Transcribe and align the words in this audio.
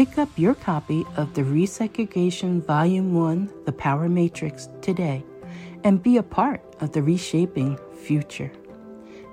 Pick 0.00 0.16
up 0.16 0.30
your 0.38 0.54
copy 0.54 1.04
of 1.18 1.34
the 1.34 1.42
Resegregation 1.42 2.64
Volume 2.64 3.12
1 3.12 3.52
The 3.66 3.72
Power 3.72 4.08
Matrix 4.08 4.70
today 4.80 5.22
and 5.84 6.02
be 6.02 6.16
a 6.16 6.22
part 6.22 6.62
of 6.80 6.92
the 6.92 7.02
reshaping 7.02 7.78
future. 8.02 8.50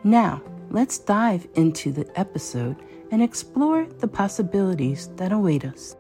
Now, 0.03 0.41
let's 0.69 0.97
dive 0.97 1.47
into 1.55 1.94
the 1.94 2.05
episode 2.19 2.75
and 3.11 3.23
explore 3.23 3.85
the 3.85 4.09
possibilities 4.09 5.07
that 5.16 5.31
await 5.31 5.63
us. 5.63 5.95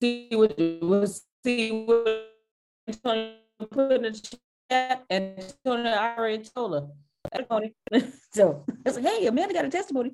See 0.00 0.28
what 0.30 0.56
see 1.44 1.84
what 1.86 2.28
put 3.68 3.90
in 3.90 4.02
the 4.02 4.38
chat, 4.70 5.04
and 5.10 5.54
already 5.66 6.44
told 6.44 6.74
her 6.74 6.88
testimony. 7.32 7.74
so 8.32 8.64
I 8.68 8.72
was 8.84 8.96
like, 8.96 9.04
hey, 9.04 9.26
Amanda 9.26 9.54
got 9.54 9.64
a 9.64 9.70
testimony. 9.70 10.12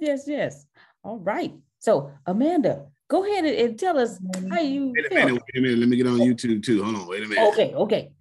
Yes, 0.00 0.24
yes. 0.26 0.66
All 1.02 1.18
right. 1.18 1.52
So 1.78 2.12
Amanda, 2.26 2.86
go 3.08 3.24
ahead 3.24 3.44
and, 3.44 3.56
and 3.56 3.78
tell 3.78 3.98
us 3.98 4.18
how 4.50 4.60
you 4.60 4.92
wait 4.94 5.10
a 5.10 5.14
minute, 5.14 5.32
wait 5.32 5.56
a 5.56 5.60
minute. 5.60 5.78
Let 5.78 5.88
me 5.88 5.96
get 5.96 6.06
on 6.06 6.18
YouTube 6.18 6.62
too. 6.62 6.82
Hold 6.82 6.96
on, 6.96 7.06
wait 7.06 7.22
a 7.24 7.26
minute. 7.26 7.48
Okay, 7.52 7.74
okay. 7.74 8.12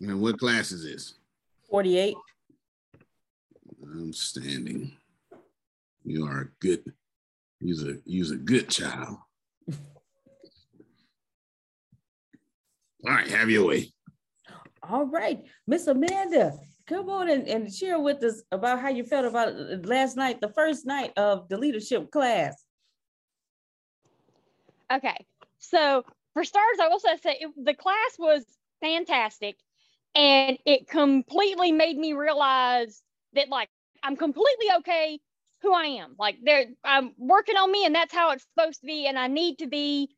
And 0.00 0.20
what 0.20 0.38
class 0.38 0.70
is 0.70 0.84
this? 0.84 1.14
48. 1.70 2.14
I'm 3.82 4.12
standing. 4.12 4.92
You 6.04 6.26
are 6.26 6.40
a 6.40 6.48
good, 6.60 6.92
you're 7.60 7.90
a, 7.90 7.94
you're 8.04 8.34
a 8.34 8.36
good 8.36 8.68
child. 8.68 9.18
All 9.70 9.76
right, 13.04 13.28
have 13.28 13.50
your 13.50 13.66
way. 13.66 13.92
All 14.90 15.04
right, 15.04 15.44
Miss 15.66 15.86
Amanda, 15.86 16.54
come 16.86 17.10
on 17.10 17.28
and, 17.28 17.46
and 17.46 17.72
share 17.72 18.00
with 18.00 18.24
us 18.24 18.42
about 18.50 18.80
how 18.80 18.88
you 18.88 19.04
felt 19.04 19.26
about 19.26 19.54
last 19.84 20.16
night, 20.16 20.40
the 20.40 20.48
first 20.48 20.86
night 20.86 21.12
of 21.18 21.46
the 21.48 21.58
leadership 21.58 22.10
class. 22.10 22.64
Okay, 24.90 25.26
so 25.58 26.04
for 26.32 26.42
starters, 26.42 26.78
I 26.80 26.88
will 26.88 27.00
say 27.00 27.18
it, 27.24 27.50
the 27.62 27.74
class 27.74 28.16
was 28.18 28.44
fantastic, 28.80 29.56
and 30.14 30.56
it 30.64 30.88
completely 30.88 31.70
made 31.70 31.98
me 31.98 32.14
realize 32.14 33.02
that 33.34 33.50
like 33.50 33.68
I'm 34.02 34.16
completely 34.16 34.68
okay 34.78 35.20
who 35.60 35.74
I 35.74 35.84
am. 35.84 36.14
Like 36.18 36.36
they're 36.42 36.66
I'm 36.82 37.12
working 37.18 37.56
on 37.56 37.70
me, 37.70 37.84
and 37.84 37.94
that's 37.94 38.14
how 38.14 38.30
it's 38.30 38.46
supposed 38.56 38.80
to 38.80 38.86
be, 38.86 39.06
and 39.06 39.18
I 39.18 39.26
need 39.26 39.58
to 39.58 39.66
be 39.66 40.08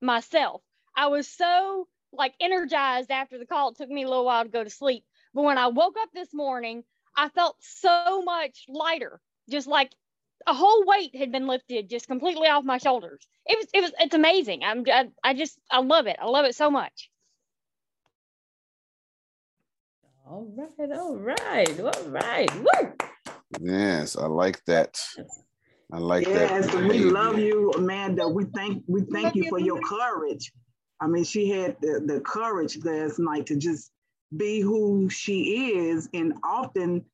myself. 0.00 0.62
I 0.96 1.08
was 1.08 1.28
so 1.28 1.86
like 2.12 2.34
energized 2.40 3.10
after 3.10 3.38
the 3.38 3.46
call. 3.46 3.70
It 3.70 3.76
took 3.76 3.88
me 3.88 4.04
a 4.04 4.08
little 4.08 4.24
while 4.24 4.44
to 4.44 4.50
go 4.50 4.64
to 4.64 4.70
sleep. 4.70 5.04
But 5.34 5.42
when 5.42 5.58
I 5.58 5.68
woke 5.68 5.96
up 6.00 6.08
this 6.14 6.32
morning, 6.32 6.84
I 7.16 7.28
felt 7.28 7.56
so 7.60 8.22
much 8.22 8.64
lighter, 8.68 9.20
just 9.50 9.66
like 9.66 9.90
a 10.46 10.54
whole 10.54 10.84
weight 10.86 11.14
had 11.14 11.32
been 11.32 11.46
lifted 11.46 11.90
just 11.90 12.06
completely 12.06 12.48
off 12.48 12.64
my 12.64 12.78
shoulders. 12.78 13.26
It 13.46 13.58
was, 13.58 13.66
it 13.72 13.80
was, 13.82 13.92
it's 14.00 14.14
amazing. 14.14 14.62
I'm, 14.64 14.84
I, 14.90 15.08
I 15.22 15.34
just, 15.34 15.58
I 15.70 15.80
love 15.80 16.06
it. 16.06 16.16
I 16.20 16.26
love 16.26 16.44
it 16.44 16.54
so 16.54 16.70
much. 16.70 17.10
All 20.28 20.46
right, 20.56 20.90
all 20.90 21.16
right, 21.16 21.80
all 21.80 22.08
right. 22.08 22.54
Woo! 22.56 22.92
Yes, 23.60 24.16
I 24.16 24.26
like 24.26 24.64
that. 24.64 24.98
I 25.92 25.98
like 25.98 26.26
yes, 26.26 26.66
that. 26.66 26.82
Yes, 26.82 26.88
we 26.88 26.98
love 27.04 27.38
you, 27.38 27.70
Amanda. 27.76 28.28
We 28.28 28.44
thank 28.46 28.82
we 28.88 29.02
thank 29.12 29.36
you 29.36 29.48
for 29.48 29.60
your 29.60 29.80
courage 29.82 30.50
I 31.00 31.06
mean, 31.06 31.24
she 31.24 31.48
had 31.48 31.76
the, 31.80 32.02
the 32.04 32.20
courage 32.20 32.82
last 32.84 33.18
night 33.18 33.46
to 33.46 33.56
just 33.56 33.92
be 34.36 34.60
who 34.60 35.08
she 35.10 35.78
is. 35.78 36.08
And 36.14 36.34
often, 36.42 37.04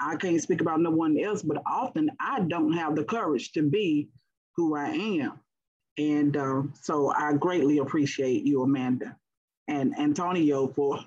I 0.00 0.16
can't 0.16 0.42
speak 0.42 0.60
about 0.60 0.80
no 0.80 0.90
one 0.90 1.18
else, 1.18 1.42
but 1.42 1.62
often 1.66 2.10
I 2.20 2.40
don't 2.40 2.72
have 2.72 2.96
the 2.96 3.04
courage 3.04 3.52
to 3.52 3.62
be 3.62 4.08
who 4.56 4.76
I 4.76 4.88
am. 4.88 5.40
And 5.98 6.36
uh, 6.36 6.62
so 6.82 7.10
I 7.10 7.32
greatly 7.34 7.78
appreciate 7.78 8.44
you, 8.44 8.62
Amanda, 8.62 9.16
and 9.68 9.98
Antonio 9.98 10.68
for 10.68 10.98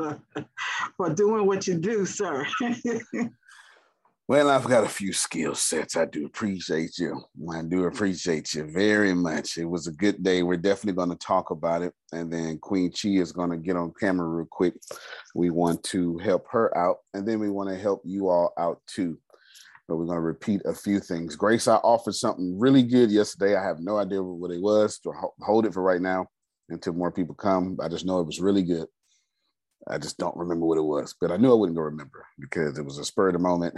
for 0.97 1.13
doing 1.13 1.45
what 1.45 1.67
you 1.67 1.75
do, 1.75 2.05
sir. 2.05 2.45
Well, 4.29 4.51
I've 4.51 4.67
got 4.67 4.83
a 4.83 4.87
few 4.87 5.11
skill 5.11 5.55
sets. 5.55 5.97
I 5.97 6.05
do 6.05 6.27
appreciate 6.27 6.99
you. 6.99 7.19
I 7.51 7.63
do 7.63 7.85
appreciate 7.85 8.53
you 8.53 8.63
very 8.63 9.11
much. 9.15 9.57
It 9.57 9.65
was 9.65 9.87
a 9.87 9.91
good 9.91 10.21
day. 10.21 10.43
We're 10.43 10.55
definitely 10.55 11.03
going 11.03 11.09
to 11.09 11.15
talk 11.15 11.49
about 11.49 11.81
it. 11.81 11.93
And 12.13 12.31
then 12.31 12.59
Queen 12.59 12.91
Chi 12.91 13.09
is 13.09 13.31
going 13.31 13.49
to 13.49 13.57
get 13.57 13.75
on 13.75 13.91
camera 13.99 14.27
real 14.27 14.45
quick. 14.45 14.75
We 15.33 15.49
want 15.49 15.81
to 15.85 16.19
help 16.19 16.45
her 16.51 16.77
out. 16.77 16.97
And 17.15 17.27
then 17.27 17.39
we 17.39 17.49
want 17.49 17.69
to 17.69 17.75
help 17.75 18.03
you 18.05 18.29
all 18.29 18.53
out 18.59 18.79
too. 18.85 19.17
But 19.87 19.95
we're 19.95 20.05
going 20.05 20.17
to 20.17 20.21
repeat 20.21 20.61
a 20.63 20.75
few 20.75 20.99
things. 20.99 21.35
Grace, 21.35 21.67
I 21.67 21.77
offered 21.77 22.13
something 22.13 22.59
really 22.59 22.83
good 22.83 23.09
yesterday. 23.09 23.55
I 23.55 23.63
have 23.63 23.79
no 23.79 23.97
idea 23.97 24.21
what 24.21 24.51
it 24.51 24.61
was 24.61 24.99
hold 25.41 25.65
it 25.65 25.73
for 25.73 25.81
right 25.81 26.01
now 26.03 26.27
until 26.69 26.93
more 26.93 27.11
people 27.11 27.33
come. 27.33 27.79
I 27.81 27.87
just 27.87 28.05
know 28.05 28.19
it 28.19 28.27
was 28.27 28.39
really 28.39 28.61
good. 28.61 28.85
I 29.87 29.97
just 29.97 30.19
don't 30.19 30.37
remember 30.37 30.67
what 30.67 30.77
it 30.77 30.81
was, 30.81 31.15
but 31.19 31.31
I 31.31 31.37
knew 31.37 31.51
I 31.51 31.55
wouldn't 31.55 31.77
go 31.77 31.81
remember 31.81 32.27
because 32.37 32.77
it 32.77 32.85
was 32.85 32.99
a 32.99 33.05
spur 33.05 33.29
of 33.29 33.33
the 33.33 33.39
moment. 33.39 33.75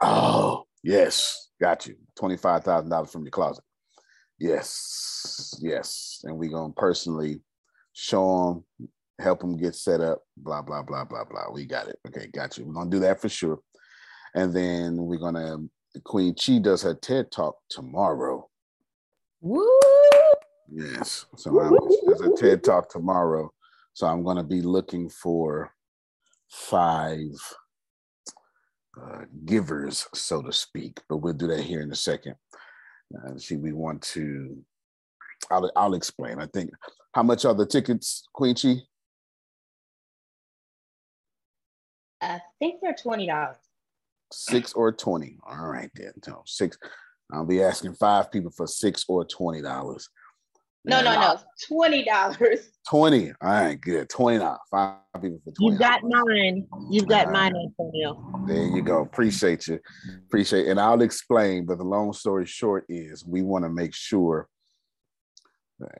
Oh, 0.00 0.64
yes, 0.82 1.50
got 1.60 1.86
you. 1.86 1.96
$25,000 2.18 3.10
from 3.10 3.24
your 3.24 3.30
closet. 3.30 3.64
Yes, 4.38 5.58
yes. 5.60 6.20
And 6.24 6.36
we're 6.36 6.50
going 6.50 6.72
to 6.72 6.80
personally 6.80 7.42
show 7.92 8.64
them, 8.78 8.88
help 9.18 9.40
them 9.40 9.56
get 9.56 9.74
set 9.74 10.00
up, 10.00 10.22
blah, 10.36 10.62
blah, 10.62 10.82
blah, 10.82 11.04
blah, 11.04 11.24
blah. 11.24 11.50
We 11.52 11.66
got 11.66 11.88
it. 11.88 11.98
Okay, 12.08 12.28
got 12.28 12.56
you. 12.56 12.64
We're 12.64 12.72
going 12.72 12.90
to 12.90 12.96
do 12.96 13.00
that 13.00 13.20
for 13.20 13.28
sure. 13.28 13.58
And 14.34 14.54
then 14.54 14.96
we're 14.96 15.18
going 15.18 15.34
to, 15.34 15.68
Queen 16.04 16.34
Chi 16.34 16.58
does 16.58 16.82
her 16.82 16.94
TED 16.94 17.30
talk 17.30 17.56
tomorrow. 17.68 18.48
Woo! 19.40 19.68
Yes. 20.72 21.26
So 21.36 21.60
I'm, 21.60 21.76
there's 22.06 22.20
a 22.20 22.34
TED 22.34 22.64
talk 22.64 22.88
tomorrow. 22.88 23.52
So 23.92 24.06
I'm 24.06 24.22
going 24.22 24.36
to 24.36 24.44
be 24.44 24.62
looking 24.62 25.10
for 25.10 25.72
five 26.48 27.28
uh, 29.00 29.24
givers, 29.44 30.06
so 30.14 30.42
to 30.42 30.52
speak. 30.52 31.00
But 31.08 31.18
we'll 31.18 31.32
do 31.32 31.46
that 31.48 31.60
here 31.60 31.80
in 31.80 31.92
a 31.92 31.96
second. 31.96 32.34
Uh, 33.14 33.36
see, 33.38 33.56
we 33.56 33.72
want 33.72 34.02
to. 34.02 34.56
I'll 35.50 35.70
I'll 35.76 35.94
explain. 35.94 36.38
I 36.38 36.46
think 36.46 36.70
how 37.12 37.22
much 37.22 37.44
are 37.44 37.54
the 37.54 37.66
tickets, 37.66 38.28
Queen 38.32 38.54
Chi? 38.54 38.76
I 42.20 42.40
think 42.58 42.80
they're 42.82 42.94
twenty 42.94 43.26
dollars. 43.26 43.56
Six 44.32 44.72
or 44.74 44.92
twenty. 44.92 45.38
All 45.48 45.68
right 45.68 45.90
then. 45.94 46.12
So 46.22 46.42
six. 46.46 46.78
I'll 47.32 47.46
be 47.46 47.62
asking 47.62 47.94
five 47.94 48.30
people 48.30 48.50
for 48.50 48.66
six 48.66 49.04
or 49.08 49.24
twenty 49.24 49.62
dollars. 49.62 50.08
No, 50.84 51.02
no, 51.02 51.14
no. 51.14 51.38
Twenty 51.68 52.04
dollars. 52.04 52.70
Twenty. 52.88 53.32
All 53.42 53.50
right, 53.50 53.80
good. 53.80 54.08
Twenty 54.08 54.38
dollars. 54.38 54.58
Five 54.70 54.96
people 55.20 55.40
for 55.44 55.52
twenty. 55.52 55.74
You 55.74 55.78
got 55.78 56.00
mine. 56.02 56.66
You've 56.90 57.08
got 57.08 57.30
mine, 57.30 57.52
Antonio. 57.54 58.44
There 58.46 58.66
you 58.66 58.82
go. 58.82 59.02
Appreciate 59.02 59.66
you. 59.66 59.78
Appreciate. 60.26 60.66
It. 60.66 60.70
And 60.70 60.80
I'll 60.80 61.02
explain. 61.02 61.66
But 61.66 61.78
the 61.78 61.84
long 61.84 62.12
story 62.14 62.46
short 62.46 62.86
is, 62.88 63.24
we 63.26 63.42
want 63.42 63.64
to 63.64 63.70
make 63.70 63.94
sure. 63.94 64.48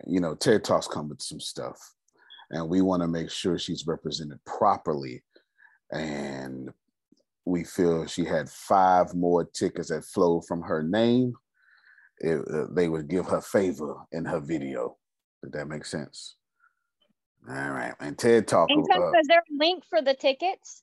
You 0.06 0.20
know, 0.20 0.34
TED 0.34 0.64
Talks 0.64 0.86
come 0.86 1.08
with 1.08 1.22
some 1.22 1.40
stuff, 1.40 1.78
and 2.50 2.68
we 2.68 2.82
want 2.82 3.02
to 3.02 3.08
make 3.08 3.30
sure 3.30 3.58
she's 3.58 3.86
represented 3.86 4.38
properly. 4.44 5.22
And 5.90 6.70
we 7.44 7.64
feel 7.64 8.06
she 8.06 8.24
had 8.24 8.48
five 8.48 9.14
more 9.14 9.44
tickets 9.44 9.88
that 9.88 10.04
flow 10.04 10.40
from 10.40 10.62
her 10.62 10.82
name 10.82 11.34
it, 12.20 12.40
uh, 12.52 12.66
they 12.70 12.88
would 12.88 13.08
give 13.08 13.26
her 13.26 13.40
favor 13.40 13.96
in 14.12 14.24
her 14.24 14.40
video. 14.40 14.96
Did 15.42 15.52
that 15.52 15.68
make 15.68 15.84
sense? 15.84 16.36
All 17.48 17.70
right. 17.70 17.94
And 18.00 18.18
TED 18.18 18.46
Talk. 18.46 18.68
And 18.70 18.86
uh, 18.90 19.10
is 19.18 19.26
there 19.26 19.38
a 19.40 19.56
link 19.58 19.84
for 19.88 20.02
the 20.02 20.14
tickets? 20.14 20.82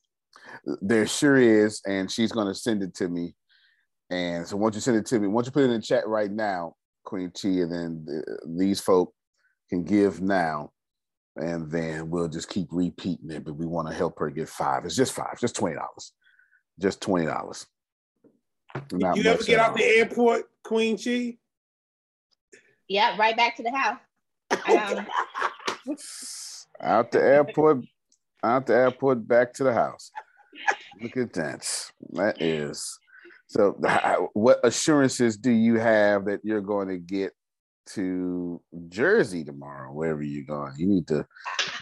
There 0.64 1.06
sure 1.06 1.36
is. 1.36 1.80
And 1.86 2.10
she's 2.10 2.32
going 2.32 2.48
to 2.48 2.54
send 2.54 2.82
it 2.82 2.94
to 2.96 3.08
me. 3.08 3.34
And 4.10 4.46
so 4.46 4.56
once 4.56 4.74
you 4.74 4.80
send 4.80 4.96
it 4.96 5.06
to 5.06 5.20
me, 5.20 5.28
once 5.28 5.46
you 5.46 5.52
put 5.52 5.62
it 5.62 5.66
in 5.66 5.72
the 5.72 5.80
chat 5.80 6.08
right 6.08 6.30
now, 6.30 6.74
Queen 7.04 7.30
Chi, 7.30 7.48
and 7.48 7.72
then 7.72 8.04
the, 8.04 8.38
these 8.46 8.80
folk 8.80 9.14
can 9.70 9.84
give 9.84 10.20
now. 10.20 10.72
And 11.36 11.70
then 11.70 12.10
we'll 12.10 12.28
just 12.28 12.48
keep 12.48 12.68
repeating 12.72 13.30
it. 13.30 13.44
But 13.44 13.54
we 13.54 13.66
want 13.66 13.86
to 13.88 13.94
help 13.94 14.18
her 14.18 14.30
get 14.30 14.48
five. 14.48 14.84
It's 14.84 14.96
just 14.96 15.12
five, 15.12 15.38
just 15.38 15.56
$20. 15.56 15.76
Just 16.80 17.00
$20. 17.00 17.66
Not 18.92 19.16
you 19.16 19.24
ever 19.24 19.42
get 19.42 19.60
off 19.60 19.76
the 19.76 19.84
airport, 19.84 20.44
Queen 20.68 20.98
Chi? 20.98 21.38
Yeah, 22.88 23.16
right 23.16 23.34
back 23.34 23.56
to 23.56 23.62
the 23.62 23.70
house. 23.70 24.00
Um, 24.50 25.06
out 26.82 27.10
the 27.10 27.22
airport, 27.22 27.86
out 28.44 28.66
the 28.66 28.74
airport, 28.74 29.26
back 29.26 29.54
to 29.54 29.64
the 29.64 29.72
house. 29.72 30.10
Look 31.00 31.16
at 31.16 31.32
that. 31.32 31.90
That 32.10 32.42
is 32.42 32.98
so. 33.46 33.78
What 34.34 34.60
assurances 34.62 35.38
do 35.38 35.50
you 35.50 35.78
have 35.78 36.26
that 36.26 36.40
you're 36.44 36.60
going 36.60 36.88
to 36.88 36.98
get 36.98 37.32
to 37.94 38.60
Jersey 38.90 39.44
tomorrow, 39.44 39.90
wherever 39.90 40.22
you're 40.22 40.44
going? 40.44 40.74
You 40.76 40.86
need 40.86 41.06
to. 41.08 41.26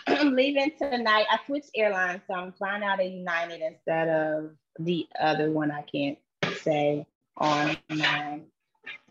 I'm 0.06 0.36
leaving 0.36 0.70
tonight. 0.78 1.26
I 1.28 1.40
switched 1.44 1.70
airlines, 1.74 2.20
so 2.28 2.34
I'm 2.34 2.52
flying 2.52 2.84
out 2.84 3.00
of 3.00 3.10
United 3.10 3.62
instead 3.62 4.08
of 4.08 4.50
the 4.78 5.08
other 5.20 5.50
one. 5.50 5.72
I 5.72 5.82
can't 5.82 6.18
say 6.62 7.04
on 7.36 7.76
my 7.90 8.42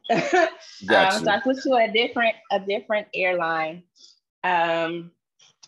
um, 0.11 0.19
so 0.79 1.31
I 1.31 1.39
switched 1.43 1.63
to 1.63 1.73
a 1.75 1.91
different 1.91 2.35
a 2.51 2.59
different 2.59 3.07
airline 3.13 3.83
um, 4.43 5.11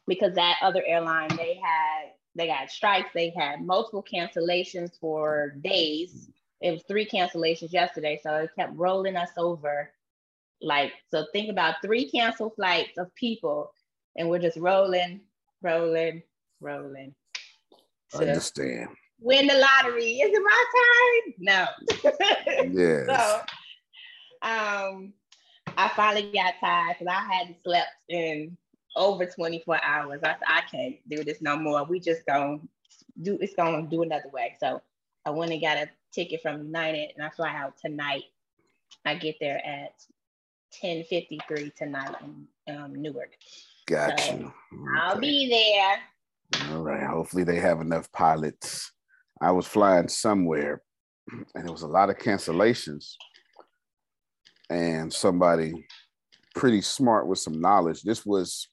because 0.07 0.35
that 0.35 0.57
other 0.61 0.83
airline 0.85 1.29
they 1.35 1.59
had 1.61 2.11
they 2.35 2.47
got 2.47 2.69
strikes. 2.69 3.09
They 3.13 3.33
had 3.35 3.65
multiple 3.65 4.03
cancellations 4.03 4.91
for 4.99 5.55
days. 5.63 6.29
It 6.61 6.71
was 6.71 6.83
three 6.87 7.07
cancellations 7.07 7.73
yesterday, 7.73 8.19
so 8.21 8.35
it 8.35 8.51
kept 8.57 8.75
rolling 8.75 9.15
us 9.15 9.29
over. 9.37 9.91
Like 10.61 10.93
so, 11.09 11.25
think 11.33 11.49
about 11.49 11.75
three 11.83 12.09
canceled 12.09 12.53
flights 12.55 12.97
of 12.97 13.13
people, 13.15 13.71
and 14.15 14.29
we're 14.29 14.39
just 14.39 14.57
rolling, 14.57 15.21
rolling, 15.61 16.21
rolling. 16.61 17.15
So 18.09 18.19
Understand 18.19 18.89
win 19.19 19.47
the 19.47 19.53
lottery. 19.55 20.19
Is 20.19 20.31
it 20.33 20.43
my 20.43 20.65
turn? 20.75 21.33
No. 21.39 21.67
yeah. 22.81 23.05
so 23.05 23.41
um 24.47 25.13
I 25.77 25.89
finally 25.89 26.31
got 26.33 26.55
tired 26.59 26.95
because 26.97 27.13
I 27.13 27.33
hadn't 27.33 27.57
slept 27.63 27.89
in 28.09 28.57
over 28.95 29.25
24 29.25 29.83
hours. 29.83 30.21
I 30.23 30.35
I 30.47 30.61
can't 30.71 30.95
do 31.09 31.23
this 31.23 31.41
no 31.41 31.57
more. 31.57 31.83
We 31.83 31.99
just 31.99 32.25
gonna 32.25 32.59
do 33.21 33.37
it's 33.41 33.55
gonna 33.55 33.83
do 33.87 34.03
another 34.03 34.29
way. 34.31 34.55
So 34.59 34.81
I 35.25 35.29
went 35.31 35.51
and 35.51 35.61
got 35.61 35.77
a 35.77 35.89
ticket 36.13 36.41
from 36.41 36.65
United 36.65 37.11
and 37.15 37.25
I 37.25 37.29
fly 37.29 37.53
out 37.55 37.75
tonight. 37.77 38.23
I 39.05 39.15
get 39.15 39.35
there 39.39 39.61
at 39.65 39.93
10:53 40.81 41.75
tonight 41.75 42.15
in 42.67 42.75
um, 42.75 42.95
Newark. 42.95 43.33
Got 43.87 44.19
so 44.19 44.33
you. 44.33 44.53
Okay. 44.73 44.97
I'll 44.97 45.19
be 45.19 45.49
there. 45.49 46.71
All 46.71 46.83
right. 46.83 47.03
Hopefully 47.03 47.43
they 47.43 47.59
have 47.59 47.81
enough 47.81 48.11
pilots 48.11 48.91
I 49.41 49.51
was 49.51 49.67
flying 49.67 50.07
somewhere 50.07 50.81
and 51.55 51.65
there 51.65 51.71
was 51.71 51.83
a 51.83 51.87
lot 51.87 52.09
of 52.09 52.17
cancellations. 52.17 53.13
And 54.69 55.11
somebody 55.11 55.87
pretty 56.55 56.81
smart 56.81 57.27
with 57.27 57.39
some 57.39 57.61
knowledge. 57.61 58.01
This 58.01 58.25
was 58.25 58.67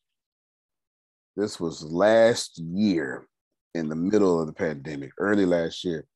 this 1.37 1.59
was 1.59 1.83
last 1.83 2.59
year 2.59 3.27
in 3.75 3.89
the 3.89 3.97
middle 3.97 4.41
of 4.41 4.47
the 4.47 4.53
pandemic, 4.53 5.11
early 5.19 5.47
last 5.47 5.85
year. 5.85 6.07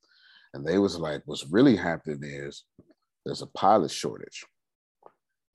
And 0.54 0.64
they 0.64 0.78
was 0.78 0.97
like, 0.97 1.23
what's 1.26 1.47
really 1.50 1.76
happening 1.76 2.20
is 2.23 2.64
there's 3.25 3.42
a 3.42 3.47
pilot 3.49 3.90
shortage. 3.90 4.44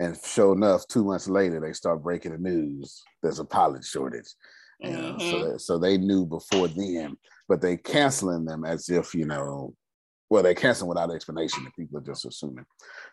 And 0.01 0.17
sure 0.21 0.53
enough, 0.53 0.85
two 0.87 1.05
months 1.05 1.29
later, 1.29 1.61
they 1.61 1.71
start 1.71 2.03
breaking 2.03 2.33
the 2.33 2.37
news. 2.37 3.01
There's 3.21 3.39
a 3.39 3.45
pilot 3.45 3.85
shortage. 3.85 4.35
Know, 4.81 4.89
mm-hmm. 4.89 5.29
so, 5.29 5.57
so 5.57 5.77
they 5.77 5.97
knew 5.97 6.25
before 6.25 6.67
then 6.67 7.15
but 7.47 7.61
they 7.61 7.77
canceling 7.77 8.45
them 8.45 8.65
as 8.65 8.89
if 8.89 9.13
you 9.13 9.25
know 9.25 9.73
well 10.33 10.41
they 10.41 10.55
cancel 10.55 10.87
without 10.87 11.13
explanation 11.13 11.63
and 11.63 11.75
people 11.75 11.99
are 11.99 12.01
just 12.01 12.25
assuming 12.25 12.65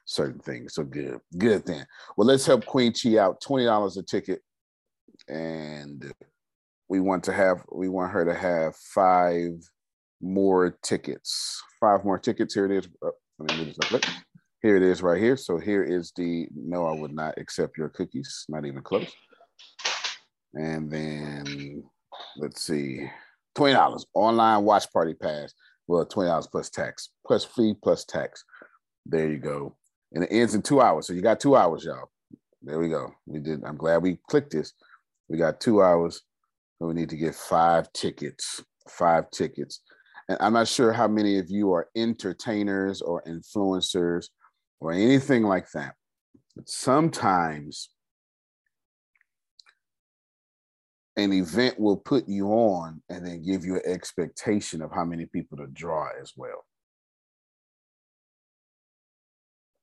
certain 0.07 0.41
things. 0.41 0.73
So 0.73 0.85
good 0.85 1.21
good 1.37 1.67
then. 1.67 1.87
Well 2.17 2.27
let's 2.27 2.47
help 2.47 2.65
queen 2.65 2.95
chi 2.95 3.19
out. 3.19 3.43
$20 3.43 3.99
a 3.99 4.03
ticket. 4.03 4.41
And 5.29 6.15
we 6.89 6.99
want 6.99 7.23
to 7.25 7.35
have 7.35 7.63
we 7.71 7.91
want 7.91 8.11
her 8.13 8.25
to 8.25 8.33
have 8.33 8.75
five 8.75 9.51
more 10.23 10.79
tickets. 10.83 11.63
Five 11.79 12.07
more 12.07 12.19
tickets. 12.19 12.55
Here 12.55 12.65
it 12.65 12.73
is. 12.73 12.89
Oh, 13.03 13.13
let 13.39 13.51
me 13.51 13.67
move 13.67 13.77
this 13.77 13.93
up. 13.93 14.03
here 14.63 14.79
it 14.79 14.83
is 14.83 15.03
right 15.03 15.21
here. 15.21 15.37
So 15.37 15.59
here 15.59 15.85
is 15.85 16.13
the 16.17 16.49
no 16.55 16.87
i 16.87 16.99
would 16.99 17.13
not 17.13 17.35
accept 17.37 17.77
your 17.77 17.91
cookies. 17.91 18.47
Not 18.49 18.65
even 18.65 18.81
close. 18.81 19.13
And 20.55 20.91
then 20.91 21.85
let's 22.39 22.63
see. 22.63 23.11
Twenty 23.55 23.75
dollars. 23.75 24.07
Online 24.15 24.65
watch 24.65 24.91
party 24.91 25.13
pass. 25.13 25.53
Well, 25.91 26.07
twenty 26.07 26.29
dollars 26.29 26.47
plus 26.47 26.71
tax, 26.71 27.09
plus 27.27 27.45
fee, 27.45 27.75
plus 27.83 28.05
tax. 28.05 28.45
There 29.07 29.29
you 29.29 29.39
go, 29.39 29.75
and 30.13 30.23
it 30.23 30.29
ends 30.31 30.55
in 30.55 30.63
two 30.63 30.81
hours. 30.81 31.09
So 31.09 31.15
you 31.15 31.21
got 31.21 31.41
two 31.41 31.57
hours, 31.57 31.85
y'all. 31.85 32.13
There 32.63 32.79
we 32.79 32.89
go. 32.89 33.11
We 33.27 33.41
did. 33.41 33.65
I'm 33.65 33.77
glad 33.77 34.01
we 34.01 34.21
clicked 34.29 34.53
this. 34.53 34.73
We 35.29 35.37
got 35.37 35.61
two 35.61 35.83
hours. 35.83 36.23
So 36.79 36.87
we 36.87 36.95
need 36.95 37.09
to 37.09 37.17
get 37.17 37.35
five 37.35 37.93
tickets. 37.93 38.63
Five 38.89 39.33
tickets. 39.33 39.81
And 40.29 40.39
I'm 40.41 40.53
not 40.53 40.69
sure 40.69 40.93
how 40.93 41.09
many 41.09 41.41
of 41.41 41.51
you 41.51 41.73
are 41.73 41.89
entertainers 41.97 43.03
or 43.03 43.25
influencers 43.25 44.29
or 44.79 44.93
anything 44.93 45.43
like 45.43 45.73
that. 45.73 45.97
But 46.55 46.69
sometimes 46.69 47.91
an 51.21 51.33
event 51.33 51.81
will 51.81 51.97
put 51.99 52.29
you 52.29 52.49
on 52.49 53.03
and 53.09 53.27
then 53.27 53.43
give 53.45 53.65
you 53.65 53.77
an 53.77 53.83
expectation 53.87 54.83
of 54.83 54.93
how 54.93 55.05
many 55.05 55.27
people 55.27 55.59
to 55.59 55.69
draw 55.69 56.09
as 56.21 56.33
well. 56.37 56.67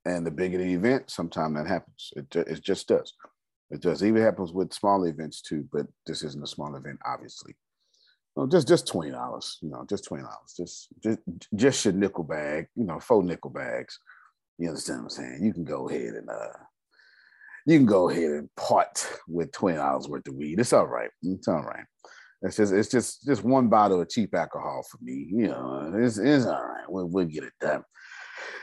And 0.05 0.25
the 0.25 0.31
bigger 0.31 0.57
the 0.59 0.73
event, 0.73 1.09
sometimes 1.11 1.55
that 1.57 1.67
happens. 1.67 2.13
It, 2.15 2.35
it 2.35 2.63
just 2.63 2.87
does. 2.87 3.13
It 3.71 3.81
does. 3.81 4.03
Even 4.03 4.21
happens 4.23 4.53
with 4.53 4.73
small 4.73 5.05
events 5.05 5.41
too, 5.41 5.67
but 5.73 5.87
this 6.05 6.23
isn't 6.23 6.43
a 6.43 6.47
small 6.47 6.75
event, 6.75 6.99
obviously. 7.05 7.55
well, 8.35 8.47
just 8.47 8.67
just 8.67 8.87
twenty 8.87 9.11
dollars, 9.11 9.57
you 9.61 9.69
know, 9.69 9.85
just 9.89 10.05
twenty 10.05 10.23
dollars, 10.23 10.53
just 10.55 10.89
just 11.03 11.19
just 11.55 11.85
your 11.85 11.93
nickel 11.95 12.23
bag, 12.23 12.67
you 12.75 12.85
know, 12.85 12.99
four 12.99 13.23
nickel 13.23 13.51
bags. 13.51 13.99
You 14.59 14.69
understand 14.69 14.99
what 14.99 15.05
I'm 15.05 15.09
saying? 15.11 15.43
You 15.43 15.53
can 15.53 15.65
go 15.65 15.89
ahead 15.89 16.15
and 16.15 16.29
uh, 16.29 16.53
you 17.67 17.77
can 17.77 17.85
go 17.85 18.09
ahead 18.09 18.31
and 18.31 18.55
part 18.55 19.05
with 19.27 19.51
twenty 19.51 19.77
dollars 19.77 20.07
worth 20.07 20.27
of 20.27 20.35
weed. 20.35 20.59
It's 20.59 20.71
all 20.71 20.87
right. 20.87 21.09
It's 21.21 21.49
all 21.49 21.63
right. 21.63 21.83
It's 22.41 22.55
just 22.55 22.73
it's 22.73 22.89
just 22.89 23.25
just 23.25 23.43
one 23.43 23.67
bottle 23.67 24.01
of 24.01 24.09
cheap 24.09 24.33
alcohol 24.33 24.83
for 24.89 24.97
me. 25.01 25.27
You 25.29 25.49
know, 25.49 25.91
it's, 25.95 26.17
it's 26.17 26.45
all 26.45 26.63
right. 26.63 26.85
We'll, 26.87 27.07
we'll 27.07 27.25
get 27.25 27.43
it 27.43 27.53
done. 27.59 27.83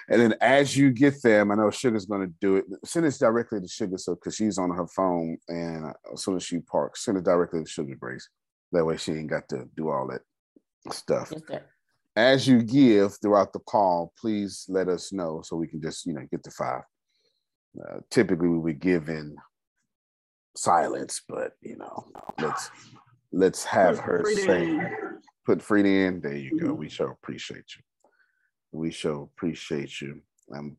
And 0.09 0.23
then 0.23 0.35
as 0.41 0.77
you 0.77 0.91
get 0.91 1.23
them, 1.23 1.51
I 1.51 1.55
know 1.55 1.71
Sugar's 1.71 2.07
going 2.07 2.27
to 2.27 2.35
do 2.41 2.57
it. 2.57 2.65
Send 2.85 3.05
it 3.05 3.15
directly 3.19 3.61
to 3.61 3.69
Sugar, 3.69 3.99
so 3.99 4.15
because 4.15 4.37
she's 4.37 4.59
on 4.59 4.71
her 4.71 4.87
phone, 4.87 5.37
and 5.49 5.93
as 6.13 6.23
soon 6.23 6.37
as 6.37 6.43
she 6.43 6.61
parks, 6.61 7.05
send 7.05 7.19
it 7.19 7.25
directly 7.25 7.63
to 7.63 7.69
Sugar 7.69 7.97
Grace. 7.99 8.29
That 8.73 8.87
way, 8.87 8.97
she 8.97 9.13
ain't 9.13 9.31
got 9.31 9.49
to 9.51 9.69
do 9.77 9.91
all 9.91 10.09
that 10.09 10.23
stuff. 10.95 11.33
Yes, 11.51 11.61
as 12.17 12.47
you 12.47 12.63
give 12.63 13.19
throughout 13.21 13.53
the 13.53 13.59
call, 13.61 14.13
please 14.19 14.65
let 14.69 14.89
us 14.89 15.13
know 15.13 15.43
so 15.45 15.57
we 15.57 15.67
can 15.67 15.83
just 15.83 16.07
you 16.07 16.15
know 16.15 16.27
get 16.31 16.43
the 16.43 16.51
five. 16.51 16.83
Uh, 17.81 17.99
typically, 18.11 18.49
we 18.49 18.59
would 18.59 18.81
give 18.81 19.09
in 19.09 19.37
silence, 20.57 21.23
but 21.29 21.53
you 21.61 21.77
know, 21.77 22.07
let's 22.41 22.71
let's 23.33 23.65
have 23.65 23.99
her 23.99 24.25
say, 24.35 24.79
put 25.45 25.61
Frida 25.61 25.89
in. 25.89 26.21
There 26.21 26.37
you 26.37 26.59
go. 26.59 26.67
Mm-hmm. 26.69 26.77
We 26.77 26.89
sure 26.89 27.11
appreciate 27.11 27.65
you 27.77 27.83
we 28.75 28.91
shall 28.91 29.31
appreciate 29.35 30.01
you. 30.01 30.21
Um, 30.55 30.77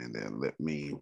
and 0.00 0.14
then 0.14 0.40
let 0.40 0.58
me. 0.60 0.92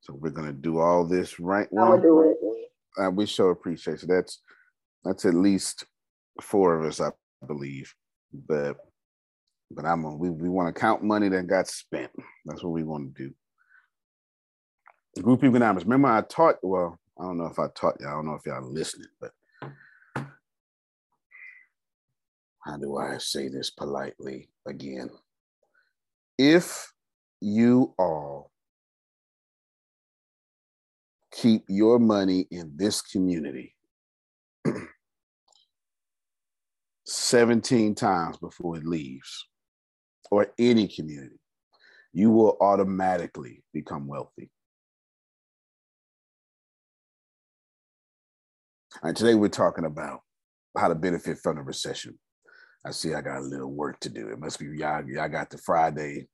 So 0.00 0.14
we're 0.14 0.30
gonna 0.30 0.52
do 0.52 0.78
all 0.78 1.04
this 1.04 1.38
right. 1.38 1.68
I'll 1.78 2.00
do 2.00 2.30
it. 2.30 3.02
Uh, 3.02 3.10
we 3.10 3.26
shall 3.26 3.50
appreciate 3.50 4.02
you. 4.02 4.08
That's 4.08 4.40
that's 5.04 5.24
at 5.24 5.34
least 5.34 5.84
four 6.40 6.78
of 6.78 6.86
us, 6.86 7.00
I 7.00 7.10
believe. 7.46 7.92
But 8.32 8.78
but 9.70 9.84
I'm 9.84 10.04
a, 10.04 10.14
we 10.14 10.30
we 10.30 10.48
want 10.48 10.74
to 10.74 10.80
count 10.80 11.02
money 11.02 11.28
that 11.28 11.46
got 11.46 11.68
spent. 11.68 12.10
That's 12.46 12.62
what 12.62 12.72
we 12.72 12.84
want 12.84 13.14
to 13.14 13.24
do. 13.24 13.34
Group 15.20 15.44
economics. 15.44 15.84
Remember, 15.84 16.08
I 16.08 16.22
taught. 16.22 16.56
Well, 16.62 16.98
I 17.20 17.24
don't 17.24 17.38
know 17.38 17.46
if 17.46 17.58
I 17.58 17.66
taught 17.74 18.00
y'all, 18.00 18.08
I 18.08 18.12
don't 18.12 18.26
know 18.26 18.34
if 18.34 18.46
y'all 18.46 18.62
listening, 18.62 19.08
but 19.20 19.32
how 22.64 22.76
do 22.78 22.96
I 22.96 23.18
say 23.18 23.48
this 23.48 23.70
politely 23.70 24.48
again? 24.66 25.10
if 26.38 26.92
you 27.40 27.94
all 27.98 28.50
keep 31.30 31.64
your 31.68 31.98
money 31.98 32.46
in 32.50 32.72
this 32.76 33.00
community 33.00 33.76
17 37.06 37.94
times 37.94 38.36
before 38.38 38.76
it 38.76 38.84
leaves, 38.84 39.46
or 40.30 40.48
any 40.58 40.88
community, 40.88 41.38
you 42.12 42.30
will 42.30 42.56
automatically 42.60 43.62
become 43.72 44.06
wealthy. 44.06 44.50
And 49.04 49.16
today 49.16 49.34
we're 49.34 49.48
talking 49.48 49.84
about 49.84 50.20
how 50.78 50.86
to 50.86 50.94
benefit 50.94 51.38
from 51.38 51.56
the 51.56 51.62
recession. 51.62 52.18
I 52.86 52.92
see 52.92 53.14
I 53.14 53.20
got 53.20 53.38
a 53.38 53.40
little 53.40 53.72
work 53.72 53.98
to 54.00 54.08
do. 54.08 54.28
It 54.28 54.38
must 54.38 54.60
be 54.60 54.66
y'all, 54.66 55.04
y'all 55.08 55.28
got 55.28 55.50
the 55.50 55.58
Friday, 55.58 56.28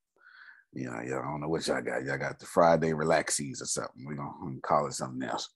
you 0.75 0.85
know, 0.85 1.01
y'all 1.01 1.23
don't 1.23 1.41
know 1.41 1.49
what 1.49 1.67
y'all 1.67 1.81
got. 1.81 2.05
Y'all 2.05 2.19
got 2.19 2.39
the 2.39 2.45
Friday 2.45 2.93
relaxies 2.93 3.63
or 3.63 3.67
something. 3.67 4.05
We're 4.05 4.17
gonna 4.17 4.61
call 4.63 4.87
it 4.87 4.93
something 4.93 5.27
else. 5.27 5.49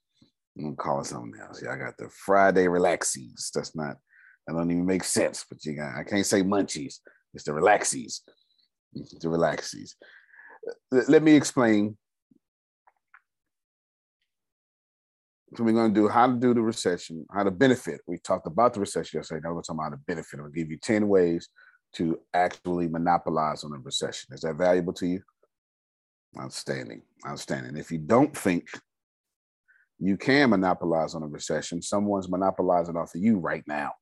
I'm 0.57 0.65
gonna 0.65 0.77
call 0.77 1.01
it 1.01 1.07
something 1.07 1.39
else. 1.39 1.61
Y'all 1.61 1.77
got 1.77 1.99
the 1.99 2.09
Friday 2.09 2.67
relaxies. 2.67 3.51
That's 3.55 3.77
not, 3.77 3.97
that 4.47 4.55
don't 4.55 4.71
even 4.71 4.87
make 4.87 5.05
sense, 5.05 5.45
but 5.49 5.63
you 5.67 5.75
got, 5.75 5.95
I 5.95 6.05
can't 6.05 6.25
say 6.25 6.43
munchies. 6.43 6.97
It's 7.35 7.45
the 7.45 7.53
relaxies. 7.53 8.21
The 8.95 9.29
relaxies. 9.29 9.97
Let 10.91 11.23
me 11.23 11.35
explain 11.35 11.99
So 15.55 15.65
we're 15.65 15.73
going 15.73 15.93
to 15.93 16.01
do 16.01 16.09
how 16.09 16.29
to 16.29 16.33
do 16.33 16.55
the 16.55 16.63
recession, 16.63 17.27
how 17.31 17.43
to 17.43 17.51
benefit. 17.51 18.01
We 18.07 18.17
talked 18.19 18.47
about 18.47 18.73
the 18.73 18.81
recession 18.81 19.19
yesterday. 19.19 19.43
Now 19.45 19.53
we're 19.53 19.61
talking 19.61 19.81
about 19.81 19.91
how 19.91 19.97
to 19.97 20.03
benefit. 20.07 20.41
I'll 20.41 20.49
give 20.49 20.71
you 20.71 20.79
10 20.79 21.07
ways 21.09 21.49
to 21.95 22.19
actually 22.33 22.89
monopolize 22.89 23.63
on 23.63 23.73
a 23.75 23.79
recession. 23.79 24.33
Is 24.33 24.41
that 24.43 24.55
valuable 24.55 24.95
to 24.95 25.07
you? 25.07 25.23
Outstanding. 26.41 27.03
Outstanding. 27.27 27.77
If 27.77 27.91
you 27.91 27.99
don't 27.99 28.35
think 28.35 28.67
you 29.99 30.17
can 30.17 30.51
monopolize 30.51 31.15
on 31.15 31.23
a 31.23 31.27
recession, 31.27 31.83
someone's 31.83 32.31
monopolizing 32.31 32.97
off 32.97 33.15
of 33.15 33.21
you 33.21 33.39
right 33.39 33.65
now. 33.67 33.93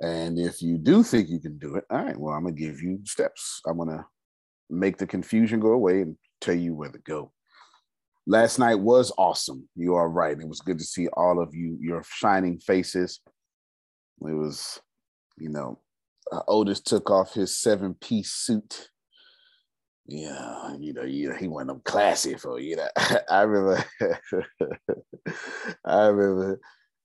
And 0.00 0.40
if 0.40 0.60
you 0.60 0.76
do 0.76 1.04
think 1.04 1.28
you 1.28 1.38
can 1.38 1.56
do 1.58 1.76
it, 1.76 1.84
all 1.88 2.04
right, 2.04 2.18
well, 2.18 2.34
I'm 2.34 2.42
going 2.42 2.56
to 2.56 2.60
give 2.60 2.82
you 2.82 2.98
steps. 3.04 3.60
I'm 3.64 3.76
going 3.76 3.90
to 3.90 4.04
make 4.68 4.96
the 4.96 5.06
confusion 5.06 5.60
go 5.60 5.70
away 5.70 6.00
and 6.00 6.16
tell 6.40 6.56
you 6.56 6.74
where 6.74 6.90
to 6.90 6.98
go 6.98 7.30
last 8.26 8.58
night 8.58 8.76
was 8.76 9.12
awesome. 9.18 9.68
You 9.76 9.94
are 9.94 10.08
right. 10.08 10.38
It 10.38 10.48
was 10.48 10.60
good 10.60 10.78
to 10.78 10.84
see 10.84 11.08
all 11.08 11.40
of 11.40 11.54
you, 11.54 11.76
your 11.80 12.02
shining 12.08 12.58
faces. 12.58 13.20
It 14.20 14.34
was, 14.34 14.80
you 15.36 15.50
know, 15.50 15.78
uh, 16.32 16.40
Otis 16.48 16.80
took 16.80 17.10
off 17.10 17.34
his 17.34 17.56
seven 17.56 17.94
piece 17.94 18.32
suit. 18.32 18.88
Yeah, 20.06 20.76
you 20.78 20.92
know, 20.92 21.02
you 21.02 21.30
know, 21.30 21.36
he 21.36 21.48
went 21.48 21.70
up 21.70 21.82
classy 21.84 22.34
for 22.34 22.60
you 22.60 22.76
know. 22.76 22.88
I 23.30 23.42
remember, 23.42 23.84
I 25.84 26.06
remember 26.06 26.60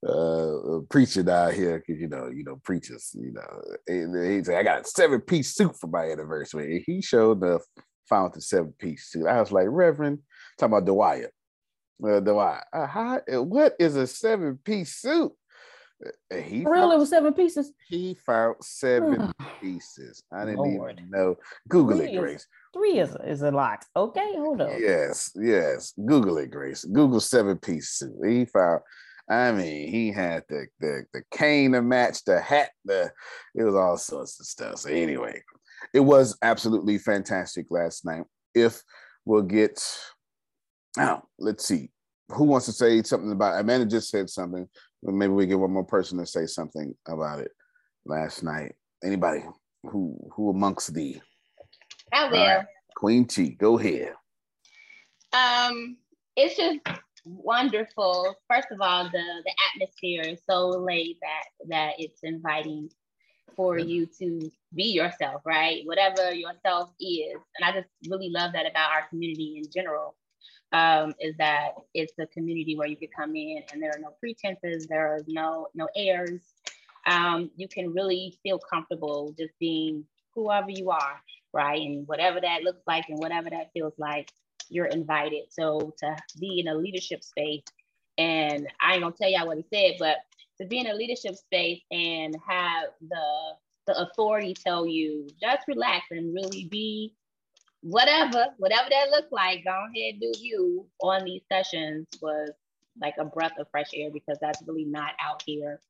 uh 0.06 0.80
preaching 0.88 1.28
out 1.28 1.52
here 1.52 1.78
because 1.78 2.00
you 2.00 2.08
know, 2.08 2.28
you 2.28 2.44
know, 2.44 2.60
preachers, 2.62 3.10
you 3.14 3.32
know, 3.32 3.62
he 3.86 4.44
said 4.44 4.56
I 4.56 4.62
got 4.62 4.82
a 4.82 4.84
seven 4.84 5.20
piece 5.20 5.54
suit 5.54 5.76
for 5.78 5.86
my 5.86 6.10
anniversary. 6.10 6.76
and 6.76 6.84
He 6.86 7.02
showed 7.02 7.42
up, 7.42 7.62
found 8.08 8.34
the 8.34 8.40
seven 8.40 8.74
piece 8.78 9.06
suit. 9.06 9.26
I 9.26 9.40
was 9.40 9.52
like, 9.52 9.66
Reverend, 9.68 10.20
talking 10.58 10.74
about 10.74 10.86
Dwyer. 10.86 11.30
Uh, 12.02 12.20
Dwyer, 12.20 12.62
uh, 12.72 12.86
how, 12.86 13.20
what 13.28 13.74
is 13.78 13.96
a 13.96 14.06
seven 14.06 14.58
piece 14.64 14.96
suit? 14.96 15.32
He 16.32 16.64
really 16.64 16.64
found, 16.64 16.98
was 16.98 17.10
seven 17.10 17.34
pieces. 17.34 17.72
He 17.86 18.14
found 18.14 18.56
seven 18.62 19.32
pieces. 19.60 20.22
I 20.32 20.46
didn't 20.46 20.60
Lord. 20.60 20.98
even 20.98 21.10
know. 21.10 21.36
Google 21.68 21.98
three 21.98 22.14
it, 22.14 22.18
Grace. 22.18 22.46
Three 22.72 22.98
is 22.98 23.14
is 23.24 23.42
a 23.42 23.50
lot. 23.50 23.84
Okay, 23.94 24.32
hold 24.36 24.62
on. 24.62 24.80
Yes, 24.80 25.30
yes. 25.36 25.92
Google 26.06 26.38
it, 26.38 26.50
Grace. 26.50 26.84
Google 26.84 27.20
seven 27.20 27.58
piece 27.58 27.90
suit. 27.90 28.14
He 28.26 28.46
found. 28.46 28.80
I 29.28 29.52
mean, 29.52 29.88
he 29.88 30.10
had 30.10 30.44
the 30.48 30.68
the 30.80 31.04
the 31.12 31.22
cane 31.30 31.72
to 31.72 31.82
match 31.82 32.24
the 32.24 32.40
hat. 32.40 32.70
The 32.86 33.12
it 33.54 33.62
was 33.62 33.74
all 33.74 33.98
sorts 33.98 34.40
of 34.40 34.46
stuff. 34.46 34.78
So 34.78 34.88
anyway, 34.88 35.42
it 35.92 36.00
was 36.00 36.36
absolutely 36.42 36.98
fantastic 36.98 37.66
last 37.70 38.04
night. 38.04 38.24
If 38.54 38.82
we'll 39.24 39.42
get 39.42 39.82
now, 40.96 41.24
let's 41.38 41.64
see. 41.66 41.90
Who 42.30 42.44
wants 42.44 42.66
to 42.66 42.72
say 42.72 43.02
something 43.02 43.32
about 43.32 43.60
Amanda 43.60 43.86
just 43.86 44.08
said 44.08 44.30
something. 44.30 44.68
Maybe 45.02 45.32
we 45.32 45.46
get 45.46 45.58
one 45.58 45.72
more 45.72 45.84
person 45.84 46.18
to 46.18 46.26
say 46.26 46.46
something 46.46 46.94
about 47.08 47.40
it 47.40 47.50
last 48.04 48.42
night. 48.42 48.74
Anybody 49.02 49.44
who 49.82 50.16
who 50.32 50.50
amongst 50.50 50.94
thee? 50.94 51.20
I 52.12 52.28
will. 52.30 52.38
Right. 52.38 52.66
Queen 52.96 53.24
T, 53.26 53.50
go 53.50 53.78
ahead. 53.78 54.14
Um, 55.32 55.96
it's 56.36 56.56
just 56.56 56.80
wonderful. 57.24 58.34
First 58.48 58.68
of 58.70 58.80
all, 58.80 59.04
the 59.04 59.10
the 59.44 59.54
atmosphere 59.72 60.22
is 60.22 60.40
so 60.48 60.68
laid 60.68 61.18
back 61.20 61.46
that 61.68 61.94
it's 61.98 62.20
inviting 62.22 62.90
for 63.56 63.78
you 63.78 64.06
to 64.18 64.50
be 64.74 64.84
yourself, 64.84 65.42
right? 65.44 65.82
Whatever 65.84 66.32
yourself 66.32 66.90
is. 67.00 67.36
And 67.56 67.64
I 67.64 67.72
just 67.72 67.88
really 68.08 68.30
love 68.30 68.52
that 68.52 68.70
about 68.70 68.90
our 68.92 69.08
community 69.08 69.60
in 69.62 69.70
general 69.70 70.14
um, 70.72 71.14
is 71.18 71.36
that 71.38 71.72
it's 71.94 72.12
a 72.18 72.26
community 72.26 72.76
where 72.76 72.86
you 72.86 72.96
could 72.96 73.14
come 73.16 73.34
in 73.34 73.62
and 73.72 73.82
there 73.82 73.90
are 73.90 74.00
no 74.00 74.14
pretenses, 74.20 74.86
there 74.86 75.14
are 75.14 75.20
no 75.26 75.66
no 75.74 75.88
airs. 75.96 76.42
Um, 77.06 77.50
you 77.56 77.66
can 77.66 77.92
really 77.92 78.38
feel 78.42 78.58
comfortable 78.58 79.34
just 79.38 79.52
being 79.58 80.04
whoever 80.34 80.70
you 80.70 80.90
are, 80.90 81.20
right? 81.52 81.80
And 81.80 82.06
whatever 82.06 82.40
that 82.40 82.62
looks 82.62 82.82
like 82.86 83.04
and 83.08 83.18
whatever 83.18 83.50
that 83.50 83.70
feels 83.72 83.94
like, 83.98 84.30
you're 84.68 84.86
invited. 84.86 85.44
So 85.50 85.92
to 85.98 86.16
be 86.38 86.60
in 86.60 86.68
a 86.68 86.74
leadership 86.74 87.24
space, 87.24 87.64
and 88.18 88.68
I 88.80 88.94
ain't 88.94 89.02
gonna 89.02 89.14
tell 89.20 89.30
y'all 89.30 89.46
what 89.46 89.56
he 89.56 89.64
said, 89.72 89.96
but 89.98 90.18
to 90.60 90.66
be 90.66 90.78
in 90.78 90.86
a 90.86 90.94
leadership 90.94 91.36
space 91.36 91.80
and 91.90 92.36
have 92.46 92.90
the 93.08 93.54
the 93.86 93.98
authority 93.98 94.54
tell 94.54 94.86
you 94.86 95.26
just 95.40 95.66
relax 95.66 96.06
and 96.10 96.34
really 96.34 96.66
be 96.70 97.14
whatever, 97.82 98.46
whatever 98.58 98.88
that 98.90 99.10
looked 99.10 99.32
like, 99.32 99.64
go 99.64 99.70
ahead 99.70 100.20
do 100.20 100.32
you 100.38 100.86
on 101.02 101.24
these 101.24 101.42
sessions 101.50 102.06
was 102.20 102.50
like 103.00 103.14
a 103.18 103.24
breath 103.24 103.58
of 103.58 103.66
fresh 103.70 103.90
air 103.94 104.10
because 104.10 104.38
that's 104.40 104.62
really 104.66 104.84
not 104.84 105.12
out 105.24 105.42
here 105.46 105.80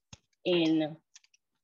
in 0.45 0.97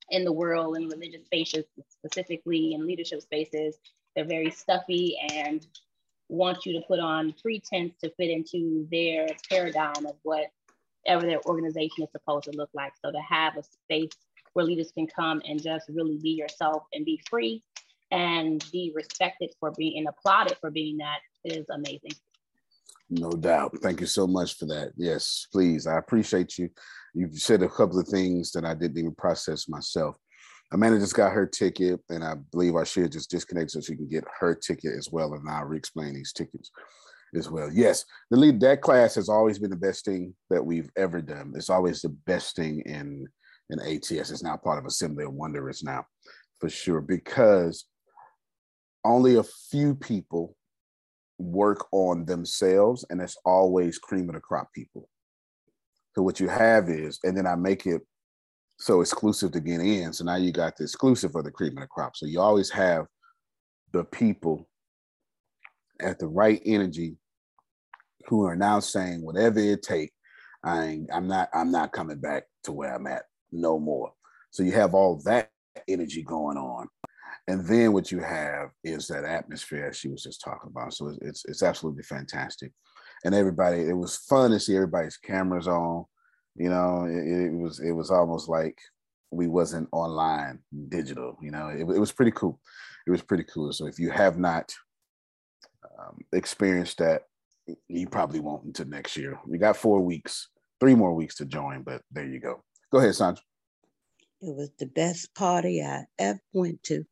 in 0.09 0.23
the 0.23 0.31
world 0.31 0.77
in 0.77 0.87
religious 0.87 1.25
spaces, 1.25 1.65
specifically 1.89 2.73
in 2.73 2.85
leadership 2.87 3.21
spaces. 3.21 3.77
They're 4.15 4.25
very 4.25 4.51
stuffy 4.51 5.17
and 5.33 5.65
want 6.29 6.65
you 6.65 6.73
to 6.73 6.85
put 6.87 6.99
on 6.99 7.33
pretense 7.41 7.93
to 8.01 8.09
fit 8.11 8.29
into 8.29 8.87
their 8.89 9.27
paradigm 9.49 10.05
of 10.05 10.15
whatever 11.07 11.25
their 11.25 11.41
organization 11.45 12.03
is 12.03 12.11
supposed 12.11 12.45
to 12.45 12.51
look 12.51 12.69
like. 12.73 12.93
So 13.03 13.11
to 13.11 13.19
have 13.19 13.57
a 13.57 13.63
space 13.63 14.11
where 14.53 14.65
leaders 14.65 14.91
can 14.91 15.07
come 15.07 15.41
and 15.47 15.61
just 15.61 15.89
really 15.89 16.17
be 16.17 16.31
yourself 16.31 16.83
and 16.93 17.05
be 17.05 17.21
free 17.29 17.63
and 18.11 18.63
be 18.71 18.91
respected 18.95 19.53
for 19.59 19.71
being 19.77 19.99
and 19.99 20.07
applauded 20.07 20.57
for 20.59 20.71
being 20.71 20.97
that 20.97 21.19
is 21.43 21.65
amazing. 21.69 22.11
No 23.09 23.31
doubt. 23.31 23.77
Thank 23.81 24.01
you 24.01 24.05
so 24.05 24.27
much 24.27 24.57
for 24.57 24.65
that. 24.65 24.91
Yes, 24.97 25.47
please. 25.51 25.87
I 25.87 25.97
appreciate 25.97 26.57
you. 26.57 26.69
You've 27.13 27.37
said 27.37 27.63
a 27.63 27.69
couple 27.69 27.99
of 27.99 28.07
things 28.07 28.51
that 28.51 28.65
I 28.65 28.73
didn't 28.73 28.97
even 28.97 29.15
process 29.15 29.69
myself. 29.69 30.17
Amanda 30.73 30.99
just 30.99 31.15
got 31.15 31.31
her 31.31 31.45
ticket, 31.45 32.01
and 32.09 32.21
I 32.21 32.33
believe 32.51 32.75
I 32.75 32.83
should 32.83 33.13
just 33.13 33.29
disconnect 33.29 33.71
so 33.71 33.79
she 33.79 33.95
can 33.95 34.09
get 34.09 34.25
her 34.41 34.53
ticket 34.53 34.91
as 34.97 35.09
well. 35.09 35.33
And 35.33 35.49
I'll 35.49 35.63
re-explain 35.63 36.15
these 36.15 36.33
tickets 36.33 36.69
as 37.35 37.49
well. 37.49 37.69
Yes, 37.71 38.05
the 38.29 38.37
lead 38.37 38.59
that 38.61 38.81
class 38.81 39.15
has 39.15 39.29
always 39.29 39.59
been 39.59 39.69
the 39.69 39.75
best 39.75 40.05
thing 40.05 40.33
that 40.49 40.65
we've 40.65 40.89
ever 40.95 41.21
done. 41.21 41.53
It's 41.55 41.69
always 41.69 42.01
the 42.01 42.09
best 42.09 42.55
thing 42.55 42.81
in 42.81 43.27
in 43.69 43.79
ATS. 43.81 44.31
It's 44.31 44.43
now 44.43 44.57
part 44.57 44.79
of 44.79 44.85
Assembly 44.85 45.25
of 45.25 45.33
Wonders 45.33 45.83
now, 45.83 46.05
for 46.59 46.69
sure, 46.69 47.01
because 47.01 47.85
only 49.03 49.35
a 49.35 49.43
few 49.43 49.95
people 49.95 50.55
work 51.37 51.85
on 51.91 52.25
themselves, 52.25 53.05
and 53.09 53.21
it's 53.21 53.37
always 53.45 53.99
cream 53.99 54.29
of 54.29 54.35
the 54.35 54.41
crop 54.41 54.71
people. 54.73 55.09
So 56.15 56.23
what 56.23 56.39
you 56.39 56.47
have 56.47 56.89
is, 56.89 57.19
and 57.23 57.37
then 57.37 57.45
I 57.45 57.55
make 57.55 57.85
it 57.85 58.01
so 58.79 59.01
exclusive 59.01 59.51
to 59.51 59.59
get 59.59 59.81
in. 59.81 60.13
So 60.13 60.23
now 60.23 60.35
you 60.35 60.51
got 60.51 60.75
the 60.77 60.83
exclusive 60.83 61.31
for 61.31 61.43
the 61.43 61.51
cream 61.51 61.77
of 61.77 61.81
the 61.81 61.87
crop. 61.87 62.15
So 62.15 62.25
you 62.25 62.39
always 62.39 62.69
have 62.71 63.05
the 63.91 64.03
people 64.03 64.67
at 65.99 66.19
the 66.19 66.27
right 66.27 66.61
energy 66.65 67.17
who 68.27 68.45
are 68.45 68.55
now 68.55 68.79
saying 68.79 69.23
whatever 69.23 69.59
it 69.59 69.83
take, 69.83 70.11
I 70.63 71.01
I'm 71.13 71.27
not 71.27 71.49
I'm 71.53 71.71
not 71.71 71.93
coming 71.93 72.19
back 72.19 72.45
to 72.63 72.71
where 72.71 72.93
I'm 72.93 73.07
at 73.07 73.23
no 73.51 73.79
more. 73.79 74.11
So 74.51 74.63
you 74.63 74.71
have 74.73 74.93
all 74.93 75.21
that 75.25 75.51
energy 75.87 76.23
going 76.23 76.57
on. 76.57 76.87
And 77.47 77.65
then 77.65 77.93
what 77.93 78.11
you 78.11 78.19
have 78.19 78.71
is 78.83 79.07
that 79.07 79.23
atmosphere 79.23 79.93
she 79.93 80.09
was 80.09 80.23
just 80.23 80.41
talking 80.41 80.69
about. 80.69 80.93
So 80.93 81.07
it's, 81.07 81.19
it's, 81.21 81.45
it's 81.45 81.63
absolutely 81.63 82.03
fantastic. 82.03 82.73
And 83.23 83.33
everybody, 83.33 83.81
it 83.81 83.93
was 83.93 84.17
fun 84.17 84.51
to 84.51 84.59
see 84.59 84.75
everybody's 84.75 85.17
cameras 85.17 85.67
on. 85.67 86.05
You 86.55 86.69
know, 86.69 87.05
it, 87.05 87.45
it 87.45 87.53
was 87.53 87.79
it 87.79 87.91
was 87.91 88.11
almost 88.11 88.49
like 88.49 88.77
we 89.31 89.47
wasn't 89.47 89.89
online 89.91 90.59
digital. 90.89 91.37
You 91.41 91.51
know, 91.51 91.69
it, 91.69 91.81
it 91.81 91.99
was 91.99 92.11
pretty 92.11 92.31
cool. 92.31 92.59
It 93.05 93.11
was 93.11 93.21
pretty 93.21 93.43
cool. 93.43 93.71
So 93.73 93.85
if 93.87 93.99
you 93.99 94.09
have 94.09 94.37
not 94.37 94.73
um, 95.99 96.19
experienced 96.33 96.99
that, 96.99 97.23
you 97.87 98.07
probably 98.07 98.39
won't 98.39 98.63
until 98.65 98.87
next 98.87 99.17
year. 99.17 99.39
We 99.45 99.57
got 99.57 99.77
four 99.77 100.01
weeks, 100.01 100.49
three 100.79 100.95
more 100.95 101.13
weeks 101.13 101.35
to 101.35 101.45
join, 101.45 101.83
but 101.83 102.01
there 102.11 102.25
you 102.25 102.39
go. 102.39 102.63
Go 102.91 102.99
ahead, 102.99 103.15
Sandra. 103.15 103.43
It 104.41 104.55
was 104.55 104.69
the 104.77 104.85
best 104.85 105.33
party 105.35 105.81
I 105.83 106.05
ever 106.19 106.39
went 106.53 106.83
to. 106.83 107.05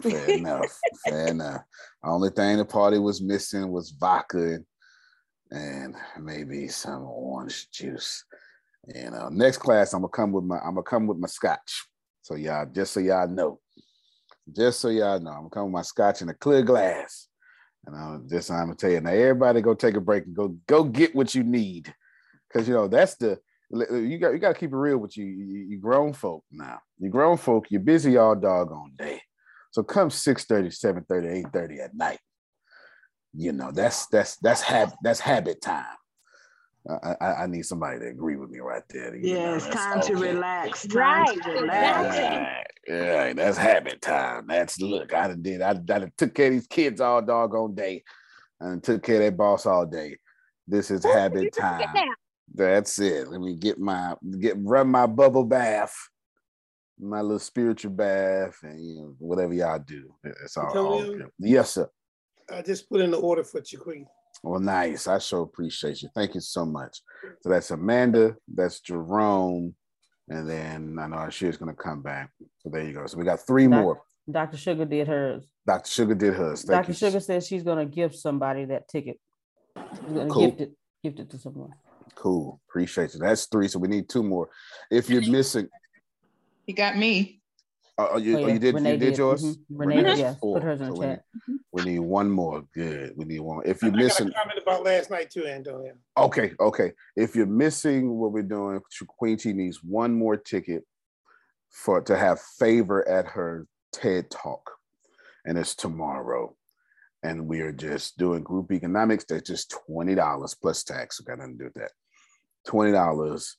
Fair 0.00 0.30
enough. 0.38 0.78
Fair 1.06 1.28
enough. 1.28 1.62
Only 2.02 2.30
thing 2.30 2.56
the 2.56 2.64
party 2.64 2.98
was 2.98 3.20
missing 3.20 3.70
was 3.70 3.90
vodka 3.90 4.60
and 5.50 5.94
maybe 6.18 6.68
some 6.68 7.02
orange 7.04 7.70
juice. 7.70 8.24
You 8.94 9.10
know, 9.10 9.28
next 9.28 9.58
class 9.58 9.92
I'm 9.92 10.00
gonna 10.00 10.08
come 10.08 10.32
with 10.32 10.44
my 10.44 10.58
I'm 10.58 10.74
gonna 10.74 10.82
come 10.82 11.06
with 11.06 11.18
my 11.18 11.28
scotch. 11.28 11.86
So 12.22 12.36
y'all, 12.36 12.66
just 12.66 12.92
so 12.92 13.00
y'all 13.00 13.28
know, 13.28 13.60
just 14.50 14.80
so 14.80 14.88
y'all 14.88 15.20
know, 15.20 15.30
I'm 15.30 15.48
gonna 15.48 15.50
come 15.50 15.64
with 15.64 15.72
my 15.72 15.82
scotch 15.82 16.22
in 16.22 16.28
a 16.28 16.34
clear 16.34 16.62
glass. 16.62 17.28
And 17.86 17.96
I'm 17.96 18.28
just 18.28 18.50
I'm 18.50 18.66
gonna 18.66 18.74
tell 18.74 18.90
you 18.90 19.00
now, 19.00 19.10
everybody 19.10 19.60
go 19.60 19.74
take 19.74 19.96
a 19.96 20.00
break 20.00 20.26
and 20.26 20.36
go 20.36 20.56
go 20.66 20.84
get 20.84 21.14
what 21.14 21.34
you 21.34 21.42
need, 21.42 21.92
because 22.48 22.68
you 22.68 22.74
know 22.74 22.88
that's 22.88 23.16
the 23.16 23.38
you 23.72 24.18
got 24.18 24.32
you 24.32 24.38
got 24.38 24.52
to 24.52 24.58
keep 24.58 24.72
it 24.72 24.76
real 24.76 24.98
with 24.98 25.16
you. 25.16 25.24
you. 25.24 25.66
You 25.70 25.78
grown 25.78 26.12
folk 26.12 26.44
now. 26.50 26.80
You 26.98 27.08
grown 27.08 27.38
folk. 27.38 27.70
You're 27.70 27.80
busy 27.80 28.16
all 28.16 28.36
doggone 28.36 28.92
day. 28.98 29.22
So 29.70 29.82
come 29.82 30.10
6 30.10 30.44
30, 30.44 30.70
7 30.70 31.04
30, 31.08 31.28
8 31.28 31.46
30 31.52 31.80
at 31.80 31.94
night. 31.94 32.18
You 33.34 33.52
know, 33.52 33.72
that's 33.72 34.06
that's 34.08 34.36
that's 34.36 34.60
habit 34.60 34.94
that's 35.02 35.20
habit 35.20 35.62
time. 35.62 35.86
I, 36.88 37.14
I, 37.20 37.34
I, 37.44 37.46
need 37.46 37.62
somebody 37.62 38.00
to 38.00 38.08
agree 38.08 38.34
with 38.34 38.50
me 38.50 38.58
right 38.58 38.82
there. 38.90 39.14
You 39.14 39.36
yeah, 39.36 39.44
know, 39.50 39.54
it's 39.54 39.68
time 39.68 40.00
to 40.02 40.14
relax. 40.14 40.84
Time 40.88 40.98
right. 40.98 41.42
to 41.42 41.50
relax. 41.50 42.68
Right. 42.88 42.96
Yeah, 42.96 43.32
that's 43.34 43.56
habit 43.56 44.02
time. 44.02 44.46
That's 44.48 44.80
look, 44.80 45.14
I 45.14 45.28
done 45.28 45.42
did 45.42 45.62
I, 45.62 45.70
I 45.90 46.10
took 46.16 46.34
care 46.34 46.48
of 46.48 46.52
these 46.52 46.66
kids 46.66 47.00
all 47.00 47.22
doggone 47.22 47.74
day 47.74 48.02
and 48.60 48.82
took 48.82 49.02
care 49.02 49.16
of 49.16 49.20
their 49.20 49.30
boss 49.30 49.66
all 49.66 49.86
day. 49.86 50.16
This 50.66 50.90
is 50.90 51.04
habit 51.04 51.52
time. 51.52 51.94
That's 52.54 52.98
it. 52.98 53.28
Let 53.28 53.40
me 53.40 53.54
get 53.54 53.78
my 53.78 54.14
get 54.40 54.56
run 54.58 54.88
my 54.88 55.06
bubble 55.06 55.44
bath 55.44 55.94
my 57.02 57.20
little 57.20 57.38
spiritual 57.38 57.90
bath 57.90 58.58
and 58.62 58.84
you 58.84 58.94
know 58.96 59.14
whatever 59.18 59.52
y'all 59.52 59.78
do. 59.78 60.14
It's 60.24 60.56
all, 60.56 60.76
all 60.76 61.04
good. 61.04 61.28
Yes, 61.38 61.72
sir. 61.72 61.88
I 62.50 62.62
just 62.62 62.88
put 62.88 63.00
in 63.00 63.10
the 63.10 63.18
order 63.18 63.44
for 63.44 63.62
you, 63.66 63.78
Queen. 63.78 64.06
Well, 64.42 64.60
nice. 64.60 65.06
I 65.06 65.18
sure 65.18 65.42
appreciate 65.42 66.02
you. 66.02 66.08
Thank 66.14 66.34
you 66.34 66.40
so 66.40 66.64
much. 66.64 67.00
So 67.42 67.48
that's 67.48 67.70
Amanda, 67.70 68.36
that's 68.52 68.80
Jerome, 68.80 69.74
and 70.28 70.48
then 70.48 70.98
I 71.00 71.06
know 71.06 71.16
Ashir's 71.16 71.56
gonna 71.56 71.74
come 71.74 72.02
back. 72.02 72.30
So 72.58 72.70
there 72.70 72.84
you 72.84 72.92
go. 72.92 73.06
So 73.06 73.18
we 73.18 73.24
got 73.24 73.40
three 73.40 73.66
Doc, 73.66 73.80
more. 73.80 74.02
Dr. 74.30 74.56
Sugar 74.56 74.84
did 74.84 75.08
hers. 75.08 75.44
Dr. 75.66 75.90
Sugar 75.90 76.14
did 76.14 76.34
hers. 76.34 76.62
Thank 76.64 76.86
Dr. 76.86 76.92
You. 76.92 76.94
Sugar 76.94 77.20
says 77.20 77.46
she's 77.46 77.62
gonna 77.62 77.86
give 77.86 78.14
somebody 78.14 78.64
that 78.66 78.88
ticket. 78.88 79.18
She's 79.76 80.12
gonna 80.12 80.28
cool. 80.28 80.46
gift 80.46 80.60
it, 80.60 80.72
gift 81.02 81.18
it 81.20 81.30
to 81.30 81.38
someone. 81.38 81.70
Cool. 82.14 82.60
Appreciate 82.68 83.14
you. 83.14 83.20
That's 83.20 83.46
three. 83.46 83.68
So 83.68 83.78
we 83.78 83.88
need 83.88 84.08
two 84.08 84.22
more. 84.22 84.48
If 84.90 85.10
you're 85.10 85.28
missing, 85.28 85.68
you 86.66 86.74
got 86.74 86.96
me. 86.96 87.41
Uh, 87.98 88.08
oh, 88.12 88.16
you, 88.18 88.38
oh, 88.38 88.40
yeah. 88.40 88.52
you 88.54 88.58
did 88.58 88.74
Renee 88.74 88.92
you 88.92 88.98
did, 88.98 89.06
did. 89.10 89.18
yours? 89.18 89.44
Mm-hmm. 89.44 89.76
Renee, 89.76 89.96
Renee 89.96 90.18
yes. 90.18 90.38
Put 90.40 90.62
hers 90.62 90.80
in 90.80 90.90
the 90.90 90.98
chat. 90.98 91.24
We 91.46 91.52
need, 91.52 91.60
we 91.72 91.92
need, 91.92 91.98
one 91.98 92.30
more. 92.30 92.64
Good. 92.74 93.12
We 93.16 93.26
need 93.26 93.40
one. 93.40 93.62
If 93.66 93.82
you're 93.82 93.92
I 93.92 93.96
missing 93.96 94.32
comment 94.32 94.58
about 94.62 94.82
last 94.82 95.10
night 95.10 95.30
too, 95.30 95.46
Antonio. 95.46 95.92
Okay, 96.16 96.52
okay. 96.58 96.92
If 97.16 97.36
you're 97.36 97.46
missing 97.46 98.14
what 98.14 98.32
we're 98.32 98.42
doing, 98.42 98.80
Queen 99.06 99.36
T 99.36 99.52
needs 99.52 99.82
one 99.82 100.14
more 100.14 100.36
ticket 100.36 100.84
for 101.70 102.00
to 102.02 102.16
have 102.16 102.40
favor 102.40 103.06
at 103.08 103.26
her 103.26 103.66
TED 103.92 104.30
talk. 104.30 104.70
And 105.44 105.58
it's 105.58 105.74
tomorrow. 105.74 106.56
And 107.22 107.46
we 107.46 107.60
are 107.60 107.72
just 107.72 108.18
doing 108.18 108.42
group 108.42 108.72
economics. 108.72 109.24
That's 109.28 109.48
just 109.48 109.74
$20 109.88 110.56
plus 110.60 110.82
tax. 110.82 111.20
We 111.20 111.26
got 111.26 111.38
nothing 111.38 111.52
to 111.52 111.58
do 111.58 111.64
with 111.64 111.74
that. 111.74 111.92
$20 112.68 113.54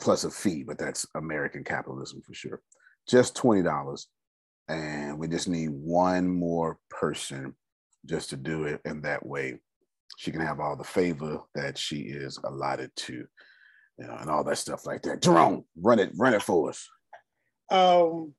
plus 0.00 0.24
a 0.24 0.30
fee, 0.30 0.62
but 0.62 0.78
that's 0.78 1.06
American 1.14 1.64
capitalism 1.64 2.22
for 2.22 2.34
sure. 2.34 2.60
Just 3.08 3.36
twenty 3.36 3.62
dollars, 3.62 4.08
and 4.68 5.18
we 5.18 5.28
just 5.28 5.48
need 5.48 5.70
one 5.70 6.28
more 6.28 6.78
person 6.90 7.54
just 8.06 8.30
to 8.30 8.36
do 8.36 8.64
it, 8.64 8.80
and 8.84 9.02
that 9.04 9.24
way 9.24 9.58
she 10.16 10.30
can 10.30 10.40
have 10.40 10.60
all 10.60 10.76
the 10.76 10.84
favor 10.84 11.40
that 11.54 11.78
she 11.78 11.98
is 11.98 12.38
allotted 12.44 12.90
to, 12.94 13.24
you 13.98 14.06
know, 14.06 14.16
and 14.20 14.30
all 14.30 14.44
that 14.44 14.58
stuff 14.58 14.86
like 14.86 15.02
that. 15.02 15.22
Jerome, 15.22 15.64
run 15.80 15.98
it, 15.98 16.12
run 16.16 16.34
it 16.34 16.42
for 16.42 16.68
us. 16.68 16.88
Um, 17.70 18.34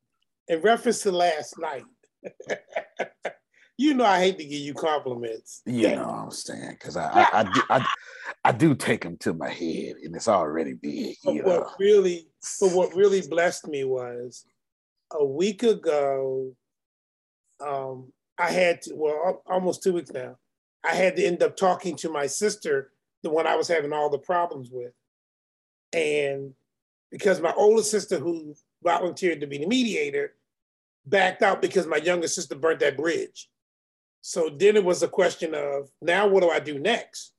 in 0.47 0.61
reference 0.61 1.01
to 1.03 1.11
last 1.11 1.55
night. 1.59 1.83
you 3.77 3.93
know 3.93 4.05
I 4.05 4.19
hate 4.19 4.37
to 4.37 4.45
give 4.45 4.59
you 4.59 4.73
compliments. 4.73 5.61
You 5.65 5.95
know 5.95 6.07
what 6.07 6.15
I'm 6.15 6.31
saying? 6.31 6.77
Because 6.79 6.95
I, 6.95 7.09
I, 7.09 7.39
I, 7.39 7.43
do, 7.43 7.61
I, 7.69 7.85
I, 8.45 8.51
do 8.51 8.75
take 8.75 9.01
them 9.01 9.17
to 9.17 9.33
my 9.33 9.49
head, 9.49 9.95
and 10.03 10.15
it's 10.15 10.27
already 10.27 10.73
big. 10.73 11.15
But 11.23 11.35
what 11.35 11.45
know? 11.45 11.69
really, 11.79 12.27
but 12.61 12.71
what 12.71 12.95
really 12.95 13.21
blessed 13.21 13.67
me 13.67 13.83
was 13.83 14.45
a 15.13 15.23
week 15.23 15.63
ago. 15.63 16.55
Um, 17.65 18.11
I 18.37 18.51
had 18.51 18.81
to, 18.83 18.95
well, 18.95 19.43
almost 19.45 19.83
two 19.83 19.93
weeks 19.93 20.11
now. 20.11 20.37
I 20.83 20.95
had 20.95 21.15
to 21.15 21.23
end 21.23 21.41
up 21.43 21.55
talking 21.55 21.95
to 21.97 22.09
my 22.09 22.27
sister, 22.27 22.91
the 23.21 23.29
one 23.29 23.47
I 23.47 23.55
was 23.55 23.67
having 23.67 23.93
all 23.93 24.09
the 24.09 24.17
problems 24.17 24.69
with, 24.71 24.91
and 25.93 26.53
because 27.09 27.39
my 27.39 27.53
older 27.53 27.83
sister, 27.83 28.17
who 28.17 28.55
volunteered 28.83 29.39
to 29.39 29.47
be 29.47 29.59
the 29.59 29.67
mediator, 29.67 30.33
backed 31.05 31.41
out 31.41 31.61
because 31.61 31.85
my 31.85 31.97
younger 31.97 32.27
sister 32.27 32.55
burnt 32.55 32.79
that 32.79 32.97
bridge. 32.97 33.49
So 34.21 34.49
then 34.49 34.75
it 34.75 34.83
was 34.83 35.03
a 35.03 35.07
question 35.07 35.53
of 35.53 35.89
now 36.01 36.27
what 36.27 36.41
do 36.43 36.49
I 36.49 36.59
do 36.59 36.79
next? 36.79 37.33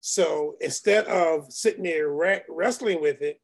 So 0.00 0.56
instead 0.60 1.06
of 1.06 1.52
sitting 1.52 1.84
there 1.84 2.08
re- 2.08 2.42
wrestling 2.48 3.00
with 3.00 3.22
it, 3.22 3.40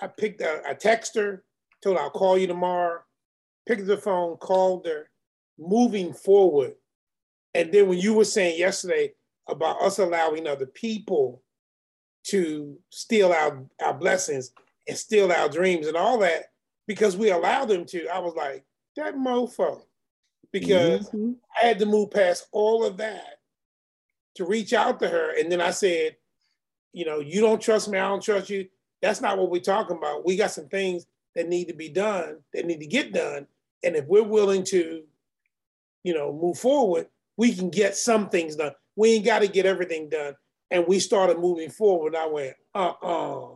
I 0.00 0.06
picked 0.06 0.40
a, 0.40 0.74
text 0.74 1.14
her, 1.16 1.44
told 1.82 1.96
her 1.96 2.02
I'll 2.02 2.10
call 2.10 2.38
you 2.38 2.46
tomorrow, 2.46 3.00
picked 3.66 3.86
the 3.86 3.96
phone, 3.96 4.36
called 4.36 4.86
her, 4.86 5.10
moving 5.58 6.12
forward. 6.12 6.74
And 7.54 7.72
then 7.72 7.88
when 7.88 7.98
you 7.98 8.14
were 8.14 8.24
saying 8.24 8.58
yesterday 8.58 9.12
about 9.48 9.82
us 9.82 9.98
allowing 9.98 10.46
other 10.46 10.66
people 10.66 11.42
to 12.24 12.78
steal 12.90 13.32
our, 13.32 13.64
our 13.82 13.94
blessings 13.94 14.52
and 14.86 14.96
steal 14.96 15.32
our 15.32 15.48
dreams 15.48 15.86
and 15.86 15.96
all 15.96 16.18
that, 16.18 16.52
because 16.86 17.16
we 17.16 17.30
allow 17.30 17.64
them 17.64 17.84
to, 17.86 18.08
I 18.08 18.18
was 18.18 18.34
like, 18.34 18.64
that 18.96 19.14
mofo 19.14 19.82
because 20.52 21.08
mm-hmm. 21.10 21.32
I 21.60 21.66
had 21.66 21.78
to 21.78 21.86
move 21.86 22.10
past 22.10 22.48
all 22.52 22.84
of 22.84 22.96
that 22.98 23.40
to 24.34 24.44
reach 24.44 24.72
out 24.72 25.00
to 25.00 25.08
her. 25.08 25.38
And 25.38 25.50
then 25.50 25.60
I 25.60 25.70
said, 25.70 26.16
you 26.92 27.04
know, 27.04 27.20
you 27.20 27.40
don't 27.40 27.60
trust 27.60 27.88
me, 27.88 27.98
I 27.98 28.08
don't 28.08 28.22
trust 28.22 28.50
you. 28.50 28.68
That's 29.00 29.20
not 29.20 29.38
what 29.38 29.50
we're 29.50 29.60
talking 29.60 29.96
about. 29.96 30.26
We 30.26 30.36
got 30.36 30.50
some 30.50 30.68
things 30.68 31.06
that 31.34 31.48
need 31.48 31.68
to 31.68 31.74
be 31.74 31.88
done, 31.88 32.38
that 32.52 32.66
need 32.66 32.80
to 32.80 32.86
get 32.86 33.12
done. 33.12 33.46
And 33.82 33.96
if 33.96 34.06
we're 34.06 34.22
willing 34.22 34.64
to, 34.64 35.02
you 36.04 36.14
know, 36.14 36.32
move 36.32 36.58
forward, 36.58 37.08
we 37.36 37.54
can 37.54 37.70
get 37.70 37.96
some 37.96 38.28
things 38.28 38.56
done. 38.56 38.72
We 38.96 39.12
ain't 39.14 39.24
got 39.24 39.40
to 39.40 39.48
get 39.48 39.66
everything 39.66 40.08
done. 40.08 40.34
And 40.70 40.86
we 40.86 40.98
started 40.98 41.38
moving 41.38 41.70
forward. 41.70 42.14
I 42.14 42.26
went, 42.26 42.54
uh-uh, 42.74 43.54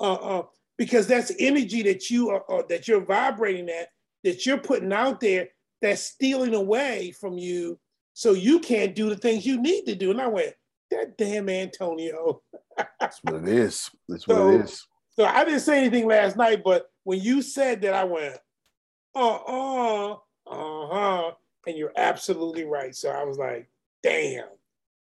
uh-uh, 0.00 0.42
because 0.76 1.06
that's 1.06 1.32
energy 1.38 1.82
that 1.82 2.10
you 2.10 2.30
are, 2.30 2.44
uh, 2.50 2.62
that 2.68 2.88
you're 2.88 3.04
vibrating 3.04 3.68
at, 3.68 3.88
that 4.24 4.44
you're 4.44 4.58
putting 4.58 4.92
out 4.92 5.20
there, 5.20 5.48
that's 5.80 6.02
stealing 6.02 6.54
away 6.54 7.12
from 7.20 7.38
you, 7.38 7.78
so 8.14 8.32
you 8.32 8.60
can't 8.60 8.94
do 8.94 9.08
the 9.10 9.16
things 9.16 9.44
you 9.44 9.60
need 9.60 9.84
to 9.86 9.94
do. 9.94 10.10
And 10.10 10.20
I 10.20 10.28
went, 10.28 10.54
that 10.90 11.18
damn 11.18 11.48
Antonio. 11.48 12.40
that's 13.00 13.20
what 13.22 13.34
it 13.34 13.48
is. 13.48 13.90
That's 14.08 14.26
what 14.26 14.36
so, 14.36 14.50
it 14.50 14.60
is. 14.62 14.86
So 15.10 15.24
I 15.24 15.44
didn't 15.44 15.60
say 15.60 15.78
anything 15.78 16.06
last 16.06 16.36
night, 16.36 16.62
but 16.64 16.86
when 17.04 17.20
you 17.20 17.42
said 17.42 17.82
that, 17.82 17.94
I 17.94 18.04
went, 18.04 18.36
uh-uh, 19.14 20.12
uh-huh. 20.46 21.30
And 21.66 21.76
you're 21.78 21.92
absolutely 21.96 22.64
right. 22.64 22.94
So 22.94 23.08
I 23.10 23.24
was 23.24 23.38
like, 23.38 23.68
damn. 24.02 24.44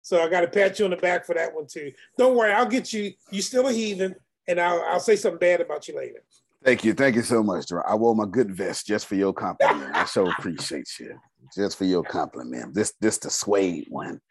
So 0.02 0.22
I 0.22 0.30
got 0.30 0.42
to 0.42 0.48
pat 0.48 0.78
you 0.80 0.86
on 0.86 0.92
the 0.92 0.98
back 0.98 1.26
for 1.26 1.36
that 1.36 1.54
one 1.54 1.68
too. 1.68 1.92
Don't 2.18 2.36
worry, 2.36 2.52
I'll 2.52 2.66
get 2.66 2.92
you. 2.92 3.14
You're 3.30 3.42
still 3.42 3.68
a 3.68 3.72
heathen, 3.72 4.16
and 4.48 4.60
I'll 4.60 4.84
I'll 4.90 5.00
say 5.00 5.16
something 5.16 5.40
bad 5.40 5.62
about 5.62 5.88
you 5.88 5.96
later. 5.96 6.24
Thank 6.64 6.84
you, 6.84 6.94
thank 6.94 7.16
you 7.16 7.24
so 7.24 7.42
much, 7.42 7.68
Dr. 7.68 7.88
I 7.88 7.96
wore 7.96 8.16
my 8.16 8.26
good 8.26 8.52
vest 8.52 8.86
just 8.86 9.08
for 9.08 9.16
your 9.16 9.34
compliment. 9.34 9.96
I 9.96 10.06
so 10.06 10.30
appreciate 10.30 10.88
you, 11.00 11.20
just 11.56 11.78
for 11.78 11.86
your 11.86 12.04
compliment. 12.04 12.74
This 12.74 12.94
this 13.00 13.18
the 13.20 13.30
suede 13.30 13.88
one. 13.90 14.22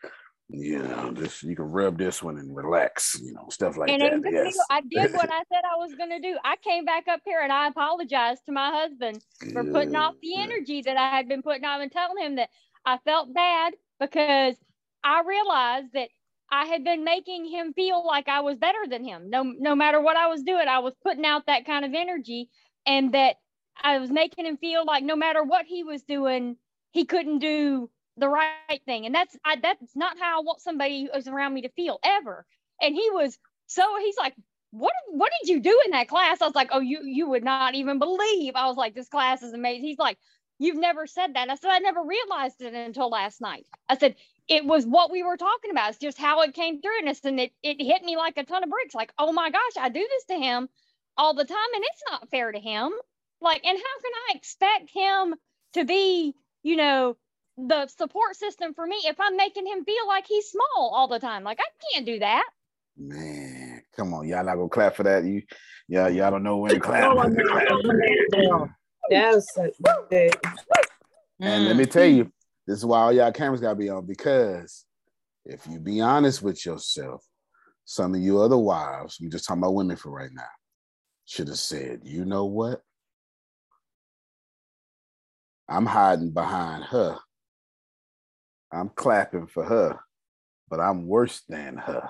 You 0.53 0.83
know, 0.83 1.13
this 1.13 1.43
you 1.43 1.55
can 1.55 1.67
rub 1.67 1.99
this 1.99 2.23
one 2.23 2.39
and 2.39 2.55
relax. 2.55 3.21
You 3.23 3.33
know, 3.33 3.47
stuff 3.51 3.77
like 3.77 3.91
and 3.91 4.25
that. 4.25 4.33
Yes. 4.33 4.59
I 4.71 4.81
did 4.81 5.13
what 5.13 5.31
I 5.33 5.43
said 5.53 5.63
I 5.65 5.77
was 5.77 5.95
going 5.95 6.11
to 6.11 6.21
do. 6.21 6.37
I 6.45 6.57
came 6.57 6.85
back 6.85 7.09
up 7.09 7.21
here 7.25 7.41
and 7.41 7.53
I 7.53 7.69
apologized 7.69 8.43
to 8.47 8.53
my 8.53 8.71
husband 8.71 9.25
for 9.53 9.65
putting 9.65 9.97
off 9.97 10.15
the 10.23 10.37
energy 10.37 10.83
that 10.83 10.97
I 10.97 11.17
had 11.17 11.29
been 11.29 11.43
putting 11.43 11.65
off 11.65 11.81
and 11.81 11.93
telling 11.93 12.25
him 12.25 12.37
that 12.37 12.51
I 12.85 12.99
felt 13.05 13.33
bad 13.33 13.75
because 13.99 14.57
I 15.05 15.23
realized 15.27 15.93
that 15.95 16.09
I 16.51 16.67
had 16.67 16.83
been 16.83 17.05
making 17.05 17.47
him 17.47 17.73
feel 17.75 18.05
like 18.05 18.29
I 18.29 18.41
was 18.41 18.59
better 18.59 18.87
than 18.89 19.05
him. 19.05 19.31
No, 19.31 19.43
no 19.43 19.75
matter 19.77 20.01
what 20.01 20.17
I 20.17 20.27
was 20.27 20.43
doing, 20.43 20.67
I 20.67 20.81
was 20.81 20.95
putting 21.03 21.25
out 21.25 21.47
that 21.47 21.65
kind 21.65 21.85
of 21.85 21.95
energy, 21.95 22.51
and 22.87 23.15
that 23.15 23.37
I 23.81 23.99
was 23.99 24.11
making 24.11 24.47
him 24.47 24.57
feel 24.57 24.85
like 24.85 25.05
no 25.05 25.17
matter 25.17 25.45
what 25.45 25.67
he 25.67 25.85
was 25.85 26.03
doing, 26.03 26.57
he 26.91 27.05
couldn't 27.05 27.39
do 27.39 27.89
the 28.20 28.28
right 28.28 28.80
thing. 28.85 29.06
And 29.06 29.14
that's 29.14 29.37
I, 29.44 29.56
that's 29.56 29.96
not 29.96 30.18
how 30.18 30.38
I 30.38 30.42
want 30.42 30.61
somebody 30.61 31.09
who's 31.12 31.28
around 31.28 31.54
me 31.54 31.62
to 31.62 31.70
feel 31.70 31.98
ever. 32.04 32.46
And 32.80 32.94
he 32.94 33.11
was 33.11 33.38
so 33.66 33.83
he's 34.00 34.16
like, 34.16 34.35
what 34.70 34.92
what 35.09 35.33
did 35.40 35.50
you 35.50 35.61
do 35.61 35.80
in 35.85 35.90
that 35.92 36.09
class? 36.09 36.40
I 36.40 36.46
was 36.46 36.54
like, 36.54 36.70
oh, 36.72 36.80
you 36.80 37.00
you 37.04 37.28
would 37.28 37.44
not 37.44 37.74
even 37.74 37.98
believe. 37.98 38.54
I 38.54 38.66
was 38.66 38.76
like, 38.76 38.94
this 38.94 39.09
class 39.09 39.42
is 39.42 39.52
amazing. 39.52 39.85
He's 39.85 39.98
like, 39.98 40.18
you've 40.61 40.76
never 40.76 41.06
said 41.06 41.35
that. 41.35 41.50
I 41.50 41.54
said, 41.56 41.70
I 41.70 41.78
never 41.78 42.02
realized 42.02 42.61
it 42.61 42.74
until 42.74 43.09
last 43.09 43.40
night. 43.40 43.66
I 43.88 43.96
said, 43.96 44.14
it 44.46 44.64
was 44.64 44.85
what 44.85 45.11
we 45.11 45.22
were 45.22 45.37
talking 45.37 45.70
about. 45.70 45.90
It's 45.90 45.98
just 45.98 46.18
how 46.18 46.42
it 46.42 46.54
came 46.54 46.80
through 46.80 47.09
us. 47.09 47.20
And 47.24 47.40
it, 47.40 47.52
it 47.62 47.83
hit 47.83 48.02
me 48.02 48.16
like 48.16 48.37
a 48.37 48.44
ton 48.44 48.62
of 48.62 48.70
bricks. 48.70 48.94
Like, 48.94 49.12
oh 49.18 49.33
my 49.33 49.50
gosh, 49.50 49.76
I 49.80 49.88
do 49.88 50.06
this 50.06 50.24
to 50.37 50.44
him 50.44 50.68
all 51.16 51.35
the 51.35 51.44
time 51.44 51.56
and 51.74 51.85
it's 51.85 52.02
not 52.11 52.30
fair 52.30 52.52
to 52.52 52.61
him. 52.61 52.92
Like, 53.40 53.64
and 53.64 53.76
how 53.76 54.00
can 54.02 54.12
I 54.28 54.37
expect 54.37 54.90
him 54.92 55.35
to 55.74 55.85
be, 55.85 56.35
you 56.62 56.76
know, 56.76 57.16
the 57.57 57.87
support 57.89 58.37
system 58.37 58.75
for 58.75 58.87
me 58.87 58.97
if 59.05 59.17
I'm 59.21 59.37
making 59.37 59.67
him 59.67 59.85
feel 59.85 60.07
like 60.07 60.27
he's 60.27 60.49
small 60.49 60.93
all 60.95 61.09
the 61.09 61.19
time? 61.19 61.45
Like, 61.45 61.59
I 61.61 61.69
can't 61.93 62.07
do 62.07 62.19
that. 62.21 62.45
Man, 62.97 63.83
come 63.97 64.15
on. 64.15 64.29
Y'all 64.29 64.45
not 64.45 64.57
gonna 64.57 64.69
clap 64.69 64.95
for 64.95 65.05
that. 65.05 65.25
You, 65.25 65.43
yeah, 65.89 66.09
y'all 66.09 66.31
don't 66.31 66.43
know 66.43 66.59
when 66.59 66.73
to 66.73 66.81
clap. 66.81 67.17
Yes. 69.11 69.47
And 69.57 71.65
let 71.65 71.75
mm. 71.75 71.79
me 71.79 71.87
tell 71.87 72.05
you, 72.05 72.31
this 72.67 72.79
is 72.79 72.85
why 72.85 73.01
all 73.01 73.13
y'all 73.13 73.33
cameras 73.33 73.61
gotta 73.61 73.77
be 73.77 73.89
on 73.89 74.07
because 74.07 74.85
if 75.45 75.67
you 75.67 75.81
be 75.81 76.01
honest 76.01 76.43
with 76.43 76.65
yourself, 76.65 77.25
some 77.85 78.15
of 78.15 78.21
you 78.21 78.41
other 78.41 78.59
wives, 78.59 79.19
we 79.21 79.29
just 79.29 79.47
talking 79.47 79.63
about 79.63 79.75
women 79.75 79.97
for 79.97 80.11
right 80.11 80.31
now, 80.33 80.43
should 81.25 81.49
have 81.49 81.59
said, 81.59 82.01
you 82.05 82.25
know 82.25 82.45
what? 82.45 82.83
I'm 85.69 85.87
hiding 85.87 86.31
behind 86.31 86.85
her. 86.85 87.19
I'm 88.72 88.90
clapping 88.90 89.46
for 89.46 89.64
her, 89.64 89.98
but 90.68 90.80
I'm 90.80 91.06
worse 91.06 91.42
than 91.48 91.76
her. 91.76 92.09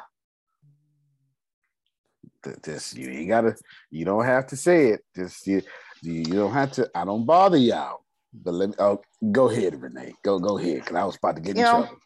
This 2.62 2.94
you 2.94 3.08
ain't 3.10 3.28
gotta, 3.28 3.54
you 3.90 4.04
don't 4.04 4.24
have 4.24 4.46
to 4.48 4.56
say 4.56 4.88
it. 4.88 5.00
Just 5.14 5.46
you, 5.46 5.62
you 6.02 6.24
don't 6.24 6.52
have 6.52 6.72
to. 6.72 6.90
I 6.94 7.04
don't 7.04 7.26
bother 7.26 7.58
y'all. 7.58 8.00
But 8.32 8.54
let 8.54 8.70
me 8.70 8.74
oh, 8.78 9.00
go 9.32 9.50
ahead, 9.50 9.80
Renee. 9.80 10.14
Go 10.22 10.38
go 10.38 10.58
ahead, 10.58 10.76
because 10.76 10.96
I 10.96 11.04
was 11.04 11.16
about 11.16 11.36
to 11.36 11.42
get 11.42 11.56
you 11.56 11.62
in 11.62 11.66
know, 11.66 11.82
trouble. 11.82 11.98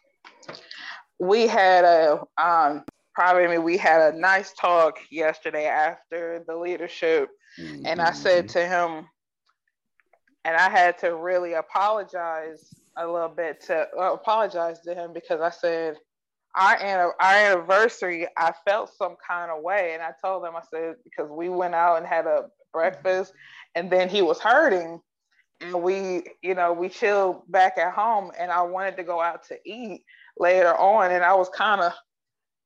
We 1.19 1.47
had 1.47 1.85
a 1.85 2.21
um 2.41 2.83
probably 3.13 3.45
I 3.45 3.47
mean, 3.47 3.63
we 3.63 3.77
had 3.77 4.13
a 4.13 4.17
nice 4.17 4.51
talk 4.53 4.99
yesterday 5.09 5.67
after 5.67 6.43
the 6.47 6.55
leadership, 6.57 7.29
mm-hmm. 7.59 7.85
and 7.85 8.01
I 8.01 8.11
said 8.11 8.47
mm-hmm. 8.47 8.59
to 8.59 8.67
him, 8.67 9.07
and 10.43 10.57
I 10.57 10.69
had 10.69 10.97
to 10.99 11.15
really 11.15 11.53
apologize 11.53 12.73
a 12.97 13.05
little 13.05 13.29
bit 13.29 13.61
to 13.67 13.87
apologize 13.97 14.79
to 14.81 14.93
him 14.93 15.13
because 15.13 15.41
I 15.41 15.49
said 15.49 15.97
our, 16.55 17.15
our 17.19 17.33
anniversary, 17.33 18.27
I 18.37 18.53
felt 18.65 18.91
some 18.97 19.15
kind 19.27 19.51
of 19.51 19.61
way. 19.61 19.91
And 19.93 20.01
I 20.01 20.11
told 20.23 20.45
him, 20.45 20.55
I 20.55 20.61
said, 20.71 20.95
because 21.03 21.29
we 21.29 21.49
went 21.49 21.75
out 21.75 21.97
and 21.97 22.05
had 22.05 22.25
a 22.25 22.45
breakfast 22.75 23.33
and 23.75 23.89
then 23.89 24.09
he 24.09 24.21
was 24.21 24.39
hurting 24.39 24.99
and 25.61 25.81
we 25.81 26.23
you 26.41 26.53
know 26.53 26.73
we 26.73 26.89
chilled 26.89 27.49
back 27.49 27.77
at 27.77 27.93
home 27.93 28.29
and 28.37 28.51
i 28.51 28.61
wanted 28.61 28.97
to 28.97 29.03
go 29.03 29.21
out 29.21 29.45
to 29.47 29.57
eat 29.65 30.03
later 30.37 30.75
on. 30.75 31.11
And 31.11 31.23
i 31.23 31.33
was 31.33 31.47
kind 31.49 31.79
of 31.79 31.93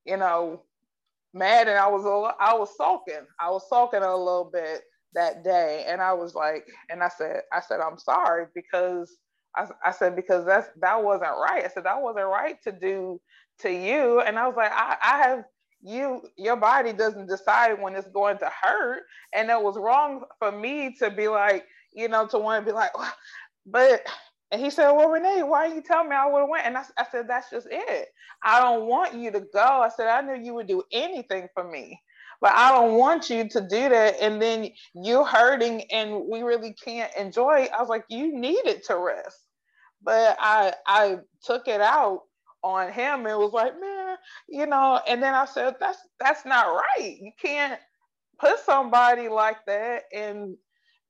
you 0.06 0.18
know 0.18 0.63
mad 1.34 1.68
and 1.68 1.78
i 1.78 1.88
was 1.88 2.06
a, 2.06 2.44
i 2.44 2.56
was 2.56 2.76
sulking. 2.76 3.26
I 3.39 3.52
was 3.52 3.70
sulking 3.70 4.02
a 4.02 4.18
little 4.18 4.50
bit 4.52 4.82
that 5.13 5.44
day. 5.44 5.86
And 5.88 6.02
i 6.02 6.13
was 6.13 6.34
like 6.34 6.65
and 6.89 7.04
i 7.04 7.10
said 7.10 7.42
i 7.54 7.62
said 7.62 7.80
i'm 7.80 8.00
sorry 8.00 8.48
because 8.56 9.15
I, 9.56 9.68
I 9.86 9.92
said 9.92 10.16
because 10.16 10.46
that's 10.46 10.70
that 10.82 11.04
wasn't 11.04 11.32
right 11.42 11.64
i 11.66 11.68
said 11.70 11.86
that 11.86 12.02
wasn't 12.02 12.28
right 12.28 12.62
to 12.64 12.72
do 12.72 13.22
to 13.60 13.72
you 13.72 14.22
and 14.22 14.40
i 14.40 14.48
was 14.48 14.56
like 14.58 14.72
i, 14.74 14.98
I 15.04 15.18
have 15.28 15.46
you 15.82 16.22
your 16.38 16.58
body 16.58 16.94
doesn't 16.94 17.28
decide 17.28 17.82
when 17.82 17.96
it's 17.96 18.10
going 18.10 18.38
to 18.40 18.52
hurt 18.64 19.04
and 19.34 19.50
it 19.50 19.62
was 19.62 19.78
wrong 19.78 20.24
for 20.40 20.52
me 20.52 20.96
to 21.00 21.12
be 21.12 21.28
like 21.28 21.66
you 21.94 22.08
know, 22.08 22.28
to 22.28 22.38
want 22.40 22.66
to 22.66 22.72
be 22.72 22.76
like, 22.76 22.98
well, 22.98 23.14
but 23.66 24.06
and 24.52 24.62
he 24.62 24.70
said, 24.70 24.92
Well, 24.92 25.10
Renee, 25.10 25.44
why 25.44 25.68
you 25.68 25.82
tell 25.82 26.04
me 26.04 26.16
I 26.16 26.28
would 26.28 26.42
have 26.42 26.50
went? 26.50 26.66
And 26.66 26.78
I, 26.78 26.84
I 26.98 27.06
said, 27.12 27.28
That's 27.28 27.50
just 27.52 27.68
it. 27.72 28.10
I 28.44 28.60
don't 28.62 28.88
want 28.88 29.14
you 29.16 29.32
to 29.32 29.42
go. 29.54 29.60
I 29.62 29.90
said, 29.90 30.08
I 30.08 30.22
knew 30.22 30.44
you 30.44 30.54
would 30.56 30.68
do 30.68 30.84
anything 30.92 31.50
for 31.54 31.64
me, 31.70 32.02
but 32.41 32.54
I 32.54 32.71
don't 32.71 32.95
want 32.95 33.30
you 33.30 33.47
to 33.49 33.62
do 33.62 33.89
that. 33.89 34.15
And 34.21 34.41
then 34.41 34.69
you're 34.93 35.25
hurting 35.25 35.84
and 35.91 36.23
we 36.30 36.41
really 36.41 36.73
can't 36.73 37.12
enjoy. 37.17 37.67
I 37.73 37.80
was 37.80 37.89
like, 37.89 38.06
You 38.10 38.38
needed 38.38 38.84
to 38.86 38.97
rest. 38.97 39.38
But 40.02 40.38
I 40.39 40.73
I 40.88 41.17
took 41.43 41.67
it 41.67 41.82
out 41.82 42.21
on 42.63 42.91
him 42.91 43.25
and 43.25 43.38
was 43.38 43.54
like, 43.54 43.80
man, 43.80 44.17
you 44.47 44.65
know, 44.65 45.02
and 45.08 45.21
then 45.21 45.34
I 45.34 45.45
said, 45.45 45.75
That's 45.80 45.99
that's 46.19 46.45
not 46.45 46.67
right. 46.67 47.17
You 47.19 47.32
can't 47.41 47.80
put 48.39 48.60
somebody 48.60 49.28
like 49.30 49.58
that 49.67 50.04
and 50.15 50.56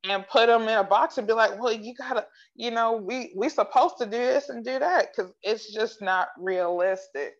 and 0.05 0.27
put 0.27 0.47
them 0.47 0.63
in 0.63 0.77
a 0.77 0.83
box 0.83 1.17
and 1.17 1.27
be 1.27 1.33
like, 1.33 1.59
well, 1.61 1.73
you 1.73 1.93
gotta, 1.93 2.25
you 2.55 2.71
know, 2.71 2.93
we 2.93 3.33
we 3.35 3.49
supposed 3.49 3.97
to 3.99 4.05
do 4.05 4.11
this 4.11 4.49
and 4.49 4.63
do 4.63 4.79
that 4.79 5.07
because 5.15 5.31
it's 5.43 5.73
just 5.73 6.01
not 6.01 6.29
realistic. 6.37 7.33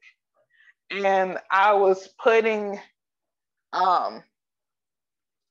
And 0.91 1.37
I 1.51 1.73
was 1.73 2.09
putting 2.21 2.79
um 3.73 4.23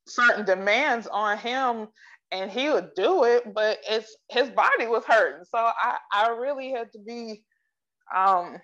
certain 0.06 0.44
demands 0.44 1.06
on 1.06 1.38
him 1.38 1.88
and 2.32 2.50
he 2.50 2.68
would 2.70 2.90
do 2.94 3.24
it, 3.24 3.54
but 3.54 3.78
it's 3.88 4.16
his 4.30 4.50
body 4.50 4.86
was 4.86 5.04
hurting. 5.04 5.44
So 5.44 5.58
I, 5.58 5.98
I 6.12 6.28
really 6.30 6.70
had 6.70 6.92
to 6.92 6.98
be 6.98 7.42
um 8.14 8.58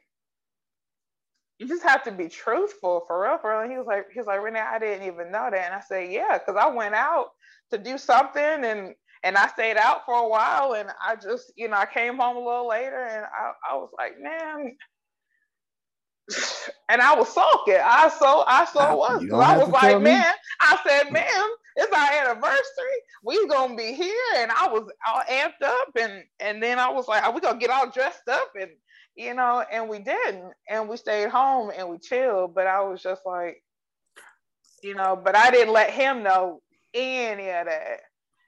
you 1.59 1.69
just 1.69 1.85
have 1.85 2.03
to 2.05 2.13
be 2.13 2.29
truthful 2.29 3.05
for 3.07 3.23
real, 3.23 3.39
for 3.39 3.51
real. 3.53 3.61
And 3.63 3.71
he 3.71 3.79
was 3.79 3.87
like, 3.87 4.07
he 4.13 4.19
was 4.19 4.27
like, 4.27 4.43
Renee, 4.43 4.61
I 4.61 4.79
didn't 4.79 5.07
even 5.07 5.31
know 5.31 5.49
that. 5.51 5.67
And 5.67 5.75
I 5.75 5.81
said, 5.81 6.11
yeah, 6.11 6.39
because 6.39 6.57
I 6.61 6.69
went 6.69 6.95
out 6.95 7.29
to 7.71 7.79
do 7.79 7.99
something 7.99 8.43
and 8.43 8.95
and 9.23 9.39
I 9.39 9.49
stayed 9.49 9.79
out 9.79 10.05
for 10.05 10.15
a 10.15 10.29
while 10.29 10.75
and 10.75 10.91
I 11.03 11.17
just, 11.17 11.53
you 11.57 11.69
know, 11.69 11.77
I 11.79 11.87
came 11.87 12.19
home 12.19 12.37
a 12.37 12.41
little 12.45 12.69
later 12.69 13.05
and 13.05 13.25
I, 13.25 13.53
I 13.71 13.75
was 13.77 13.89
like, 13.97 14.15
man, 14.21 14.77
and 16.89 17.01
I 17.01 17.15
was 17.15 17.29
sulking. 17.33 17.79
I 17.83 18.09
so 18.09 18.45
I 18.47 18.65
so 18.65 18.97
was. 18.97 19.27
I 19.33 19.59
was 19.59 19.69
like, 19.69 20.01
man, 20.01 20.33
I 20.61 20.79
said, 20.87 21.13
ma'am, 21.13 21.49
it's 21.77 21.93
our 21.93 22.29
anniversary. 22.29 22.99
We 23.23 23.47
gonna 23.49 23.77
be 23.77 23.93
here. 23.95 24.15
And 24.37 24.51
I 24.51 24.69
was 24.69 24.89
all 25.07 25.23
amped 25.31 25.63
up 25.65 25.89
and 25.99 26.25
and 26.41 26.63
then 26.63 26.79
I 26.79 26.91
was 26.91 27.09
like, 27.09 27.23
are 27.23 27.33
we 27.33 27.41
gonna 27.41 27.59
get 27.59 27.71
all 27.71 27.91
dressed 27.91 28.29
up? 28.29 28.51
And 28.61 28.71
you 29.17 29.35
know, 29.35 29.65
and 29.71 29.89
we 29.89 29.99
didn't. 30.01 30.53
And 30.69 30.89
we 30.89 30.97
stayed 30.97 31.31
home 31.31 31.71
and 31.77 31.89
we 31.89 31.99
chilled. 31.99 32.55
But 32.55 32.67
I 32.67 32.81
was 32.83 33.03
just 33.03 33.23
like, 33.25 33.63
you 34.83 34.95
know, 34.95 35.21
but 35.23 35.37
I 35.37 35.51
didn't 35.51 35.73
let 35.73 35.91
him 35.91 36.23
know 36.23 36.61
any 36.95 37.49
of 37.51 37.67
that. 37.67 38.01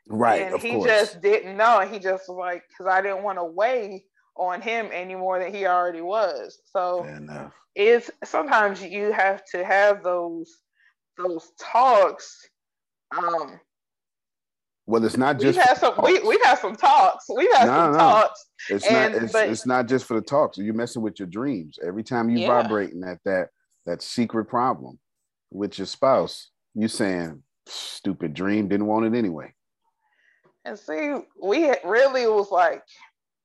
Right. 0.09 0.43
And 0.43 0.61
he 0.61 0.73
course. 0.73 0.87
just 0.87 1.21
didn't 1.21 1.57
know. 1.57 1.81
And 1.81 1.91
he 1.91 1.99
just 1.99 2.29
was 2.29 2.39
like, 2.39 2.63
because 2.69 2.91
I 2.91 3.03
didn't 3.03 3.23
want 3.23 3.39
to 3.39 3.45
weigh 3.45 4.05
on 4.37 4.61
him 4.61 4.89
any 4.93 5.15
more 5.15 5.39
than 5.39 5.53
he 5.55 5.67
already 5.67 6.01
was. 6.01 6.59
So 6.73 7.07
it's 7.75 8.11
sometimes 8.25 8.83
you 8.83 9.13
have 9.13 9.43
to 9.53 9.65
have 9.65 10.03
those 10.03 10.51
those 11.19 11.53
talks. 11.59 12.49
Um, 13.17 13.59
Well, 14.87 15.05
it's 15.05 15.17
not 15.17 15.37
we've 15.39 15.55
just 15.55 15.59
had 15.69 15.77
some 15.79 15.95
we, 16.03 16.21
we've 16.21 16.43
had 16.45 16.59
some 16.59 16.77
talks. 16.77 17.25
We've 17.35 17.53
had 17.57 17.67
some 17.67 17.95
talks. 17.95 18.45
it's 18.69 18.87
and- 18.87 19.15
not 19.15 19.23
it's, 19.23 19.33
but- 19.33 19.49
it's 19.49 19.67
not 19.67 19.89
just 19.89 20.05
for 20.05 20.15
the 20.15 20.21
talks. 20.23 20.59
You're 20.59 20.75
messing 20.75 21.03
with 21.03 21.19
your 21.19 21.29
dreams. 21.29 21.79
Every 21.87 22.03
time 22.05 22.29
you 22.31 22.39
Yeah. 22.41 22.63
vibrating 22.63 23.03
at 23.05 23.19
that 23.25 23.49
that 23.87 24.03
secret 24.03 24.47
problem 24.47 24.99
with 25.51 25.79
your 25.79 25.87
spouse, 25.87 26.51
you 26.75 26.89
saying 26.89 27.43
stupid 27.67 28.35
dream, 28.35 28.69
didn't 28.69 28.87
want 28.87 29.07
it 29.07 29.17
anyway. 29.17 29.53
And 30.65 30.77
see, 30.79 31.15
we 31.41 31.63
had- 31.63 31.81
really 31.85 32.27
was 32.27 32.51
like, 32.51 32.83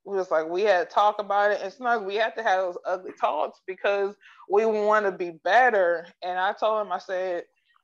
we 0.05 0.17
was 0.17 0.31
like, 0.31 0.47
we 0.47 0.63
had 0.63 0.89
to 0.89 0.93
talk 0.93 1.19
about 1.19 1.51
it. 1.51 1.61
and 1.61 1.79
not, 1.79 2.05
we 2.05 2.15
had 2.15 2.35
to 2.35 2.43
have 2.43 2.59
those 2.59 2.77
ugly 2.85 3.11
talks 3.19 3.61
because 3.67 4.15
we 4.49 4.65
want 4.65 5.05
to 5.05 5.11
be 5.11 5.31
better. 5.43 6.07
And 6.23 6.39
I 6.39 6.53
told 6.53 6.85
him, 6.85 6.91
I 6.91 6.97
said, 6.97 7.43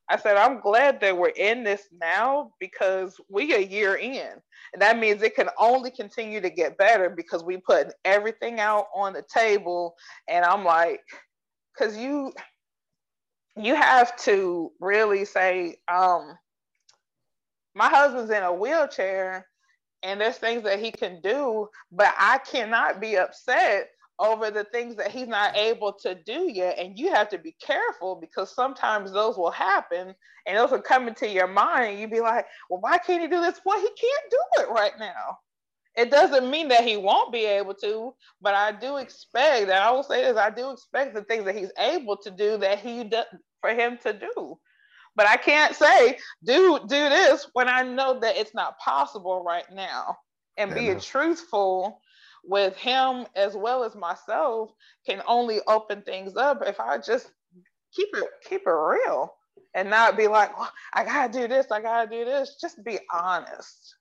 I 0.09 0.17
said, 0.17 0.37
I'm 0.37 0.61
glad 0.61 0.99
that 1.01 1.17
we're 1.17 1.29
in 1.29 1.63
this 1.63 1.87
now 2.01 2.51
because 2.59 3.19
we 3.29 3.53
a 3.53 3.59
year 3.59 3.95
in. 3.95 4.41
And 4.73 4.81
that 4.81 4.97
means 4.97 5.21
it 5.21 5.35
can 5.35 5.49
only 5.59 5.91
continue 5.91 6.41
to 6.41 6.49
get 6.49 6.77
better 6.77 7.09
because 7.09 7.43
we 7.43 7.57
put 7.57 7.93
everything 8.05 8.59
out 8.59 8.87
on 8.95 9.13
the 9.13 9.23
table. 9.31 9.95
And 10.27 10.45
I'm 10.45 10.63
like, 10.63 11.01
because 11.73 11.97
you, 11.97 12.31
you 13.57 13.75
have 13.75 14.15
to 14.23 14.71
really 14.79 15.25
say, 15.25 15.75
um, 15.91 16.37
my 17.75 17.89
husband's 17.89 18.31
in 18.31 18.43
a 18.43 18.53
wheelchair 18.53 19.45
and 20.07 20.21
there's 20.21 20.37
things 20.37 20.63
that 20.63 20.79
he 20.79 20.91
can 20.91 21.19
do, 21.21 21.67
but 21.91 22.13
I 22.17 22.39
cannot 22.39 23.01
be 23.01 23.17
upset 23.17 23.89
over 24.19 24.49
the 24.49 24.63
things 24.63 24.95
that 24.95 25.11
he's 25.11 25.27
not 25.27 25.55
able 25.55 25.93
to 25.93 26.15
do 26.15 26.49
yet. 26.51 26.79
And 26.79 26.97
you 26.97 27.11
have 27.13 27.29
to 27.29 27.37
be 27.37 27.55
careful 27.61 28.15
because 28.15 28.55
sometimes 28.55 29.11
those 29.11 29.37
will 29.37 29.51
happen 29.51 30.15
and 30.45 30.57
those 30.57 30.71
will 30.71 30.81
come 30.81 31.07
into 31.07 31.27
your 31.27 31.47
mind. 31.47 31.99
You'd 31.99 32.09
be 32.11 32.21
like, 32.21 32.45
well, 32.69 32.79
why 32.79 32.97
can't 32.97 33.21
he 33.21 33.27
do 33.27 33.41
this? 33.41 33.59
Well, 33.65 33.79
he 33.79 33.87
can't 33.87 34.31
do 34.31 34.61
it 34.61 34.69
right 34.69 34.93
now. 34.97 35.37
It 35.95 36.09
doesn't 36.09 36.49
mean 36.49 36.69
that 36.69 36.83
he 36.85 36.95
won't 36.95 37.33
be 37.33 37.45
able 37.45 37.73
to, 37.75 38.13
but 38.41 38.53
I 38.53 38.71
do 38.71 38.97
expect 38.97 39.67
that 39.67 39.81
I 39.81 39.91
will 39.91 40.03
say 40.03 40.21
this, 40.23 40.37
I 40.37 40.51
do 40.51 40.71
expect 40.71 41.15
the 41.15 41.23
things 41.23 41.45
that 41.45 41.55
he's 41.55 41.71
able 41.77 42.17
to 42.17 42.31
do 42.31 42.57
that 42.57 42.79
he 42.79 43.03
does 43.03 43.25
for 43.61 43.71
him 43.71 43.97
to 44.03 44.13
do. 44.13 44.57
But 45.17 45.27
I 45.27 45.35
can't 45.35 45.75
say 45.75 46.19
do 46.43 46.79
do 46.79 47.09
this 47.09 47.49
when 47.53 47.67
I 47.67 47.81
know 47.81 48.19
that 48.19 48.37
it's 48.37 48.53
not 48.53 48.77
possible 48.77 49.43
right 49.43 49.65
now. 49.73 50.15
And 50.57 50.73
being 50.73 50.99
truthful 50.99 51.99
with 52.43 52.75
him 52.77 53.25
as 53.35 53.55
well 53.55 53.83
as 53.83 53.95
myself 53.95 54.71
can 55.05 55.21
only 55.27 55.59
open 55.67 56.01
things 56.03 56.35
up 56.35 56.63
if 56.65 56.79
I 56.79 56.97
just 56.97 57.31
keep 57.93 58.09
it 58.15 58.25
keep 58.47 58.61
it 58.65 58.69
real 58.69 59.33
and 59.73 59.89
not 59.89 60.17
be 60.17 60.27
like, 60.27 60.57
well, 60.57 60.71
I 60.93 61.03
gotta 61.03 61.31
do 61.31 61.47
this, 61.47 61.71
I 61.71 61.81
gotta 61.81 62.09
do 62.09 62.23
this. 62.23 62.57
Just 62.61 62.83
be 62.83 62.99
honest. 63.11 63.95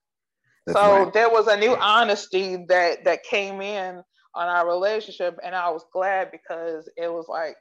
That's 0.67 0.79
so 0.79 1.05
right. 1.05 1.13
there 1.13 1.31
was 1.31 1.47
a 1.47 1.57
new 1.57 1.77
honesty 1.77 2.65
that 2.69 3.05
that 3.05 3.23
came 3.23 3.61
in 3.61 4.03
on 4.35 4.49
our 4.49 4.69
relationship, 4.69 5.39
and 5.43 5.55
I 5.55 5.71
was 5.71 5.85
glad 5.93 6.31
because 6.31 6.91
it 6.97 7.11
was 7.11 7.27
like 7.29 7.57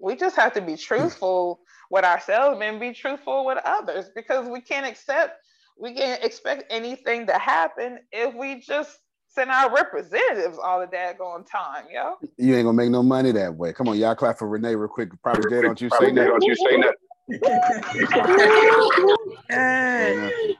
we 0.00 0.16
just 0.16 0.36
have 0.36 0.52
to 0.54 0.60
be 0.60 0.76
truthful 0.76 1.60
with 1.90 2.04
ourselves 2.04 2.60
and 2.62 2.78
be 2.80 2.92
truthful 2.92 3.44
with 3.44 3.58
others 3.64 4.10
because 4.14 4.48
we 4.48 4.60
can't 4.60 4.86
accept 4.86 5.40
we 5.80 5.94
can't 5.94 6.24
expect 6.24 6.64
anything 6.70 7.26
to 7.26 7.38
happen 7.38 8.00
if 8.10 8.34
we 8.34 8.60
just 8.60 8.98
send 9.28 9.50
our 9.50 9.72
representatives 9.72 10.58
all 10.58 10.80
the 10.80 10.86
daggone 10.86 11.46
time, 11.48 11.84
yo. 11.92 12.14
You 12.36 12.56
ain't 12.56 12.64
gonna 12.64 12.76
make 12.76 12.90
no 12.90 13.02
money 13.02 13.30
that 13.32 13.54
way. 13.54 13.72
Come 13.72 13.88
on, 13.88 13.96
y'all 13.96 14.16
clap 14.16 14.38
for 14.38 14.48
Renee 14.48 14.74
real 14.74 14.88
quick. 14.88 15.10
Probably 15.22 15.48
Jay, 15.48 15.62
don't 15.62 15.80
you 15.80 15.88
say 15.90 15.96
Probably 15.98 16.14
that? 16.14 16.26
Don't 16.26 16.42
you 16.44 16.54
say 16.56 16.80
that? 16.82 16.94
Yeah. 19.50 20.30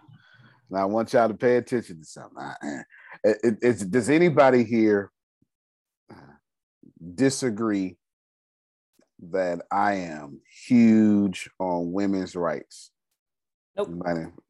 Now 0.71 0.83
I 0.83 0.85
want 0.85 1.13
y'all 1.15 1.29
to 1.29 1.35
pay 1.35 1.57
attention 1.57 2.01
to 2.01 2.05
something. 2.05 2.39
I- 2.39 2.83
it- 3.25 3.59
it- 3.63 3.91
does 3.91 4.11
anybody 4.11 4.65
here 4.65 5.11
uh, 6.11 6.15
disagree 7.15 7.97
that 9.31 9.63
I 9.71 9.95
am 9.95 10.41
huge 10.67 11.51
on 11.59 11.93
women's 11.93 12.37
rights? 12.37 12.91
Nope. 13.77 13.91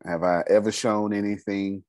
Have 0.06 0.22
I 0.22 0.42
ever 0.48 0.72
shown 0.72 1.12
anything 1.12 1.84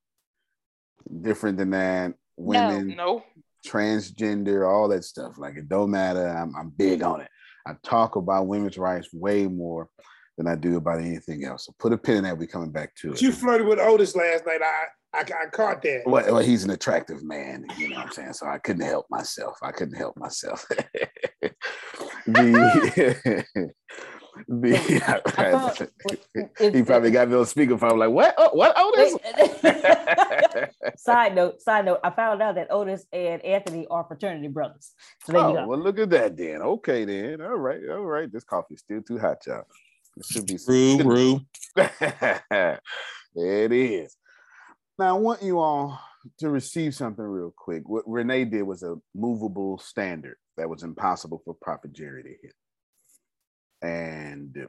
different 1.22 1.58
than 1.58 1.72
that? 1.72 2.14
Women, 2.38 2.96
No. 2.96 3.24
transgender, 3.66 4.68
all 4.68 4.88
that 4.90 5.04
stuff. 5.04 5.38
Like 5.38 5.56
it 5.58 5.68
don't 5.70 5.92
matter. 5.92 6.28
I'm, 6.28 6.56
I'm 6.56 6.70
big 6.70 7.04
on 7.04 7.22
it. 7.22 7.30
I 7.68 7.74
talk 7.84 8.16
about 8.16 8.48
women's 8.48 8.78
rights 8.78 9.10
way 9.14 9.46
more 9.48 9.90
than 10.38 10.48
I 10.48 10.56
do 10.56 10.78
about 10.78 11.00
anything 11.00 11.44
else. 11.44 11.66
So 11.66 11.74
put 11.80 11.92
a 11.92 11.98
pin 11.98 12.18
in 12.18 12.24
that. 12.24 12.38
We 12.38 12.48
coming 12.48 12.72
back 12.72 12.96
to 13.02 13.12
it. 13.12 13.22
You 13.22 13.32
flirted 13.34 13.68
with 13.68 13.80
Otis 13.80 14.16
last 14.16 14.46
night. 14.46 14.62
I 14.62 14.86
I, 15.12 15.22
I 15.22 15.46
caught 15.52 15.82
that. 15.82 16.04
Well, 16.06 16.24
well, 16.34 16.38
he's 16.40 16.64
an 16.64 16.70
attractive 16.70 17.24
man, 17.24 17.66
you 17.80 17.90
know 17.90 17.96
what 17.96 18.06
I'm 18.06 18.12
saying? 18.12 18.34
So 18.34 18.46
I 18.46 18.60
couldn't 18.60 18.86
help 18.86 19.08
myself. 19.10 19.58
I 19.64 19.72
couldn't 19.72 19.96
help 19.98 20.16
myself. 20.18 20.68
the, 22.26 23.46
the, 24.48 24.78
he 26.72 26.84
probably 26.84 27.12
got 27.12 27.30
me 27.30 27.36
on 27.36 27.44
speakerphone 27.44 27.98
like, 27.98 28.12
what? 28.12 28.34
Oh, 28.38 28.50
what 28.54 28.74
Otis? 28.78 29.16
side 31.02 31.36
note, 31.36 31.62
side 31.62 31.86
note, 31.86 32.00
I 32.04 32.10
found 32.12 32.42
out 32.42 32.56
that 32.56 32.72
Otis 32.72 33.06
and 33.12 33.44
Anthony 33.44 33.88
are 33.90 34.04
fraternity 34.04 34.48
brothers. 34.48 34.94
So 35.26 35.34
there 35.34 35.42
you 35.42 35.48
oh, 35.48 35.54
go. 35.54 35.68
well, 35.68 35.80
look 35.80 36.00
at 36.00 36.10
that 36.12 36.38
then. 36.38 36.62
Okay, 36.62 37.06
then. 37.06 37.42
All 37.42 37.58
right, 37.58 37.82
all 37.90 38.02
right. 38.02 38.32
This 38.32 38.44
coffee's 38.44 38.80
still 38.80 39.02
too 39.02 39.18
hot, 39.20 39.46
y'all. 39.46 39.64
It 40.18 40.26
should 40.26 40.46
be 40.46 40.58
Rue, 40.68 41.04
Rue. 41.04 41.42
it 43.36 43.72
is. 43.72 44.16
Now, 44.98 45.16
I 45.16 45.20
want 45.20 45.42
you 45.42 45.60
all 45.60 46.00
to 46.40 46.50
receive 46.50 46.94
something 46.94 47.24
real 47.24 47.54
quick. 47.56 47.88
What 47.88 48.04
Renee 48.06 48.46
did 48.46 48.64
was 48.64 48.84
a 48.84 48.96
movable 49.16 49.78
standard 49.78 50.36
that 50.60 50.70
was 50.70 50.84
impossible 50.84 51.42
for 51.46 51.54
Prophet 51.54 51.94
Jerry 51.94 52.22
to 52.22 52.30
hit. 52.30 52.54
And 53.82 54.68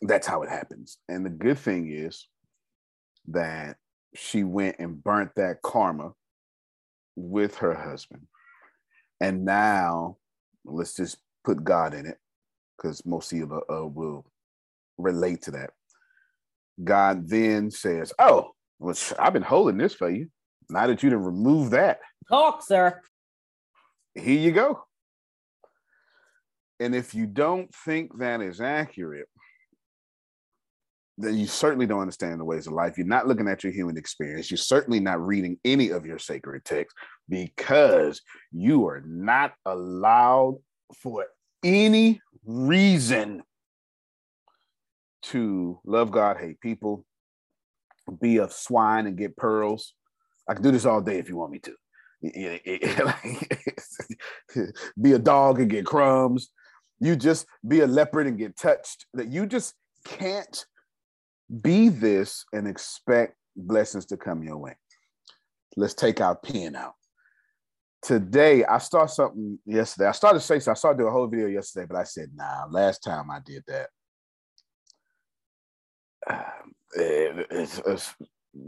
that's 0.00 0.26
how 0.26 0.42
it 0.42 0.48
happens. 0.48 0.96
And 1.10 1.24
the 1.26 1.30
good 1.30 1.58
thing 1.58 1.92
is 1.92 2.26
that 3.28 3.76
she 4.14 4.44
went 4.44 4.76
and 4.78 5.04
burnt 5.04 5.32
that 5.36 5.60
karma 5.62 6.12
with 7.16 7.56
her 7.56 7.74
husband. 7.74 8.22
And 9.20 9.44
now, 9.44 10.16
let's 10.64 10.96
just 10.96 11.18
put 11.44 11.62
God 11.62 11.92
in 11.92 12.06
it, 12.06 12.16
because 12.76 13.04
most 13.04 13.30
of 13.32 13.38
you 13.38 13.62
uh, 13.70 13.86
will 13.86 14.24
relate 14.96 15.42
to 15.42 15.50
that. 15.50 15.70
God 16.82 17.28
then 17.28 17.70
says, 17.70 18.14
Oh, 18.18 18.52
well, 18.78 18.96
I've 19.18 19.34
been 19.34 19.42
holding 19.42 19.76
this 19.76 19.92
for 19.92 20.08
you. 20.08 20.30
Now 20.70 20.86
that 20.86 21.02
you 21.02 21.10
done 21.10 21.22
remove 21.22 21.70
that, 21.72 22.00
Talk, 22.30 22.62
sir. 22.62 23.02
here 24.14 24.38
you 24.40 24.52
go. 24.52 24.84
And 26.80 26.94
if 26.94 27.14
you 27.14 27.26
don't 27.26 27.72
think 27.74 28.18
that 28.18 28.40
is 28.40 28.60
accurate, 28.60 29.28
then 31.18 31.36
you 31.36 31.46
certainly 31.46 31.86
don't 31.86 32.00
understand 32.00 32.40
the 32.40 32.44
ways 32.44 32.66
of 32.66 32.72
life. 32.72 32.96
You're 32.96 33.06
not 33.06 33.28
looking 33.28 33.46
at 33.46 33.62
your 33.62 33.72
human 33.72 33.98
experience. 33.98 34.50
You're 34.50 34.58
certainly 34.58 35.00
not 35.00 35.24
reading 35.24 35.58
any 35.64 35.90
of 35.90 36.06
your 36.06 36.18
sacred 36.18 36.64
texts 36.64 36.98
because 37.28 38.22
you 38.50 38.86
are 38.86 39.02
not 39.06 39.52
allowed 39.66 40.56
for 41.02 41.26
any 41.62 42.20
reason 42.46 43.42
to 45.22 45.78
love 45.84 46.10
God, 46.10 46.38
hate 46.38 46.60
people, 46.60 47.04
be 48.20 48.38
a 48.38 48.48
swine 48.48 49.06
and 49.06 49.18
get 49.18 49.36
pearls. 49.36 49.92
I 50.48 50.54
can 50.54 50.62
do 50.62 50.70
this 50.70 50.86
all 50.86 51.02
day 51.02 51.18
if 51.18 51.28
you 51.28 51.36
want 51.36 51.52
me 51.52 51.60
to. 51.60 51.74
Be 55.00 55.12
a 55.12 55.18
dog 55.18 55.60
and 55.60 55.70
get 55.70 55.86
crumbs. 55.86 56.50
You 57.00 57.16
just 57.16 57.46
be 57.66 57.80
a 57.80 57.86
leopard 57.86 58.26
and 58.26 58.38
get 58.38 58.56
touched. 58.56 59.06
That 59.14 59.28
you 59.28 59.46
just 59.46 59.74
can't 60.04 60.64
be 61.62 61.88
this 61.88 62.44
and 62.52 62.68
expect 62.68 63.36
blessings 63.56 64.06
to 64.06 64.16
come 64.16 64.42
your 64.42 64.58
way. 64.58 64.76
Let's 65.76 65.94
take 65.94 66.20
our 66.20 66.36
pen 66.36 66.76
out. 66.76 66.94
Today, 68.02 68.64
I 68.64 68.78
started 68.78 69.12
something 69.12 69.58
yesterday. 69.66 70.08
I 70.08 70.12
started 70.12 70.38
to 70.40 70.44
say 70.44 70.58
so. 70.58 70.70
I 70.70 70.74
started 70.74 70.98
doing 70.98 71.08
a 71.10 71.12
whole 71.12 71.26
video 71.26 71.46
yesterday, 71.46 71.86
but 71.86 71.98
I 71.98 72.04
said, 72.04 72.30
nah, 72.34 72.64
last 72.70 73.02
time 73.02 73.30
I 73.30 73.40
did 73.44 73.62
that, 73.66 73.88
um, 76.28 76.74
it- 76.94 78.14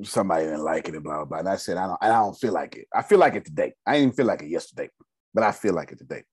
somebody 0.03 0.45
didn't 0.45 0.63
like 0.63 0.89
it 0.89 0.95
and 0.95 1.03
blah, 1.03 1.17
blah, 1.17 1.25
blah. 1.25 1.39
And 1.39 1.49
I 1.49 1.57
said, 1.57 1.77
I 1.77 1.87
don't, 1.87 1.99
I 2.01 2.09
don't 2.09 2.35
feel 2.35 2.53
like 2.53 2.77
it. 2.77 2.89
I 2.95 3.03
feel 3.03 3.19
like 3.19 3.35
it 3.35 3.45
today. 3.45 3.75
I 3.87 3.99
didn't 3.99 4.17
feel 4.17 4.27
like 4.27 4.43
it 4.43 4.49
yesterday, 4.49 4.91
but 5.35 5.45
I 5.45 5.53
feel 5.53 5.75
like 5.75 5.93
it 5.93 5.99
today. 5.99 6.25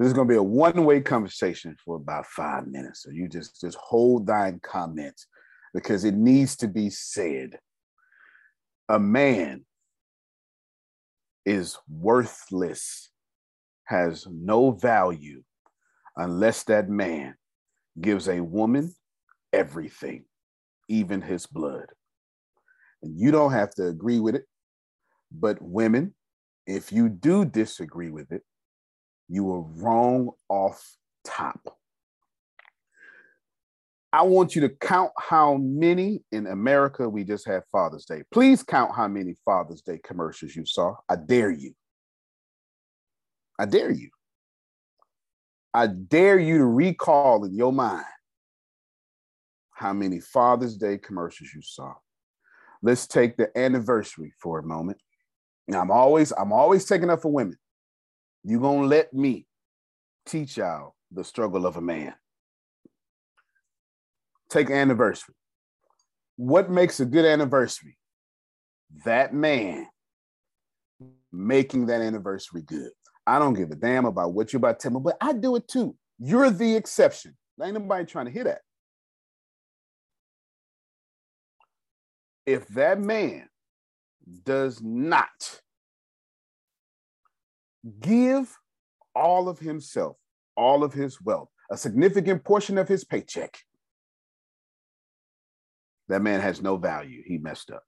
This 0.00 0.06
is 0.06 0.12
going 0.14 0.28
to 0.28 0.32
be 0.32 0.38
a 0.38 0.42
one-way 0.42 1.02
conversation 1.02 1.76
for 1.84 1.96
about 1.96 2.24
five 2.24 2.66
minutes. 2.66 3.02
So 3.02 3.10
you 3.10 3.28
just 3.28 3.60
just 3.60 3.76
hold 3.76 4.26
thine 4.26 4.58
comments 4.62 5.26
because 5.74 6.04
it 6.04 6.14
needs 6.14 6.56
to 6.56 6.68
be 6.68 6.88
said. 6.88 7.58
A 8.88 8.98
man 8.98 9.66
is 11.44 11.76
worthless, 11.86 13.10
has 13.84 14.26
no 14.32 14.70
value 14.70 15.42
unless 16.16 16.62
that 16.64 16.88
man 16.88 17.34
gives 18.00 18.26
a 18.26 18.40
woman 18.40 18.94
everything, 19.52 20.24
even 20.88 21.20
his 21.20 21.44
blood. 21.44 21.88
And 23.02 23.20
you 23.20 23.30
don't 23.32 23.52
have 23.52 23.74
to 23.74 23.88
agree 23.88 24.18
with 24.18 24.34
it, 24.34 24.46
but 25.30 25.60
women, 25.60 26.14
if 26.66 26.90
you 26.90 27.10
do 27.10 27.44
disagree 27.44 28.10
with 28.10 28.32
it, 28.32 28.42
you 29.30 29.50
are 29.52 29.60
wrong 29.60 30.30
off 30.48 30.84
top. 31.24 31.78
I 34.12 34.22
want 34.22 34.56
you 34.56 34.62
to 34.62 34.68
count 34.68 35.12
how 35.16 35.54
many 35.54 36.24
in 36.32 36.48
America 36.48 37.08
we 37.08 37.22
just 37.22 37.46
had 37.46 37.62
Father's 37.70 38.04
Day. 38.04 38.24
Please 38.32 38.64
count 38.64 38.92
how 38.96 39.06
many 39.06 39.36
Father's 39.44 39.82
Day 39.82 40.00
commercials 40.02 40.56
you 40.56 40.66
saw. 40.66 40.96
I 41.08 41.14
dare 41.14 41.52
you. 41.52 41.74
I 43.56 43.66
dare 43.66 43.92
you. 43.92 44.10
I 45.72 45.86
dare 45.86 46.40
you 46.40 46.58
to 46.58 46.66
recall 46.66 47.44
in 47.44 47.54
your 47.54 47.72
mind 47.72 48.04
how 49.70 49.92
many 49.92 50.18
Father's 50.18 50.76
Day 50.76 50.98
commercials 50.98 51.50
you 51.54 51.62
saw. 51.62 51.94
Let's 52.82 53.06
take 53.06 53.36
the 53.36 53.56
anniversary 53.56 54.32
for 54.40 54.58
a 54.58 54.64
moment. 54.64 54.98
Now 55.68 55.82
I'm 55.82 55.92
always 55.92 56.32
I'm 56.32 56.52
always 56.52 56.84
taking 56.84 57.10
up 57.10 57.22
for 57.22 57.30
women. 57.30 57.59
You 58.44 58.60
gonna 58.60 58.86
let 58.86 59.12
me 59.12 59.46
teach 60.26 60.56
y'all 60.56 60.94
the 61.10 61.24
struggle 61.24 61.66
of 61.66 61.76
a 61.76 61.80
man. 61.80 62.14
Take 64.48 64.70
anniversary. 64.70 65.34
What 66.36 66.70
makes 66.70 67.00
a 67.00 67.04
good 67.04 67.24
anniversary? 67.24 67.98
That 69.04 69.34
man 69.34 69.86
making 71.32 71.86
that 71.86 72.00
anniversary 72.00 72.62
good. 72.62 72.90
I 73.26 73.38
don't 73.38 73.54
give 73.54 73.70
a 73.70 73.76
damn 73.76 74.06
about 74.06 74.32
what 74.32 74.52
you're 74.52 74.58
about 74.58 74.80
to 74.80 74.88
tell 74.88 74.98
me, 74.98 75.00
but 75.04 75.16
I 75.20 75.32
do 75.32 75.56
it 75.56 75.68
too. 75.68 75.96
You're 76.18 76.50
the 76.50 76.74
exception. 76.74 77.36
Ain't 77.62 77.74
nobody 77.74 78.04
trying 78.04 78.26
to 78.26 78.32
hear 78.32 78.44
that. 78.44 78.62
If 82.46 82.66
that 82.68 82.98
man 82.98 83.48
does 84.44 84.82
not 84.82 85.28
give 88.00 88.56
all 89.14 89.48
of 89.48 89.58
himself, 89.58 90.16
all 90.56 90.84
of 90.84 90.92
his 90.92 91.20
wealth, 91.20 91.48
a 91.70 91.76
significant 91.76 92.44
portion 92.44 92.78
of 92.78 92.88
his 92.88 93.04
paycheck, 93.04 93.58
that 96.08 96.22
man 96.22 96.40
has 96.40 96.60
no 96.60 96.76
value. 96.76 97.22
He 97.24 97.38
messed 97.38 97.70
up. 97.70 97.84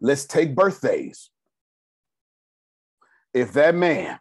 Let's 0.00 0.24
take 0.24 0.54
birthdays. 0.54 1.30
If 3.34 3.52
that 3.52 3.74
man 3.74 4.18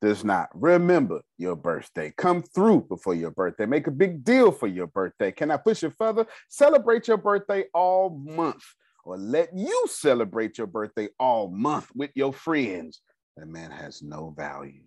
does 0.00 0.24
not 0.24 0.48
remember 0.52 1.20
your 1.38 1.54
birthday, 1.54 2.12
come 2.16 2.42
through 2.42 2.86
before 2.88 3.14
your 3.14 3.30
birthday, 3.30 3.66
make 3.66 3.86
a 3.86 3.92
big 3.92 4.24
deal 4.24 4.50
for 4.50 4.66
your 4.66 4.88
birthday. 4.88 5.30
Can 5.30 5.52
I 5.52 5.56
push 5.56 5.84
it 5.84 5.94
further? 5.96 6.26
Celebrate 6.48 7.06
your 7.06 7.18
birthday 7.18 7.64
all 7.72 8.10
month, 8.10 8.64
or 9.04 9.16
let 9.16 9.56
you 9.56 9.84
celebrate 9.88 10.58
your 10.58 10.66
birthday 10.66 11.08
all 11.20 11.48
month 11.48 11.88
with 11.94 12.10
your 12.16 12.32
friends. 12.32 13.00
That 13.36 13.48
man 13.48 13.70
has 13.70 14.02
no 14.02 14.34
value. 14.36 14.82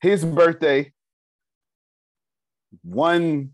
His 0.00 0.24
birthday 0.24 0.92
one 2.82 3.50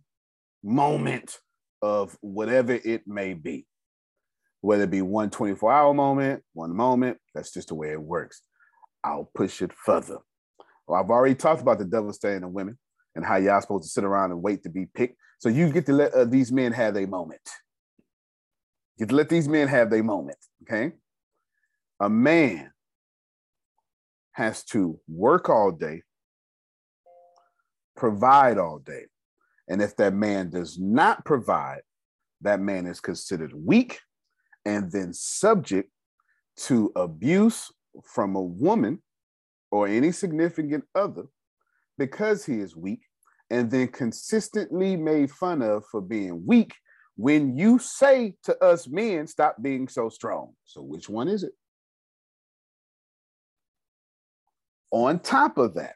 moment 0.62 1.38
of 1.82 2.16
whatever 2.20 2.72
it 2.72 3.06
may 3.06 3.34
be, 3.34 3.66
whether 4.60 4.84
it 4.84 4.90
be 4.90 5.02
one 5.02 5.30
24 5.30 5.72
hour 5.72 5.94
moment, 5.94 6.42
one 6.52 6.74
moment, 6.74 7.18
that's 7.34 7.52
just 7.52 7.68
the 7.68 7.74
way 7.74 7.92
it 7.92 8.00
works. 8.00 8.42
I'll 9.02 9.30
push 9.34 9.62
it 9.62 9.72
further. 9.72 10.18
Well, 10.86 11.02
I've 11.02 11.10
already 11.10 11.34
talked 11.34 11.62
about 11.62 11.78
the 11.78 11.84
devil 11.84 12.12
staying 12.12 12.42
in 12.42 12.52
women 12.52 12.78
and 13.14 13.24
how 13.24 13.36
y'all 13.36 13.60
supposed 13.60 13.84
to 13.84 13.90
sit 13.90 14.04
around 14.04 14.30
and 14.30 14.42
wait 14.42 14.62
to 14.64 14.68
be 14.68 14.86
picked. 14.86 15.16
So 15.38 15.48
you 15.48 15.70
get 15.70 15.86
to 15.86 15.92
let 15.92 16.12
uh, 16.12 16.24
these 16.24 16.52
men 16.52 16.72
have 16.72 16.96
a 16.96 17.06
moment. 17.06 17.40
You 18.96 19.06
get 19.06 19.10
to 19.10 19.16
let 19.16 19.28
these 19.28 19.48
men 19.48 19.68
have 19.68 19.90
their 19.90 20.02
moment, 20.02 20.36
okay? 20.62 20.92
A 22.00 22.08
man 22.08 22.70
has 24.32 24.64
to 24.64 24.98
work 25.06 25.48
all 25.50 25.70
day, 25.70 26.02
provide 27.96 28.58
all 28.58 28.78
day. 28.78 29.04
And 29.68 29.82
if 29.82 29.96
that 29.96 30.14
man 30.14 30.50
does 30.50 30.78
not 30.78 31.24
provide, 31.24 31.82
that 32.40 32.60
man 32.60 32.86
is 32.86 33.00
considered 33.00 33.52
weak 33.54 34.00
and 34.64 34.90
then 34.90 35.12
subject 35.12 35.90
to 36.56 36.90
abuse 36.96 37.70
from 38.02 38.34
a 38.34 38.42
woman 38.42 39.02
or 39.70 39.86
any 39.86 40.10
significant 40.10 40.84
other 40.94 41.24
because 41.98 42.46
he 42.46 42.60
is 42.60 42.74
weak, 42.74 43.02
and 43.50 43.70
then 43.70 43.88
consistently 43.88 44.96
made 44.96 45.30
fun 45.30 45.60
of 45.60 45.84
for 45.90 46.00
being 46.00 46.46
weak 46.46 46.72
when 47.16 47.58
you 47.58 47.78
say 47.78 48.34
to 48.42 48.56
us 48.64 48.88
men, 48.88 49.26
stop 49.26 49.56
being 49.60 49.86
so 49.88 50.08
strong. 50.08 50.54
So, 50.64 50.80
which 50.80 51.08
one 51.08 51.28
is 51.28 51.42
it? 51.42 51.52
On 54.90 55.18
top 55.18 55.58
of 55.58 55.74
that, 55.74 55.94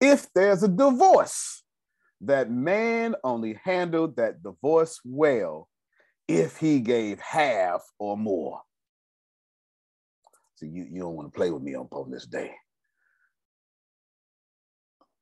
if 0.00 0.32
there's 0.34 0.62
a 0.62 0.68
divorce, 0.68 1.62
that 2.20 2.50
man 2.50 3.14
only 3.24 3.58
handled 3.64 4.16
that 4.16 4.42
divorce 4.42 5.00
well 5.04 5.68
if 6.28 6.56
he 6.56 6.80
gave 6.80 7.20
half 7.20 7.82
or 7.98 8.16
more. 8.16 8.60
So 10.56 10.66
you, 10.66 10.86
you 10.90 11.00
don't 11.00 11.14
want 11.14 11.32
to 11.32 11.36
play 11.36 11.50
with 11.50 11.62
me 11.62 11.76
on, 11.76 11.88
this 12.10 12.26
day. 12.26 12.52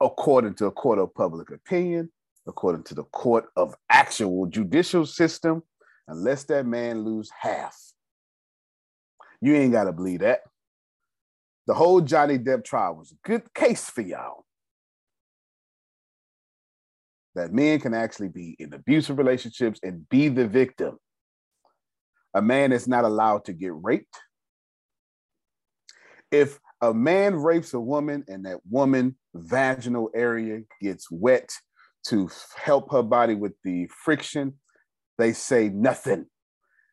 According 0.00 0.54
to 0.54 0.66
a 0.66 0.70
court 0.70 0.98
of 0.98 1.14
public 1.14 1.50
opinion, 1.50 2.10
according 2.46 2.84
to 2.84 2.94
the 2.94 3.04
court 3.04 3.46
of 3.56 3.74
actual 3.88 4.46
judicial 4.46 5.06
system, 5.06 5.62
unless 6.08 6.44
that 6.44 6.66
man 6.66 7.04
lose 7.04 7.30
half, 7.40 7.76
you 9.40 9.54
ain't 9.54 9.72
got 9.72 9.84
to 9.84 9.92
believe 9.92 10.20
that. 10.20 10.40
The 11.66 11.74
whole 11.74 12.00
Johnny 12.00 12.38
Depp 12.38 12.64
trial 12.64 12.96
was 12.96 13.12
a 13.12 13.28
good 13.28 13.52
case 13.54 13.88
for 13.88 14.00
y'all 14.00 14.44
that 17.34 17.52
men 17.52 17.80
can 17.80 17.94
actually 17.94 18.28
be 18.28 18.56
in 18.58 18.72
abusive 18.74 19.18
relationships 19.18 19.80
and 19.82 20.08
be 20.08 20.28
the 20.28 20.46
victim. 20.46 20.98
A 22.34 22.42
man 22.42 22.72
is 22.72 22.88
not 22.88 23.04
allowed 23.04 23.44
to 23.46 23.52
get 23.52 23.72
raped. 23.74 24.18
If 26.30 26.58
a 26.80 26.92
man 26.92 27.36
rapes 27.36 27.74
a 27.74 27.80
woman 27.80 28.24
and 28.28 28.44
that 28.46 28.58
woman 28.68 29.16
vaginal 29.34 30.10
area 30.14 30.62
gets 30.80 31.10
wet 31.10 31.50
to 32.06 32.28
help 32.56 32.90
her 32.90 33.02
body 33.02 33.34
with 33.34 33.52
the 33.64 33.88
friction, 34.04 34.54
they 35.18 35.32
say 35.32 35.68
nothing. 35.68 36.26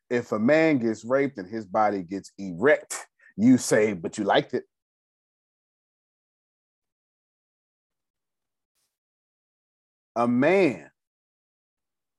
If 0.08 0.32
a 0.32 0.38
man 0.38 0.78
gets 0.78 1.04
raped 1.04 1.38
and 1.38 1.50
his 1.50 1.66
body 1.66 2.02
gets 2.02 2.32
erect, 2.38 3.06
you 3.42 3.58
say, 3.58 3.92
but 3.92 4.18
you 4.18 4.24
liked 4.24 4.54
it. 4.54 4.64
a 10.16 10.26
man 10.26 10.90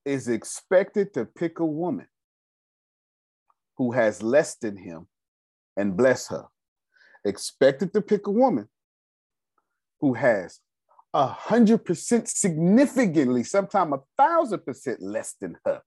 is 0.05 0.27
expected 0.27 1.13
to 1.13 1.25
pick 1.25 1.60
a 1.60 1.65
woman 1.65 2.07
who 3.77 3.91
has 3.91 4.23
less 4.23 4.55
than 4.55 4.77
him 4.77 5.07
and 5.77 5.95
bless 5.95 6.27
her. 6.27 6.46
Expected 7.25 7.93
to 7.93 8.02
pick 8.02 8.25
a 8.25 8.31
woman 8.31 8.67
who 10.00 10.13
has 10.13 10.60
a 11.13 11.27
hundred 11.27 11.85
percent 11.85 12.27
significantly, 12.27 13.43
sometimes 13.43 13.93
a 13.93 14.00
thousand 14.17 14.65
percent 14.65 15.02
less 15.02 15.35
than 15.39 15.58
her. 15.65 15.81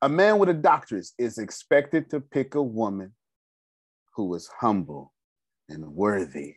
A 0.00 0.08
man 0.08 0.38
with 0.38 0.48
a 0.48 0.54
doctorate 0.54 1.08
is 1.18 1.36
expected 1.36 2.08
to 2.10 2.20
pick 2.20 2.54
a 2.54 2.62
woman 2.62 3.12
who 4.14 4.34
is 4.34 4.48
humble 4.60 5.12
and 5.68 5.86
worthy 5.86 6.56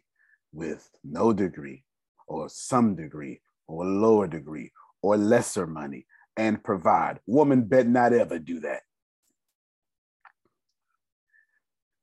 with 0.51 0.89
no 1.03 1.33
degree 1.33 1.83
or 2.27 2.49
some 2.49 2.95
degree 2.95 3.41
or 3.67 3.85
lower 3.85 4.27
degree 4.27 4.71
or 5.01 5.17
lesser 5.17 5.67
money 5.67 6.05
and 6.37 6.63
provide. 6.63 7.19
Woman 7.27 7.63
bet 7.63 7.87
not 7.87 8.13
ever 8.13 8.39
do 8.39 8.59
that. 8.61 8.81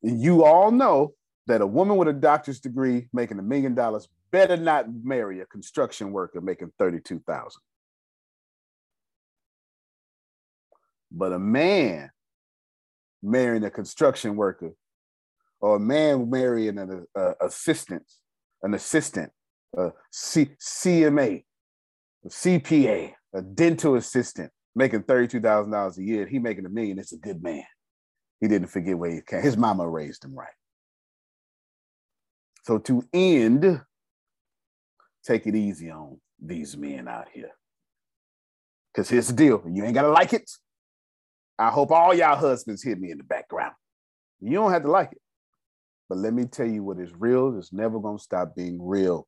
You 0.01 0.43
all 0.43 0.71
know 0.71 1.13
that 1.47 1.61
a 1.61 1.67
woman 1.67 1.97
with 1.97 2.07
a 2.07 2.13
doctor's 2.13 2.59
degree 2.59 3.07
making 3.13 3.39
a 3.39 3.43
million 3.43 3.75
dollars 3.75 4.07
better 4.31 4.57
not 4.57 4.87
marry 5.03 5.39
a 5.41 5.45
construction 5.45 6.11
worker 6.11 6.41
making 6.41 6.71
32,000. 6.79 7.61
But 11.11 11.31
a 11.31 11.39
man 11.39 12.09
marrying 13.21 13.63
a 13.63 13.69
construction 13.69 14.35
worker 14.35 14.71
or 15.63 15.77
a 15.77 15.79
man 15.79 16.29
marrying 16.29 16.77
an 16.77 17.07
uh, 17.17 17.31
assistant, 17.39 18.03
an 18.63 18.73
assistant, 18.73 19.31
a 19.77 19.91
C- 20.11 20.57
CMA, 20.59 21.45
a 22.25 22.27
CPA, 22.27 23.13
a 23.33 23.41
dental 23.41 23.95
assistant, 23.95 24.51
making 24.75 25.03
$32,000 25.03 25.97
a 25.97 26.03
year, 26.03 26.27
he 26.27 26.37
making 26.37 26.65
a 26.65 26.69
million, 26.69 26.99
it's 26.99 27.13
a 27.13 27.17
good 27.17 27.41
man. 27.41 27.63
He 28.41 28.49
didn't 28.49 28.67
forget 28.67 28.97
where 28.97 29.09
he 29.09 29.21
came. 29.25 29.41
His 29.41 29.55
mama 29.55 29.89
raised 29.89 30.25
him 30.25 30.35
right. 30.35 30.51
So 32.63 32.77
to 32.79 33.07
end, 33.13 33.79
take 35.25 35.47
it 35.47 35.55
easy 35.55 35.89
on 35.91 36.19
these 36.45 36.75
men 36.75 37.07
out 37.07 37.27
here. 37.33 37.51
Because 38.93 39.07
here's 39.07 39.27
the 39.27 39.33
deal. 39.33 39.63
You 39.71 39.85
ain't 39.85 39.93
gotta 39.93 40.11
like 40.11 40.33
it. 40.33 40.51
I 41.57 41.69
hope 41.69 41.91
all 41.91 42.13
y'all 42.13 42.35
husbands 42.35 42.83
hear 42.83 42.97
me 42.97 43.11
in 43.11 43.17
the 43.17 43.23
background. 43.23 43.75
You 44.41 44.55
don't 44.55 44.73
have 44.73 44.83
to 44.83 44.91
like 44.91 45.13
it. 45.13 45.22
But 46.13 46.19
let 46.19 46.35
me 46.35 46.45
tell 46.45 46.67
you 46.67 46.83
what 46.83 46.99
is 46.99 47.11
real 47.17 47.57
is 47.57 47.73
never 47.73 47.99
gonna 47.99 48.19
stop 48.19 48.55
being 48.55 48.77
real. 48.79 49.27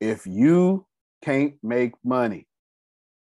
If 0.00 0.26
you 0.26 0.84
can't 1.22 1.54
make 1.62 1.92
money, 2.02 2.48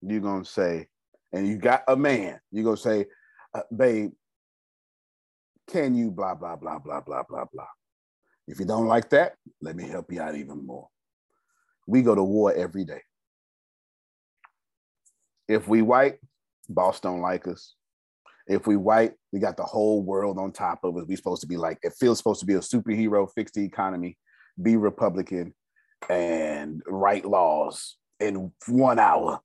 you're 0.02 0.20
gonna 0.20 0.44
say, 0.44 0.90
and 1.32 1.48
you 1.48 1.56
got 1.58 1.84
a 1.88 1.96
man, 1.96 2.42
you're 2.52 2.66
gonna 2.66 2.76
say, 2.76 3.06
uh, 3.54 3.62
babe, 3.74 4.12
can 5.70 5.96
you 5.96 6.12
blah 6.12 6.36
blah 6.36 6.58
blah 6.58 6.80
blah 6.80 7.00
blah 7.00 7.24
blah 7.24 7.46
blah. 7.54 7.70
If 8.46 8.60
you 8.60 8.66
don't 8.66 8.88
like 8.88 9.10
that, 9.12 9.36
let 9.62 9.78
me 9.78 9.88
help 9.88 10.12
you 10.12 10.20
out 10.20 10.36
even 10.36 10.68
more. 10.68 10.90
We 11.88 12.02
go 12.02 12.14
to 12.14 12.24
war 12.24 12.54
every 12.54 12.84
day. 12.84 13.04
If 15.48 15.70
we 15.70 15.82
white, 15.82 16.20
boss 16.68 17.00
don't 17.00 17.22
like 17.22 17.48
us. 17.48 17.74
If 18.48 18.66
we 18.66 18.78
white, 18.78 19.14
we 19.34 19.40
got 19.40 19.58
the 19.58 19.64
whole 19.64 20.02
world 20.02 20.38
on 20.40 20.52
top 20.52 20.80
of 20.84 20.96
us. 20.96 21.06
We 21.08 21.16
supposed 21.18 21.42
to 21.42 21.48
be 21.48 21.58
like, 21.58 21.80
it 21.84 21.94
feels 22.00 22.18
supposed 22.18 22.40
to 22.40 22.46
be 22.46 22.54
a 22.54 22.60
superhero, 22.60 23.28
fix 23.36 23.52
the 23.52 23.64
economy, 23.64 24.18
be 24.62 24.78
Republican, 24.78 25.54
and 26.10 26.82
write 26.88 27.26
laws 27.26 27.98
in 28.20 28.52
one 28.68 29.00
hour. 29.00 29.42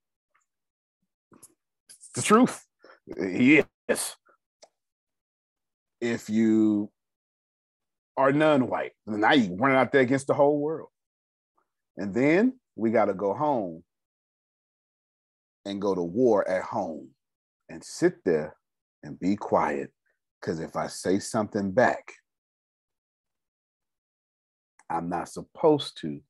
It's 1.89 2.11
the 2.15 2.23
truth. 2.23 2.65
Yes. 3.17 4.17
If 6.01 6.31
you 6.31 6.91
are 8.17 8.33
non-white, 8.33 8.93
now 9.07 9.33
you 9.33 9.57
run 9.57 9.75
out 9.75 9.91
there 9.91 10.03
against 10.03 10.29
the 10.29 10.35
whole 10.35 10.61
world. 10.61 10.91
And 11.97 12.15
then 12.15 12.59
we 12.77 12.91
got 12.91 13.07
to 13.07 13.15
go 13.15 13.35
home 13.35 13.83
and 15.65 15.81
go 15.81 15.95
to 15.95 16.03
war 16.03 16.49
at 16.49 16.63
home 16.63 17.09
and 17.69 17.83
sit 17.83 18.25
there 18.25 18.57
and 19.03 19.19
be 19.19 19.37
quiet. 19.37 19.91
Because 20.41 20.61
if 20.61 20.77
I 20.77 20.89
say 20.89 21.19
something 21.19 21.71
back, 21.71 22.13
I'm 24.91 25.09
not 25.09 25.29
supposed 25.29 25.99
to. 26.03 26.21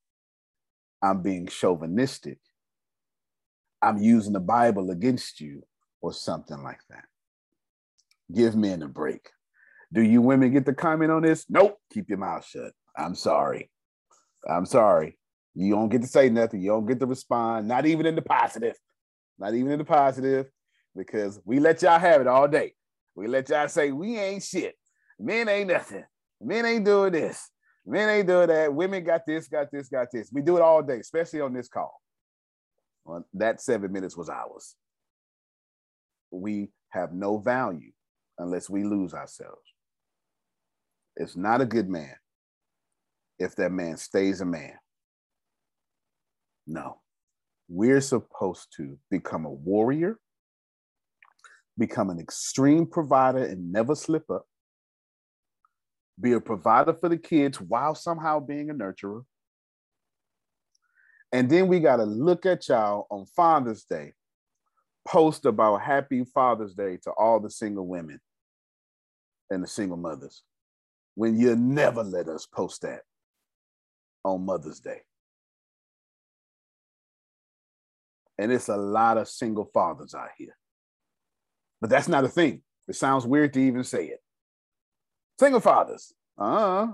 I'm 1.03 1.23
being 1.23 1.47
chauvinistic. 1.47 2.39
I'm 3.81 3.99
using 3.99 4.33
the 4.33 4.41
Bible 4.41 4.91
against 4.91 5.41
you 5.41 5.63
or 6.01 6.13
something 6.13 6.63
like 6.63 6.81
that. 6.91 7.05
Give 8.33 8.55
men 8.55 8.83
a 8.83 8.89
break. 8.89 9.29
Do 9.93 10.03
you 10.03 10.23
women 10.23 10.53
get 10.53 10.65
the 10.65 10.75
comment 10.75 11.11
on 11.11 11.23
this? 11.23 11.45
Nope. 11.49 11.79
Keep 11.93 12.09
your 12.09 12.19
mouth 12.19 12.47
shut. 12.47 12.73
I'm 12.97 13.15
sorry. 13.15 13.71
I'm 14.49 14.65
sorry. 14.67 15.19
You 15.55 15.75
don't 15.75 15.89
get 15.89 16.03
to 16.03 16.09
say 16.09 16.31
nothing. 16.31 16.61
You 16.61 16.71
don't 16.71 16.87
get 16.87 17.01
to 17.01 17.07
respond, 17.07 17.69
not 17.69 17.85
even 17.85 18.07
in 18.07 18.15
the 18.15 18.23
positive. 18.23 18.77
Not 19.39 19.55
even 19.55 19.73
in 19.73 19.79
the 19.79 19.85
positive, 19.85 20.47
because 20.97 21.41
we 21.45 21.59
let 21.59 21.83
y'all 21.83 21.99
have 21.99 22.21
it 22.21 22.27
all 22.27 22.49
day. 22.49 22.75
We 23.15 23.27
let 23.27 23.49
y'all 23.49 23.69
say 23.69 23.93
we 23.93 24.19
ain't 24.19 24.43
shit. 24.43 24.75
Men 25.19 25.49
ain't 25.49 25.69
nothing. 25.69 26.05
Men 26.41 26.65
ain't 26.67 26.85
doing 26.85 27.13
this. 27.13 27.51
Men 27.85 28.09
ain't 28.09 28.29
doing 28.29 28.49
that. 28.49 28.73
Women 28.73 29.05
got 29.05 29.27
this, 29.27 29.49
got 29.49 29.71
this, 29.71 29.89
got 29.89 30.09
this. 30.13 30.31
We 30.33 30.43
do 30.43 30.57
it 30.57 30.63
all 30.63 30.83
day, 30.83 30.99
especially 30.99 31.41
on 31.41 31.53
this 31.53 31.69
call. 31.69 32.01
Well, 33.05 33.27
that 33.35 33.61
seven 33.61 33.93
minutes 33.93 34.17
was 34.17 34.29
ours. 34.29 34.77
We 36.31 36.71
have 36.91 37.13
no 37.13 37.39
value 37.39 37.93
unless 38.39 38.71
we 38.71 38.85
lose 38.85 39.15
ourselves. 39.15 39.61
It's 41.17 41.37
not 41.37 41.61
a 41.61 41.67
good 41.67 41.89
man 41.89 42.15
if 43.39 43.57
that 43.57 43.73
man 43.73 43.97
stays 43.97 44.41
a 44.41 44.47
man. 44.47 44.75
No. 46.67 47.01
We're 47.69 48.01
supposed 48.01 48.69
to 48.77 48.99
become 49.11 49.45
a 49.45 49.51
warrior, 49.51 50.19
become 51.79 52.11
an 52.11 52.19
extreme 52.19 52.87
provider 52.87 53.45
and 53.45 53.73
never 53.73 53.95
slip 53.95 54.31
up, 54.31 54.47
be 56.21 56.33
a 56.33 56.41
provider 56.41 56.95
for 56.95 57.09
the 57.09 57.17
kids 57.17 57.61
while 57.61 57.95
somehow 57.95 58.41
being 58.41 58.71
a 58.71 58.75
nurturer. 58.75 59.25
And 61.33 61.49
then 61.51 61.69
we 61.69 61.81
got 61.81 61.97
to 61.97 62.05
look 62.05 62.45
at 62.45 62.69
y'all 62.69 63.07
on 63.11 63.25
Father's 63.25 63.85
Day, 63.85 64.13
post 65.07 65.47
about 65.47 65.81
Happy 65.81 66.25
Father's 66.25 66.75
Day 66.75 66.99
to 67.05 67.11
all 67.13 67.41
the 67.41 67.51
single 67.51 67.87
women 67.87 68.21
and 69.51 69.63
the 69.63 69.69
single 69.69 69.97
mothers 69.97 70.43
when 71.15 71.39
you 71.39 71.57
never 71.57 72.03
let 72.03 72.29
us 72.29 72.47
post 72.47 72.83
that 72.83 73.03
on 74.25 74.45
Mother's 74.45 74.81
Day. 74.81 75.01
And 78.39 78.51
it's 78.51 78.69
a 78.69 78.77
lot 78.77 79.19
of 79.19 79.29
single 79.29 79.71
fathers 79.73 80.15
out 80.15 80.31
here. 80.37 80.57
But 81.83 81.91
that's 81.91 82.07
not 82.07 82.25
a 82.25 82.29
thing. 82.29 82.63
It 82.87 82.95
sounds 82.95 83.27
weird 83.27 83.53
to 83.55 83.61
even 83.61 83.83
say 83.83 84.07
it. 84.07 84.21
Single 85.41 85.61
fathers. 85.61 86.13
Uh-huh. 86.39 86.93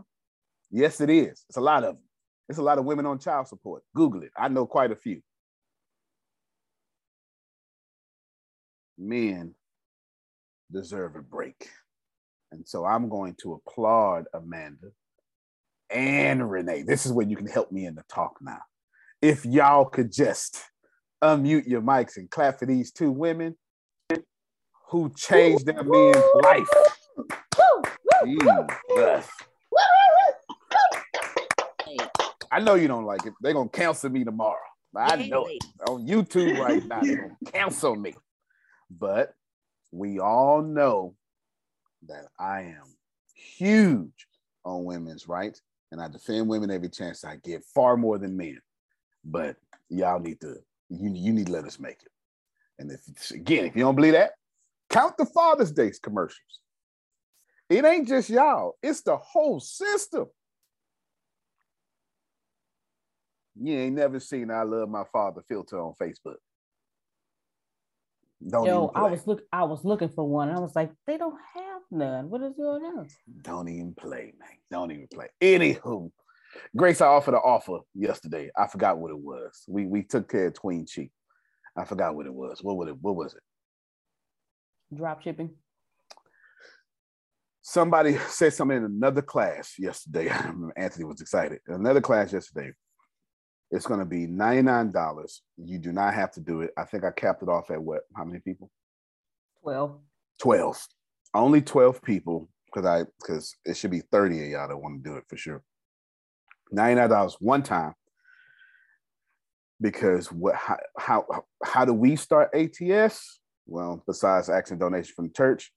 Yes, 0.71 1.03
it 1.03 1.11
is. 1.11 1.45
It's 1.47 1.59
a 1.59 1.61
lot 1.61 1.85
of 1.85 1.97
them. 1.97 2.05
It's 2.49 2.59
a 2.59 2.63
lot 2.63 2.79
of 2.79 2.87
women 2.87 3.05
on 3.05 3.19
child 3.19 3.49
support. 3.49 3.83
Google 3.95 4.23
it. 4.23 4.33
I 4.35 4.49
know 4.49 4.65
quite 4.65 4.91
a 4.91 4.97
few. 4.97 5.21
Men 8.97 9.55
deserve 10.73 11.17
a 11.17 11.23
break. 11.23 11.69
And 12.51 12.67
so 12.67 12.87
I'm 12.87 13.11
going 13.11 13.37
to 13.43 13.53
applaud 13.53 14.25
Amanda 14.33 14.89
and 15.91 16.51
Renee. 16.51 16.83
This 16.83 17.05
is 17.05 17.13
where 17.13 17.27
you 17.27 17.37
can 17.37 17.47
help 17.47 17.71
me 17.71 17.85
in 17.85 17.95
the 17.95 18.05
talk 18.09 18.39
now. 18.41 18.63
If 19.21 19.45
y'all 19.45 19.85
could 19.85 20.11
just 20.11 20.63
unmute 21.23 21.67
your 21.67 21.83
mics 21.83 22.17
and 22.17 22.31
clap 22.31 22.59
for 22.59 22.65
these 22.65 22.91
two 22.91 23.11
women 23.13 23.55
who 24.89 25.13
changed 25.15 25.67
their 25.67 25.83
man's 25.85 26.25
life. 26.43 26.69
Jesus. 28.25 29.29
I 32.51 32.61
know 32.61 32.75
you 32.75 32.89
don't 32.89 33.05
like 33.05 33.27
it. 33.27 33.35
They're 33.41 33.53
gonna 33.53 33.69
cancel 33.69 34.11
me 34.11 34.25
tomorrow. 34.25 34.57
I 34.97 35.29
know 35.29 35.47
it. 35.47 35.63
On 35.87 36.07
YouTube 36.07 36.59
right 36.59 36.85
now, 36.87 37.03
they're 37.03 37.17
gonna 37.17 37.37
cancel 37.53 37.95
me. 37.95 38.15
But 38.91 39.35
we 39.93 40.19
all 40.19 40.63
know 40.63 41.15
that 42.07 42.27
I 42.39 42.63
am 42.63 42.85
huge 43.35 44.27
on 44.65 44.85
women's 44.85 45.29
rights 45.29 45.61
and 45.93 46.01
I 46.01 46.09
defend 46.09 46.49
women 46.49 46.71
every 46.71 46.89
chance 46.89 47.25
I 47.25 47.37
get, 47.37 47.65
far 47.75 47.97
more 47.97 48.19
than 48.19 48.37
men. 48.37 48.61
But 49.25 49.57
y'all 49.89 50.21
need 50.21 50.41
to 50.41 50.57
you, 50.89 51.13
you 51.15 51.33
need 51.33 51.47
to 51.47 51.53
let 51.53 51.65
us 51.65 51.79
make 51.79 52.03
it. 52.03 52.11
And 52.79 52.91
if 52.91 53.31
again, 53.31 53.67
if 53.67 53.77
you 53.77 53.83
don't 53.83 53.97
believe 53.97 54.15
that, 54.15 54.33
count 54.91 55.17
the 55.17 55.27
Father's 55.27 55.73
Day 55.73 55.93
commercials. 56.03 56.61
It 57.71 57.85
ain't 57.85 58.09
just 58.09 58.31
y'all, 58.31 58.77
it's 58.83 59.03
the 59.03 59.17
whole 59.17 59.61
system. 59.61 60.27
You 63.61 63.77
ain't 63.77 63.97
never 63.97 64.21
seen 64.21 64.51
I 64.51 64.63
love 64.63 64.89
my 64.89 65.05
father 65.13 65.43
filter 65.49 65.81
on 65.81 65.95
Facebook. 66.01 66.37
Don't 68.47 68.67
Yo, 68.67 68.93
I 68.95 69.03
was 69.03 69.27
look 69.27 69.43
I 69.53 69.65
was 69.65 69.85
looking 69.85 70.11
for 70.11 70.27
one. 70.27 70.49
I 70.49 70.61
was 70.61 70.77
like, 70.77 70.93
they 71.07 71.19
don't 71.19 71.39
have 71.55 71.83
none. 71.91 72.31
What 72.31 72.43
is 72.43 72.55
going 72.57 72.85
on? 72.85 73.09
Don't 73.43 73.69
even 73.69 73.95
play, 73.95 74.33
man. 74.39 74.49
Don't 74.71 74.93
even 74.93 75.09
play. 75.13 75.27
Anywho, 75.41 76.11
Grace, 76.77 77.01
I 77.01 77.07
offered 77.07 77.35
an 77.35 77.41
offer 77.45 77.79
yesterday. 77.95 78.51
I 78.57 78.69
forgot 78.69 78.99
what 78.99 79.11
it 79.11 79.19
was. 79.19 79.65
We 79.67 79.87
we 79.87 80.05
took 80.05 80.31
care 80.31 80.47
of 80.47 80.55
Queen 80.55 80.87
Chi. 80.87 81.11
I 81.77 81.85
forgot 81.85 82.15
what 82.15 82.27
it 82.27 82.35
was. 82.35 82.63
What 82.63 82.77
was 82.77 82.89
it? 82.89 82.97
What 83.01 83.17
was 83.17 83.35
it? 83.35 83.43
Drop 84.95 85.23
shipping. 85.23 85.51
Somebody 87.63 88.17
said 88.29 88.55
something 88.55 88.79
in 88.79 88.85
another 88.85 89.23
class 89.23 89.75
yesterday. 89.79 90.29
Anthony 90.77 91.05
was 91.05 91.21
excited. 91.21 91.61
Another 91.67 92.01
class 92.01 92.33
yesterday. 92.33 92.73
It's 93.71 93.87
going 93.87 94.01
to 94.01 94.07
be 94.07 94.27
$99. 94.27 95.41
You 95.59 95.79
do 95.79 95.93
not 95.93 96.15
have 96.15 96.31
to 96.33 96.41
do 96.41 96.63
it. 96.63 96.71
I 96.79 96.85
think 96.85 97.05
I 97.05 97.11
capped 97.11 97.43
it 97.43 97.51
off 97.51 97.71
at 97.71 97.83
what? 97.83 98.03
How 98.17 98.25
many 98.25 98.41
people? 98.41 98.71
12. 99.63 99.99
12. 100.41 100.87
Only 101.35 101.61
12 101.61 102.03
people 102.03 102.49
because 102.67 102.87
I 102.87 103.05
because 103.21 103.57
it 103.65 103.77
should 103.77 103.91
be 103.91 104.01
30 104.01 104.45
of 104.45 104.49
y'all 104.49 104.69
that 104.69 104.77
want 104.77 105.03
to 105.03 105.11
do 105.11 105.17
it 105.17 105.25
for 105.29 105.37
sure. 105.37 105.63
$99 106.73 107.37
one 107.41 107.63
time 107.63 107.95
because 109.81 110.33
what 110.33 110.55
how, 110.55 110.79
how 110.99 111.45
how 111.63 111.85
do 111.85 111.93
we 111.93 112.17
start 112.17 112.55
ATS? 112.55 113.41
Well, 113.69 114.03
besides 114.07 114.49
asking 114.49 114.79
donation 114.79 115.13
from 115.15 115.31
church, 115.33 115.71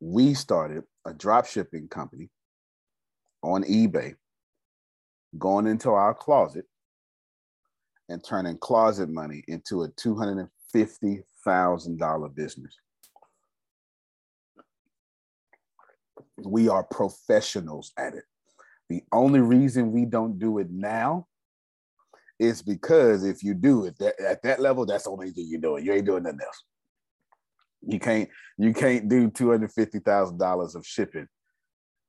we 0.00 0.34
started 0.34 0.82
a 1.06 1.14
drop 1.14 1.46
shipping 1.46 1.86
company 1.86 2.28
on 3.42 3.62
eBay, 3.64 4.16
going 5.38 5.68
into 5.68 5.90
our 5.90 6.12
closet 6.12 6.64
and 8.08 8.24
turning 8.24 8.58
closet 8.58 9.08
money 9.08 9.44
into 9.46 9.84
a 9.84 9.88
$250,000 9.90 12.34
business. 12.34 12.76
We 16.44 16.68
are 16.68 16.82
professionals 16.82 17.92
at 17.96 18.14
it. 18.14 18.24
The 18.88 19.04
only 19.12 19.38
reason 19.38 19.92
we 19.92 20.04
don't 20.04 20.40
do 20.40 20.58
it 20.58 20.68
now 20.68 21.28
is 22.40 22.60
because 22.60 23.22
if 23.22 23.44
you 23.44 23.54
do 23.54 23.84
it 23.84 23.96
that, 24.00 24.20
at 24.20 24.42
that 24.42 24.58
level, 24.58 24.84
that's 24.84 25.04
the 25.04 25.10
only 25.10 25.30
thing 25.30 25.46
you're 25.48 25.60
doing. 25.60 25.84
You 25.84 25.92
ain't 25.92 26.06
doing 26.06 26.24
nothing 26.24 26.40
else. 26.44 26.64
You 27.86 27.98
can't 27.98 28.28
you 28.58 28.72
can't 28.74 29.08
do 29.08 29.30
two 29.30 29.50
hundred 29.50 29.72
fifty 29.72 29.98
thousand 30.00 30.38
dollars 30.38 30.74
of 30.74 30.86
shipping 30.86 31.26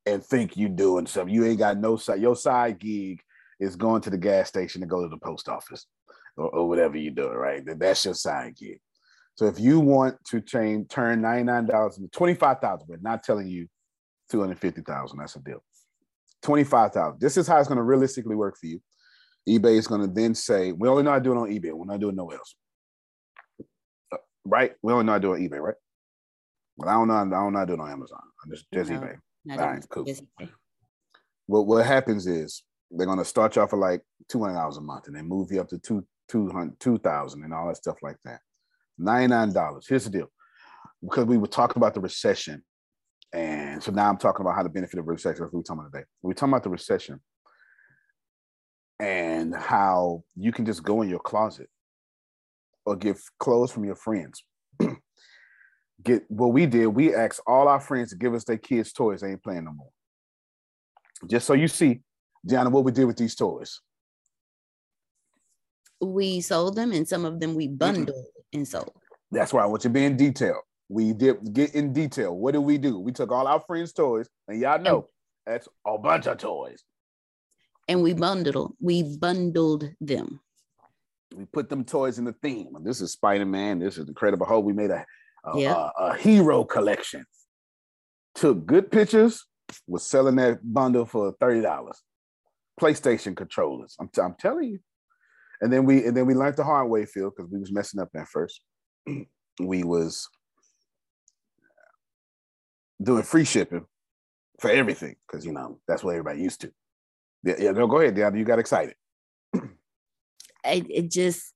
and 0.06 0.24
think 0.24 0.58
you're 0.58 0.70
doing 0.70 1.06
something. 1.06 1.34
You 1.34 1.46
ain't 1.46 1.60
got 1.60 1.78
no 1.78 1.96
side. 1.96 2.22
Your 2.22 2.36
side 2.36 2.80
gig 2.80 3.22
is 3.60 3.76
going 3.76 4.02
to 4.02 4.10
the 4.10 4.18
gas 4.18 4.50
station 4.50 4.82
to 4.82 4.88
go 4.88 5.04
to 5.04 5.08
the 5.08 5.18
post 5.18 5.48
office 5.48 5.86
or, 6.36 6.50
or 6.50 6.68
whatever 6.68 6.98
you're 6.98 7.14
doing, 7.14 7.34
right? 7.34 7.64
That's 7.66 8.04
your 8.06 8.16
side 8.16 8.56
gig. 8.58 8.80
So 9.36 9.46
if 9.46 9.60
you 9.60 9.80
want 9.80 10.18
to 10.26 10.42
change, 10.42 10.90
turn 10.90 11.22
$99 11.22 11.98
into 11.98 12.10
25,000, 12.10 12.88
but 12.90 13.02
not 13.02 13.24
telling 13.24 13.48
you 13.48 13.68
250,000, 14.32 15.18
that's 15.18 15.36
a 15.36 15.40
deal. 15.40 15.64
25,000. 16.44 17.20
This 17.20 17.38
is 17.38 17.48
how 17.48 17.60
it's 17.60 17.68
going 17.68 17.78
to 17.78 17.84
realistically 17.84 18.36
work 18.36 18.58
for 18.60 18.66
you. 18.66 18.82
eBay 19.48 19.78
is 19.78 19.88
going 19.88 20.02
to 20.02 20.08
then 20.08 20.36
say, 20.36 20.72
we 20.72 20.90
only 20.90 21.04
know 21.04 21.14
to 21.14 21.22
do 21.22 21.32
it 21.32 21.38
on 21.38 21.50
eBay. 21.50 21.72
We're 21.72 21.86
not 21.86 22.00
doing 22.00 22.16
nowhere 22.16 22.38
else. 22.38 22.56
Right? 24.46 24.74
We 24.82 24.94
only 24.94 25.06
know 25.06 25.14
how 25.14 25.18
to 25.20 25.22
do 25.22 25.34
it 25.34 25.38
on 25.38 25.42
eBay, 25.42 25.60
right? 25.62 25.76
But 26.78 26.88
I 26.88 26.94
don't 26.94 27.08
know. 27.08 27.14
I 27.14 27.24
don't 27.24 27.54
know 27.54 27.60
how 27.60 27.66
to 27.66 27.68
do 27.68 27.74
it 27.74 27.84
on 27.84 27.92
Amazon. 27.92 28.20
I 28.44 28.50
just, 28.50 28.66
just 28.74 28.90
no, 28.90 29.00
eBay. 29.00 29.18
All 29.52 29.58
right, 29.58 29.86
cool. 29.90 30.06
What, 31.48 31.68
what 31.68 31.86
happens 31.86 32.28
is 32.28 32.64
they're 32.90 33.06
going 33.06 33.18
to 33.18 33.26
start 33.26 33.56
you 33.56 33.62
off 33.62 33.72
for 33.72 33.80
like 33.80 34.02
$200 34.32 34.78
a 34.78 34.82
month 34.82 35.08
and 35.08 35.16
then 35.16 35.28
move 35.28 35.52
you 35.52 35.62
up 35.62 35.68
to 35.70 35.78
two, 35.80 36.06
200, 36.30 36.80
2000 36.80 37.44
and 37.44 37.54
all 37.54 37.68
that 37.68 37.78
stuff 37.78 37.98
like 38.02 38.18
that. 38.26 38.40
$99. 39.00 39.88
Here's 39.88 40.06
the 40.06 40.10
deal. 40.10 40.32
Because 41.04 41.26
we 41.26 41.38
were 41.38 41.48
talking 41.48 41.78
about 41.78 41.94
the 41.94 42.00
recession. 42.00 42.64
And 43.34 43.82
so 43.82 43.92
now 43.92 44.10
I'm 44.10 44.18
talking 44.18 44.46
about 44.46 44.56
how 44.56 44.64
the 44.64 44.70
benefit 44.70 45.00
of 45.00 45.08
recession. 45.08 45.42
That's 45.42 45.54
what 45.54 45.60
we're 45.60 45.64
talking 45.64 45.82
about 45.82 45.94
today. 45.94 46.06
We're 46.22 46.34
talking 46.34 46.54
about 46.54 46.64
the 46.64 46.70
recession 46.70 47.20
and 49.00 49.56
how 49.56 50.24
you 50.36 50.52
can 50.52 50.66
just 50.66 50.84
go 50.84 51.02
in 51.02 51.10
your 51.10 51.20
closet 51.20 51.70
or 52.86 52.96
get 52.96 53.18
clothes 53.40 53.72
from 53.72 53.86
your 53.86 53.96
friends. 53.96 54.44
get 56.04 56.24
what 56.30 56.48
we 56.48 56.66
did, 56.66 56.88
we 56.88 57.16
asked 57.16 57.42
all 57.46 57.68
our 57.68 57.80
friends 57.80 58.10
to 58.10 58.16
give 58.16 58.34
us 58.34 58.44
their 58.44 58.58
kids' 58.58 58.94
toys. 58.94 59.22
They 59.22 59.32
ain't 59.32 59.44
playing 59.44 59.66
no 59.66 59.74
more. 59.74 59.92
Just 61.28 61.46
so 61.46 61.54
you 61.54 61.68
see, 61.68 62.02
Diana, 62.46 62.70
what 62.70 62.84
we 62.84 62.92
did 62.92 63.06
with 63.06 63.18
these 63.18 63.36
toys. 63.36 63.80
We 66.02 66.42
sold 66.42 66.76
them 66.76 66.92
and 66.92 67.08
some 67.08 67.26
of 67.26 67.40
them 67.40 67.54
we 67.54 67.68
bundled 67.68 68.10
mm-hmm. 68.10 68.58
and 68.58 68.68
sold. 68.68 68.94
That's 69.32 69.54
why 69.54 69.62
I 69.62 69.66
want 69.68 69.84
you 69.84 69.90
to 69.90 69.94
be 69.94 70.06
in 70.06 70.18
detail. 70.18 70.62
We 70.90 71.14
did 71.14 71.54
get 71.54 71.76
in 71.76 71.94
detail. 71.94 72.36
What 72.36 72.52
did 72.52 72.60
we 72.60 72.78
do? 72.78 73.00
We 73.00 73.12
took 73.12 73.32
all 73.32 73.48
our 73.48 73.62
friends' 73.62 73.94
toys, 73.94 74.28
and 74.48 74.60
y'all 74.60 74.82
know 74.82 75.08
that's 75.46 75.68
a 75.88 75.98
bunch 75.98 76.28
of 76.28 76.38
toys. 76.38 76.84
And 77.88 78.04
we 78.04 78.14
bundled, 78.14 78.74
we 78.80 79.04
bundled 79.18 79.90
them. 80.02 80.42
We 81.36 81.46
put 81.46 81.70
them 81.70 81.86
toys 81.86 82.20
in 82.20 82.26
the 82.26 82.34
theme. 82.34 82.76
This 82.84 83.02
is 83.02 83.14
Spider-Man. 83.14 83.80
This 83.80 83.98
is 83.98 84.08
Incredible 84.08 84.46
Hulk. 84.46 84.66
We 84.66 84.74
made 84.74 84.92
a 84.92 85.06
a, 85.44 85.58
a, 85.60 85.94
a 85.98 86.18
hero 86.18 86.64
collection. 86.64 87.26
Took 88.36 88.66
good 88.66 88.92
pictures, 88.92 89.46
was 89.88 90.06
selling 90.06 90.36
that 90.36 90.60
bundle 90.64 91.06
for 91.06 91.34
$30. 91.34 91.92
PlayStation 92.80 93.36
controllers. 93.36 93.96
I'm, 94.00 94.08
t- 94.08 94.22
I'm 94.22 94.36
telling 94.40 94.70
you. 94.70 94.80
And 95.62 95.72
then 95.72 95.86
we 95.86 96.06
and 96.06 96.18
then 96.18 96.26
we 96.26 96.34
learned 96.34 96.56
the 96.56 96.64
hard 96.64 96.90
way, 96.90 97.06
Phil, 97.06 97.30
because 97.30 97.52
we 97.52 97.60
was 97.60 97.72
messing 97.72 98.00
up 98.00 98.10
at 98.16 98.28
first. 98.28 98.62
we 99.60 99.84
was 99.84 100.28
doing 103.02 103.22
free 103.22 103.46
shipping 103.46 103.86
for 104.60 104.72
everything 104.72 105.16
because 105.28 105.46
you 105.46 105.52
know 105.52 105.80
that's 105.88 106.04
what 106.04 106.12
everybody 106.12 106.42
used 106.42 106.62
to. 106.62 106.72
Yeah, 107.44 107.56
yeah. 107.60 107.74
Go, 107.74 107.86
go 107.86 108.00
ahead, 108.00 108.16
Deanna. 108.16 108.40
You 108.40 108.46
got 108.46 108.58
excited. 108.58 108.96
It, 110.66 110.86
it 110.90 111.12
just 111.12 111.54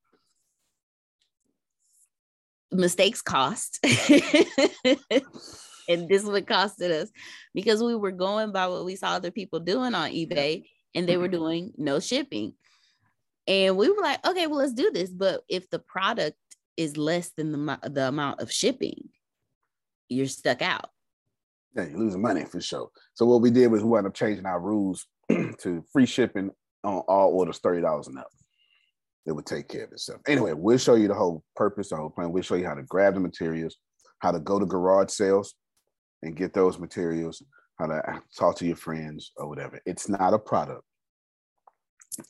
mistakes 2.71 3.21
cost. 3.21 3.79
and 3.83 3.97
this 6.09 6.23
is 6.23 6.29
what 6.29 6.45
costed 6.45 6.91
us 6.91 7.09
because 7.53 7.83
we 7.83 7.95
were 7.95 8.11
going 8.11 8.51
by 8.51 8.67
what 8.67 8.85
we 8.85 8.95
saw 8.95 9.09
other 9.09 9.31
people 9.31 9.59
doing 9.59 9.95
on 9.95 10.11
eBay 10.11 10.63
and 10.93 11.07
they 11.07 11.17
were 11.17 11.27
mm-hmm. 11.27 11.37
doing 11.37 11.71
no 11.77 11.99
shipping. 11.99 12.53
And 13.47 13.77
we 13.77 13.89
were 13.89 14.01
like, 14.01 14.25
okay, 14.25 14.47
well, 14.47 14.59
let's 14.59 14.73
do 14.73 14.91
this. 14.91 15.11
But 15.11 15.41
if 15.47 15.69
the 15.69 15.79
product 15.79 16.37
is 16.77 16.97
less 16.97 17.31
than 17.37 17.51
the, 17.51 17.79
the 17.83 18.07
amount 18.07 18.41
of 18.41 18.51
shipping, 18.51 19.09
you're 20.09 20.27
stuck 20.27 20.61
out. 20.61 20.89
Yeah, 21.75 21.85
you're 21.85 21.99
losing 21.99 22.21
money 22.21 22.45
for 22.45 22.61
sure. 22.61 22.89
So 23.13 23.25
what 23.25 23.41
we 23.41 23.51
did 23.51 23.67
was 23.67 23.83
we 23.83 23.89
wound 23.89 24.07
up 24.07 24.13
changing 24.13 24.45
our 24.45 24.59
rules 24.59 25.05
to 25.29 25.83
free 25.91 26.05
shipping 26.05 26.51
on 26.83 26.99
all 27.07 27.37
orders 27.37 27.59
$30 27.59 28.07
and 28.07 28.17
up 28.17 28.27
it 29.25 29.31
would 29.31 29.45
take 29.45 29.67
care 29.67 29.85
of 29.85 29.91
itself. 29.91 30.21
Anyway, 30.27 30.53
we'll 30.53 30.77
show 30.77 30.95
you 30.95 31.07
the 31.07 31.15
whole 31.15 31.43
purpose, 31.55 31.89
the 31.89 31.95
whole 31.95 32.09
plan. 32.09 32.31
We'll 32.31 32.43
show 32.43 32.55
you 32.55 32.67
how 32.67 32.75
to 32.75 32.83
grab 32.83 33.15
the 33.15 33.19
materials, 33.19 33.77
how 34.19 34.31
to 34.31 34.39
go 34.39 34.59
to 34.59 34.65
garage 34.65 35.09
sales 35.09 35.55
and 36.21 36.35
get 36.35 36.53
those 36.53 36.77
materials, 36.77 37.41
how 37.79 37.87
to 37.87 38.21
talk 38.37 38.55
to 38.57 38.65
your 38.65 38.75
friends 38.75 39.31
or 39.37 39.47
whatever. 39.47 39.79
It's 39.85 40.07
not 40.07 40.33
a 40.33 40.39
product. 40.39 40.83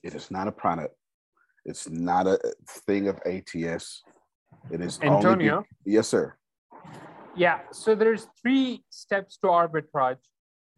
It 0.04 0.16
is 0.16 0.32
not 0.32 0.48
a 0.48 0.52
product. 0.52 0.96
It's 1.66 1.90
not 1.90 2.28
a 2.28 2.40
thing 2.88 3.08
of 3.08 3.20
ATS. 3.26 4.04
It 4.72 4.82
is 4.82 5.00
Antonio. 5.02 5.58
Only, 5.58 5.68
yes, 5.86 6.08
sir. 6.08 6.36
Yeah. 7.36 7.60
So 7.72 7.94
there's 7.96 8.28
three 8.42 8.84
steps 8.90 9.38
to 9.38 9.48
arbitrage. 9.48 10.18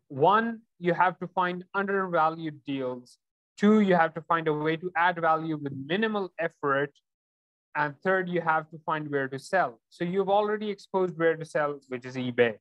One, 0.08 0.62
you 0.80 0.94
have 0.94 1.20
to 1.20 1.28
find 1.28 1.64
undervalued 1.74 2.62
deals 2.66 3.18
Two, 3.58 3.82
you 3.82 3.96
have 3.96 4.14
to 4.14 4.22
find 4.22 4.48
a 4.48 4.54
way 4.54 4.78
to 4.78 4.92
add 4.96 5.20
value 5.20 5.58
with 5.58 5.74
minimal 5.86 6.32
effort. 6.40 6.92
And 7.76 7.96
third, 8.04 8.30
you 8.30 8.42
have 8.42 8.70
to 8.72 8.78
find 8.86 9.10
where 9.10 9.28
to 9.28 9.40
sell. 9.40 9.80
So 9.90 10.04
you've 10.04 10.30
already 10.30 10.70
exposed 10.70 11.18
where 11.18 11.36
to 11.36 11.46
sell, 11.46 11.80
which 11.90 12.06
is 12.06 12.16
eBay. 12.16 12.56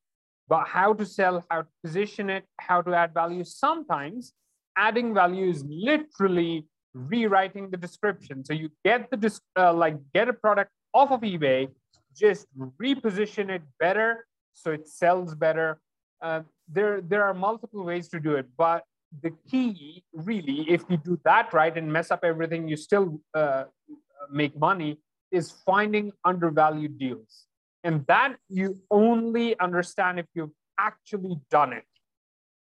But 0.49 0.67
how 0.69 0.93
to 0.95 1.05
sell, 1.05 1.45
how 1.51 1.63
to 1.63 1.69
position 1.83 2.31
it, 2.31 2.45
how 2.59 2.83
to 2.83 2.95
add 2.95 3.13
value. 3.13 3.45
Sometimes 3.45 4.33
adding 4.77 5.15
value 5.15 5.51
is 5.51 5.65
literally 5.69 6.67
rewriting 6.95 7.71
the 7.71 7.77
description. 7.77 8.45
So 8.45 8.53
you 8.55 8.71
get 8.85 9.11
the 9.11 9.41
uh, 9.59 9.73
like 9.75 9.97
get 10.15 10.29
a 10.29 10.33
product 10.33 10.71
off 10.95 11.11
of 11.11 11.21
eBay, 11.21 11.69
just 12.15 12.47
reposition 12.81 13.51
it 13.51 13.63
better 13.79 14.27
so 14.55 14.71
it 14.71 14.89
sells 14.89 15.35
better. 15.35 15.79
Uh, 16.23 16.41
there, 16.69 17.01
there 17.01 17.25
are 17.25 17.35
multiple 17.35 17.85
ways 17.85 18.09
to 18.09 18.19
do 18.19 18.37
it, 18.37 18.47
but 18.57 18.85
the 19.23 19.33
key 19.51 20.05
really 20.13 20.69
if 20.69 20.85
you 20.89 20.97
do 20.97 21.19
that 21.25 21.53
right 21.53 21.77
and 21.77 21.93
mess 21.93 22.11
up 22.11 22.21
everything 22.25 22.69
you 22.69 22.77
still 22.77 23.21
uh, 23.35 23.65
make 24.31 24.57
money 24.59 24.99
is 25.31 25.51
finding 25.65 26.13
undervalued 26.25 26.99
deals. 26.99 27.47
And 27.85 28.05
that 28.07 28.37
you 28.49 28.79
only 28.91 29.59
understand 29.61 30.19
if 30.19 30.27
you've 30.35 30.51
actually 30.79 31.37
done 31.51 31.73
it. 31.73 31.85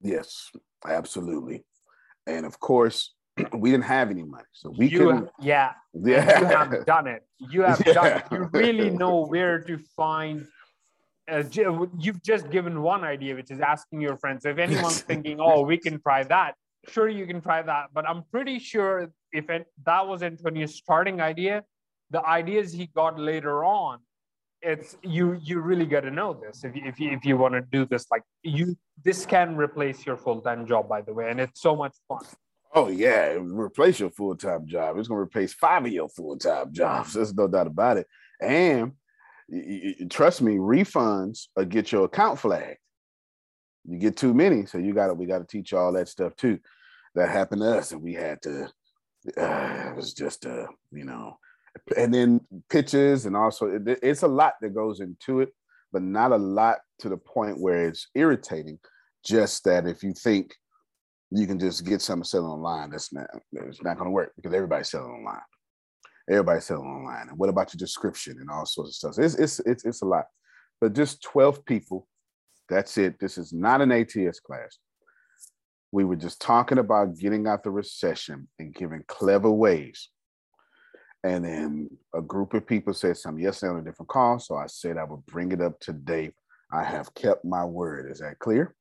Yes 0.01 0.49
absolutely. 0.87 1.65
And 2.25 2.45
of 2.45 2.59
course 2.59 3.13
we 3.53 3.71
didn't 3.71 3.85
have 3.85 4.09
any 4.09 4.23
money 4.23 4.43
so 4.53 4.73
we 4.77 4.87
you, 4.87 4.99
couldn't 4.99 5.29
yeah 5.39 5.71
yeah. 5.93 6.39
you 6.39 6.45
have 6.45 6.85
done 6.85 7.07
it. 7.07 7.23
You 7.37 7.61
have 7.63 7.81
yeah. 7.85 7.93
done 7.93 8.17
it. 8.17 8.23
You 8.31 8.49
really 8.53 8.89
know 8.89 9.25
where 9.25 9.59
to 9.61 9.77
find 9.95 10.45
uh, 11.29 11.43
you've 11.97 12.21
just 12.21 12.49
given 12.49 12.81
one 12.81 13.03
idea, 13.03 13.35
which 13.35 13.51
is 13.51 13.59
asking 13.59 14.01
your 14.01 14.17
friends. 14.17 14.43
So 14.43 14.49
if 14.49 14.57
anyone's 14.57 15.01
thinking, 15.09 15.39
oh, 15.39 15.61
we 15.61 15.77
can 15.77 15.99
try 16.01 16.23
that, 16.23 16.55
sure, 16.87 17.07
you 17.09 17.25
can 17.25 17.41
try 17.41 17.61
that. 17.61 17.87
But 17.93 18.07
I'm 18.07 18.23
pretty 18.31 18.59
sure 18.59 19.11
if 19.31 19.49
it, 19.49 19.67
that 19.85 20.07
was 20.07 20.23
Antonio's 20.23 20.75
starting 20.75 21.21
idea, 21.21 21.63
the 22.09 22.25
ideas 22.25 22.73
he 22.73 22.87
got 22.87 23.19
later 23.19 23.63
on, 23.63 23.99
it's 24.61 24.97
you 25.03 25.39
you 25.41 25.61
really 25.61 25.85
got 25.85 26.01
to 26.01 26.11
know 26.11 26.33
this 26.33 26.65
if 26.65 26.75
you, 26.75 26.81
if 26.85 26.99
you, 26.99 27.11
if 27.11 27.23
you 27.23 27.37
want 27.37 27.53
to 27.53 27.61
do 27.61 27.85
this. 27.85 28.07
Like 28.11 28.23
you 28.43 28.77
this 29.05 29.25
can 29.25 29.55
replace 29.55 30.05
your 30.05 30.17
full-time 30.17 30.67
job 30.67 30.89
by 30.89 31.01
the 31.01 31.13
way 31.13 31.29
and 31.29 31.39
it's 31.39 31.61
so 31.61 31.77
much 31.77 31.95
fun. 32.09 32.19
Oh 32.73 32.89
yeah 32.89 33.37
replace 33.39 34.01
your 34.01 34.09
full-time 34.09 34.67
job. 34.67 34.97
It's 34.97 35.07
going 35.07 35.19
to 35.19 35.23
replace 35.23 35.53
five 35.53 35.85
of 35.85 35.91
your 35.91 36.09
full-time 36.09 36.73
jobs. 36.73 37.13
There's 37.13 37.33
no 37.33 37.47
doubt 37.47 37.67
about 37.67 37.97
it. 37.97 38.07
And 38.41 38.93
trust 40.09 40.41
me, 40.41 40.57
refunds 40.57 41.47
or 41.55 41.65
get 41.65 41.91
your 41.91 42.05
account 42.05 42.39
flagged. 42.39 42.77
You 43.87 43.97
get 43.97 44.17
too 44.17 44.33
many, 44.33 44.65
so 44.65 44.77
you 44.77 44.93
got 44.93 45.07
to 45.07 45.13
we 45.13 45.25
got 45.25 45.39
to 45.39 45.47
teach 45.47 45.73
all 45.73 45.91
that 45.93 46.07
stuff 46.07 46.35
too. 46.35 46.59
That 47.15 47.29
happened 47.29 47.61
to 47.61 47.77
us, 47.77 47.91
and 47.91 48.01
we 48.01 48.13
had 48.13 48.41
to. 48.43 48.69
Uh, 49.37 49.89
it 49.89 49.95
was 49.95 50.13
just 50.13 50.45
uh, 50.45 50.67
you 50.91 51.05
know, 51.05 51.37
and 51.97 52.13
then 52.13 52.41
pitches, 52.69 53.25
and 53.25 53.35
also 53.35 53.67
it, 53.67 53.99
it's 54.03 54.23
a 54.23 54.27
lot 54.27 54.53
that 54.61 54.75
goes 54.75 54.99
into 54.99 55.41
it, 55.41 55.49
but 55.91 56.03
not 56.03 56.31
a 56.31 56.37
lot 56.37 56.77
to 56.99 57.09
the 57.09 57.17
point 57.17 57.59
where 57.59 57.87
it's 57.87 58.07
irritating. 58.15 58.79
Just 59.25 59.63
that 59.65 59.87
if 59.87 60.03
you 60.03 60.13
think 60.13 60.55
you 61.31 61.47
can 61.47 61.59
just 61.59 61.85
get 61.85 62.01
something 62.01 62.23
selling 62.23 62.47
online, 62.47 62.91
that's 62.91 63.11
not 63.11 63.27
it's 63.53 63.83
not 63.83 63.97
going 63.97 64.07
to 64.07 64.11
work 64.11 64.33
because 64.35 64.53
everybody's 64.53 64.89
selling 64.89 65.11
online. 65.11 65.41
Everybody's 66.29 66.65
selling 66.65 66.87
online. 66.87 67.29
And 67.29 67.37
what 67.37 67.49
about 67.49 67.73
your 67.73 67.79
description 67.79 68.37
and 68.39 68.49
all 68.49 68.65
sorts 68.65 68.91
of 68.91 68.95
stuff? 68.95 69.13
So 69.15 69.23
it's, 69.23 69.35
it's 69.35 69.59
it's 69.61 69.85
it's 69.85 70.01
a 70.01 70.05
lot. 70.05 70.25
But 70.79 70.93
just 70.93 71.23
12 71.23 71.65
people. 71.65 72.07
That's 72.69 72.97
it. 72.97 73.19
This 73.19 73.37
is 73.37 73.51
not 73.51 73.81
an 73.81 73.91
ATS 73.91 74.39
class. 74.39 74.77
We 75.91 76.03
were 76.03 76.15
just 76.15 76.39
talking 76.39 76.77
about 76.77 77.17
getting 77.17 77.47
out 77.47 77.63
the 77.63 77.71
recession 77.71 78.47
and 78.59 78.73
giving 78.73 79.03
clever 79.07 79.49
ways. 79.49 80.09
And 81.23 81.43
then 81.43 81.89
a 82.15 82.21
group 82.21 82.53
of 82.53 82.65
people 82.65 82.93
said 82.93 83.17
something 83.17 83.43
yesterday 83.43 83.73
on 83.73 83.79
a 83.79 83.83
different 83.83 84.09
call. 84.09 84.39
So 84.39 84.55
I 84.55 84.67
said 84.67 84.97
I 84.97 85.03
would 85.03 85.25
bring 85.25 85.51
it 85.51 85.61
up 85.61 85.79
today. 85.79 86.31
I 86.71 86.83
have 86.83 87.13
kept 87.15 87.43
my 87.43 87.65
word. 87.65 88.11
Is 88.11 88.19
that 88.19 88.39
clear? 88.39 88.75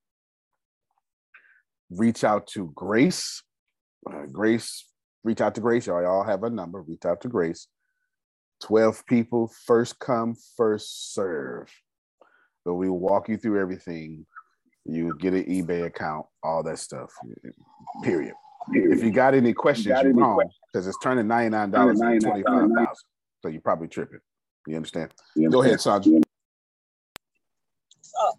Reach 1.91 2.23
out 2.23 2.47
to 2.49 2.71
Grace. 2.75 3.43
Uh, 4.09 4.27
Grace, 4.31 4.88
reach 5.25 5.41
out 5.41 5.55
to 5.55 5.61
Grace. 5.61 5.87
Y'all, 5.87 6.03
y'all 6.03 6.25
have 6.25 6.43
a 6.45 6.51
number. 6.51 6.83
Reach 6.83 7.05
out 7.05 7.21
to 7.23 7.29
Grace. 7.29 7.67
12 8.63 9.07
people, 9.07 9.51
first 9.67 9.99
come, 9.99 10.35
first 10.57 11.15
serve. 11.15 11.71
So 12.65 12.75
we 12.75 12.89
will 12.89 12.99
walk 12.99 13.29
you 13.29 13.37
through 13.37 13.61
everything. 13.61 14.27
You 14.85 15.17
get 15.19 15.35
an 15.35 15.45
eBay 15.45 15.85
account, 15.87 16.27
all 16.43 16.63
that 16.65 16.79
stuff. 16.79 17.11
Period. 18.03 18.35
If 18.73 19.03
you 19.03 19.11
got 19.11 19.35
any 19.35 19.53
questions, 19.53 19.99
you're 20.03 20.13
wrong 20.13 20.43
because 20.73 20.87
it's 20.87 20.99
turning 21.03 21.27
ninety 21.27 21.51
nine 21.51 21.71
dollars 21.71 22.01
into 22.01 22.21
twenty 22.21 22.43
five 22.43 22.69
thousand. 22.69 22.97
So 23.43 23.49
you're 23.49 23.61
probably 23.61 23.89
tripping. 23.89 24.21
You 24.67 24.77
understand? 24.77 25.13
Go 25.51 25.63
ahead, 25.63 25.81
Sandra. 25.81 26.21
So, 28.03 28.33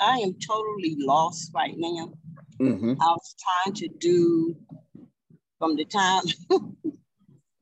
I 0.00 0.18
am 0.18 0.34
totally 0.34 0.96
lost 0.98 1.52
right 1.54 1.74
now. 1.76 2.12
Mm-hmm. 2.60 2.94
I 3.00 3.10
was 3.10 3.36
trying 3.38 3.74
to 3.74 3.88
do 4.00 4.56
from 5.58 5.76
the 5.76 5.84
time 5.84 6.22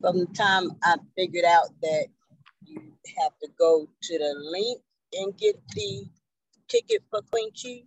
from 0.00 0.18
the 0.18 0.28
time 0.36 0.70
I 0.82 0.96
figured 1.16 1.44
out 1.44 1.68
that 1.82 2.06
you 2.64 2.80
have 3.18 3.32
to 3.42 3.48
go 3.58 3.88
to 4.02 4.18
the 4.18 4.34
link 4.50 4.80
and 5.14 5.36
get 5.36 5.56
the 5.74 6.04
ticket 6.68 7.02
for 7.10 7.22
Queen 7.30 7.50
Chi. 7.50 7.82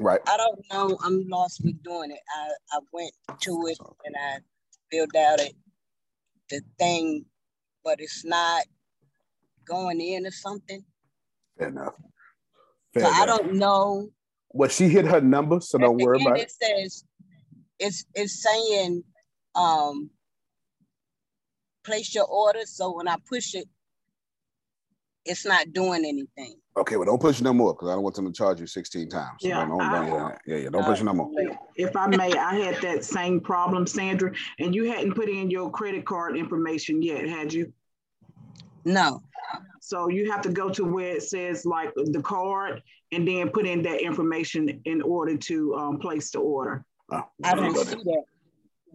Right. 0.00 0.20
I 0.26 0.36
don't 0.36 0.60
know. 0.70 0.98
I'm 1.02 1.26
lost 1.28 1.62
with 1.64 1.82
doing 1.82 2.10
it. 2.10 2.20
I, 2.36 2.76
I 2.76 2.80
went 2.92 3.12
to 3.40 3.64
it 3.68 3.78
and 4.04 4.14
I 4.18 4.38
filled 4.90 5.16
out 5.16 5.40
it 5.40 5.54
the 6.50 6.60
thing, 6.78 7.24
but 7.84 8.00
it's 8.00 8.24
not 8.24 8.64
going 9.66 10.00
in 10.00 10.26
or 10.26 10.30
something. 10.30 10.84
Fair 11.58 11.68
enough. 11.68 11.94
So 12.96 13.00
Fair 13.00 13.12
I 13.12 13.26
don't 13.26 13.54
know. 13.54 14.10
Well, 14.50 14.68
she 14.68 14.88
hit 14.88 15.06
her 15.06 15.20
number, 15.20 15.60
so 15.60 15.78
don't 15.78 15.98
worry 15.98 16.20
about 16.20 16.38
it 16.38 16.44
it. 16.44 16.50
says 16.50 17.04
it's 17.78 18.04
it's 18.14 18.42
saying 18.42 19.02
um 19.56 20.10
place 21.84 22.14
your 22.14 22.26
order. 22.26 22.60
So 22.66 22.96
when 22.96 23.08
I 23.08 23.16
push 23.28 23.54
it, 23.54 23.66
it's 25.24 25.46
not 25.46 25.72
doing 25.72 26.04
anything. 26.04 26.56
Okay, 26.76 26.96
well, 26.96 27.06
don't 27.06 27.20
push 27.20 27.40
it 27.40 27.44
no 27.44 27.54
more 27.54 27.72
because 27.72 27.88
I 27.88 27.94
don't 27.94 28.02
want 28.02 28.16
them 28.16 28.26
to 28.26 28.32
charge 28.32 28.60
you 28.60 28.66
16 28.66 29.08
times. 29.08 29.30
So 29.40 29.48
Yeah, 29.48 29.64
don't, 29.66 29.78
don't, 29.78 29.80
I- 29.80 30.06
yeah, 30.06 30.36
yeah, 30.46 30.56
yeah, 30.56 30.68
don't 30.68 30.84
push 30.84 31.00
it 31.00 31.04
no 31.04 31.14
more. 31.14 31.30
If 31.76 31.96
I 31.96 32.06
may, 32.06 32.32
I 32.32 32.54
had 32.54 32.80
that 32.82 33.04
same 33.04 33.40
problem, 33.40 33.86
Sandra, 33.86 34.32
and 34.58 34.74
you 34.74 34.84
hadn't 34.90 35.14
put 35.14 35.28
in 35.30 35.50
your 35.50 35.70
credit 35.70 36.04
card 36.04 36.36
information 36.36 37.00
yet, 37.02 37.26
had 37.26 37.52
you? 37.52 37.72
No. 38.84 39.22
So 39.80 40.08
you 40.08 40.30
have 40.30 40.42
to 40.42 40.50
go 40.50 40.68
to 40.70 40.84
where 40.84 41.16
it 41.16 41.22
says 41.22 41.64
like 41.64 41.92
the 41.94 42.20
card 42.20 42.82
and 43.12 43.26
then 43.26 43.48
put 43.50 43.66
in 43.66 43.82
that 43.82 44.00
information 44.02 44.80
in 44.84 45.00
order 45.00 45.36
to 45.36 45.74
um, 45.76 45.98
place 45.98 46.30
the 46.30 46.40
order. 46.40 46.84
Oh, 47.10 47.22
I 47.44 47.54
there 47.54 47.66
you 47.68 47.74
don't 47.74 47.86
see 47.86 47.96
that. 47.96 48.24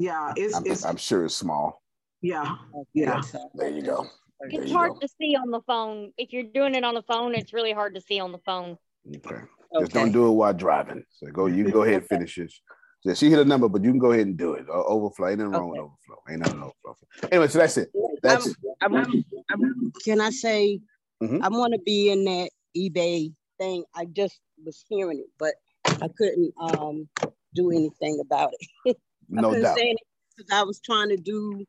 Yeah, 0.01 0.33
it's, 0.35 0.55
I'm, 0.55 0.63
it's, 0.65 0.83
I'm 0.83 0.97
sure 0.97 1.25
it's 1.25 1.35
small. 1.35 1.83
yeah, 2.21 2.55
yeah. 2.93 3.21
There 3.53 3.69
you 3.69 3.83
go. 3.83 4.07
There 4.39 4.49
It's 4.49 4.71
you 4.71 4.75
hard 4.75 4.93
go. 4.93 4.99
to 4.99 5.07
see 5.19 5.35
on 5.35 5.51
the 5.51 5.61
phone. 5.67 6.11
If 6.17 6.33
you're 6.33 6.43
doing 6.51 6.73
it 6.73 6.83
on 6.83 6.95
the 6.95 7.03
phone, 7.03 7.35
it's 7.35 7.53
really 7.53 7.71
hard 7.71 7.93
to 7.93 8.01
see 8.01 8.19
on 8.19 8.31
the 8.31 8.39
phone. 8.39 8.77
Okay. 9.15 9.41
Just 9.79 9.91
don't 9.91 10.11
do 10.11 10.27
it 10.27 10.31
while 10.31 10.53
driving. 10.55 11.03
So 11.11 11.27
go, 11.27 11.45
you 11.45 11.63
can 11.63 11.71
go 11.71 11.83
ahead 11.83 11.95
and 12.01 12.07
finish 12.07 12.35
this. 12.35 12.59
So 13.01 13.13
she 13.13 13.29
hit 13.29 13.39
a 13.39 13.45
number, 13.45 13.69
but 13.69 13.83
you 13.83 13.91
can 13.91 13.99
go 13.99 14.11
ahead 14.11 14.25
and 14.25 14.35
do 14.37 14.53
it. 14.53 14.65
O- 14.71 14.83
Overflow. 14.83 15.27
Ain't 15.29 15.37
nothing 15.39 15.51
wrong 15.53 15.69
with 15.69 15.79
overflow. 15.79 16.17
Ain't 16.29 16.39
nothing 16.39 16.61
overflow. 16.63 17.07
Anyway, 17.31 17.47
so 17.47 17.59
that's 17.59 17.77
it. 17.77 17.91
That's 18.23 18.47
it. 18.47 18.55
I'm, 18.81 18.95
I'm- 18.95 19.23
I'm- 19.51 19.91
can 20.03 20.19
I 20.19 20.31
say 20.31 20.79
Mhm. 21.21 21.43
I 21.43 21.49
want 21.49 21.73
to 21.73 21.79
be 21.79 22.09
in 22.09 22.23
that 22.25 22.49
eBay 22.75 23.31
thing? 23.59 23.83
I 23.95 24.05
just 24.05 24.39
was 24.65 24.83
hearing 24.89 25.19
it, 25.19 25.29
but 25.37 25.53
I 26.01 26.07
couldn't 26.17 26.51
um 26.59 27.07
do 27.53 27.69
anything 27.69 28.19
about 28.19 28.51
it. 28.85 28.97
No 29.31 29.59
doubt. 29.59 29.77
because 29.77 30.51
I 30.51 30.63
was 30.63 30.79
trying 30.79 31.09
to 31.09 31.17
do 31.17 31.65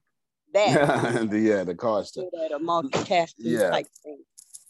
that. 0.54 1.28
the, 1.30 1.38
yeah, 1.38 1.64
the 1.64 1.74
car 1.74 2.04
stuff. 2.04 2.26
that 2.32 2.52
a 2.52 2.58
multitasking 2.58 3.32
Yeah. 3.38 3.70
type 3.70 3.86
thing. 4.02 4.18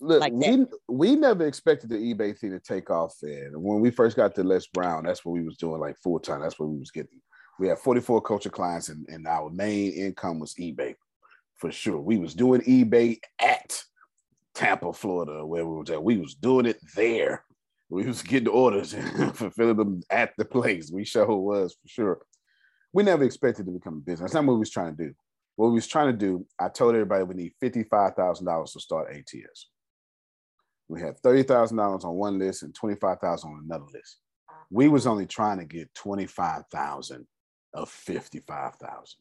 Look, 0.00 0.20
like 0.20 0.32
we 0.32 0.66
we 0.88 1.14
never 1.14 1.46
expected 1.46 1.90
the 1.90 1.96
eBay 1.96 2.36
thing 2.36 2.50
to 2.50 2.58
take 2.58 2.90
off. 2.90 3.14
And 3.22 3.62
when 3.62 3.80
we 3.80 3.90
first 3.92 4.16
got 4.16 4.34
to 4.34 4.42
Les 4.42 4.66
Brown, 4.66 5.04
that's 5.04 5.24
what 5.24 5.32
we 5.32 5.42
was 5.44 5.56
doing 5.56 5.80
like 5.80 5.96
full 5.98 6.18
time. 6.18 6.40
That's 6.40 6.58
what 6.58 6.68
we 6.70 6.78
was 6.78 6.90
getting. 6.90 7.20
We 7.60 7.68
had 7.68 7.78
44 7.78 8.20
culture 8.22 8.50
clients, 8.50 8.88
and, 8.88 9.06
and 9.08 9.26
our 9.28 9.48
main 9.50 9.92
income 9.92 10.40
was 10.40 10.54
eBay 10.54 10.96
for 11.54 11.70
sure. 11.70 12.00
We 12.00 12.18
was 12.18 12.34
doing 12.34 12.62
eBay 12.62 13.20
at 13.40 13.80
Tampa, 14.54 14.92
Florida, 14.92 15.46
where 15.46 15.64
we 15.64 15.76
was 15.76 15.90
at. 15.90 16.02
We 16.02 16.18
was 16.18 16.34
doing 16.34 16.66
it 16.66 16.78
there. 16.96 17.44
We 17.88 18.04
was 18.04 18.22
getting 18.22 18.48
orders 18.48 18.94
and 18.94 19.36
fulfilling 19.36 19.76
them 19.76 20.02
at 20.10 20.32
the 20.36 20.44
place. 20.44 20.90
We 20.90 21.04
sure 21.04 21.26
was 21.36 21.74
for 21.80 21.88
sure. 21.88 22.18
We 22.92 23.02
never 23.02 23.24
expected 23.24 23.66
to 23.66 23.72
become 23.72 23.94
a 23.94 24.00
business. 24.00 24.32
That's 24.32 24.34
not 24.34 24.44
what 24.44 24.54
we 24.54 24.60
was 24.60 24.70
trying 24.70 24.96
to 24.96 25.04
do. 25.04 25.14
What 25.56 25.68
we 25.68 25.74
was 25.74 25.86
trying 25.86 26.06
to 26.06 26.12
do, 26.16 26.46
I 26.58 26.68
told 26.68 26.94
everybody 26.94 27.24
we 27.24 27.34
need 27.34 27.54
$55,000 27.62 28.72
to 28.72 28.80
start 28.80 29.12
ATS. 29.12 29.68
We 30.88 31.00
had 31.00 31.20
$30,000 31.22 32.04
on 32.04 32.14
one 32.14 32.38
list 32.38 32.62
and 32.62 32.74
25,000 32.74 33.50
on 33.50 33.62
another 33.64 33.86
list. 33.92 34.18
We 34.70 34.88
was 34.88 35.06
only 35.06 35.26
trying 35.26 35.58
to 35.58 35.64
get 35.64 35.94
25,000 35.94 37.26
of 37.74 37.88
55,000. 37.90 39.18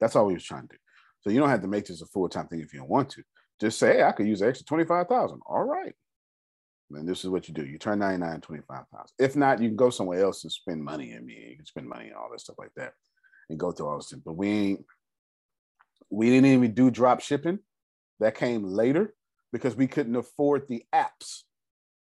That's 0.00 0.16
all 0.16 0.26
we 0.26 0.34
was 0.34 0.44
trying 0.44 0.68
to 0.68 0.74
do. 0.74 0.78
So 1.20 1.30
you 1.30 1.38
don't 1.40 1.50
have 1.50 1.62
to 1.62 1.68
make 1.68 1.86
this 1.86 2.02
a 2.02 2.06
full-time 2.06 2.48
thing 2.48 2.60
if 2.60 2.72
you 2.72 2.80
don't 2.80 2.90
want 2.90 3.10
to. 3.10 3.22
Just 3.60 3.78
say, 3.78 3.98
hey, 3.98 4.02
I 4.02 4.12
could 4.12 4.26
use 4.26 4.42
extra 4.42 4.66
25,000. 4.66 5.40
All 5.46 5.64
right. 5.64 5.94
Then 6.92 7.06
this 7.06 7.24
is 7.24 7.30
what 7.30 7.48
you 7.48 7.54
do. 7.54 7.64
You 7.64 7.78
turn 7.78 7.98
99, 7.98 8.40
25 8.40 8.90
pounds. 8.90 9.12
If 9.18 9.36
not, 9.36 9.60
you 9.60 9.68
can 9.68 9.76
go 9.76 9.90
somewhere 9.90 10.22
else 10.22 10.44
and 10.44 10.52
spend 10.52 10.82
money. 10.82 11.14
I 11.16 11.20
mean, 11.20 11.50
you 11.50 11.56
can 11.56 11.66
spend 11.66 11.88
money 11.88 12.06
and 12.06 12.14
all 12.14 12.28
that 12.30 12.40
stuff 12.40 12.56
like 12.58 12.72
that 12.76 12.92
and 13.48 13.58
go 13.58 13.72
through 13.72 13.88
all 13.88 13.96
this. 13.96 14.12
But 14.12 14.34
we 14.34 14.48
ain't, 14.48 14.84
we 16.10 16.30
didn't 16.30 16.46
even 16.46 16.74
do 16.74 16.90
drop 16.90 17.20
shipping. 17.20 17.58
That 18.20 18.36
came 18.36 18.64
later 18.64 19.14
because 19.52 19.74
we 19.74 19.86
couldn't 19.86 20.16
afford 20.16 20.68
the 20.68 20.84
apps 20.94 21.42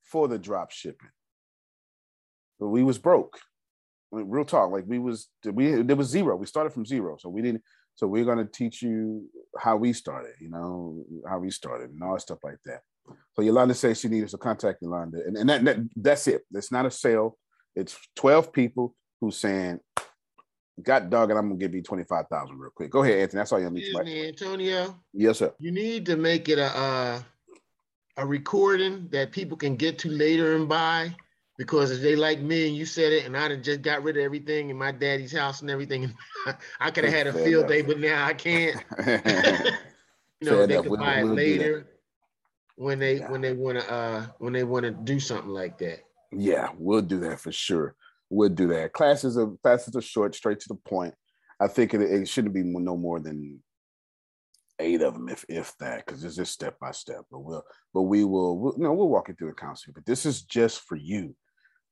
for 0.04 0.28
the 0.28 0.38
drop 0.38 0.72
shipping. 0.72 1.10
But 2.60 2.70
we 2.70 2.84
was 2.84 2.98
broke. 2.98 3.40
I 4.14 4.18
mean, 4.18 4.30
real 4.30 4.46
talk, 4.46 4.72
like 4.72 4.86
we 4.88 5.00
was 5.00 5.28
we 5.44 5.82
there 5.82 5.96
was 5.96 6.08
zero. 6.08 6.36
We 6.36 6.46
started 6.46 6.72
from 6.72 6.86
zero, 6.86 7.18
so 7.20 7.30
we 7.30 7.42
didn't. 7.42 7.64
So 7.96 8.08
we're 8.08 8.26
gonna 8.26 8.46
teach 8.46 8.82
you 8.82 9.30
how 9.58 9.76
we 9.76 9.94
started. 9.94 10.34
You 10.40 10.50
know 10.50 11.04
how 11.28 11.40
we 11.40 11.52
started 11.52 11.92
and 11.92 12.02
all 12.02 12.14
that 12.14 12.22
stuff 12.22 12.40
like 12.44 12.60
that. 12.66 12.82
So 13.36 13.42
Yolanda 13.42 13.74
says 13.74 14.00
she 14.00 14.08
needs 14.08 14.32
to 14.32 14.38
contact 14.38 14.82
Yolanda, 14.82 15.20
and, 15.26 15.36
and 15.38 15.50
that, 15.50 15.66
that 15.66 15.78
that's 15.96 16.28
it. 16.28 16.44
It's 16.54 16.72
not 16.72 16.86
a 16.86 16.92
sale. 16.92 17.38
It's 17.76 17.98
twelve 18.16 18.54
people 18.54 18.96
who 19.20 19.30
saying, 19.32 19.80
"God 20.82 21.10
dog 21.10 21.30
and 21.32 21.38
I'm 21.40 21.50
gonna 21.50 21.60
give 21.60 21.76
you 21.76 21.82
twenty 21.82 22.06
five 22.06 22.28
thousand 22.30 22.58
real 22.58 22.72
quick." 22.74 22.92
Go 22.92 23.04
ahead, 23.04 23.20
Anthony. 23.20 23.40
That's 23.40 23.52
all 23.52 23.60
you 23.60 23.70
need. 23.70 23.80
Excuse 23.82 24.06
me, 24.06 24.28
Antonio. 24.30 24.96
Yes, 25.14 25.40
sir. 25.40 25.54
You 25.60 25.72
need 25.72 26.06
to 26.06 26.16
make 26.16 26.48
it 26.48 26.60
a 26.60 26.68
uh, 26.78 27.22
a 28.18 28.26
recording 28.26 29.10
that 29.12 29.32
people 29.34 29.58
can 29.58 29.76
get 29.76 30.00
to 30.00 30.10
later 30.10 30.56
and 30.56 30.70
buy. 30.70 31.14
Because 31.58 31.90
if 31.92 32.02
they 32.02 32.18
like 32.18 32.42
me 32.42 32.68
and 32.68 32.76
you 32.76 32.86
said 32.86 33.14
it, 33.14 33.26
and 33.26 33.36
I 33.38 33.56
just 33.56 33.82
got 33.82 34.04
rid 34.04 34.18
of 34.18 34.24
everything 34.24 34.70
in 34.70 34.78
my 34.78 34.92
daddy's 34.92 35.32
house 35.32 35.62
and 35.62 35.70
everything, 35.72 36.04
and 36.04 36.58
I 36.82 36.92
could 36.92 37.06
have 37.06 37.14
had 37.14 37.28
a 37.28 37.34
field 37.34 37.68
day, 37.70 37.82
but 37.82 37.98
now 38.00 38.26
I 38.26 38.34
can't. 38.34 38.76
you 39.08 40.50
know, 40.50 40.58
Fair 40.58 40.68
they 40.68 40.74
enough. 40.74 40.84
could 40.84 40.92
We'll- 40.92 41.00
buy 41.00 41.20
it 41.20 41.24
we'll 41.24 41.34
later 41.34 41.88
when 42.76 43.00
they 43.00 43.20
when 43.20 43.42
they 43.42 43.54
want 43.54 43.80
to 43.80 43.92
uh 43.92 44.26
when 44.40 44.54
they 44.54 44.64
want 44.64 44.84
to 44.84 44.92
do 44.92 45.20
something 45.20 45.50
like 45.50 45.78
that. 45.80 46.00
Yeah, 46.32 46.70
we'll 46.78 47.02
do 47.02 47.20
that 47.22 47.40
for 47.40 47.52
sure. 47.52 47.96
We'll 48.30 48.50
do 48.50 48.68
that. 48.68 48.94
Classes 48.94 49.38
are 49.38 49.52
classes 49.64 49.96
are 49.96 50.02
short, 50.02 50.36
straight 50.36 50.60
to 50.62 50.68
the 50.68 50.76
point. 50.76 51.14
I 51.60 51.68
think 51.68 51.94
it, 51.94 52.02
it 52.02 52.28
shouldn't 52.28 52.54
be 52.54 52.64
no 52.64 52.98
more 52.98 53.20
than 53.20 53.62
eight 54.80 55.02
of 55.02 55.14
them, 55.14 55.30
if 55.30 55.46
if 55.48 55.74
that, 55.80 56.06
because 56.06 56.24
it's 56.24 56.36
just 56.36 56.52
step 56.52 56.78
by 56.80 56.92
step. 56.92 57.22
But 57.32 57.40
we'll, 57.40 57.64
but 57.94 58.02
we 58.02 58.26
will, 58.26 58.60
we'll, 58.60 58.78
no, 58.78 58.94
we'll 58.94 59.08
walk 59.08 59.30
you 59.30 59.36
through 59.36 59.50
the 59.50 59.56
counseling. 59.56 59.94
But 59.94 60.06
this 60.06 60.26
is 60.26 60.42
just 60.42 60.82
for 60.82 60.98
you. 60.98 61.36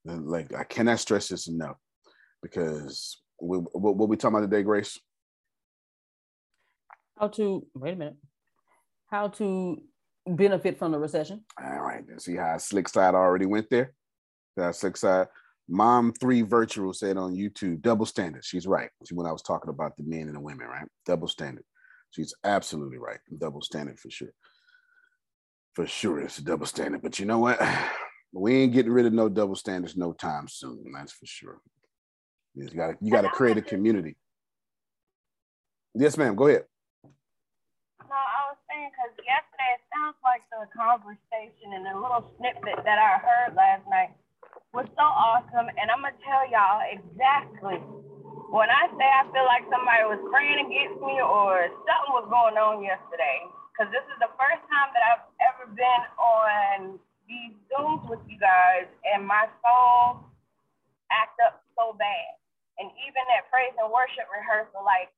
Like 0.04 0.52
I 0.54 0.64
cannot 0.64 1.00
stress 1.00 1.28
this 1.28 1.48
enough, 1.48 1.76
because 2.42 3.22
we, 3.40 3.56
what, 3.56 3.96
what 3.96 4.08
we 4.10 4.18
talking 4.18 4.36
about 4.36 4.50
today, 4.50 4.62
Grace? 4.62 5.00
How 7.18 7.28
to 7.28 7.66
wait 7.74 7.94
a 7.94 7.96
minute? 7.96 8.16
How 9.06 9.28
to 9.28 9.80
benefit 10.26 10.78
from 10.78 10.92
the 10.92 10.98
recession? 10.98 11.44
All 11.62 11.80
right, 11.80 12.04
see 12.18 12.36
how 12.36 12.56
slick 12.58 12.88
side 12.88 13.14
already 13.14 13.46
went 13.46 13.70
there. 13.70 13.92
That 14.56 14.74
slick 14.76 14.96
side. 14.96 15.28
Mom 15.68 16.12
three 16.12 16.42
virtual 16.42 16.92
said 16.92 17.16
on 17.16 17.34
YouTube, 17.34 17.80
double 17.80 18.06
standard. 18.06 18.44
She's 18.44 18.66
right. 18.66 18.90
She 19.06 19.14
when 19.14 19.26
I 19.26 19.32
was 19.32 19.42
talking 19.42 19.70
about 19.70 19.96
the 19.96 20.02
men 20.02 20.26
and 20.26 20.36
the 20.36 20.40
women, 20.40 20.66
right? 20.66 20.86
Double 21.06 21.28
standard. 21.28 21.64
She's 22.10 22.34
absolutely 22.44 22.98
right. 22.98 23.18
Double 23.38 23.62
standard 23.62 23.98
for 23.98 24.10
sure. 24.10 24.32
For 25.74 25.86
sure, 25.86 26.20
it's 26.20 26.38
a 26.38 26.44
double 26.44 26.66
standard. 26.66 27.02
But 27.02 27.18
you 27.18 27.26
know 27.26 27.38
what? 27.38 27.60
We 28.36 28.56
ain't 28.56 28.72
getting 28.72 28.90
rid 28.90 29.06
of 29.06 29.12
no 29.12 29.28
double 29.28 29.54
standards 29.54 29.96
no 29.96 30.12
time 30.12 30.48
soon. 30.48 30.90
That's 30.92 31.12
for 31.12 31.24
sure. 31.24 31.60
You 32.56 32.68
gotta 32.68 32.96
you 33.00 33.12
got 33.12 33.20
to 33.20 33.28
create 33.28 33.58
a 33.58 33.62
community. 33.62 34.16
Yes, 35.94 36.16
ma'am. 36.16 36.34
Go 36.34 36.48
ahead. 36.48 36.64
Because 38.84 39.16
yesterday 39.24 39.70
it 39.80 39.82
sounds 39.88 40.20
like 40.20 40.44
the 40.52 40.68
conversation 40.76 41.72
and 41.72 41.88
the 41.88 41.96
little 41.96 42.28
snippet 42.36 42.84
that 42.84 42.98
I 43.00 43.16
heard 43.16 43.56
last 43.56 43.88
night 43.88 44.12
was 44.76 44.84
so 44.92 45.06
awesome. 45.08 45.72
And 45.80 45.88
I'm 45.88 46.04
gonna 46.04 46.18
tell 46.20 46.44
y'all 46.52 46.84
exactly 46.84 47.80
when 48.52 48.68
I 48.68 48.92
say 48.92 49.08
I 49.08 49.24
feel 49.32 49.48
like 49.48 49.64
somebody 49.72 50.04
was 50.04 50.20
praying 50.28 50.60
against 50.68 51.00
me 51.00 51.16
or 51.24 51.72
something 51.88 52.12
was 52.12 52.28
going 52.28 52.60
on 52.60 52.84
yesterday. 52.84 53.48
Because 53.72 53.88
this 53.90 54.04
is 54.12 54.18
the 54.22 54.30
first 54.38 54.62
time 54.70 54.92
that 54.94 55.02
I've 55.02 55.26
ever 55.50 55.66
been 55.72 56.02
on 56.20 57.00
these 57.26 57.56
Zooms 57.72 58.06
with 58.06 58.22
you 58.30 58.38
guys, 58.38 58.86
and 59.02 59.26
my 59.26 59.50
phone 59.64 60.22
act 61.10 61.34
up 61.42 61.64
so 61.74 61.96
bad. 61.98 62.38
And 62.78 62.90
even 63.02 63.22
at 63.34 63.50
praise 63.50 63.74
and 63.74 63.90
worship 63.90 64.30
rehearsal, 64.30 64.86
like 64.86 65.10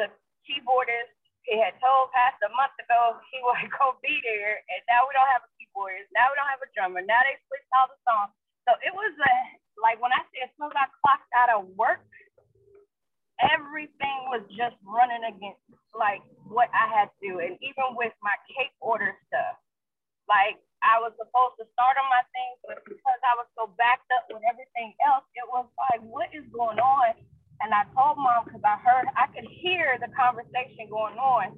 the 0.00 0.08
keyboardist, 0.48 1.12
he 1.46 1.58
had 1.58 1.74
told 1.82 2.14
Pastor 2.14 2.46
a 2.48 2.54
month 2.54 2.74
ago 2.78 3.18
he 3.30 3.38
was 3.46 3.58
gonna 3.74 3.98
be 4.02 4.18
there, 4.22 4.62
and 4.62 4.80
now 4.86 5.06
we 5.06 5.14
don't 5.14 5.30
have 5.30 5.44
a 5.44 5.50
keyboardist. 5.58 6.10
Now 6.14 6.30
we 6.30 6.38
don't 6.38 6.50
have 6.50 6.62
a 6.62 6.70
drummer. 6.74 7.02
Now 7.02 7.22
they 7.26 7.38
switched 7.50 7.72
all 7.74 7.90
the 7.90 7.98
songs. 8.06 8.32
So 8.68 8.78
it 8.82 8.94
was 8.94 9.12
a 9.18 9.34
like 9.82 9.98
when 9.98 10.14
I 10.14 10.22
say 10.30 10.46
as 10.46 10.52
soon 10.54 10.70
as 10.70 10.78
I 10.78 10.86
clocked 11.02 11.32
out 11.34 11.50
of 11.50 11.66
work, 11.74 12.04
everything 13.42 14.30
was 14.30 14.44
just 14.54 14.78
running 14.86 15.26
against 15.26 15.62
like 15.96 16.22
what 16.46 16.70
I 16.70 16.86
had 16.86 17.10
to 17.10 17.18
do. 17.20 17.32
And 17.42 17.58
even 17.58 17.98
with 17.98 18.14
my 18.22 18.36
cake 18.46 18.74
order 18.78 19.16
stuff, 19.26 19.58
like 20.30 20.62
I 20.82 20.98
was 21.02 21.14
supposed 21.18 21.58
to 21.62 21.66
start 21.74 21.98
on 21.98 22.06
my 22.10 22.22
things, 22.34 22.58
but 22.66 22.78
because 22.86 23.20
I 23.22 23.34
was 23.38 23.48
so 23.58 23.70
backed 23.78 24.06
up 24.14 24.26
with 24.30 24.42
everything 24.46 24.94
else, 25.02 25.26
it 25.34 25.46
was 25.50 25.66
like, 25.90 26.02
what 26.02 26.30
is 26.34 26.46
going 26.54 26.78
on? 26.78 27.18
And 27.62 27.70
I 27.72 27.86
told 27.94 28.18
mom 28.18 28.44
because 28.44 28.64
I 28.66 28.76
heard 28.82 29.06
I 29.16 29.30
could 29.32 29.46
hear 29.62 29.96
the 30.02 30.10
conversation 30.12 30.90
going 30.90 31.16
on 31.18 31.54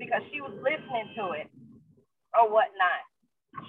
because 0.00 0.22
she 0.32 0.40
was 0.40 0.54
listening 0.60 1.12
to 1.18 1.24
it 1.38 1.48
or 2.36 2.50
whatnot. 2.50 3.02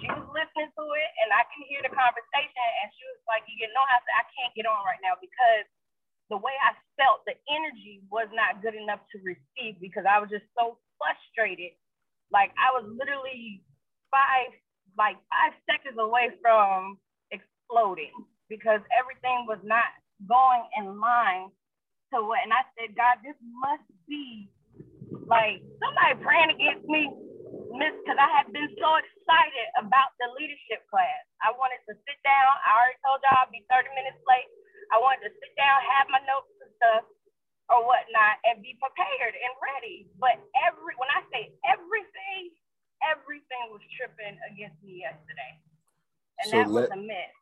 She 0.00 0.08
was 0.10 0.24
listening 0.32 0.70
to 0.76 0.84
it 0.96 1.10
and 1.24 1.30
I 1.32 1.44
can 1.52 1.64
hear 1.68 1.80
the 1.84 1.92
conversation 1.94 2.66
and 2.84 2.88
she 2.96 3.04
was 3.12 3.20
like, 3.28 3.44
you 3.48 3.68
know, 3.72 3.84
I 3.84 3.98
said, 4.04 4.16
I 4.20 4.26
can't 4.36 4.54
get 4.56 4.68
on 4.68 4.82
right 4.84 5.00
now 5.02 5.16
because 5.20 5.66
the 6.30 6.38
way 6.40 6.54
I 6.64 6.76
felt, 6.96 7.24
the 7.28 7.36
energy 7.52 8.00
was 8.08 8.28
not 8.32 8.62
good 8.64 8.76
enough 8.76 9.04
to 9.12 9.18
receive 9.24 9.80
because 9.80 10.04
I 10.08 10.20
was 10.20 10.32
just 10.32 10.48
so 10.56 10.80
frustrated. 10.96 11.76
Like 12.32 12.52
I 12.56 12.72
was 12.76 12.88
literally 12.88 13.64
five, 14.12 14.52
like 14.96 15.20
five 15.28 15.52
seconds 15.68 16.00
away 16.00 16.32
from 16.40 16.96
exploding 17.32 18.14
because 18.48 18.80
everything 18.96 19.44
was 19.48 19.60
not 19.64 19.88
going 20.28 20.64
in 20.80 21.00
line 21.00 21.52
to 22.14 22.22
what. 22.24 22.40
And 22.44 22.52
I 22.52 22.64
said, 22.76 22.96
God, 22.96 23.20
this 23.20 23.36
must 23.62 23.86
be 24.08 24.48
like 25.28 25.60
somebody 25.80 26.14
praying 26.24 26.52
against 26.56 26.88
me 26.88 27.08
miss 27.78 27.94
because 28.02 28.18
I 28.18 28.28
had 28.32 28.48
been 28.50 28.68
so 28.80 28.88
excited 28.98 29.66
about 29.78 30.16
the 30.18 30.28
leadership 30.36 30.84
class. 30.88 31.24
I 31.44 31.52
wanted 31.54 31.80
to 31.86 31.94
sit 32.04 32.18
down. 32.24 32.50
I 32.64 32.70
already 32.74 33.00
told 33.04 33.20
y'all 33.24 33.44
I'd 33.44 33.52
be 33.52 33.64
30 33.68 33.92
minutes 33.94 34.20
late. 34.26 34.48
I 34.90 34.96
wanted 34.98 35.28
to 35.28 35.32
sit 35.36 35.52
down, 35.54 35.78
have 35.84 36.08
my 36.08 36.20
notes 36.24 36.52
and 36.64 36.72
stuff 36.80 37.04
or 37.68 37.84
whatnot, 37.84 38.40
and 38.48 38.64
be 38.64 38.72
prepared 38.80 39.36
and 39.36 39.52
ready. 39.60 40.08
But 40.16 40.40
every 40.64 40.96
when 40.96 41.12
I 41.12 41.20
say 41.28 41.52
everything, 41.68 42.56
everything 43.04 43.64
was 43.68 43.84
tripping 43.94 44.36
against 44.48 44.80
me 44.80 45.04
yesterday. 45.04 45.52
And 46.40 46.46
so 46.48 46.56
that 46.56 46.66
let, 46.72 46.88
was 46.88 46.96
a 46.96 47.00
mess. 47.04 47.34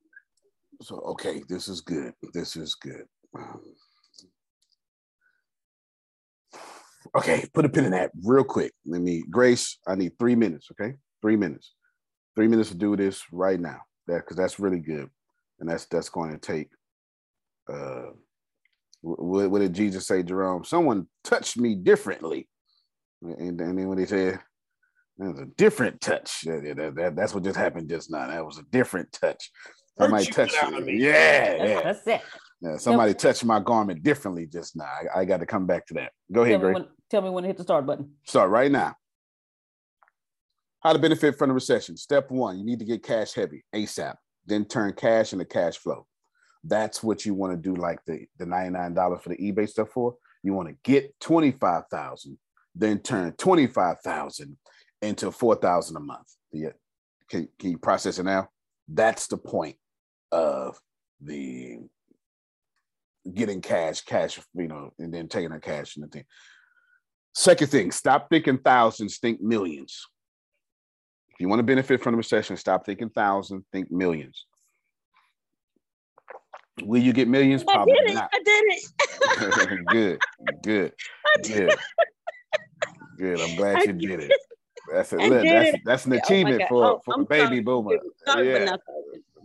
So 0.83 0.95
okay, 1.17 1.43
this 1.49 1.71
is 1.71 1.81
good. 1.81 2.13
This 2.35 2.59
is 2.59 2.75
good. 2.75 3.07
Um, 3.39 3.63
Okay, 7.15 7.47
put 7.55 7.65
a 7.65 7.69
pin 7.69 7.85
in 7.85 7.93
that 7.93 8.11
real 8.23 8.45
quick. 8.45 8.73
Let 8.85 9.01
me, 9.01 9.25
Grace, 9.31 9.79
I 9.87 9.95
need 9.95 10.19
three 10.19 10.35
minutes, 10.35 10.69
okay? 10.73 10.95
Three 11.23 11.37
minutes. 11.37 11.73
Three 12.35 12.49
minutes 12.49 12.71
to 12.71 12.77
do 12.77 12.97
this 12.97 13.23
right 13.33 13.59
now. 13.59 13.81
That 14.07 14.19
because 14.19 14.37
that's 14.37 14.61
really 14.61 14.81
good. 14.81 15.09
And 15.59 15.69
that's 15.69 15.87
that's 15.87 16.11
going 16.11 16.33
to 16.33 16.39
take 16.39 16.69
uh 17.73 18.11
what, 19.01 19.51
what 19.51 19.61
did 19.61 19.75
Jesus 19.75 20.07
say, 20.07 20.23
Jerome? 20.23 20.65
Someone 20.65 21.07
touched 21.25 21.57
me 21.57 21.75
differently. 21.75 22.49
And, 23.23 23.61
and 23.61 23.79
then 23.79 23.89
when 23.89 23.99
they 23.99 24.07
said 24.07 24.41
that 25.19 25.31
was 25.31 25.41
a 25.41 25.47
different 25.47 26.01
touch. 26.01 26.43
That, 26.43 26.75
that, 26.77 26.95
that, 26.97 27.17
that's 27.17 27.33
what 27.33 27.45
just 27.45 27.57
happened 27.57 27.89
just 27.89 28.11
now. 28.11 28.27
That 28.27 28.45
was 28.45 28.59
a 28.59 28.65
different 28.71 29.11
touch. 29.13 29.51
Somebody 29.99 30.27
touched 30.27 30.71
me. 30.71 30.99
Yeah, 30.99 31.65
yeah. 31.65 31.83
That's 31.83 32.07
it. 32.07 32.21
Yeah, 32.61 32.77
somebody 32.79 33.13
touched 33.15 33.45
my 33.45 33.61
garment 33.61 34.03
differently 34.03 34.47
just 34.47 34.77
now. 34.77 34.85
I, 34.85 35.21
I 35.21 35.25
got 35.25 35.41
to 35.41 35.47
come 35.47 35.67
back 35.67 35.87
to 35.87 35.95
that. 35.95 36.13
Go 36.33 36.43
ahead, 36.43 36.61
Greg. 36.61 36.85
Tell 37.11 37.23
me 37.23 37.31
when 37.31 37.43
to 37.43 37.49
hit 37.49 37.57
the 37.57 37.63
start 37.63 37.87
button. 37.87 38.13
Start 38.25 38.51
right 38.51 38.71
now. 38.71 38.97
How 40.81 40.93
to 40.93 40.99
benefit 40.99 41.37
from 41.37 41.49
the 41.49 41.55
recession. 41.55 41.97
Step 41.97 42.31
one, 42.31 42.59
you 42.59 42.65
need 42.65 42.79
to 42.79 42.85
get 42.85 43.03
cash 43.03 43.35
heavy 43.35 43.65
ASAP, 43.75 44.15
then 44.47 44.65
turn 44.65 44.93
cash 44.93 45.33
into 45.33 45.45
cash 45.45 45.77
flow. 45.77 46.07
That's 46.65 47.03
what 47.03 47.25
you 47.25 47.35
want 47.35 47.53
to 47.53 47.57
do, 47.57 47.81
like 47.81 48.01
the, 48.07 48.27
the 48.39 48.45
$99 48.45 49.23
for 49.23 49.29
the 49.29 49.37
eBay 49.37 49.69
stuff 49.69 49.91
for. 49.91 50.17
You 50.43 50.55
want 50.55 50.69
to 50.69 50.77
get 50.83 51.19
25,000, 51.21 52.39
then 52.75 53.01
turn 53.01 53.33
25,000 53.33 54.57
into 55.03 55.31
4,000 55.31 55.97
a 55.97 56.01
month. 56.01 56.27
Yeah. 56.53 56.71
Can, 57.29 57.49
can 57.59 57.71
you 57.73 57.79
process 57.79 58.19
it 58.19 58.25
now? 58.25 58.49
That's 58.89 59.27
the 59.27 59.37
point 59.37 59.77
of 60.33 60.79
the 61.21 61.81
getting 63.35 63.61
cash, 63.61 64.03
cash, 64.03 64.41
you 64.55 64.69
know, 64.69 64.93
and 64.99 65.13
then 65.13 65.29
taking 65.29 65.51
the 65.51 65.61
cash 65.61 65.97
and 65.97 66.05
the 66.05 66.09
thing. 66.09 66.25
Second 67.35 67.69
thing, 67.69 67.91
stop 67.91 68.29
thinking 68.31 68.59
thousands, 68.59 69.19
think 69.19 69.41
millions. 69.41 70.07
If 71.31 71.41
you 71.41 71.49
want 71.49 71.59
to 71.59 71.65
benefit 71.65 72.03
from 72.03 72.13
the 72.13 72.19
recession, 72.19 72.57
stop 72.57 72.87
thinking 72.87 73.11
thousands, 73.11 73.65
think 73.73 73.91
millions. 73.91 74.47
Will 76.83 77.03
you 77.03 77.13
get 77.13 77.29
millions? 77.29 77.65
Probably 77.65 77.95
I 77.95 78.07
did 78.07 78.11
it. 78.11 78.15
not. 78.15 78.31
I 78.33 78.43
did 78.45 78.65
it. 78.67 79.87
good, 79.87 80.21
good, 80.63 80.93
good, 81.43 81.75
good. 83.19 83.41
I'm 83.41 83.57
glad 83.57 83.87
you 83.87 83.93
did 83.93 84.21
it. 84.21 84.33
That's 84.93 85.13
a, 85.13 85.17
look, 85.17 85.43
that's 85.43 85.77
that's 85.85 86.07
an 86.07 86.13
oh 86.13 86.17
achievement 86.17 86.63
oh 86.65 86.69
for 86.69 86.85
oh, 86.85 87.01
for 87.05 87.15
I'm 87.15 87.23
a 87.23 87.27
baby 87.27 87.61
boomer. 87.61 87.99
Yeah. 88.37 88.77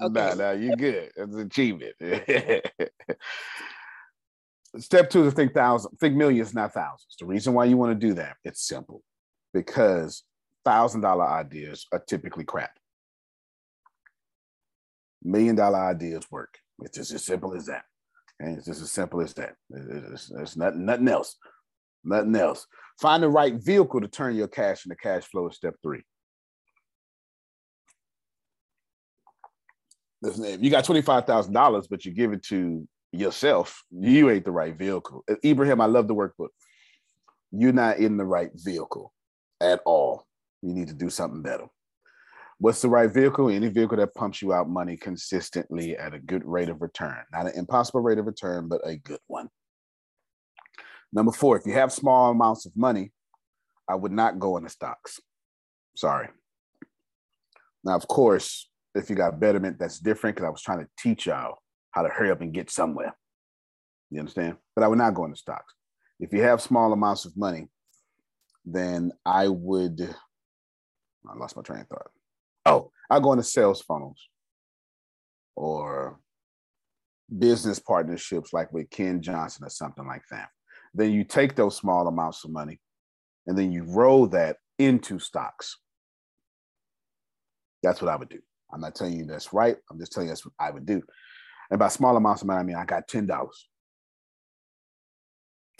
Okay. 0.01 0.13
Nah, 0.13 0.33
nah, 0.33 0.51
you're 0.51 0.75
good. 0.75 1.11
That's 1.15 1.33
an 1.33 1.41
achievement. 1.41 1.93
Step 4.77 5.09
two 5.09 5.25
is 5.27 5.33
think 5.33 5.53
thousand, 5.53 5.91
think 5.99 6.15
millions, 6.15 6.53
not 6.53 6.73
thousands. 6.73 7.15
The 7.19 7.25
reason 7.25 7.53
why 7.53 7.65
you 7.65 7.77
want 7.77 7.99
to 7.99 8.07
do 8.07 8.13
that, 8.15 8.37
it's 8.43 8.65
simple, 8.65 9.03
because 9.53 10.23
thousand 10.63 11.01
dollar 11.01 11.27
ideas 11.27 11.85
are 11.91 11.99
typically 11.99 12.45
crap. 12.45 12.71
Million 15.23 15.55
dollar 15.55 15.79
ideas 15.79 16.25
work. 16.31 16.57
It's 16.79 16.97
just 16.97 17.11
as 17.11 17.23
simple 17.23 17.53
as 17.53 17.65
that. 17.67 17.83
And 18.39 18.57
it's 18.57 18.65
just 18.65 18.81
as 18.81 18.91
simple 18.91 19.21
as 19.21 19.33
that. 19.35 19.55
It's, 19.69 20.31
it's 20.31 20.57
nothing, 20.57 20.85
nothing 20.85 21.09
else. 21.09 21.35
Nothing 22.03 22.35
else. 22.35 22.65
Find 22.99 23.21
the 23.21 23.29
right 23.29 23.53
vehicle 23.53 24.01
to 24.01 24.07
turn 24.07 24.35
your 24.35 24.47
cash 24.47 24.85
into 24.85 24.95
cash 24.95 25.25
flow 25.25 25.49
is 25.49 25.55
step 25.57 25.75
three. 25.83 26.01
Listen, 30.21 30.45
if 30.45 30.61
you 30.61 30.69
got 30.69 30.85
$25,000, 30.85 31.87
but 31.89 32.05
you 32.05 32.11
give 32.11 32.31
it 32.31 32.43
to 32.43 32.87
yourself, 33.11 33.83
you 33.91 34.29
ain't 34.29 34.45
the 34.45 34.51
right 34.51 34.77
vehicle. 34.77 35.23
Uh, 35.29 35.35
Ibrahim, 35.43 35.81
I 35.81 35.85
love 35.85 36.07
the 36.07 36.15
workbook. 36.15 36.49
You're 37.51 37.73
not 37.73 37.97
in 37.97 38.17
the 38.17 38.25
right 38.25 38.51
vehicle 38.53 39.13
at 39.59 39.81
all. 39.85 40.25
You 40.61 40.73
need 40.73 40.87
to 40.89 40.93
do 40.93 41.09
something 41.09 41.41
better. 41.41 41.65
What's 42.59 42.81
the 42.81 42.89
right 42.89 43.11
vehicle? 43.11 43.49
Any 43.49 43.69
vehicle 43.69 43.97
that 43.97 44.13
pumps 44.13 44.41
you 44.41 44.53
out 44.53 44.69
money 44.69 44.95
consistently 44.95 45.97
at 45.97 46.13
a 46.13 46.19
good 46.19 46.45
rate 46.45 46.69
of 46.69 46.81
return. 46.81 47.17
Not 47.33 47.47
an 47.47 47.53
impossible 47.55 48.01
rate 48.01 48.19
of 48.19 48.27
return, 48.27 48.67
but 48.67 48.81
a 48.85 48.97
good 48.97 49.19
one. 49.25 49.49
Number 51.11 51.31
four, 51.31 51.57
if 51.57 51.65
you 51.65 51.73
have 51.73 51.91
small 51.91 52.31
amounts 52.31 52.67
of 52.67 52.77
money, 52.77 53.11
I 53.89 53.95
would 53.95 54.11
not 54.11 54.39
go 54.39 54.57
into 54.57 54.69
stocks. 54.69 55.19
Sorry. 55.95 56.29
Now, 57.83 57.95
of 57.95 58.07
course, 58.07 58.69
if 58.95 59.09
you 59.09 59.15
got 59.15 59.39
betterment, 59.39 59.79
that's 59.79 59.99
different 59.99 60.35
because 60.35 60.47
I 60.47 60.51
was 60.51 60.61
trying 60.61 60.79
to 60.79 60.87
teach 60.97 61.25
y'all 61.25 61.57
how 61.91 62.03
to 62.03 62.09
hurry 62.09 62.31
up 62.31 62.41
and 62.41 62.53
get 62.53 62.69
somewhere. 62.69 63.15
You 64.09 64.19
understand? 64.19 64.57
But 64.75 64.83
I 64.83 64.87
would 64.87 64.97
not 64.97 65.13
go 65.13 65.25
into 65.25 65.37
stocks. 65.37 65.73
If 66.19 66.33
you 66.33 66.41
have 66.43 66.61
small 66.61 66.91
amounts 66.93 67.25
of 67.25 67.35
money, 67.37 67.69
then 68.65 69.11
I 69.25 69.47
would. 69.47 70.01
I 70.01 71.37
lost 71.37 71.55
my 71.55 71.61
train 71.61 71.81
of 71.81 71.87
thought. 71.87 72.11
Oh, 72.65 72.91
I 73.09 73.19
go 73.19 73.31
into 73.31 73.43
sales 73.43 73.81
funnels 73.81 74.17
or 75.55 76.19
business 77.37 77.79
partnerships 77.79 78.53
like 78.53 78.71
with 78.73 78.89
Ken 78.89 79.21
Johnson 79.21 79.65
or 79.65 79.69
something 79.69 80.05
like 80.05 80.23
that. 80.31 80.49
Then 80.93 81.11
you 81.11 81.23
take 81.23 81.55
those 81.55 81.77
small 81.77 82.07
amounts 82.07 82.43
of 82.43 82.51
money 82.51 82.79
and 83.47 83.57
then 83.57 83.71
you 83.71 83.83
roll 83.83 84.27
that 84.27 84.57
into 84.77 85.19
stocks. 85.19 85.77
That's 87.81 88.01
what 88.01 88.11
I 88.11 88.15
would 88.15 88.29
do. 88.29 88.39
I'm 88.73 88.81
not 88.81 88.95
telling 88.95 89.17
you 89.17 89.25
that's 89.25 89.53
right. 89.53 89.77
I'm 89.89 89.99
just 89.99 90.11
telling 90.11 90.27
you 90.27 90.31
that's 90.31 90.45
what 90.45 90.53
I 90.59 90.71
would 90.71 90.85
do. 90.85 91.01
And 91.69 91.79
by 91.79 91.87
small 91.89 92.17
amounts 92.17 92.41
of 92.41 92.47
money, 92.47 92.59
I 92.59 92.63
mean 92.63 92.75
I 92.75 92.85
got 92.85 93.07
ten 93.07 93.27
dollars. 93.27 93.67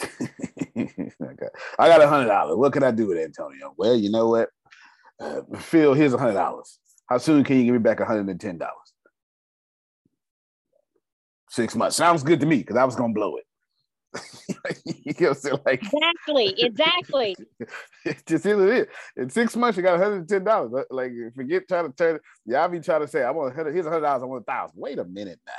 I 0.00 1.88
got 1.88 2.02
a 2.02 2.08
hundred 2.08 2.28
dollars. 2.28 2.56
What 2.56 2.72
can 2.72 2.82
I 2.82 2.90
do 2.90 3.06
with 3.08 3.18
it, 3.18 3.24
Antonio? 3.24 3.74
Well, 3.76 3.94
you 3.94 4.10
know 4.10 4.28
what? 4.28 4.48
Uh, 5.20 5.42
Phil, 5.58 5.94
here's 5.94 6.14
a 6.14 6.18
hundred 6.18 6.34
dollars. 6.34 6.78
How 7.08 7.18
soon 7.18 7.44
can 7.44 7.58
you 7.58 7.64
give 7.64 7.74
me 7.74 7.78
back 7.80 8.00
a 8.00 8.04
hundred 8.04 8.28
and 8.28 8.40
ten 8.40 8.58
dollars? 8.58 8.74
Six 11.50 11.74
months 11.76 11.96
sounds 11.96 12.22
good 12.22 12.40
to 12.40 12.46
me 12.46 12.58
because 12.58 12.76
I 12.76 12.84
was 12.84 12.96
gonna 12.96 13.12
blow 13.14 13.36
it. 13.36 13.44
you 14.84 15.14
know 15.20 15.28
what 15.28 15.28
I'm 15.28 15.34
saying? 15.34 15.58
Like 15.64 15.82
exactly, 15.82 16.54
exactly. 16.58 17.36
just 18.26 18.44
here 18.44 18.68
it 18.68 18.78
is. 18.80 18.86
In 19.16 19.30
six 19.30 19.56
months, 19.56 19.76
you 19.76 19.82
got 19.82 19.98
$110. 19.98 20.84
Like 20.90 21.12
forget 21.34 21.68
trying 21.68 21.90
to 21.90 21.96
turn 21.96 22.20
y'all 22.44 22.68
be 22.68 22.80
trying 22.80 23.00
to 23.00 23.08
say, 23.08 23.22
I 23.22 23.30
want 23.30 23.54
here's 23.54 23.86
a 23.86 23.90
hundred 23.90 24.02
dollars, 24.02 24.22
I 24.22 24.26
want 24.26 24.42
a 24.42 24.44
thousand. 24.44 24.78
Wait 24.78 24.98
a 24.98 25.04
minute 25.04 25.40
now. 25.46 25.52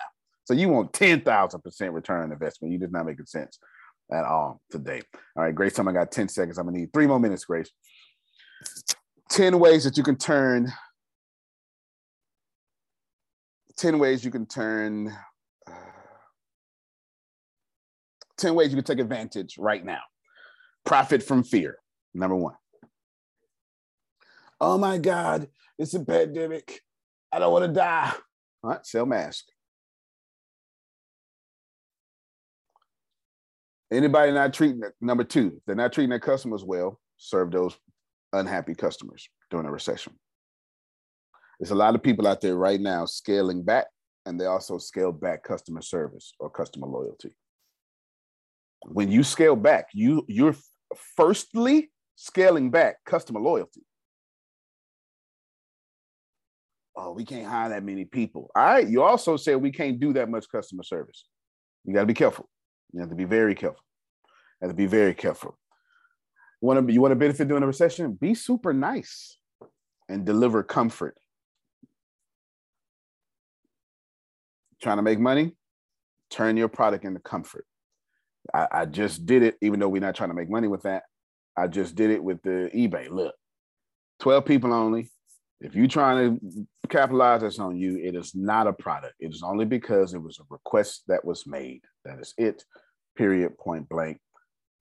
So 0.46 0.54
you 0.54 0.70
want 0.70 0.92
10,000% 0.92 1.94
return 1.94 2.24
on 2.24 2.32
investment. 2.32 2.74
You 2.74 2.80
just 2.80 2.92
not 2.92 3.06
making 3.06 3.26
sense 3.26 3.58
at 4.12 4.26
all 4.26 4.62
today. 4.70 5.02
All 5.36 5.44
right, 5.44 5.56
Grace, 5.56 5.74
time 5.74 5.88
I 5.88 5.94
got 5.94 6.12
10 6.12 6.28
seconds. 6.28 6.58
I'm 6.58 6.66
gonna 6.66 6.78
need 6.78 6.94
three 6.94 7.08
more 7.08 7.20
minutes, 7.20 7.46
Grace. 7.46 7.72
10 9.30 9.58
ways 9.58 9.84
that 9.86 9.98
you 9.98 10.04
can 10.04 10.18
turn 10.18 10.72
10 13.78 13.98
ways 13.98 14.24
you 14.24 14.32
can 14.32 14.46
turn 14.46 15.12
uh, 15.68 15.72
10 18.44 18.56
ways 18.56 18.72
you 18.72 18.76
can 18.76 18.84
take 18.84 19.00
advantage 19.00 19.58
right 19.58 19.86
now. 19.86 20.02
Profit 20.86 21.24
from 21.24 21.44
fear. 21.44 21.78
Number 22.14 22.36
one. 22.36 22.56
Oh 24.60 24.78
my 24.78 24.98
God, 24.98 25.48
it's 25.80 25.94
a 25.94 26.04
pandemic. 26.04 26.82
I 27.32 27.40
don't 27.40 27.54
want 27.54 27.66
to 27.66 27.72
die. 27.72 28.12
All 28.62 28.72
right, 28.72 28.86
sell 28.86 29.06
mask. 29.06 29.46
Anybody 33.92 34.34
not 34.34 34.54
treating 34.54 34.84
it, 34.84 34.94
number 35.00 35.24
two, 35.24 35.62
they're 35.66 35.76
not 35.76 35.94
treating 35.94 36.10
their 36.10 36.20
customers 36.20 36.66
well, 36.66 37.00
serve 37.16 37.52
those 37.52 37.78
unhappy 38.34 38.76
customers 38.76 39.30
during 39.52 39.68
a 39.68 39.72
recession. 39.72 40.14
There's 41.60 41.72
a 41.72 41.76
lot 41.76 41.96
of 41.96 42.04
people 42.04 42.28
out 42.28 42.42
there 42.42 42.56
right 42.58 42.82
now 42.82 43.06
scaling 43.06 43.64
back, 43.64 43.86
and 44.26 44.38
they 44.38 44.48
also 44.48 44.80
scale 44.80 45.14
back 45.14 45.44
customer 45.44 45.82
service 45.82 46.34
or 46.40 46.50
customer 46.50 46.88
loyalty. 46.88 47.34
When 48.86 49.12
you 49.12 49.24
scale 49.24 49.56
back, 49.56 49.88
you 49.94 50.26
you're 50.28 50.56
firstly 51.16 51.92
scaling 52.16 52.72
back 52.72 52.98
customer 53.06 53.40
loyalty. 53.40 53.84
Oh, 56.96 57.12
we 57.12 57.26
can't 57.26 57.48
hire 57.48 57.70
that 57.70 57.84
many 57.84 58.06
people. 58.06 58.52
All 58.56 58.64
right. 58.64 58.88
You 58.88 59.02
also 59.02 59.36
said 59.36 59.56
we 59.56 59.72
can't 59.72 60.00
do 60.00 60.14
that 60.14 60.30
much 60.30 60.46
customer 60.50 60.84
service. 60.84 61.26
You 61.86 61.94
got 61.94 62.02
to 62.02 62.06
be 62.06 62.14
careful. 62.14 62.48
You 62.92 63.00
have 63.00 63.10
to 63.10 63.16
be 63.16 63.26
very 63.26 63.56
careful. 63.56 63.84
You 64.62 64.68
have 64.68 64.72
to 64.72 64.78
be 64.78 64.86
very 64.86 65.16
careful. 65.16 65.58
You 66.62 66.68
want 66.68 66.88
to 66.88 66.94
you 66.94 67.02
want 67.02 67.12
to 67.12 67.16
benefit 67.16 67.48
during 67.48 67.64
a 67.64 67.68
recession? 67.68 68.14
Be 68.14 68.36
super 68.36 68.74
nice 68.74 69.38
and 70.08 70.26
deliver 70.26 70.62
comfort. 70.62 71.18
Trying 74.82 74.98
to 74.98 75.04
make 75.04 75.20
money? 75.20 75.56
Turn 76.30 76.58
your 76.58 76.68
product 76.68 77.06
into 77.06 77.20
comfort. 77.20 77.66
I, 78.54 78.68
I 78.72 78.86
just 78.86 79.26
did 79.26 79.44
it, 79.44 79.58
even 79.62 79.80
though 79.80 79.90
we're 79.90 80.02
not 80.02 80.16
trying 80.16 80.30
to 80.30 80.36
make 80.36 80.50
money 80.50 80.68
with 80.68 80.84
that. 80.84 81.04
I 81.56 81.68
just 81.68 81.96
did 81.96 82.10
it 82.10 82.24
with 82.24 82.42
the 82.42 82.70
eBay. 82.74 83.10
Look, 83.10 83.36
12 84.22 84.46
people 84.46 84.74
only. 84.74 85.12
If 85.62 85.76
you're 85.76 85.88
trying 85.88 86.40
to 86.40 86.68
capitalize 86.90 87.42
this 87.42 87.60
on 87.60 87.78
you, 87.78 87.98
it 87.98 88.16
is 88.16 88.36
not 88.36 88.68
a 88.68 88.74
product. 88.74 89.16
It 89.20 89.34
is 89.34 89.44
only 89.44 89.66
because 89.66 90.14
it 90.14 90.22
was 90.22 90.40
a 90.40 90.44
request 90.50 91.04
that 91.08 91.24
was 91.24 91.48
made. 91.48 91.82
That 92.04 92.20
is 92.20 92.34
it. 92.38 92.64
Period. 93.16 93.58
Point 93.58 93.88
blank. 93.88 94.20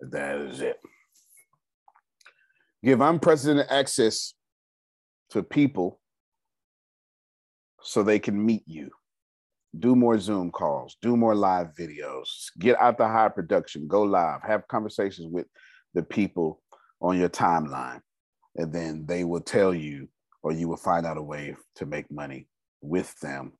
That 0.00 0.38
is 0.40 0.60
it. 0.60 0.80
Give 2.82 3.00
unprecedented 3.00 3.66
access 3.70 4.34
to 5.30 5.42
people 5.44 6.00
so 7.82 8.02
they 8.02 8.18
can 8.18 8.44
meet 8.44 8.62
you. 8.66 8.90
Do 9.78 9.96
more 9.96 10.18
Zoom 10.18 10.50
calls, 10.50 10.96
do 11.00 11.16
more 11.16 11.34
live 11.34 11.68
videos, 11.78 12.50
get 12.58 12.78
out 12.78 12.98
the 12.98 13.08
high 13.08 13.30
production, 13.30 13.88
go 13.88 14.02
live, 14.02 14.42
have 14.42 14.68
conversations 14.68 15.28
with 15.30 15.46
the 15.94 16.02
people 16.02 16.60
on 17.00 17.18
your 17.18 17.30
timeline. 17.30 18.00
And 18.56 18.72
then 18.72 19.06
they 19.06 19.24
will 19.24 19.40
tell 19.40 19.72
you, 19.72 20.08
or 20.42 20.52
you 20.52 20.68
will 20.68 20.76
find 20.76 21.06
out 21.06 21.16
a 21.16 21.22
way 21.22 21.56
to 21.76 21.86
make 21.86 22.10
money 22.10 22.48
with 22.82 23.18
them 23.20 23.52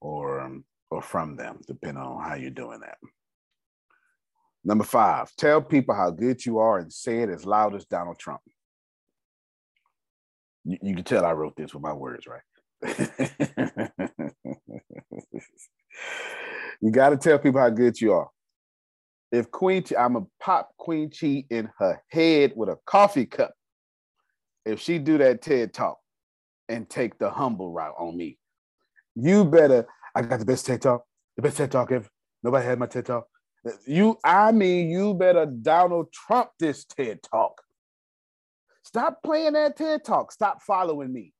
or, 0.00 0.40
um, 0.40 0.64
or 0.90 1.00
from 1.00 1.36
them, 1.36 1.60
depending 1.66 2.02
on 2.02 2.22
how 2.22 2.34
you're 2.34 2.50
doing 2.50 2.80
that. 2.80 2.98
Number 4.64 4.84
five, 4.84 5.34
tell 5.36 5.62
people 5.62 5.94
how 5.94 6.10
good 6.10 6.44
you 6.44 6.58
are 6.58 6.78
and 6.78 6.92
say 6.92 7.20
it 7.20 7.30
as 7.30 7.46
loud 7.46 7.74
as 7.74 7.86
Donald 7.86 8.18
Trump. 8.18 8.42
You, 10.64 10.76
you 10.82 10.94
can 10.94 11.04
tell 11.04 11.24
I 11.24 11.32
wrote 11.32 11.56
this 11.56 11.72
with 11.72 11.82
my 11.82 11.94
words, 11.94 12.26
right? 12.26 12.42
you 16.80 16.90
got 16.90 17.10
to 17.10 17.16
tell 17.16 17.38
people 17.38 17.60
how 17.60 17.70
good 17.70 18.00
you 18.00 18.12
are. 18.12 18.28
If 19.30 19.50
Queen, 19.50 19.84
I'm 19.98 20.16
a 20.16 20.26
pop 20.40 20.70
Queen 20.78 21.10
Chi 21.10 21.44
in 21.50 21.70
her 21.78 22.00
head 22.10 22.52
with 22.56 22.68
a 22.68 22.78
coffee 22.86 23.26
cup. 23.26 23.52
If 24.64 24.80
she 24.80 24.98
do 24.98 25.18
that 25.18 25.42
TED 25.42 25.74
talk 25.74 25.98
and 26.68 26.88
take 26.88 27.18
the 27.18 27.30
humble 27.30 27.72
route 27.72 27.94
on 27.98 28.16
me, 28.16 28.38
you 29.14 29.44
better. 29.44 29.86
I 30.14 30.22
got 30.22 30.38
the 30.38 30.46
best 30.46 30.66
TED 30.66 30.82
talk, 30.82 31.04
the 31.36 31.42
best 31.42 31.56
TED 31.56 31.70
talk 31.70 31.92
ever. 31.92 32.08
Nobody 32.42 32.64
had 32.64 32.78
my 32.78 32.86
TED 32.86 33.06
talk. 33.06 33.26
You, 33.86 34.16
I 34.24 34.52
mean, 34.52 34.88
you 34.88 35.14
better 35.14 35.46
Donald 35.46 36.12
Trump 36.12 36.50
this 36.58 36.84
TED 36.84 37.20
talk. 37.22 37.60
Stop 38.84 39.18
playing 39.22 39.52
that 39.54 39.76
TED 39.76 40.04
talk. 40.04 40.32
Stop 40.32 40.62
following 40.62 41.12
me. 41.12 41.34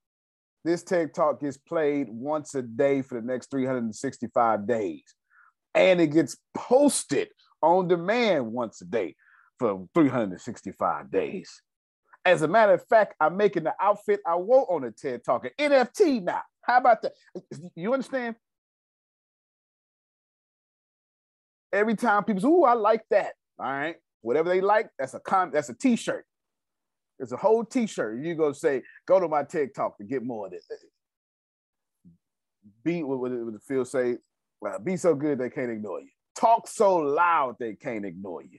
This 0.65 0.83
TED 0.83 1.15
talk 1.15 1.41
gets 1.41 1.57
played 1.57 2.09
once 2.11 2.55
a 2.55 2.63
day 2.63 3.03
for 3.03 3.21
the 3.21 3.27
next 3.27 3.51
365 3.51 4.67
days. 4.67 5.03
And 5.75 6.01
it 6.01 6.09
gets 6.09 6.37
posted 6.55 7.29
on 7.63 7.89
demand 7.89 8.53
once 8.53 8.81
a 8.81 8.85
day 8.85 9.15
for 9.59 9.87
365 9.95 11.11
days. 11.11 11.63
As 12.25 12.43
a 12.43 12.49
matter 12.49 12.75
of 12.75 12.85
fact, 12.87 13.15
I'm 13.21 13.37
making 13.37 13.65
the 13.65 13.75
outfit 13.81 14.21
I 14.27 14.37
wore 14.37 14.71
on 14.73 14.85
a 14.85 14.91
TED 14.91 15.25
Talk 15.25 15.47
an 15.47 15.53
NFT 15.59 16.23
now. 16.23 16.43
How 16.63 16.79
about 16.79 17.03
that? 17.03 17.13
You 17.75 17.93
understand? 17.93 18.37
Every 21.73 21.95
time 21.95 22.25
people 22.25 22.43
say, 22.43 22.49
"Ooh, 22.49 22.65
I 22.65 22.75
like 22.75 23.05
that," 23.11 23.35
all 23.59 23.67
right, 23.67 23.97
whatever 24.23 24.49
they 24.49 24.61
like, 24.61 24.91
that's 24.99 25.15
a 25.15 25.21
con, 25.21 25.51
that's 25.51 25.69
a 25.69 25.75
T-shirt. 25.75 26.27
It's 27.19 27.33
a 27.33 27.37
whole 27.37 27.65
T-shirt. 27.65 28.25
You 28.25 28.35
go 28.35 28.53
say, 28.53 28.83
"Go 29.07 29.19
to 29.19 29.29
my 29.29 29.43
Talk 29.43 29.99
to 29.99 30.05
get 30.05 30.23
more 30.23 30.47
of 30.47 30.53
this." 30.53 30.67
Be 32.85 33.03
what 33.03 33.19
would 33.19 33.55
the 33.55 33.61
feel 33.61 33.85
say? 33.85 34.19
Well, 34.61 34.79
be 34.79 34.97
so 34.97 35.15
good 35.15 35.39
they 35.39 35.51
can't 35.51 35.71
ignore 35.71 36.01
you. 36.01 36.11
Talk 36.35 36.69
so 36.69 36.97
loud 36.97 37.57
they 37.59 37.75
can't 37.75 38.05
ignore 38.05 38.43
you. 38.43 38.59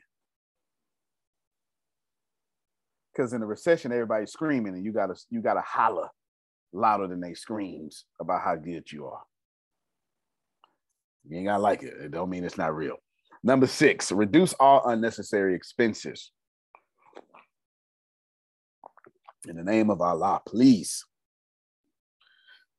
Because 3.12 3.34
in 3.34 3.42
a 3.42 3.46
recession, 3.46 3.92
everybody's 3.92 4.32
screaming, 4.32 4.76
and 4.76 4.84
you 4.84 4.92
gotta 4.92 5.16
you 5.30 5.42
gotta 5.42 5.62
holler 5.62 6.10
louder 6.72 7.08
than 7.08 7.20
they 7.20 7.34
screams 7.34 8.06
about 8.20 8.42
how 8.42 8.56
good 8.56 8.92
you 8.92 9.08
are. 9.08 9.24
You 11.28 11.38
ain't 11.38 11.48
gotta 11.48 11.62
like 11.62 11.84
it. 11.84 11.94
It 12.00 12.12
don't 12.12 12.30
mean 12.30 12.44
it's 12.44 12.58
not 12.58 12.76
real. 12.76 12.98
Number 13.44 13.68
six, 13.68 14.12
reduce 14.12 14.54
all 14.54 14.88
unnecessary 14.88 15.56
expenses. 15.56 16.32
In 19.48 19.56
the 19.56 19.64
name 19.64 19.90
of 19.90 20.02
Allah, 20.02 20.42
please. 20.46 21.06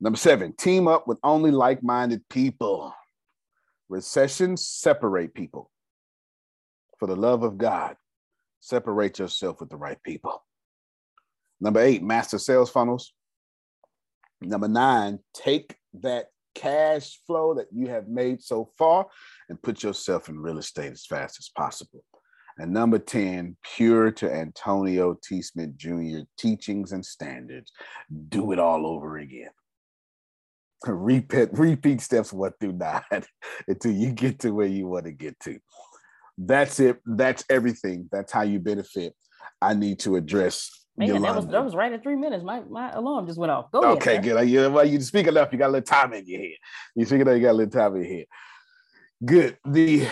Number 0.01 0.19
seven, 0.19 0.55
team 0.55 0.89
up 0.89 1.07
with 1.07 1.19
only 1.23 1.51
like 1.51 1.83
minded 1.83 2.29
people. 2.29 2.95
Recessions 3.89 4.67
separate 4.67 5.35
people. 5.35 5.71
For 6.99 7.07
the 7.07 7.17
love 7.17 7.43
of 7.43 7.59
God, 7.59 7.97
separate 8.61 9.19
yourself 9.19 9.61
with 9.61 9.71
the 9.71 9.77
right 9.77 10.03
people. 10.03 10.45
Number 11.61 11.81
eight, 11.81 12.03
master 12.03 12.39
sales 12.39 12.71
funnels. 12.71 13.13
Number 14.41 14.69
nine, 14.69 15.19
take 15.35 15.77
that 15.95 16.29
cash 16.55 17.21
flow 17.27 17.55
that 17.55 17.69
you 17.73 17.89
have 17.89 18.09
made 18.09 18.43
so 18.43 18.71
far 18.79 19.07
and 19.49 19.61
put 19.61 19.83
yourself 19.83 20.29
in 20.29 20.39
real 20.39 20.59
estate 20.59 20.93
as 20.93 21.07
fast 21.07 21.39
as 21.39 21.51
possible. 21.51 22.05
And 22.61 22.75
number 22.75 22.99
10, 22.99 23.57
pure 23.75 24.11
to 24.13 24.31
Antonio 24.31 25.17
T. 25.25 25.41
Smith 25.41 25.79
Jr. 25.79 26.25
teachings 26.37 26.93
and 26.93 27.05
standards. 27.05 27.73
Do 28.29 28.53
it 28.53 28.59
all 28.59 28.87
over 28.87 29.17
again. 29.17 29.49
Repeat, 30.87 31.51
repeat 31.53 32.01
steps 32.01 32.33
one 32.33 32.53
through 32.61 32.73
nine 32.73 33.03
until 33.69 33.93
you 33.93 34.13
get 34.13 34.41
to 34.41 34.51
where 34.51 34.67
you 34.67 34.89
want 34.89 35.07
to 35.07 35.13
get 35.13 35.39
to. 35.41 35.59
That's 36.39 36.81
it. 36.81 37.01
That's 37.05 37.45
everything. 37.51 38.09
That's 38.13 38.33
how 38.33 38.43
you 38.43 38.61
benefit. 38.61 39.15
I 39.61 39.75
need 39.75 39.99
to 40.01 40.17
address. 40.17 40.71
Man, 40.97 41.21
that 41.21 41.37
was 41.37 41.47
that 41.49 41.63
was 41.63 41.75
right 41.75 41.93
at 41.93 42.03
three 42.03 42.17
minutes. 42.17 42.45
My 42.45 42.61
my 42.61 42.93
alarm 42.93 43.27
just 43.27 43.39
went 43.39 43.53
off. 43.53 43.71
Go 43.71 43.83
okay, 43.93 44.17
ahead. 44.17 44.25
good. 44.25 44.49
You, 44.49 44.71
well, 44.71 44.87
you 44.87 45.01
speak 45.03 45.27
enough. 45.27 45.51
You 45.53 45.59
got 45.59 45.69
a 45.69 45.73
little 45.73 45.87
time 45.87 46.15
in 46.15 46.27
your 46.27 46.41
head. 46.41 46.57
You 46.97 47.05
speak 47.05 47.21
enough. 47.21 47.37
You 47.37 47.43
got 47.43 47.51
a 47.51 47.61
little 47.61 47.71
time 47.71 47.97
in 47.97 48.03
your 48.03 48.11
head. 48.11 48.27
Good. 49.23 49.59
The 49.67 50.09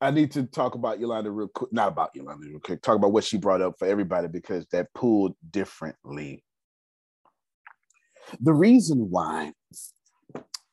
I 0.00 0.10
need 0.10 0.30
to 0.32 0.44
talk 0.44 0.74
about 0.74 0.98
Yolanda 0.98 1.30
real 1.30 1.48
quick. 1.48 1.72
Not 1.72 1.88
about 1.88 2.10
Yolanda 2.14 2.46
real 2.48 2.60
quick. 2.60 2.80
Talk 2.80 2.96
about 2.96 3.12
what 3.12 3.24
she 3.24 3.36
brought 3.36 3.60
up 3.60 3.74
for 3.78 3.86
everybody 3.86 4.28
because 4.28 4.66
that 4.72 4.92
pulled 4.94 5.34
differently. 5.50 6.42
The 8.40 8.52
reason 8.54 9.10
why 9.10 9.52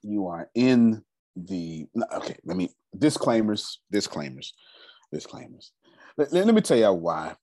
you 0.01 0.27
are 0.27 0.49
in 0.55 1.03
the 1.35 1.87
okay, 2.13 2.35
let 2.45 2.55
me 2.55 2.69
disclaimers, 2.97 3.79
disclaimers, 3.91 4.53
disclaimers. 5.11 5.73
Let, 6.17 6.31
let 6.31 6.55
me 6.55 6.61
tell 6.61 6.77
you 6.77 6.91
why 6.93 7.35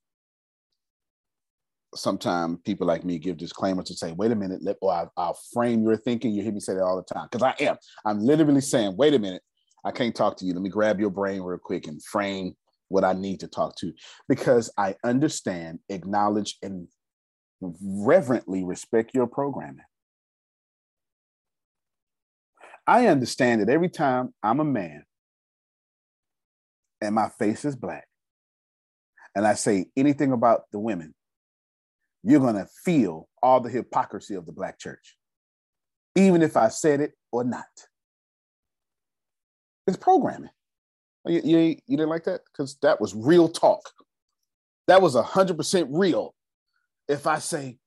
sometimes 1.95 2.59
people 2.65 2.87
like 2.87 3.05
me 3.05 3.19
give 3.19 3.37
disclaimers 3.37 3.87
to 3.87 3.95
say, 3.95 4.13
wait 4.13 4.33
a 4.33 4.35
minute, 4.35 4.63
let, 4.63 4.77
or 4.81 4.93
I'll, 4.93 5.13
I'll 5.17 5.39
frame 5.53 5.85
your 5.85 5.97
thinking. 5.97 6.33
You 6.33 6.43
hear 6.43 6.53
me 6.53 6.61
say 6.61 6.75
that 6.75 6.83
all 6.83 6.97
the 6.97 7.15
time 7.15 7.29
because 7.31 7.43
I 7.43 7.55
am. 7.63 7.77
I'm 8.05 8.21
literally 8.21 8.61
saying, 8.61 8.97
wait 8.97 9.15
a 9.15 9.19
minute, 9.19 9.43
I 9.85 9.91
can't 9.91 10.15
talk 10.15 10.37
to 10.39 10.45
you. 10.45 10.55
Let 10.55 10.63
me 10.63 10.71
grab 10.71 10.99
your 10.99 11.11
brain 11.11 11.43
real 11.43 11.59
quick 11.59 11.87
and 11.87 12.03
frame 12.03 12.57
what 12.89 13.05
I 13.05 13.13
need 13.13 13.41
to 13.41 13.49
talk 13.49 13.77
to 13.79 13.93
because 14.29 14.73
I 14.79 14.97
understand, 15.05 15.81
acknowledge, 15.89 16.57
and 16.63 16.89
reverently 17.61 18.65
respect 18.65 19.13
your 19.15 19.27
programming. 19.27 19.85
I 22.87 23.07
understand 23.07 23.63
that 23.63 23.71
every 23.71 23.89
time 23.89 24.35
I'm 24.43 24.61
a 24.61 24.65
man 24.65 25.05
and 27.01 27.15
my 27.15 27.31
face 27.39 27.65
is 27.65 27.77
black, 27.77 28.07
and 29.35 29.47
I 29.47 29.55
say 29.55 29.87
anything 29.97 30.33
about 30.33 30.63
the 30.71 30.79
women, 30.79 31.15
you're 32.23 32.41
going 32.41 32.55
to 32.55 32.69
feel 32.85 33.29
all 33.43 33.61
the 33.61 33.71
hypocrisy 33.71 34.35
of 34.35 34.47
the 34.47 34.53
black 34.53 34.79
church, 34.79 35.17
even 36.15 36.43
if 36.43 36.57
I 36.57 36.69
said 36.69 37.01
it 37.01 37.13
or 37.33 37.45
not. 37.45 37.65
It's 39.87 39.97
programming. 39.97 40.51
You, 41.27 41.41
you, 41.45 41.59
you 41.87 41.97
didn't 41.97 42.09
like 42.09 42.25
that? 42.25 42.43
Because 42.45 42.77
that 42.83 43.01
was 43.01 43.15
real 43.15 43.49
talk. 43.49 43.91
That 44.89 45.01
was 45.01 45.15
100% 45.15 45.87
real. 45.91 46.35
If 47.09 47.27
I 47.27 47.39
say, 47.39 47.79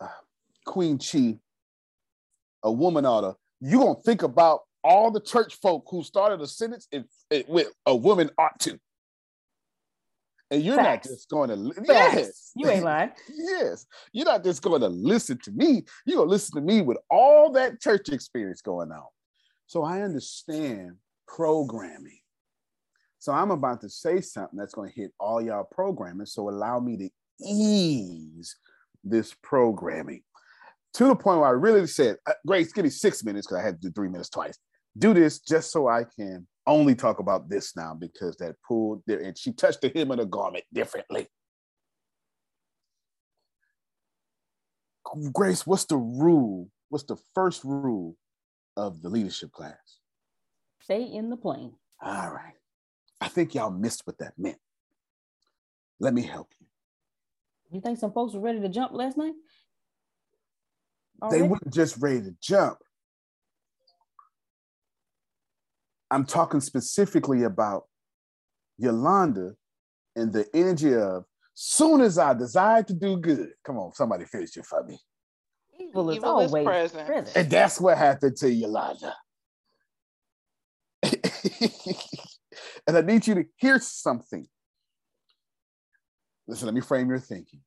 uh, 0.00 0.08
Queen 0.66 0.98
Chi, 0.98 1.38
a 2.62 2.72
woman 2.72 3.06
ought 3.06 3.22
to, 3.22 3.36
you're 3.60 3.80
going 3.80 3.96
to 3.96 4.02
think 4.02 4.22
about 4.22 4.60
all 4.82 5.10
the 5.10 5.20
church 5.20 5.56
folk 5.56 5.84
who 5.90 6.02
started 6.02 6.40
a 6.40 6.46
sentence 6.46 6.88
with 7.48 7.68
a 7.86 7.94
woman 7.94 8.30
ought 8.38 8.58
to. 8.60 8.78
And 10.50 10.62
you're 10.62 10.76
Facts. 10.76 11.08
not 11.08 11.14
just 11.14 11.28
going 11.28 11.50
to 11.50 11.82
yes, 11.86 12.50
you 12.56 12.68
ain't 12.68 12.84
lying. 12.84 13.10
yes, 13.34 13.86
you're 14.12 14.24
not 14.24 14.42
just 14.42 14.62
going 14.62 14.80
to 14.80 14.88
listen 14.88 15.38
to 15.44 15.52
me. 15.52 15.84
You're 16.04 16.16
going 16.16 16.28
to 16.28 16.30
listen 16.30 16.56
to 16.56 16.60
me 16.60 16.82
with 16.82 16.98
all 17.08 17.52
that 17.52 17.80
church 17.80 18.08
experience 18.08 18.60
going 18.60 18.90
on. 18.90 19.06
So 19.70 19.84
I 19.84 20.02
understand 20.02 20.96
programming. 21.28 22.18
So 23.20 23.30
I'm 23.30 23.52
about 23.52 23.80
to 23.82 23.88
say 23.88 24.20
something 24.20 24.58
that's 24.58 24.74
going 24.74 24.90
to 24.90 25.00
hit 25.00 25.12
all 25.20 25.40
y'all 25.40 25.62
programming. 25.62 26.26
So 26.26 26.48
allow 26.48 26.80
me 26.80 26.96
to 26.96 27.08
ease 27.48 28.56
this 29.04 29.32
programming 29.44 30.22
to 30.94 31.04
the 31.04 31.14
point 31.14 31.38
where 31.38 31.50
I 31.50 31.52
really 31.52 31.86
said, 31.86 32.16
uh, 32.26 32.32
Grace, 32.44 32.72
give 32.72 32.82
me 32.82 32.90
six 32.90 33.22
minutes 33.22 33.46
because 33.46 33.58
I 33.58 33.64
had 33.64 33.80
to 33.80 33.88
do 33.88 33.92
three 33.92 34.08
minutes 34.08 34.28
twice. 34.28 34.58
Do 34.98 35.14
this 35.14 35.38
just 35.38 35.70
so 35.70 35.86
I 35.86 36.02
can 36.18 36.48
only 36.66 36.96
talk 36.96 37.20
about 37.20 37.48
this 37.48 37.76
now 37.76 37.94
because 37.94 38.34
that 38.38 38.56
pulled 38.66 39.04
there 39.06 39.20
and 39.20 39.38
she 39.38 39.52
touched 39.52 39.82
the 39.82 39.92
hem 39.94 40.10
of 40.10 40.18
the 40.18 40.26
garment 40.26 40.64
differently. 40.72 41.28
Grace, 45.32 45.64
what's 45.64 45.84
the 45.84 45.96
rule? 45.96 46.68
What's 46.88 47.04
the 47.04 47.18
first 47.36 47.62
rule 47.62 48.16
of 48.80 49.02
the 49.02 49.08
leadership 49.08 49.52
class? 49.52 49.98
Stay 50.80 51.02
in 51.02 51.28
the 51.28 51.36
plane. 51.36 51.74
All 52.02 52.30
right. 52.30 52.54
I 53.20 53.28
think 53.28 53.54
y'all 53.54 53.70
missed 53.70 54.02
what 54.06 54.18
that 54.18 54.32
meant. 54.38 54.56
Let 55.98 56.14
me 56.14 56.22
help 56.22 56.48
you. 56.58 56.66
You 57.70 57.80
think 57.80 57.98
some 57.98 58.12
folks 58.12 58.34
were 58.34 58.40
ready 58.40 58.60
to 58.60 58.68
jump 58.68 58.92
last 58.92 59.18
night? 59.18 59.34
They 61.30 61.42
weren't 61.42 61.72
just 61.72 61.98
ready 61.98 62.22
to 62.22 62.34
jump. 62.40 62.78
I'm 66.10 66.24
talking 66.24 66.60
specifically 66.60 67.42
about 67.42 67.84
Yolanda 68.78 69.52
and 70.16 70.32
the 70.32 70.46
energy 70.54 70.94
of 70.94 71.24
soon 71.54 72.00
as 72.00 72.16
I 72.16 72.32
desire 72.32 72.82
to 72.82 72.94
do 72.94 73.18
good. 73.18 73.50
Come 73.64 73.76
on, 73.76 73.92
somebody 73.92 74.24
finish 74.24 74.56
it 74.56 74.64
for 74.64 74.82
me. 74.82 74.98
Evil 75.90 76.10
is 76.10 76.16
Evil 76.16 76.28
always 76.30 76.54
is 76.54 76.64
present. 76.64 77.06
present. 77.06 77.36
And 77.36 77.50
that's 77.50 77.80
what 77.80 77.98
happened 77.98 78.36
to 78.36 78.50
Yolanda. 78.50 79.14
and 81.02 81.12
I 82.96 83.00
need 83.00 83.26
you 83.26 83.34
to 83.34 83.44
hear 83.56 83.78
something. 83.80 84.46
Listen, 86.46 86.66
let 86.66 86.74
me 86.74 86.80
frame 86.80 87.08
your 87.08 87.18
thinking. 87.18 87.60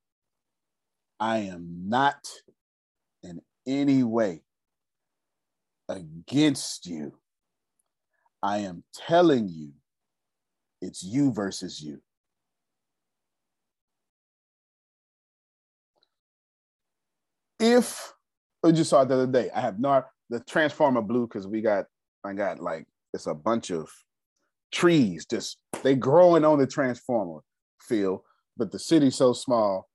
I 1.19 1.37
am 1.39 1.85
not 1.87 2.27
in 3.23 3.41
any 3.65 4.03
way 4.03 4.43
against 5.89 6.85
you. 6.85 7.13
I 8.41 8.57
am 8.59 8.83
telling 8.93 9.47
you, 9.47 9.71
it's 10.81 11.03
you 11.03 11.31
versus 11.31 11.81
you. 11.81 12.01
If 17.59 18.12
we 18.63 18.71
just 18.71 18.89
saw 18.89 19.01
it 19.01 19.09
the 19.09 19.15
other 19.15 19.27
day, 19.27 19.49
I 19.53 19.61
have 19.61 19.79
not 19.79 20.07
the 20.29 20.39
transformer 20.39 21.01
blue 21.01 21.27
because 21.27 21.47
we 21.47 21.61
got 21.61 21.85
I 22.23 22.33
got 22.33 22.59
like 22.59 22.85
it's 23.13 23.27
a 23.27 23.33
bunch 23.33 23.69
of 23.69 23.89
trees 24.71 25.25
just 25.25 25.57
they 25.83 25.95
growing 25.95 26.45
on 26.45 26.59
the 26.59 26.67
transformer 26.67 27.41
field, 27.81 28.21
but 28.57 28.71
the 28.71 28.79
city's 28.79 29.15
so 29.15 29.33
small 29.33 29.87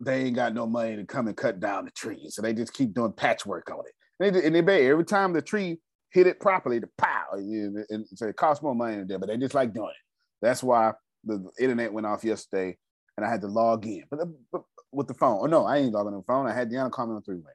they 0.00 0.24
ain't 0.24 0.36
got 0.36 0.54
no 0.54 0.66
money 0.66 0.96
to 0.96 1.04
come 1.04 1.28
and 1.28 1.36
cut 1.36 1.60
down 1.60 1.84
the 1.84 1.90
trees, 1.90 2.34
so 2.34 2.42
they 2.42 2.54
just 2.54 2.72
keep 2.72 2.94
doing 2.94 3.12
patchwork 3.12 3.70
on 3.70 3.80
it. 3.80 3.94
And 4.24 4.34
they, 4.34 4.58
and 4.58 4.68
they 4.68 4.90
every 4.90 5.04
time 5.04 5.32
the 5.32 5.42
tree 5.42 5.78
hit 6.10 6.26
it 6.26 6.40
properly, 6.40 6.78
the 6.78 6.88
pow, 6.98 7.26
and, 7.32 8.06
so 8.14 8.26
it 8.26 8.36
costs 8.36 8.62
more 8.62 8.74
money 8.74 8.96
than 8.96 9.08
that, 9.08 9.18
but 9.20 9.28
they 9.28 9.36
just 9.36 9.54
like 9.54 9.74
doing 9.74 9.90
it. 9.90 10.42
That's 10.42 10.62
why 10.62 10.92
the 11.24 11.44
internet 11.58 11.92
went 11.92 12.06
off 12.06 12.24
yesterday, 12.24 12.78
and 13.20 13.28
I 13.28 13.30
had 13.30 13.42
to 13.42 13.48
log 13.48 13.86
in, 13.86 14.04
but, 14.10 14.20
but 14.50 14.62
with 14.92 15.06
the 15.06 15.14
phone. 15.14 15.40
Oh 15.42 15.46
no, 15.46 15.66
I 15.66 15.76
ain't 15.76 15.92
logging 15.92 16.14
on 16.14 16.20
the 16.20 16.24
phone. 16.24 16.46
I 16.46 16.54
had 16.54 16.70
Deanna 16.70 16.90
call 16.90 17.06
me 17.06 17.14
on 17.14 17.22
three 17.22 17.36
way. 17.36 17.52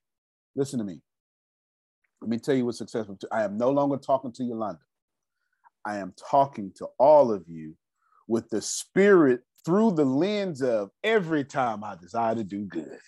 Listen 0.55 0.77
to 0.77 0.85
me. 0.85 1.01
Let 2.21 2.29
me 2.29 2.37
tell 2.37 2.55
you 2.55 2.65
what's 2.65 2.77
successful. 2.77 3.17
I 3.31 3.43
am 3.43 3.57
no 3.57 3.71
longer 3.71 3.97
talking 3.97 4.31
to 4.33 4.43
Yolanda. 4.43 4.79
I 5.83 5.97
am 5.97 6.13
talking 6.29 6.71
to 6.77 6.87
all 6.99 7.31
of 7.31 7.45
you 7.47 7.75
with 8.27 8.47
the 8.49 8.61
spirit 8.61 9.41
through 9.65 9.93
the 9.93 10.05
lens 10.05 10.61
of 10.61 10.91
every 11.03 11.43
time 11.43 11.83
I 11.83 11.95
desire 11.95 12.35
to 12.35 12.43
do 12.43 12.65
good, 12.65 12.99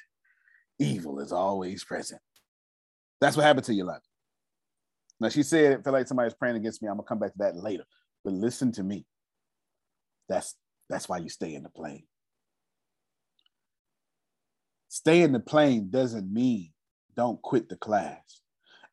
evil 0.79 1.19
is 1.19 1.31
always 1.31 1.83
present. 1.83 2.21
That's 3.21 3.37
what 3.37 3.45
happened 3.45 3.65
to 3.65 3.73
Yolanda. 3.73 4.01
Now 5.19 5.29
she 5.29 5.43
said 5.43 5.73
it 5.73 5.83
felt 5.83 5.93
like 5.93 6.07
somebody's 6.07 6.33
praying 6.33 6.55
against 6.55 6.81
me. 6.81 6.89
I'm 6.89 6.97
gonna 6.97 7.07
come 7.07 7.19
back 7.19 7.33
to 7.33 7.37
that 7.39 7.55
later. 7.55 7.85
But 8.23 8.33
listen 8.33 8.71
to 8.73 8.83
me. 8.83 9.05
That's 10.27 10.55
that's 10.89 11.07
why 11.07 11.19
you 11.19 11.29
stay 11.29 11.53
in 11.53 11.61
the 11.61 11.69
plane. 11.69 12.03
Stay 14.89 15.21
in 15.21 15.31
the 15.31 15.39
plane 15.39 15.89
doesn't 15.89 16.31
mean 16.31 16.71
don't 17.15 17.41
quit 17.41 17.67
the 17.67 17.75
class. 17.75 18.41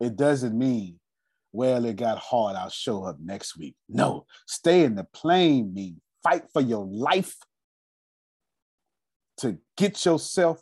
It 0.01 0.17
doesn't 0.17 0.57
mean, 0.59 0.99
well, 1.53 1.85
it 1.85 1.97
got 1.97 2.19
hard, 2.19 2.57
I'll 2.57 2.71
show 2.71 3.05
up 3.05 3.19
next 3.21 3.57
week. 3.57 3.77
No, 3.89 4.27
stay 4.47 4.85
in 4.85 4.97
the 4.97 5.05
plane 5.05 5.73
means 5.73 6.01
fight 6.23 6.45
for 6.53 6.63
your 6.63 6.87
life 6.87 7.37
to 9.37 9.59
get 9.77 10.05
yourself 10.05 10.61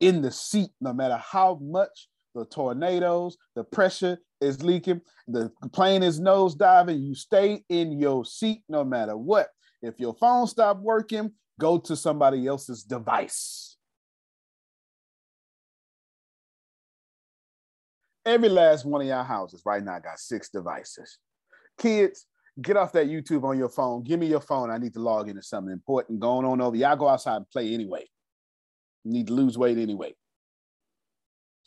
in 0.00 0.20
the 0.20 0.30
seat 0.30 0.70
no 0.80 0.92
matter 0.92 1.16
how 1.16 1.58
much 1.62 2.08
the 2.34 2.44
tornadoes, 2.44 3.36
the 3.54 3.62
pressure 3.62 4.18
is 4.40 4.62
leaking, 4.62 5.00
the 5.28 5.52
plane 5.72 6.02
is 6.02 6.18
nose 6.18 6.56
diving, 6.56 7.00
you 7.00 7.14
stay 7.14 7.62
in 7.68 7.92
your 7.92 8.24
seat 8.24 8.62
no 8.68 8.84
matter 8.84 9.16
what. 9.16 9.48
If 9.82 10.00
your 10.00 10.14
phone 10.14 10.48
stop 10.48 10.80
working, 10.80 11.30
go 11.60 11.78
to 11.78 11.94
somebody 11.94 12.46
else's 12.46 12.82
device. 12.82 13.73
Every 18.26 18.48
last 18.48 18.84
one 18.84 19.02
of 19.02 19.06
y'all 19.06 19.24
houses 19.24 19.62
right 19.64 19.82
now 19.82 19.98
got 19.98 20.18
six 20.18 20.48
devices. 20.48 21.18
Kids, 21.78 22.26
get 22.60 22.76
off 22.76 22.92
that 22.92 23.06
YouTube 23.06 23.44
on 23.44 23.58
your 23.58 23.68
phone. 23.68 24.02
Give 24.02 24.18
me 24.18 24.26
your 24.26 24.40
phone. 24.40 24.70
I 24.70 24.78
need 24.78 24.94
to 24.94 25.00
log 25.00 25.28
into 25.28 25.42
something 25.42 25.72
important 25.72 26.20
going 26.20 26.46
on 26.46 26.60
over. 26.60 26.76
Y'all 26.76 26.96
go 26.96 27.08
outside 27.08 27.36
and 27.36 27.50
play 27.50 27.74
anyway. 27.74 28.04
You 29.04 29.12
need 29.12 29.26
to 29.26 29.34
lose 29.34 29.58
weight 29.58 29.76
anyway 29.76 30.14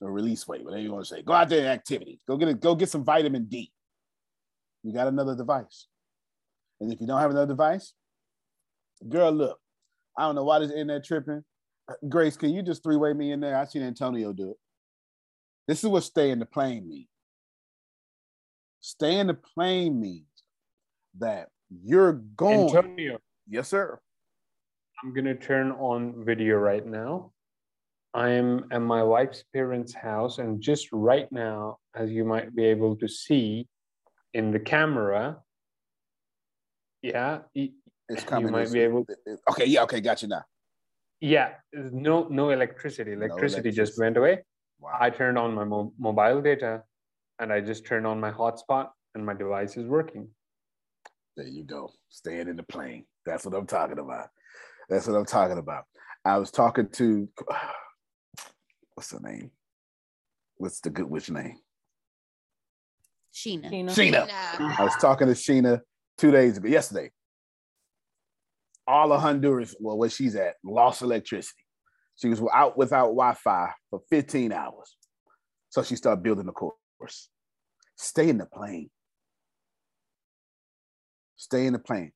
or 0.01 0.11
release 0.11 0.47
weight, 0.47 0.63
whatever 0.63 0.81
you 0.81 0.91
want 0.91 1.05
to 1.05 1.15
say. 1.15 1.21
Go 1.21 1.33
out 1.33 1.49
there 1.49 1.59
and 1.59 1.67
activity. 1.67 2.19
Go 2.27 2.37
get 2.37 2.47
a, 2.49 2.53
go 2.53 2.75
get 2.75 2.89
some 2.89 3.03
vitamin 3.03 3.45
D. 3.45 3.71
You 4.83 4.93
got 4.93 5.07
another 5.07 5.35
device. 5.35 5.87
And 6.79 6.91
if 6.91 7.01
you 7.01 7.07
don't 7.07 7.19
have 7.19 7.31
another 7.31 7.47
device, 7.47 7.93
girl, 9.07 9.31
look, 9.31 9.59
I 10.17 10.23
don't 10.23 10.35
know 10.35 10.43
why 10.43 10.59
this 10.59 10.71
internet 10.71 11.03
tripping. 11.03 11.43
Grace, 12.07 12.37
can 12.37 12.49
you 12.49 12.61
just 12.61 12.83
three 12.83 12.95
way 12.95 13.13
me 13.13 13.31
in 13.31 13.39
there? 13.39 13.57
I 13.57 13.65
seen 13.65 13.81
Antonio 13.81 14.33
do 14.33 14.51
it. 14.51 14.57
This 15.67 15.83
is 15.83 15.89
what 15.89 16.03
stay 16.03 16.31
in 16.31 16.39
the 16.39 16.45
plane 16.45 16.87
means. 16.87 17.07
Stay 18.79 19.19
in 19.19 19.27
the 19.27 19.33
plane 19.33 19.99
means 19.99 20.23
that 21.17 21.49
you're 21.69 22.13
going. 22.13 22.69
Antonio. 22.69 23.19
Yes, 23.49 23.67
sir. 23.67 23.99
I'm 25.03 25.13
gonna 25.13 25.35
turn 25.35 25.71
on 25.71 26.23
video 26.25 26.55
right 26.55 26.85
now. 26.85 27.31
I 28.13 28.29
am 28.29 28.65
at 28.71 28.81
my 28.81 29.03
wife's 29.03 29.43
parents' 29.53 29.93
house, 29.93 30.39
and 30.39 30.61
just 30.61 30.87
right 30.91 31.29
now, 31.31 31.77
as 31.93 32.09
you 32.09 32.23
might 32.23 32.55
be 32.55 32.65
able 32.65 32.95
to 32.95 33.07
see 33.07 33.67
in 34.33 34.51
the 34.51 34.59
camera, 34.59 35.37
yeah, 37.01 37.39
it's 37.53 38.23
coming. 38.23 38.47
You 38.47 38.51
might 38.51 38.71
be 38.71 38.79
able. 38.79 39.05
Okay, 39.51 39.65
yeah, 39.65 39.83
okay, 39.83 39.99
got 39.99 40.21
you 40.21 40.29
now. 40.29 40.43
Yeah, 41.19 41.55
no, 41.73 42.27
no 42.29 42.51
electricity. 42.51 43.13
Electricity, 43.13 43.69
no 43.69 43.75
just 43.75 43.99
went 43.99 44.17
away. 44.17 44.43
Wow. 44.79 44.97
I 44.99 45.09
turned 45.09 45.37
on 45.37 45.55
my 45.55 45.63
mo- 45.63 45.93
mobile 45.97 46.41
data, 46.41 46.83
and 47.39 47.51
I 47.51 47.61
just 47.61 47.85
turned 47.85 48.05
on 48.05 48.19
my 48.19 48.31
hotspot, 48.31 48.89
and 49.15 49.25
my 49.25 49.33
device 49.33 49.77
is 49.77 49.87
working. 49.87 50.29
There 51.35 51.47
you 51.47 51.63
go. 51.63 51.91
Staying 52.09 52.47
in 52.47 52.55
the 52.55 52.63
plane. 52.63 53.05
That's 53.25 53.45
what 53.45 53.55
I'm 53.55 53.67
talking 53.67 53.99
about. 53.99 54.29
That's 54.89 55.07
what 55.07 55.15
I'm 55.15 55.25
talking 55.25 55.57
about. 55.57 55.83
I 56.25 56.37
was 56.37 56.51
talking 56.51 56.89
to 56.93 57.29
what's 58.95 59.11
her 59.11 59.19
name? 59.19 59.51
What's 60.57 60.79
the 60.79 60.89
good 60.89 61.09
witch 61.09 61.29
name? 61.29 61.59
Sheena. 63.33 63.71
Sheena. 63.71 63.89
Sheena. 63.91 64.79
I 64.79 64.83
was 64.83 64.95
talking 64.99 65.27
to 65.27 65.33
Sheena 65.33 65.81
two 66.17 66.31
days 66.31 66.57
ago, 66.57 66.67
yesterday. 66.67 67.11
All 68.87 69.11
of 69.11 69.21
Honduras, 69.21 69.75
well, 69.79 69.97
where 69.97 70.09
she's 70.09 70.35
at, 70.35 70.55
lost 70.63 71.01
electricity. 71.03 71.61
She 72.17 72.27
was 72.29 72.41
out 72.53 72.77
without 72.77 73.07
Wi-Fi 73.07 73.71
for 73.89 74.01
15 74.09 74.51
hours. 74.51 74.95
So 75.69 75.83
she 75.83 75.95
started 75.95 76.23
building 76.23 76.47
the 76.47 76.51
course. 76.51 77.29
Stay 77.95 78.29
in 78.29 78.37
the 78.37 78.45
plane. 78.45 78.89
Stay 81.35 81.67
in 81.67 81.73
the 81.73 81.79
plane. 81.79 82.11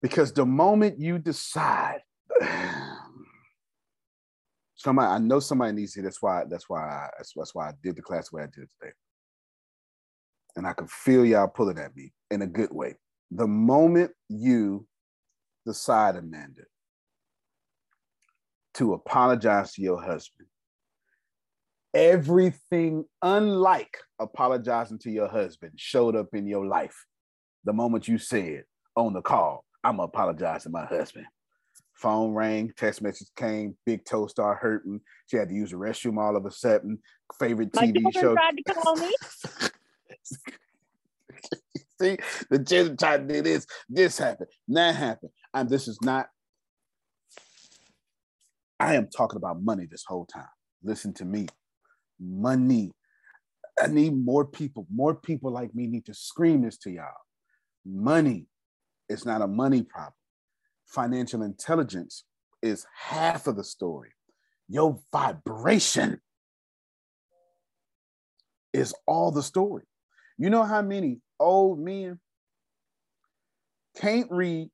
Because 0.00 0.32
the 0.32 0.46
moment 0.46 0.98
you 1.00 1.18
decide, 1.18 2.00
somebody 4.76 5.08
I 5.08 5.18
know 5.18 5.40
somebody 5.40 5.72
needs 5.72 5.94
to. 5.94 6.02
That's 6.02 6.22
why. 6.22 6.44
That's 6.48 6.68
why. 6.68 6.80
I, 6.80 7.08
that's, 7.18 7.32
that's 7.36 7.54
why 7.54 7.68
I 7.68 7.72
did 7.82 7.96
the 7.96 8.02
class 8.02 8.30
the 8.30 8.36
way 8.36 8.42
I 8.42 8.46
did 8.46 8.68
today. 8.80 8.92
And 10.56 10.66
I 10.66 10.72
can 10.72 10.86
feel 10.86 11.24
y'all 11.24 11.48
pulling 11.48 11.78
at 11.78 11.96
me 11.96 12.12
in 12.30 12.42
a 12.42 12.46
good 12.46 12.72
way. 12.72 12.96
The 13.30 13.46
moment 13.46 14.10
you 14.28 14.86
decide, 15.64 16.16
Amanda, 16.16 16.62
to 18.74 18.94
apologize 18.94 19.72
to 19.74 19.82
your 19.82 20.00
husband, 20.00 20.48
everything 21.94 23.04
unlike 23.20 23.98
apologizing 24.18 24.98
to 24.98 25.10
your 25.10 25.28
husband 25.28 25.72
showed 25.76 26.16
up 26.16 26.28
in 26.32 26.46
your 26.46 26.66
life 26.66 27.06
the 27.64 27.72
moment 27.72 28.08
you 28.08 28.18
said 28.18 28.64
on 28.96 29.12
the 29.12 29.22
call, 29.22 29.64
I'm 29.84 29.96
gonna 29.96 30.04
apologize 30.04 30.64
to 30.64 30.70
my 30.70 30.84
husband. 30.84 31.26
Phone 31.94 32.32
rang, 32.32 32.72
text 32.76 33.02
message 33.02 33.28
came, 33.36 33.76
big 33.86 34.04
toe 34.04 34.26
started 34.26 34.60
hurting. 34.60 35.00
She 35.26 35.36
had 35.36 35.48
to 35.48 35.54
use 35.54 35.70
the 35.70 35.76
restroom 35.76 36.18
all 36.18 36.36
of 36.36 36.44
a 36.46 36.50
sudden. 36.50 36.98
Favorite 37.38 37.74
my 37.74 37.86
TV 37.86 38.12
show. 38.12 38.34
tried 38.34 38.56
to 38.56 38.74
call 38.74 38.96
me. 38.96 39.14
See, 42.00 42.18
the 42.50 42.64
children 42.64 42.96
tried 42.96 43.28
to 43.28 43.34
do 43.34 43.42
this, 43.42 43.66
this 43.88 44.18
happened, 44.18 44.48
that 44.68 44.96
happened. 44.96 45.30
And 45.54 45.68
this 45.68 45.86
is 45.86 45.98
not, 46.02 46.28
I 48.82 48.94
am 48.94 49.08
talking 49.08 49.36
about 49.36 49.62
money 49.62 49.86
this 49.90 50.04
whole 50.06 50.26
time. 50.26 50.44
Listen 50.82 51.12
to 51.14 51.24
me. 51.24 51.46
Money. 52.20 52.90
I 53.80 53.86
need 53.86 54.14
more 54.14 54.44
people. 54.44 54.86
More 54.92 55.14
people 55.14 55.50
like 55.50 55.74
me 55.74 55.86
need 55.86 56.06
to 56.06 56.14
scream 56.14 56.62
this 56.62 56.76
to 56.78 56.90
y'all. 56.90 57.06
Money 57.84 58.46
it's 59.12 59.26
not 59.26 59.42
a 59.42 59.46
money 59.46 59.82
problem. 59.82 60.14
Financial 60.86 61.42
intelligence 61.42 62.24
is 62.62 62.86
half 62.96 63.46
of 63.46 63.56
the 63.56 63.64
story. 63.64 64.10
Your 64.68 64.98
vibration 65.12 66.20
is 68.72 68.94
all 69.06 69.30
the 69.30 69.42
story. 69.42 69.84
You 70.38 70.48
know 70.48 70.62
how 70.64 70.80
many 70.80 71.20
old 71.38 71.78
men 71.78 72.18
can't 73.98 74.30
read, 74.30 74.70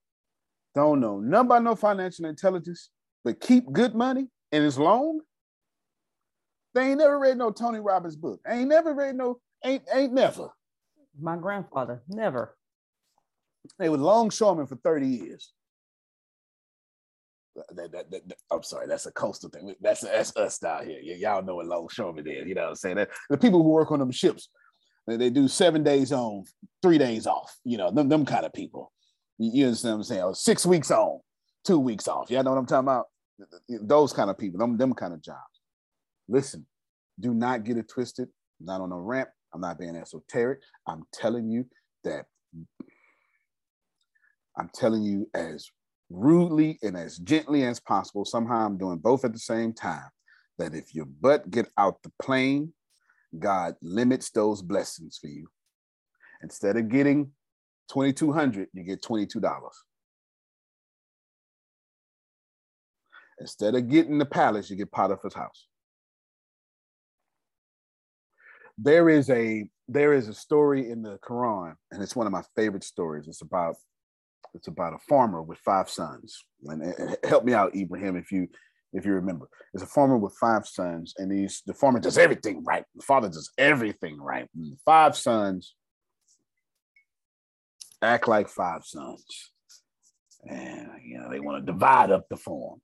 don't 0.74 1.00
know 1.00 1.18
nothing 1.18 1.46
about 1.46 1.64
no 1.64 1.74
financial 1.74 2.26
intelligence, 2.26 2.90
but 3.28 3.40
keep 3.40 3.70
good 3.70 3.94
money 3.94 4.26
and 4.52 4.64
it's 4.64 4.78
long? 4.78 5.20
They 6.74 6.92
ain't 6.92 6.98
never 6.98 7.18
read 7.18 7.36
no 7.36 7.50
Tony 7.50 7.78
Robbins 7.78 8.16
book. 8.16 8.40
Ain't 8.48 8.70
never 8.70 8.94
read 8.94 9.16
no, 9.16 9.38
ain't 9.62 9.82
ain't 9.92 10.14
never. 10.14 10.48
My 11.20 11.36
grandfather, 11.36 12.02
never. 12.08 12.56
They 13.78 13.90
was 13.90 14.00
longshoremen 14.00 14.66
for 14.66 14.76
30 14.76 15.06
years. 15.06 15.52
That, 17.74 17.92
that, 17.92 18.10
that, 18.10 18.36
I'm 18.50 18.62
sorry, 18.62 18.86
that's 18.86 19.04
a 19.04 19.12
coastal 19.12 19.50
thing. 19.50 19.74
That's 19.82 20.00
that's 20.00 20.34
us 20.34 20.58
down 20.58 20.86
here. 20.86 20.98
Y'all 21.02 21.42
know 21.42 21.56
what 21.56 21.66
longshoremen 21.66 22.26
is. 22.26 22.46
You 22.46 22.54
know 22.54 22.62
what 22.62 22.68
I'm 22.70 22.76
saying? 22.76 22.96
That, 22.96 23.10
the 23.28 23.36
people 23.36 23.62
who 23.62 23.68
work 23.68 23.92
on 23.92 23.98
them 23.98 24.10
ships, 24.10 24.48
they, 25.06 25.28
do 25.28 25.48
seven 25.48 25.82
days 25.82 26.12
on, 26.12 26.44
three 26.80 26.96
days 26.96 27.26
off. 27.26 27.54
You 27.62 27.76
know, 27.76 27.90
them, 27.90 28.08
them 28.08 28.24
kind 28.24 28.46
of 28.46 28.54
people. 28.54 28.90
You, 29.36 29.50
you 29.52 29.64
understand 29.66 29.96
what 29.96 29.98
I'm 29.98 30.04
saying? 30.04 30.22
Or 30.22 30.34
six 30.34 30.64
weeks 30.64 30.90
on, 30.90 31.20
two 31.66 31.78
weeks 31.78 32.08
off. 32.08 32.30
Y'all 32.30 32.42
know 32.42 32.52
what 32.52 32.58
I'm 32.58 32.64
talking 32.64 32.86
about? 32.86 33.04
Those 33.68 34.12
kind 34.12 34.30
of 34.30 34.38
people, 34.38 34.58
them, 34.58 34.76
them 34.76 34.94
kind 34.94 35.14
of 35.14 35.22
jobs. 35.22 35.60
Listen, 36.28 36.66
do 37.18 37.34
not 37.34 37.64
get 37.64 37.76
it 37.76 37.88
twisted. 37.88 38.28
I'm 38.60 38.66
not 38.66 38.80
on 38.80 38.92
a 38.92 39.00
ramp. 39.00 39.30
I'm 39.54 39.60
not 39.60 39.78
being 39.78 39.96
esoteric. 39.96 40.60
I'm 40.86 41.04
telling 41.12 41.48
you 41.48 41.66
that 42.04 42.26
I'm 44.56 44.70
telling 44.74 45.02
you 45.02 45.28
as 45.34 45.70
rudely 46.10 46.78
and 46.82 46.96
as 46.96 47.18
gently 47.18 47.64
as 47.64 47.80
possible. 47.80 48.24
Somehow 48.24 48.66
I'm 48.66 48.78
doing 48.78 48.98
both 48.98 49.24
at 49.24 49.32
the 49.32 49.38
same 49.38 49.72
time. 49.72 50.08
That 50.58 50.74
if 50.74 50.92
your 50.94 51.04
butt 51.04 51.50
get 51.50 51.70
out 51.78 52.02
the 52.02 52.10
plane, 52.20 52.72
God 53.38 53.76
limits 53.80 54.30
those 54.30 54.60
blessings 54.60 55.18
for 55.18 55.28
you. 55.28 55.46
Instead 56.42 56.76
of 56.76 56.88
getting 56.88 57.30
2200 57.92 58.68
you 58.72 58.82
get 58.82 59.02
$22. 59.02 59.42
Instead 63.40 63.74
of 63.74 63.88
getting 63.88 64.18
the 64.18 64.26
palace, 64.26 64.68
you 64.68 64.76
get 64.76 64.90
Potiphar's 64.90 65.34
house. 65.34 65.66
There 68.76 69.08
is 69.08 69.30
a 69.30 69.68
there 69.88 70.12
is 70.12 70.28
a 70.28 70.34
story 70.34 70.90
in 70.90 71.02
the 71.02 71.18
Quran, 71.18 71.74
and 71.90 72.02
it's 72.02 72.14
one 72.14 72.26
of 72.26 72.32
my 72.32 72.42
favorite 72.54 72.84
stories. 72.84 73.26
It's 73.26 73.42
about 73.42 73.76
it's 74.54 74.68
about 74.68 74.94
a 74.94 74.98
farmer 75.08 75.42
with 75.42 75.58
five 75.58 75.88
sons. 75.88 76.44
And, 76.64 76.82
and 76.82 77.16
help 77.24 77.44
me 77.44 77.52
out, 77.52 77.74
Ibrahim, 77.74 78.16
if 78.16 78.32
you 78.32 78.48
if 78.92 79.04
you 79.04 79.12
remember. 79.12 79.48
It's 79.74 79.82
a 79.82 79.86
farmer 79.86 80.16
with 80.16 80.34
five 80.40 80.66
sons, 80.66 81.14
and 81.18 81.32
he's 81.32 81.62
the 81.66 81.74
farmer 81.74 82.00
does 82.00 82.18
everything 82.18 82.64
right. 82.64 82.84
The 82.94 83.02
father 83.02 83.28
does 83.28 83.50
everything 83.58 84.20
right. 84.20 84.48
And 84.54 84.72
the 84.72 84.78
five 84.84 85.16
sons 85.16 85.74
act 88.02 88.28
like 88.28 88.48
five 88.48 88.84
sons. 88.84 89.24
And 90.48 90.88
you 91.04 91.18
know, 91.18 91.30
they 91.30 91.40
want 91.40 91.64
to 91.64 91.72
divide 91.72 92.10
up 92.10 92.28
the 92.28 92.36
farm. 92.36 92.80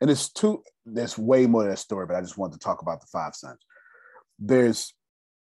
And 0.00 0.10
it's 0.10 0.30
two, 0.30 0.62
there's 0.84 1.16
way 1.16 1.46
more 1.46 1.64
to 1.64 1.70
that 1.70 1.78
story, 1.78 2.06
but 2.06 2.16
I 2.16 2.20
just 2.20 2.38
wanted 2.38 2.54
to 2.54 2.64
talk 2.64 2.82
about 2.82 3.00
the 3.00 3.06
five 3.06 3.34
sons. 3.34 3.58
There's 4.38 4.92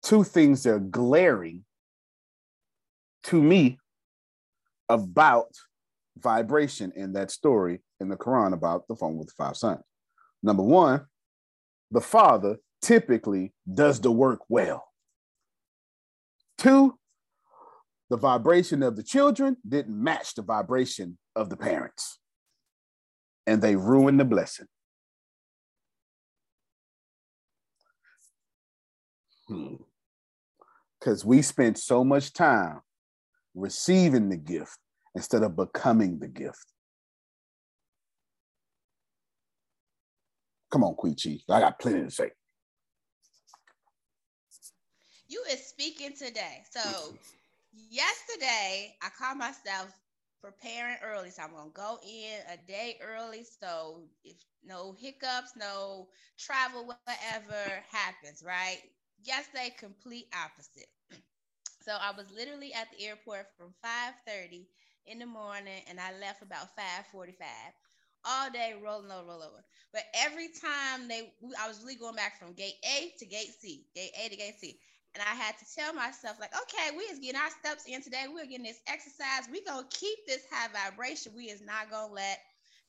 two 0.04 0.24
things 0.24 0.64
that 0.64 0.74
are 0.74 0.80
glaring 0.80 1.66
to 3.24 3.42
me 3.42 3.78
about 4.90 5.48
vibration 6.18 6.94
in 6.96 7.14
that 7.14 7.32
story 7.32 7.82
in 8.00 8.10
the 8.10 8.16
Quran 8.16 8.54
about 8.54 8.88
the 8.88 8.96
phone 8.96 9.18
with 9.18 9.28
the 9.28 9.34
five 9.38 9.58
sons. 9.58 9.82
Number 10.42 10.64
one, 10.64 11.06
the 11.92 12.02
father 12.02 12.58
typically 12.82 13.54
does 13.72 14.00
the 14.00 14.12
work 14.12 14.40
well. 14.50 14.86
Two, 16.58 16.98
the 18.10 18.18
vibration 18.18 18.84
of 18.84 18.96
the 18.96 19.04
children 19.04 19.58
didn't 19.68 20.02
match 20.02 20.36
the 20.36 20.42
vibration 20.42 21.18
of 21.36 21.50
the 21.50 21.58
parents, 21.58 22.20
and 23.48 23.62
they 23.62 23.76
ruin 23.76 24.18
the 24.18 24.26
blessing. 24.26 24.68
Because 31.00 31.22
hmm. 31.24 31.30
we 31.30 31.42
spent 31.42 31.80
so 31.80 32.04
much 32.04 32.34
time 32.34 32.82
receiving 33.56 34.30
the 34.30 34.38
gift 34.38 34.78
instead 35.16 35.42
of 35.42 35.56
becoming 35.56 36.20
the 36.20 36.28
gift. 36.28 36.66
Come 40.70 40.84
on, 40.84 40.96
Queen 40.96 41.16
Chief. 41.16 41.42
I 41.50 41.62
got 41.62 41.80
plenty 41.80 42.04
to 42.04 42.12
say. 42.12 42.30
You 45.30 45.42
is 45.50 45.66
speaking 45.66 46.12
today. 46.14 46.64
So 46.70 47.14
yesterday 47.90 48.96
I 49.02 49.10
called 49.18 49.38
myself 49.38 49.94
preparing 50.42 50.98
early. 51.04 51.30
So 51.32 51.44
I'm 51.44 51.52
gonna 51.52 51.70
go 51.72 52.00
in 52.04 52.40
a 52.52 52.58
day 52.68 52.98
early. 53.02 53.44
So 53.44 54.04
if 54.24 54.38
no 54.64 54.94
hiccups, 54.94 55.56
no 55.58 56.10
travel, 56.38 56.86
whatever 56.86 57.54
happens, 57.76 58.28
right? 58.32 58.68
Yesterday, 59.12 59.64
complete 59.70 60.28
opposite. 60.34 60.88
So 61.82 61.94
I 61.94 62.12
was 62.12 62.32
literally 62.32 62.74
at 62.74 62.90
the 62.92 63.06
airport 63.06 63.48
from 63.58 63.74
5:30 63.82 64.68
in 65.06 65.20
the 65.20 65.26
morning, 65.26 65.82
and 65.88 66.00
I 66.00 66.12
left 66.18 66.42
about 66.42 66.76
5:45. 66.76 67.74
All 68.26 68.50
day 68.52 68.74
rolling 68.82 69.12
over, 69.12 69.28
roll 69.28 69.44
over. 69.44 69.64
But 69.94 70.04
every 70.14 70.50
time 70.50 71.08
they, 71.08 71.32
I 71.60 71.68
was 71.68 71.82
really 71.82 71.96
going 71.96 72.16
back 72.16 72.40
from 72.40 72.54
gate 72.54 72.76
A 72.84 73.14
to 73.20 73.26
gate 73.26 73.54
C, 73.60 73.88
gate 73.96 74.12
A 74.20 74.30
to 74.30 74.36
gate 74.36 74.56
C. 74.60 74.80
And 75.16 75.24
I 75.24 75.36
had 75.36 75.56
to 75.58 75.66
tell 75.76 75.94
myself, 75.94 76.38
like, 76.40 76.54
okay, 76.54 76.96
we 76.96 77.04
is 77.04 77.20
getting 77.20 77.40
our 77.40 77.50
steps 77.50 77.86
in 77.88 78.04
today. 78.04 78.26
We're 78.32 78.46
getting 78.46 78.66
this 78.66 78.82
exercise. 78.88 79.50
we 79.52 79.64
gonna 79.64 79.88
keep 79.90 80.20
this 80.28 80.44
high 80.52 80.70
vibration. 80.72 81.34
We 81.36 81.46
is 81.46 81.62
not 81.62 81.90
gonna 81.90 82.14
let 82.14 82.40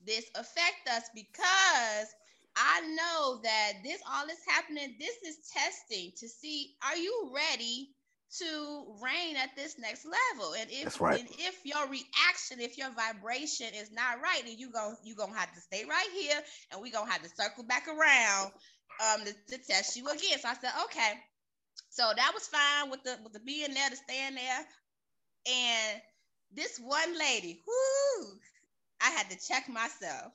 this 0.07 0.27
affect 0.35 0.89
us 0.91 1.05
because 1.15 2.09
I 2.57 2.81
know 2.81 3.41
that 3.43 3.73
this 3.83 4.01
all 4.11 4.27
is 4.27 4.41
happening. 4.47 4.97
This 4.99 5.17
is 5.25 5.39
testing 5.53 6.13
to 6.19 6.29
see 6.29 6.75
are 6.83 6.97
you 6.97 7.31
ready 7.35 7.91
to 8.37 8.85
reign 9.03 9.37
at 9.37 9.57
this 9.57 9.79
next 9.79 10.05
level. 10.05 10.55
And 10.55 10.71
if 10.71 11.01
right. 11.01 11.21
and 11.21 11.29
if 11.31 11.61
your 11.65 11.87
reaction, 11.89 12.61
if 12.61 12.77
your 12.77 12.91
vibration 12.91 13.69
is 13.75 13.91
not 13.91 14.21
right, 14.21 14.43
then 14.45 14.59
you 14.59 14.71
go 14.71 14.95
you 15.03 15.15
gonna 15.15 15.37
have 15.37 15.55
to 15.55 15.61
stay 15.61 15.85
right 15.89 16.09
here, 16.15 16.41
and 16.73 16.83
we 16.83 16.91
gonna 16.91 17.11
have 17.11 17.23
to 17.23 17.31
circle 17.31 17.65
back 17.65 17.89
around 17.89 18.53
um 19.01 19.25
to, 19.25 19.33
to 19.57 19.65
test 19.65 19.97
you 19.97 20.07
again. 20.09 20.39
So 20.41 20.49
I 20.49 20.55
said, 20.55 20.73
okay. 20.85 21.13
So 21.99 22.13
that 22.15 22.31
was 22.33 22.47
fine 22.47 22.91
with 22.93 23.03
the 23.03 23.19
with 23.25 23.33
the 23.33 23.41
being 23.41 23.75
there 23.75 23.91
to 23.91 23.97
stand 23.97 24.37
there. 24.37 24.67
And 25.51 26.01
this 26.55 26.79
one 26.79 27.19
lady, 27.19 27.61
whoo, 27.67 28.39
I 29.03 29.11
had 29.11 29.29
to 29.31 29.49
check 29.49 29.69
myself. 29.69 30.33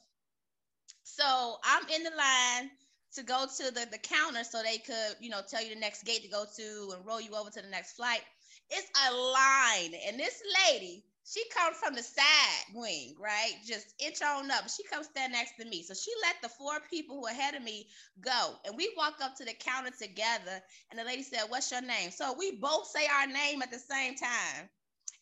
So 1.03 1.56
I'm 1.64 1.88
in 1.88 2.03
the 2.03 2.10
line 2.10 2.69
to 3.15 3.23
go 3.23 3.45
to 3.45 3.72
the, 3.72 3.88
the 3.90 3.98
counter 3.98 4.44
so 4.44 4.61
they 4.61 4.80
could, 4.80 5.15
you 5.22 5.30
know, 5.30 5.40
tell 5.48 5.64
you 5.64 5.73
the 5.73 5.80
next 5.80 6.03
gate 6.03 6.23
to 6.23 6.27
go 6.27 6.44
to 6.57 6.95
and 6.98 7.06
roll 7.06 7.22
you 7.22 7.34
over 7.34 7.49
to 7.49 7.61
the 7.61 7.69
next 7.69 7.94
flight. 7.94 8.22
It's 8.69 8.90
a 9.07 9.14
line. 9.14 9.94
And 10.06 10.19
this 10.19 10.41
lady, 10.68 11.06
she 11.26 11.44
comes 11.58 11.78
from 11.78 11.95
the 11.95 12.04
side 12.04 12.66
wing, 12.76 13.16
right? 13.20 13.54
Just 13.66 13.94
inch 14.00 14.22
on 14.22 14.52
up. 14.52 14.70
She 14.70 14.84
comes 14.84 15.08
stand 15.08 15.34
next 15.34 15.54
to 15.60 15.66
me. 15.66 15.84
So 15.84 15.94
she 15.94 16.12
let 16.24 16.36
the 16.41 16.50
four 16.50 16.80
people 16.90 17.18
who 17.20 17.28
ahead 17.28 17.56
of 17.56 17.64
me 17.64 17.88
go. 18.22 18.56
And 18.66 18.76
we 18.78 18.94
walk 18.98 19.16
up 19.22 19.36
to 19.38 19.45
the 19.45 19.54
counter 19.54 19.91
together. 19.91 20.62
And 20.91 21.00
the 21.00 21.04
lady 21.06 21.24
said, 21.24 21.44
What's 21.50 21.72
your 21.72 21.82
name? 21.82 22.12
So 22.12 22.36
we 22.38 22.58
both 22.58 22.88
say 22.88 23.08
our 23.08 23.28
name 23.28 23.62
at 23.62 23.72
the 23.72 23.80
same 23.80 24.16
time. 24.16 24.70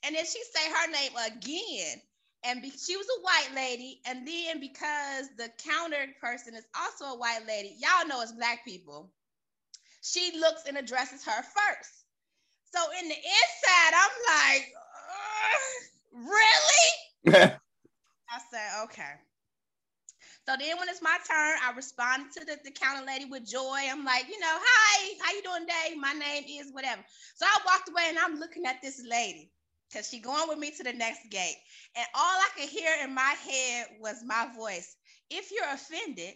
And 0.04 0.16
then 0.16 0.26
she 0.26 0.42
say 0.54 0.70
her 0.70 0.92
name 0.92 1.12
again 1.28 2.02
and 2.44 2.62
be, 2.62 2.72
she 2.72 2.98
was 2.98 3.08
a 3.08 3.22
white 3.22 3.50
lady 3.56 4.02
and 4.08 4.28
then 4.28 4.60
because 4.60 5.28
the 5.38 5.50
counter 5.64 6.08
person 6.22 6.56
is 6.56 6.66
also 6.80 7.16
a 7.16 7.18
white 7.20 7.46
lady 7.48 7.76
y'all 7.80 8.08
know 8.08 8.22
it's 8.22 8.32
black 8.32 8.66
people 8.66 9.12
she 10.02 10.32
looks 10.40 10.64
and 10.68 10.78
addresses 10.78 11.26
her 11.26 11.42
first 11.44 12.06
so 12.74 12.80
in 13.02 13.10
the 13.10 13.16
inside 13.16 13.94
i'm 13.96 14.56
like 14.58 14.74
really 16.14 17.26
i 17.36 18.38
said 18.52 18.84
okay 18.84 19.14
so 20.48 20.56
then 20.60 20.78
when 20.78 20.90
it's 20.90 21.02
my 21.02 21.18
turn 21.30 21.58
i 21.64 21.72
responded 21.76 22.32
to 22.32 22.46
the, 22.46 22.58
the 22.64 22.72
counter 22.72 23.06
lady 23.06 23.26
with 23.26 23.46
joy 23.46 23.80
i'm 23.90 24.06
like 24.06 24.28
you 24.28 24.40
know 24.40 24.48
hi 24.60 25.14
how 25.24 25.34
you 25.34 25.42
doing 25.42 25.62
today 25.62 25.96
my 26.00 26.14
name 26.14 26.44
is 26.50 26.72
whatever 26.74 27.02
so 27.36 27.46
i 27.46 27.58
walked 27.66 27.90
away 27.90 28.04
and 28.10 28.18
i'm 28.20 28.40
looking 28.40 28.66
at 28.66 28.82
this 28.82 29.04
lady 29.10 29.52
because 29.92 30.08
she 30.08 30.20
going 30.20 30.48
with 30.48 30.58
me 30.58 30.72
to 30.72 30.84
the 30.84 30.94
next 30.94 31.30
gate. 31.30 31.58
And 31.96 32.06
all 32.16 32.40
I 32.40 32.48
could 32.56 32.70
hear 32.70 32.90
in 33.04 33.14
my 33.14 33.36
head 33.46 33.88
was 34.00 34.24
my 34.26 34.48
voice. 34.56 34.96
If 35.30 35.52
you're 35.52 35.74
offended, 35.74 36.34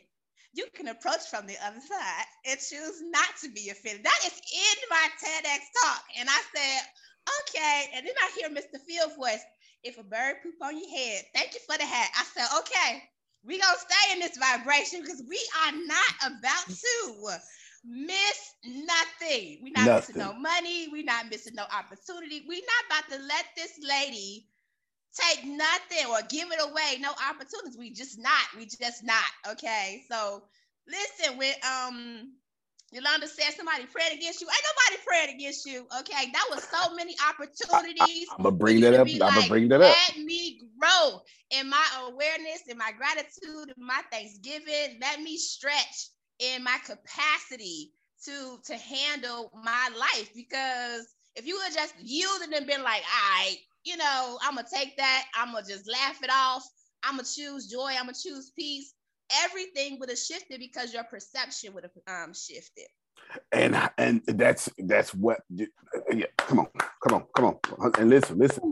you 0.53 0.65
can 0.73 0.87
approach 0.87 1.27
from 1.29 1.47
the 1.47 1.55
other 1.63 1.79
side 1.79 2.25
and 2.45 2.59
choose 2.59 3.01
not 3.11 3.27
to 3.43 3.49
be 3.51 3.69
offended. 3.69 4.05
That 4.05 4.19
is 4.25 4.33
in 4.33 4.77
my 4.89 5.07
TEDx 5.21 5.59
talk. 5.83 6.03
And 6.19 6.29
I 6.29 6.41
said, 6.55 6.81
okay. 7.41 7.91
And 7.95 8.05
then 8.05 8.15
I 8.21 8.31
hear 8.37 8.49
Mr. 8.49 8.79
Field's 8.85 9.15
voice. 9.15 9.43
If 9.85 9.99
a 9.99 10.03
bird 10.03 10.37
poop 10.43 10.55
on 10.63 10.77
your 10.77 10.89
head, 10.89 11.23
thank 11.35 11.53
you 11.53 11.61
for 11.67 11.77
the 11.77 11.85
hat. 11.85 12.09
I 12.17 12.25
said, 12.35 12.59
okay, 12.59 13.03
we 13.45 13.59
gonna 13.59 13.77
stay 13.77 14.13
in 14.13 14.19
this 14.19 14.37
vibration 14.37 15.01
because 15.01 15.23
we 15.29 15.39
are 15.65 15.73
not 15.73 16.37
about 16.37 16.67
to 16.67 17.37
miss 17.85 18.55
nothing. 18.65 19.59
We're 19.63 19.73
not 19.73 19.85
nothing. 19.85 19.95
missing 19.95 20.17
no 20.17 20.33
money. 20.33 20.89
We're 20.91 21.05
not 21.05 21.29
missing 21.29 21.55
no 21.55 21.63
opportunity. 21.63 22.43
We're 22.47 22.61
not 22.61 23.01
about 23.01 23.11
to 23.17 23.23
let 23.25 23.45
this 23.55 23.73
lady 23.87 24.47
take 25.13 25.45
nothing 25.45 26.07
or 26.09 26.19
give 26.29 26.51
it 26.51 26.59
away. 26.61 26.97
No 26.99 27.11
opportunities. 27.29 27.77
We 27.77 27.91
just 27.91 28.19
not. 28.19 28.47
We 28.57 28.65
just 28.65 29.03
not. 29.03 29.31
Okay. 29.51 30.03
So 30.09 30.43
listen, 30.87 31.37
with 31.37 31.57
um 31.65 32.33
Yolanda 32.95 33.27
said 33.27 33.53
somebody 33.57 33.85
prayed 33.85 34.13
against 34.17 34.39
you. 34.39 34.47
Ain't 34.47 34.65
nobody 34.71 35.03
prayed 35.05 35.35
against 35.35 35.65
you. 35.65 35.85
Okay. 35.99 36.31
That 36.31 36.47
was 36.49 36.63
so 36.63 36.95
many 36.95 37.15
opportunities. 37.29 38.27
I'm 38.31 38.43
gonna 38.43 38.55
bring 38.55 38.79
that 38.81 38.93
up. 38.93 39.07
I'm 39.07 39.35
gonna 39.35 39.47
bring 39.49 39.67
that 39.67 39.81
up. 39.81 39.95
Let 40.15 40.23
me 40.23 40.61
grow 40.79 41.21
in 41.51 41.69
my 41.69 41.85
awareness, 42.07 42.61
in 42.69 42.77
my 42.77 42.91
gratitude, 42.97 43.73
in 43.75 43.85
my 43.85 44.01
thanksgiving. 44.11 44.97
Let 45.01 45.21
me 45.21 45.37
stretch 45.37 46.09
in 46.39 46.63
my 46.63 46.77
capacity 46.85 47.91
to 48.25 48.59
to 48.65 48.77
handle 48.77 49.51
my 49.63 49.89
life 49.99 50.31
because 50.33 51.13
if 51.35 51.45
you 51.45 51.59
would 51.61 51.73
just 51.73 51.93
yielded 52.01 52.53
and 52.53 52.65
been 52.65 52.83
like, 52.83 53.03
all 53.03 53.39
right, 53.43 53.57
you 53.83 53.97
know, 53.97 54.39
I'm 54.41 54.55
gonna 54.55 54.67
take 54.73 54.97
that, 54.97 55.25
I'm 55.35 55.53
gonna 55.53 55.67
just 55.67 55.91
laugh 55.91 56.23
it 56.23 56.31
off, 56.31 56.65
I'm 57.03 57.17
gonna 57.17 57.27
choose 57.27 57.67
joy, 57.67 57.91
I'm 57.91 58.05
gonna 58.05 58.13
choose 58.13 58.51
peace. 58.57 58.94
Everything 59.43 59.99
would 59.99 60.09
have 60.09 60.19
shifted 60.19 60.59
because 60.59 60.93
your 60.93 61.03
perception 61.03 61.73
would 61.73 61.83
have 61.83 62.25
um, 62.27 62.33
shifted. 62.33 62.87
And 63.51 63.75
and 63.97 64.21
that's 64.27 64.69
that's 64.77 65.13
what. 65.13 65.39
Yeah, 65.49 66.25
come 66.37 66.59
on, 66.59 66.67
come 67.03 67.15
on, 67.15 67.25
come 67.35 67.45
on, 67.45 67.91
and 67.97 68.09
listen, 68.09 68.37
listen, 68.37 68.71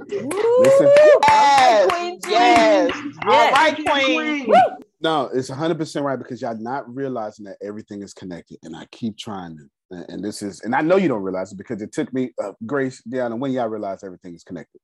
listen. 0.59 0.91
Yes, 1.27 1.91
queen, 1.91 2.19
yes, 2.27 2.91
all 3.25 3.51
right, 3.51 3.85
queen. 3.85 4.53
No, 5.03 5.29
it's 5.33 5.49
100% 5.49 6.01
right 6.01 6.17
because 6.17 6.41
y'all 6.41 6.57
not 6.57 6.93
realizing 6.93 7.43
that 7.45 7.57
everything 7.61 8.01
is 8.01 8.13
connected. 8.13 8.57
And 8.63 8.73
I 8.73 8.85
keep 8.91 9.17
trying 9.17 9.57
to. 9.57 10.05
And 10.07 10.23
this 10.23 10.41
is, 10.41 10.61
and 10.61 10.73
I 10.73 10.81
know 10.81 10.95
you 10.95 11.09
don't 11.09 11.21
realize 11.21 11.51
it 11.51 11.57
because 11.57 11.81
it 11.81 11.91
took 11.91 12.11
me, 12.13 12.31
uh, 12.41 12.53
Grace, 12.65 13.03
Deanna, 13.07 13.37
when 13.37 13.51
y'all 13.51 13.67
realize 13.67 14.03
everything 14.03 14.33
is 14.33 14.43
connected? 14.43 14.79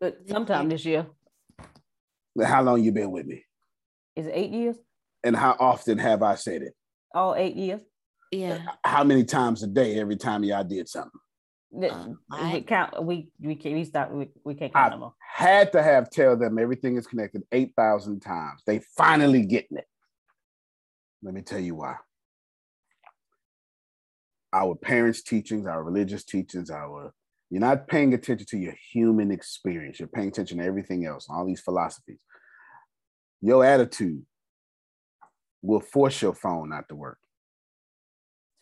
But 0.00 0.18
sometime 0.26 0.68
this 0.68 0.84
year. 0.84 1.06
How 2.42 2.62
long 2.62 2.82
you 2.82 2.92
been 2.92 3.10
with 3.10 3.26
me? 3.26 3.44
Is 4.18 4.26
it 4.26 4.32
eight 4.34 4.50
years? 4.50 4.76
And 5.22 5.36
how 5.36 5.56
often 5.60 5.96
have 5.98 6.24
I 6.24 6.34
said 6.34 6.62
it? 6.62 6.74
All 7.14 7.36
eight 7.36 7.54
years. 7.54 7.80
Yeah. 8.32 8.58
How 8.84 9.04
many 9.04 9.22
times 9.22 9.62
a 9.62 9.68
day 9.68 9.98
every 10.00 10.16
time 10.16 10.42
y'all 10.42 10.64
did 10.64 10.88
something? 10.88 11.20
Um, 11.88 12.18
we 12.52 12.62
count. 12.62 13.04
We 13.04 13.28
we 13.40 13.54
can't. 13.54 13.76
We 13.76 13.84
stop. 13.84 14.10
We, 14.10 14.28
we 14.44 14.54
can't 14.54 14.72
count 14.72 14.92
I 14.92 14.96
no 14.96 15.00
more. 15.00 15.14
Had 15.20 15.70
to 15.72 15.82
have 15.82 16.10
tell 16.10 16.36
them 16.36 16.58
everything 16.58 16.96
is 16.96 17.06
connected 17.06 17.42
eight 17.52 17.74
thousand 17.76 18.20
times. 18.20 18.62
They 18.66 18.80
finally 18.96 19.46
getting 19.46 19.78
it. 19.78 19.86
Let 21.22 21.34
me 21.34 21.42
tell 21.42 21.60
you 21.60 21.76
why. 21.76 21.96
Our 24.52 24.74
parents' 24.74 25.22
teachings, 25.22 25.66
our 25.66 25.84
religious 25.84 26.24
teachings, 26.24 26.70
our 26.70 27.12
you're 27.50 27.60
not 27.60 27.86
paying 27.86 28.14
attention 28.14 28.46
to 28.48 28.58
your 28.58 28.74
human 28.92 29.30
experience. 29.30 30.00
You're 30.00 30.08
paying 30.08 30.28
attention 30.28 30.58
to 30.58 30.64
everything 30.64 31.06
else, 31.06 31.26
all 31.30 31.46
these 31.46 31.60
philosophies. 31.60 32.20
Your 33.40 33.64
attitude 33.64 34.22
will 35.62 35.80
force 35.80 36.20
your 36.22 36.34
phone 36.34 36.70
not 36.70 36.88
to 36.88 36.96
work. 36.96 37.18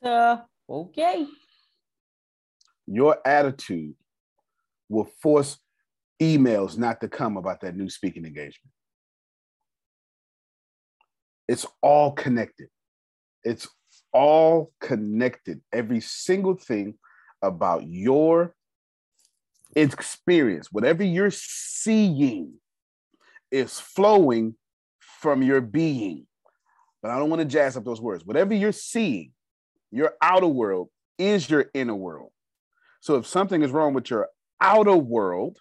Uh, 0.03 0.39
okay 0.69 1.27
your 2.87 3.19
attitude 3.25 3.95
will 4.89 5.09
force 5.21 5.59
emails 6.23 6.79
not 6.79 7.01
to 7.01 7.09
come 7.09 7.37
about 7.37 7.61
that 7.61 7.77
new 7.77 7.91
speaking 7.91 8.25
engagement. 8.25 8.73
It's 11.49 11.67
all 11.83 12.13
connected. 12.13 12.69
It's 13.45 13.69
all 14.13 14.73
connected. 14.81 15.61
Every 15.73 16.01
single 16.01 16.55
thing 16.55 16.95
about 17.43 17.87
your 17.87 18.55
experience, 19.75 20.73
whatever 20.73 21.05
you're 21.05 21.31
seeing, 21.31 22.55
is 23.51 23.79
flowing 23.79 24.55
from 25.21 25.43
your 25.43 25.61
being. 25.61 26.27
But 27.03 27.11
I 27.11 27.19
don't 27.19 27.31
want 27.31 27.41
to 27.41 27.47
jazz 27.47 27.77
up 27.77 27.85
those 27.85 28.01
words. 28.01 28.25
Whatever 28.25 28.55
you're 28.55 28.73
seeing, 28.73 29.33
your 29.91 30.15
outer 30.21 30.47
world 30.47 30.89
is 31.19 31.49
your 31.49 31.67
inner 31.75 31.95
world. 31.95 32.31
So 33.01 33.17
if 33.17 33.27
something 33.27 33.63
is 33.63 33.71
wrong 33.71 33.95
with 33.95 34.11
your 34.11 34.29
outer 34.61 34.97
world, 34.97 35.59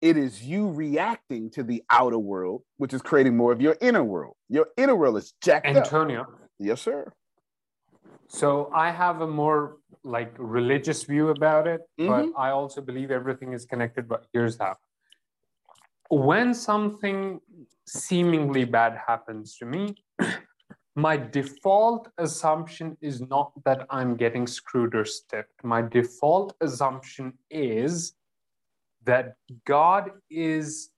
it 0.00 0.16
is 0.16 0.42
you 0.42 0.68
reacting 0.68 1.50
to 1.50 1.62
the 1.62 1.82
outer 1.90 2.18
world, 2.18 2.62
which 2.76 2.94
is 2.94 3.02
creating 3.02 3.36
more 3.36 3.52
of 3.52 3.60
your 3.60 3.76
inner 3.80 4.04
world. 4.04 4.36
Your 4.48 4.68
inner 4.76 4.94
world 4.94 5.16
is 5.16 5.34
jacked 5.42 5.66
Antonio. 5.66 6.22
up. 6.22 6.30
Yes, 6.58 6.80
sir. 6.80 7.12
So 8.28 8.70
I 8.74 8.90
have 8.90 9.20
a 9.20 9.26
more 9.26 9.78
like 10.02 10.34
religious 10.38 11.04
view 11.04 11.28
about 11.28 11.66
it, 11.66 11.80
Mhm. 11.98 12.06
but 12.06 12.40
I 12.40 12.50
also 12.50 12.80
believe 12.80 13.10
everything 13.10 13.52
is 13.52 13.64
connected. 13.66 14.08
But 14.08 14.26
here's 14.32 14.58
how. 14.58 14.76
When 16.08 16.54
something 16.54 17.40
seemingly 17.86 18.64
bad 18.64 18.98
happens 19.06 19.56
to 19.58 19.66
me, 19.66 19.96
my 20.96 21.16
default 21.16 22.08
assumption 22.18 22.96
is 23.00 23.20
not 23.20 23.52
that 23.64 23.86
I'm 23.90 24.16
getting 24.16 24.46
screwed 24.46 24.94
or 24.94 25.04
stiffed. 25.04 25.64
My 25.64 25.82
default 25.82 26.54
assumption 26.60 27.34
is 27.50 28.12
that 29.04 29.34
God 29.66 30.10
is 30.30 30.90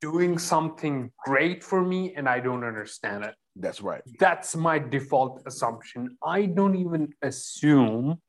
doing 0.00 0.38
something 0.38 1.10
great 1.24 1.64
for 1.64 1.82
me 1.82 2.14
and 2.14 2.28
I 2.28 2.40
don't 2.40 2.64
understand 2.64 3.24
it. 3.24 3.34
That's 3.56 3.80
right. 3.80 4.02
That's 4.20 4.54
my 4.54 4.78
default 4.78 5.42
assumption. 5.46 6.16
I 6.22 6.46
don't 6.46 6.76
even 6.76 7.12
assume, 7.22 8.20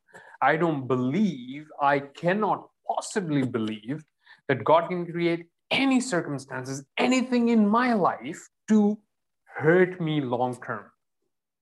I 0.41 0.55
don't 0.55 0.88
believe, 0.88 1.68
I 1.81 1.99
cannot 1.99 2.69
possibly 2.88 3.43
believe 3.43 4.03
that 4.47 4.64
God 4.64 4.88
can 4.88 5.05
create 5.05 5.47
any 5.72 5.99
circumstances, 5.99 6.85
anything 6.98 7.49
in 7.49 7.68
my 7.68 7.94
life 7.94 8.48
to 8.69 8.98
hurt 9.45 9.99
me 9.99 10.22
long 10.22 10.57
term. 10.61 10.85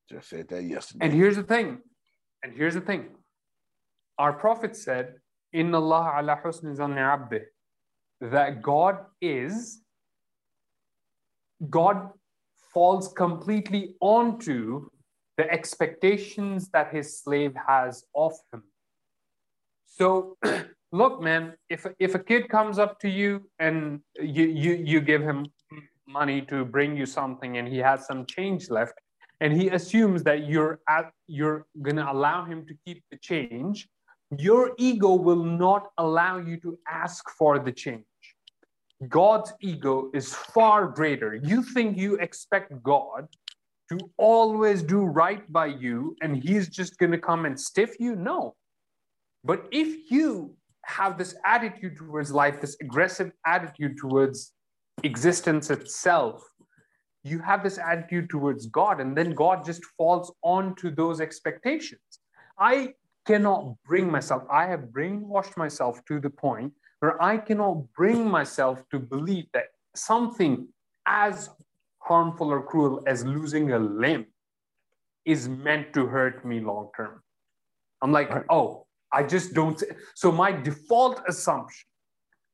Just 0.10 0.30
said 0.30 0.48
that 0.50 0.64
yesterday. 0.64 1.06
And 1.06 1.14
here's 1.14 1.36
the 1.36 1.44
thing. 1.44 1.80
And 2.44 2.54
here's 2.56 2.76
the 2.76 2.82
thing. 2.82 3.10
Our 4.18 4.34
prophet 4.34 4.76
said, 4.76 5.16
Inna 5.52 5.78
Allah 5.78 6.20
ala 6.20 6.40
husni 6.44 6.76
zanni 6.76 6.98
abdih, 6.98 7.44
that 8.22 8.62
God 8.62 8.98
is, 9.22 9.82
God 11.70 12.10
falls 12.74 13.08
completely 13.14 13.96
onto 14.00 14.90
the 15.38 15.50
expectations 15.52 16.70
that 16.70 16.94
his 16.94 17.20
slave 17.20 17.54
has 17.68 18.06
of 18.16 18.34
him. 18.54 18.64
So 19.86 20.38
look, 20.96 21.22
man, 21.22 21.54
if 21.70 21.86
if 22.00 22.16
a 22.16 22.24
kid 22.30 22.50
comes 22.50 22.80
up 22.80 23.00
to 23.04 23.10
you 23.10 23.32
and 23.60 23.76
you 24.38 24.46
you 24.64 24.72
you 24.92 25.00
give 25.02 25.22
him 25.22 25.46
money 26.08 26.40
to 26.52 26.58
bring 26.76 26.96
you 27.00 27.06
something 27.06 27.58
and 27.58 27.68
he 27.68 27.80
has 27.90 28.06
some 28.10 28.26
change 28.36 28.70
left 28.70 28.96
and 29.42 29.52
he 29.60 29.70
assumes 29.70 30.24
that 30.24 30.48
you're 30.52 30.80
at 30.98 31.12
you're 31.28 31.66
gonna 31.82 32.08
allow 32.16 32.46
him 32.46 32.66
to 32.70 32.74
keep 32.86 33.04
the 33.12 33.18
change, 33.18 33.88
your 34.38 34.64
ego 34.78 35.12
will 35.28 35.46
not 35.66 35.84
allow 35.98 36.38
you 36.38 36.58
to 36.66 36.78
ask 37.04 37.24
for 37.38 37.60
the 37.60 37.72
change. 37.72 38.06
God's 39.10 39.54
ego 39.62 40.10
is 40.14 40.34
far 40.34 40.88
greater. 40.88 41.36
You 41.36 41.62
think 41.62 41.98
you 41.98 42.16
expect 42.28 42.72
God 42.82 43.28
to 43.92 43.98
always 44.18 44.82
do 44.82 45.04
right 45.04 45.44
by 45.52 45.68
you 45.68 46.16
and 46.22 46.32
he's 46.36 46.70
just 46.70 46.98
going 46.98 47.12
to 47.12 47.18
come 47.18 47.46
and 47.46 47.60
stiff 47.60 48.00
you? 48.00 48.16
No. 48.16 48.56
But 49.44 49.68
if 49.72 50.10
you 50.10 50.56
have 50.86 51.18
this 51.18 51.36
attitude 51.46 51.98
towards 51.98 52.32
life, 52.32 52.62
this 52.62 52.78
aggressive 52.82 53.32
attitude 53.46 53.98
towards 53.98 54.54
existence 55.04 55.70
itself, 55.70 56.44
you 57.24 57.40
have 57.40 57.64
this 57.64 57.80
attitude 57.80 58.30
towards 58.30 58.68
God, 58.68 59.02
and 59.02 59.18
then 59.18 59.32
God 59.32 59.66
just 59.66 59.84
falls 59.98 60.32
onto 60.44 60.94
those 60.94 61.20
expectations. 61.20 62.02
I 62.60 62.94
cannot 63.26 63.76
bring 63.84 64.12
myself, 64.12 64.44
I 64.52 64.68
have 64.68 64.82
brainwashed 64.92 65.58
myself 65.58 66.06
to 66.06 66.20
the 66.20 66.30
point 66.30 66.72
where 67.00 67.22
I 67.22 67.38
cannot 67.38 67.92
bring 67.94 68.30
myself 68.30 68.84
to 68.92 69.00
believe 69.00 69.46
that 69.54 69.66
something 69.96 70.68
as 71.08 71.50
harmful 72.00 72.52
or 72.52 72.62
cruel 72.62 73.04
as 73.08 73.26
losing 73.26 73.72
a 73.72 73.80
limb 73.80 74.28
is 75.26 75.50
meant 75.50 75.94
to 75.94 76.06
hurt 76.06 76.46
me 76.46 76.60
long 76.60 76.90
term. 76.96 77.24
I'm 78.04 78.12
like, 78.12 78.30
oh, 78.50 78.85
I 79.16 79.24
just 79.24 79.54
don't. 79.54 79.82
So 80.14 80.32
my 80.32 80.52
default 80.52 81.22
assumption, 81.28 81.88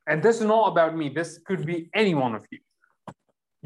and 0.08 0.22
this 0.22 0.36
is 0.42 0.46
not 0.46 0.68
about 0.68 0.96
me, 0.96 1.10
this 1.10 1.40
could 1.48 1.66
be 1.66 1.90
any 1.96 2.14
one 2.14 2.36
of 2.36 2.46
you. 2.52 2.60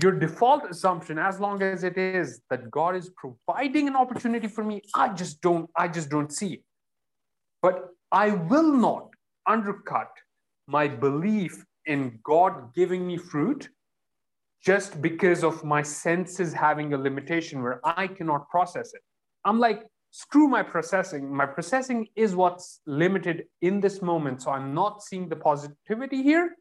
Your 0.01 0.13
default 0.13 0.63
assumption, 0.69 1.19
as 1.19 1.39
long 1.39 1.61
as 1.61 1.83
it 1.83 1.97
is 1.97 2.41
that 2.49 2.71
God 2.71 2.95
is 2.95 3.11
providing 3.23 3.87
an 3.89 3.95
opportunity 3.95 4.47
for 4.47 4.63
me, 4.63 4.81
I 4.93 5.09
just 5.09 5.41
don't, 5.41 5.69
I 5.77 5.87
just 5.89 6.09
don't 6.09 6.31
see 6.31 6.53
it. 6.53 6.63
But 7.61 7.89
I 8.11 8.31
will 8.31 8.71
not 8.71 9.09
undercut 9.47 10.11
my 10.67 10.87
belief 10.87 11.65
in 11.85 12.19
God 12.23 12.73
giving 12.73 13.05
me 13.05 13.17
fruit 13.17 13.69
just 14.65 15.01
because 15.01 15.43
of 15.43 15.63
my 15.63 15.81
senses 15.81 16.53
having 16.53 16.93
a 16.93 16.97
limitation 16.97 17.61
where 17.61 17.79
I 17.83 18.07
cannot 18.07 18.49
process 18.49 18.93
it. 18.93 19.01
I'm 19.43 19.59
like, 19.59 19.83
screw 20.15 20.47
my 20.47 20.63
processing. 20.63 21.29
My 21.29 21.45
processing 21.45 22.07
is 22.15 22.37
what's 22.37 22.79
limited 22.87 23.43
in 23.61 23.81
this 23.81 24.01
moment. 24.01 24.41
So 24.43 24.51
I'm 24.51 24.73
not 24.73 25.03
seeing 25.03 25.27
the 25.27 25.35
positivity 25.35 26.23
here, 26.23 26.55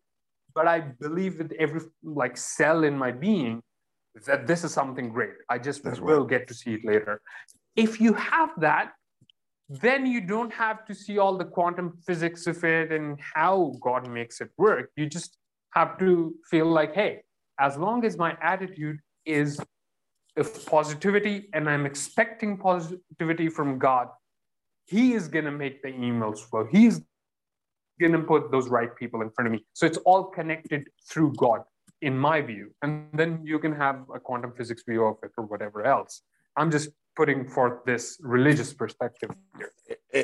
but 0.57 0.67
I 0.67 0.81
believe 0.81 1.39
with 1.39 1.53
every 1.53 1.83
like 2.03 2.37
cell 2.37 2.83
in 2.83 2.99
my 2.99 3.13
being 3.13 3.63
that 4.27 4.49
this 4.49 4.65
is 4.65 4.73
something 4.73 5.09
great. 5.09 5.35
I 5.49 5.59
just 5.59 5.85
will 6.01 6.25
get 6.25 6.49
to 6.49 6.55
see 6.55 6.75
it 6.75 6.85
later. 6.85 7.21
If 7.77 8.01
you 8.01 8.15
have 8.15 8.51
that, 8.59 8.91
then 9.69 10.05
you 10.05 10.21
don't 10.21 10.53
have 10.53 10.85
to 10.87 10.93
see 10.93 11.19
all 11.19 11.39
the 11.39 11.45
quantum 11.45 11.93
physics 12.05 12.49
of 12.49 12.65
it 12.65 12.91
and 12.91 13.21
how 13.21 13.75
God 13.81 14.11
makes 14.11 14.41
it 14.41 14.51
work. 14.59 14.91
You 14.97 15.07
just 15.07 15.39
have 15.75 15.97
to 16.01 16.35
feel 16.51 16.67
like, 16.67 16.93
hey, 16.93 17.23
as 17.61 17.77
long 17.77 18.05
as 18.05 18.19
my 18.19 18.37
attitude 18.43 18.99
is 19.25 19.61
of 20.37 20.67
positivity 20.67 21.49
and 21.53 21.69
I'm 21.69 21.87
expecting 21.87 22.57
positivity 22.57 23.49
from 23.49 23.79
God, 23.79 24.09
He 24.87 25.13
is 25.15 25.29
going 25.29 25.45
to 25.45 25.53
make 25.53 25.83
the 25.83 25.89
emails 25.89 26.41
flow. 26.41 26.67
He's 26.71 27.01
going 28.01 28.13
to 28.13 28.19
put 28.19 28.51
those 28.51 28.69
right 28.69 28.95
people 28.97 29.23
in 29.23 29.31
front 29.31 29.47
of 29.47 29.53
me. 29.53 29.65
So 29.73 29.87
it's 29.87 29.99
all 29.99 30.25
connected 30.25 30.89
through 31.09 31.35
God, 31.37 31.61
in 32.03 32.19
my 32.19 32.41
view. 32.41 32.73
And 32.83 33.07
then 33.13 33.41
you 33.45 33.59
can 33.59 33.75
have 33.75 34.05
a 34.15 34.19
quantum 34.19 34.53
physics 34.57 34.83
view 34.89 35.05
of 35.05 35.17
it 35.23 35.31
or 35.39 35.45
whatever 35.45 35.85
else. 35.85 36.23
I'm 36.57 36.71
just 36.71 36.91
putting 37.17 37.47
forth 37.49 37.85
this 37.85 38.19
religious 38.23 38.73
perspective 38.73 39.31
here. 39.57 39.71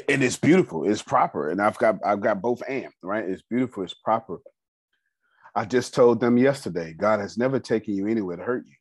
and 0.08 0.22
it's 0.22 0.36
beautiful 0.36 0.88
it's 0.88 1.02
proper 1.02 1.50
and 1.50 1.60
i've 1.60 1.78
got 1.78 1.96
i've 2.04 2.20
got 2.20 2.42
both 2.42 2.62
and 2.68 2.88
right 3.02 3.28
it's 3.28 3.42
beautiful 3.42 3.82
it's 3.82 3.94
proper 3.94 4.38
i 5.54 5.64
just 5.64 5.94
told 5.94 6.20
them 6.20 6.36
yesterday 6.36 6.92
god 6.92 7.20
has 7.20 7.38
never 7.38 7.58
taken 7.60 7.94
you 7.94 8.06
anywhere 8.06 8.36
to 8.36 8.42
hurt 8.42 8.64
you 8.66 8.74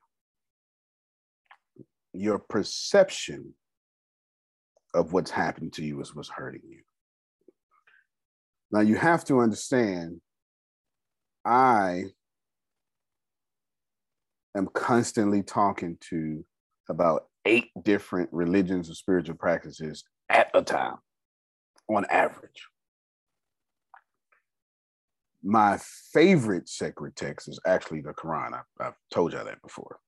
your 2.13 2.39
perception 2.39 3.53
of 4.93 5.13
what's 5.13 5.31
happened 5.31 5.73
to 5.73 5.83
you 5.83 6.01
is 6.01 6.15
what's 6.15 6.29
hurting 6.29 6.61
you 6.67 6.81
now 8.71 8.79
you 8.79 8.95
have 8.95 9.23
to 9.23 9.39
understand 9.39 10.19
i 11.45 12.03
am 14.55 14.67
constantly 14.73 15.43
talking 15.43 15.97
to 16.01 16.43
about 16.89 17.27
eight 17.45 17.71
different 17.83 18.29
religions 18.31 18.89
or 18.89 18.93
spiritual 18.93 19.35
practices 19.35 20.03
at 20.29 20.49
a 20.53 20.61
time 20.61 20.95
on 21.89 22.05
average. 22.05 22.67
My 25.41 25.79
favorite 26.13 26.67
sacred 26.67 27.15
text 27.15 27.47
is 27.47 27.59
actually 27.65 28.01
the 28.01 28.13
Quran. 28.13 28.53
I, 28.53 28.83
have 28.83 28.95
told 29.11 29.33
y'all 29.33 29.45
that 29.45 29.61
before. 29.61 29.99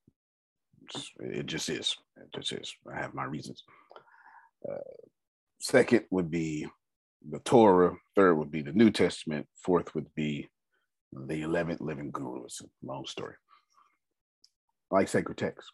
It's, 0.93 1.11
it 1.19 1.45
just 1.45 1.69
is. 1.69 1.95
It 2.17 2.33
just 2.33 2.51
is. 2.53 2.73
I 2.91 2.99
have 2.99 3.13
my 3.13 3.23
reasons. 3.23 3.63
Uh, 4.69 4.77
second 5.59 6.05
would 6.11 6.29
be 6.29 6.67
the 7.29 7.39
Torah. 7.39 7.95
Third 8.15 8.35
would 8.35 8.51
be 8.51 8.61
the 8.61 8.73
New 8.73 8.91
Testament. 8.91 9.47
Fourth 9.63 9.93
would 9.95 10.13
be 10.15 10.49
the 11.13 11.41
11th 11.41 11.81
living 11.81 12.11
guru. 12.11 12.45
It's 12.45 12.61
a 12.61 12.65
long 12.83 13.05
story. 13.05 13.35
Like 14.89 15.07
sacred 15.07 15.37
texts 15.37 15.71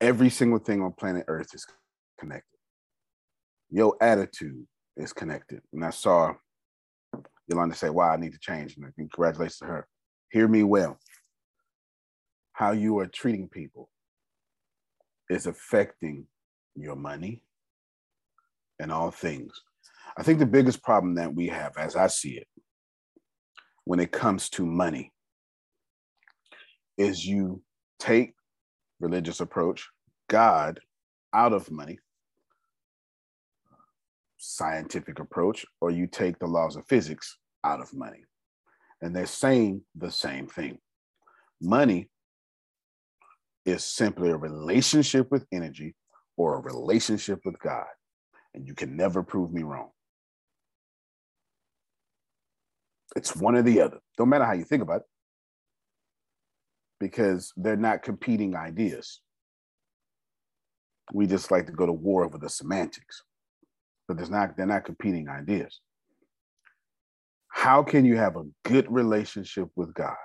every 0.00 0.30
single 0.30 0.58
thing 0.58 0.82
on 0.82 0.92
planet 0.92 1.24
Earth 1.28 1.54
is 1.54 1.66
connected. 2.18 2.44
Your 3.70 3.96
attitude 4.00 4.66
is 4.96 5.12
connected. 5.12 5.60
And 5.72 5.84
I 5.84 5.90
saw 5.90 6.34
Yolanda 7.46 7.74
say, 7.74 7.90
Wow, 7.90 8.10
I 8.10 8.16
need 8.16 8.32
to 8.32 8.38
change. 8.38 8.76
And 8.76 8.92
congratulations 8.96 9.58
to 9.58 9.66
her. 9.66 9.86
Hear 10.30 10.48
me 10.48 10.62
well. 10.62 10.98
How 12.60 12.72
you 12.72 12.98
are 12.98 13.06
treating 13.06 13.48
people 13.48 13.88
is 15.30 15.46
affecting 15.46 16.26
your 16.76 16.94
money 16.94 17.42
and 18.78 18.92
all 18.92 19.10
things. 19.10 19.50
I 20.18 20.22
think 20.22 20.40
the 20.40 20.44
biggest 20.44 20.82
problem 20.82 21.14
that 21.14 21.34
we 21.34 21.46
have, 21.46 21.78
as 21.78 21.96
I 21.96 22.08
see 22.08 22.32
it, 22.32 22.46
when 23.84 23.98
it 23.98 24.12
comes 24.12 24.50
to 24.50 24.66
money, 24.66 25.10
is 26.98 27.26
you 27.26 27.62
take 27.98 28.34
religious 29.00 29.40
approach, 29.40 29.88
God 30.28 30.80
out 31.32 31.54
of 31.54 31.70
money, 31.70 31.98
scientific 34.36 35.18
approach, 35.18 35.64
or 35.80 35.90
you 35.90 36.06
take 36.06 36.38
the 36.38 36.46
laws 36.46 36.76
of 36.76 36.84
physics 36.86 37.38
out 37.64 37.80
of 37.80 37.94
money. 37.94 38.26
And 39.00 39.16
they're 39.16 39.24
saying 39.24 39.80
the 39.94 40.10
same 40.10 40.46
thing. 40.46 40.76
Money 41.62 42.10
is 43.66 43.84
simply 43.84 44.30
a 44.30 44.36
relationship 44.36 45.30
with 45.30 45.46
energy 45.52 45.94
or 46.36 46.56
a 46.56 46.60
relationship 46.60 47.40
with 47.44 47.58
God. 47.58 47.86
And 48.54 48.66
you 48.66 48.74
can 48.74 48.96
never 48.96 49.22
prove 49.22 49.52
me 49.52 49.62
wrong. 49.62 49.90
It's 53.16 53.36
one 53.36 53.56
or 53.56 53.62
the 53.62 53.80
other. 53.80 53.98
Don't 54.16 54.28
matter 54.28 54.44
how 54.44 54.52
you 54.52 54.64
think 54.64 54.82
about 54.82 55.00
it, 55.00 55.06
because 56.98 57.52
they're 57.56 57.76
not 57.76 58.02
competing 58.02 58.56
ideas. 58.56 59.20
We 61.12 61.26
just 61.26 61.50
like 61.50 61.66
to 61.66 61.72
go 61.72 61.86
to 61.86 61.92
war 61.92 62.24
over 62.24 62.38
the 62.38 62.48
semantics, 62.48 63.22
but 64.06 64.16
there's 64.16 64.30
not, 64.30 64.56
they're 64.56 64.66
not 64.66 64.84
competing 64.84 65.28
ideas. 65.28 65.80
How 67.48 67.82
can 67.82 68.04
you 68.04 68.16
have 68.16 68.36
a 68.36 68.44
good 68.64 68.90
relationship 68.90 69.68
with 69.74 69.92
God 69.92 70.16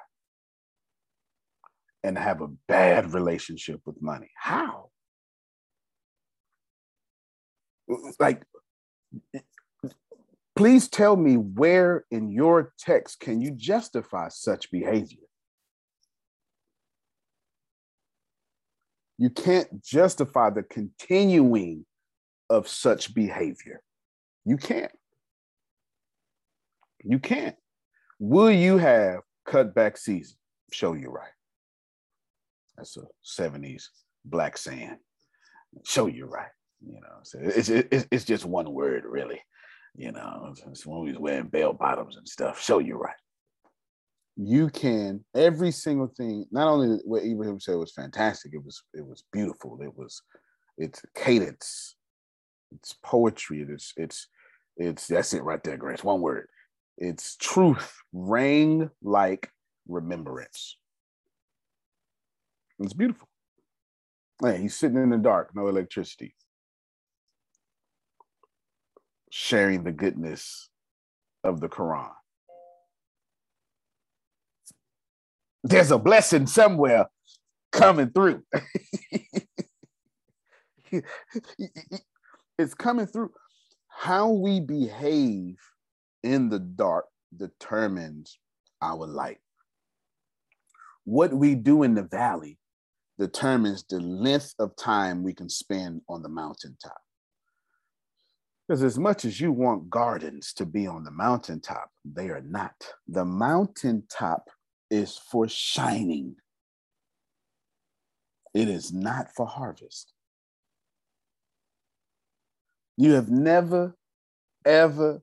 and 2.06 2.18
have 2.20 2.42
a 2.42 2.48
bad 2.68 3.14
relationship 3.14 3.82
with 3.84 4.00
money? 4.00 4.30
How? 4.36 4.90
Like, 8.20 8.44
please 10.56 10.88
tell 10.88 11.16
me 11.16 11.36
where 11.36 12.06
in 12.12 12.30
your 12.30 12.74
text 12.78 13.20
can 13.20 13.42
you 13.42 13.52
justify 13.52 14.30
such 14.30 14.70
behavior? 14.70 15.24
You 19.18 19.32
can't 19.32 19.84
justify 19.84 20.52
the 20.52 20.64
continuing 20.64 21.86
of 22.52 22.68
such 22.68 23.16
behavior. 23.16 23.82
You 24.46 24.58
can't. 24.58 24.92
You 27.04 27.18
can't. 27.18 27.56
Will 28.20 28.52
you 28.52 28.78
have 28.78 29.22
cutback 29.48 29.98
season? 29.98 30.38
Show 30.72 30.94
you 30.94 31.10
right. 31.10 31.32
That's 32.78 32.98
a 32.98 33.04
70s 33.26 33.84
black 34.24 34.58
saying. 34.58 34.98
Show 35.84 36.08
you 36.08 36.26
right. 36.26 36.52
You 36.86 37.02
know, 37.02 37.20
so 37.24 37.40
it's, 37.42 37.70
it's, 37.70 38.08
it's 38.12 38.26
just 38.26 38.46
one 38.46 38.72
word, 38.72 39.04
really. 39.06 39.42
You 39.98 40.12
know, 40.12 40.54
it's 40.68 40.86
when 40.86 41.00
we 41.00 41.14
wearing 41.18 41.48
bell 41.48 41.74
bottoms 41.74 42.18
and 42.18 42.28
stuff. 42.28 42.62
Show 42.62 42.80
you 42.80 42.98
right. 42.98 43.16
You 44.36 44.70
can 44.70 45.24
every 45.34 45.72
single 45.72 46.08
thing. 46.08 46.46
Not 46.52 46.68
only 46.68 47.00
what 47.06 47.24
Ibrahim 47.24 47.62
said 47.62 47.78
was 47.78 47.94
fantastic. 47.94 48.52
It 48.54 48.64
was 48.64 48.84
it 48.94 49.06
was 49.06 49.24
beautiful. 49.32 49.80
It 49.82 49.96
was 49.98 50.22
it's 50.78 51.02
cadence. 51.16 51.96
It's 52.74 52.96
poetry. 53.02 53.66
It's 53.70 53.94
it's 53.96 54.28
it's 54.76 55.08
that's 55.08 55.34
it 55.34 55.44
right 55.44 55.64
there, 55.64 55.78
Grace. 55.78 56.04
One 56.04 56.20
word. 56.20 56.48
It's 56.98 57.38
truth 57.38 57.96
rang 58.12 58.90
like 59.02 59.50
remembrance. 59.88 60.78
It's 62.80 62.94
beautiful. 62.94 63.28
Man, 64.42 64.62
he's 64.62 64.76
sitting 64.76 64.98
in 64.98 65.10
the 65.10 65.18
dark, 65.18 65.52
no 65.56 65.68
electricity, 65.68 66.36
sharing 69.30 69.84
the 69.84 69.94
goodness 69.94 70.70
of 71.44 71.62
the 71.62 71.70
Quran. 71.70 72.12
There's 75.64 75.92
a 75.92 75.98
blessing 75.98 76.48
somewhere 76.48 77.08
coming 77.72 78.10
through. 78.12 78.44
it's 82.60 82.74
coming 82.76 83.08
through. 83.08 83.32
How 83.88 84.30
we 84.30 84.60
behave 84.60 85.56
in 86.24 86.50
the 86.50 86.60
dark 86.60 87.06
determines 87.36 88.38
our 88.82 89.08
light. 89.08 89.40
What 91.06 91.34
we 91.34 91.56
do 91.56 91.84
in 91.84 91.96
the 91.96 92.04
valley 92.04 92.60
determines 93.18 93.84
the 93.84 94.00
length 94.00 94.54
of 94.60 94.76
time 94.76 95.24
we 95.24 95.34
can 95.34 95.50
spend 95.50 96.02
on 96.10 96.22
the 96.22 96.30
mountaintop. 96.30 96.98
Because 98.68 98.84
as 98.84 98.98
much 98.98 99.26
as 99.26 99.40
you 99.40 99.52
want 99.52 99.90
gardens 99.90 100.54
to 100.54 100.66
be 100.66 100.88
on 100.88 101.04
the 101.04 101.12
mountaintop, 101.12 101.90
they 102.04 102.30
are 102.30 102.42
not. 102.42 102.76
The 103.08 103.24
mountaintop 103.24 104.50
is 104.90 105.18
for 105.18 105.48
shining, 105.48 106.36
it 108.54 108.70
is 108.70 108.92
not 108.92 109.28
for 109.36 109.46
harvest. 109.46 110.14
You 112.98 113.12
have 113.14 113.30
never, 113.30 113.96
ever, 114.66 115.22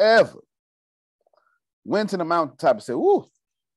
ever 0.00 0.40
went 1.84 2.10
to 2.10 2.16
the 2.16 2.24
mountaintop 2.24 2.76
and 2.76 2.82
said, 2.82 2.94
Ooh, 2.94 3.26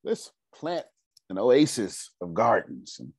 let's 0.03 0.32
plant 0.56 0.86
an 1.30 1.38
oasis 1.38 2.11
of 2.22 2.34
gardens 2.34 2.98
and, 2.99 3.11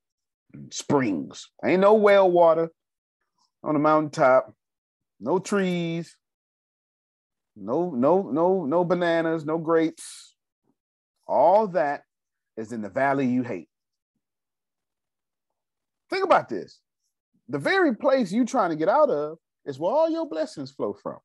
springs. 0.71 1.49
Ain't 1.65 1.81
no 1.81 1.95
well 1.95 2.31
water 2.31 2.71
on 3.63 3.75
the 3.75 3.81
mountaintop, 3.81 4.53
no 5.21 5.39
trees, 5.39 6.17
no, 7.57 7.91
no, 7.91 8.23
no, 8.23 8.65
no 8.65 8.85
bananas, 8.85 9.45
no 9.45 9.59
grapes. 9.59 10.35
All 11.27 11.67
that 11.69 12.03
is 12.57 12.73
in 12.73 12.83
the 12.83 12.89
valley 12.89 13.27
you 13.27 13.43
hate. 13.43 13.69
Think 16.11 16.25
about 16.25 16.49
this. 16.49 16.81
The 17.49 17.59
very 17.59 17.95
place 17.95 18.33
you're 18.33 18.45
trying 18.45 18.71
to 18.71 18.77
get 18.77 18.89
out 18.89 19.11
of 19.11 19.39
is 19.67 19.79
where 19.79 19.93
all 19.93 20.09
your 20.09 20.29
blessings 20.29 20.71
flow 20.71 20.95
from. 20.95 21.19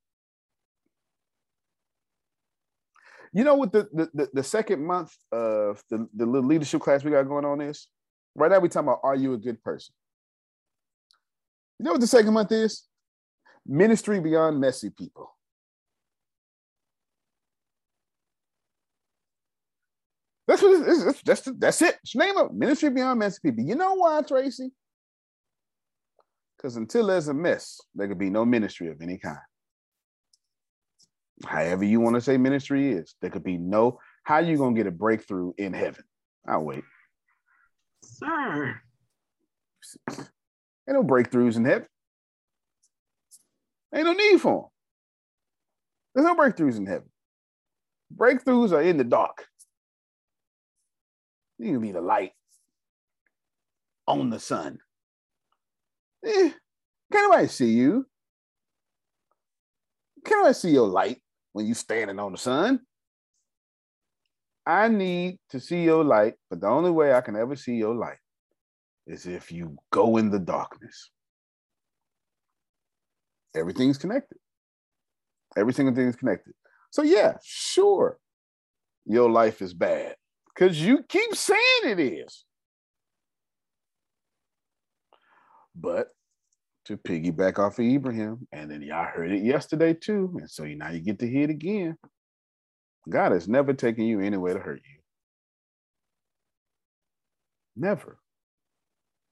You 3.31 3.43
know 3.43 3.55
what 3.55 3.71
the, 3.71 3.87
the, 3.93 4.09
the, 4.13 4.29
the 4.33 4.43
second 4.43 4.85
month 4.85 5.15
of 5.31 5.81
the, 5.89 6.07
the 6.15 6.25
little 6.25 6.47
leadership 6.47 6.81
class 6.81 7.03
we 7.03 7.11
got 7.11 7.27
going 7.27 7.45
on 7.45 7.61
is? 7.61 7.87
Right 8.35 8.51
now 8.51 8.60
we're 8.60 8.68
talking 8.68 8.88
about 8.88 9.01
are 9.03 9.15
you 9.15 9.34
a 9.34 9.38
good 9.38 9.64
person? 9.64 9.93
You 11.80 11.85
know 11.85 11.91
what 11.91 12.01
the 12.01 12.07
second 12.07 12.34
month 12.34 12.51
is? 12.51 12.84
Ministry 13.65 14.19
beyond 14.19 14.60
messy 14.60 14.89
people. 14.89 15.35
That's 20.47 20.61
what 20.61 20.81
it 20.81 20.88
is. 20.88 21.05
That's, 21.05 21.22
that's, 21.22 21.49
that's 21.57 21.81
it. 21.81 21.95
It's 22.03 22.15
name 22.15 22.35
of 22.38 22.53
Ministry 22.53 22.89
Beyond 22.89 23.18
Messy 23.18 23.39
People. 23.41 23.64
You 23.64 23.76
know 23.76 23.93
why, 23.93 24.22
Tracy? 24.27 24.72
Because 26.57 26.76
until 26.76 27.07
there's 27.07 27.30
a 27.30 27.34
mess, 27.34 27.80
there 27.95 28.10
could 28.10 28.19
be 28.19 28.30
no 28.30 28.43
ministry 28.43 28.89
of 28.89 29.01
any 29.01 29.18
kind 29.18 29.38
however 31.45 31.84
you 31.84 31.99
want 31.99 32.15
to 32.15 32.22
say 32.22 32.38
ministry 32.38 32.93
is. 32.93 33.15
There 33.22 33.30
could 33.30 33.43
be 33.43 33.57
no, 33.57 33.99
how 34.23 34.39
you 34.39 34.57
to 34.57 34.72
get 34.73 34.88
a 34.88 34.91
breakthrough 34.91 35.53
in 35.57 35.73
heaven? 35.73 36.03
I'll 36.47 36.64
wait. 36.64 36.84
Sir. 38.14 38.80
Ain't 40.10 40.30
no 40.88 41.03
breakthroughs 41.03 41.56
in 41.56 41.65
heaven. 41.65 41.88
Ain't 43.94 44.06
no 44.06 44.14
need 44.14 44.40
for 44.40 44.53
them. 44.53 44.69
There's 46.14 46.26
no 46.26 46.35
breakthroughs 46.35 46.77
in 46.77 46.85
heaven. 46.85 47.10
Breakthroughs 48.15 48.72
are 48.72 48.81
in 48.81 48.98
the 48.98 49.03
dark. 49.03 49.45
You 51.60 51.80
be 51.80 51.91
the 51.91 52.02
light 52.02 52.31
on 54.07 54.30
the 54.30 54.40
sun. 54.40 54.80
Eh, 56.26 56.52
can't 57.11 57.31
nobody 57.31 57.48
see 57.48 57.72
you. 57.72 58.06
Can't 60.26 60.45
I 60.45 60.52
see 60.52 60.72
your 60.72 60.88
light? 60.88 61.23
when 61.53 61.65
you 61.65 61.73
standing 61.73 62.19
on 62.19 62.34
the 62.34 62.38
sun. 62.38 62.81
I 64.65 64.88
need 64.88 65.40
to 65.49 65.60
see 65.60 65.84
your 65.84 66.03
light, 66.03 66.35
but 66.49 66.61
the 66.61 66.68
only 66.68 66.91
way 66.91 67.14
I 67.14 67.22
can 67.22 67.35
ever 67.35 67.56
see 67.56 67.76
your 67.76 67.95
light 67.95 68.18
is 69.06 69.26
if 69.26 69.52
you 69.52 69.77
go 69.91 70.18
in 70.18 70.30
the 70.30 70.40
darkness. 70.40 71.10
Everything's 73.56 73.98
connected. 73.98 74.38
Every 75.57 75.73
single 75.73 75.94
thing 75.94 76.07
is 76.07 76.15
connected. 76.15 76.53
So 76.91 77.02
yeah, 77.02 77.34
sure, 77.44 78.18
your 79.06 79.30
life 79.30 79.61
is 79.61 79.73
bad 79.73 80.15
because 80.53 80.81
you 80.81 81.03
keep 81.07 81.35
saying 81.35 81.84
it 81.85 81.99
is. 81.99 82.45
But 85.76 86.07
to 86.85 86.98
piggyback 86.98 87.60
off 87.60 87.80
of 87.80 87.85
Ibrahim. 87.85 88.48
And 88.52 88.69
then 88.69 88.81
y'all 88.81 89.06
heard 89.06 89.31
it 89.31 89.44
yesterday 89.44 89.94
too. 89.94 90.35
And 90.40 90.49
so 90.49 90.65
now 90.65 90.90
you 90.90 90.99
get 90.99 91.19
to 91.19 91.30
hear 91.30 91.45
it 91.45 91.49
again. 91.49 91.98
God 93.09 93.31
has 93.31 93.47
never 93.47 93.73
taken 93.73 94.05
you 94.05 94.19
anywhere 94.19 94.53
to 94.53 94.59
hurt 94.59 94.81
you. 94.84 94.99
Never. 97.75 98.17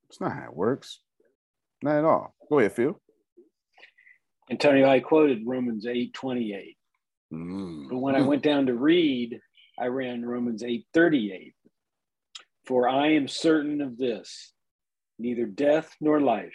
It's 0.10 0.20
not 0.20 0.34
how 0.34 0.46
it 0.46 0.56
works. 0.56 1.00
Not 1.82 1.98
at 1.98 2.06
all. 2.06 2.36
Go 2.50 2.60
ahead, 2.60 2.74
Phil. 2.74 3.00
Antonio, 4.50 4.90
I 4.90 5.00
quoted 5.00 5.44
Romans 5.46 5.86
8 5.86 6.14
28. 6.14 6.78
Mm. 7.34 7.90
But 7.90 7.98
when 7.98 8.16
I 8.16 8.22
went 8.22 8.44
down 8.44 8.66
to 8.66 8.74
read, 8.74 9.40
I 9.80 9.86
ran 9.86 10.26
Romans 10.26 10.64
8 10.64 10.86
38. 10.94 11.54
For 12.66 12.90
I 12.90 13.14
am 13.14 13.28
certain 13.28 13.82
of 13.82 13.98
this 13.98 14.52
neither 15.18 15.46
death 15.46 15.96
nor 16.02 16.20
life 16.20 16.54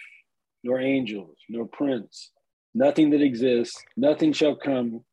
nor 0.66 0.80
angels, 0.80 1.38
nor 1.48 1.66
prince, 1.66 2.32
nothing 2.74 3.10
that 3.10 3.22
exists, 3.22 3.82
nothing 3.97 4.32
shall 4.32 4.56
come, 4.56 5.05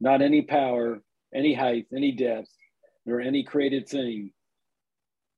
not 0.00 0.20
any 0.20 0.42
power, 0.42 1.02
any 1.36 1.54
height, 1.54 1.86
any 1.94 2.12
depth, 2.12 2.48
nor 3.04 3.20
any 3.20 3.44
created 3.44 3.88
thing 3.88 4.32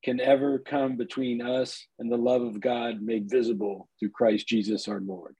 can 0.03 0.21
ever 0.21 0.59
come 0.59 0.95
between 0.95 1.41
us 1.41 1.85
and 1.99 2.09
the 2.09 2.17
love 2.17 2.41
of 2.41 2.61
God 2.61 3.01
made 3.01 3.29
visible 3.29 3.89
through 3.99 4.11
Christ 4.11 4.47
Jesus 4.47 4.87
our 4.87 5.01
Lord. 5.01 5.35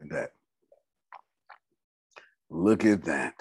Look 0.00 0.10
at 0.10 0.16
that. 0.16 0.30
Look 2.50 2.84
at 2.84 3.04
that. 3.04 3.34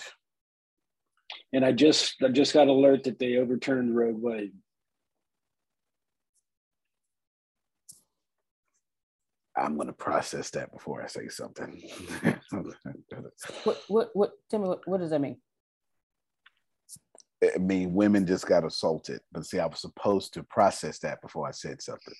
And 1.51 1.65
I 1.65 1.71
just 1.71 2.15
I 2.23 2.27
just 2.27 2.53
got 2.53 2.67
alert 2.67 3.03
that 3.05 3.17
they 3.17 3.37
overturned 3.37 3.95
Roe 3.95 4.13
Wade. 4.15 4.53
I'm 9.57 9.75
going 9.75 9.87
to 9.87 9.93
process 9.93 10.51
that 10.51 10.71
before 10.71 11.03
I 11.03 11.07
say 11.07 11.27
something. 11.27 11.81
What 13.63 13.81
what 13.87 14.09
what? 14.13 14.31
Tell 14.49 14.59
me 14.59 14.67
what, 14.67 14.87
what 14.87 14.99
does 14.99 15.09
that 15.09 15.21
mean? 15.21 15.37
I 17.43 17.57
mean, 17.57 17.93
women 17.93 18.25
just 18.25 18.47
got 18.47 18.65
assaulted. 18.65 19.21
But 19.31 19.45
see, 19.45 19.59
I 19.59 19.65
was 19.65 19.81
supposed 19.81 20.33
to 20.33 20.43
process 20.43 20.99
that 20.99 21.21
before 21.21 21.47
I 21.47 21.51
said 21.51 21.81
something. 21.81 22.13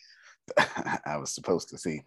I 1.06 1.18
was 1.18 1.34
supposed 1.34 1.70
to 1.70 1.78
see. 1.78 2.02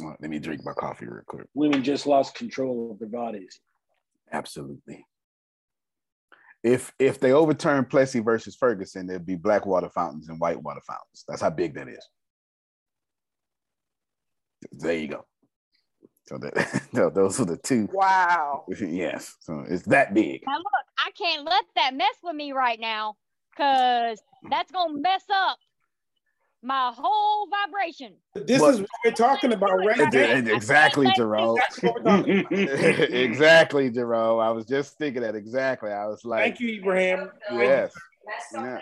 Well, 0.00 0.16
let 0.20 0.30
me 0.30 0.38
drink 0.38 0.62
my 0.64 0.72
coffee 0.72 1.06
real 1.06 1.22
quick. 1.26 1.46
Women 1.54 1.82
just 1.82 2.06
lost 2.06 2.34
control 2.34 2.90
of 2.92 2.98
their 2.98 3.08
bodies. 3.08 3.60
Absolutely. 4.32 5.04
If 6.64 6.92
if 6.98 7.20
they 7.20 7.32
overturn 7.32 7.84
Plessy 7.84 8.20
versus 8.20 8.56
Ferguson, 8.56 9.06
there'd 9.06 9.24
be 9.24 9.36
black 9.36 9.64
water 9.64 9.88
fountains 9.90 10.28
and 10.28 10.40
white 10.40 10.60
water 10.60 10.80
fountains. 10.86 11.24
That's 11.28 11.40
how 11.40 11.50
big 11.50 11.74
that 11.74 11.88
is. 11.88 12.04
There 14.72 14.94
you 14.94 15.08
go. 15.08 15.24
So 16.28 16.36
that, 16.38 16.82
no, 16.92 17.08
those 17.08 17.40
are 17.40 17.46
the 17.46 17.56
two. 17.56 17.88
Wow. 17.92 18.64
Yes. 18.80 19.36
So 19.40 19.64
it's 19.68 19.84
that 19.84 20.12
big. 20.12 20.42
Now 20.46 20.58
look, 20.58 20.66
I 20.98 21.10
can't 21.12 21.44
let 21.44 21.64
that 21.76 21.94
mess 21.94 22.14
with 22.22 22.36
me 22.36 22.52
right 22.52 22.78
now, 22.78 23.16
cause 23.56 24.20
that's 24.50 24.70
gonna 24.70 24.98
mess 25.00 25.24
up 25.32 25.58
my 26.62 26.92
whole 26.94 27.48
vibration. 27.48 28.14
This 28.34 28.60
What? 28.60 28.74
is 28.74 28.80
what 28.80 28.88
we're 29.04 29.12
talking 29.12 29.52
about 29.52 29.78
right 29.78 29.98
Ex- 30.00 30.14
now. 30.14 30.54
Exactly, 30.54 31.10
Jerome. 31.16 31.56
That's 31.56 31.82
what 31.82 31.94
we're 31.94 32.02
talking 32.18 32.40
about. 32.40 32.52
exactly, 33.10 33.90
Jerome. 33.90 34.40
I 34.40 34.50
was 34.50 34.66
just 34.66 34.98
thinking 34.98 35.22
that 35.22 35.34
exactly. 35.34 35.90
I 35.90 36.06
was 36.06 36.24
like, 36.24 36.42
Thank 36.42 36.60
you, 36.60 36.76
Ibrahim. 36.80 37.30
yes, 37.52 37.92
yeah, 38.52 38.80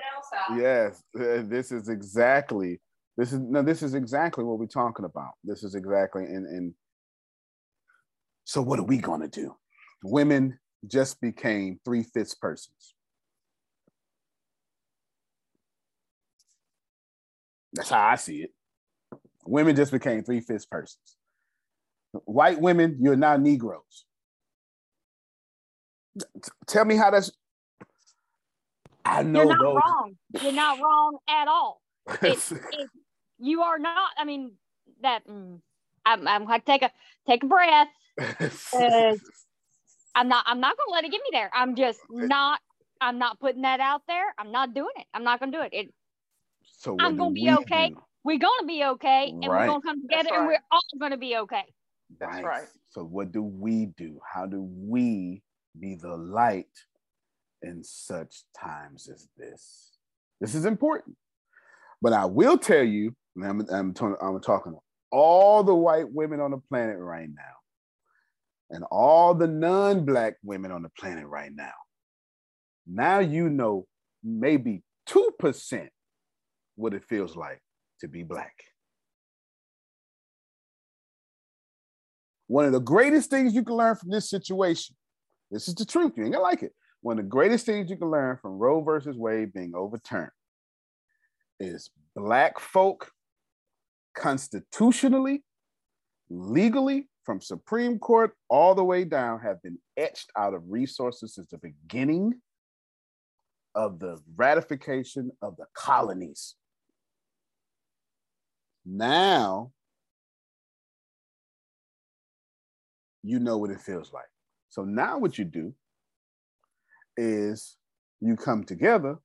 yes. 0.56 1.02
Uh, 1.18 1.42
This 1.44 1.70
is 1.70 1.88
exactly. 1.88 2.80
This 3.16 3.32
is 3.32 3.38
no. 3.38 3.62
This 3.62 3.82
is 3.82 3.94
exactly 3.94 4.42
what 4.42 4.58
we're 4.58 4.66
talking 4.66 5.04
about. 5.04 5.32
This 5.44 5.62
is 5.62 5.74
exactly 5.76 6.24
and 6.24 6.44
and. 6.46 6.74
So 8.46 8.62
what 8.62 8.78
are 8.78 8.84
we 8.84 8.98
gonna 8.98 9.26
do? 9.28 9.56
Women 10.04 10.58
just 10.86 11.20
became 11.20 11.80
three 11.84 12.04
fifths 12.04 12.36
persons. 12.36 12.94
That's 17.72 17.90
how 17.90 18.00
I 18.06 18.14
see 18.14 18.42
it. 18.42 18.50
Women 19.46 19.74
just 19.74 19.90
became 19.90 20.22
three 20.22 20.40
fifths 20.40 20.64
persons. 20.64 21.16
White 22.24 22.60
women, 22.60 22.98
you're 23.00 23.16
now 23.16 23.36
Negroes. 23.36 24.06
T- 26.18 26.24
Tell 26.68 26.84
me 26.84 26.96
how 26.96 27.10
that's. 27.10 27.32
I 29.04 29.24
know 29.24 29.40
You're 29.40 29.48
not 29.48 29.60
those. 29.60 29.74
wrong. 29.74 30.16
You're 30.40 30.52
not 30.52 30.78
wrong 30.78 31.18
at 31.28 31.48
all. 31.48 31.82
It, 32.22 32.38
it, 32.52 32.90
you 33.40 33.62
are 33.62 33.78
not. 33.80 34.10
I 34.16 34.24
mean, 34.24 34.52
that. 35.02 35.26
Mm, 35.26 35.60
I'm. 36.06 36.26
I'm 36.26 36.46
gonna 36.46 36.62
take 36.64 36.82
a 36.82 36.90
take 37.28 37.42
a 37.42 37.46
breath. 37.46 37.88
I'm 40.14 40.28
not. 40.28 40.44
I'm 40.46 40.60
not 40.60 40.76
gonna 40.78 40.92
let 40.92 41.04
it 41.04 41.10
get 41.10 41.20
me 41.20 41.28
there. 41.32 41.50
I'm 41.52 41.76
just 41.76 42.00
not. 42.10 42.60
I'm 43.00 43.18
not 43.18 43.38
putting 43.40 43.62
that 43.62 43.80
out 43.80 44.02
there. 44.08 44.24
I'm 44.38 44.52
not 44.52 44.72
doing 44.72 44.88
it. 44.96 45.06
I'm 45.12 45.24
not 45.24 45.40
gonna 45.40 45.52
do 45.52 45.60
it. 45.60 45.70
It. 45.72 45.92
So 46.64 46.96
I'm 46.98 47.16
gonna 47.16 47.32
be 47.32 47.42
we 47.42 47.50
okay. 47.50 47.90
do? 47.90 47.96
We're 48.24 48.38
gonna 48.38 48.66
be 48.66 48.84
okay, 48.84 49.32
and 49.42 49.50
Right. 49.50 49.66
we're 49.66 49.66
gonna 49.66 49.82
come 49.82 50.00
together, 50.02 50.30
That's 50.30 50.38
and 50.38 50.46
we're 50.46 50.62
all 50.70 50.80
gonna 50.98 51.18
be 51.18 51.36
okay. 51.36 51.64
That's 52.18 52.36
Right. 52.36 52.44
right. 52.44 52.68
So 52.88 53.04
what 53.04 53.32
do 53.32 53.42
we 53.42 53.86
do? 53.96 54.20
How 54.26 54.46
do 54.46 54.62
we 54.62 55.42
be 55.78 55.96
the 55.96 56.16
light 56.16 56.66
in 57.62 57.84
such 57.84 58.44
times 58.58 59.08
as 59.08 59.28
this? 59.36 59.98
This 60.40 60.54
is 60.54 60.64
important. 60.64 61.16
But 62.00 62.12
I 62.12 62.24
will 62.24 62.58
tell 62.58 62.84
you, 62.84 63.14
and 63.36 63.44
I'm, 63.44 63.60
I'm, 63.70 63.94
talking, 63.94 64.16
I'm 64.20 64.40
talking 64.40 64.72
to 64.72 64.78
all 65.10 65.62
the 65.62 65.74
white 65.74 66.12
women 66.12 66.40
on 66.40 66.50
the 66.50 66.58
planet 66.58 66.98
right 66.98 67.28
now, 67.28 67.42
and 68.70 68.84
all 68.90 69.34
the 69.34 69.46
non-black 69.46 70.34
women 70.42 70.72
on 70.72 70.82
the 70.82 70.90
planet 70.98 71.26
right 71.26 71.52
now. 71.54 71.72
Now 72.86 73.18
you 73.18 73.48
know 73.48 73.86
maybe 74.22 74.82
2% 75.08 75.88
what 76.76 76.94
it 76.94 77.04
feels 77.04 77.36
like 77.36 77.60
to 78.00 78.08
be 78.08 78.22
black. 78.22 78.54
One 82.48 82.64
of 82.64 82.72
the 82.72 82.80
greatest 82.80 83.30
things 83.30 83.54
you 83.54 83.64
can 83.64 83.76
learn 83.76 83.96
from 83.96 84.10
this 84.10 84.30
situation, 84.30 84.94
this 85.50 85.68
is 85.68 85.74
the 85.74 85.84
truth, 85.84 86.12
you 86.16 86.24
ain't 86.24 86.32
gonna 86.32 86.44
like 86.44 86.62
it. 86.62 86.72
One 87.00 87.18
of 87.18 87.24
the 87.24 87.30
greatest 87.30 87.66
things 87.66 87.90
you 87.90 87.96
can 87.96 88.10
learn 88.10 88.38
from 88.40 88.58
Roe 88.58 88.82
versus 88.82 89.16
Wade 89.16 89.52
being 89.52 89.74
overturned 89.74 90.30
is 91.58 91.90
black 92.14 92.60
folk 92.60 93.10
constitutionally, 94.16 95.44
legally, 96.30 97.08
from 97.24 97.40
Supreme 97.40 97.98
Court 97.98 98.32
all 98.48 98.74
the 98.74 98.84
way 98.84 99.04
down, 99.04 99.40
have 99.40 99.62
been 99.62 99.78
etched 99.96 100.30
out 100.36 100.54
of 100.54 100.62
resources 100.68 101.34
since 101.34 101.48
the 101.48 101.58
beginning 101.58 102.40
of 103.74 103.98
the 103.98 104.18
ratification 104.36 105.30
of 105.42 105.56
the 105.56 105.66
colonies. 105.74 106.54
Now 108.84 109.72
you 113.26 113.40
know 113.40 113.58
what 113.58 113.70
it 113.70 113.80
feels 113.80 114.12
like. 114.12 114.30
So 114.70 114.84
now 114.84 115.18
what 115.18 115.36
you 115.36 115.44
do 115.44 115.74
is 117.16 117.76
you 118.20 118.36
come 118.36 118.64
together 118.64 119.18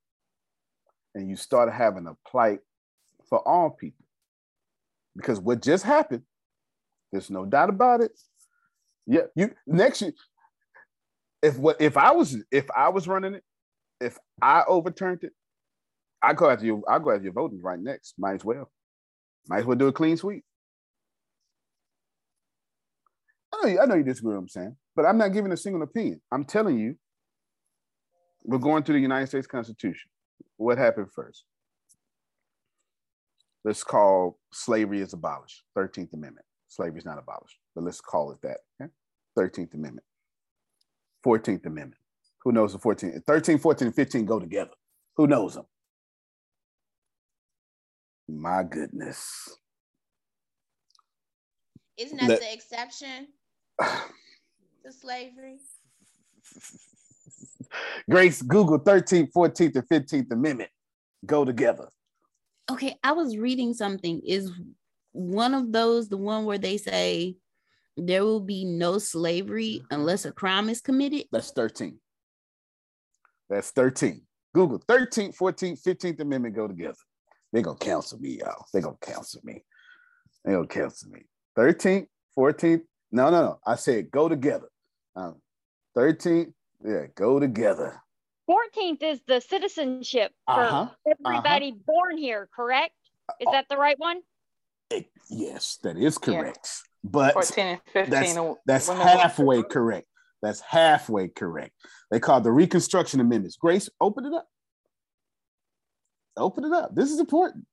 and 1.13 1.29
you 1.29 1.35
start 1.35 1.71
having 1.71 2.07
a 2.07 2.17
plight 2.27 2.59
for 3.29 3.47
all 3.47 3.69
people. 3.69 4.05
Because 5.15 5.39
what 5.39 5.61
just 5.61 5.83
happened, 5.83 6.23
there's 7.11 7.29
no 7.29 7.45
doubt 7.45 7.69
about 7.69 8.01
it. 8.01 8.11
Yeah, 9.05 9.23
you 9.35 9.51
next 9.67 10.01
year, 10.01 10.13
if 11.41 11.57
what 11.57 11.81
if 11.81 11.97
I 11.97 12.11
was 12.11 12.37
if 12.51 12.69
I 12.75 12.89
was 12.89 13.07
running 13.07 13.35
it, 13.35 13.43
if 13.99 14.17
I 14.41 14.63
overturned 14.67 15.23
it, 15.23 15.33
I 16.21 16.33
go 16.33 16.49
after 16.49 16.65
you, 16.65 16.83
I 16.87 16.99
go 16.99 17.11
after 17.11 17.23
your 17.23 17.33
voting 17.33 17.61
right 17.61 17.79
next. 17.79 18.15
Might 18.17 18.35
as 18.35 18.45
well. 18.45 18.71
Might 19.47 19.59
as 19.59 19.65
well 19.65 19.77
do 19.77 19.87
a 19.87 19.91
clean 19.91 20.17
sweep. 20.17 20.43
I 23.53 23.61
know, 23.61 23.69
you, 23.69 23.79
I 23.81 23.85
know 23.85 23.95
you 23.95 24.03
disagree 24.03 24.29
with 24.29 24.35
what 24.35 24.41
I'm 24.41 24.47
saying, 24.47 24.77
but 24.95 25.05
I'm 25.05 25.17
not 25.17 25.33
giving 25.33 25.51
a 25.51 25.57
single 25.57 25.81
opinion. 25.81 26.21
I'm 26.31 26.45
telling 26.45 26.79
you, 26.79 26.95
we're 28.43 28.59
going 28.59 28.83
through 28.83 28.95
the 28.95 29.01
United 29.01 29.27
States 29.27 29.47
Constitution. 29.47 30.09
What 30.57 30.77
happened 30.77 31.07
first? 31.13 31.43
Let's 33.63 33.83
call 33.83 34.39
slavery 34.51 35.01
is 35.01 35.13
abolished. 35.13 35.63
13th 35.77 36.13
Amendment. 36.13 36.45
Slavery 36.67 36.99
is 36.99 37.05
not 37.05 37.19
abolished, 37.19 37.57
but 37.75 37.83
let's 37.83 38.01
call 38.01 38.31
it 38.31 38.41
that. 38.41 38.57
Okay? 38.81 38.91
13th 39.37 39.73
Amendment. 39.73 40.05
14th 41.25 41.65
Amendment. 41.65 42.01
Who 42.43 42.51
knows 42.51 42.73
the 42.73 42.79
14th? 42.79 43.23
13, 43.25 43.59
14, 43.59 43.87
and 43.87 43.95
15 43.95 44.25
go 44.25 44.39
together. 44.39 44.71
Who 45.17 45.27
knows 45.27 45.53
them? 45.55 45.65
My 48.27 48.63
goodness. 48.63 49.57
Isn't 51.97 52.17
that 52.17 52.29
Let- 52.29 52.39
the 52.39 52.53
exception 52.53 53.27
to 53.81 54.91
slavery? 54.91 55.59
Grace, 58.09 58.41
Google 58.41 58.79
13th, 58.79 59.31
14th, 59.31 59.75
and 59.75 59.87
15th 59.87 60.31
Amendment 60.31 60.69
go 61.25 61.45
together. 61.45 61.89
Okay, 62.71 62.95
I 63.03 63.11
was 63.11 63.37
reading 63.37 63.73
something. 63.73 64.21
Is 64.25 64.49
one 65.11 65.53
of 65.53 65.73
those 65.73 66.07
the 66.07 66.15
one 66.17 66.45
where 66.45 66.57
they 66.57 66.77
say 66.77 67.35
there 67.97 68.23
will 68.23 68.39
be 68.39 68.63
no 68.63 68.97
slavery 68.97 69.81
unless 69.91 70.23
a 70.23 70.31
crime 70.31 70.69
is 70.69 70.79
committed? 70.79 71.25
That's 71.33 71.51
13. 71.51 71.99
That's 73.49 73.71
13. 73.71 74.21
Google 74.55 74.79
13th, 74.79 75.35
14th, 75.37 75.83
15th 75.83 76.19
Amendment 76.21 76.55
go 76.55 76.67
together. 76.67 76.95
They're 77.51 77.63
to 77.63 77.75
cancel 77.75 78.19
me, 78.19 78.39
y'all. 78.39 78.65
They're 78.71 78.81
to 78.81 78.95
cancel 79.01 79.41
me. 79.43 79.65
They're 80.45 80.61
to 80.61 80.67
cancel 80.67 81.11
me. 81.11 81.23
13th, 81.57 82.07
14th. 82.37 82.81
No, 83.11 83.29
no, 83.29 83.41
no. 83.41 83.59
I 83.65 83.75
said 83.75 84.11
go 84.11 84.29
together. 84.29 84.69
Um, 85.17 85.41
13th, 85.97 86.53
yeah, 86.85 87.07
go 87.15 87.37
together. 87.37 88.01
14th 88.51 89.03
is 89.03 89.21
the 89.27 89.39
citizenship 89.39 90.31
for 90.45 90.59
Uh-huh, 90.61 90.87
everybody 91.09 91.73
born 91.85 92.17
here, 92.17 92.49
correct? 92.53 92.93
Is 93.39 93.47
that 93.51 93.67
the 93.69 93.77
right 93.77 93.97
one? 93.97 94.21
Yes, 95.29 95.77
that 95.83 95.97
is 95.97 96.17
correct. 96.17 96.69
But 97.03 97.33
14 97.33 97.65
and 97.65 97.81
15 97.93 98.09
that's, 98.11 98.37
are 98.37 98.55
that's 98.65 98.87
women- 98.89 99.07
halfway 99.07 99.63
correct. 99.63 100.07
That's 100.41 100.59
halfway 100.59 101.29
correct. 101.29 101.73
They 102.09 102.19
call 102.19 102.39
it 102.39 102.43
the 102.43 102.51
Reconstruction 102.51 103.19
Amendments. 103.19 103.57
Grace, 103.57 103.89
open 104.01 104.25
it 104.25 104.33
up. 104.33 104.47
Open 106.35 106.65
it 106.65 106.73
up. 106.73 106.93
This 106.95 107.11
is 107.11 107.19
important. 107.19 107.65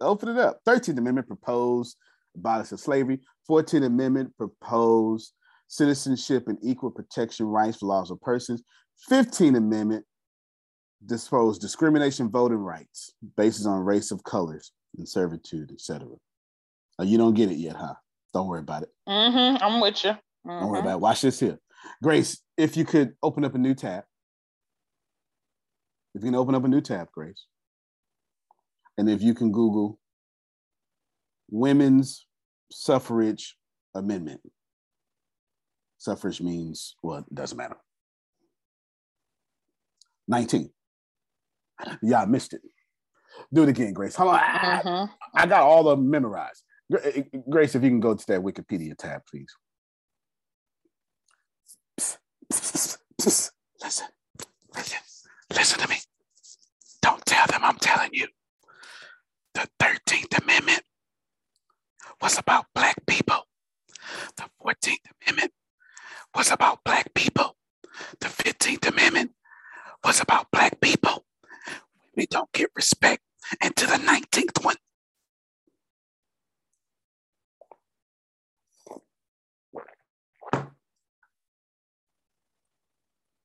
Open 0.00 0.28
it 0.28 0.38
up. 0.38 0.60
13th 0.66 0.98
Amendment 0.98 1.26
proposed 1.26 1.96
abolish 2.36 2.72
of 2.72 2.80
slavery. 2.80 3.20
14th 3.50 3.84
Amendment 3.86 4.36
proposed 4.36 5.32
citizenship 5.66 6.46
and 6.48 6.58
equal 6.62 6.90
protection 6.90 7.46
rights 7.46 7.78
for 7.78 7.86
laws 7.86 8.10
of 8.10 8.20
persons. 8.20 8.62
15th 9.10 9.56
Amendment 9.56 10.04
disposed 11.04 11.60
discrimination 11.60 12.30
voting 12.30 12.58
rights 12.58 13.12
based 13.36 13.66
on 13.66 13.80
race 13.80 14.10
of 14.10 14.24
colors 14.24 14.72
and 14.96 15.08
servitude, 15.08 15.70
etc. 15.72 16.06
Oh, 16.98 17.04
you 17.04 17.18
don't 17.18 17.34
get 17.34 17.50
it 17.50 17.56
yet, 17.56 17.76
huh? 17.76 17.94
Don't 18.32 18.48
worry 18.48 18.60
about 18.60 18.84
it. 18.84 18.88
Mm-hmm. 19.08 19.62
I'm 19.62 19.80
with 19.80 20.02
you. 20.04 20.10
Mm-hmm. 20.10 20.50
Don't 20.50 20.70
worry 20.70 20.80
about 20.80 20.94
it. 20.94 21.00
Watch 21.00 21.22
this 21.22 21.40
here. 21.40 21.58
Grace, 22.02 22.40
if 22.56 22.76
you 22.76 22.84
could 22.84 23.12
open 23.22 23.44
up 23.44 23.54
a 23.54 23.58
new 23.58 23.74
tab. 23.74 24.04
If 26.14 26.22
you 26.22 26.28
can 26.28 26.36
open 26.36 26.54
up 26.54 26.64
a 26.64 26.68
new 26.68 26.80
tab, 26.80 27.08
Grace. 27.12 27.46
And 28.96 29.10
if 29.10 29.20
you 29.20 29.34
can 29.34 29.50
Google 29.52 29.98
women's 31.50 32.26
suffrage 32.70 33.56
amendment. 33.94 34.40
Suffrage 35.98 36.40
means, 36.40 36.96
well, 37.02 37.18
it 37.18 37.34
doesn't 37.34 37.56
matter. 37.56 37.76
19. 40.28 40.70
Yeah, 42.02 42.22
I 42.22 42.26
missed 42.26 42.52
it. 42.52 42.62
Do 43.52 43.64
it 43.64 43.68
again, 43.68 43.92
Grace. 43.92 44.14
Hold 44.16 44.30
on. 44.30 44.36
Uh-huh. 44.36 45.06
I 45.34 45.46
got 45.46 45.62
all 45.62 45.88
of 45.88 45.98
them 45.98 46.08
memorized. 46.08 46.62
Eh, 46.92 47.22
eh, 47.32 47.38
Grace, 47.48 47.74
if 47.74 47.82
you 47.82 47.90
can 47.90 48.00
go 48.00 48.14
to 48.14 48.26
that 48.28 48.40
Wikipedia 48.40 48.96
tab, 48.96 49.22
please. 49.30 49.52
Listen, 52.50 53.00
listen, 53.82 54.06
listen 55.52 55.78
to 55.80 55.88
me. 55.88 55.96
Don't 57.02 57.24
tell 57.26 57.46
them 57.46 57.60
I'm 57.64 57.78
telling 57.78 58.10
you. 58.12 58.28
The 59.54 59.68
13th 59.80 60.42
Amendment 60.42 60.82
was 62.20 62.38
about 62.38 62.66
Black 62.74 62.96
people. 63.06 63.46
The 64.36 64.44
14th 64.62 64.96
Amendment 65.22 65.52
was 66.34 66.50
about 66.50 66.84
Black 66.84 67.12
people. 67.14 67.56
The 68.20 68.26
15th 68.26 68.88
Amendment 68.88 69.32
was 70.04 70.20
about 70.20 70.50
Black 70.50 70.80
people. 70.80 71.24
We 72.14 72.26
don't 72.26 72.52
get 72.52 72.70
respect 72.76 73.22
into 73.62 73.86
the 73.86 73.94
19th 73.94 74.64
one. 74.64 74.76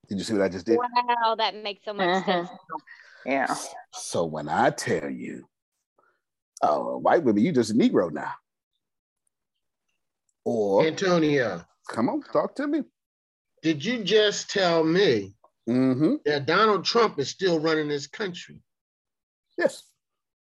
Did 0.08 0.18
you 0.18 0.24
see 0.24 0.34
what 0.34 0.42
I 0.42 0.50
just 0.50 0.66
did? 0.66 0.78
Wow, 0.78 1.36
that 1.36 1.56
makes 1.56 1.86
so 1.86 1.94
much 1.94 2.08
mm-hmm. 2.08 2.32
sense. 2.32 2.50
Yeah. 3.26 3.56
So 3.94 4.26
when 4.26 4.50
I 4.50 4.72
tell 4.72 5.10
you, 5.10 5.48
oh, 6.64 6.98
white 6.98 7.24
women, 7.24 7.44
you 7.44 7.52
just 7.52 7.72
a 7.72 7.74
Negro 7.76 8.12
now. 8.12 8.34
Or 10.46 10.86
Antonio. 10.86 11.64
Come 11.90 12.10
on, 12.10 12.24
talk 12.24 12.56
to 12.56 12.66
me. 12.66 12.84
Did 13.62 13.86
you 13.86 14.04
just 14.04 14.50
tell 14.50 14.84
me 14.84 15.36
mm-hmm. 15.70 16.16
that 16.26 16.46
Donald 16.46 16.86
Trump 16.86 17.20
is 17.20 17.30
still 17.30 17.60
running 17.60 17.88
this 17.88 18.08
country? 18.08 18.62
Yes. 19.58 19.84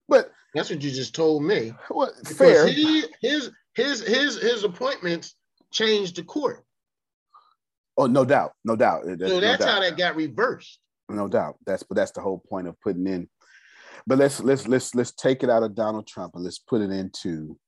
But 0.09 0.33
that's 0.55 0.71
what 0.71 0.83
you 0.83 0.91
just 0.91 1.15
told 1.15 1.45
me. 1.45 1.75
Well, 1.91 2.13
fair. 2.25 2.67
He, 2.67 3.05
his 3.21 3.51
his 3.75 4.01
his 4.01 4.41
his 4.41 4.65
appointments 4.65 5.35
changed 5.73 6.17
the 6.17 6.23
court. 6.23 6.65
Oh, 7.97 8.07
no 8.07 8.25
doubt, 8.25 8.53
no 8.65 8.77
doubt. 8.77 9.03
That's, 9.05 9.31
so 9.31 9.41
that's 9.41 9.61
no 9.61 9.67
doubt. 9.67 9.75
how 9.75 9.81
that 9.81 9.99
got 9.99 10.17
reversed. 10.17 10.79
No 11.09 11.27
doubt. 11.27 11.57
That's 11.67 11.83
but 11.83 11.97
that's 11.97 12.13
the 12.13 12.21
whole 12.21 12.39
point 12.39 12.69
of 12.69 12.81
putting 12.81 13.07
in. 13.07 13.29
But 14.07 14.19
let's 14.19 14.41
let's 14.41 14.67
let's 14.69 14.95
let's 14.95 15.13
take 15.13 15.43
it 15.43 15.51
out 15.51 15.63
of 15.63 15.75
Donald 15.75 16.07
Trump 16.07 16.35
and 16.35 16.45
let's 16.45 16.59
put 16.59 16.81
it 16.81 16.91
into. 16.91 17.59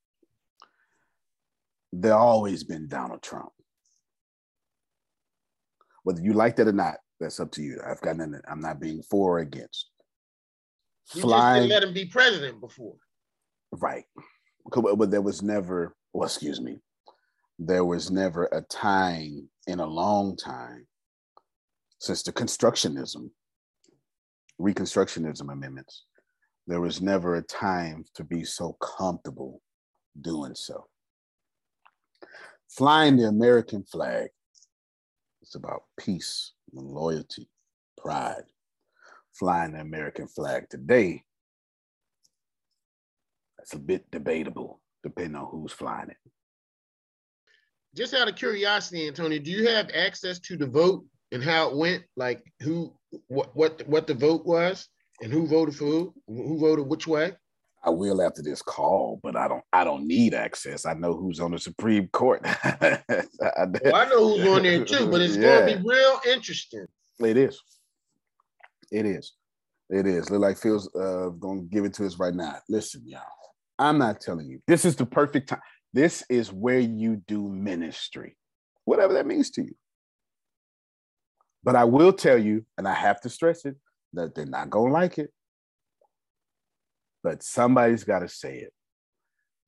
There 1.92 2.14
always 2.14 2.62
been 2.62 2.86
Donald 2.86 3.22
Trump. 3.22 3.50
Whether 6.04 6.22
you 6.22 6.32
like 6.32 6.56
that 6.56 6.68
or 6.68 6.72
not, 6.72 6.96
that's 7.20 7.38
up 7.40 7.52
to 7.52 7.62
you. 7.62 7.80
I've 7.86 8.00
got 8.00 8.16
nothing. 8.16 8.40
I'm 8.48 8.60
not 8.60 8.80
being 8.80 9.02
for 9.02 9.36
or 9.36 9.40
against. 9.40 9.90
You 11.14 11.22
Flying, 11.22 11.68
let 11.68 11.82
him 11.82 11.92
be 11.92 12.06
president 12.06 12.60
before. 12.60 12.96
Right. 13.72 14.04
But 14.64 15.10
there 15.10 15.22
was 15.22 15.42
never. 15.42 15.94
Well, 16.12 16.26
excuse 16.26 16.60
me. 16.60 16.78
There 17.58 17.84
was 17.84 18.10
never 18.10 18.46
a 18.46 18.62
time 18.62 19.48
in 19.66 19.80
a 19.80 19.86
long 19.86 20.36
time 20.36 20.86
since 22.00 22.22
the 22.22 22.32
constructionism, 22.32 23.30
reconstructionism 24.58 25.52
amendments, 25.52 26.06
there 26.66 26.80
was 26.80 27.02
never 27.02 27.36
a 27.36 27.42
time 27.42 28.04
to 28.14 28.24
be 28.24 28.44
so 28.44 28.72
comfortable 28.80 29.60
doing 30.20 30.54
so. 30.54 30.86
Flying 32.70 33.16
the 33.16 33.28
American 33.28 33.84
flag, 33.84 34.30
it's 35.50 35.56
about 35.56 35.82
peace 35.98 36.52
and 36.72 36.86
loyalty, 36.86 37.48
pride. 37.98 38.44
Flying 39.32 39.72
the 39.72 39.80
American 39.80 40.26
flag 40.26 40.68
today, 40.70 41.22
that's 43.58 43.74
a 43.74 43.78
bit 43.78 44.10
debatable, 44.10 44.80
depending 45.02 45.36
on 45.36 45.46
who's 45.46 45.72
flying 45.72 46.10
it 46.10 46.16
just 47.94 48.14
out 48.14 48.28
of 48.28 48.36
curiosity, 48.36 49.08
Antonio, 49.08 49.38
do 49.38 49.50
you 49.50 49.68
have 49.68 49.90
access 49.94 50.38
to 50.40 50.56
the 50.56 50.66
vote 50.66 51.04
and 51.32 51.42
how 51.42 51.68
it 51.68 51.76
went? 51.76 52.04
Like 52.16 52.42
who, 52.60 52.94
what, 53.28 53.54
what, 53.56 53.86
what 53.88 54.06
the 54.06 54.14
vote 54.14 54.46
was, 54.46 54.88
and 55.22 55.32
who 55.32 55.46
voted 55.46 55.76
for 55.76 55.84
who, 55.84 56.14
who 56.28 56.58
voted 56.58 56.86
which 56.86 57.06
way? 57.06 57.32
I 57.82 57.90
will 57.90 58.20
after 58.20 58.42
this 58.42 58.60
call, 58.60 59.20
but 59.22 59.36
I 59.36 59.48
don't. 59.48 59.64
I 59.72 59.84
don't 59.84 60.06
need 60.06 60.34
access. 60.34 60.84
I 60.84 60.92
know 60.94 61.14
who's 61.14 61.40
on 61.40 61.52
the 61.52 61.58
Supreme 61.58 62.08
Court. 62.08 62.42
I, 62.44 63.00
well, 63.08 63.94
I 63.94 64.06
know 64.10 64.36
who's 64.36 64.46
on 64.46 64.62
there 64.62 64.84
too, 64.84 65.10
but 65.10 65.22
it's 65.22 65.36
yeah. 65.38 65.60
going 65.60 65.76
to 65.76 65.82
be 65.82 65.88
real 65.88 66.20
interesting. 66.26 66.86
It 67.20 67.36
is. 67.36 67.60
It 68.90 69.06
is. 69.06 69.32
It 69.88 70.06
is. 70.06 70.30
Look 70.30 70.42
like 70.42 70.58
Phil's 70.58 70.94
uh, 70.94 71.30
going 71.30 71.60
to 71.60 71.66
give 71.74 71.84
it 71.84 71.94
to 71.94 72.06
us 72.06 72.18
right 72.18 72.34
now. 72.34 72.56
Listen, 72.68 73.02
y'all. 73.06 73.22
I'm 73.78 73.96
not 73.96 74.20
telling 74.20 74.46
you. 74.46 74.60
This 74.66 74.84
is 74.84 74.94
the 74.94 75.06
perfect 75.06 75.48
time. 75.48 75.60
This 75.92 76.22
is 76.28 76.52
where 76.52 76.78
you 76.78 77.16
do 77.26 77.48
ministry, 77.48 78.36
whatever 78.84 79.14
that 79.14 79.26
means 79.26 79.50
to 79.52 79.62
you. 79.62 79.74
But 81.64 81.76
I 81.76 81.84
will 81.84 82.12
tell 82.12 82.38
you, 82.38 82.64
and 82.78 82.86
I 82.86 82.94
have 82.94 83.20
to 83.22 83.30
stress 83.30 83.64
it, 83.64 83.76
that 84.12 84.34
they're 84.34 84.46
not 84.46 84.70
going 84.70 84.92
to 84.92 84.92
like 84.92 85.18
it. 85.18 85.30
But 87.22 87.42
somebody's 87.42 88.04
got 88.04 88.20
to 88.20 88.28
say 88.28 88.58
it. 88.58 88.72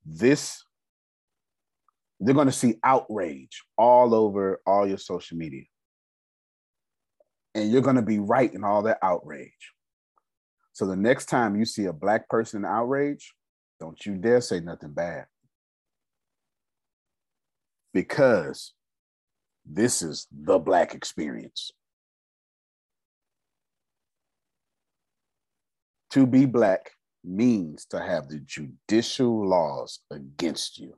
This, 0.05 0.63
they're 2.19 2.33
going 2.33 2.47
to 2.47 2.51
see 2.51 2.79
outrage 2.83 3.63
all 3.77 4.15
over 4.15 4.59
all 4.65 4.87
your 4.87 4.97
social 4.97 5.37
media. 5.37 5.63
And 7.55 7.71
you're 7.71 7.81
going 7.81 7.97
to 7.97 8.01
be 8.01 8.19
right 8.19 8.51
in 8.51 8.63
all 8.63 8.83
that 8.83 8.97
outrage. 9.03 9.71
So 10.73 10.87
the 10.87 10.95
next 10.95 11.27
time 11.27 11.55
you 11.55 11.65
see 11.65 11.85
a 11.85 11.93
Black 11.93 12.27
person 12.27 12.61
in 12.61 12.65
outrage, 12.65 13.33
don't 13.79 14.03
you 14.05 14.15
dare 14.15 14.41
say 14.41 14.59
nothing 14.59 14.91
bad 14.91 15.25
because 17.93 18.73
this 19.65 20.01
is 20.01 20.27
the 20.31 20.57
Black 20.59 20.93
experience. 20.93 21.71
To 26.11 26.27
be 26.27 26.45
Black 26.45 26.91
means 27.23 27.85
to 27.85 27.99
have 27.99 28.27
the 28.27 28.39
judicial 28.39 29.47
laws 29.47 29.99
against 30.11 30.77
you. 30.77 30.95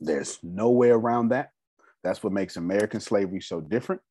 There's 0.00 0.38
no 0.42 0.70
way 0.70 0.90
around 0.90 1.28
that. 1.28 1.50
That's 2.02 2.22
what 2.22 2.32
makes 2.32 2.56
American 2.56 3.00
slavery 3.00 3.40
so 3.40 3.60
different. 3.60 4.02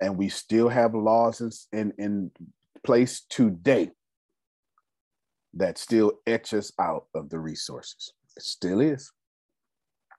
And 0.00 0.16
we 0.18 0.28
still 0.28 0.68
have 0.68 0.94
laws 0.94 1.68
in, 1.72 1.92
in 1.98 2.30
place 2.84 3.22
today 3.30 3.90
that 5.54 5.78
still 5.78 6.12
etch 6.26 6.52
us 6.52 6.72
out 6.80 7.06
of 7.14 7.30
the 7.30 7.38
resources. 7.38 8.12
It 8.36 8.42
still 8.42 8.80
is. 8.80 9.12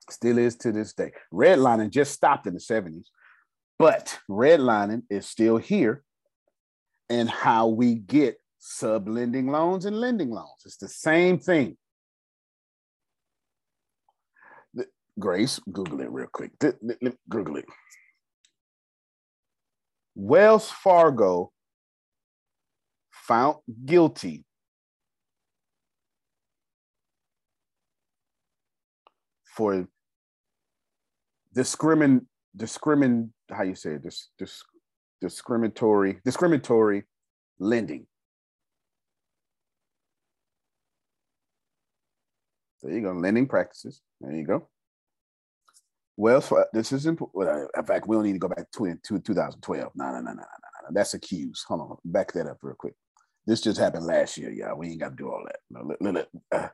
Still 0.09 0.37
is 0.37 0.55
to 0.57 0.71
this 0.71 0.93
day. 0.93 1.11
Redlining 1.33 1.89
just 1.89 2.13
stopped 2.13 2.47
in 2.47 2.53
the 2.53 2.59
70s, 2.59 3.07
but 3.77 4.17
redlining 4.29 5.03
is 5.09 5.27
still 5.27 5.57
here. 5.57 6.03
And 7.09 7.29
how 7.29 7.67
we 7.67 7.95
get 7.95 8.39
sublending 8.65 9.49
loans 9.49 9.85
and 9.85 9.99
lending 9.99 10.31
loans. 10.31 10.63
It's 10.65 10.77
the 10.77 10.87
same 10.87 11.37
thing. 11.37 11.77
Grace, 15.17 15.59
Google 15.71 16.01
it 16.01 16.11
real 16.11 16.27
quick. 16.31 16.51
Google 17.29 17.57
it. 17.57 17.65
Wells 20.15 20.69
Fargo 20.69 21.51
found 23.11 23.57
guilty 23.85 24.43
for 29.55 29.87
discrimin 31.55 32.25
discrimin 32.55 33.29
how 33.49 33.63
you 33.63 33.75
say 33.75 33.91
it 33.91 34.03
dis, 34.03 34.29
dis, 34.37 34.63
discriminatory 35.21 36.19
discriminatory 36.25 37.03
lending. 37.59 38.05
There 42.81 42.93
you 42.93 43.01
go, 43.01 43.11
lending 43.11 43.47
practices. 43.47 44.01
There 44.21 44.35
you 44.35 44.45
go. 44.45 44.67
Well, 46.17 46.41
this 46.71 46.91
is 46.91 47.05
important. 47.05 47.69
In 47.75 47.85
fact, 47.85 48.07
we 48.07 48.15
don't 48.15 48.23
need 48.23 48.33
to 48.33 48.39
go 48.39 48.47
back 48.47 48.71
to, 48.71 48.95
to 49.03 49.19
2012. 49.19 49.91
No, 49.95 50.05
no, 50.05 50.11
no, 50.11 50.19
no, 50.21 50.31
no, 50.31 50.33
no, 50.33 50.37
no. 50.37 50.89
That's 50.91 51.13
accused. 51.13 51.65
Hold 51.67 51.81
on, 51.81 51.97
back 52.05 52.31
that 52.33 52.47
up 52.47 52.59
real 52.61 52.75
quick. 52.75 52.93
This 53.45 53.61
just 53.61 53.79
happened 53.79 54.05
last 54.05 54.37
year, 54.37 54.51
y'all. 54.51 54.77
We 54.77 54.89
ain't 54.89 55.01
got 55.01 55.09
to 55.09 55.15
do 55.15 55.29
all 55.29 55.43
that. 55.45 55.59
No, 55.69 55.95
let, 55.99 56.13
let, 56.13 56.29
uh. 56.51 56.69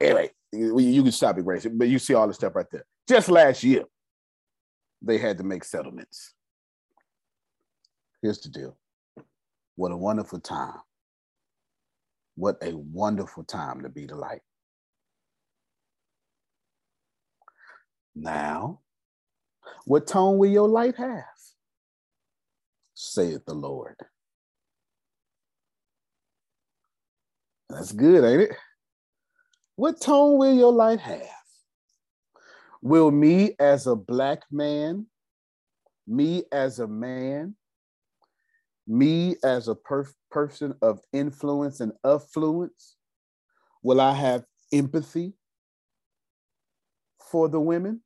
Anyway, 0.00 0.30
you, 0.52 1.02
can 1.02 1.12
stop 1.12 1.36
it, 1.36 1.40
erasing, 1.40 1.76
but 1.76 1.88
you 1.88 1.98
see 1.98 2.14
all 2.14 2.26
the 2.26 2.32
stuff 2.32 2.54
right 2.54 2.66
there. 2.72 2.86
Just 3.06 3.28
last 3.28 3.62
year, 3.62 3.84
they 5.02 5.18
had 5.18 5.36
to 5.38 5.44
make 5.44 5.64
settlements. 5.64 6.32
Here's 8.22 8.40
the 8.40 8.48
deal. 8.48 8.76
What 9.76 9.92
a 9.92 9.96
wonderful 9.96 10.40
time. 10.40 10.80
What 12.40 12.56
a 12.62 12.74
wonderful 12.74 13.44
time 13.44 13.82
to 13.82 13.90
be 13.90 14.06
the 14.06 14.16
light. 14.16 14.40
Now, 18.14 18.80
what 19.84 20.06
tone 20.06 20.38
will 20.38 20.48
your 20.48 20.66
light 20.66 20.96
have? 20.96 21.24
Saith 22.94 23.44
the 23.44 23.52
Lord. 23.52 23.94
That's 27.68 27.92
good, 27.92 28.24
ain't 28.24 28.50
it? 28.50 28.56
What 29.76 30.00
tone 30.00 30.38
will 30.38 30.54
your 30.54 30.72
light 30.72 31.00
have? 31.00 31.20
Will 32.80 33.10
me 33.10 33.54
as 33.60 33.86
a 33.86 33.94
black 33.94 34.44
man, 34.50 35.04
me 36.06 36.44
as 36.50 36.78
a 36.78 36.88
man, 36.88 37.54
me 38.90 39.36
as 39.44 39.68
a 39.68 39.74
per- 39.74 40.12
person 40.32 40.74
of 40.82 41.00
influence 41.12 41.78
and 41.78 41.92
affluence, 42.04 42.96
will 43.84 44.00
I 44.00 44.12
have 44.12 44.44
empathy 44.72 45.34
for 47.30 47.48
the 47.48 47.60
women? 47.60 48.02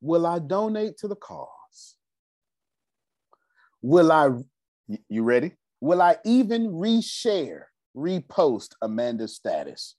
Will 0.00 0.24
I 0.24 0.38
donate 0.38 0.98
to 0.98 1.08
the 1.08 1.16
cause? 1.16 1.96
Will 3.82 4.12
I, 4.12 4.30
you 5.08 5.24
ready? 5.24 5.54
Will 5.80 6.00
I 6.00 6.16
even 6.24 6.68
reshare, 6.68 7.62
repost 7.96 8.70
Amanda's 8.80 9.34
status? 9.34 9.96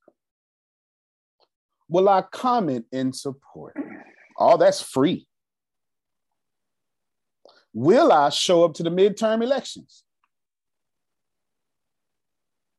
Will 1.89 2.07
I 2.07 2.21
comment 2.21 2.85
in 2.93 3.11
support? 3.11 3.75
All 4.37 4.57
that's 4.57 4.81
free. 4.81 5.27
Will 7.73 8.11
I 8.11 8.29
show 8.29 8.63
up 8.63 8.73
to 8.75 8.83
the 8.83 8.89
midterm 8.89 9.43
elections? 9.43 10.03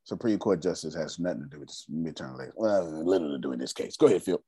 Supreme 0.04 0.38
Court 0.38 0.60
justice 0.60 0.94
has 0.94 1.20
nothing 1.20 1.42
to 1.42 1.48
do 1.48 1.60
with 1.60 1.68
this 1.68 1.86
midterm 1.92 2.34
election. 2.34 2.54
Well, 2.56 3.04
little 3.06 3.30
to 3.30 3.38
do 3.38 3.52
in 3.52 3.60
this 3.60 3.72
case. 3.72 3.96
Go 3.96 4.06
ahead, 4.06 4.22
Phil. 4.24 4.42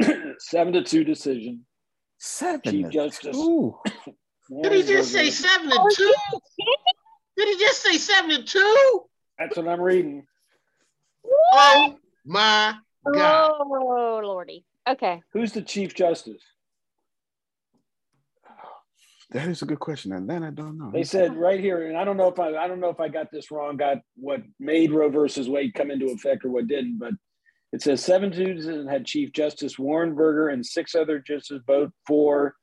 seven 0.38 0.72
to 0.74 0.84
two 0.84 1.02
decision. 1.02 1.66
Seven 2.18 2.60
Chief 2.72 2.84
to 2.86 2.90
Justice. 2.92 3.36
two. 3.36 3.76
Did 4.62 4.72
he 4.72 4.82
just 4.84 5.12
say 5.12 5.30
seven 5.30 5.70
and 5.72 5.90
two? 5.96 6.14
Did 7.36 7.48
he 7.48 7.58
just 7.58 7.82
say 7.82 7.98
seven 7.98 8.30
and 8.30 8.46
two? 8.46 9.02
That's 9.38 9.56
what 9.56 9.66
I'm 9.66 9.80
reading. 9.80 10.26
Oh 11.52 11.96
my 12.24 12.74
God. 13.12 13.52
Oh 13.60 14.20
lordy. 14.24 14.64
Okay. 14.88 15.22
Who's 15.32 15.52
the 15.52 15.62
Chief 15.62 15.94
Justice? 15.94 16.42
That 19.30 19.48
is 19.48 19.62
a 19.62 19.66
good 19.66 19.80
question, 19.80 20.12
and 20.12 20.28
then 20.28 20.42
I 20.44 20.50
don't 20.50 20.78
know. 20.78 20.90
They 20.92 21.02
said 21.02 21.36
right 21.36 21.58
here, 21.58 21.88
and 21.88 21.96
I 21.96 22.04
don't 22.04 22.16
know 22.16 22.28
if 22.28 22.38
I 22.38 22.54
I 22.56 22.68
don't 22.68 22.80
know 22.80 22.90
if 22.90 23.00
I 23.00 23.08
got 23.08 23.30
this 23.32 23.50
wrong, 23.50 23.76
got 23.76 23.98
what 24.16 24.42
made 24.60 24.92
Roe 24.92 25.08
versus 25.08 25.48
Wade 25.48 25.74
come 25.74 25.90
into 25.90 26.10
effect 26.10 26.44
or 26.44 26.50
what 26.50 26.68
didn't, 26.68 26.98
but 26.98 27.14
it 27.72 27.82
says 27.82 28.04
seven 28.04 28.32
citizens 28.32 28.88
had 28.88 29.06
Chief 29.06 29.32
Justice 29.32 29.78
Warren 29.78 30.14
Burger 30.14 30.48
and 30.48 30.64
six 30.64 30.94
other 30.94 31.18
justices 31.18 31.62
vote 31.66 31.90
for 32.06 32.54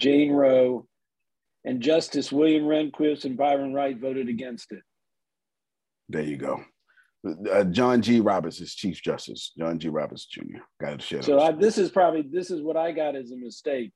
Jane 0.00 0.32
Roe, 0.32 0.86
and 1.64 1.80
Justice 1.80 2.30
William 2.30 2.64
Rehnquist 2.64 3.24
and 3.24 3.36
Byron 3.36 3.72
White 3.72 3.98
voted 3.98 4.28
against 4.28 4.72
it. 4.72 4.82
There 6.08 6.22
you 6.22 6.36
go. 6.36 6.62
Uh, 7.50 7.64
John 7.64 8.02
G. 8.02 8.20
Roberts 8.20 8.60
is 8.60 8.74
Chief 8.74 9.02
Justice. 9.02 9.52
John 9.58 9.78
G. 9.78 9.88
Roberts 9.88 10.26
Jr. 10.26 10.58
Got 10.80 11.00
to 11.00 11.04
share. 11.04 11.22
So 11.22 11.40
I, 11.40 11.52
this 11.52 11.78
is 11.78 11.90
probably 11.90 12.22
this 12.22 12.50
is 12.50 12.62
what 12.62 12.76
I 12.76 12.92
got 12.92 13.16
as 13.16 13.32
a 13.32 13.36
mistake. 13.36 13.92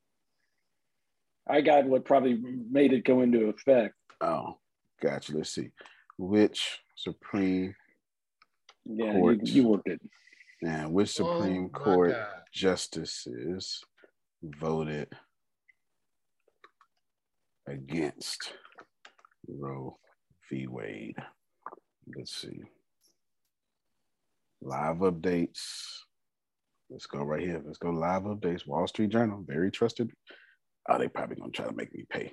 I 1.50 1.60
got 1.60 1.84
what 1.86 2.04
probably 2.04 2.38
made 2.70 2.92
it 2.92 3.04
go 3.04 3.20
into 3.22 3.46
effect. 3.48 3.94
Oh, 4.20 4.58
gotcha. 5.02 5.36
Let's 5.36 5.50
see. 5.50 5.70
Which 6.18 6.78
Supreme 6.96 7.74
Yeah, 8.84 9.12
Court? 9.14 9.38
you, 9.42 9.62
you 9.62 9.68
worked 9.68 9.88
it. 9.88 10.00
Yeah, 10.62 10.86
which 10.86 11.18
oh 11.20 11.38
Supreme 11.40 11.70
Oh, 11.74 11.78
Court 11.78 12.10
God. 12.12 12.26
justices 12.52 13.82
voted 14.42 15.08
against 17.66 18.52
Roe 19.48 19.98
v. 20.50 20.66
Wade? 20.68 21.16
Let's 22.16 22.34
see. 22.40 22.60
Live 24.62 24.96
updates. 24.96 25.62
Let's 26.90 27.06
go 27.06 27.22
right 27.22 27.40
here. 27.40 27.62
Let's 27.64 27.78
go 27.78 27.90
live 27.90 28.22
updates. 28.22 28.66
Wall 28.66 28.86
Street 28.86 29.10
Journal, 29.10 29.44
very 29.46 29.70
trusted. 29.70 30.10
Oh, 30.90 30.98
they 30.98 31.08
probably 31.08 31.36
gonna 31.36 31.52
try 31.52 31.66
to 31.66 31.72
make 31.72 31.94
me 31.94 32.04
pay. 32.10 32.32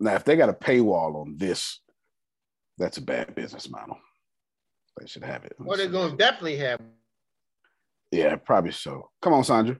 Now, 0.00 0.14
if 0.14 0.24
they 0.24 0.34
got 0.34 0.48
a 0.48 0.54
paywall 0.54 1.20
on 1.20 1.36
this, 1.36 1.80
that's 2.78 2.96
a 2.96 3.02
bad 3.02 3.34
business 3.34 3.68
model. 3.68 3.98
They 4.98 5.06
should 5.06 5.24
have 5.24 5.44
it. 5.44 5.54
Well, 5.58 5.76
they're 5.76 5.88
going 5.88 6.12
to 6.12 6.16
definitely 6.16 6.56
have. 6.56 6.80
Yeah, 8.10 8.36
probably 8.36 8.72
so. 8.72 9.10
Come 9.20 9.34
on, 9.34 9.44
Sandra. 9.44 9.76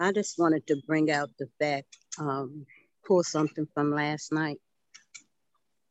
I 0.00 0.12
just 0.12 0.38
wanted 0.38 0.66
to 0.66 0.76
bring 0.86 1.10
out 1.10 1.30
the 1.38 1.48
fact, 1.58 1.96
um, 2.18 2.66
pull 3.06 3.22
something 3.22 3.66
from 3.74 3.94
last 3.94 4.32
night. 4.32 4.60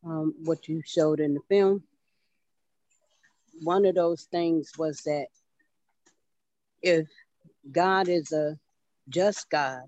Um, 0.03 0.33
what 0.43 0.67
you 0.67 0.81
showed 0.85 1.19
in 1.19 1.35
the 1.35 1.39
film. 1.49 1.83
One 3.61 3.85
of 3.85 3.95
those 3.95 4.23
things 4.23 4.71
was 4.77 5.01
that 5.05 5.27
if 6.85 7.07
God 7.71 8.07
is 8.07 8.31
a 8.31 8.57
just 9.09 9.49
God, 9.49 9.81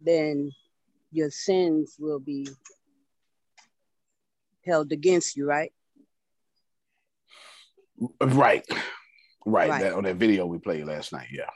then 0.00 0.52
your 1.10 1.30
sins 1.30 1.96
will 1.98 2.20
be 2.20 2.46
held 4.64 4.92
against 4.92 5.36
you, 5.36 5.46
right? 5.46 5.72
Right. 8.20 8.64
Right. 9.44 9.68
Right. 9.68 9.80
That 9.82 9.94
on 9.94 10.04
that 10.04 10.16
video 10.16 10.46
we 10.46 10.58
played 10.58 10.86
last 10.86 11.12
night. 11.12 11.28
Yeah. 11.32 11.50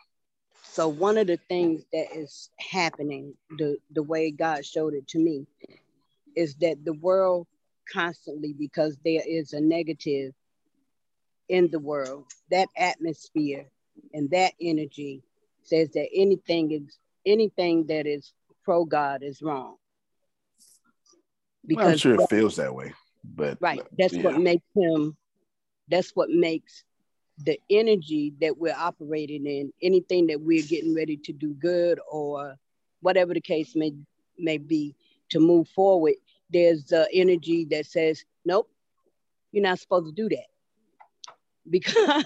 So 0.65 0.89
one 0.89 1.17
of 1.17 1.29
the 1.29 1.39
things 1.49 1.85
that 1.93 2.09
is 2.15 2.51
happening, 2.59 3.35
the 3.57 3.79
the 3.93 4.03
way 4.03 4.33
God 4.33 4.67
showed 4.67 4.95
it 4.95 5.07
to 5.09 5.19
me, 5.19 5.47
is 6.35 6.57
that 6.57 6.85
the 6.85 6.95
world 6.95 7.47
constantly, 7.93 8.53
because 8.53 8.99
there 9.05 9.23
is 9.25 9.53
a 9.53 9.61
negative 9.61 10.35
in 11.49 11.71
the 11.71 11.79
world, 11.79 12.25
that 12.51 12.69
atmosphere 12.77 13.67
and 14.12 14.31
that 14.31 14.52
energy 14.60 15.23
says 15.62 15.90
that 15.94 16.09
anything 16.14 16.73
is 16.73 16.98
anything 17.24 17.86
that 17.86 18.06
is 18.06 18.32
pro 18.64 18.85
God 18.85 19.23
is 19.23 19.43
wrong. 19.43 19.77
Well, 21.68 21.89
I'm 21.89 21.97
sure 21.97 22.14
it 22.20 22.31
feels 22.31 22.56
that 22.56 22.74
way, 22.74 22.94
but 23.24 23.59
Right. 23.60 23.82
That's 23.98 24.14
yeah. 24.14 24.23
what 24.23 24.39
makes 24.39 24.66
him, 24.74 25.16
that's 25.89 26.14
what 26.14 26.31
makes 26.31 26.85
the 27.39 27.59
energy 27.68 28.32
that 28.40 28.56
we're 28.56 28.77
operating 28.77 29.47
in, 29.47 29.73
anything 29.82 30.28
that 30.28 30.40
we're 30.40 30.64
getting 30.66 30.94
ready 30.94 31.16
to 31.18 31.32
do 31.32 31.52
good 31.55 32.01
or 32.10 32.56
whatever 33.01 33.35
the 33.35 33.40
case 33.40 33.74
may 33.74 33.93
may 34.39 34.59
be 34.59 34.94
to 35.31 35.40
move 35.40 35.68
forward, 35.68 36.14
there's 36.51 36.85
the 36.85 37.09
energy 37.12 37.64
that 37.66 37.86
says, 37.86 38.24
Nope, 38.44 38.70
you're 39.52 39.62
not 39.62 39.78
supposed 39.78 40.06
to 40.06 40.12
do 40.12 40.28
that. 40.35 40.47
Because 41.68 42.24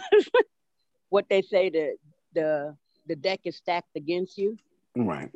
what 1.10 1.26
they 1.30 1.42
say 1.42 1.70
the 1.70 1.96
the 2.34 2.76
the 3.08 3.16
deck 3.16 3.42
is 3.44 3.56
stacked 3.58 3.96
against 3.96 4.38
you? 4.38 4.58
Right. 4.96 5.30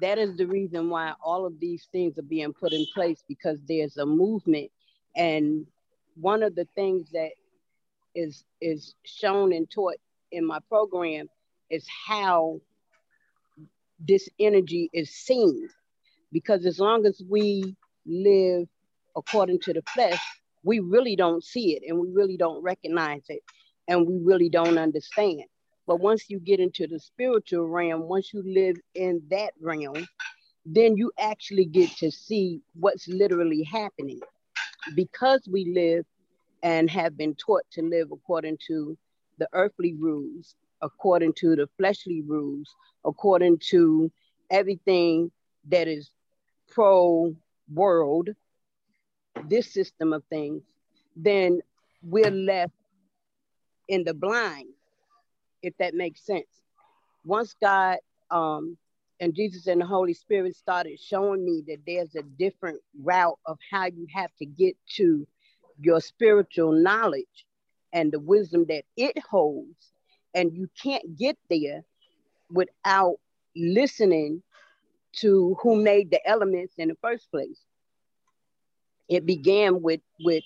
that 0.00 0.18
is 0.18 0.36
the 0.36 0.46
reason 0.46 0.90
why 0.90 1.14
all 1.24 1.46
of 1.46 1.60
these 1.60 1.88
things 1.92 2.18
are 2.18 2.22
being 2.24 2.54
put 2.54 2.72
in 2.74 2.86
place 2.94 3.24
because 3.28 3.58
there's 3.68 3.98
a 3.98 4.06
movement. 4.06 4.70
And 5.16 5.66
one 6.16 6.42
of 6.44 6.56
the 6.56 6.66
things 6.76 7.10
that 7.12 7.32
is 8.14 8.44
is 8.60 8.94
shown 9.04 9.52
and 9.54 9.70
taught 9.70 9.96
in 10.32 10.46
my 10.46 10.60
program 10.68 11.28
is 11.70 11.86
how 12.06 12.60
this 14.00 14.28
energy 14.40 14.90
is 14.92 15.10
seen. 15.10 15.68
Because 16.32 16.66
as 16.66 16.80
long 16.80 17.06
as 17.06 17.22
we 17.30 17.76
live 18.06 18.68
according 19.16 19.60
to 19.60 19.72
the 19.74 19.82
flesh 19.94 20.20
we 20.64 20.80
really 20.80 21.16
don't 21.16 21.44
see 21.44 21.76
it 21.76 21.82
and 21.88 21.98
we 21.98 22.10
really 22.12 22.36
don't 22.36 22.62
recognize 22.62 23.22
it 23.28 23.42
and 23.88 24.06
we 24.06 24.18
really 24.22 24.48
don't 24.48 24.78
understand 24.78 25.44
But 25.86 26.00
once 26.00 26.30
you 26.30 26.40
get 26.40 26.60
into 26.60 26.86
the 26.86 27.00
spiritual 27.00 27.66
realm, 27.66 28.02
once 28.08 28.32
you 28.32 28.42
live 28.46 28.76
in 28.94 29.22
that 29.30 29.52
realm, 29.60 30.06
then 30.64 30.96
you 30.96 31.12
actually 31.18 31.66
get 31.66 31.90
to 31.98 32.10
see 32.10 32.60
what's 32.74 33.08
literally 33.08 33.64
happening. 33.64 34.20
Because 34.94 35.42
we 35.50 35.72
live 35.74 36.04
and 36.62 36.90
have 36.90 37.16
been 37.16 37.34
taught 37.34 37.62
to 37.72 37.82
live 37.82 38.08
according 38.12 38.58
to 38.68 38.96
the 39.38 39.48
earthly 39.52 39.94
rules, 39.94 40.54
according 40.82 41.34
to 41.34 41.56
the 41.56 41.68
fleshly 41.78 42.22
rules, 42.26 42.68
according 43.04 43.58
to 43.70 44.10
everything 44.50 45.30
that 45.68 45.88
is 45.88 46.10
pro 46.70 47.34
world, 47.72 48.30
this 49.48 49.72
system 49.72 50.12
of 50.12 50.22
things, 50.30 50.62
then 51.16 51.60
we're 52.02 52.30
left 52.30 52.74
in 53.92 54.04
the 54.04 54.14
blind, 54.14 54.68
if 55.62 55.76
that 55.76 55.92
makes 55.94 56.24
sense. 56.24 56.46
Once 57.26 57.54
God 57.60 57.98
um, 58.30 58.78
and 59.20 59.34
Jesus 59.34 59.66
and 59.66 59.82
the 59.82 59.86
Holy 59.86 60.14
Spirit 60.14 60.56
started 60.56 60.98
showing 60.98 61.44
me 61.44 61.62
that 61.68 61.82
there's 61.86 62.14
a 62.14 62.22
different 62.22 62.80
route 63.02 63.38
of 63.44 63.58
how 63.70 63.84
you 63.84 64.06
have 64.14 64.30
to 64.38 64.46
get 64.46 64.76
to 64.96 65.26
your 65.78 66.00
spiritual 66.00 66.72
knowledge 66.72 67.44
and 67.92 68.10
the 68.10 68.18
wisdom 68.18 68.64
that 68.70 68.84
it 68.96 69.18
holds, 69.30 69.92
and 70.34 70.54
you 70.54 70.70
can't 70.82 71.18
get 71.18 71.36
there 71.50 71.84
without 72.50 73.16
listening 73.54 74.42
to 75.16 75.54
who 75.62 75.76
made 75.76 76.10
the 76.10 76.26
elements 76.26 76.72
in 76.78 76.88
the 76.88 76.96
first 77.02 77.30
place. 77.30 77.60
It 79.10 79.26
began 79.26 79.82
with 79.82 80.00
with 80.18 80.44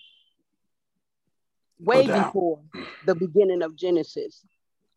way 1.78 2.06
No 2.06 2.24
before 2.24 2.60
the 3.04 3.14
beginning 3.14 3.62
of 3.62 3.76
Genesis. 3.76 4.44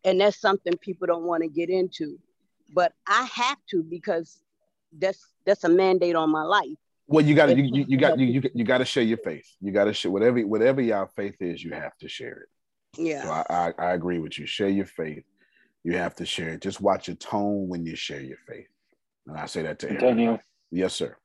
And 0.04 0.20
that's 0.20 0.40
something 0.40 0.76
people 0.78 1.06
don't 1.06 1.24
want 1.24 1.42
to 1.42 1.48
get 1.48 1.68
into. 1.68 2.18
But 2.72 2.92
I 3.06 3.24
have 3.24 3.58
to 3.70 3.82
because 3.82 4.42
that's 4.98 5.24
that's 5.44 5.64
a 5.64 5.68
mandate 5.68 6.16
on 6.16 6.30
my 6.30 6.42
life. 6.42 6.78
Well, 7.06 7.24
you 7.24 7.34
got 7.34 7.46
to 7.46 7.56
you, 7.56 7.64
you, 7.64 7.84
you 7.88 7.96
got 7.98 8.18
you, 8.18 8.26
you, 8.26 8.42
you 8.54 8.64
got 8.64 8.78
to 8.78 8.84
share 8.84 9.02
your 9.02 9.18
faith. 9.18 9.46
You 9.60 9.72
got 9.72 9.84
to 9.84 9.92
share 9.92 10.10
whatever 10.10 10.40
whatever 10.42 10.80
your 10.80 11.06
faith 11.16 11.36
is. 11.40 11.62
You 11.62 11.72
have 11.72 11.96
to 11.98 12.08
share 12.08 12.46
it. 12.46 12.48
Yeah. 13.00 13.22
So 13.24 13.30
I, 13.30 13.44
I 13.50 13.72
I 13.78 13.92
agree 13.92 14.20
with 14.20 14.38
you. 14.38 14.46
Share 14.46 14.68
your 14.68 14.86
faith. 14.86 15.24
You 15.82 15.96
have 15.96 16.14
to 16.16 16.26
share 16.26 16.50
it. 16.50 16.60
Just 16.60 16.80
watch 16.80 17.08
your 17.08 17.16
tone 17.16 17.68
when 17.68 17.84
you 17.84 17.96
share 17.96 18.20
your 18.20 18.38
faith. 18.48 18.68
And 19.26 19.36
I 19.36 19.46
say 19.46 19.62
that 19.62 19.78
to 19.80 19.86
everyone. 19.86 20.08
Antonio, 20.10 20.40
Yes, 20.70 20.94
sir. 20.94 21.16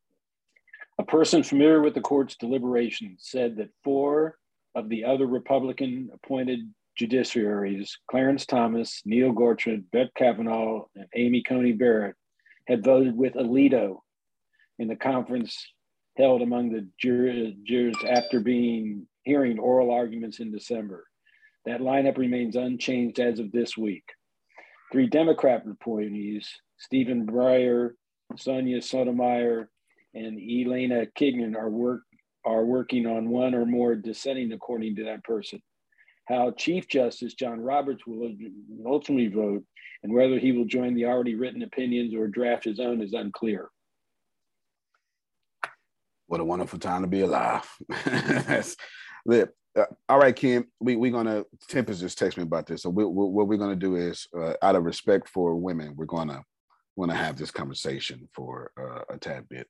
a 0.98 1.04
person 1.04 1.44
familiar 1.44 1.82
with 1.82 1.94
the 1.94 2.02
court's 2.02 2.36
deliberations 2.36 3.20
said 3.22 3.58
that 3.58 3.70
four 3.84 4.38
of 4.76 4.90
the 4.90 5.06
other 5.06 5.26
Republican 5.26 6.10
appointed 6.14 6.60
judiciaries, 7.00 7.92
Clarence 8.10 8.46
Thomas, 8.46 9.02
Neil 9.06 9.32
Gorsuch, 9.32 9.82
Brett 9.92 10.14
Kavanaugh, 10.16 10.86
and 10.96 11.08
Amy 11.16 11.44
Coney 11.44 11.72
Barrett, 11.72 12.16
had 12.68 12.84
voted 12.84 13.16
with 13.16 13.34
Alito 13.34 14.00
in 14.80 14.88
the 14.88 14.96
conference 14.96 15.66
held 16.18 16.42
among 16.42 16.72
the 16.72 16.88
jurors 16.98 17.96
after 18.08 18.40
being 18.40 19.06
hearing 19.24 19.60
oral 19.60 19.92
arguments 19.92 20.40
in 20.40 20.52
December. 20.52 21.06
That 21.66 21.82
lineup 21.82 22.18
remains 22.18 22.56
unchanged 22.56 23.20
as 23.20 23.40
of 23.40 23.52
this 23.52 23.76
week. 23.76 24.04
Three 24.92 25.08
Democrat 25.08 25.64
appointees, 25.70 26.48
Stephen 26.78 27.26
Breyer, 27.26 27.92
Sonia 28.38 28.82
Sotomayor, 28.82 29.70
and 30.14 30.40
Elena 30.40 31.06
Kagan 31.18 31.56
are 31.56 31.70
work 31.70 32.02
are 32.46 32.66
working 32.66 33.06
on 33.06 33.30
one 33.30 33.56
or 33.56 33.66
more 33.66 33.96
dissenting 33.96 34.52
according 34.52 34.96
to 34.98 35.04
that 35.06 35.24
person. 35.24 35.62
How 36.28 36.52
Chief 36.52 36.88
Justice 36.88 37.34
John 37.34 37.60
Roberts 37.60 38.06
will 38.06 38.32
ultimately 38.86 39.28
vote 39.28 39.64
and 40.04 40.14
whether 40.14 40.38
he 40.38 40.52
will 40.52 40.66
join 40.66 40.94
the 40.94 41.06
already 41.06 41.36
written 41.36 41.64
opinions 41.64 42.14
or 42.14 42.28
draft 42.28 42.64
his 42.64 42.80
own 42.80 43.02
is 43.02 43.14
unclear. 43.14 43.70
What 46.28 46.40
a 46.40 46.46
wonderful 46.46 46.80
time 46.80 47.02
to 47.02 47.08
be 47.08 47.22
alive. 47.22 47.68
Lit. 49.26 49.50
Uh, 49.78 49.86
all 50.08 50.20
right, 50.20 50.36
Kim. 50.36 50.66
We 50.80 50.96
we're 50.96 51.12
gonna 51.12 51.44
Tempest 51.68 52.02
just 52.02 52.18
text 52.18 52.38
me 52.38 52.44
about 52.44 52.66
this. 52.66 52.84
So 52.84 52.90
we, 52.90 53.04
we, 53.04 53.26
what 53.26 53.48
we're 53.48 53.58
gonna 53.58 53.76
do 53.76 53.96
is, 53.96 54.28
uh, 54.38 54.54
out 54.62 54.76
of 54.76 54.84
respect 54.84 55.28
for 55.28 55.56
women, 55.56 55.96
we're 55.96 56.06
gonna 56.06 56.44
want 56.96 57.12
to 57.12 57.18
have 57.18 57.36
this 57.36 57.52
conversation 57.52 58.30
for 58.34 58.72
uh, 58.80 59.14
a 59.14 59.18
tad 59.18 59.50
bit 59.50 59.68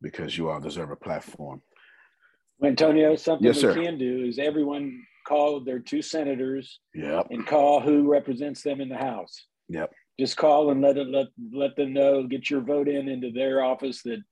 because 0.00 0.38
you 0.38 0.48
all 0.48 0.60
deserve 0.60 0.90
a 0.90 0.96
platform. 0.96 1.60
Antonio, 2.64 3.14
something 3.16 3.46
Yes, 3.46 3.56
we 3.56 3.60
sir. 3.62 3.74
can 3.74 3.98
do 3.98 4.24
is 4.24 4.38
everyone 4.38 5.02
call 5.26 5.60
their 5.60 5.78
two 5.78 6.02
senators 6.02 6.80
Yep. 6.94 7.26
and 7.30 7.46
call 7.46 7.80
who 7.80 8.08
represents 8.10 8.62
them 8.62 8.80
in 8.80 8.88
the 8.88 8.96
House. 8.96 9.46
Yep. 9.68 9.92
Just 10.18 10.36
call 10.36 10.70
and 10.70 10.80
let 10.80 10.96
it 10.96 11.08
let 11.08 11.26
let 11.52 11.76
them 11.76 11.92
know, 11.92 12.26
get 12.26 12.48
your 12.48 12.62
vote 12.62 12.88
in 12.88 13.08
into 13.08 13.30
their 13.32 13.62
office 13.62 14.02
that 14.04 14.22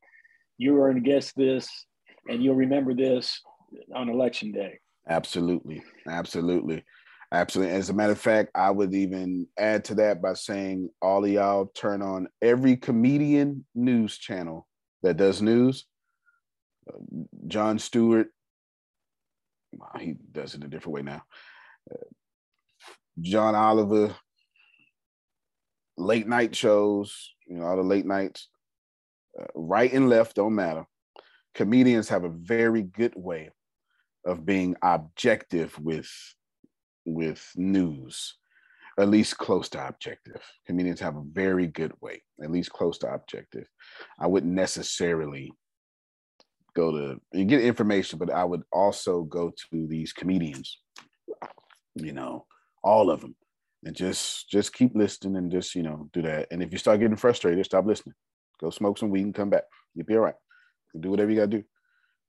you 0.57 0.77
are 0.77 0.91
against 0.91 1.37
this 1.37 1.69
and 2.29 2.43
you'll 2.43 2.55
remember 2.55 2.95
this 2.95 3.41
on 3.95 4.09
election 4.09 4.53
day. 4.53 4.79
Absolutely. 5.09 5.83
Absolutely. 6.09 6.83
Absolutely. 7.33 7.75
As 7.75 7.91
a 7.91 7.93
matter 7.95 8.13
of 8.13 8.21
fact, 8.21 8.51
I 8.55 8.71
would 8.71 8.95
even 8.95 9.47
add 9.59 9.85
to 9.87 9.95
that 9.97 10.23
by 10.23 10.35
saying 10.35 10.89
all 11.03 11.25
of 11.25 11.31
y'all 11.31 11.67
turn 11.75 12.01
on 12.01 12.29
every 12.41 12.77
comedian 12.77 13.67
news 13.75 14.17
channel 14.17 14.67
that 15.03 15.17
does 15.17 15.43
news. 15.43 15.85
Jon 17.47 17.79
Stewart, 17.79 18.29
he 19.99 20.15
does 20.33 20.55
it 20.55 20.65
a 20.65 20.69
different 20.69 20.95
way 20.95 21.03
now. 21.03 21.23
John 23.21 23.55
Oliver, 23.55 24.15
late 25.97 26.27
night 26.27 26.57
shows, 26.57 27.33
you 27.47 27.59
know, 27.59 27.65
all 27.65 27.77
the 27.77 27.83
late 27.83 28.07
nights, 28.07 28.49
uh, 29.41 29.47
right 29.55 29.93
and 29.93 30.09
left 30.09 30.37
don't 30.37 30.55
matter. 30.55 30.87
Comedians 31.55 32.09
have 32.09 32.25
a 32.25 32.29
very 32.29 32.83
good 32.83 33.15
way 33.17 33.51
of 34.25 34.45
being 34.45 34.77
objective 34.83 35.79
with 35.79 36.11
with 37.07 37.53
news 37.55 38.37
at 38.99 39.09
least 39.09 39.37
close 39.39 39.69
to 39.71 39.87
objective. 39.87 40.41
Comedians 40.67 41.01
have 41.01 41.17
a 41.17 41.25
very 41.33 41.67
good 41.67 41.93
way 42.01 42.23
at 42.43 42.51
least 42.51 42.71
close 42.71 42.99
to 42.99 43.13
objective. 43.13 43.69
I 44.19 44.27
wouldn't 44.27 44.53
necessarily 44.53 45.53
go 46.75 46.91
to 46.91 47.21
you 47.33 47.45
get 47.45 47.61
information 47.61 48.19
but 48.19 48.31
i 48.31 48.45
would 48.45 48.63
also 48.73 49.23
go 49.23 49.53
to 49.71 49.87
these 49.87 50.13
comedians 50.13 50.79
you 51.95 52.13
know 52.13 52.45
all 52.83 53.11
of 53.11 53.21
them 53.21 53.35
and 53.85 53.95
just 53.95 54.49
just 54.51 54.73
keep 54.73 54.95
listening 54.95 55.37
and 55.37 55.53
just 55.53 55.75
you 55.75 55.83
know 55.83 56.09
do 56.13 56.23
that 56.23 56.47
and 56.51 56.63
if 56.63 56.73
you 56.73 56.79
start 56.79 57.01
getting 57.01 57.17
frustrated 57.17 57.65
stop 57.65 57.87
listening 57.87 58.15
go 58.61 58.71
smoke 58.71 58.99
some 58.99 59.11
weed 59.11 59.25
and 59.25 59.35
come 59.35 59.51
back 59.51 59.65
you'll 59.95 60.07
be 60.07 60.15
all 60.15 60.21
right 60.21 60.35
do 61.01 61.11
whatever 61.11 61.31
you 61.31 61.37
got 61.37 61.51
to 61.51 61.59
do 61.59 61.65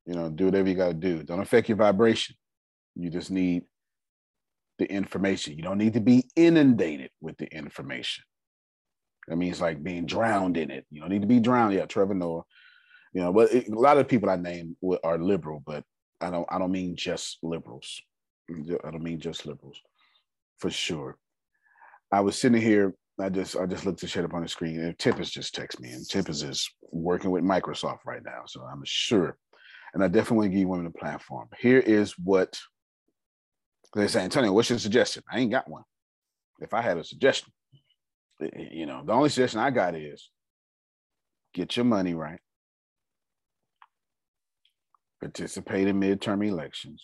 you 0.06 0.14
know, 0.14 0.30
do 0.30 0.46
whatever 0.46 0.70
you 0.70 0.76
got 0.76 0.90
to 0.90 0.94
do. 0.94 1.24
Don't 1.24 1.40
affect 1.40 1.70
your 1.70 1.78
vibration. 1.78 2.36
You 2.96 3.10
just 3.10 3.32
need 3.32 3.64
the 4.78 4.86
information. 4.86 5.56
You 5.56 5.64
don't 5.64 5.78
need 5.78 5.94
to 5.94 6.02
be 6.02 6.26
inundated 6.36 7.10
with 7.22 7.38
the 7.38 7.48
information. 7.48 8.24
That 9.28 9.38
means 9.38 9.60
like 9.60 9.84
being 9.84 10.06
drowned 10.06 10.58
in 10.58 10.70
it. 10.70 10.86
You 10.92 11.02
don't 11.02 11.10
need 11.10 11.22
to 11.22 11.28
be 11.28 11.40
drowned. 11.40 11.74
Yeah, 11.74 11.86
Trevor 11.86 12.14
Noah. 12.14 12.44
You 13.16 13.22
know, 13.22 13.34
but 13.34 13.52
it, 13.52 13.68
a 13.68 13.80
lot 13.80 13.98
of 13.98 14.08
people 14.08 14.30
I 14.30 14.36
name 14.36 14.78
are 15.04 15.18
liberal, 15.18 15.64
but 15.66 15.84
I 16.22 16.30
don't. 16.30 16.46
I 16.52 16.60
don't 16.60 16.72
mean 16.72 16.96
just 16.96 17.40
liberals. 17.42 18.00
I 18.52 18.92
don't 18.92 19.02
mean 19.02 19.20
just 19.20 19.48
liberals, 19.48 19.82
for 20.60 20.70
sure. 20.70 21.18
I 22.12 22.20
was 22.20 22.40
sitting 22.40 22.62
here. 22.62 22.94
I 23.20 23.30
just 23.30 23.56
I 23.56 23.66
just 23.66 23.86
looked 23.86 24.04
at 24.04 24.12
shit 24.12 24.26
up 24.26 24.36
on 24.36 24.44
the 24.44 24.48
screen, 24.48 24.80
and 24.80 25.00
Tempest 25.00 25.34
just 25.34 25.56
texted 25.56 25.80
me, 25.80 25.92
and 25.92 26.08
Tempest 26.08 26.44
is 26.44 26.70
working 26.92 27.32
with 27.32 27.44
Microsoft 27.44 28.00
right 28.06 28.24
now, 28.24 28.44
so 28.46 28.62
I'm 28.62 28.84
sure 28.84 29.40
and 29.96 30.04
I 30.04 30.10
definitely 30.10 30.38
want 30.38 30.52
to 30.52 30.60
give 30.60 30.68
women 30.68 30.86
a 30.88 30.92
platform. 30.92 31.48
Here 31.58 31.80
is 31.80 32.14
what 32.20 32.60
they 33.96 34.08
say, 34.08 34.24
Antonio, 34.24 34.52
what's 34.52 34.70
your 34.70 34.78
suggestion? 34.78 35.24
I 35.32 35.40
ain't 35.40 35.52
got 35.52 35.70
one. 35.70 35.84
If 36.60 36.74
I 36.74 36.82
had 36.82 36.98
a 36.98 37.04
suggestion, 37.04 37.54
you 38.42 38.86
know, 38.86 39.04
the 39.06 39.14
only 39.14 39.30
suggestion 39.30 39.62
I 39.62 39.72
got 39.72 39.96
is 39.96 40.30
get 41.54 41.78
your 41.78 41.86
money 41.86 42.14
right, 42.14 42.42
participate 45.22 45.88
in 45.88 46.00
midterm 46.00 46.46
elections, 46.48 47.04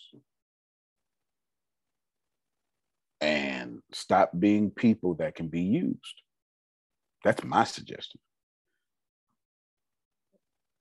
and 3.20 3.80
stop 3.92 4.32
being 4.38 4.72
people 4.72 5.16
that 5.16 5.36
can 5.36 5.48
be 5.48 5.62
used. 5.62 6.22
That's 7.24 7.44
my 7.44 7.64
suggestion. 7.64 8.20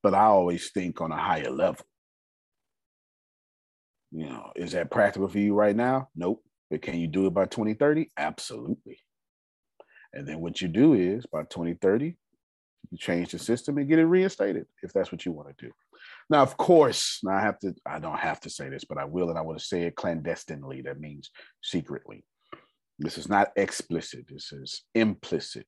But 0.02 0.14
I 0.14 0.24
always 0.24 0.70
think 0.70 1.00
on 1.00 1.12
a 1.12 1.16
higher 1.16 1.50
level. 1.50 1.84
You 4.10 4.28
know, 4.28 4.52
is 4.56 4.72
that 4.72 4.90
practical 4.90 5.28
for 5.28 5.38
you 5.38 5.54
right 5.54 5.76
now? 5.76 6.08
Nope. 6.16 6.42
But 6.70 6.82
can 6.82 6.98
you 6.98 7.06
do 7.06 7.26
it 7.26 7.34
by 7.34 7.44
2030? 7.44 8.10
Absolutely. 8.16 8.98
And 10.12 10.26
then 10.26 10.40
what 10.40 10.60
you 10.60 10.68
do 10.68 10.94
is 10.94 11.26
by 11.26 11.42
2030, 11.42 12.16
you 12.90 12.98
change 12.98 13.32
the 13.32 13.38
system 13.38 13.78
and 13.78 13.88
get 13.88 13.98
it 13.98 14.04
reinstated 14.04 14.66
if 14.82 14.92
that's 14.92 15.12
what 15.12 15.24
you 15.24 15.32
want 15.32 15.48
to 15.56 15.66
do. 15.66 15.72
Now, 16.28 16.42
of 16.42 16.56
course, 16.56 17.20
now 17.22 17.32
I 17.32 17.40
have 17.40 17.58
to, 17.60 17.74
I 17.86 17.98
don't 17.98 18.18
have 18.18 18.40
to 18.40 18.50
say 18.50 18.68
this, 18.68 18.84
but 18.84 18.98
I 18.98 19.04
will, 19.04 19.28
and 19.28 19.38
I 19.38 19.42
want 19.42 19.58
to 19.58 19.64
say 19.64 19.82
it 19.82 19.96
clandestinely. 19.96 20.82
That 20.82 21.00
means 21.00 21.30
secretly. 21.62 22.24
This 22.98 23.16
is 23.16 23.28
not 23.28 23.52
explicit, 23.56 24.26
this 24.28 24.52
is 24.52 24.82
implicit. 24.94 25.66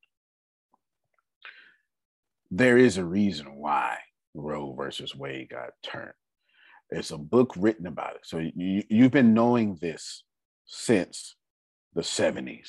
There 2.51 2.77
is 2.77 2.99
a 2.99 3.05
reason 3.05 3.57
why 3.57 3.99
Roe 4.35 4.75
versus 4.75 5.17
Wade 5.17 5.49
got 5.51 5.71
turned. 5.83 6.13
It's 6.91 7.11
a 7.11 7.17
book 7.17 7.55
written 7.57 7.87
about 7.87 8.17
it. 8.17 8.23
So 8.25 8.39
you, 8.39 8.83
you've 8.91 9.13
been 9.13 9.33
knowing 9.33 9.79
this 9.81 10.25
since 10.67 11.37
the 11.95 12.03
70s. 12.03 12.69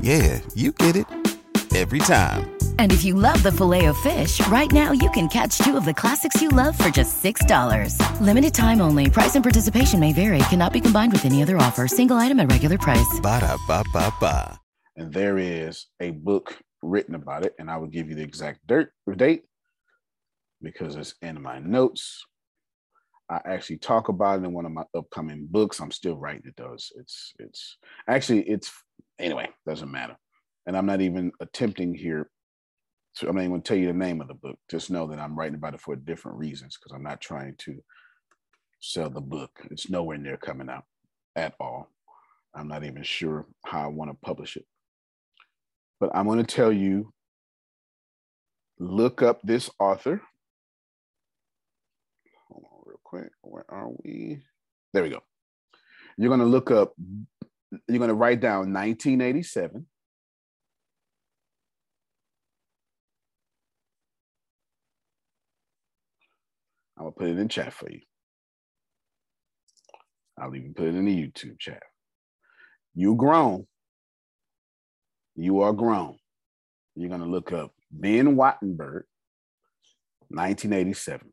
Yeah, 0.00 0.40
you 0.54 0.72
get 0.72 0.96
it. 0.96 1.06
Every 1.74 2.00
time. 2.00 2.52
And 2.78 2.92
if 2.92 3.02
you 3.02 3.14
love 3.14 3.42
the 3.42 3.52
filet 3.52 3.86
of 3.86 3.96
fish, 3.98 4.46
right 4.48 4.70
now 4.70 4.92
you 4.92 5.10
can 5.10 5.28
catch 5.28 5.56
two 5.58 5.76
of 5.76 5.84
the 5.84 5.94
classics 5.94 6.42
you 6.42 6.48
love 6.48 6.76
for 6.76 6.90
just 6.90 7.22
$6. 7.22 7.96
Limited 8.20 8.52
time 8.52 8.80
only. 8.82 9.08
Price 9.08 9.36
and 9.36 9.42
participation 9.42 9.98
may 9.98 10.12
vary. 10.12 10.38
Cannot 10.50 10.72
be 10.74 10.80
combined 10.80 11.12
with 11.12 11.24
any 11.24 11.42
other 11.42 11.56
offer. 11.56 11.88
Single 11.88 12.18
item 12.18 12.40
at 12.40 12.50
regular 12.50 12.76
price. 12.76 13.20
Ba 13.22 13.40
da 13.40 13.56
ba 13.66 13.84
ba 13.92 14.12
ba. 14.20 14.60
And 14.96 15.12
there 15.12 15.38
is 15.38 15.86
a 16.00 16.10
book 16.10 16.58
written 16.82 17.14
about 17.14 17.46
it, 17.46 17.54
and 17.58 17.70
I 17.70 17.78
will 17.78 17.86
give 17.86 18.08
you 18.08 18.14
the 18.14 18.22
exact 18.22 18.60
dirt 18.66 18.92
date 19.16 19.44
because 20.60 20.96
it's 20.96 21.14
in 21.22 21.40
my 21.40 21.58
notes. 21.58 22.24
I 23.30 23.40
actually 23.46 23.78
talk 23.78 24.08
about 24.08 24.40
it 24.40 24.44
in 24.44 24.52
one 24.52 24.66
of 24.66 24.72
my 24.72 24.84
upcoming 24.94 25.46
books. 25.50 25.80
I'm 25.80 25.90
still 25.90 26.16
writing 26.16 26.42
it 26.44 26.54
though. 26.56 26.74
It's 26.74 26.92
it's, 26.96 27.32
it's 27.38 27.76
actually 28.08 28.42
it's 28.42 28.70
anyway, 29.22 29.48
doesn't 29.66 29.90
matter. 29.90 30.16
And 30.66 30.76
I'm 30.76 30.86
not 30.86 31.00
even 31.00 31.32
attempting 31.40 31.94
here 31.94 32.28
I'm 33.20 33.34
not 33.34 33.42
even 33.42 33.50
going 33.50 33.62
to 33.62 33.68
tell 33.68 33.76
you 33.76 33.86
the 33.86 33.92
name 33.92 34.20
of 34.20 34.28
the 34.28 34.34
book. 34.34 34.58
Just 34.70 34.90
know 34.90 35.06
that 35.08 35.18
I'm 35.18 35.38
writing 35.38 35.54
about 35.54 35.74
it 35.74 35.80
for 35.80 35.94
different 35.96 36.38
reasons 36.38 36.76
because 36.76 36.92
I'm 36.92 37.02
not 37.02 37.20
trying 37.20 37.54
to 37.58 37.78
sell 38.80 39.10
the 39.10 39.20
book. 39.20 39.50
It's 39.70 39.90
nowhere 39.90 40.18
near 40.18 40.36
coming 40.36 40.68
out 40.68 40.84
at 41.36 41.54
all. 41.60 41.88
I'm 42.54 42.68
not 42.68 42.84
even 42.84 43.02
sure 43.02 43.46
how 43.64 43.84
I 43.84 43.86
want 43.88 44.10
to 44.10 44.16
publish 44.22 44.56
it. 44.56 44.64
But 46.00 46.10
I'm 46.14 46.26
going 46.26 46.44
to 46.44 46.54
tell 46.54 46.72
you 46.72 47.12
look 48.78 49.22
up 49.22 49.40
this 49.42 49.70
author. 49.78 50.20
Hold 52.48 52.64
on, 52.64 52.78
real 52.84 53.00
quick. 53.04 53.30
Where 53.42 53.64
are 53.68 53.90
we? 54.02 54.40
There 54.92 55.02
we 55.02 55.10
go. 55.10 55.22
You're 56.18 56.28
going 56.28 56.40
to 56.40 56.46
look 56.46 56.70
up, 56.70 56.92
you're 57.88 57.98
going 57.98 58.08
to 58.08 58.14
write 58.14 58.40
down 58.40 58.72
1987 58.72 59.86
I'm 67.02 67.06
gonna 67.06 67.16
put 67.16 67.30
it 67.30 67.38
in 67.40 67.48
chat 67.48 67.72
for 67.72 67.90
you. 67.90 68.02
I'll 70.38 70.54
even 70.54 70.72
put 70.72 70.86
it 70.86 70.94
in 70.94 71.04
the 71.04 71.16
YouTube 71.16 71.58
chat. 71.58 71.82
You 72.94 73.16
grown. 73.16 73.66
You 75.34 75.62
are 75.62 75.72
grown. 75.72 76.18
You're 76.94 77.10
gonna 77.10 77.26
look 77.26 77.50
up 77.50 77.72
Ben 77.90 78.36
Wattenberg, 78.36 79.02
1987. 80.28 81.32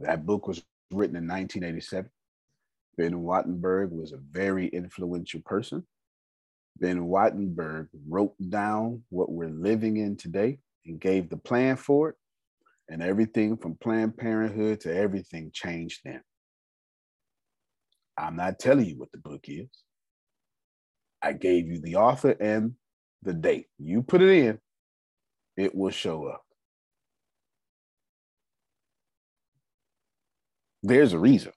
That 0.00 0.26
book 0.26 0.48
was 0.48 0.60
written 0.90 1.14
in 1.14 1.28
1987. 1.28 2.10
Ben 2.96 3.12
Wattenberg 3.12 3.90
was 3.90 4.12
a 4.12 4.18
very 4.30 4.68
influential 4.68 5.40
person. 5.44 5.86
Ben 6.78 7.00
Wattenberg 7.00 7.88
wrote 8.08 8.34
down 8.48 9.02
what 9.10 9.30
we're 9.30 9.50
living 9.50 9.98
in 9.98 10.16
today 10.16 10.58
and 10.84 11.00
gave 11.00 11.28
the 11.28 11.36
plan 11.36 11.76
for 11.76 12.10
it 12.10 12.16
and 12.88 13.02
everything 13.02 13.56
from 13.56 13.76
Planned 13.82 14.16
Parenthood 14.16 14.80
to 14.80 14.94
everything 14.94 15.50
changed 15.52 16.00
then. 16.04 16.22
I'm 18.18 18.36
not 18.36 18.58
telling 18.58 18.86
you 18.86 18.98
what 18.98 19.12
the 19.12 19.18
book 19.18 19.44
is. 19.48 19.68
I 21.22 21.32
gave 21.32 21.66
you 21.66 21.80
the 21.80 21.96
author 21.96 22.36
and 22.40 22.74
the 23.22 23.34
date. 23.34 23.66
You 23.78 24.02
put 24.02 24.22
it 24.22 24.30
in, 24.30 24.58
it 25.56 25.74
will 25.74 25.90
show 25.90 26.26
up. 26.26 26.42
There's 30.82 31.12
a 31.12 31.18
reason. 31.18 31.52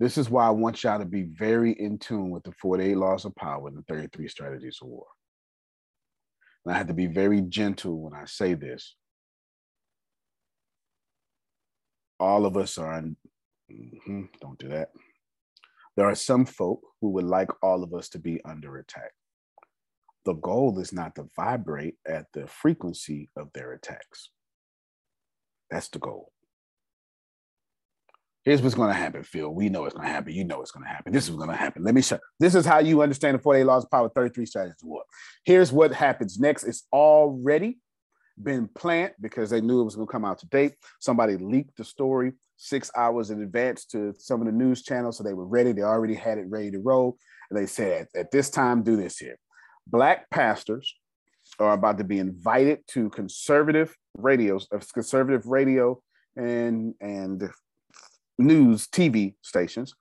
This 0.00 0.18
is 0.18 0.28
why 0.28 0.46
I 0.46 0.50
want 0.50 0.82
y'all 0.82 0.98
to 0.98 1.04
be 1.04 1.22
very 1.22 1.72
in 1.72 1.98
tune 1.98 2.30
with 2.30 2.42
the 2.42 2.52
48 2.52 2.96
laws 2.96 3.24
of 3.24 3.34
power 3.36 3.68
and 3.68 3.76
the 3.76 3.82
33 3.82 4.28
strategies 4.28 4.78
of 4.82 4.88
war. 4.88 5.06
And 6.64 6.74
I 6.74 6.78
have 6.78 6.88
to 6.88 6.94
be 6.94 7.06
very 7.06 7.42
gentle 7.42 8.00
when 8.00 8.14
I 8.14 8.24
say 8.24 8.54
this. 8.54 8.96
All 12.18 12.46
of 12.46 12.56
us 12.56 12.78
are, 12.78 12.98
in, 12.98 13.16
mm-hmm, 13.70 14.22
don't 14.40 14.58
do 14.58 14.68
that. 14.68 14.90
There 15.96 16.06
are 16.06 16.14
some 16.14 16.44
folk 16.44 16.80
who 17.00 17.10
would 17.10 17.24
like 17.24 17.50
all 17.62 17.84
of 17.84 17.94
us 17.94 18.08
to 18.10 18.18
be 18.18 18.40
under 18.44 18.78
attack. 18.78 19.12
The 20.24 20.34
goal 20.34 20.78
is 20.80 20.92
not 20.92 21.14
to 21.16 21.28
vibrate 21.36 21.96
at 22.06 22.26
the 22.32 22.46
frequency 22.46 23.30
of 23.36 23.52
their 23.52 23.72
attacks. 23.72 24.30
That's 25.70 25.88
the 25.88 25.98
goal. 25.98 26.33
Here's 28.44 28.60
what's 28.60 28.74
going 28.74 28.88
to 28.88 28.94
happen, 28.94 29.22
Phil. 29.22 29.48
We 29.48 29.70
know 29.70 29.86
it's 29.86 29.94
going 29.94 30.06
to 30.06 30.12
happen. 30.12 30.34
You 30.34 30.44
know 30.44 30.60
it's 30.60 30.70
going 30.70 30.84
to 30.84 30.90
happen. 30.90 31.12
This 31.12 31.28
is 31.28 31.34
going 31.34 31.48
to 31.48 31.56
happen. 31.56 31.82
Let 31.82 31.94
me 31.94 32.02
show. 32.02 32.18
This 32.38 32.54
is 32.54 32.66
how 32.66 32.78
you 32.78 33.00
understand 33.00 33.38
the 33.38 33.42
48 33.42 33.64
laws 33.64 33.84
of 33.84 33.90
power, 33.90 34.10
33 34.10 34.44
strategies 34.44 34.82
of 34.82 34.88
war. 34.88 35.02
Here's 35.44 35.72
what 35.72 35.92
happens 35.92 36.38
next. 36.38 36.64
It's 36.64 36.84
already 36.92 37.78
been 38.42 38.68
planned 38.68 39.12
because 39.20 39.48
they 39.48 39.62
knew 39.62 39.80
it 39.80 39.84
was 39.84 39.96
going 39.96 40.06
to 40.06 40.12
come 40.12 40.26
out 40.26 40.38
today. 40.38 40.72
Somebody 41.00 41.36
leaked 41.38 41.76
the 41.78 41.84
story 41.84 42.32
six 42.56 42.90
hours 42.94 43.30
in 43.30 43.42
advance 43.42 43.86
to 43.86 44.14
some 44.18 44.40
of 44.40 44.46
the 44.46 44.52
news 44.52 44.82
channels, 44.82 45.16
so 45.16 45.24
they 45.24 45.34
were 45.34 45.46
ready. 45.46 45.72
They 45.72 45.82
already 45.82 46.14
had 46.14 46.36
it 46.36 46.46
ready 46.48 46.70
to 46.72 46.78
roll. 46.78 47.16
And 47.50 47.58
they 47.58 47.66
said, 47.66 48.08
at 48.14 48.30
this 48.30 48.50
time, 48.50 48.82
do 48.82 48.96
this 48.96 49.18
here. 49.18 49.38
Black 49.86 50.28
pastors 50.30 50.94
are 51.58 51.72
about 51.72 51.98
to 51.98 52.04
be 52.04 52.18
invited 52.18 52.80
to 52.88 53.10
conservative 53.10 53.94
radios, 54.16 54.66
uh, 54.72 54.78
conservative 54.92 55.46
radio 55.46 56.00
and 56.36 56.94
and 57.00 57.48
news 58.38 58.86
TV 58.86 59.34
stations, 59.42 59.94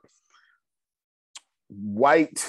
white 1.69 2.45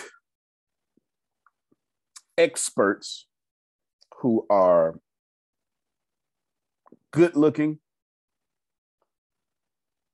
experts 2.36 3.26
who 4.20 4.46
are 4.50 4.98
good 7.12 7.36
looking 7.36 7.78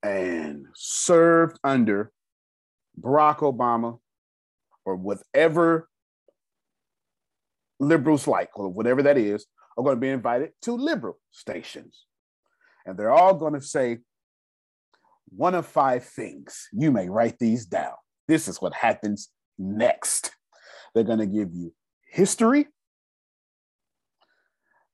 and 0.02 0.66
served 0.74 1.58
under 1.62 2.12
Barack 3.00 3.38
Obama, 3.38 3.98
or 4.84 4.96
whatever 4.96 5.88
liberals 7.78 8.26
like, 8.26 8.50
or 8.58 8.68
whatever 8.68 9.02
that 9.02 9.16
is, 9.16 9.46
are 9.76 9.84
going 9.84 9.96
to 9.96 10.00
be 10.00 10.08
invited 10.08 10.50
to 10.62 10.72
liberal 10.72 11.18
stations. 11.30 12.06
And 12.84 12.98
they're 12.98 13.12
all 13.12 13.34
going 13.34 13.54
to 13.54 13.60
say 13.60 13.98
one 15.30 15.54
of 15.54 15.66
five 15.66 16.04
things. 16.04 16.68
You 16.72 16.90
may 16.90 17.08
write 17.08 17.38
these 17.38 17.66
down. 17.66 17.94
This 18.28 18.48
is 18.48 18.60
what 18.60 18.74
happens 18.74 19.30
next. 19.58 20.32
They're 20.94 21.04
going 21.04 21.18
to 21.18 21.26
give 21.26 21.52
you 21.52 21.72
history. 22.08 22.66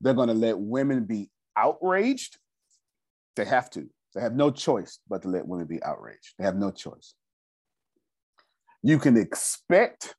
They're 0.00 0.14
going 0.14 0.28
to 0.28 0.34
let 0.34 0.58
women 0.58 1.04
be 1.04 1.30
outraged. 1.56 2.38
They 3.34 3.44
have 3.44 3.70
to. 3.70 3.88
They 4.14 4.20
have 4.20 4.34
no 4.34 4.50
choice 4.50 4.98
but 5.08 5.22
to 5.22 5.28
let 5.28 5.46
women 5.46 5.66
be 5.66 5.82
outraged. 5.82 6.34
They 6.38 6.44
have 6.44 6.56
no 6.56 6.70
choice. 6.70 7.14
You 8.82 8.98
can 8.98 9.16
expect 9.16 10.14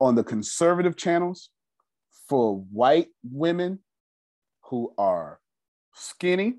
on 0.00 0.14
the 0.14 0.24
conservative 0.24 0.96
channels 0.96 1.50
for 2.28 2.58
white 2.72 3.08
women 3.22 3.80
who 4.64 4.92
are 4.98 5.38
skinny. 5.92 6.54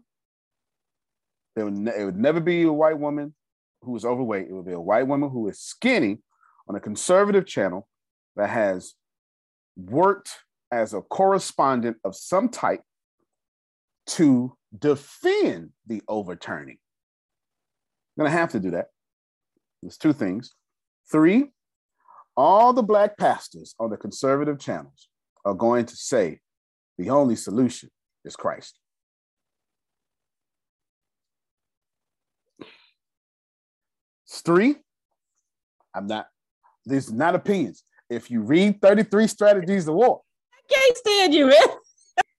It 1.55 1.63
would, 1.63 1.73
ne- 1.73 1.97
it 1.97 2.05
would 2.05 2.17
never 2.17 2.39
be 2.39 2.63
a 2.63 2.71
white 2.71 2.99
woman 2.99 3.33
who 3.81 3.95
is 3.95 4.05
overweight. 4.05 4.47
It 4.49 4.53
would 4.53 4.65
be 4.65 4.73
a 4.73 4.79
white 4.79 5.07
woman 5.07 5.29
who 5.29 5.47
is 5.47 5.59
skinny 5.59 6.19
on 6.67 6.75
a 6.75 6.79
conservative 6.79 7.45
channel 7.45 7.87
that 8.35 8.49
has 8.49 8.93
worked 9.77 10.31
as 10.71 10.93
a 10.93 11.01
correspondent 11.01 11.97
of 12.03 12.15
some 12.15 12.49
type 12.49 12.81
to 14.07 14.55
defend 14.77 15.69
the 15.87 16.01
overturning. 16.07 16.77
I'm 18.17 18.25
gonna 18.25 18.35
have 18.35 18.51
to 18.51 18.59
do 18.59 18.71
that. 18.71 18.87
There's 19.81 19.97
two 19.97 20.13
things. 20.13 20.51
Three, 21.11 21.51
all 22.35 22.73
the 22.73 22.83
black 22.83 23.17
pastors 23.17 23.75
on 23.79 23.89
the 23.89 23.97
conservative 23.97 24.59
channels 24.59 25.09
are 25.45 25.53
going 25.53 25.85
to 25.85 25.95
say 25.95 26.39
the 26.97 27.09
only 27.09 27.35
solution 27.35 27.89
is 28.23 28.35
Christ. 28.35 28.79
It's 34.35 34.41
three, 34.41 34.75
I'm 35.95 36.07
not, 36.07 36.27
these 36.85 37.09
are 37.09 37.15
not 37.15 37.35
opinions. 37.35 37.85
If 38.09 38.29
you 38.29 38.41
read 38.41 38.81
33 38.81 39.27
Strategies 39.27 39.87
of 39.87 39.95
War, 39.95 40.23
I 40.53 40.73
can't 40.73 40.97
stand 40.97 41.33
you, 41.33 41.45
man. 41.47 41.67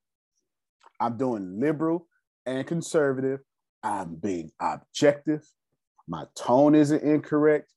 I'm 1.00 1.16
doing 1.16 1.58
liberal 1.58 2.06
and 2.44 2.66
conservative. 2.66 3.40
I'm 3.82 4.16
being 4.16 4.50
objective. 4.60 5.42
My 6.06 6.26
tone 6.36 6.74
isn't 6.74 7.02
incorrect. 7.02 7.72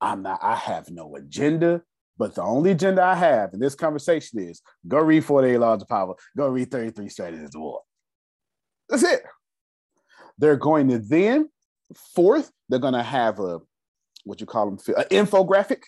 I'm 0.00 0.22
not, 0.22 0.38
I 0.42 0.54
have 0.54 0.88
no 0.88 1.16
agenda. 1.16 1.82
But 2.16 2.36
the 2.36 2.42
only 2.42 2.70
agenda 2.70 3.02
I 3.02 3.16
have 3.16 3.52
in 3.52 3.60
this 3.60 3.74
conversation 3.74 4.38
is 4.38 4.62
go 4.88 4.96
read 4.96 5.26
48 5.26 5.58
Laws 5.58 5.82
of 5.82 5.88
Power, 5.88 6.14
go 6.34 6.48
read 6.48 6.70
33 6.70 7.10
Strategies 7.10 7.54
of 7.54 7.60
War. 7.60 7.82
That's 8.88 9.02
it. 9.02 9.24
They're 10.38 10.56
going 10.56 10.88
to 10.88 10.98
then, 11.00 11.50
fourth, 11.94 12.50
they're 12.68 12.78
going 12.78 12.94
to 12.94 13.02
have 13.02 13.38
a, 13.38 13.60
what 14.24 14.40
you 14.40 14.46
call 14.46 14.70
them, 14.70 14.78
an 14.96 15.04
infographic. 15.04 15.82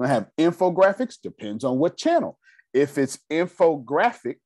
I 0.00 0.08
have 0.08 0.28
infographics, 0.38 1.20
depends 1.20 1.64
on 1.64 1.78
what 1.78 1.96
channel. 1.96 2.38
If 2.72 2.98
it's 2.98 3.18
infographic 3.30 4.36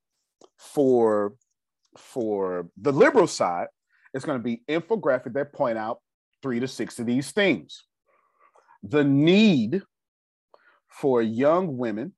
for, 0.58 1.34
for 1.96 2.68
the 2.76 2.92
liberal 2.92 3.26
side, 3.26 3.68
it's 4.12 4.24
going 4.24 4.38
to 4.38 4.44
be 4.44 4.62
infographic 4.68 5.34
that 5.34 5.52
point 5.52 5.78
out 5.78 6.00
three 6.42 6.60
to 6.60 6.68
six 6.68 6.98
of 6.98 7.06
these 7.06 7.32
things 7.32 7.84
the 8.82 9.04
need 9.04 9.82
for 10.88 11.20
young 11.22 11.76
women 11.76 12.12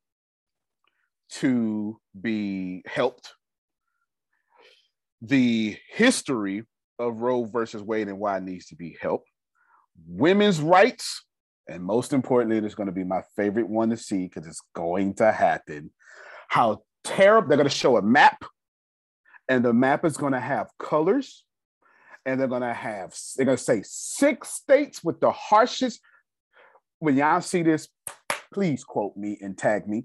to 1.30 1.98
be 2.20 2.82
helped, 2.86 3.34
the 5.22 5.76
history 5.88 6.64
of 6.98 7.18
Roe 7.18 7.44
versus 7.44 7.82
Wade 7.82 8.09
and 8.09 8.18
why 8.18 8.38
it 8.38 8.42
needs 8.42 8.66
to 8.66 8.76
be 8.76 8.97
helped, 9.01 9.28
women's 10.06 10.60
rights, 10.60 11.24
and 11.68 11.82
most 11.82 12.12
importantly, 12.12 12.59
it's 12.59 12.74
going 12.74 12.88
to 12.88 12.92
be 12.92 13.05
my 13.05 13.22
favorite 13.36 13.68
one 13.68 13.90
to 13.90 13.97
see 13.97 14.26
because 14.26 14.47
it's 14.47 14.62
going 14.74 15.14
to 15.14 15.30
happen. 15.30 15.90
How 16.48 16.82
terrible 17.05 17.48
they're 17.48 17.56
going 17.56 17.68
to 17.68 17.74
show 17.74 17.97
a 17.97 18.02
map, 18.02 18.44
and 19.48 19.64
the 19.64 19.72
map 19.72 20.05
is 20.05 20.16
going 20.16 20.32
to 20.32 20.40
have 20.40 20.68
colors, 20.78 21.44
and 22.26 22.40
they're 22.40 22.48
going 22.48 22.62
to 22.62 22.74
have 22.74 23.14
they're 23.36 23.47
going 23.47 23.59
to 23.59 23.62
say 23.62 23.82
six 23.84 24.48
states 24.48 25.02
with 25.05 25.20
the 25.20 25.30
harshest 25.30 26.01
when 27.01 27.16
y'all 27.16 27.40
see 27.40 27.62
this, 27.62 27.88
please 28.55 28.84
quote 28.84 29.16
me 29.16 29.38
and 29.40 29.59
tag 29.59 29.88
me. 29.88 30.05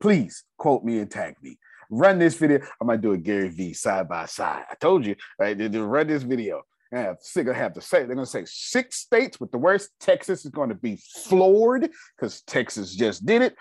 Please 0.00 0.44
quote 0.58 0.82
me 0.82 0.98
and 0.98 1.10
tag 1.10 1.36
me. 1.40 1.58
Run 1.96 2.18
this 2.18 2.34
video. 2.34 2.58
I 2.80 2.84
might 2.84 3.00
do 3.00 3.12
a 3.12 3.16
Gary 3.16 3.48
V 3.50 3.72
side 3.72 4.08
by 4.08 4.26
side. 4.26 4.64
I 4.68 4.74
told 4.74 5.06
you, 5.06 5.14
right? 5.38 5.56
They, 5.56 5.68
run 5.68 6.08
this 6.08 6.24
video. 6.24 6.62
I 6.92 6.98
have 6.98 7.18
sick 7.20 7.46
of 7.46 7.54
have 7.54 7.72
to 7.74 7.80
say 7.80 7.98
they're 7.98 8.16
gonna 8.16 8.26
say 8.26 8.44
six 8.46 8.96
states 8.96 9.38
with 9.38 9.52
the 9.52 9.58
worst. 9.58 9.90
Texas 10.00 10.44
is 10.44 10.50
going 10.50 10.70
to 10.70 10.74
be 10.74 10.98
floored 11.24 11.88
because 12.16 12.42
Texas 12.42 12.96
just 12.96 13.24
did 13.24 13.42
it. 13.42 13.54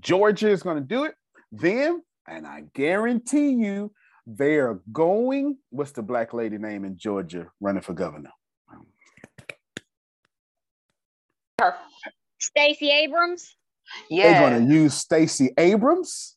Georgia 0.00 0.50
is 0.50 0.62
going 0.62 0.76
to 0.76 0.82
do 0.82 1.04
it. 1.04 1.14
Then, 1.50 2.02
and 2.26 2.46
I 2.46 2.64
guarantee 2.74 3.52
you, 3.52 3.90
they 4.26 4.56
are 4.56 4.80
going. 4.92 5.56
What's 5.70 5.92
the 5.92 6.02
black 6.02 6.34
lady 6.34 6.58
name 6.58 6.84
in 6.84 6.98
Georgia 6.98 7.46
running 7.58 7.82
for 7.82 7.94
governor? 7.94 8.32
Stacey 12.38 12.90
Abrams. 12.90 13.56
Yeah. 14.10 14.40
They're 14.40 14.50
going 14.50 14.68
to 14.68 14.74
use 14.74 14.94
Stacey 14.94 15.54
Abrams. 15.56 16.36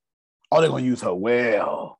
Oh, 0.51 0.59
they're 0.61 0.69
going 0.69 0.83
to 0.83 0.89
use 0.89 1.01
her 1.01 1.13
well. 1.13 1.99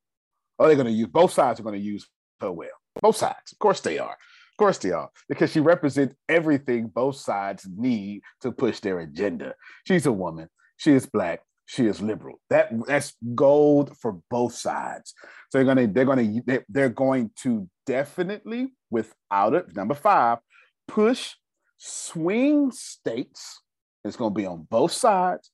Oh, 0.59 0.67
they're 0.67 0.75
going 0.75 0.87
to 0.87 0.93
use 0.93 1.07
both 1.07 1.31
sides 1.31 1.59
are 1.59 1.63
going 1.63 1.79
to 1.79 1.85
use 1.85 2.07
her 2.39 2.51
well. 2.51 2.69
Both 3.01 3.17
sides, 3.17 3.51
of 3.51 3.59
course 3.59 3.79
they 3.81 3.99
are. 3.99 4.11
Of 4.11 4.57
course 4.57 4.77
they 4.77 4.91
are, 4.91 5.09
because 5.27 5.51
she 5.51 5.59
represents 5.59 6.13
everything 6.29 6.87
both 6.87 7.15
sides 7.15 7.67
need 7.75 8.21
to 8.41 8.51
push 8.51 8.79
their 8.79 8.99
agenda. 8.99 9.55
She's 9.87 10.05
a 10.05 10.11
woman. 10.11 10.49
She 10.77 10.91
is 10.91 11.05
black. 11.05 11.41
She 11.65 11.87
is 11.87 12.01
liberal. 12.01 12.39
That 12.49 12.69
that's 12.85 13.13
gold 13.33 13.97
for 13.97 14.19
both 14.29 14.53
sides. 14.53 15.13
So 15.49 15.57
they're 15.57 15.63
gonna 15.63 15.87
they're 15.87 16.05
gonna 16.05 16.41
they're 16.67 16.89
going 16.89 17.31
to 17.43 17.67
definitely, 17.87 18.73
without 18.89 19.53
it, 19.53 19.75
number 19.75 19.95
five, 19.95 20.39
push 20.87 21.35
swing 21.77 22.71
states 22.71 23.61
it's 24.03 24.15
going 24.15 24.33
to 24.33 24.37
be 24.37 24.45
on 24.45 24.67
both 24.69 24.91
sides. 24.91 25.51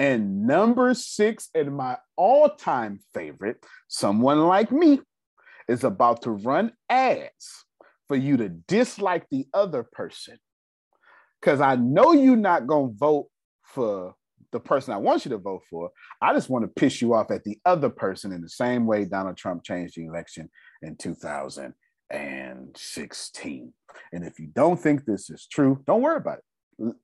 And 0.00 0.46
number 0.46 0.94
six, 0.94 1.50
and 1.54 1.76
my 1.76 1.98
all 2.16 2.48
time 2.48 3.00
favorite, 3.12 3.62
someone 3.86 4.46
like 4.46 4.72
me, 4.72 5.02
is 5.68 5.84
about 5.84 6.22
to 6.22 6.30
run 6.30 6.72
ads 6.88 7.66
for 8.08 8.16
you 8.16 8.38
to 8.38 8.48
dislike 8.48 9.26
the 9.30 9.46
other 9.52 9.82
person. 9.82 10.38
Because 11.38 11.60
I 11.60 11.76
know 11.76 12.12
you're 12.12 12.34
not 12.34 12.66
going 12.66 12.92
to 12.92 12.96
vote 12.96 13.26
for 13.62 14.14
the 14.52 14.60
person 14.60 14.94
I 14.94 14.96
want 14.96 15.26
you 15.26 15.32
to 15.32 15.38
vote 15.38 15.64
for. 15.68 15.90
I 16.22 16.32
just 16.32 16.48
want 16.48 16.64
to 16.64 16.68
piss 16.68 17.02
you 17.02 17.12
off 17.12 17.30
at 17.30 17.44
the 17.44 17.58
other 17.66 17.90
person 17.90 18.32
in 18.32 18.40
the 18.40 18.48
same 18.48 18.86
way 18.86 19.04
Donald 19.04 19.36
Trump 19.36 19.64
changed 19.64 19.96
the 19.96 20.06
election 20.06 20.48
in 20.80 20.96
2016. 20.96 23.74
And 24.14 24.24
if 24.24 24.40
you 24.40 24.46
don't 24.46 24.80
think 24.80 25.04
this 25.04 25.28
is 25.28 25.46
true, 25.46 25.84
don't 25.86 26.00
worry 26.00 26.16
about 26.16 26.38
it. 26.38 26.44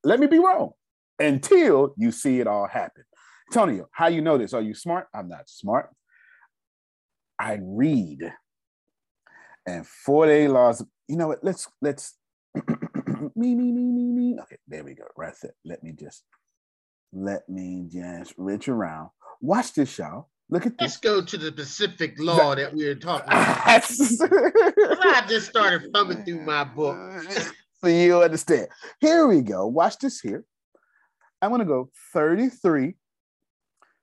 Let 0.02 0.18
me 0.18 0.28
be 0.28 0.38
wrong 0.38 0.72
until 1.18 1.94
you 1.96 2.10
see 2.10 2.40
it 2.40 2.46
all 2.46 2.66
happen. 2.66 3.04
Antonio, 3.50 3.88
how 3.92 4.08
you 4.08 4.20
know 4.20 4.38
this? 4.38 4.52
Are 4.52 4.62
you 4.62 4.74
smart? 4.74 5.06
I'm 5.14 5.28
not 5.28 5.48
smart. 5.48 5.90
I 7.38 7.58
read. 7.62 8.32
And 9.66 9.86
48 9.86 10.48
laws, 10.48 10.84
you 11.08 11.16
know 11.16 11.28
what? 11.28 11.42
Let's 11.42 11.68
let's 11.82 12.14
me, 12.54 13.54
me, 13.54 13.72
me, 13.72 13.84
me, 13.84 14.12
me. 14.12 14.36
Okay, 14.42 14.58
there 14.68 14.84
we 14.84 14.94
go. 14.94 15.04
Right 15.16 15.34
there. 15.42 15.54
Let 15.64 15.82
me 15.82 15.92
just 15.92 16.24
let 17.12 17.48
me 17.48 17.88
just 17.90 18.34
reach 18.36 18.68
around. 18.68 19.10
Watch 19.40 19.74
this, 19.74 19.98
y'all. 19.98 20.28
Look 20.48 20.66
at 20.66 20.78
this. 20.78 20.80
Let's 20.80 20.96
go 20.98 21.24
to 21.24 21.36
the 21.36 21.48
specific 21.48 22.14
law 22.18 22.54
that 22.54 22.72
we 22.72 22.86
are 22.86 22.94
talking 22.94 23.28
about. 23.28 23.66
I 23.66 25.24
just 25.28 25.48
started 25.48 25.92
thumbing 25.92 26.24
through 26.24 26.42
my 26.42 26.64
book. 26.64 26.96
So 27.82 27.88
you 27.88 28.22
understand. 28.22 28.68
Here 29.00 29.26
we 29.26 29.42
go. 29.42 29.66
Watch 29.66 29.98
this 29.98 30.18
here. 30.18 30.44
I'm 31.40 31.50
going 31.50 31.60
to 31.60 31.64
go 31.64 31.90
33 32.12 32.94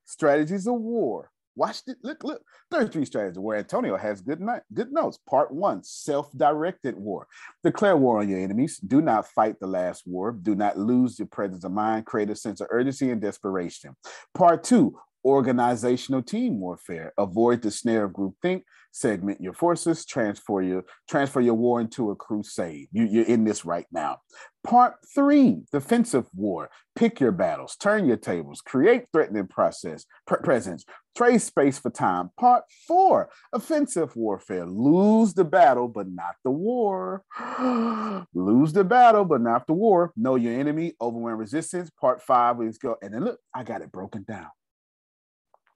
strategies 0.05 0.67
of 0.67 0.75
war. 0.75 1.29
Watch 1.55 1.81
it. 1.85 1.97
Look, 2.01 2.23
look. 2.23 2.41
33 2.71 3.05
strategies 3.05 3.37
of 3.37 3.43
where 3.43 3.57
Antonio 3.57 3.95
has 3.95 4.21
good, 4.21 4.41
good 4.73 4.91
notes. 4.91 5.19
Part 5.29 5.53
one 5.53 5.83
self-directed 5.83 6.95
war. 6.95 7.27
Declare 7.63 7.97
war 7.97 8.19
on 8.19 8.29
your 8.29 8.39
enemies. 8.39 8.77
Do 8.77 9.01
not 9.01 9.27
fight 9.27 9.59
the 9.59 9.67
last 9.67 10.07
war. 10.07 10.31
Do 10.31 10.55
not 10.55 10.79
lose 10.79 11.19
your 11.19 11.27
presence 11.27 11.63
of 11.63 11.71
mind. 11.71 12.07
Create 12.07 12.31
a 12.31 12.35
sense 12.35 12.59
of 12.59 12.67
urgency 12.71 13.11
and 13.11 13.21
desperation. 13.21 13.95
Part 14.33 14.63
two 14.63 14.97
organizational 15.23 16.23
team 16.23 16.59
warfare. 16.59 17.13
Avoid 17.17 17.61
the 17.61 17.71
snare 17.71 18.05
of 18.05 18.11
groupthink. 18.11 18.63
Segment 18.95 19.41
your 19.41 19.53
forces. 19.53 20.05
Transfer 20.05 20.61
your 20.61 20.83
transfer 21.09 21.41
your 21.41 21.55
war 21.55 21.81
into 21.81 22.11
a 22.11 22.15
crusade. 22.15 22.89
You, 22.91 23.05
you're 23.05 23.25
in 23.25 23.43
this 23.43 23.65
right 23.65 23.87
now. 23.91 24.19
Part 24.63 24.97
three: 25.15 25.63
defensive 25.71 26.27
war. 26.35 26.69
Pick 26.95 27.19
your 27.19 27.31
battles. 27.31 27.75
Turn 27.75 28.05
your 28.05 28.17
tables. 28.17 28.61
Create 28.61 29.05
threatening 29.11 29.47
process 29.47 30.05
pre- 30.27 30.37
presence. 30.43 30.85
Trade 31.17 31.41
space 31.41 31.79
for 31.79 31.89
time. 31.89 32.29
Part 32.39 32.65
four: 32.87 33.29
offensive 33.51 34.15
warfare. 34.15 34.67
Lose 34.67 35.33
the 35.33 35.43
battle, 35.43 35.87
but 35.87 36.07
not 36.07 36.35
the 36.43 36.51
war. 36.51 37.23
Lose 38.35 38.73
the 38.73 38.83
battle, 38.83 39.25
but 39.25 39.41
not 39.41 39.65
the 39.65 39.73
war. 39.73 40.13
Know 40.15 40.35
your 40.35 40.53
enemy. 40.53 40.93
Overwhelm 41.01 41.39
resistance. 41.39 41.89
Part 41.99 42.21
five. 42.21 42.59
Let's 42.59 42.77
go. 42.77 42.95
And 43.01 43.11
then 43.11 43.25
look, 43.25 43.39
I 43.55 43.63
got 43.63 43.81
it 43.81 43.91
broken 43.91 44.23
down 44.27 44.49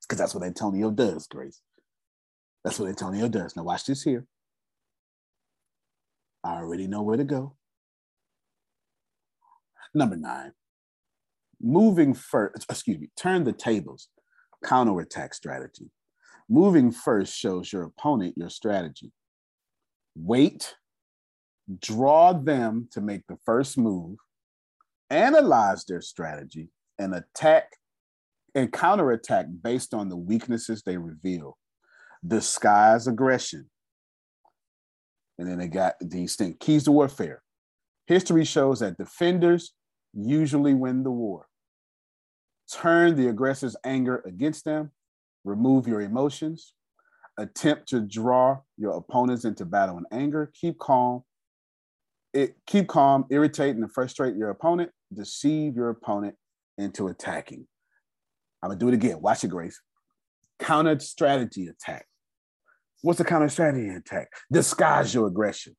because 0.04 0.20
that's 0.20 0.36
what 0.36 0.44
Antonio 0.44 0.92
does, 0.92 1.26
Grace. 1.26 1.62
That's 2.64 2.80
what 2.80 2.90
Antonio 2.90 3.28
does. 3.28 3.56
Now, 3.56 3.64
watch 3.64 3.86
this 3.86 4.04
here. 4.04 4.26
I 6.44 6.56
already 6.56 6.88
know 6.88 7.02
where 7.02 7.18
to 7.18 7.24
go. 7.24 7.56
Number 9.94 10.16
nine, 10.16 10.52
moving 11.62 12.14
first, 12.14 12.66
excuse 12.70 13.00
me, 13.00 13.10
turn 13.18 13.44
the 13.44 13.54
tables, 13.54 14.10
counterattack 14.64 15.34
strategy. 15.34 15.90
Moving 16.50 16.92
first 16.92 17.36
shows 17.36 17.72
your 17.74 17.84
opponent 17.84 18.38
your 18.38 18.50
strategy. 18.50 19.12
Wait, 20.16 20.76
draw 21.80 22.34
them 22.34 22.88
to 22.92 23.02
make 23.02 23.28
the 23.28 23.38
first 23.46 23.78
move, 23.78 24.18
analyze 25.10 25.84
their 25.86 26.02
strategy, 26.02 26.70
and 27.00 27.14
attack 27.14 27.72
and 28.56 28.72
counterattack 28.72 29.46
based 29.62 29.94
on 29.94 30.10
the 30.10 30.16
weaknesses 30.16 30.82
they 30.84 30.98
reveal. 30.98 31.58
Disguise 32.26 33.08
aggression. 33.08 33.70
And 35.38 35.48
then 35.48 35.60
they 35.60 35.68
got 35.68 35.96
these 36.02 36.36
things 36.36 36.56
keys 36.60 36.86
to 36.86 36.92
warfare. 36.92 37.42
History 38.08 38.46
shows 38.46 38.80
that 38.80 38.98
defenders 38.98 39.74
usually 40.14 40.74
win 40.74 41.04
the 41.04 41.12
war. 41.12 41.48
Turn 42.72 43.16
the 43.16 43.28
aggressor's 43.28 43.76
anger 43.86 44.24
against 44.26 44.66
them, 44.66 44.92
remove 45.44 45.88
your 45.88 46.02
emotions, 46.02 46.74
attempt 47.38 47.88
to 47.90 48.02
draw 48.02 48.60
your 48.78 48.98
opponents 48.98 49.46
into 49.46 49.66
battle 49.66 49.98
in 49.98 50.06
anger, 50.12 50.52
keep 50.60 50.80
calm. 50.80 51.24
It, 52.34 52.56
keep 52.66 52.88
calm, 52.88 53.26
irritate 53.30 53.76
and 53.76 53.92
frustrate 53.92 54.36
your 54.36 54.50
opponent, 54.50 54.92
deceive 55.14 55.76
your 55.76 55.90
opponent 55.90 56.36
into 56.78 57.08
attacking. 57.08 57.66
I'm 58.62 58.70
gonna 58.70 58.80
do 58.80 58.90
it 58.90 58.94
again. 58.94 59.22
Watch 59.22 59.44
it, 59.44 59.50
Grace. 59.50 59.80
Counter 60.60 61.00
strategy 61.00 61.68
attack. 61.68 62.06
What's 63.02 63.20
the 63.20 63.26
counter 63.26 63.50
strategy 63.50 63.90
attack? 63.90 64.30
Disguise 64.52 65.14
your 65.14 65.28
aggression. 65.28 65.76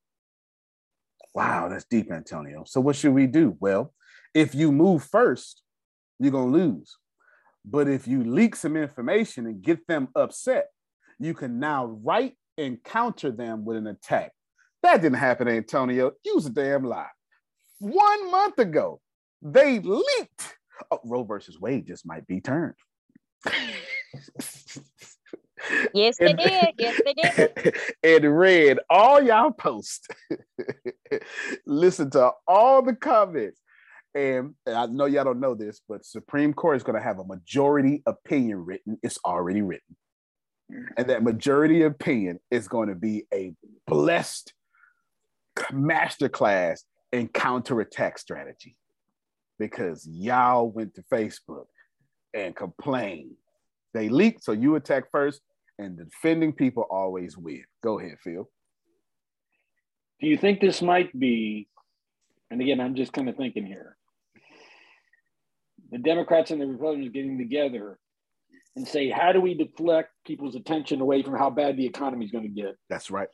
Wow, 1.35 1.69
that's 1.69 1.85
deep, 1.85 2.11
Antonio. 2.11 2.65
So 2.67 2.81
what 2.81 2.97
should 2.97 3.13
we 3.13 3.27
do? 3.27 3.57
Well, 3.61 3.93
if 4.35 4.55
you 4.55 4.73
move 4.73 5.05
first, 5.05 5.63
you're 6.19 6.33
gonna 6.33 6.51
lose. 6.51 6.97
But 7.65 7.89
if 7.89 8.07
you 8.07 8.25
leak 8.25 8.57
some 8.57 8.77
information 8.77 9.47
and 9.47 9.63
get 9.63 9.87
them 9.87 10.09
upset, 10.15 10.69
you 11.19 11.35
can 11.35 11.59
now 11.59 11.87
write 11.87 12.35
and 12.57 12.83
counter 12.83 13.31
them 13.31 13.65
with 13.65 13.77
an 13.77 13.87
attack. 13.87 14.33
That 14.83 15.03
didn't 15.03 15.19
happen, 15.19 15.49
Antonio. 15.49 16.13
Use 16.25 16.47
a 16.47 16.51
damn 16.51 16.85
lie. 16.85 17.11
One 17.81 18.31
month 18.31 18.59
ago, 18.59 19.01
they 19.43 19.81
leaked 19.81 20.57
oh, 20.91 21.01
Roe 21.05 21.25
versus 21.25 21.61
Wade 21.61 21.87
just 21.87 22.07
might 22.07 22.27
be 22.27 22.41
turned. 22.41 22.75
Yes, 25.93 26.17
they 26.19 26.33
did. 26.33 26.75
Yes, 26.79 27.01
they 27.05 27.15
did. 27.15 27.77
and 28.03 28.39
read 28.39 28.79
all 28.89 29.23
y'all 29.23 29.51
posts, 29.51 30.07
listen 31.67 32.11
to 32.11 32.31
all 32.47 32.83
the 32.83 32.95
comments. 32.95 33.61
And 34.15 34.55
I 34.67 34.87
know 34.87 35.05
y'all 35.05 35.25
don't 35.25 35.41
know 35.41 35.55
this, 35.55 35.81
but 35.89 36.05
Supreme 36.05 36.55
Court 36.55 36.77
is 36.77 36.83
going 36.83 36.97
to 36.97 37.03
have 37.03 37.19
a 37.19 37.25
majority 37.25 38.03
opinion 38.07 38.65
written. 38.65 38.99
It's 39.03 39.19
already 39.25 39.63
written. 39.63 39.97
And 40.97 41.09
that 41.09 41.23
majority 41.23 41.83
opinion 41.83 42.41
is 42.51 42.69
going 42.69 42.89
to 42.89 42.95
be 42.95 43.25
a 43.33 43.55
blessed 43.87 44.53
masterclass 45.73 46.81
in 47.13 47.29
counterattack 47.29 48.19
strategy 48.19 48.77
because 49.59 50.07
y'all 50.07 50.71
went 50.71 50.95
to 50.95 51.03
Facebook 51.13 51.67
and 52.35 52.55
complained. 52.55 53.37
They 53.95 54.09
leak, 54.09 54.39
so 54.41 54.53
you 54.53 54.77
attack 54.77 55.05
first, 55.11 55.41
and 55.79 55.97
the 55.97 56.05
defending 56.05 56.53
people 56.53 56.87
always 56.91 57.37
win. 57.37 57.65
Go 57.83 57.99
ahead, 57.99 58.19
Phil. 58.23 58.49
Do 60.21 60.27
you 60.27 60.37
think 60.37 60.61
this 60.61 60.83
might 60.83 61.17
be, 61.19 61.69
and 62.51 62.61
again, 62.61 62.81
I'm 62.81 62.97
just 62.97 63.13
kind 63.13 63.29
of 63.29 63.37
thinking 63.37 63.67
here, 63.67 63.97
the 65.91 65.99
Democrats 65.99 66.51
and 66.51 66.61
the 66.61 66.67
Republicans 66.67 67.13
getting 67.13 67.39
together 67.39 67.99
and 68.77 68.87
say, 68.87 69.11
how 69.11 69.33
do 69.33 69.41
we 69.41 69.55
deflect 69.55 70.11
people's 70.27 70.55
attention 70.55 71.01
away 71.01 71.23
from 71.23 71.37
how 71.37 71.51
bad 71.51 71.77
the 71.77 71.87
economy 71.87 72.27
is 72.27 72.31
going 72.31 72.45
to 72.45 72.51
get? 72.51 72.77
That's 72.91 73.11
right. 73.11 73.29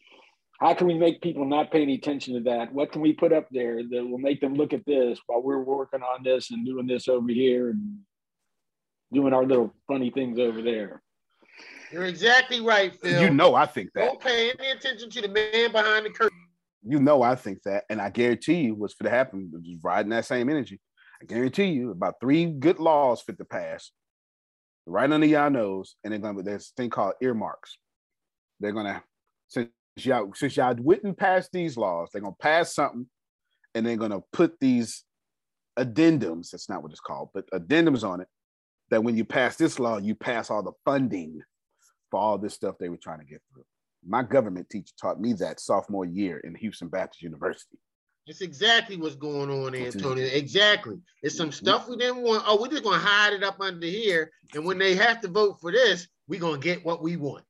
How 0.61 0.73
can 0.73 0.87
we 0.87 0.95
make 0.95 1.21
people 1.21 1.45
not 1.45 1.73
pay 1.73 1.83
any 1.83 1.95
attention 1.95 2.35
to 2.35 2.41
that? 2.51 2.73
What 2.73 2.93
can 2.93 3.01
we 3.01 3.13
put 3.13 3.33
up 3.33 3.49
there 3.51 3.83
that 3.83 4.07
will 4.07 4.19
make 4.19 4.41
them 4.41 4.55
look 4.55 4.73
at 4.73 4.87
this 4.87 5.19
while 5.27 5.43
we're 5.43 5.65
working 5.65 6.01
on 6.03 6.23
this 6.23 6.51
and 6.51 6.65
doing 6.65 6.87
this 6.87 7.09
over 7.09 7.29
here 7.29 7.71
and 7.71 7.99
doing 9.13 9.33
our 9.33 9.45
little 9.45 9.75
funny 9.89 10.11
things 10.11 10.39
over 10.39 10.63
there? 10.63 11.03
You're 11.93 12.07
exactly 12.07 12.61
right, 12.61 12.95
Phil. 13.01 13.23
You 13.23 13.31
know 13.31 13.55
I 13.55 13.67
think 13.67 13.91
that. 13.95 14.07
Don't 14.07 14.21
pay 14.21 14.51
any 14.59 14.71
attention 14.71 15.11
to 15.11 15.21
the 15.21 15.29
man 15.29 15.71
behind 15.71 16.07
the 16.07 16.11
curtain. 16.11 16.39
You 16.87 16.99
know 16.99 17.23
I 17.23 17.35
think 17.35 17.63
that, 17.63 17.85
and 17.89 18.01
I 18.01 18.11
guarantee 18.11 18.61
you 18.63 18.75
what's 18.75 18.95
going 18.95 19.11
to 19.11 19.17
happen 19.17 19.51
is 19.65 19.83
riding 19.83 20.11
that 20.11 20.27
same 20.27 20.51
energy. 20.51 20.81
I 21.23 21.25
guarantee 21.25 21.67
you 21.67 21.91
about 21.91 22.17
three 22.21 22.47
good 22.47 22.79
laws 22.79 23.23
fit 23.23 23.39
to 23.39 23.45
pass 23.45 23.91
right 24.87 25.11
under 25.11 25.27
y'all 25.27 25.51
nose, 25.51 25.97
and 26.05 26.13
they're 26.13 26.21
going 26.21 26.37
to 26.37 26.43
there's 26.43 26.73
a 26.77 26.81
thing 26.81 26.91
called 26.91 27.15
earmarks. 27.23 27.79
They're 28.61 28.73
going 28.73 28.87
to 28.87 29.03
since 29.49 29.71
y'all 29.99 30.33
since 30.35 30.57
y'all 30.57 30.75
wouldn't 30.79 31.17
pass 31.17 31.49
these 31.53 31.77
laws, 31.77 32.11
they're 32.13 32.23
going 32.23 32.35
to 32.35 32.43
pass 32.43 32.75
something, 32.75 33.07
and 33.75 33.87
they're 33.87 33.97
going 33.97 34.11
to 34.11 34.23
put 34.33 34.59
these 34.61 35.05
addendums. 35.79 36.51
That's 36.51 36.69
not 36.69 36.83
what 36.83 36.93
it's 36.93 37.01
called, 37.01 37.31
but 37.33 37.49
addendums 37.51 38.05
on 38.05 38.21
it. 38.21 38.29
That 38.91 39.03
when 39.03 39.17
you 39.17 39.25
pass 39.25 39.57
this 39.57 39.79
law, 39.79 39.99
you 39.99 40.15
pass 40.15 40.51
all 40.51 40.63
the 40.63 40.73
funding 40.85 41.43
for 42.11 42.21
all 42.21 42.39
this 42.39 42.55
stuff 42.55 42.77
they 42.79 42.89
were 42.89 42.97
trying 42.97 43.19
to 43.19 43.25
get 43.25 43.43
through. 43.53 43.65
My 44.07 44.23
government 44.23 44.69
teacher 44.69 44.93
taught 45.01 45.21
me 45.21 45.33
that 45.35 45.59
sophomore 45.59 46.05
year 46.05 46.39
in 46.41 46.55
Houston 46.55 46.89
Baptist 46.89 47.23
University. 47.23 47.79
It's 48.27 48.41
exactly 48.41 48.97
what's 48.97 49.17
going 49.17 49.51
on, 49.51 49.75
Antonio. 49.75 50.25
Exactly. 50.25 50.97
It's 51.23 51.37
some 51.37 51.53
stuff 51.53 51.89
we 51.89 51.97
didn't 51.97 52.23
want. 52.23 52.45
Oh, 52.47 52.61
we're 52.61 52.69
just 52.69 52.85
gonna 52.85 52.99
hide 52.99 53.35
it 53.35 53.43
up 53.43 53.61
under 53.61 53.87
here. 53.87 54.31
And 54.55 54.65
when 54.65 54.79
they 54.79 54.95
have 54.95 55.21
to 55.23 55.29
vote 55.29 55.59
for 55.61 55.73
this, 55.73 56.09
we're 56.27 56.41
gonna 56.41 56.59
get 56.59 56.85
what 56.85 57.03
we 57.03 57.17
want. 57.17 57.45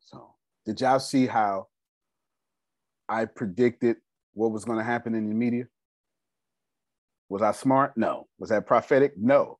So 0.00 0.34
did 0.64 0.80
y'all 0.80 1.00
see 1.00 1.26
how 1.26 1.68
I 3.08 3.24
predicted 3.24 3.96
what 4.32 4.52
was 4.52 4.64
gonna 4.64 4.84
happen 4.84 5.14
in 5.14 5.28
the 5.28 5.34
media? 5.34 5.66
Was 7.28 7.42
I 7.42 7.52
smart? 7.52 7.96
No. 7.96 8.28
Was 8.38 8.50
that 8.50 8.66
prophetic? 8.66 9.14
No. 9.16 9.58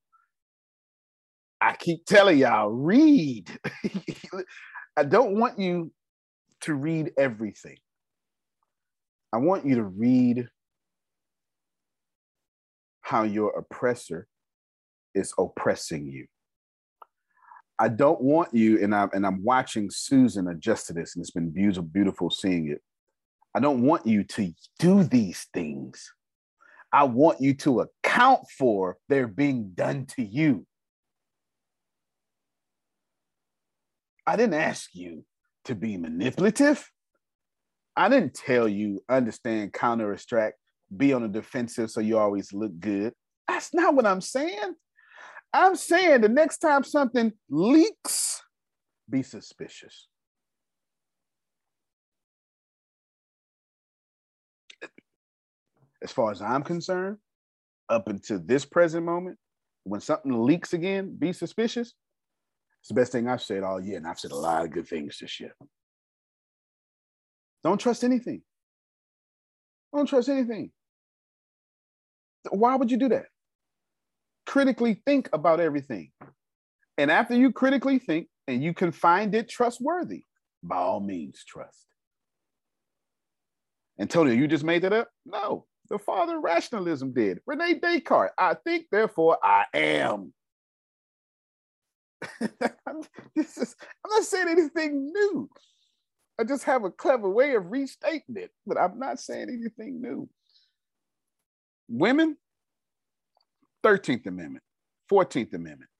I 1.60 1.76
keep 1.76 2.04
telling 2.04 2.38
y'all, 2.38 2.70
read. 2.70 3.50
I 4.96 5.04
don't 5.04 5.38
want 5.38 5.58
you 5.58 5.92
to 6.62 6.74
read 6.74 7.12
everything. 7.18 7.76
I 9.32 9.38
want 9.38 9.66
you 9.66 9.76
to 9.76 9.84
read 9.84 10.48
how 13.00 13.24
your 13.24 13.50
oppressor 13.58 14.26
is 15.14 15.32
oppressing 15.38 16.06
you. 16.06 16.26
I 17.78 17.88
don't 17.88 18.20
want 18.20 18.54
you, 18.54 18.82
and 18.82 18.94
I'm 18.94 19.10
and 19.12 19.26
I'm 19.26 19.42
watching 19.42 19.90
Susan 19.90 20.48
adjust 20.48 20.86
to 20.86 20.92
this, 20.92 21.16
and 21.16 21.22
it's 21.22 21.32
been 21.32 21.50
beautiful, 21.50 21.82
beautiful 21.82 22.30
seeing 22.30 22.68
it. 22.68 22.80
I 23.54 23.60
don't 23.60 23.82
want 23.82 24.06
you 24.06 24.24
to 24.24 24.52
do 24.78 25.02
these 25.02 25.46
things. 25.52 26.12
I 26.92 27.04
want 27.04 27.40
you 27.40 27.54
to 27.54 27.80
account 27.80 28.42
for 28.56 28.96
they're 29.08 29.26
being 29.26 29.72
done 29.74 30.06
to 30.16 30.24
you. 30.24 30.66
I 34.26 34.36
didn't 34.36 34.54
ask 34.54 34.90
you 34.94 35.24
to 35.66 35.74
be 35.74 35.96
manipulative. 35.96 36.90
I 37.96 38.08
didn't 38.08 38.34
tell 38.34 38.66
you 38.66 39.02
understand 39.08 39.72
counter 39.72 40.12
extract, 40.12 40.56
be 40.96 41.12
on 41.12 41.22
the 41.22 41.28
defensive 41.28 41.90
so 41.90 42.00
you 42.00 42.18
always 42.18 42.52
look 42.52 42.78
good. 42.80 43.12
That's 43.46 43.72
not 43.74 43.94
what 43.94 44.06
I'm 44.06 44.20
saying. 44.20 44.74
I'm 45.52 45.76
saying 45.76 46.22
the 46.22 46.28
next 46.28 46.58
time 46.58 46.82
something 46.82 47.32
leaks, 47.48 48.42
be 49.08 49.22
suspicious. 49.22 50.08
As 56.02 56.10
far 56.10 56.32
as 56.32 56.42
I'm 56.42 56.62
concerned, 56.62 57.18
up 57.88 58.08
until 58.08 58.40
this 58.44 58.64
present 58.64 59.04
moment, 59.04 59.38
when 59.84 60.00
something 60.00 60.32
leaks 60.32 60.72
again, 60.72 61.14
be 61.16 61.32
suspicious. 61.32 61.94
It's 62.84 62.90
the 62.90 62.94
best 62.96 63.12
thing 63.12 63.26
I've 63.26 63.40
said 63.40 63.62
all 63.62 63.80
year, 63.80 63.96
and 63.96 64.06
I've 64.06 64.18
said 64.18 64.30
a 64.30 64.36
lot 64.36 64.62
of 64.62 64.70
good 64.70 64.86
things 64.86 65.16
this 65.18 65.40
year. 65.40 65.54
Don't 67.62 67.80
trust 67.80 68.04
anything. 68.04 68.42
Don't 69.94 70.04
trust 70.04 70.28
anything. 70.28 70.70
Why 72.50 72.76
would 72.76 72.90
you 72.90 72.98
do 72.98 73.08
that? 73.08 73.24
Critically 74.44 75.00
think 75.06 75.30
about 75.32 75.60
everything. 75.60 76.10
And 76.98 77.10
after 77.10 77.34
you 77.34 77.52
critically 77.52 77.98
think 77.98 78.28
and 78.48 78.62
you 78.62 78.74
can 78.74 78.92
find 78.92 79.34
it 79.34 79.48
trustworthy, 79.48 80.24
by 80.62 80.76
all 80.76 81.00
means, 81.00 81.42
trust. 81.42 81.86
Antonio, 83.98 84.34
you 84.34 84.46
just 84.46 84.62
made 84.62 84.82
that 84.82 84.92
up? 84.92 85.08
No, 85.24 85.64
the 85.88 85.98
father 85.98 86.36
of 86.36 86.44
rationalism 86.44 87.14
did. 87.14 87.40
Rene 87.46 87.78
Descartes, 87.78 88.34
I 88.36 88.52
think, 88.62 88.88
therefore 88.92 89.38
I 89.42 89.64
am. 89.72 90.34
this 93.36 93.58
is, 93.58 93.74
I'm 94.04 94.10
not 94.10 94.24
saying 94.24 94.48
anything 94.48 95.12
new. 95.12 95.48
I 96.38 96.44
just 96.44 96.64
have 96.64 96.84
a 96.84 96.90
clever 96.90 97.30
way 97.30 97.54
of 97.54 97.70
restating 97.70 98.36
it, 98.36 98.50
but 98.66 98.78
I'm 98.78 98.98
not 98.98 99.20
saying 99.20 99.48
anything 99.48 100.00
new. 100.00 100.28
Women, 101.88 102.36
13th 103.84 104.26
Amendment, 104.26 104.64
14th 105.10 105.54
Amendment, 105.54 105.90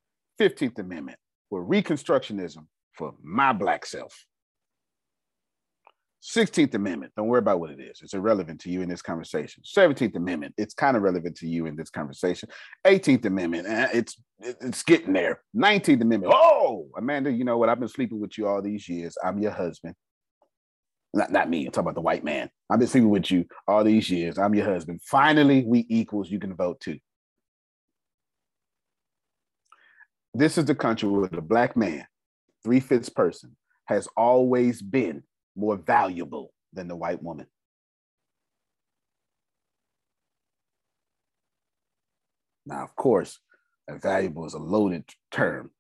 15th 0.41 0.79
Amendment 0.79 1.19
were 1.51 1.65
Reconstructionism 1.65 2.67
for 2.93 3.15
my 3.23 3.53
Black 3.53 3.87
self. 3.87 4.25
16th 6.25 6.73
Amendment, 6.73 7.13
don't 7.17 7.27
worry 7.27 7.41
about 7.41 7.61
what 7.61 7.71
it 7.71 7.81
is. 7.81 8.01
It's 8.01 8.15
irrelevant 8.15 8.59
to 8.63 8.71
you 8.71 8.81
in 8.81 8.89
this 8.89 9.03
conversation. 9.03 9.63
17th 9.63 10.17
Amendment, 10.17 10.55
it's 10.57 10.73
kind 10.73 10.97
of 10.97 11.03
relevant 11.03 11.37
to 11.37 11.47
you 11.47 11.67
in 11.67 11.77
this 11.77 11.91
conversation. 11.91 12.49
18th 12.87 13.27
Amendment, 13.27 13.67
eh, 13.69 13.89
it's 13.93 14.17
it's 14.41 14.83
getting 14.83 15.13
there. 15.13 15.43
19th 15.55 16.01
Amendment, 16.01 16.33
oh, 16.35 16.87
Amanda, 16.97 17.31
you 17.31 17.45
know 17.45 17.59
what? 17.59 17.69
I've 17.69 17.79
been 17.79 17.89
sleeping 17.89 18.21
with 18.21 18.39
you 18.39 18.47
all 18.49 18.63
these 18.63 18.89
years. 18.89 19.19
I'm 19.23 19.39
your 19.39 19.51
husband. 19.51 19.95
Not, 21.13 21.31
not 21.31 21.51
me, 21.51 21.67
I'm 21.67 21.73
talking 21.73 21.85
about 21.85 21.95
the 21.95 22.01
white 22.01 22.25
man. 22.25 22.49
I've 22.71 22.79
been 22.79 22.89
sleeping 22.89 23.11
with 23.11 23.31
you 23.31 23.45
all 23.69 23.85
these 23.85 24.09
years. 24.09 24.39
I'm 24.39 24.55
your 24.55 24.65
husband. 24.65 25.01
Finally, 25.05 25.65
we 25.67 25.85
equals, 25.91 26.31
you 26.31 26.41
can 26.41 26.57
vote 26.57 26.81
too. 26.81 26.99
This 30.33 30.57
is 30.57 30.65
the 30.65 30.75
country 30.75 31.09
where 31.09 31.29
the 31.29 31.43
black 31.43 31.77
man, 31.77 32.07
three 32.65 32.81
fifths 32.81 33.11
person, 33.11 33.57
has 33.85 34.09
always 34.17 34.81
been 34.81 35.23
more 35.57 35.77
valuable 35.77 36.53
than 36.73 36.89
the 36.89 36.97
white 36.97 37.23
woman. 37.23 37.47
Now, 42.67 42.83
of 42.83 42.97
course, 42.97 43.39
valuable 43.89 44.47
is 44.47 44.55
a 44.55 44.59
loaded 44.59 45.05
term 45.31 45.71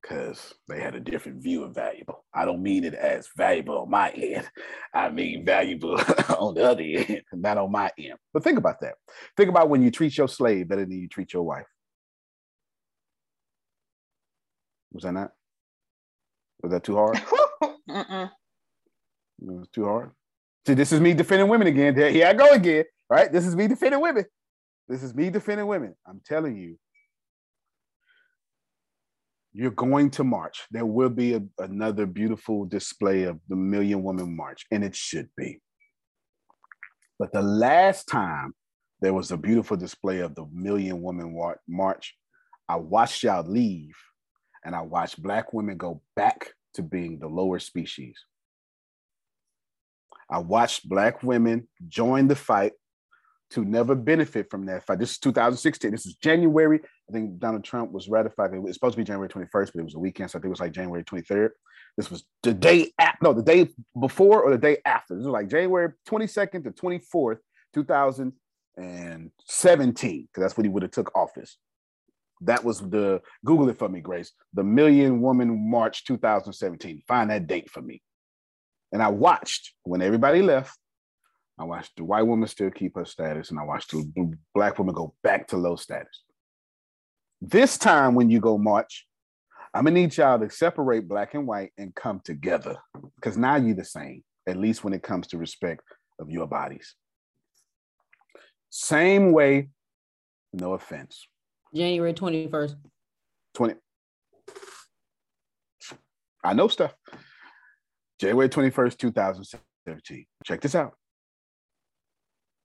because 0.00 0.54
they 0.68 0.80
had 0.80 0.94
a 0.94 1.00
different 1.00 1.42
view 1.42 1.62
of 1.64 1.74
valuable. 1.74 2.24
I 2.34 2.44
don't 2.44 2.62
mean 2.62 2.84
it 2.84 2.94
as 2.94 3.28
valuable 3.36 3.78
on 3.82 3.90
my 3.90 4.10
end. 4.10 4.48
I 4.92 5.10
mean 5.10 5.44
valuable 5.44 5.94
on 6.38 6.54
the 6.54 6.68
other 6.68 6.82
end, 6.82 7.22
not 7.32 7.58
on 7.58 7.70
my 7.70 7.90
end. 7.98 8.18
But 8.32 8.44
think 8.44 8.58
about 8.58 8.80
that. 8.80 8.94
Think 9.36 9.48
about 9.48 9.68
when 9.68 9.82
you 9.82 9.90
treat 9.90 10.16
your 10.16 10.28
slave 10.28 10.68
better 10.68 10.84
than 10.84 10.98
you 10.98 11.08
treat 11.08 11.32
your 11.32 11.44
wife. 11.44 11.66
Was 14.92 15.04
that 15.04 15.12
not? 15.12 15.32
Was 16.62 16.72
that 16.72 16.84
too 16.84 16.96
hard? 16.96 18.30
It 19.42 19.52
was 19.52 19.68
too 19.68 19.84
hard. 19.84 20.12
See, 20.66 20.74
this 20.74 20.92
is 20.92 21.00
me 21.00 21.14
defending 21.14 21.48
women 21.48 21.66
again. 21.66 21.96
Here 21.96 22.26
I 22.26 22.32
go 22.32 22.50
again. 22.50 22.84
Right? 23.10 23.30
This 23.30 23.46
is 23.46 23.56
me 23.56 23.66
defending 23.66 24.00
women. 24.00 24.24
This 24.88 25.02
is 25.02 25.14
me 25.14 25.30
defending 25.30 25.66
women. 25.66 25.94
I'm 26.06 26.20
telling 26.24 26.56
you, 26.56 26.78
you're 29.52 29.70
going 29.70 30.10
to 30.10 30.24
march. 30.24 30.62
There 30.70 30.86
will 30.86 31.10
be 31.10 31.34
a, 31.34 31.42
another 31.58 32.06
beautiful 32.06 32.64
display 32.64 33.24
of 33.24 33.38
the 33.48 33.56
Million 33.56 34.02
Woman 34.02 34.34
March, 34.34 34.64
and 34.70 34.82
it 34.82 34.96
should 34.96 35.28
be. 35.36 35.60
But 37.18 37.32
the 37.32 37.42
last 37.42 38.06
time 38.08 38.54
there 39.00 39.12
was 39.12 39.30
a 39.30 39.36
beautiful 39.36 39.76
display 39.76 40.20
of 40.20 40.34
the 40.34 40.46
Million 40.52 41.02
Woman 41.02 41.36
March, 41.68 42.16
I 42.68 42.76
watched 42.76 43.24
y'all 43.24 43.46
leave, 43.46 43.94
and 44.64 44.74
I 44.74 44.80
watched 44.82 45.22
Black 45.22 45.52
women 45.52 45.76
go 45.76 46.00
back 46.16 46.54
to 46.74 46.82
being 46.82 47.18
the 47.18 47.28
lower 47.28 47.58
species. 47.58 48.16
I 50.32 50.38
watched 50.38 50.88
Black 50.88 51.22
women 51.22 51.68
join 51.88 52.26
the 52.26 52.36
fight 52.36 52.72
to 53.50 53.64
never 53.64 53.94
benefit 53.94 54.50
from 54.50 54.64
that 54.66 54.86
fight. 54.86 54.98
This 54.98 55.12
is 55.12 55.18
2016. 55.18 55.90
This 55.90 56.06
is 56.06 56.14
January. 56.14 56.80
I 57.08 57.12
think 57.12 57.38
Donald 57.38 57.64
Trump 57.64 57.92
was 57.92 58.08
ratified. 58.08 58.54
It 58.54 58.62
was 58.62 58.74
supposed 58.74 58.94
to 58.94 58.98
be 58.98 59.04
January 59.04 59.28
21st, 59.28 59.72
but 59.72 59.80
it 59.80 59.84
was 59.84 59.94
a 59.94 59.98
weekend. 59.98 60.30
So 60.30 60.38
I 60.38 60.40
think 60.40 60.46
it 60.46 60.50
was 60.50 60.60
like 60.60 60.72
January 60.72 61.04
23rd. 61.04 61.50
This 61.98 62.10
was 62.10 62.24
the 62.42 62.54
day 62.54 62.92
after, 62.98 63.18
no, 63.22 63.34
the 63.34 63.42
day 63.42 63.68
before 64.00 64.42
or 64.42 64.50
the 64.50 64.58
day 64.58 64.78
after. 64.86 65.14
This 65.14 65.26
was 65.26 65.32
like 65.32 65.48
January 65.48 65.92
22nd 66.08 66.64
to 66.64 66.70
24th, 66.70 67.38
2017, 67.74 70.22
because 70.22 70.40
that's 70.40 70.56
when 70.56 70.64
he 70.64 70.70
would 70.70 70.82
have 70.82 70.92
took 70.92 71.14
office. 71.14 71.58
That 72.40 72.64
was 72.64 72.80
the, 72.80 73.20
Google 73.44 73.68
it 73.68 73.78
for 73.78 73.90
me, 73.90 74.00
Grace, 74.00 74.32
the 74.54 74.64
Million 74.64 75.20
Woman 75.20 75.70
March 75.70 76.06
2017. 76.06 77.02
Find 77.06 77.28
that 77.28 77.46
date 77.46 77.70
for 77.70 77.82
me. 77.82 78.00
And 78.92 79.02
I 79.02 79.08
watched 79.08 79.72
when 79.84 80.02
everybody 80.02 80.42
left. 80.42 80.78
I 81.58 81.64
watched 81.64 81.96
the 81.96 82.04
white 82.04 82.22
woman 82.22 82.48
still 82.48 82.70
keep 82.70 82.96
her 82.96 83.04
status, 83.04 83.50
and 83.50 83.58
I 83.58 83.64
watched 83.64 83.90
the 83.90 84.36
black 84.54 84.78
woman 84.78 84.94
go 84.94 85.14
back 85.22 85.48
to 85.48 85.56
low 85.56 85.76
status. 85.76 86.22
This 87.40 87.78
time, 87.78 88.14
when 88.14 88.30
you 88.30 88.40
go 88.40 88.58
march, 88.58 89.06
I'm 89.74 89.84
gonna 89.84 89.94
need 89.94 90.16
y'all 90.16 90.38
to 90.38 90.50
separate 90.50 91.08
black 91.08 91.34
and 91.34 91.46
white 91.46 91.72
and 91.78 91.94
come 91.94 92.20
together 92.24 92.76
because 93.16 93.36
now 93.36 93.56
you're 93.56 93.74
the 93.74 93.84
same, 93.84 94.22
at 94.46 94.56
least 94.56 94.84
when 94.84 94.92
it 94.92 95.02
comes 95.02 95.28
to 95.28 95.38
respect 95.38 95.82
of 96.18 96.30
your 96.30 96.46
bodies. 96.46 96.94
Same 98.70 99.32
way, 99.32 99.68
no 100.52 100.74
offense. 100.74 101.26
January 101.74 102.12
21st. 102.12 102.76
20. 103.54 103.74
I 106.44 106.54
know 106.54 106.68
stuff. 106.68 106.94
January 108.22 108.48
21st, 108.48 108.98
2017. 108.98 110.26
Check 110.44 110.60
this 110.60 110.76
out. 110.76 110.92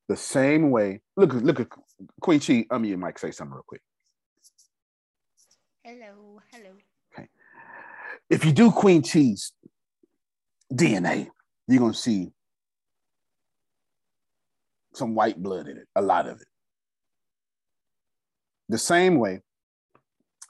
The 0.08 0.16
same 0.16 0.70
way, 0.70 1.02
look, 1.16 1.34
look 1.34 1.60
at 1.60 1.68
Queen 2.22 2.40
Chi, 2.40 2.68
um, 2.70 2.86
you 2.86 2.96
might 2.96 3.18
say 3.18 3.32
something 3.32 3.56
real 3.56 3.64
quick. 3.66 3.82
Hello, 5.84 6.40
hello. 6.54 6.70
Okay. 7.12 7.28
If 8.30 8.46
you 8.46 8.52
do 8.52 8.70
Queen 8.70 9.02
Chi's 9.02 9.52
DNA, 10.72 11.30
you're 11.68 11.80
gonna 11.80 11.94
see 11.96 12.30
some 14.94 15.16
white 15.16 15.42
blood 15.42 15.68
in 15.68 15.78
it, 15.78 15.88
a 15.96 16.04
lot 16.04 16.28
of 16.28 16.40
it. 16.40 16.48
The 18.70 18.78
same 18.78 19.18
way, 19.18 19.42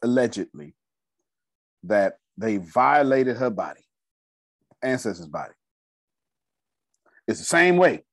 allegedly, 0.04 0.76
that 1.84 2.18
they 2.38 2.58
violated 2.58 3.38
her 3.38 3.50
body 3.50 3.87
ancestors' 4.82 5.28
body. 5.28 5.54
It's 7.28 7.40
the 7.40 7.46
same 7.46 7.78
way 7.78 8.04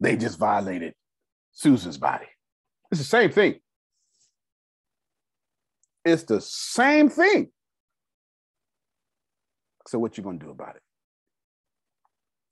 they 0.00 0.16
just 0.16 0.38
violated 0.38 0.94
Susan's 1.52 1.98
body. 1.98 2.26
It's 2.90 3.00
the 3.00 3.06
same 3.06 3.30
thing. 3.30 3.60
It's 6.04 6.24
the 6.24 6.40
same 6.40 7.08
thing. 7.08 7.50
So 9.86 9.98
what 9.98 10.16
you 10.16 10.24
gonna 10.24 10.38
do 10.38 10.50
about 10.50 10.76
it? 10.76 10.82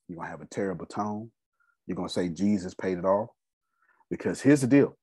You're 0.08 0.16
gonna 0.16 0.28
have 0.28 0.40
a 0.40 0.46
terrible 0.46 0.86
tone. 0.86 1.30
You're 1.86 1.96
gonna 1.96 2.08
say 2.08 2.28
Jesus 2.28 2.74
paid 2.74 2.98
it 2.98 3.04
all. 3.04 3.34
Because 4.10 4.40
here's 4.40 4.60
the 4.60 4.66
deal. 4.66 4.96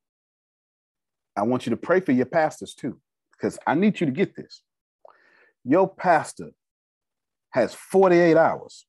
I 1.36 1.44
want 1.44 1.66
you 1.66 1.70
to 1.70 1.78
pray 1.78 2.00
for 2.00 2.12
your 2.12 2.26
pastors 2.26 2.74
too, 2.74 3.00
because 3.32 3.58
I 3.66 3.76
need 3.76 4.00
you 4.00 4.06
to 4.06 4.12
get 4.12 4.36
this. 4.36 4.62
Your 5.64 5.88
pastor 5.88 6.52
has 7.58 7.74
48 7.74 8.38
hours, 8.38 8.86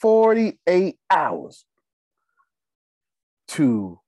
48 0.00 0.96
hours 1.10 1.64
to, 3.48 4.00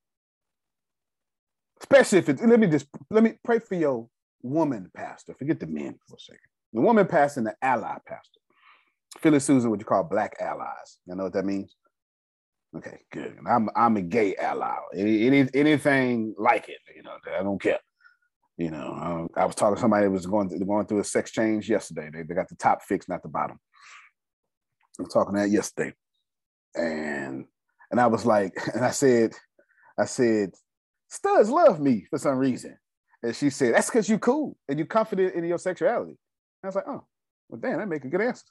especially 1.81 2.19
if 2.19 2.29
it's, 2.29 2.43
let 2.43 2.59
me 2.59 2.67
just, 2.67 2.87
let 3.11 3.23
me 3.23 3.35
pray 3.45 3.59
for 3.59 3.75
your 3.75 4.09
woman 4.43 4.91
pastor. 4.95 5.35
Forget 5.35 5.61
the 5.61 5.67
men 5.67 5.99
for 6.09 6.17
a 6.17 6.21
second. 6.21 6.41
The 6.73 6.81
woman 6.81 7.07
pastor 7.07 7.41
and 7.41 7.47
the 7.47 7.55
ally 7.63 7.97
pastor. 8.07 8.41
Phyllis 9.21 9.45
Susan, 9.45 9.71
what 9.71 9.81
you 9.81 9.87
call 9.87 10.05
black 10.05 10.37
allies. 10.41 10.99
You 11.07 11.15
know 11.15 11.25
what 11.25 11.33
that 11.33 11.45
means? 11.45 11.75
Okay, 12.77 13.01
good. 13.11 13.39
I'm 13.49 13.71
I'm 13.75 13.97
a 13.97 14.03
gay 14.03 14.35
ally. 14.37 14.77
Any, 14.95 15.49
anything 15.55 16.35
like 16.37 16.69
it, 16.69 16.79
you 16.95 17.03
know, 17.03 17.13
I 17.39 17.43
don't 17.43 17.61
care. 17.61 17.79
You 18.57 18.71
know, 18.71 18.99
um, 19.01 19.29
I 19.37 19.45
was 19.45 19.55
talking 19.55 19.75
to 19.75 19.81
somebody 19.81 20.07
that 20.07 20.11
was 20.11 20.27
going 20.27 20.49
through, 20.49 20.65
going 20.65 20.87
through 20.87 21.01
a 21.01 21.05
sex 21.05 21.31
change 21.31 21.69
yesterday. 21.69 22.09
They, 22.13 22.23
they 22.23 22.35
got 22.35 22.49
the 22.49 22.57
top 22.57 22.83
fixed, 22.83 23.09
not 23.09 23.23
the 23.23 23.29
bottom. 23.29 23.59
I 24.99 25.03
was 25.03 25.13
talking 25.13 25.35
that 25.35 25.51
yesterday, 25.51 25.93
and 26.75 27.45
and 27.91 28.01
I 28.01 28.07
was 28.07 28.25
like, 28.25 28.55
and 28.75 28.85
I 28.85 28.93
said, 28.93 29.35
I 29.99 30.07
said, 30.07 30.53
studs 31.09 31.51
love 31.51 31.81
me 31.81 32.07
for 32.11 32.19
some 32.19 32.39
reason. 32.39 32.79
And 33.23 33.35
she 33.35 33.51
said, 33.51 33.75
That's 33.75 33.89
because 33.89 34.09
you 34.09 34.19
cool 34.19 34.57
and 34.69 34.79
you 34.79 34.87
confident 34.87 35.35
in 35.35 35.45
your 35.45 35.59
sexuality. 35.59 36.17
I 36.63 36.69
was 36.69 36.77
like, 36.77 36.89
Oh, 36.89 37.05
well, 37.49 37.61
damn, 37.61 37.79
that 37.79 37.89
make 37.89 38.05
a 38.05 38.09
good 38.09 38.21
answer. 38.21 38.45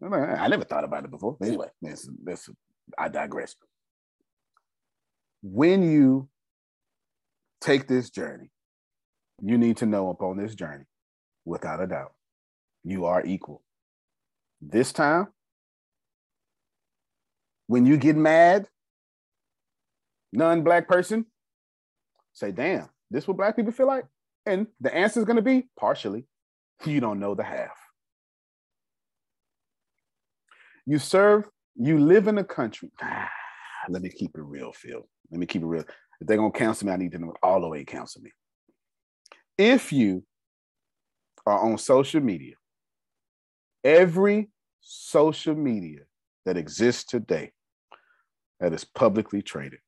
Like, 0.00 0.38
I 0.38 0.46
never 0.48 0.64
thought 0.64 0.84
about 0.84 1.04
it 1.04 1.10
before. 1.10 1.36
Anyway, 1.42 1.68
that's, 1.82 2.08
that's, 2.22 2.48
I 2.96 3.08
digress. 3.08 3.56
When 5.42 5.82
you 5.82 6.28
take 7.60 7.88
this 7.88 8.10
journey, 8.10 8.50
you 9.42 9.58
need 9.58 9.78
to 9.78 9.86
know 9.86 10.10
upon 10.10 10.36
this 10.36 10.54
journey, 10.54 10.84
without 11.44 11.82
a 11.82 11.86
doubt, 11.86 12.12
you 12.84 13.06
are 13.06 13.24
equal. 13.24 13.62
This 14.60 14.92
time, 14.92 15.28
when 17.66 17.86
you 17.86 17.96
get 17.96 18.16
mad, 18.16 18.66
non-black 20.32 20.88
person, 20.88 21.26
say, 22.32 22.50
damn, 22.50 22.88
this 23.10 23.28
what 23.28 23.36
black 23.36 23.56
people 23.56 23.72
feel 23.72 23.86
like? 23.86 24.04
And 24.46 24.66
the 24.80 24.94
answer 24.94 25.20
is 25.20 25.26
going 25.26 25.36
to 25.36 25.42
be 25.42 25.68
partially. 25.78 26.26
You 26.84 27.00
don't 27.00 27.18
know 27.18 27.34
the 27.34 27.42
half. 27.42 27.76
You 30.86 30.98
serve, 30.98 31.48
you 31.74 31.98
live 31.98 32.28
in 32.28 32.38
a 32.38 32.44
country. 32.44 32.92
Let 33.88 34.00
me 34.00 34.08
keep 34.08 34.30
it 34.36 34.40
real, 34.40 34.72
Phil. 34.72 35.06
Let 35.30 35.40
me 35.40 35.46
keep 35.46 35.62
it 35.62 35.66
real. 35.66 35.84
If 36.20 36.26
they're 36.26 36.36
gonna 36.36 36.50
counsel 36.50 36.86
me, 36.86 36.92
I 36.92 36.96
need 36.96 37.12
to 37.12 37.18
know 37.18 37.34
all 37.42 37.60
the 37.60 37.68
way 37.68 37.84
counsel 37.84 38.22
me. 38.22 38.30
If 39.58 39.92
you 39.92 40.22
are 41.44 41.58
on 41.58 41.78
social 41.78 42.20
media, 42.20 42.54
every 43.82 44.50
social 44.80 45.56
media 45.56 46.00
that 46.46 46.56
exists 46.56 47.04
today 47.04 47.50
that 48.60 48.72
is 48.72 48.84
publicly 48.84 49.42
traded 49.42 49.80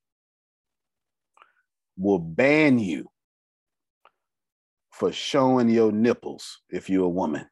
will 1.97 2.18
ban 2.18 2.78
you 2.78 3.06
for 4.90 5.12
showing 5.12 5.68
your 5.68 5.92
nipples 5.92 6.59
if 6.68 6.90
you're 6.90 7.05
a 7.05 7.09
woman. 7.09 7.47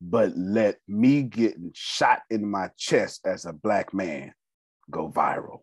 But 0.00 0.36
let 0.36 0.78
me 0.86 1.22
getting 1.22 1.70
shot 1.74 2.22
in 2.28 2.48
my 2.48 2.70
chest 2.76 3.20
as 3.24 3.46
a 3.46 3.52
black 3.52 3.94
man 3.94 4.34
go 4.90 5.10
viral. 5.10 5.60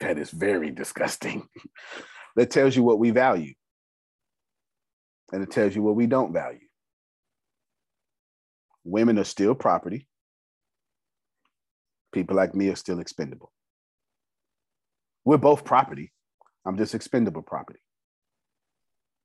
That 0.00 0.18
is 0.18 0.30
very 0.30 0.70
disgusting. 0.70 1.48
that 2.36 2.50
tells 2.50 2.76
you 2.76 2.82
what 2.82 2.98
we 2.98 3.10
value. 3.10 3.54
And 5.32 5.42
it 5.42 5.50
tells 5.50 5.74
you 5.74 5.82
what 5.82 5.96
we 5.96 6.06
don't 6.06 6.32
value. 6.32 6.60
Women 8.84 9.18
are 9.18 9.24
still 9.24 9.54
property. 9.54 10.06
People 12.12 12.36
like 12.36 12.54
me 12.54 12.68
are 12.68 12.76
still 12.76 13.00
expendable. 13.00 13.50
We're 15.24 15.38
both 15.38 15.64
property. 15.64 16.12
I'm 16.66 16.76
just 16.76 16.94
expendable 16.94 17.42
property. 17.42 17.80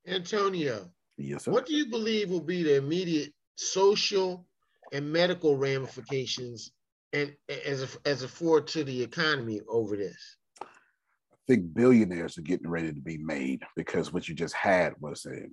Antonio, 0.06 0.90
Yes, 1.18 1.44
sir. 1.44 1.52
what 1.52 1.66
do 1.66 1.74
you 1.74 1.86
believe 1.90 2.30
will 2.30 2.40
be 2.40 2.62
the 2.62 2.76
immediate 2.76 3.34
social 3.60 4.46
and 4.92 5.12
medical 5.12 5.56
ramifications 5.56 6.72
and 7.12 7.34
as 7.66 7.82
a, 7.82 8.08
as 8.08 8.22
a 8.22 8.28
forward 8.28 8.66
to 8.68 8.84
the 8.84 9.02
economy 9.02 9.60
over 9.68 9.96
this? 9.96 10.36
I 10.62 10.66
think 11.46 11.74
billionaires 11.74 12.38
are 12.38 12.42
getting 12.42 12.70
ready 12.70 12.92
to 12.92 13.00
be 13.00 13.18
made 13.18 13.62
because 13.76 14.12
what 14.12 14.28
you 14.28 14.34
just 14.34 14.54
had 14.54 14.94
was 15.00 15.26
a 15.26 15.46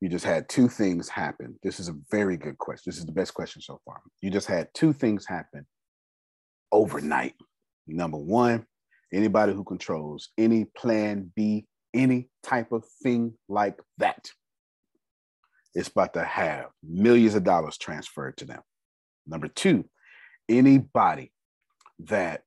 you 0.00 0.08
just 0.08 0.24
had 0.24 0.48
two 0.48 0.68
things 0.68 1.08
happen. 1.08 1.56
This 1.62 1.78
is 1.78 1.88
a 1.88 1.94
very 2.10 2.36
good 2.36 2.58
question. 2.58 2.90
This 2.90 2.98
is 2.98 3.06
the 3.06 3.12
best 3.12 3.34
question 3.34 3.62
so 3.62 3.80
far. 3.84 4.00
You 4.20 4.30
just 4.30 4.48
had 4.48 4.68
two 4.74 4.92
things 4.92 5.24
happen 5.24 5.64
overnight. 6.72 7.36
Number 7.86 8.18
one, 8.18 8.66
anybody 9.12 9.52
who 9.52 9.62
controls 9.62 10.30
any 10.36 10.64
plan 10.76 11.30
B, 11.36 11.66
any 11.94 12.28
type 12.42 12.72
of 12.72 12.84
thing 13.04 13.34
like 13.48 13.78
that, 13.98 14.28
is 15.74 15.88
about 15.88 16.14
to 16.14 16.24
have 16.24 16.66
millions 16.82 17.34
of 17.34 17.44
dollars 17.44 17.78
transferred 17.78 18.36
to 18.38 18.44
them. 18.44 18.60
Number 19.26 19.48
two, 19.48 19.84
anybody 20.48 21.32
that 22.00 22.42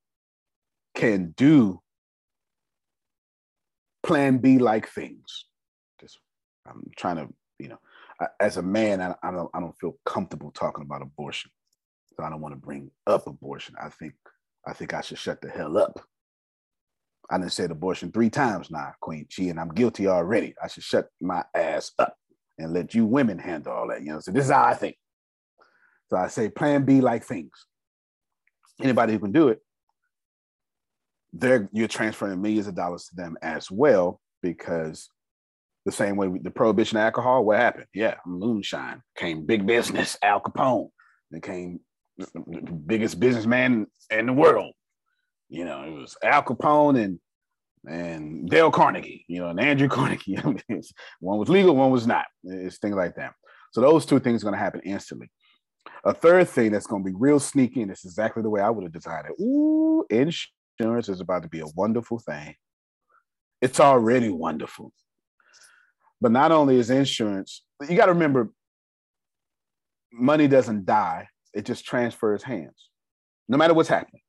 can 0.93 1.33
do 1.35 1.81
plan 4.03 4.37
B 4.37 4.59
like 4.59 4.87
things. 4.87 5.45
Just 5.99 6.19
I'm 6.67 6.89
trying 6.95 7.17
to, 7.17 7.27
you 7.59 7.69
know, 7.69 7.79
as 8.39 8.57
a 8.57 8.61
man, 8.61 9.01
I, 9.01 9.15
I 9.23 9.31
don't 9.31 9.49
I 9.53 9.59
don't 9.59 9.77
feel 9.79 9.97
comfortable 10.05 10.51
talking 10.51 10.83
about 10.83 11.01
abortion. 11.01 11.51
So 12.15 12.23
I 12.23 12.29
don't 12.29 12.41
want 12.41 12.53
to 12.53 12.59
bring 12.59 12.91
up 13.07 13.27
abortion. 13.27 13.75
I 13.81 13.89
think 13.89 14.13
I 14.65 14.73
think 14.73 14.93
I 14.93 15.01
should 15.01 15.17
shut 15.17 15.41
the 15.41 15.49
hell 15.49 15.77
up. 15.77 15.99
I 17.29 17.39
done 17.39 17.49
said 17.49 17.71
abortion 17.71 18.11
three 18.11 18.29
times 18.29 18.69
now, 18.69 18.93
Queen 19.01 19.27
Chi, 19.35 19.45
and 19.45 19.59
I'm 19.59 19.69
guilty 19.69 20.07
already. 20.07 20.53
I 20.63 20.67
should 20.67 20.83
shut 20.83 21.09
my 21.19 21.43
ass 21.55 21.91
up 21.97 22.15
and 22.57 22.73
let 22.73 22.93
you 22.93 23.05
women 23.05 23.37
handle 23.37 23.73
all 23.73 23.87
that. 23.89 24.01
You 24.01 24.13
know, 24.13 24.19
so 24.19 24.31
this 24.31 24.45
is 24.45 24.51
how 24.51 24.63
I 24.63 24.73
think. 24.73 24.95
So 26.09 26.17
I 26.17 26.27
say 26.27 26.49
plan 26.49 26.85
B 26.85 27.01
like 27.01 27.23
things. 27.23 27.51
Anybody 28.81 29.13
who 29.13 29.19
can 29.19 29.31
do 29.31 29.49
it, 29.49 29.59
they're 31.33 31.69
you're 31.71 31.87
transferring 31.87 32.41
millions 32.41 32.67
of 32.67 32.75
dollars 32.75 33.05
to 33.05 33.15
them 33.15 33.37
as 33.41 33.69
well 33.71 34.19
because 34.41 35.09
the 35.85 35.91
same 35.91 36.15
way 36.15 36.27
with 36.27 36.43
the 36.43 36.51
prohibition 36.51 36.97
of 36.97 37.03
alcohol, 37.03 37.45
what 37.45 37.59
happened? 37.59 37.85
Yeah, 37.93 38.15
moonshine 38.25 39.01
came 39.17 39.45
big 39.45 39.65
business, 39.65 40.17
Al 40.21 40.41
Capone 40.41 40.89
became 41.31 41.79
the 42.17 42.71
biggest 42.85 43.19
businessman 43.19 43.87
in 44.09 44.25
the 44.25 44.33
world. 44.33 44.73
You 45.49 45.65
know, 45.65 45.83
it 45.83 45.91
was 45.91 46.17
Al 46.23 46.43
Capone 46.43 47.03
and 47.03 47.19
and 47.87 48.49
Dale 48.49 48.71
Carnegie, 48.71 49.25
you 49.27 49.39
know, 49.39 49.49
and 49.49 49.59
Andrew 49.59 49.87
Carnegie. 49.89 50.37
one 51.19 51.39
was 51.39 51.49
legal, 51.49 51.75
one 51.75 51.91
was 51.91 52.07
not. 52.07 52.25
It's 52.43 52.77
things 52.77 52.95
like 52.95 53.15
that. 53.15 53.33
So 53.71 53.81
those 53.81 54.05
two 54.05 54.19
things 54.19 54.41
are 54.41 54.45
going 54.45 54.57
to 54.57 54.63
happen 54.63 54.81
instantly. 54.85 55.29
A 56.03 56.13
third 56.13 56.47
thing 56.49 56.71
that's 56.71 56.87
going 56.87 57.03
to 57.03 57.09
be 57.09 57.15
real 57.17 57.39
sneaky, 57.39 57.81
and 57.81 57.91
it's 57.91 58.05
exactly 58.05 58.41
the 58.41 58.49
way 58.49 58.61
I 58.61 58.69
would 58.69 58.83
have 58.83 58.93
designed 58.93 59.27
it. 59.27 59.41
Ooh, 59.41 60.05
insurance 60.09 61.09
is 61.09 61.19
about 61.19 61.43
to 61.43 61.49
be 61.49 61.59
a 61.59 61.67
wonderful 61.75 62.19
thing. 62.19 62.55
It's 63.61 63.79
already 63.79 64.29
wonderful. 64.29 64.91
But 66.21 66.31
not 66.31 66.51
only 66.51 66.77
is 66.77 66.89
insurance, 66.89 67.63
you 67.87 67.95
got 67.95 68.05
to 68.05 68.13
remember, 68.13 68.51
money 70.11 70.47
doesn't 70.47 70.85
die; 70.85 71.27
it 71.53 71.65
just 71.65 71.85
transfers 71.85 72.43
hands, 72.43 72.89
no 73.47 73.57
matter 73.57 73.73
what's 73.73 73.89
happening. 73.89 74.21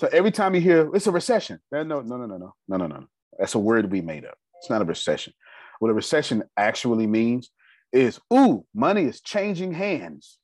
So 0.00 0.08
every 0.12 0.30
time 0.30 0.54
you 0.54 0.62
hear 0.62 0.90
it's 0.94 1.06
a 1.08 1.12
recession, 1.12 1.60
no, 1.70 1.82
no, 1.82 2.00
no, 2.00 2.16
no, 2.16 2.24
no, 2.24 2.54
no, 2.68 2.76
no, 2.78 2.86
no. 2.86 3.04
That's 3.38 3.54
a 3.54 3.58
word 3.58 3.92
we 3.92 4.00
made 4.00 4.24
up. 4.24 4.38
It's 4.56 4.70
not 4.70 4.80
a 4.80 4.86
recession. 4.86 5.34
What 5.78 5.90
a 5.90 5.94
recession 5.94 6.42
actually 6.56 7.06
means 7.06 7.50
is, 7.92 8.18
ooh, 8.32 8.64
money 8.74 9.04
is 9.04 9.20
changing 9.20 9.74
hands. 9.74 10.38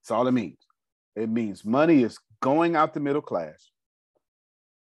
That's 0.00 0.12
all 0.12 0.26
it 0.26 0.32
means. 0.32 0.56
It 1.14 1.28
means 1.28 1.62
money 1.62 2.02
is 2.02 2.18
going 2.40 2.74
out 2.74 2.94
the 2.94 3.00
middle 3.00 3.20
class 3.20 3.70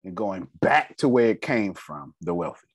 and 0.04 0.14
going 0.14 0.48
back 0.60 0.98
to 0.98 1.08
where 1.08 1.30
it 1.30 1.40
came 1.40 1.72
from, 1.72 2.14
the 2.20 2.34
wealthy. 2.34 2.68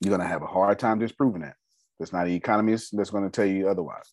You're 0.00 0.10
going 0.10 0.22
to 0.22 0.26
have 0.26 0.42
a 0.42 0.46
hard 0.46 0.80
time 0.80 0.98
disproving 0.98 1.42
that. 1.42 1.54
There's 2.00 2.12
not 2.12 2.26
an 2.26 2.32
economist 2.32 2.96
that's 2.96 3.10
going 3.10 3.22
to 3.22 3.30
tell 3.30 3.46
you 3.46 3.68
otherwise. 3.68 4.12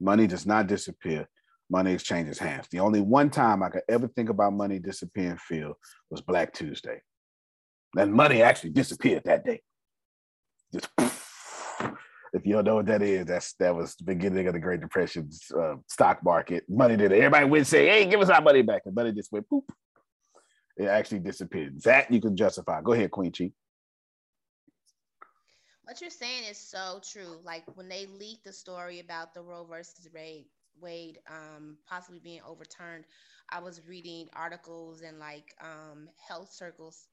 Money 0.00 0.26
does 0.26 0.44
not 0.44 0.66
disappear. 0.66 1.28
Money 1.70 1.92
exchanges 1.92 2.38
hands. 2.38 2.66
The 2.70 2.80
only 2.80 3.00
one 3.00 3.30
time 3.30 3.62
I 3.62 3.70
could 3.70 3.82
ever 3.88 4.08
think 4.08 4.28
about 4.28 4.52
money 4.52 4.80
disappearing, 4.80 5.38
Phil, 5.38 5.74
was 6.10 6.20
Black 6.20 6.52
Tuesday. 6.52 7.00
Then 7.94 8.12
money 8.12 8.42
actually 8.42 8.70
disappeared 8.70 9.22
that 9.24 9.44
day. 9.44 9.62
Just 10.72 10.88
if 12.32 12.46
you 12.46 12.54
don't 12.54 12.64
know 12.64 12.76
what 12.76 12.86
that 12.86 13.02
is, 13.02 13.26
that's 13.26 13.54
that 13.54 13.74
was 13.74 13.94
the 13.96 14.04
beginning 14.04 14.46
of 14.46 14.52
the 14.52 14.58
Great 14.58 14.80
Depression 14.80 15.28
uh, 15.56 15.76
stock 15.88 16.22
market. 16.24 16.64
Money 16.68 16.96
did 16.96 17.12
it. 17.12 17.16
Everybody 17.16 17.46
would 17.46 17.66
say, 17.66 17.88
"Hey, 17.88 18.06
give 18.06 18.20
us 18.20 18.30
our 18.30 18.40
money 18.40 18.62
back," 18.62 18.82
and 18.86 18.94
money 18.94 19.12
just 19.12 19.32
went 19.32 19.48
poop. 19.48 19.64
It 20.76 20.86
actually 20.86 21.20
disappeared. 21.20 21.80
That 21.82 22.10
you 22.10 22.20
can 22.20 22.36
justify. 22.36 22.80
Go 22.82 22.92
ahead, 22.92 23.10
Queen 23.10 23.32
Chi. 23.32 23.52
What 25.84 26.00
you're 26.00 26.10
saying 26.10 26.44
is 26.48 26.58
so 26.58 27.00
true. 27.02 27.40
Like 27.44 27.64
when 27.74 27.88
they 27.88 28.06
leaked 28.06 28.44
the 28.44 28.52
story 28.52 29.00
about 29.00 29.34
the 29.34 29.42
Roe 29.42 29.66
versus 29.68 30.08
Wade, 30.14 30.46
Wade 30.80 31.18
um, 31.28 31.76
possibly 31.88 32.20
being 32.20 32.40
overturned, 32.46 33.04
I 33.50 33.60
was 33.60 33.80
reading 33.86 34.28
articles 34.34 35.02
and 35.02 35.18
like 35.18 35.54
um, 35.60 36.08
health 36.28 36.52
circles 36.52 37.08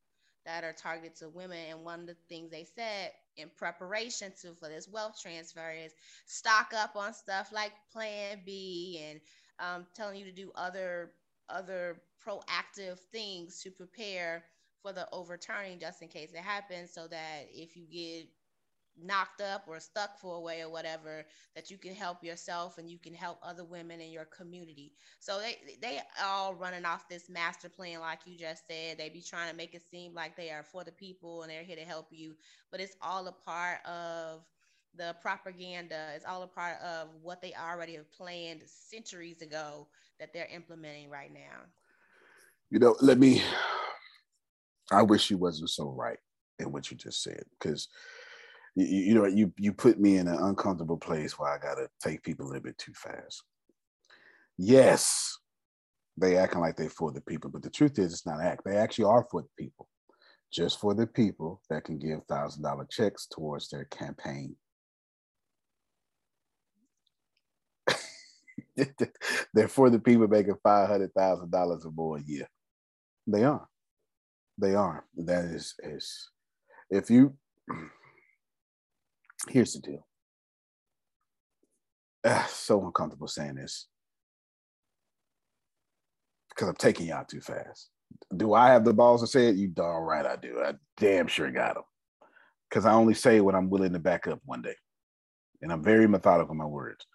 that 0.45 0.63
are 0.63 0.73
targeted 0.73 1.15
to 1.17 1.29
women. 1.29 1.57
And 1.69 1.83
one 1.83 2.01
of 2.01 2.07
the 2.07 2.15
things 2.29 2.51
they 2.51 2.63
said 2.63 3.11
in 3.37 3.49
preparation 3.57 4.31
to 4.41 4.53
for 4.55 4.69
this 4.69 4.87
wealth 4.87 5.19
transfer 5.21 5.71
is 5.71 5.93
stock 6.25 6.71
up 6.75 6.95
on 6.95 7.13
stuff 7.13 7.51
like 7.53 7.73
Plan 7.91 8.41
B 8.45 9.01
and 9.09 9.19
um, 9.59 9.87
telling 9.95 10.17
you 10.17 10.25
to 10.25 10.31
do 10.31 10.51
other 10.55 11.11
other 11.49 11.97
proactive 12.25 12.99
things 13.11 13.61
to 13.63 13.71
prepare 13.71 14.43
for 14.81 14.91
the 14.93 15.07
overturning 15.11 15.79
just 15.79 16.01
in 16.01 16.07
case 16.07 16.31
it 16.33 16.39
happens 16.41 16.91
so 16.93 17.07
that 17.07 17.45
if 17.53 17.75
you 17.75 17.85
get 17.91 18.27
knocked 19.01 19.41
up 19.41 19.63
or 19.67 19.79
stuck 19.79 20.19
for 20.19 20.37
a 20.37 20.39
way 20.39 20.61
or 20.61 20.69
whatever 20.69 21.25
that 21.55 21.69
you 21.69 21.77
can 21.77 21.93
help 21.93 22.23
yourself 22.23 22.77
and 22.77 22.89
you 22.89 22.97
can 22.97 23.13
help 23.13 23.39
other 23.43 23.63
women 23.63 24.01
in 24.01 24.11
your 24.11 24.25
community. 24.25 24.93
So 25.19 25.39
they 25.39 25.57
they 25.81 25.99
all 26.23 26.53
running 26.55 26.85
off 26.85 27.07
this 27.07 27.29
master 27.29 27.69
plan 27.69 27.99
like 27.99 28.19
you 28.25 28.37
just 28.37 28.67
said. 28.67 28.97
They 28.97 29.09
be 29.09 29.21
trying 29.21 29.49
to 29.49 29.55
make 29.55 29.73
it 29.73 29.83
seem 29.89 30.13
like 30.13 30.35
they 30.35 30.49
are 30.49 30.63
for 30.63 30.83
the 30.83 30.91
people 30.91 31.43
and 31.43 31.51
they're 31.51 31.63
here 31.63 31.75
to 31.75 31.83
help 31.83 32.07
you. 32.11 32.35
But 32.71 32.79
it's 32.79 32.95
all 33.01 33.27
a 33.27 33.31
part 33.31 33.85
of 33.85 34.41
the 34.95 35.15
propaganda. 35.21 36.09
It's 36.15 36.25
all 36.25 36.43
a 36.43 36.47
part 36.47 36.77
of 36.81 37.09
what 37.21 37.41
they 37.41 37.53
already 37.53 37.95
have 37.95 38.11
planned 38.11 38.61
centuries 38.65 39.41
ago 39.41 39.87
that 40.19 40.33
they're 40.33 40.49
implementing 40.53 41.09
right 41.09 41.31
now. 41.31 41.65
You 42.69 42.79
know, 42.79 42.95
let 43.01 43.17
me. 43.17 43.41
I 44.91 45.01
wish 45.01 45.29
you 45.29 45.37
wasn't 45.37 45.69
so 45.69 45.89
right 45.89 46.17
in 46.59 46.71
what 46.71 46.89
you 46.89 46.97
just 46.97 47.21
said, 47.21 47.43
because 47.59 47.89
you, 48.77 48.85
you 48.85 49.15
know 49.15 49.25
you 49.25 49.51
you 49.57 49.73
put 49.73 49.99
me 49.99 50.17
in 50.17 50.27
an 50.27 50.37
uncomfortable 50.37 50.97
place 50.97 51.37
where 51.37 51.51
I 51.51 51.57
gotta 51.57 51.89
take 52.01 52.23
people 52.23 52.45
a 52.45 52.49
little 52.49 52.61
bit 52.61 52.77
too 52.77 52.93
fast. 52.93 53.43
Yes, 54.57 55.37
they 56.15 56.37
acting 56.37 56.61
like 56.61 56.77
they 56.77 56.87
for 56.87 57.11
the 57.11 57.21
people, 57.21 57.49
but 57.49 57.63
the 57.63 57.71
truth 57.71 57.97
is, 57.97 58.13
it's 58.13 58.25
not 58.25 58.41
act. 58.41 58.61
They 58.65 58.77
actually 58.77 59.05
are 59.05 59.25
for 59.31 59.41
the 59.41 59.49
people, 59.57 59.87
just 60.53 60.79
for 60.79 60.93
the 60.93 61.07
people 61.07 61.61
that 61.71 61.85
can 61.85 61.97
give 61.97 62.23
thousand 62.29 62.61
dollar 62.63 62.85
checks 62.89 63.27
towards 63.31 63.69
their 63.69 63.85
campaign. 63.85 64.55
They're 69.53 69.67
for 69.67 69.89
the 69.89 69.99
people 69.99 70.27
making 70.27 70.55
five 70.61 70.87
hundred 70.87 71.13
thousand 71.15 71.49
dollars 71.51 71.83
or 71.83 71.91
more 71.91 72.17
a 72.17 72.21
year. 72.21 72.47
They 73.25 73.43
are. 73.43 73.67
They 74.59 74.75
are. 74.75 75.03
That 75.15 75.45
is 75.45 75.73
is 75.79 76.29
if 76.91 77.09
you 77.09 77.35
here's 79.49 79.73
the 79.73 79.79
deal. 79.79 80.05
Ah, 82.25 82.47
so 82.49 82.85
uncomfortable 82.85 83.27
saying 83.27 83.55
this 83.55 83.87
because 86.57 86.69
I'm 86.69 86.75
taking 86.75 87.07
y'all 87.07 87.23
too 87.23 87.39
fast. 87.39 87.89
Do 88.35 88.53
I 88.53 88.69
have 88.69 88.83
the 88.83 88.93
balls 88.93 89.21
to 89.21 89.27
say 89.27 89.47
it? 89.47 89.55
You 89.55 89.67
darn 89.67 90.03
right 90.03 90.25
I 90.25 90.35
do. 90.35 90.59
I 90.63 90.73
damn 90.97 91.27
sure 91.27 91.51
got 91.51 91.75
them. 91.75 91.83
Because 92.69 92.85
I 92.85 92.93
only 92.93 93.13
say 93.13 93.41
what 93.41 93.53
I'm 93.53 93.69
willing 93.69 93.93
to 93.93 93.99
back 93.99 94.27
up 94.27 94.39
one 94.43 94.63
day. 94.63 94.75
And 95.61 95.71
I'm 95.71 95.83
very 95.83 96.07
methodical 96.07 96.51
in 96.51 96.57
my 96.57 96.65
words. 96.65 97.05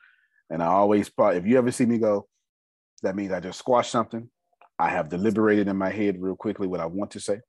And 0.48 0.62
I 0.62 0.66
always, 0.66 1.08
thought 1.08 1.36
if 1.36 1.46
you 1.46 1.58
ever 1.58 1.72
see 1.72 1.86
me 1.86 1.98
go, 1.98 2.28
that 3.02 3.16
means 3.16 3.32
I 3.32 3.40
just 3.40 3.58
squashed 3.58 3.90
something. 3.90 4.30
I 4.78 4.90
have 4.90 5.08
deliberated 5.08 5.66
in 5.66 5.76
my 5.76 5.90
head 5.90 6.20
real 6.20 6.36
quickly 6.36 6.68
what 6.68 6.80
I 6.80 6.86
want 6.86 7.10
to 7.12 7.20
say 7.20 7.40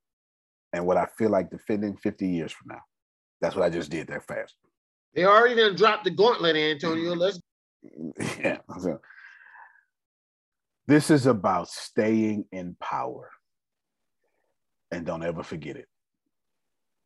and 0.72 0.86
what 0.86 0.96
I 0.96 1.06
feel 1.16 1.30
like 1.30 1.50
defending 1.50 1.96
50 1.96 2.26
years 2.28 2.52
from 2.52 2.68
now. 2.70 2.82
That's 3.40 3.54
what 3.54 3.64
I 3.64 3.70
just 3.70 3.90
did 3.90 4.08
that 4.08 4.26
fast. 4.26 4.56
They 5.14 5.24
already 5.24 5.56
done 5.56 5.76
dropped 5.76 6.04
the 6.04 6.10
gauntlet, 6.10 6.56
Antonio. 6.56 7.14
Mm. 7.14 7.18
Let's 7.18 7.40
yeah. 8.38 8.58
So, 8.80 9.00
this 10.86 11.10
is 11.10 11.26
about 11.26 11.68
staying 11.68 12.44
in 12.52 12.76
power. 12.80 13.30
And 14.90 15.06
don't 15.06 15.24
ever 15.24 15.42
forget 15.42 15.76
it. 15.76 15.88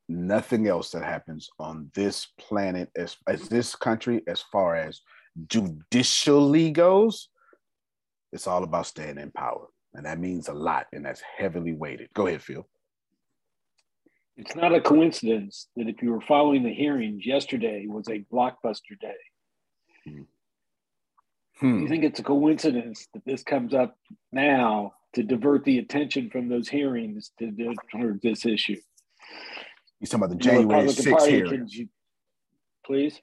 Nothing 0.09 0.67
else 0.69 0.91
that 0.91 1.05
happens 1.05 1.49
on 1.59 1.91
this 1.95 2.29
planet, 2.39 2.91
as, 2.97 3.17
as 3.27 3.49
this 3.49 3.77
country, 3.77 4.23
as 4.27 4.43
far 4.53 4.75
as 4.75 5.01
judicially 5.47 6.71
goes, 6.71 7.29
it's 8.33 8.47
all 8.47 8.65
about 8.65 8.87
staying 8.87 9.19
in 9.19 9.31
power. 9.31 9.67
And 9.95 10.07
that 10.07 10.19
means 10.19 10.49
a 10.49 10.55
lot. 10.55 10.87
And 10.93 11.05
that's 11.05 11.23
heavily 11.37 11.73
weighted. 11.73 12.09
Go 12.15 12.27
ahead, 12.27 12.43
Phil. 12.43 12.67
It's 14.39 14.55
not 14.55 14.73
a 14.73 14.81
coincidence 14.81 15.67
that 15.77 15.89
if 15.89 16.01
you 16.01 16.11
were 16.13 16.21
following 16.21 16.63
the 16.63 16.73
hearings, 16.73 17.27
yesterday 17.27 17.87
was 17.89 18.07
a 18.09 18.25
blockbuster 18.33 18.97
day. 19.01 20.23
Hmm. 21.61 21.81
You 21.83 21.89
think 21.89 22.05
it's 22.05 22.21
a 22.21 22.23
coincidence 22.23 23.09
that 23.15 23.25
this 23.27 23.43
comes 23.43 23.75
up 23.75 23.97
now 24.31 24.93
to 25.15 25.25
divert 25.25 25.65
the 25.65 25.79
attention 25.79 26.31
from 26.31 26.49
those 26.49 26.69
hearings 26.69 27.33
to, 27.41 27.51
to 27.51 27.75
toward 27.91 28.21
this 28.23 28.47
issue? 28.47 28.77
He's 29.99 30.11
talking 30.11 30.25
about 30.25 30.39
the 30.39 30.45
You 30.45 30.53
know, 30.53 30.59
January 30.61 30.87
Republican 30.87 31.15
6th 31.19 31.29
hearing. 31.29 31.51
can- 31.51 31.69
you- 31.69 31.89
Please? 32.87 33.21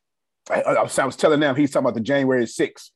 I, 0.52 0.62
I, 0.62 0.74
I 0.74 0.84
was- 0.84 1.00
I 1.00 1.06
was 1.06 1.16
telling 1.16 1.40
them 1.40 1.56
he's 1.56 1.72
talking 1.72 1.86
about 1.86 1.96
the 1.96 2.02
January 2.02 2.44
6th 2.44 2.90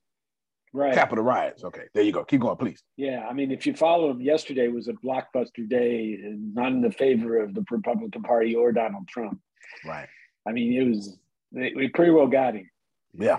Right. 0.74 0.94
Capitol 0.94 1.24
riots. 1.24 1.64
Okay, 1.64 1.84
there 1.94 2.04
you 2.04 2.12
go. 2.12 2.24
Keep 2.24 2.41
going, 2.41 2.58
please. 2.58 2.84
Yeah, 2.96 3.26
I 3.28 3.34
mean, 3.34 3.52
if 3.52 3.66
you 3.66 3.74
follow 3.74 4.12
him, 4.12 4.22
yesterday 4.22 4.68
was 4.68 4.88
a 4.88 4.94
blockbuster 4.94 5.68
day, 5.68 6.20
not 6.22 6.72
in 6.72 6.82
the 6.82 6.91
favor 6.91 7.41
of 7.41 7.56
the 7.56 7.64
Republican 7.70 8.22
Party 8.22 8.56
or 8.56 8.72
Donald 8.72 9.08
Trump. 9.08 9.40
Right. 9.86 10.08
I 10.48 10.52
mean, 10.52 10.74
it 10.74 10.88
was 10.88 11.18
they, 11.52 11.74
we 11.76 11.88
pretty 11.90 12.12
well 12.12 12.28
got 12.28 12.56
him. 12.56 12.70
Yeah. 13.14 13.38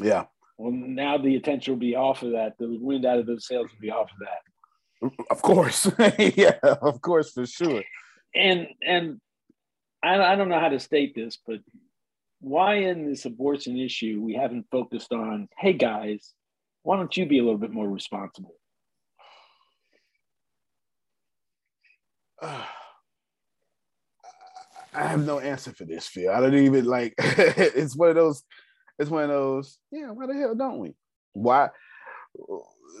Yeah. 0.00 0.24
Well, 0.56 0.72
now 0.72 1.18
the 1.18 1.36
attention 1.36 1.74
will 1.74 1.80
be 1.80 1.96
off 1.96 2.22
of 2.22 2.32
that. 2.32 2.54
The 2.58 2.78
wind 2.80 3.04
out 3.04 3.18
of 3.18 3.26
those 3.26 3.46
sails 3.46 3.70
will 3.70 3.80
be 3.80 3.90
off 3.90 4.10
of 4.10 4.18
that. 4.20 5.22
Of 5.30 5.42
course. 5.42 5.90
yeah, 6.36 6.58
of 6.62 7.00
course, 7.00 7.32
for 7.32 7.46
sure. 7.46 7.82
And 8.34 8.68
and 8.86 9.20
I, 10.02 10.16
I 10.20 10.36
don't 10.36 10.48
know 10.48 10.60
how 10.60 10.68
to 10.68 10.78
state 10.78 11.14
this, 11.14 11.38
but 11.46 11.58
why 12.42 12.74
in 12.74 13.08
this 13.08 13.24
abortion 13.24 13.78
issue 13.78 14.20
we 14.20 14.34
haven't 14.34 14.66
focused 14.70 15.12
on, 15.12 15.48
hey 15.58 15.72
guys, 15.72 16.34
why 16.82 16.96
don't 16.96 17.16
you 17.16 17.24
be 17.24 17.38
a 17.38 17.42
little 17.42 17.56
bit 17.56 17.70
more 17.70 17.88
responsible? 17.88 18.56
I 22.42 22.66
have 24.94 25.24
no 25.24 25.38
answer 25.38 25.72
for 25.72 25.84
this, 25.84 26.06
Phil. 26.06 26.30
I 26.30 26.40
don't 26.40 26.54
even 26.54 26.84
like 26.84 27.14
it's 27.18 27.96
one 27.96 28.10
of 28.10 28.16
those, 28.16 28.42
it's 28.98 29.08
one 29.08 29.22
of 29.24 29.30
those, 29.30 29.78
yeah, 29.90 30.10
why 30.10 30.26
the 30.26 30.34
hell 30.34 30.56
don't 30.56 30.80
we? 30.80 30.94
Why 31.32 31.70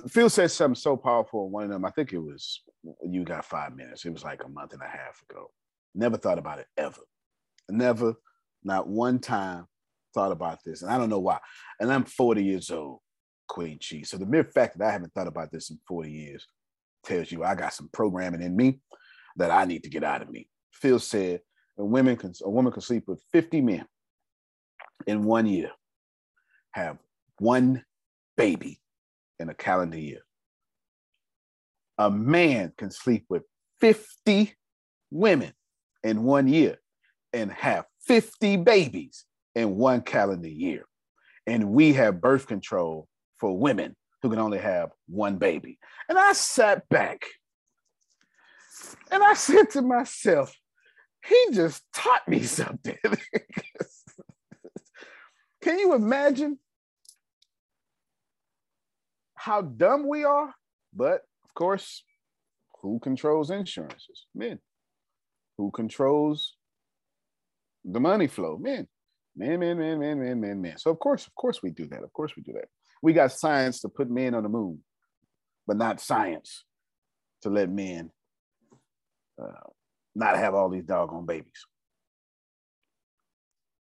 Phil 0.08 0.30
said 0.30 0.50
something 0.50 0.74
so 0.74 0.96
powerful 0.96 1.46
in 1.46 1.52
one 1.52 1.64
of 1.64 1.70
them. 1.70 1.84
I 1.84 1.90
think 1.90 2.12
it 2.12 2.18
was 2.18 2.62
you 3.04 3.24
got 3.24 3.44
five 3.44 3.76
minutes. 3.76 4.04
It 4.04 4.12
was 4.12 4.24
like 4.24 4.44
a 4.44 4.48
month 4.48 4.72
and 4.72 4.82
a 4.82 4.88
half 4.88 5.22
ago. 5.28 5.50
Never 5.94 6.16
thought 6.16 6.38
about 6.38 6.60
it 6.60 6.66
ever. 6.76 7.02
Never, 7.68 8.14
not 8.64 8.88
one 8.88 9.18
time 9.18 9.66
thought 10.14 10.32
about 10.32 10.58
this. 10.64 10.82
And 10.82 10.90
I 10.90 10.98
don't 10.98 11.08
know 11.08 11.18
why. 11.18 11.38
And 11.80 11.92
I'm 11.92 12.04
40 12.04 12.44
years 12.44 12.70
old, 12.70 13.00
Queen 13.48 13.78
Chi. 13.78 14.02
So 14.02 14.16
the 14.16 14.26
mere 14.26 14.44
fact 14.44 14.78
that 14.78 14.88
I 14.88 14.92
haven't 14.92 15.12
thought 15.14 15.26
about 15.26 15.50
this 15.50 15.70
in 15.70 15.78
40 15.88 16.10
years 16.10 16.46
tells 17.04 17.32
you 17.32 17.44
I 17.44 17.54
got 17.54 17.74
some 17.74 17.88
programming 17.92 18.42
in 18.42 18.56
me 18.56 18.80
that 19.36 19.50
I 19.50 19.64
need 19.64 19.84
to 19.84 19.90
get 19.90 20.04
out 20.04 20.22
of 20.22 20.30
me. 20.30 20.48
Phil 20.72 20.98
said 20.98 21.40
a 21.78 21.84
woman 21.84 22.16
can 22.16 22.32
a 22.42 22.50
woman 22.50 22.72
can 22.72 22.82
sleep 22.82 23.04
with 23.06 23.22
50 23.32 23.60
men 23.62 23.86
in 25.06 25.24
one 25.24 25.46
year, 25.46 25.70
have 26.72 26.98
one 27.38 27.84
baby 28.36 28.80
in 29.38 29.48
a 29.48 29.54
calendar 29.54 29.98
year. 29.98 30.20
A 31.98 32.10
man 32.10 32.72
can 32.76 32.90
sleep 32.90 33.26
with 33.28 33.42
50 33.80 34.54
women 35.10 35.52
in 36.02 36.22
one 36.22 36.48
year 36.48 36.78
and 37.32 37.50
have 37.52 37.84
50 38.06 38.56
babies 38.58 39.24
in 39.54 39.76
one 39.76 40.02
calendar 40.02 40.48
year. 40.48 40.84
And 41.46 41.70
we 41.70 41.92
have 41.94 42.20
birth 42.20 42.46
control 42.46 43.08
for 43.38 43.56
women 43.56 43.96
who 44.22 44.30
can 44.30 44.38
only 44.38 44.58
have 44.58 44.90
one 45.08 45.36
baby. 45.36 45.78
And 46.08 46.18
I 46.18 46.32
sat 46.32 46.88
back 46.88 47.24
and 49.10 49.22
I 49.22 49.34
said 49.34 49.70
to 49.70 49.82
myself, 49.82 50.54
he 51.24 51.46
just 51.52 51.82
taught 51.92 52.26
me 52.28 52.42
something. 52.42 52.98
Can 55.60 55.78
you 55.78 55.94
imagine 55.94 56.58
how 59.34 59.62
dumb 59.62 60.08
we 60.08 60.24
are? 60.24 60.54
But 60.92 61.22
of 61.44 61.54
course, 61.54 62.02
who 62.80 62.98
controls 62.98 63.50
insurances? 63.50 64.26
Men. 64.34 64.58
Who 65.58 65.70
controls 65.70 66.56
the 67.84 68.00
money 68.00 68.26
flow? 68.26 68.58
man, 68.58 68.86
man, 69.36 69.60
man, 69.60 69.78
man, 69.78 69.98
man, 69.98 70.20
man, 70.20 70.40
men, 70.40 70.60
men. 70.60 70.78
So 70.78 70.90
of 70.90 70.98
course, 70.98 71.26
of 71.26 71.34
course 71.34 71.62
we 71.62 71.70
do 71.70 71.86
that. 71.88 72.02
Of 72.02 72.12
course 72.12 72.32
we 72.36 72.42
do 72.42 72.52
that. 72.52 72.68
We 73.02 73.12
got 73.12 73.32
science 73.32 73.80
to 73.80 73.88
put 73.88 74.10
men 74.10 74.34
on 74.34 74.42
the 74.42 74.48
moon, 74.48 74.80
but 75.66 75.76
not 75.76 76.00
science 76.00 76.64
to 77.42 77.50
let 77.50 77.68
men 77.68 78.10
uh, 79.42 79.68
not 80.14 80.36
have 80.36 80.54
all 80.54 80.68
these 80.68 80.84
doggone 80.84 81.26
babies. 81.26 81.66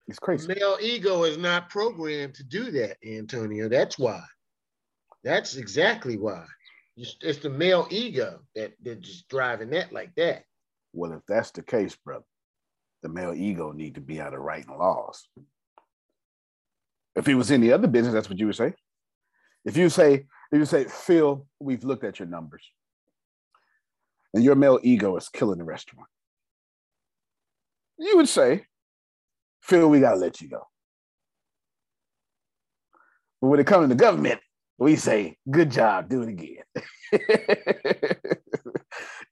It's 0.06 0.18
crazy. 0.18 0.48
Male 0.48 0.78
ego 0.80 1.24
is 1.24 1.36
not 1.36 1.68
programmed 1.68 2.34
to 2.34 2.44
do 2.44 2.70
that, 2.70 2.96
Antonio. 3.06 3.68
That's 3.68 3.98
why. 3.98 4.22
That's 5.22 5.56
exactly 5.56 6.16
why. 6.16 6.46
It's, 6.96 7.16
it's 7.20 7.38
the 7.40 7.50
male 7.50 7.86
ego 7.90 8.40
that 8.54 8.72
that's 8.82 9.00
just 9.00 9.28
driving 9.28 9.70
that 9.70 9.92
like 9.92 10.14
that. 10.16 10.44
Well, 10.94 11.12
if 11.12 11.20
that's 11.28 11.50
the 11.50 11.62
case, 11.62 11.94
brother, 11.94 12.24
the 13.02 13.08
male 13.08 13.34
ego 13.34 13.72
need 13.72 13.94
to 13.94 14.00
be 14.00 14.20
out 14.20 14.34
of 14.34 14.40
writing 14.40 14.76
laws. 14.76 15.28
If 17.14 17.26
he 17.26 17.34
was 17.34 17.50
in 17.50 17.60
the 17.60 17.72
other 17.72 17.88
business, 17.88 18.14
that's 18.14 18.28
what 18.28 18.38
you 18.38 18.46
would 18.46 18.56
say. 18.56 18.74
If 19.64 19.76
you 19.76 19.88
say, 19.88 20.26
if 20.52 20.58
you 20.58 20.64
say, 20.64 20.84
Phil, 20.84 21.46
we've 21.60 21.84
looked 21.84 22.04
at 22.04 22.18
your 22.18 22.28
numbers. 22.28 22.64
and 24.34 24.44
your 24.44 24.54
male 24.54 24.78
ego 24.82 25.16
is 25.16 25.28
killing 25.28 25.58
the 25.58 25.64
restaurant, 25.64 26.08
you 27.98 28.16
would 28.16 28.28
say, 28.28 28.66
Phil, 29.62 29.88
we 29.88 30.00
gotta 30.00 30.16
let 30.16 30.40
you 30.40 30.48
go. 30.48 30.62
But 33.40 33.48
when 33.48 33.60
it 33.60 33.66
comes 33.66 33.88
to 33.88 33.94
government, 33.94 34.40
we 34.78 34.96
say, 34.96 35.36
good 35.50 35.70
job, 35.70 36.08
do 36.08 36.22
it 36.22 36.28
again. 36.28 36.62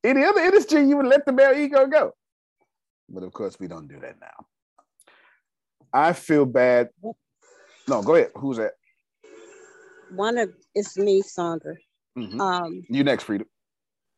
Any 0.05 0.25
other 0.25 0.41
industry, 0.41 0.83
you 0.89 0.97
would 0.97 1.07
let 1.07 1.25
the 1.25 1.33
male 1.33 1.57
ego 1.57 1.87
go. 1.87 2.13
But 3.09 3.23
of 3.25 3.33
course, 3.33 3.59
we 3.61 3.69
don't 3.69 3.89
do 3.89 4.01
that 4.01 4.17
now. 4.21 4.47
I 5.93 6.13
feel 6.13 6.47
bad. 6.47 6.91
No, 7.89 8.03
go 8.03 8.15
ahead. 8.17 8.33
Who's 8.37 8.59
that? 8.59 8.73
One 10.11 10.39
of 10.39 10.51
it's 10.75 10.97
me, 10.99 11.23
Sandra. 11.23 11.77
Mhm. 12.19 12.41
Um, 12.41 12.85
You 12.89 13.05
next, 13.05 13.25
Freedom. 13.25 13.49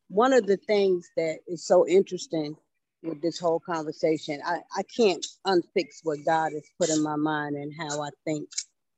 one 0.09 0.33
of 0.33 0.45
the 0.47 0.57
things 0.57 1.09
that 1.17 1.39
is 1.47 1.65
so 1.65 1.87
interesting 1.87 2.55
with 3.03 3.21
this 3.21 3.39
whole 3.39 3.59
conversation, 3.59 4.41
I, 4.45 4.59
I 4.77 4.83
can't 4.83 5.25
unfix 5.47 5.99
what 6.03 6.19
God 6.25 6.51
has 6.53 6.63
put 6.79 6.89
in 6.89 7.03
my 7.03 7.15
mind 7.15 7.55
and 7.55 7.73
how 7.77 8.01
I 8.01 8.09
think 8.25 8.49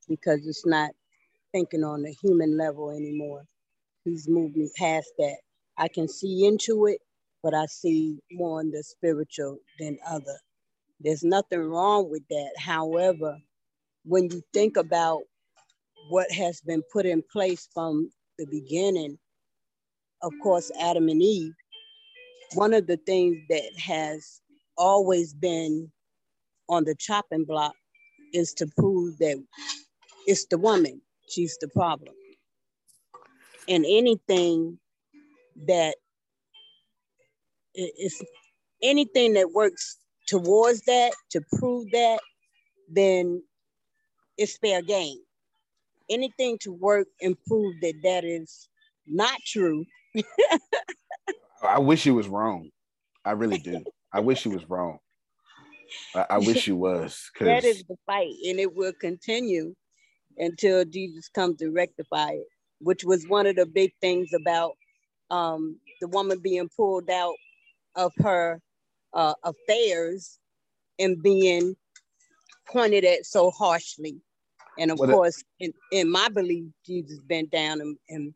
because 0.10 0.46
it's 0.48 0.66
not 0.66 0.92
thinking 1.54 1.84
on 1.84 2.04
the 2.04 2.16
human 2.22 2.58
level 2.58 2.92
anymore. 2.92 3.46
He's 4.06 4.28
moved 4.28 4.58
me 4.58 4.70
past 4.78 5.12
that. 5.20 5.38
I 5.78 5.88
can 5.88 6.08
see 6.08 6.46
into 6.46 6.88
it, 6.88 7.00
but 7.44 7.54
I 7.54 7.66
see 7.68 8.20
more 8.32 8.62
in 8.62 8.72
the 8.72 8.84
spiritual 8.84 9.58
than 9.80 9.98
other. 10.08 10.38
There's 11.00 11.24
nothing 11.24 11.62
wrong 11.62 12.10
with 12.10 12.24
that. 12.30 12.52
However, 12.58 13.38
when 14.06 14.30
you 14.32 14.42
think 14.54 14.78
about 14.78 15.22
what 16.10 16.32
has 16.32 16.62
been 16.62 16.84
put 16.94 17.06
in 17.06 17.24
place 17.32 17.68
from 17.74 18.12
the 18.38 18.48
beginning, 18.48 19.18
of 20.24 20.34
course, 20.44 20.72
Adam 20.80 21.10
and 21.10 21.22
Eve, 21.22 21.54
one 22.56 22.74
of 22.74 22.88
the 22.88 22.98
things 22.98 23.38
that 23.50 23.64
has 23.78 24.42
always 24.78 25.34
been 25.34 25.92
on 26.70 26.86
the 26.86 26.96
chopping 26.96 27.46
block 27.46 27.74
is 28.34 28.54
to 28.54 28.68
prove 28.78 29.18
that 29.20 29.44
it's 30.28 30.46
the 30.48 30.58
woman, 30.58 31.02
she's 31.30 31.58
the 31.62 31.68
problem. 31.70 32.14
And 33.68 33.86
anything 33.88 34.80
that 35.68 35.96
i- 37.78 37.94
is 38.00 38.24
anything 38.84 39.34
that 39.34 39.52
works 39.54 39.98
towards 40.28 40.82
that, 40.84 41.14
to 41.32 41.42
prove 41.60 41.92
that, 41.92 42.22
then 42.90 43.44
it's 44.38 44.58
fair 44.60 44.82
game. 44.82 45.20
Anything 46.10 46.58
to 46.62 46.72
work 46.74 47.08
and 47.22 47.38
prove 47.48 47.76
that 47.82 47.96
that 48.04 48.26
is 48.26 48.70
not 49.08 49.40
true 49.46 49.86
I 51.64 51.80
wish 51.80 52.06
you 52.06 52.16
was 52.16 52.28
wrong. 52.30 52.72
I 53.26 53.32
really 53.32 53.60
do. 53.60 53.86
I 54.14 54.22
wish 54.22 54.46
you 54.46 54.52
was 54.52 54.70
wrong. 54.70 55.00
I, 56.16 56.28
I 56.32 56.38
wish 56.40 56.68
you 56.68 56.78
was 56.78 57.30
that 57.42 57.66
because 57.66 57.66
is 57.66 57.84
the 57.90 57.98
fight 58.08 58.34
and 58.48 58.60
it 58.60 58.76
will 58.76 58.94
continue 59.02 59.76
until 60.38 60.86
jesus 60.86 61.30
comes 61.30 61.58
to 61.58 61.72
rectify 61.72 62.32
it 62.32 62.48
which 62.80 63.04
was 63.06 63.28
one 63.28 63.48
of 63.48 63.56
the 63.58 63.66
big 63.66 63.92
things 64.02 64.30
about 64.34 64.74
um, 65.32 65.80
the 66.02 66.08
woman 66.10 66.40
being 66.42 66.70
pulled 66.78 67.10
out 67.10 67.36
of 67.96 68.12
her 68.20 68.62
uh, 69.14 69.34
affairs 69.44 70.40
and 71.00 71.22
being 71.22 71.76
pointed 72.72 73.04
at 73.04 73.26
so 73.26 73.52
harshly 73.52 74.22
and 74.80 74.92
of 74.92 74.98
course 74.98 75.44
in, 75.60 75.74
in 75.92 76.10
my 76.10 76.30
belief 76.30 76.66
jesus 76.86 77.20
bent 77.28 77.50
down 77.52 77.82
and, 77.82 77.98
and 78.10 78.34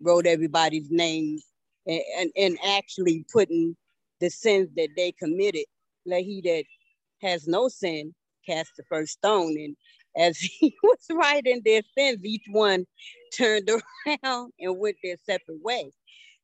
wrote 0.00 0.26
everybody's 0.26 0.90
name 0.90 1.40
and, 1.86 2.00
and, 2.18 2.30
and 2.36 2.58
actually 2.64 3.24
putting 3.32 3.76
the 4.20 4.28
sins 4.28 4.68
that 4.76 4.88
they 4.96 5.10
committed 5.12 5.64
let 6.06 6.22
he 6.22 6.40
that 6.42 6.64
has 7.22 7.46
no 7.46 7.68
sin 7.68 8.14
cast 8.46 8.72
the 8.76 8.82
first 8.88 9.12
stone. 9.12 9.56
And 9.56 9.76
as 10.16 10.38
he 10.38 10.74
was 10.82 10.98
writing 11.10 11.62
their 11.64 11.82
sins, 11.96 12.24
each 12.24 12.44
one 12.50 12.86
turned 13.36 13.68
around 14.06 14.52
and 14.58 14.78
went 14.78 14.96
their 15.02 15.16
separate 15.24 15.62
way. 15.62 15.92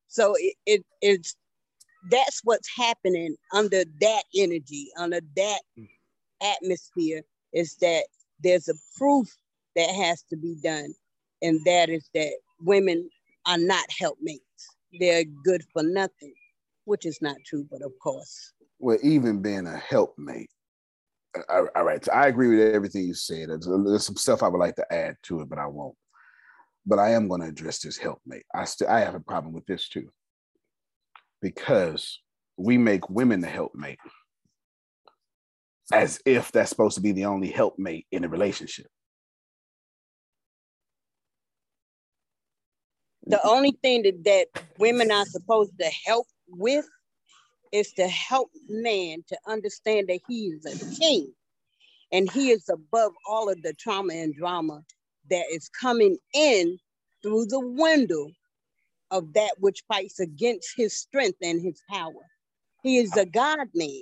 So 0.07 0.33
it, 0.37 0.55
it 0.65 0.85
it's 1.01 1.35
that's 2.09 2.41
what's 2.43 2.69
happening 2.75 3.35
under 3.53 3.83
that 4.01 4.23
energy, 4.35 4.89
under 4.97 5.19
that 5.35 5.59
mm. 5.77 5.87
atmosphere, 6.41 7.21
is 7.53 7.75
that 7.81 8.05
there's 8.41 8.69
a 8.69 8.73
proof 8.97 9.27
that 9.75 9.89
has 9.89 10.23
to 10.29 10.37
be 10.37 10.55
done, 10.63 10.93
and 11.41 11.59
that 11.65 11.89
is 11.89 12.09
that 12.13 12.31
women 12.61 13.09
are 13.45 13.57
not 13.57 13.85
helpmates. 13.97 14.43
They're 14.99 15.25
good 15.43 15.63
for 15.73 15.83
nothing, 15.83 16.33
which 16.85 17.05
is 17.05 17.19
not 17.21 17.37
true, 17.45 17.65
but 17.69 17.81
of 17.81 17.91
course. 18.01 18.53
well, 18.79 18.97
even 19.03 19.41
being 19.41 19.67
a 19.67 19.77
helpmate. 19.77 20.49
Uh, 21.37 21.41
all 21.49 21.67
all 21.75 21.83
right, 21.83 22.03
so 22.03 22.11
I 22.11 22.27
agree 22.27 22.47
with 22.47 22.73
everything 22.73 23.03
you 23.05 23.13
said. 23.13 23.49
There's, 23.49 23.67
uh, 23.67 23.77
there's 23.85 24.05
some 24.05 24.15
stuff 24.15 24.41
I 24.41 24.47
would 24.47 24.57
like 24.57 24.75
to 24.77 24.93
add 24.93 25.17
to 25.23 25.41
it, 25.41 25.49
but 25.49 25.59
I 25.59 25.67
won't. 25.67 25.95
But 26.85 26.99
I 26.99 27.11
am 27.11 27.27
going 27.27 27.41
to 27.41 27.47
address 27.47 27.79
this 27.79 27.97
helpmate. 27.97 28.45
I 28.55 28.65
still 28.65 28.87
I 28.89 29.01
have 29.01 29.15
a 29.15 29.19
problem 29.19 29.53
with 29.53 29.65
this 29.65 29.89
too, 29.89 30.09
because 31.41 32.19
we 32.57 32.77
make 32.77 33.09
women 33.09 33.41
the 33.41 33.47
helpmate, 33.47 33.99
as 35.91 36.19
if 36.25 36.51
that's 36.51 36.69
supposed 36.69 36.95
to 36.95 37.01
be 37.01 37.11
the 37.11 37.25
only 37.25 37.49
helpmate 37.49 38.05
in 38.11 38.23
a 38.23 38.29
relationship. 38.29 38.87
the 43.29 43.39
only 43.47 43.77
thing 43.83 44.03
that, 44.03 44.23
that 44.25 44.63
women 44.79 45.11
are 45.11 45.25
supposed 45.25 45.71
to 45.79 45.89
help 46.05 46.27
with 46.47 46.85
is 47.71 47.91
to 47.93 48.07
help 48.07 48.49
man 48.67 49.23
to 49.27 49.37
understand 49.47 50.07
that 50.09 50.19
he 50.27 50.47
is 50.47 50.65
a 50.65 50.99
king 50.99 51.31
and 52.11 52.31
he 52.31 52.49
is 52.49 52.67
above 52.69 53.11
all 53.29 53.49
of 53.49 53.61
the 53.61 53.73
trauma 53.73 54.13
and 54.13 54.35
drama 54.35 54.81
that 55.29 55.45
is 55.51 55.69
coming 55.69 56.17
in 56.33 56.77
through 57.21 57.45
the 57.45 57.59
window 57.59 58.27
of 59.11 59.33
that 59.33 59.55
which 59.59 59.83
fights 59.87 60.19
against 60.19 60.73
his 60.75 60.95
strength 60.95 61.37
and 61.41 61.61
his 61.61 61.81
power. 61.89 62.13
He 62.83 62.97
is 62.97 63.15
a 63.17 63.25
God 63.25 63.67
man. 63.73 64.01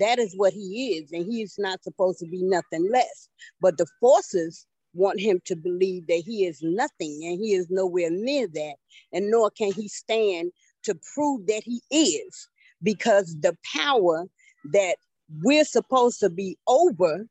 That 0.00 0.18
is 0.18 0.34
what 0.36 0.52
he 0.52 0.98
is, 0.98 1.12
and 1.12 1.24
he 1.26 1.42
is 1.42 1.56
not 1.58 1.82
supposed 1.84 2.18
to 2.20 2.26
be 2.26 2.42
nothing 2.42 2.90
less. 2.90 3.28
But 3.60 3.76
the 3.76 3.86
forces 4.00 4.66
want 4.94 5.20
him 5.20 5.40
to 5.46 5.56
believe 5.56 6.06
that 6.06 6.22
he 6.24 6.46
is 6.46 6.60
nothing 6.62 7.20
and 7.24 7.38
he 7.38 7.54
is 7.54 7.68
nowhere 7.70 8.10
near 8.10 8.46
that, 8.48 8.74
and 9.12 9.30
nor 9.30 9.50
can 9.50 9.72
he 9.72 9.88
stand 9.88 10.52
to 10.84 10.94
prove 11.14 11.46
that 11.46 11.62
he 11.64 11.80
is, 11.90 12.48
because 12.82 13.36
the 13.40 13.56
power 13.74 14.26
that 14.72 14.96
we're 15.42 15.64
supposed 15.64 16.20
to 16.20 16.30
be 16.30 16.56
over 16.66 17.26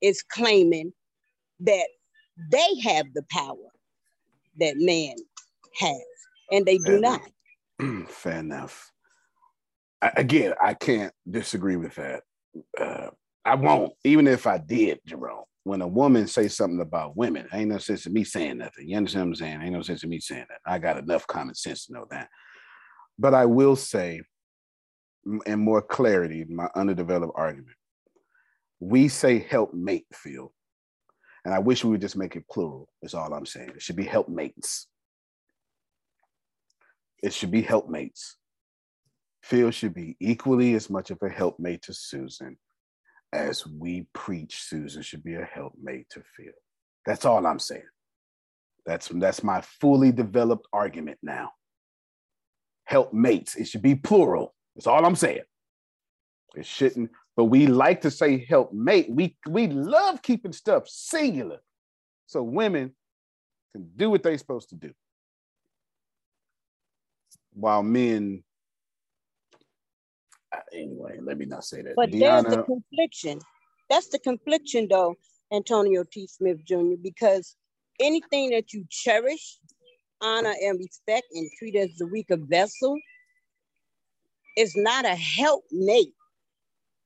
is 0.00 0.22
claiming 0.22 0.92
that 1.60 1.88
they 2.50 2.80
have 2.82 3.06
the 3.14 3.24
power 3.30 3.56
that 4.58 4.74
man 4.76 5.14
has, 5.78 6.02
and 6.50 6.66
they 6.66 6.78
do 6.78 7.00
not. 7.00 7.20
Fair 8.08 8.38
enough. 8.38 8.90
I, 10.02 10.12
again, 10.16 10.54
I 10.62 10.74
can't 10.74 11.12
disagree 11.28 11.76
with 11.76 11.94
that. 11.96 12.22
Uh, 12.78 13.08
I 13.44 13.54
won't, 13.54 13.92
even 14.04 14.26
if 14.26 14.46
I 14.46 14.58
did, 14.58 15.00
Jerome. 15.06 15.44
When 15.64 15.82
a 15.82 15.88
woman 15.88 16.26
say 16.26 16.48
something 16.48 16.80
about 16.80 17.16
women, 17.16 17.46
ain't 17.52 17.68
no 17.70 17.78
sense 17.78 18.06
in 18.06 18.14
me 18.14 18.24
saying 18.24 18.58
nothing. 18.58 18.88
You 18.88 18.96
understand 18.96 19.26
what 19.26 19.28
I'm 19.28 19.34
saying? 19.36 19.62
Ain't 19.62 19.72
no 19.72 19.82
sense 19.82 20.02
in 20.02 20.10
me 20.10 20.18
saying 20.18 20.46
that. 20.48 20.60
I 20.64 20.78
got 20.78 20.96
enough 20.96 21.26
common 21.26 21.54
sense 21.54 21.86
to 21.86 21.92
know 21.92 22.06
that. 22.10 22.28
But 23.18 23.34
I 23.34 23.44
will 23.44 23.76
say, 23.76 24.22
in 25.44 25.58
more 25.60 25.82
clarity, 25.82 26.46
my 26.48 26.68
underdeveloped 26.74 27.34
argument, 27.36 27.76
we 28.80 29.08
say 29.08 29.38
helpmate 29.38 30.06
feel, 30.14 30.52
and 31.44 31.52
I 31.52 31.58
wish 31.58 31.84
we 31.84 31.90
would 31.90 32.00
just 32.00 32.16
make 32.16 32.36
it 32.36 32.48
plural. 32.50 32.88
Is 33.02 33.12
all 33.12 33.32
I'm 33.34 33.46
saying. 33.46 33.72
It 33.76 33.82
should 33.82 33.96
be 33.96 34.04
helpmates. 34.04 34.86
It 37.22 37.32
should 37.32 37.50
be 37.50 37.62
helpmates. 37.62 38.36
Phil 39.42 39.70
should 39.70 39.94
be 39.94 40.16
equally 40.20 40.74
as 40.74 40.90
much 40.90 41.10
of 41.10 41.18
a 41.22 41.28
helpmate 41.28 41.82
to 41.82 41.94
Susan 41.94 42.56
as 43.32 43.66
we 43.66 44.06
preach 44.12 44.62
Susan 44.62 45.02
should 45.02 45.22
be 45.22 45.34
a 45.34 45.44
helpmate 45.44 46.08
to 46.10 46.22
Phil. 46.36 46.52
That's 47.06 47.24
all 47.24 47.46
I'm 47.46 47.58
saying. 47.58 47.82
That's 48.86 49.08
that's 49.08 49.44
my 49.44 49.60
fully 49.60 50.12
developed 50.12 50.66
argument 50.72 51.18
now. 51.22 51.52
Helpmates. 52.84 53.56
It 53.56 53.68
should 53.68 53.82
be 53.82 53.94
plural. 53.94 54.54
That's 54.74 54.86
all 54.86 55.04
I'm 55.04 55.16
saying. 55.16 55.42
It 56.56 56.66
shouldn't, 56.66 57.10
but 57.36 57.44
we 57.44 57.66
like 57.66 58.00
to 58.02 58.10
say 58.10 58.44
helpmate. 58.48 59.08
We 59.10 59.36
we 59.48 59.68
love 59.68 60.22
keeping 60.22 60.52
stuff 60.52 60.88
singular. 60.88 61.58
So 62.26 62.42
women 62.42 62.94
can 63.72 63.90
do 63.96 64.10
what 64.10 64.22
they're 64.22 64.38
supposed 64.38 64.70
to 64.70 64.76
do. 64.76 64.92
While 67.60 67.82
men 67.82 68.42
uh, 70.52 70.60
anyway, 70.72 71.18
let 71.22 71.38
me 71.38 71.44
not 71.44 71.64
say 71.64 71.82
that. 71.82 71.94
But 71.94 72.10
there's 72.10 72.44
the 72.44 72.62
confliction. 72.64 73.38
That's 73.88 74.08
the 74.08 74.18
confliction, 74.18 74.88
though, 74.90 75.14
Antonio 75.52 76.04
T. 76.10 76.26
Smith 76.26 76.64
Jr., 76.64 76.96
because 77.02 77.56
anything 78.00 78.50
that 78.50 78.72
you 78.72 78.84
cherish, 78.88 79.58
honor, 80.20 80.54
and 80.62 80.78
respect 80.78 81.26
and 81.34 81.48
treat 81.58 81.76
as 81.76 81.90
the 81.98 82.06
weaker 82.06 82.36
vessel 82.36 82.96
is 84.56 84.74
not 84.76 85.04
a 85.04 85.14
helpmate. 85.14 86.14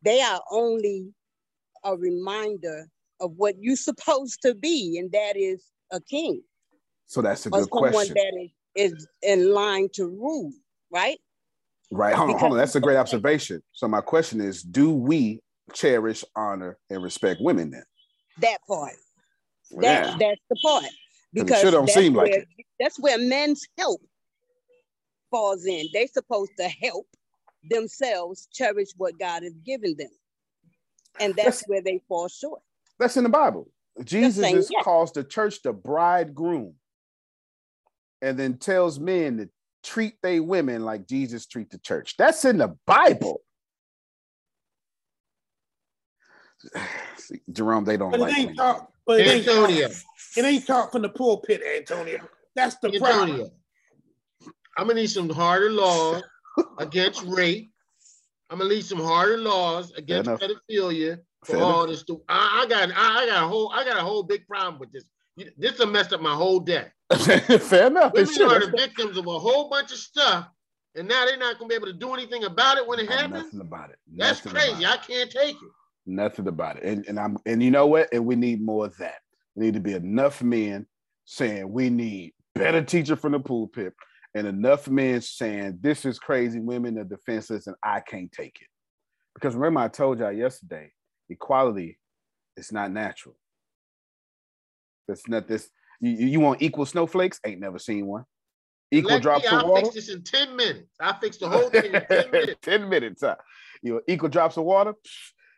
They 0.02 0.20
are 0.20 0.40
only 0.50 1.12
a 1.84 1.96
reminder 1.96 2.86
of 3.20 3.32
what 3.36 3.56
you're 3.58 3.76
supposed 3.76 4.40
to 4.42 4.54
be, 4.54 4.98
and 4.98 5.10
that 5.12 5.36
is 5.36 5.64
a 5.90 6.00
king. 6.00 6.42
So 7.06 7.22
that's 7.22 7.46
a 7.46 7.50
good 7.50 7.68
someone 7.72 7.92
question. 7.92 8.14
that 8.14 8.32
is, 8.42 8.50
is 8.74 9.06
in 9.22 9.52
line 9.52 9.88
to 9.94 10.06
rule, 10.06 10.52
right? 10.90 11.18
Right. 11.90 12.14
Hold 12.14 12.30
on, 12.30 12.38
hold 12.38 12.52
on. 12.52 12.58
That's 12.58 12.74
a 12.74 12.80
great 12.80 12.96
observation. 12.96 13.62
So 13.72 13.86
my 13.86 14.00
question 14.00 14.40
is, 14.40 14.62
do 14.62 14.90
we 14.90 15.40
cherish, 15.72 16.24
honor, 16.34 16.78
and 16.90 17.02
respect 17.02 17.40
women 17.40 17.70
then? 17.70 17.84
That 18.38 18.58
part. 18.66 18.94
That 19.70 20.06
Yeah. 20.06 20.16
that's 20.18 20.40
the 20.50 20.56
part. 20.62 20.84
it 20.84 20.90
Because 21.32 21.60
sure 21.60 21.70
don't 21.70 21.86
that's 21.86 21.98
seem 21.98 22.14
like 22.14 22.30
where, 22.30 22.40
it. 22.40 22.48
That's 22.80 22.98
where 22.98 23.18
men's 23.18 23.64
help 23.78 24.00
falls 25.30 25.64
in. 25.66 25.86
They're 25.92 26.08
supposed 26.08 26.52
to 26.58 26.68
help 26.68 27.06
themselves 27.70 28.48
cherish 28.52 28.88
what 28.96 29.18
God 29.18 29.42
has 29.42 29.54
given 29.64 29.96
them. 29.96 30.10
And 31.20 31.34
that's 31.34 31.62
where 31.68 31.80
they 31.80 32.00
fall 32.08 32.28
short. 32.28 32.60
That's 32.98 33.16
in 33.16 33.24
the 33.24 33.30
Bible. 33.30 33.70
Jesus 34.02 34.44
is 34.52 34.70
yeah. 34.72 34.82
calls 34.82 35.12
the 35.12 35.22
church 35.22 35.62
the 35.62 35.72
bridegroom, 35.72 36.74
and 38.24 38.38
then 38.38 38.56
tells 38.56 38.98
men 38.98 39.36
to 39.36 39.48
treat 39.84 40.14
they 40.22 40.40
women 40.40 40.82
like 40.82 41.06
Jesus 41.06 41.46
treat 41.46 41.70
the 41.70 41.78
church. 41.78 42.16
That's 42.16 42.44
in 42.46 42.56
the 42.58 42.74
Bible. 42.86 43.42
See, 47.18 47.42
Jerome, 47.52 47.84
they 47.84 47.98
don't 47.98 48.10
But 48.12 48.20
it 48.20 48.22
like 48.22 48.38
ain't 48.38 48.48
me. 48.50 48.54
taught. 48.56 48.88
But 49.06 49.20
it 49.20 49.28
ain't 49.28 49.46
Antonio. 49.46 49.88
taught. 49.88 49.96
It 50.36 50.44
ain't 50.44 50.66
taught 50.66 50.90
from 50.90 51.02
the 51.02 51.10
pulpit, 51.10 51.60
Antonio. 51.76 52.18
That's 52.56 52.76
the 52.76 52.88
Antonio, 52.88 53.26
problem. 53.26 53.50
I'm 54.78 54.86
gonna 54.86 55.00
need 55.00 55.08
some 55.10 55.28
harder 55.28 55.70
laws 55.70 56.22
against 56.78 57.22
rape. 57.24 57.70
I'm 58.48 58.58
gonna 58.58 58.70
need 58.70 58.86
some 58.86 59.00
harder 59.00 59.36
laws 59.36 59.92
against 59.92 60.30
enough. 60.30 60.40
pedophilia 60.40 61.18
for 61.44 61.56
Fair 61.56 61.60
all 61.60 61.82
enough. 61.82 61.90
this. 61.90 62.00
stu- 62.00 62.24
I, 62.28 62.62
I 62.62 62.66
got, 62.68 62.90
I, 62.96 63.22
I 63.22 63.26
got 63.26 63.44
a 63.44 63.46
whole, 63.46 63.70
I 63.70 63.84
got 63.84 63.98
a 63.98 64.00
whole 64.02 64.22
big 64.22 64.46
problem 64.46 64.78
with 64.78 64.92
this. 64.92 65.04
This 65.58 65.78
will 65.78 65.86
mess 65.86 66.10
up 66.12 66.22
my 66.22 66.34
whole 66.34 66.60
day. 66.60 66.86
Fair 67.16 67.88
enough. 67.88 68.12
Women 68.12 68.42
are 68.42 68.66
the 68.66 68.74
victims 68.76 69.16
of 69.16 69.26
a 69.26 69.38
whole 69.38 69.68
bunch 69.68 69.92
of 69.92 69.98
stuff, 69.98 70.48
and 70.94 71.06
now 71.06 71.26
they're 71.26 71.36
not 71.36 71.58
gonna 71.58 71.68
be 71.68 71.74
able 71.74 71.86
to 71.86 71.92
do 71.92 72.14
anything 72.14 72.44
about 72.44 72.78
it 72.78 72.86
when 72.86 72.98
it 72.98 73.10
happens. 73.10 73.44
Nothing 73.44 73.60
about 73.60 73.90
it. 73.90 73.96
That's 74.16 74.44
Nothing 74.44 74.60
crazy. 74.60 74.86
I 74.86 74.96
can't 74.96 75.30
take 75.30 75.56
it. 75.56 75.70
Nothing 76.06 76.48
about 76.48 76.78
it. 76.78 76.84
And 76.84 77.06
and 77.06 77.18
I'm 77.20 77.36
and 77.46 77.62
you 77.62 77.70
know 77.70 77.86
what? 77.86 78.08
And 78.12 78.24
we 78.24 78.36
need 78.36 78.62
more 78.62 78.86
of 78.86 78.96
that. 78.98 79.18
There 79.54 79.64
need 79.64 79.74
to 79.74 79.80
be 79.80 79.94
enough 79.94 80.42
men 80.42 80.86
saying 81.26 81.70
we 81.70 81.90
need 81.90 82.32
better 82.54 82.82
teacher 82.82 83.16
from 83.16 83.32
the 83.32 83.40
pulpit, 83.40 83.92
and 84.34 84.46
enough 84.46 84.88
men 84.88 85.20
saying 85.20 85.78
this 85.80 86.04
is 86.04 86.18
crazy. 86.18 86.58
Women 86.58 86.98
are 86.98 87.04
defenseless, 87.04 87.66
and 87.66 87.76
I 87.82 88.00
can't 88.00 88.32
take 88.32 88.58
it. 88.60 88.68
Because 89.34 89.54
remember, 89.54 89.80
I 89.80 89.88
told 89.88 90.20
y'all 90.20 90.32
yesterday, 90.32 90.92
equality 91.28 91.98
is 92.56 92.72
not 92.72 92.92
natural. 92.92 93.36
That's 95.08 95.28
not 95.28 95.48
this. 95.48 95.68
You, 96.00 96.26
you 96.26 96.40
want 96.40 96.62
equal 96.62 96.86
snowflakes? 96.86 97.40
Ain't 97.46 97.60
never 97.60 97.78
seen 97.78 98.06
one. 98.06 98.24
Equal 98.90 99.12
Let 99.12 99.22
drops 99.22 99.44
me, 99.44 99.48
of 99.48 99.54
I'll 99.64 99.68
water. 99.70 99.86
fix 99.86 99.94
this 99.94 100.08
in 100.14 100.22
10 100.22 100.54
minutes. 100.56 100.88
I 101.00 101.16
fix 101.20 101.36
the 101.38 101.48
whole 101.48 101.70
thing 101.70 101.92
in 101.94 102.04
10 102.08 102.30
minutes. 102.32 102.54
10 102.62 102.88
minutes. 102.88 103.22
Huh? 103.22 103.36
You 103.82 103.94
know, 103.94 104.00
equal 104.06 104.28
drops 104.28 104.56
of 104.56 104.64
water. 104.64 104.94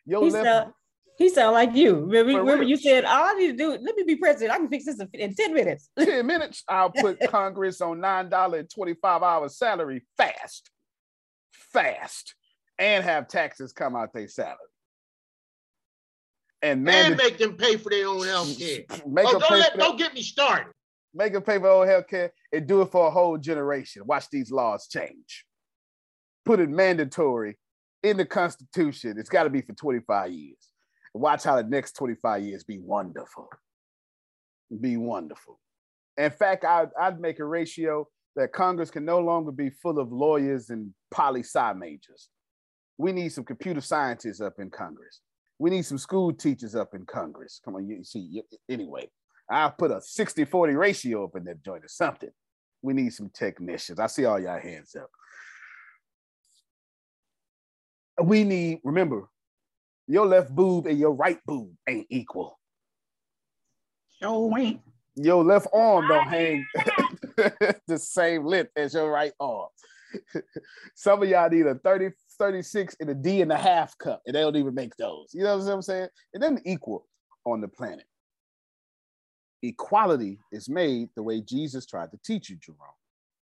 Yo, 0.07 0.23
He 0.25 0.31
left 0.31 0.45
sound, 0.47 0.73
he 1.19 1.29
sound 1.29 1.53
like 1.55 1.75
you. 1.75 1.97
Remember, 1.97 2.33
For 2.33 2.39
remember 2.41 2.61
real. 2.61 2.69
you 2.71 2.77
said, 2.77 3.05
all 3.05 3.25
I 3.25 3.35
need 3.35 3.49
to 3.49 3.57
do, 3.57 3.71
let 3.71 3.97
me 3.97 4.05
be 4.07 4.17
president. 4.17 4.53
I 4.53 4.59
can 4.59 4.69
fix 4.69 4.85
this 4.87 5.01
in, 5.01 5.09
in 5.15 5.35
10 5.35 5.53
minutes. 5.53 5.91
10 5.99 6.27
minutes, 6.27 6.63
I'll 6.69 6.91
put 6.91 7.19
Congress 7.29 7.81
on 7.81 7.99
$9 7.99 8.59
and 8.59 8.71
25 8.71 9.23
hour 9.23 9.49
salary 9.49 10.05
fast. 10.17 10.71
Fast. 11.53 12.35
And 12.79 13.05
have 13.05 13.29
taxes 13.29 13.73
come 13.73 13.97
out 13.97 14.13
their 14.13 14.29
salary. 14.29 14.57
And 16.67 16.89
And 16.89 17.17
make 17.17 17.39
them 17.39 17.57
pay 17.57 17.77
for 17.77 17.91
their 17.91 18.09
own 18.09 18.27
health 18.27 18.59
care. 18.59 18.85
Make 19.07 19.27
oh, 19.29 19.39
don't, 19.39 19.51
let, 19.51 19.79
don't 19.79 19.97
get 19.97 20.15
me 20.15 20.23
started. 20.23 20.73
make 21.15 21.33
them 21.33 21.43
pay 21.43 21.59
for 21.59 21.69
old 21.69 21.87
health 21.87 22.09
care 22.09 22.33
and 22.53 22.67
do 22.67 22.83
it 22.83 22.91
for 22.91 23.07
a 23.07 23.11
whole 23.11 23.39
generation. 23.39 24.03
Watch 24.05 24.29
these 24.31 24.51
laws 24.51 24.89
change. 24.89 25.47
Put 26.45 26.59
it 26.59 26.69
mandatory 26.69 27.57
in 28.03 28.17
the 28.17 28.25
Constitution. 28.27 29.17
It's 29.17 29.29
got 29.29 29.45
to 29.45 29.51
be 29.51 29.63
for 29.63 29.75
25 29.75 30.33
years. 30.33 30.59
Watch 31.15 31.45
how 31.45 31.57
the 31.57 31.63
next 31.63 31.93
25 31.93 32.43
years 32.43 32.65
be 32.65 32.79
wonderful. 32.79 33.49
Be 34.81 34.97
wonderful. 34.97 35.61
In 36.17 36.31
fact, 36.31 36.65
I'd, 36.65 36.89
I'd 37.01 37.21
make 37.21 37.39
a 37.39 37.45
ratio 37.45 38.09
that 38.35 38.53
Congress 38.53 38.91
can 38.91 39.05
no 39.05 39.21
longer 39.21 39.53
be 39.53 39.71
full 39.71 40.01
of 40.01 40.11
lawyers 40.11 40.71
and 40.71 40.93
poli 41.13 41.41
sci 41.41 41.73
majors. 41.75 42.29
We 42.99 43.13
need 43.13 43.29
some 43.31 43.45
computer 43.45 43.81
scientists 43.81 44.41
up 44.41 44.55
in 44.59 44.71
Congress. 44.71 45.21
We 45.59 45.71
need 45.71 45.87
some 45.87 45.99
school 45.99 46.33
teachers 46.33 46.75
up 46.75 46.95
in 46.95 47.07
Congress. 47.07 47.61
Come 47.65 47.77
on, 47.77 47.89
you 47.89 48.05
see, 48.05 48.19
you- 48.21 48.43
anyway, 48.69 49.09
I'll 49.51 49.71
put 49.73 49.91
a 49.91 50.01
60 50.01 50.45
40 50.45 50.75
ratio 50.75 51.25
up 51.25 51.37
in 51.37 51.45
that 51.45 51.63
joint 51.63 51.85
or 51.85 51.89
something. 51.89 52.31
We 52.83 52.93
need 52.93 53.13
some 53.15 53.31
technicians. 53.31 53.99
I 53.99 54.07
see 54.07 54.25
all 54.27 54.39
y'all 54.39 54.61
hands 54.61 54.95
up. 54.95 55.09
We 58.23 58.45
need, 58.45 58.81
remember, 58.85 59.29
your 60.07 60.27
left 60.27 60.55
boob 60.55 60.87
and 60.87 60.99
your 60.99 61.13
right 61.13 61.39
boob 61.47 61.71
ain't 61.89 62.07
equal. 62.11 62.59
Sure 64.23 64.59
ain't. 64.59 64.81
Your 65.17 65.43
left 65.45 65.67
arm 65.73 66.07
don't 66.09 66.29
hang 66.29 66.67
the 67.87 67.99
same 67.99 68.45
length 68.45 68.71
as 68.77 68.95
your 68.95 69.11
right 69.11 69.33
arm. 69.41 69.69
Some 70.95 71.23
of 71.23 71.29
y'all 71.29 71.49
need 71.51 71.67
a 71.67 71.75
30, 71.75 72.11
36 72.39 72.97
and 73.01 73.11
a 73.11 73.15
D 73.15 73.43
and 73.43 73.53
a 73.53 73.57
half 73.57 73.97
cup, 73.99 74.23
and 74.27 74.35
they 74.35 74.41
don't 74.41 74.57
even 74.57 74.75
make 74.75 74.97
those. 74.97 75.31
You 75.33 75.45
know 75.45 75.57
what 75.57 75.67
I'm 75.67 75.83
saying? 75.83 76.09
It 76.33 76.41
doesn't 76.41 76.67
equal 76.67 77.07
on 77.45 77.61
the 77.61 77.69
planet. 77.69 78.05
Equality 79.63 80.39
is 80.53 80.69
made 80.69 81.09
the 81.17 81.23
way 81.23 81.41
Jesus 81.41 81.87
tried 81.87 82.11
to 82.13 82.19
teach 82.25 82.51
you, 82.51 82.57
Jerome. 82.57 82.79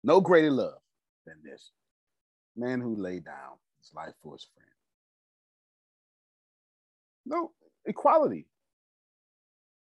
No 0.04 0.20
greater 0.22 0.52
love 0.52 0.80
than 1.26 1.36
this. 1.44 1.72
Man 2.56 2.82
who 2.82 2.96
laid 2.96 3.26
down 3.26 3.58
his 3.80 3.94
life 3.94 4.14
for 4.22 4.34
his 4.34 4.48
friend. 4.54 4.70
No, 7.26 7.52
equality. 7.86 8.48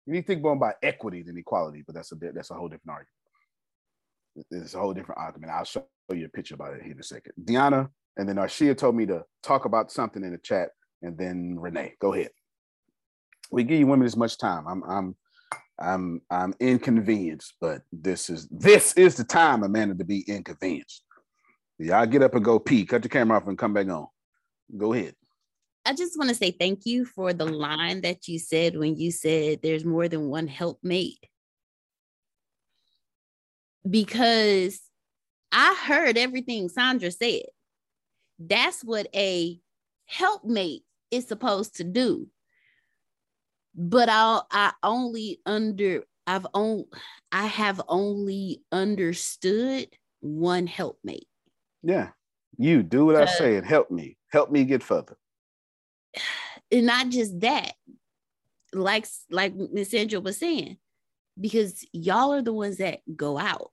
You 0.05 0.13
need 0.13 0.21
to 0.21 0.27
think 0.27 0.41
more 0.41 0.53
about 0.53 0.75
equity 0.81 1.23
than 1.23 1.37
equality, 1.37 1.83
but 1.85 1.95
that's 1.95 2.11
a 2.11 2.15
bit, 2.15 2.35
that's 2.35 2.51
a 2.51 2.55
whole 2.55 2.67
different 2.67 2.97
argument. 2.97 3.09
It's 4.51 4.73
a 4.73 4.79
whole 4.79 4.93
different 4.93 5.19
argument. 5.19 5.51
I'll 5.51 5.63
show 5.63 5.85
you 6.11 6.25
a 6.25 6.29
picture 6.29 6.55
about 6.55 6.73
it 6.73 6.81
here 6.81 6.93
in 6.93 6.99
a 6.99 7.03
second. 7.03 7.33
Deanna 7.43 7.89
and 8.17 8.27
then 8.27 8.35
Arshia 8.35 8.77
told 8.77 8.95
me 8.95 9.05
to 9.07 9.23
talk 9.41 9.65
about 9.65 9.91
something 9.91 10.23
in 10.23 10.31
the 10.31 10.37
chat, 10.37 10.69
and 11.01 11.17
then 11.17 11.57
Renee, 11.59 11.95
go 11.99 12.13
ahead. 12.13 12.31
We 13.51 13.63
give 13.63 13.79
you 13.79 13.87
women 13.87 14.05
as 14.05 14.17
much 14.17 14.37
time. 14.37 14.67
I'm 14.67 14.83
I'm 14.83 15.15
I'm 15.79 16.21
I'm 16.29 16.53
inconvenienced, 16.59 17.55
but 17.59 17.81
this 17.91 18.29
is 18.29 18.47
this 18.49 18.93
is 18.93 19.15
the 19.15 19.23
time, 19.23 19.63
Amanda, 19.63 19.95
to 19.95 20.03
be 20.03 20.21
inconvenienced. 20.27 21.03
Y'all 21.79 22.05
get 22.05 22.21
up 22.21 22.35
and 22.35 22.45
go 22.45 22.59
pee. 22.59 22.85
Cut 22.85 23.03
the 23.03 23.09
camera 23.09 23.37
off 23.37 23.47
and 23.47 23.57
come 23.57 23.73
back 23.73 23.87
on. 23.87 24.07
Go 24.77 24.93
ahead. 24.93 25.15
I 25.85 25.93
just 25.93 26.17
want 26.17 26.29
to 26.29 26.35
say 26.35 26.51
thank 26.51 26.85
you 26.85 27.03
for 27.03 27.33
the 27.33 27.45
line 27.45 28.01
that 28.01 28.27
you 28.27 28.39
said 28.39 28.77
when 28.77 28.95
you 28.95 29.11
said 29.11 29.59
there's 29.61 29.83
more 29.83 30.07
than 30.07 30.29
one 30.29 30.47
helpmate. 30.47 31.25
Because 33.89 34.79
I 35.51 35.75
heard 35.85 36.17
everything 36.17 36.69
Sandra 36.69 37.11
said. 37.11 37.43
That's 38.47 38.83
what 38.83 39.07
a 39.15 39.59
helpmate 40.05 40.83
is 41.11 41.27
supposed 41.27 41.77
to 41.77 41.83
do. 41.83 42.27
But 43.75 44.09
I 44.09 44.41
I 44.51 44.73
only 44.83 45.39
under 45.45 46.03
I've 46.27 46.47
on 46.53 46.85
I 47.31 47.45
have 47.45 47.81
only 47.87 48.63
understood 48.71 49.87
one 50.19 50.67
helpmate. 50.67 51.27
Yeah. 51.81 52.09
You 52.57 52.83
do 52.83 53.05
what 53.05 53.15
I 53.15 53.23
Uh, 53.23 53.27
say 53.27 53.57
and 53.57 53.65
help 53.65 53.89
me. 53.89 54.17
Help 54.31 54.51
me 54.51 54.63
get 54.63 54.83
further. 54.83 55.17
and 56.71 56.85
not 56.85 57.09
just 57.09 57.39
that 57.41 57.73
like 58.73 59.05
like 59.29 59.53
miss 59.55 59.93
Angel 59.93 60.21
was 60.21 60.37
saying 60.37 60.77
because 61.39 61.85
y'all 61.93 62.33
are 62.33 62.41
the 62.41 62.53
ones 62.53 62.77
that 62.77 62.99
go 63.15 63.37
out 63.37 63.71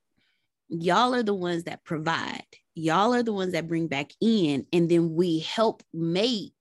y'all 0.71 1.13
are 1.13 1.23
the 1.23 1.33
ones 1.33 1.65
that 1.65 1.83
provide. 1.83 2.45
Y'all 2.73 3.13
are 3.13 3.23
the 3.23 3.33
ones 3.33 3.51
that 3.51 3.67
bring 3.67 3.87
back 3.87 4.11
in 4.21 4.65
and 4.71 4.89
then 4.89 5.13
we 5.13 5.39
help 5.39 5.83
make 5.93 6.53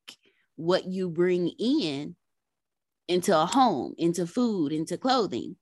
what 0.57 0.85
you 0.85 1.09
bring 1.09 1.49
in 1.59 2.17
into 3.07 3.37
a 3.37 3.47
home 3.47 3.95
into 3.97 4.27
food 4.27 4.73
into 4.73 4.99
clothing. 4.99 5.57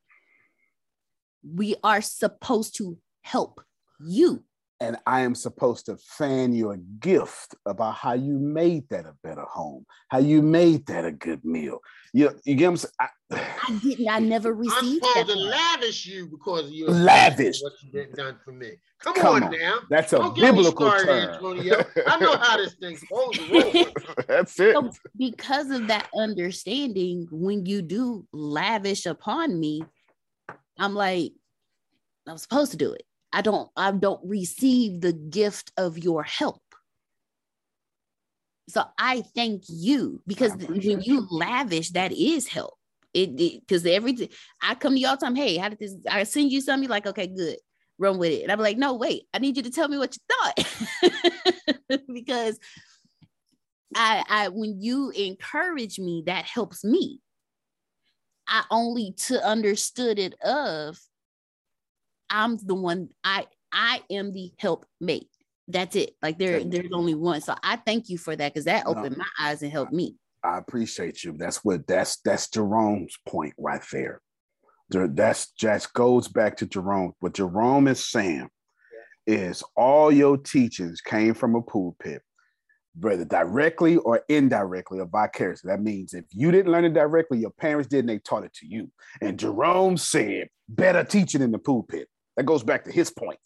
We 1.45 1.77
are 1.85 2.01
supposed 2.01 2.77
to 2.79 2.99
help 3.21 3.61
you 4.01 4.45
and 4.81 4.97
I 5.07 5.21
am 5.21 5.35
supposed 5.35 5.87
to 5.87 5.97
fan 5.97 6.53
you 6.53 6.71
a 6.71 6.77
gift 6.77 7.55
about 7.67 7.95
how 7.97 8.13
you 8.13 8.39
made 8.39 8.89
that 8.91 9.07
a 9.07 9.15
better 9.25 9.43
home, 9.43 9.85
how 10.09 10.19
you 10.19 10.41
made 10.41 10.87
that 10.87 11.05
a 11.05 11.11
good 11.13 11.45
meal. 11.45 11.81
You, 12.13 12.31
you 12.45 12.55
get 12.55 12.67
what 12.67 12.71
I'm 12.71 12.77
saying? 12.77 12.93
I, 13.01 13.09
I 13.69 13.79
didn't. 13.83 14.09
I 14.09 14.19
never 14.35 14.55
received. 14.55 14.77
I'm 14.79 14.85
received 14.85 15.05
supposed 15.05 15.29
that. 15.29 15.35
to 15.35 15.39
lavish 15.41 16.07
you 16.07 16.27
because 16.29 16.67
of 16.67 16.73
your 16.73 16.91
Lavish. 16.91 17.61
what 17.61 17.73
you 17.83 17.91
did 17.91 18.13
done 18.15 18.39
for 18.45 18.53
me. 18.53 18.73
Come, 19.01 19.15
Come 19.15 19.35
on, 19.35 19.43
on. 19.45 19.59
now. 19.59 19.79
That's 19.91 20.13
a 20.13 20.19
Don't 20.19 20.35
biblical 20.37 20.89
started, 20.89 21.07
term. 21.07 21.35
Antonio. 21.35 21.85
I 22.07 22.19
know 22.21 22.37
how 22.37 22.57
this 22.57 22.75
thing's 22.75 23.01
supposed 23.01 23.35
to 23.35 23.53
roll. 23.53 23.87
That's 24.29 24.59
it. 24.61 24.75
So 24.75 24.91
because 25.17 25.71
of 25.71 25.89
that 25.89 26.09
understanding, 26.17 27.27
when 27.31 27.67
you 27.67 27.83
do 27.83 28.27
lavish 28.33 29.07
upon 29.07 29.59
me, 29.59 29.83
I'm 30.79 30.95
like, 30.95 31.33
I'm 32.27 32.39
supposed 32.39 32.71
to 32.73 32.77
do 32.77 32.93
it. 32.93 33.03
I 33.33 33.43
don't, 33.43 33.71
I 33.77 33.91
don't 33.93 34.21
receive 34.25 35.01
the 35.01 35.13
gift 35.13 35.73
of 35.77 35.99
your 35.99 36.23
help. 36.23 36.63
So 38.69 38.85
I 38.99 39.23
thank 39.35 39.65
you 39.69 40.21
because 40.27 40.53
when 40.53 41.01
you 41.01 41.27
lavish, 41.31 41.91
that 41.91 42.13
is 42.13 42.47
help. 42.47 42.75
It 43.15 43.37
because 43.67 43.87
everything 43.87 44.29
I 44.63 44.75
come 44.75 44.93
to 44.93 45.01
you 45.01 45.09
all 45.09 45.17
time. 45.17 45.35
Hey, 45.35 45.57
how 45.57 45.71
did 45.71 45.79
this? 45.79 45.95
I 46.11 46.25
send 46.25 46.53
you 46.53 46.61
something. 46.61 46.91
Like, 46.91 47.07
okay, 47.07 47.27
good, 47.27 47.57
run 47.99 48.19
with 48.19 48.33
it. 48.33 48.43
And 48.43 48.53
I'm 48.53 48.61
like, 48.61 48.77
no, 48.77 48.95
wait, 48.95 49.25
I 49.33 49.39
need 49.39 49.57
you 49.57 49.63
to 49.63 49.71
tell 49.71 49.89
me 49.89 49.97
what 49.97 50.15
you 50.15 50.23
thought 50.31 52.01
because 52.13 52.59
I, 53.95 54.23
I 54.29 54.49
when 54.49 54.83
you 54.83 55.11
encourage 55.11 55.99
me, 55.99 56.25
that 56.27 56.45
helps 56.45 56.85
me. 56.85 57.21
I 58.47 58.65
only 58.71 59.15
to 59.27 59.45
understood 59.45 60.19
it 60.19 60.35
of 60.43 60.99
I'm 62.31 62.57
the 62.59 62.75
one 62.75 63.09
I 63.25 63.47
I 63.73 64.03
am 64.11 64.33
the 64.33 64.53
helpmate. 64.59 65.29
That's 65.67 65.97
it. 65.97 66.15
Like 66.23 66.39
there, 66.39 66.65
there's 66.65 66.93
only 66.93 67.15
one. 67.15 67.41
So 67.43 67.55
I 67.63 67.77
thank 67.77 68.09
you 68.09 68.17
for 68.17 68.35
that 68.35 68.55
because 68.55 68.65
that 68.65 68.87
opened 68.87 69.17
my 69.19 69.27
eyes 69.39 69.63
and 69.63 69.71
helped 69.71 69.93
me. 69.93 70.17
I 70.43 70.57
appreciate 70.59 71.25
you. 71.25 71.35
That's 71.37 71.65
what 71.65 71.87
that's 71.87 72.21
that's 72.25 72.49
Jerome's 72.49 73.17
point 73.27 73.55
right 73.59 73.83
there. 73.93 74.21
There- 74.91 75.09
That's 75.09 75.51
just 75.53 75.93
goes 75.93 76.29
back 76.29 76.57
to 76.59 76.67
Jerome. 76.67 77.13
What 77.21 77.35
Jerome 77.35 77.89
is 77.89 78.05
saying 78.05 78.49
is 79.27 79.63
all 79.77 80.11
your 80.11 80.39
teachings 80.39 81.03
came 81.03 81.35
from 81.35 81.55
a 81.55 81.61
pulpit, 81.61 82.23
whether 82.99 83.27
directly 83.27 83.97
or 83.99 84.23
indirectly 84.31 85.01
or 85.01 85.07
vicariously. 85.07 85.69
That 85.69 85.83
means 85.83 86.15
if 86.15 86.25
you 86.31 86.51
didn't 86.51 86.73
learn 86.73 86.87
it 86.87 86.95
directly, 86.95 87.39
your 87.41 87.51
parents 87.51 87.89
did, 87.89 88.01
and 88.01 88.09
they 88.09 88.19
taught 88.19 88.45
it 88.45 88.55
to 88.55 88.67
you. 88.67 88.91
And 89.21 89.39
Jerome 89.39 89.99
said, 89.99 90.49
better 90.69 91.05
teaching 91.05 91.43
in 91.43 91.53
the 91.53 91.59
pulpit. 91.59 92.09
That 92.39 92.47
goes 92.47 92.63
back 92.63 92.85
to 92.85 92.93
his 92.93 93.11
point. 93.11 93.41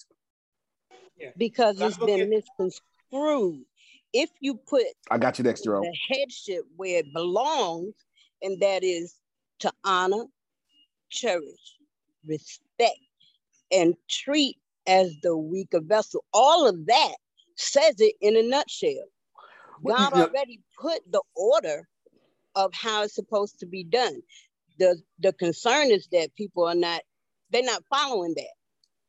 because 1.38 1.80
it's 1.80 1.96
been 1.96 2.28
misconstrued. 2.28 3.64
If 4.12 4.28
you 4.40 4.56
put 4.56 4.84
I 5.10 5.16
got 5.16 5.38
you 5.38 5.44
next, 5.44 5.64
Jerome. 5.64 5.80
the 5.80 6.14
headship 6.14 6.64
where 6.76 6.98
it 6.98 7.06
belongs, 7.14 7.94
and 8.42 8.60
that 8.60 8.84
is 8.84 9.14
to 9.60 9.72
honor, 9.82 10.26
cherish, 11.08 11.78
respect, 12.28 12.98
and 13.72 13.94
treat 14.10 14.58
as 14.86 15.14
the 15.22 15.38
weaker 15.38 15.80
vessel. 15.80 16.22
All 16.34 16.68
of 16.68 16.84
that 16.84 17.14
says 17.56 17.94
it 17.98 18.14
in 18.20 18.36
a 18.36 18.42
nutshell. 18.42 19.06
God 19.86 20.12
yeah. 20.14 20.24
already 20.24 20.60
put 20.78 21.00
the 21.10 21.22
order 21.34 21.88
of 22.56 22.74
how 22.74 23.04
it's 23.04 23.14
supposed 23.14 23.58
to 23.60 23.66
be 23.66 23.84
done. 23.84 24.20
The 24.78 25.00
the 25.18 25.32
concern 25.32 25.90
is 25.90 26.08
that 26.12 26.36
people 26.36 26.68
are 26.68 26.74
not 26.74 27.00
they're 27.50 27.62
not 27.62 27.84
following 27.88 28.34
that. 28.36 28.52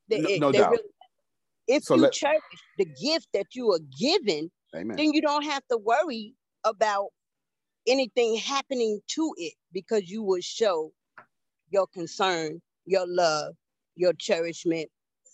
They, 0.09 0.19
No- 0.39 0.49
no 0.49 0.51
doubt. 0.51 0.77
if 1.67 1.83
So 1.83 1.95
you 1.95 2.01
let- 2.03 2.13
cherish 2.13 2.41
the 2.77 2.85
gift 2.85 3.27
that 3.33 3.47
you 3.53 3.71
are 3.71 3.79
given, 3.99 4.51
Amen. 4.75 4.97
then 4.97 5.13
you 5.13 5.21
don't 5.21 5.43
have 5.45 5.63
to 5.71 5.77
worry 5.77 6.35
about 6.63 7.07
anything 7.87 8.37
happening 8.37 9.01
to 9.07 9.33
it 9.37 9.53
because 9.71 10.09
you 10.09 10.23
will 10.23 10.41
show 10.41 10.91
your 11.69 11.87
concern, 11.87 12.61
your 12.85 13.05
love, 13.07 13.55
your 13.95 14.13
cherishment, 14.13 14.89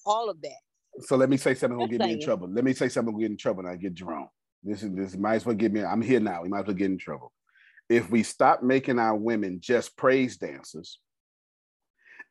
all 0.06 0.30
of 0.30 0.42
that. 0.42 0.60
So 1.02 1.16
let 1.16 1.30
me 1.30 1.38
say 1.38 1.54
something 1.56 1.80
Just 1.80 1.92
get 1.92 2.02
me 2.02 2.14
in 2.14 2.20
trouble. 2.22 2.50
Let 2.50 2.64
me 2.64 2.74
say 2.74 2.90
something 2.90 3.14
gonna 3.14 3.24
get 3.24 3.32
in 3.32 3.38
trouble 3.38 3.62
and 3.62 3.70
I 3.70 3.76
get 3.76 3.94
Jerome. 3.94 4.28
This 4.64 4.84
is 4.84 4.92
this 4.94 5.16
might 5.16 5.36
as 5.36 5.46
well 5.46 5.56
get 5.56 5.72
me. 5.72 5.84
I'm 5.84 6.02
here 6.02 6.20
now. 6.20 6.42
We 6.44 6.50
might 6.50 6.62
as 6.62 6.68
well 6.68 6.76
get 6.76 6.92
in 6.92 6.98
trouble. 6.98 7.32
If 7.88 8.10
we 8.10 8.24
stop 8.24 8.62
making 8.64 9.00
our 9.00 9.16
women 9.16 9.60
just 9.62 9.96
praise 9.96 10.38
dancers 10.38 11.00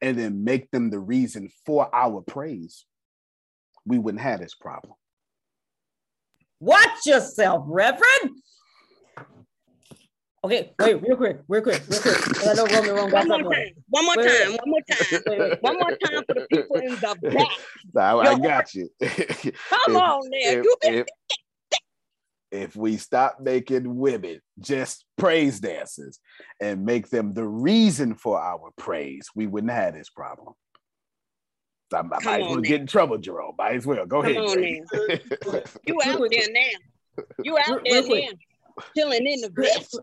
and 0.01 0.19
then 0.19 0.45
make 0.45 0.71
them 0.71 0.91
the 0.91 0.99
reason 0.99 1.51
for 1.67 1.93
our 1.95 2.21
praise, 2.21 2.85
we 3.85 3.99
wouldn't 3.99 4.23
have 4.23 4.41
this 4.41 4.55
problem. 4.55 4.95
Watch 6.61 7.07
yourself, 7.07 7.65
Reverend. 7.67 8.41
Okay, 10.45 10.73
wait, 10.81 11.03
real 11.03 11.17
quick, 11.17 11.39
real 11.49 11.63
quick, 11.63 11.83
real 11.89 12.01
quick. 12.01 12.47
I 12.47 12.53
know 12.55 12.67
Roman 12.67 12.95
Rome 12.95 13.11
got 13.11 13.27
One 13.29 13.43
more 13.43 13.53
time, 13.53 13.73
one 13.89 14.05
more 14.05 14.15
Wait, 14.19 14.27
wait, 14.27 14.43
time, 14.45 14.53
one 14.53 14.71
more 14.71 14.81
time, 14.89 15.59
one 15.61 15.79
more 15.79 15.91
time 15.91 16.25
for 16.27 16.35
the 16.35 16.47
people 16.49 16.77
in 16.77 16.91
the 16.95 17.17
back. 17.23 17.49
I, 17.97 18.17
I 18.19 18.39
got 18.39 18.73
you. 18.75 18.89
Come 19.01 19.09
If- 19.89 19.97
on 19.97 20.21
there. 20.31 20.59
if- 20.61 20.65
You 20.65 20.77
been 20.81 20.95
if, 20.95 21.07
if 22.51 22.75
we 22.77 22.97
stop 22.97 23.39
making 23.41 23.97
women 23.97 24.41
just 24.61 25.05
praise 25.17 25.61
dancers 25.61 26.19
and 26.61 26.85
make 26.85 27.09
them 27.11 27.35
the 27.35 27.47
reason 27.47 28.15
for 28.15 28.41
our 28.41 28.71
praise, 28.77 29.29
we 29.35 29.47
wouldn't 29.47 29.73
have 29.73 29.95
this 29.95 30.09
problem. 30.11 30.55
I, 31.93 31.99
I 31.99 32.03
might 32.03 32.19
as 32.21 32.27
well 32.27 32.53
on 32.53 32.63
get 32.63 32.81
in 32.81 32.87
trouble, 32.87 33.19
Jerome. 33.19 33.55
Might 33.59 33.77
as 33.77 33.87
well. 33.87 34.05
Go 34.07 34.23
Come 34.23 34.31
ahead. 34.33 34.43
on 34.45 34.55
Greg. 34.55 35.23
you 35.87 36.01
out 36.05 36.21
there 36.31 36.53
now. 36.53 37.25
You 37.43 37.59
out 37.59 37.83
Real- 37.85 38.03
there 38.09 38.21
now. 38.21 38.29
Chilling 38.97 39.27
in 39.27 39.41
the 39.41 39.51
vest. 39.51 39.99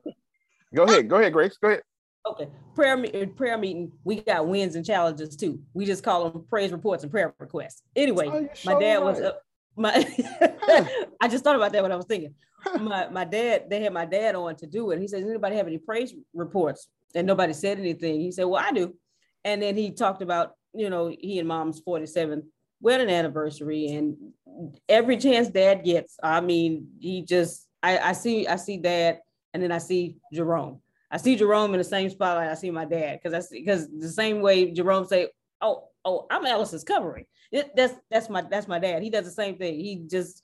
Go 0.73 0.83
ahead. 0.83 1.07
Go 1.09 1.17
ahead, 1.17 1.31
Grace. 1.33 1.57
Go 1.57 1.69
ahead. 1.69 1.81
Okay, 2.27 2.47
prayer 2.73 2.97
me- 2.97 3.11
uh, 3.11 3.27
prayer 3.27 3.57
meeting. 3.57 3.91
We 4.03 4.21
got 4.21 4.47
wins 4.47 4.75
and 4.75 4.83
challenges 4.83 5.35
too. 5.35 5.59
We 5.75 5.85
just 5.85 6.03
call 6.03 6.29
them 6.31 6.43
praise 6.49 6.71
reports 6.71 7.03
and 7.03 7.11
prayer 7.11 7.33
requests. 7.39 7.83
Anyway, 7.95 8.27
Oh, 8.27 8.41
my 8.65 8.73
so 8.73 8.79
dad 8.79 9.03
was 9.03 9.21
right. 9.21 9.33
My. 9.75 9.93
I 11.21 11.27
just 11.27 11.43
thought 11.43 11.55
about 11.55 11.71
that 11.73 11.83
when 11.83 11.91
I 11.91 11.95
was 11.95 12.05
thinking. 12.05 12.35
My 12.79 13.07
my 13.09 13.25
dad, 13.25 13.69
they 13.69 13.81
had 13.81 13.93
my 13.93 14.05
dad 14.05 14.35
on 14.35 14.55
to 14.57 14.67
do 14.67 14.91
it. 14.91 14.99
He 14.99 15.07
"Does 15.07 15.13
anybody 15.13 15.55
have 15.55 15.67
any 15.67 15.77
praise 15.77 16.13
reports?" 16.33 16.87
And 17.13 17.27
nobody 17.27 17.53
said 17.53 17.79
anything. 17.79 18.19
He 18.19 18.31
said, 18.31 18.45
"Well, 18.45 18.63
I 18.63 18.71
do." 18.71 18.95
And 19.43 19.61
then 19.61 19.77
he 19.77 19.91
talked 19.91 20.21
about 20.21 20.53
you 20.73 20.89
know 20.89 21.07
he 21.07 21.39
and 21.39 21.47
mom's 21.47 21.81
47th 21.81 22.43
wedding 22.81 23.09
anniversary, 23.09 23.87
and 23.87 24.15
every 24.89 25.17
chance 25.17 25.47
dad 25.47 25.83
gets, 25.83 26.17
I 26.21 26.41
mean, 26.41 26.89
he 26.99 27.21
just 27.23 27.67
I 27.81 27.97
I 27.99 28.11
see 28.13 28.47
I 28.47 28.55
see 28.55 28.77
dad, 28.77 29.19
and 29.53 29.61
then 29.61 29.71
I 29.71 29.79
see 29.79 30.17
Jerome. 30.33 30.81
I 31.11 31.17
see 31.17 31.35
Jerome 31.35 31.73
in 31.73 31.77
the 31.77 31.83
same 31.83 32.09
spotlight 32.09 32.49
I 32.49 32.55
see 32.55 32.71
my 32.71 32.85
dad 32.85 33.19
because 33.21 33.33
I 33.33 33.39
see 33.39 33.59
because 33.59 33.87
the 33.89 34.09
same 34.09 34.41
way 34.41 34.71
Jerome 34.71 35.05
say, 35.05 35.29
"Oh, 35.61 35.89
oh, 36.03 36.27
I'm 36.29 36.45
Alice's 36.45 36.83
covering." 36.83 37.25
It, 37.51 37.75
that's 37.75 37.93
that's 38.09 38.29
my 38.29 38.41
that's 38.41 38.67
my 38.67 38.79
dad. 38.79 39.03
He 39.03 39.09
does 39.09 39.25
the 39.25 39.31
same 39.31 39.57
thing. 39.57 39.79
He 39.79 40.05
just 40.09 40.41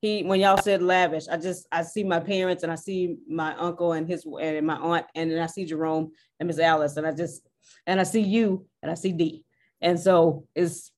he 0.00 0.22
when 0.22 0.40
y'all 0.40 0.56
said 0.56 0.82
lavish, 0.82 1.28
I 1.28 1.36
just 1.36 1.66
I 1.70 1.82
see 1.82 2.04
my 2.04 2.20
parents 2.20 2.62
and 2.62 2.72
I 2.72 2.76
see 2.76 3.16
my 3.28 3.54
uncle 3.56 3.92
and 3.92 4.08
his 4.08 4.26
and 4.40 4.66
my 4.66 4.76
aunt 4.76 5.06
and 5.14 5.30
then 5.30 5.40
I 5.40 5.46
see 5.46 5.64
Jerome 5.64 6.12
and 6.38 6.46
Miss 6.46 6.58
Alice 6.58 6.96
and 6.96 7.06
I 7.06 7.12
just 7.12 7.46
and 7.86 8.00
I 8.00 8.04
see 8.04 8.22
you 8.22 8.66
and 8.82 8.90
I 8.90 8.94
see 8.94 9.12
D 9.12 9.44
and 9.80 9.98
so 9.98 10.46
it's 10.54 10.90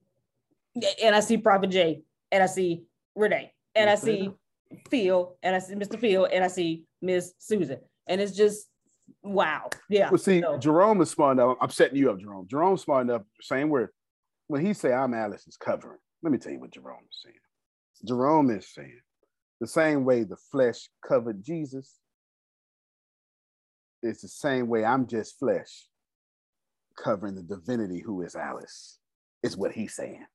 and 1.03 1.15
I 1.15 1.21
see 1.21 1.37
Prophet 1.37 1.71
J 1.71 2.03
and 2.31 2.43
I 2.43 2.47
see 2.47 2.85
Renee 3.17 3.53
and 3.75 3.91
I 3.91 3.97
see 3.97 4.31
Phil 4.89 5.37
and 5.43 5.55
I 5.55 5.59
see 5.59 5.75
Mr. 5.75 5.99
Phil 5.99 6.27
and 6.33 6.45
I 6.45 6.49
see 6.49 6.85
Miss 7.01 7.35
Susan 7.39 7.81
and 8.07 8.21
it's 8.21 8.37
just 8.37 8.69
wow 9.23 9.69
yeah 9.89 10.11
Well, 10.11 10.19
see, 10.19 10.43
Jerome 10.59 11.01
is 11.01 11.11
smart 11.11 11.39
enough. 11.39 11.57
I'm 11.61 11.71
setting 11.71 11.97
you 11.97 12.11
up, 12.11 12.19
Jerome. 12.21 12.47
Jerome's 12.49 12.83
smart 12.83 13.07
enough, 13.07 13.23
same 13.41 13.69
word. 13.69 13.91
When 14.49 14.65
he 14.65 14.75
say 14.75 14.93
I'm 14.93 15.15
Alice's 15.15 15.57
covering, 15.57 15.99
let 16.23 16.33
me 16.33 16.39
tell 16.39 16.53
you 16.53 16.61
what 16.61 16.73
Jerome 16.73 17.05
is 17.11 17.21
saying. 17.25 17.37
Jerome 18.07 18.51
is 18.51 18.69
saying 18.73 19.01
the 19.61 19.67
same 19.67 20.05
way 20.05 20.25
the 20.25 20.37
flesh 20.51 20.89
covered 21.07 21.43
Jesus, 21.45 21.99
it's 24.03 24.23
the 24.23 24.29
same 24.29 24.69
way 24.69 24.85
I'm 24.85 25.07
just 25.07 25.39
flesh 25.39 25.87
covering 27.03 27.35
the 27.37 27.43
divinity 27.43 28.01
who 28.05 28.23
is 28.23 28.35
Alice, 28.35 28.99
is 29.43 29.57
what 29.57 29.73
he's 29.73 29.95
saying. 29.95 30.27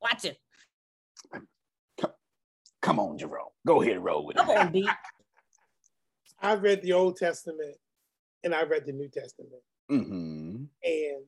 watch 0.00 0.24
it 0.24 0.38
Come 2.82 2.98
on, 3.00 3.16
Jerome. 3.16 3.48
Go 3.66 3.80
ahead, 3.80 3.94
and 3.96 4.04
roll 4.04 4.26
with 4.26 4.36
come 4.36 4.50
it. 4.50 4.58
on 4.58 4.70
D 4.72 4.86
I 6.40 6.54
read 6.54 6.82
the 6.82 6.92
Old 6.92 7.16
Testament 7.16 7.76
and 8.42 8.54
I 8.54 8.62
read 8.64 8.86
the 8.86 8.92
New 8.92 9.08
Testament. 9.08 9.62
hmm 9.88 10.64
And 10.82 11.24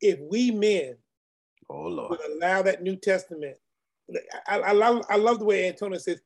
if 0.00 0.18
we 0.20 0.50
men 0.50 0.96
Oh 1.68 1.82
Lord. 1.82 2.10
would 2.10 2.20
allow 2.32 2.62
that 2.62 2.82
New 2.82 2.96
Testament, 2.96 3.56
I, 4.46 4.58
I, 4.58 4.72
love, 4.72 5.04
I 5.08 5.16
love 5.16 5.38
the 5.38 5.44
way 5.44 5.68
Antonio 5.68 5.98
says, 5.98 6.20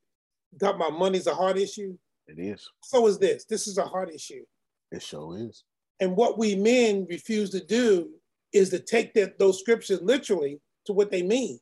talk 0.58 0.74
about 0.76 0.94
money's 0.98 1.26
a 1.26 1.34
hard 1.34 1.58
issue. 1.58 1.96
It 2.26 2.38
is. 2.38 2.68
So 2.82 3.06
is 3.06 3.18
this. 3.18 3.44
This 3.44 3.66
is 3.68 3.76
a 3.78 3.84
hard 3.84 4.10
issue. 4.10 4.44
It 4.90 5.02
sure 5.02 5.36
is. 5.38 5.64
And 6.00 6.16
what 6.16 6.38
we 6.38 6.54
men 6.56 7.06
refuse 7.10 7.50
to 7.50 7.62
do 7.64 8.10
is 8.52 8.70
to 8.70 8.78
take 8.78 9.12
that, 9.14 9.38
those 9.38 9.60
scriptures 9.60 10.00
literally 10.02 10.60
to 10.86 10.92
what 10.92 11.10
they 11.10 11.22
mean. 11.22 11.58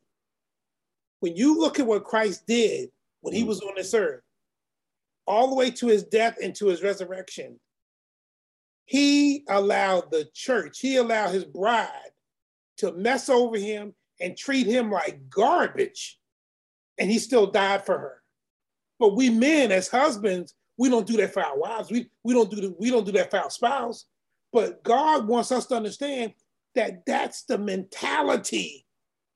when 1.19 1.35
you 1.35 1.57
look 1.59 1.79
at 1.79 1.87
what 1.87 2.03
Christ 2.03 2.45
did 2.47 2.89
when 3.21 3.33
he 3.33 3.43
was 3.43 3.61
on 3.61 3.73
this 3.75 3.93
earth, 3.93 4.21
all 5.25 5.49
the 5.49 5.55
way 5.55 5.71
to 5.71 5.87
his 5.87 6.03
death 6.03 6.37
and 6.41 6.55
to 6.55 6.67
his 6.67 6.83
resurrection, 6.83 7.59
he 8.85 9.43
allowed 9.49 10.11
the 10.11 10.29
church, 10.33 10.79
he 10.79 10.97
allowed 10.97 11.31
his 11.31 11.45
bride 11.45 12.11
to 12.77 12.91
mess 12.91 13.29
over 13.29 13.57
him 13.57 13.93
and 14.19 14.37
treat 14.37 14.67
him 14.67 14.91
like 14.91 15.29
garbage. 15.29 16.19
And 16.97 17.09
he 17.09 17.19
still 17.19 17.47
died 17.47 17.85
for 17.85 17.97
her. 17.97 18.21
But 18.99 19.15
we 19.15 19.29
men 19.29 19.71
as 19.71 19.87
husbands, 19.87 20.53
we 20.77 20.89
don't 20.89 21.07
do 21.07 21.17
that 21.17 21.33
for 21.33 21.43
our 21.43 21.57
wives. 21.57 21.91
We, 21.91 22.09
we 22.23 22.33
don't 22.33 22.51
do 22.51 22.57
the, 22.57 22.75
we 22.79 22.89
don't 22.89 23.05
do 23.05 23.11
that 23.13 23.31
for 23.31 23.39
our 23.39 23.49
spouse. 23.49 24.05
But 24.51 24.83
God 24.83 25.27
wants 25.27 25.51
us 25.51 25.65
to 25.67 25.75
understand 25.75 26.33
that 26.75 27.05
that's 27.05 27.43
the 27.43 27.57
mentality 27.57 28.85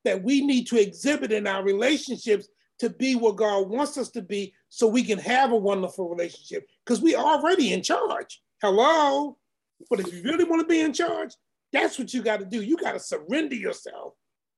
that 0.06 0.24
we 0.24 0.46
need 0.46 0.68
to 0.68 0.80
exhibit 0.80 1.32
in 1.32 1.48
our 1.48 1.64
relationships 1.64 2.48
to 2.80 2.90
be 2.90 3.16
what 3.16 3.38
God 3.38 3.70
wants 3.70 3.98
us 3.98 4.10
to 4.12 4.22
be 4.22 4.54
so 4.70 4.88
we 4.88 5.04
can 5.04 5.20
have 5.20 5.52
a 5.52 5.56
wonderful 5.56 6.10
relationship 6.10 6.68
because 6.86 7.02
we 7.02 7.16
already 7.16 7.74
in 7.74 7.82
charge. 7.82 8.42
Hello. 8.62 9.38
But 9.90 10.00
if 10.00 10.14
you 10.14 10.24
really 10.24 10.44
want 10.44 10.62
to 10.62 10.68
be 10.68 10.82
in 10.82 10.94
charge, 10.94 11.32
that's 11.72 12.00
what 12.00 12.14
you 12.14 12.22
got 12.22 12.40
to 12.40 12.46
do. 12.46 12.62
You 12.62 12.78
got 12.78 12.94
to 12.94 13.00
surrender 13.00 13.56
yourself 13.56 14.14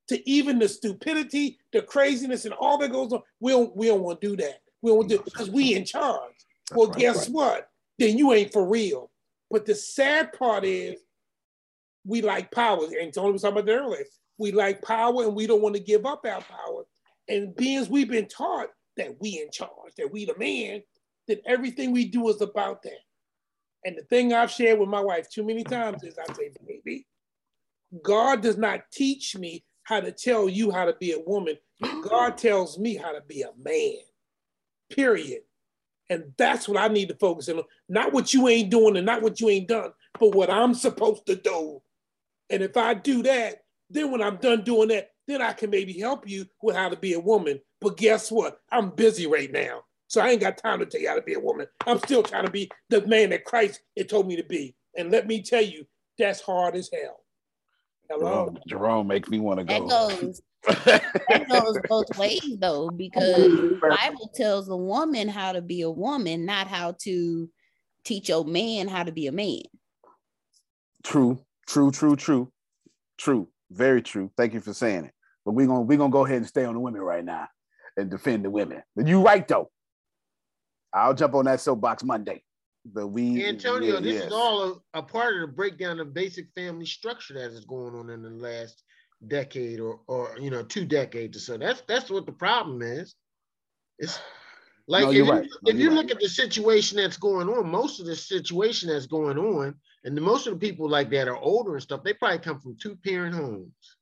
to 0.08 0.28
even 0.28 0.58
the 0.58 0.68
stupidity, 0.68 1.58
the 1.72 1.82
craziness, 1.82 2.44
and 2.44 2.54
all 2.54 2.78
that 2.78 2.92
goes 2.92 3.12
on. 3.12 3.22
We 3.40 3.52
don't, 3.52 3.74
we 3.76 3.86
don't 3.86 4.02
want 4.02 4.20
to 4.20 4.28
do 4.28 4.36
that. 4.36 4.60
We 4.82 4.90
don't 4.90 5.08
do 5.08 5.16
it 5.16 5.24
because 5.24 5.50
we 5.50 5.74
in 5.74 5.84
charge. 5.84 6.32
That's 6.68 6.78
well, 6.78 6.88
right, 6.88 6.98
guess 6.98 7.28
right. 7.28 7.34
what? 7.34 7.70
Then 7.98 8.16
you 8.16 8.32
ain't 8.32 8.52
for 8.52 8.66
real. 8.66 9.10
But 9.50 9.66
the 9.66 9.74
sad 9.74 10.32
part 10.32 10.64
is 10.64 11.00
we 12.04 12.22
like 12.22 12.50
power. 12.50 12.86
And 13.00 13.12
Tony 13.12 13.32
was 13.32 13.42
talking 13.42 13.58
about 13.58 13.66
that 13.66 13.72
earlier. 13.72 14.04
We 14.38 14.52
like 14.52 14.80
power 14.80 15.24
and 15.24 15.34
we 15.34 15.46
don't 15.46 15.60
want 15.60 15.74
to 15.74 15.82
give 15.82 16.06
up 16.06 16.24
our 16.24 16.40
power. 16.40 16.84
And 17.30 17.54
beings 17.54 17.88
we've 17.88 18.10
been 18.10 18.26
taught 18.26 18.68
that 18.96 19.18
we 19.20 19.40
in 19.40 19.50
charge, 19.52 19.94
that 19.96 20.12
we 20.12 20.26
the 20.26 20.36
man, 20.36 20.82
that 21.28 21.40
everything 21.46 21.92
we 21.92 22.06
do 22.06 22.28
is 22.28 22.40
about 22.42 22.82
that. 22.82 22.98
And 23.84 23.96
the 23.96 24.02
thing 24.02 24.34
I've 24.34 24.50
shared 24.50 24.78
with 24.78 24.88
my 24.88 25.00
wife 25.00 25.30
too 25.30 25.46
many 25.46 25.62
times 25.64 26.02
is 26.02 26.18
I 26.18 26.32
say, 26.34 26.50
baby, 26.66 27.06
God 28.02 28.42
does 28.42 28.58
not 28.58 28.80
teach 28.92 29.36
me 29.36 29.64
how 29.84 30.00
to 30.00 30.12
tell 30.12 30.48
you 30.48 30.72
how 30.72 30.84
to 30.84 30.94
be 31.00 31.12
a 31.12 31.20
woman. 31.20 31.56
God 32.02 32.36
tells 32.36 32.78
me 32.78 32.96
how 32.96 33.12
to 33.12 33.20
be 33.22 33.42
a 33.42 33.50
man, 33.56 33.94
period. 34.90 35.42
And 36.10 36.32
that's 36.36 36.68
what 36.68 36.78
I 36.78 36.88
need 36.88 37.08
to 37.08 37.14
focus 37.14 37.48
on. 37.48 37.62
Not 37.88 38.12
what 38.12 38.34
you 38.34 38.48
ain't 38.48 38.70
doing 38.70 38.96
and 38.96 39.06
not 39.06 39.22
what 39.22 39.40
you 39.40 39.48
ain't 39.48 39.68
done, 39.68 39.92
but 40.18 40.34
what 40.34 40.50
I'm 40.50 40.74
supposed 40.74 41.26
to 41.26 41.36
do. 41.36 41.80
And 42.50 42.62
if 42.62 42.76
I 42.76 42.94
do 42.94 43.22
that, 43.22 43.62
then 43.88 44.10
when 44.10 44.20
I'm 44.20 44.36
done 44.36 44.62
doing 44.62 44.88
that, 44.88 45.10
then 45.30 45.42
I 45.42 45.52
can 45.52 45.70
maybe 45.70 45.92
help 45.98 46.28
you 46.28 46.46
with 46.62 46.76
how 46.76 46.88
to 46.88 46.96
be 46.96 47.12
a 47.14 47.20
woman. 47.20 47.60
But 47.80 47.96
guess 47.96 48.30
what? 48.30 48.58
I'm 48.70 48.90
busy 48.90 49.26
right 49.26 49.50
now. 49.50 49.82
So 50.08 50.20
I 50.20 50.30
ain't 50.30 50.40
got 50.40 50.58
time 50.58 50.80
to 50.80 50.86
tell 50.86 51.00
you 51.00 51.08
how 51.08 51.14
to 51.14 51.22
be 51.22 51.34
a 51.34 51.40
woman. 51.40 51.66
I'm 51.86 51.98
still 51.98 52.22
trying 52.22 52.44
to 52.44 52.50
be 52.50 52.70
the 52.88 53.06
man 53.06 53.30
that 53.30 53.44
Christ 53.44 53.80
had 53.96 54.08
told 54.08 54.26
me 54.26 54.36
to 54.36 54.42
be. 54.42 54.74
And 54.96 55.12
let 55.12 55.26
me 55.26 55.40
tell 55.40 55.62
you, 55.62 55.86
that's 56.18 56.40
hard 56.40 56.74
as 56.74 56.90
hell. 56.92 57.20
Hello. 58.08 58.46
Jerome, 58.46 58.58
Jerome 58.66 59.06
makes 59.06 59.28
me 59.28 59.38
want 59.38 59.60
to 59.60 59.64
go. 59.64 59.86
That 59.86 60.18
goes, 60.18 60.42
that 60.84 61.48
goes 61.48 61.78
both 61.88 62.18
ways 62.18 62.56
though, 62.58 62.90
because 62.90 63.36
the 63.36 63.78
Bible 63.80 64.30
tells 64.34 64.68
a 64.68 64.76
woman 64.76 65.28
how 65.28 65.52
to 65.52 65.62
be 65.62 65.82
a 65.82 65.90
woman, 65.90 66.44
not 66.44 66.66
how 66.66 66.96
to 67.02 67.48
teach 68.04 68.28
your 68.28 68.44
man 68.44 68.88
how 68.88 69.04
to 69.04 69.12
be 69.12 69.28
a 69.28 69.32
man. 69.32 69.62
True, 71.04 71.38
true, 71.68 71.92
true, 71.92 72.16
true, 72.16 72.50
true. 73.16 73.48
Very 73.70 74.02
true. 74.02 74.30
Thank 74.36 74.54
you 74.54 74.60
for 74.60 74.74
saying 74.74 75.04
it. 75.04 75.14
But 75.44 75.52
we're 75.52 75.66
gonna 75.66 75.82
we're 75.82 75.98
gonna 75.98 76.12
go 76.12 76.24
ahead 76.24 76.38
and 76.38 76.46
stay 76.46 76.64
on 76.64 76.74
the 76.74 76.80
women 76.80 77.00
right 77.00 77.24
now 77.24 77.48
and 77.96 78.10
defend 78.10 78.44
the 78.44 78.50
women. 78.50 78.82
But 78.94 79.06
you 79.06 79.22
right 79.22 79.46
though. 79.46 79.70
I'll 80.92 81.14
jump 81.14 81.34
on 81.34 81.44
that 81.44 81.60
soapbox 81.60 82.02
Monday. 82.02 82.42
But 82.84 83.08
we 83.08 83.46
Antonio, 83.46 83.94
yeah, 83.94 84.00
this 84.00 84.24
is 84.24 84.32
all 84.32 84.82
a, 84.94 84.98
a, 84.98 85.02
part 85.02 85.34
of 85.34 85.42
the 85.42 85.54
breakdown 85.54 86.00
of 86.00 86.14
basic 86.14 86.46
family 86.54 86.86
structure 86.86 87.34
that 87.34 87.52
is 87.52 87.64
going 87.66 87.94
on 87.94 88.08
in 88.10 88.22
the 88.22 88.30
last 88.30 88.82
decade 89.28 89.80
or 89.80 90.00
or 90.06 90.36
you 90.40 90.50
know 90.50 90.62
two 90.62 90.86
decades 90.86 91.36
or 91.36 91.40
so. 91.40 91.58
That's 91.58 91.82
that's 91.86 92.10
what 92.10 92.24
the 92.24 92.32
problem 92.32 92.80
is. 92.80 93.14
It's 93.98 94.18
like 94.88 95.04
no, 95.04 95.10
if, 95.10 95.16
you, 95.16 95.30
right. 95.30 95.46
no, 95.62 95.70
if 95.70 95.76
you 95.76 95.88
right. 95.88 95.96
look 95.96 96.10
at 96.10 96.20
the 96.20 96.28
situation 96.28 96.96
that's 96.96 97.18
going 97.18 97.48
on, 97.48 97.70
most 97.70 98.00
of 98.00 98.06
the 98.06 98.16
situation 98.16 98.88
that's 98.88 99.06
going 99.06 99.38
on, 99.38 99.74
and 100.04 100.16
the, 100.16 100.22
most 100.22 100.46
of 100.46 100.54
the 100.54 100.58
people 100.58 100.88
like 100.88 101.10
that 101.10 101.28
are 101.28 101.36
older 101.36 101.74
and 101.74 101.82
stuff, 101.82 102.02
they 102.02 102.14
probably 102.14 102.38
come 102.38 102.58
from 102.58 102.76
two 102.80 102.96
parent 102.96 103.34
homes. 103.34 103.96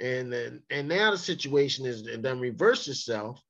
Yep. 0.00 0.10
And 0.10 0.32
then 0.32 0.62
and 0.70 0.88
now 0.88 1.10
the 1.10 1.18
situation 1.18 1.86
is 1.86 2.04
then 2.18 2.40
reverse 2.40 2.88
itself. 2.88 3.40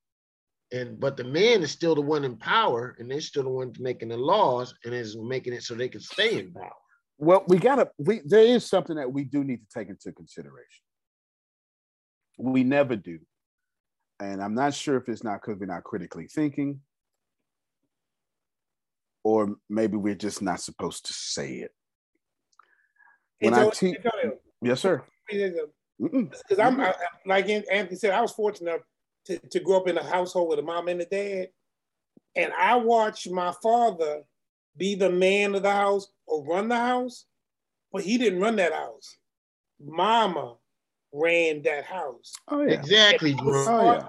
And 0.73 0.99
but 0.99 1.17
the 1.17 1.25
man 1.25 1.63
is 1.63 1.71
still 1.71 1.95
the 1.95 2.01
one 2.01 2.25
in 2.25 2.37
power 2.37 2.97
and 2.99 3.11
they're 3.11 3.21
still 3.21 3.45
the 3.45 3.51
one 3.51 3.73
making 3.79 4.09
the 4.09 4.17
laws 4.17 4.75
and 4.85 4.93
is 4.93 5.17
making 5.17 5.53
it 5.53 5.63
so 5.63 5.75
they 5.75 5.89
can 5.89 6.01
stay 6.01 6.39
in 6.39 6.53
power. 6.53 6.73
Well 7.19 7.45
we 7.47 7.59
gotta 7.59 7.89
we 7.99 8.21
there 8.25 8.45
is 8.45 8.67
something 8.67 8.97
that 8.97 9.13
we 9.13 9.25
do 9.25 9.45
need 9.45 9.59
to 9.59 9.79
take 9.79 9.89
into 9.89 10.13
consideration. 10.13 10.83
We 12.39 12.65
never 12.65 12.97
do. 12.97 13.21
And 14.19 14.43
i'm 14.43 14.55
not 14.55 14.75
sure 14.75 14.97
if 14.97 15.09
it's 15.09 15.23
not 15.23 15.43
because 15.43 15.61
we're 15.61 15.67
not 15.67 15.85
critically 15.85 16.27
thinking 16.27 16.81
or 19.27 19.57
maybe 19.69 19.97
we're 19.97 20.15
just 20.15 20.41
not 20.41 20.61
supposed 20.61 21.05
to 21.07 21.13
say 21.13 21.55
it. 21.55 21.73
When 23.41 23.55
I 23.55 23.69
teach, 23.71 23.97
yes, 24.63 24.81
sir. 24.81 25.03
Because 26.01 26.59
I'm 26.59 26.81
I, 26.81 26.95
like 27.25 27.49
Anthony 27.49 27.97
said, 27.97 28.13
I 28.13 28.21
was 28.21 28.33
fortunate 28.33 28.83
to, 29.27 29.39
to 29.39 29.61
grow 29.61 29.79
up 29.79 29.89
in 29.89 29.99
a 29.99 30.05
household 30.05 30.51
with 30.51 30.59
a 30.59 30.63
mom 30.63 30.89
and 30.89 31.01
a 31.01 31.05
dad. 31.05 31.49
And 32.35 32.53
I 32.53 32.77
watched 32.77 33.31
my 33.31 33.53
father 33.63 34.23
be 34.77 34.95
the 34.95 35.11
man 35.11 35.55
of 35.55 35.63
the 35.63 35.73
house 35.73 36.09
or 36.27 36.45
run 36.45 36.69
the 36.69 36.77
house, 36.77 37.25
but 37.93 38.03
he 38.03 38.19
didn't 38.19 38.41
run 38.41 38.57
that 38.57 38.75
house. 38.75 39.17
Mama 39.83 40.57
ran 41.13 41.63
that 41.63 41.85
house. 41.85 42.33
Oh, 42.49 42.63
yeah. 42.63 42.75
Exactly, 42.75 43.33
and 43.33 43.41
I, 43.41 43.45
oh, 43.45 43.93
yeah. 43.93 44.07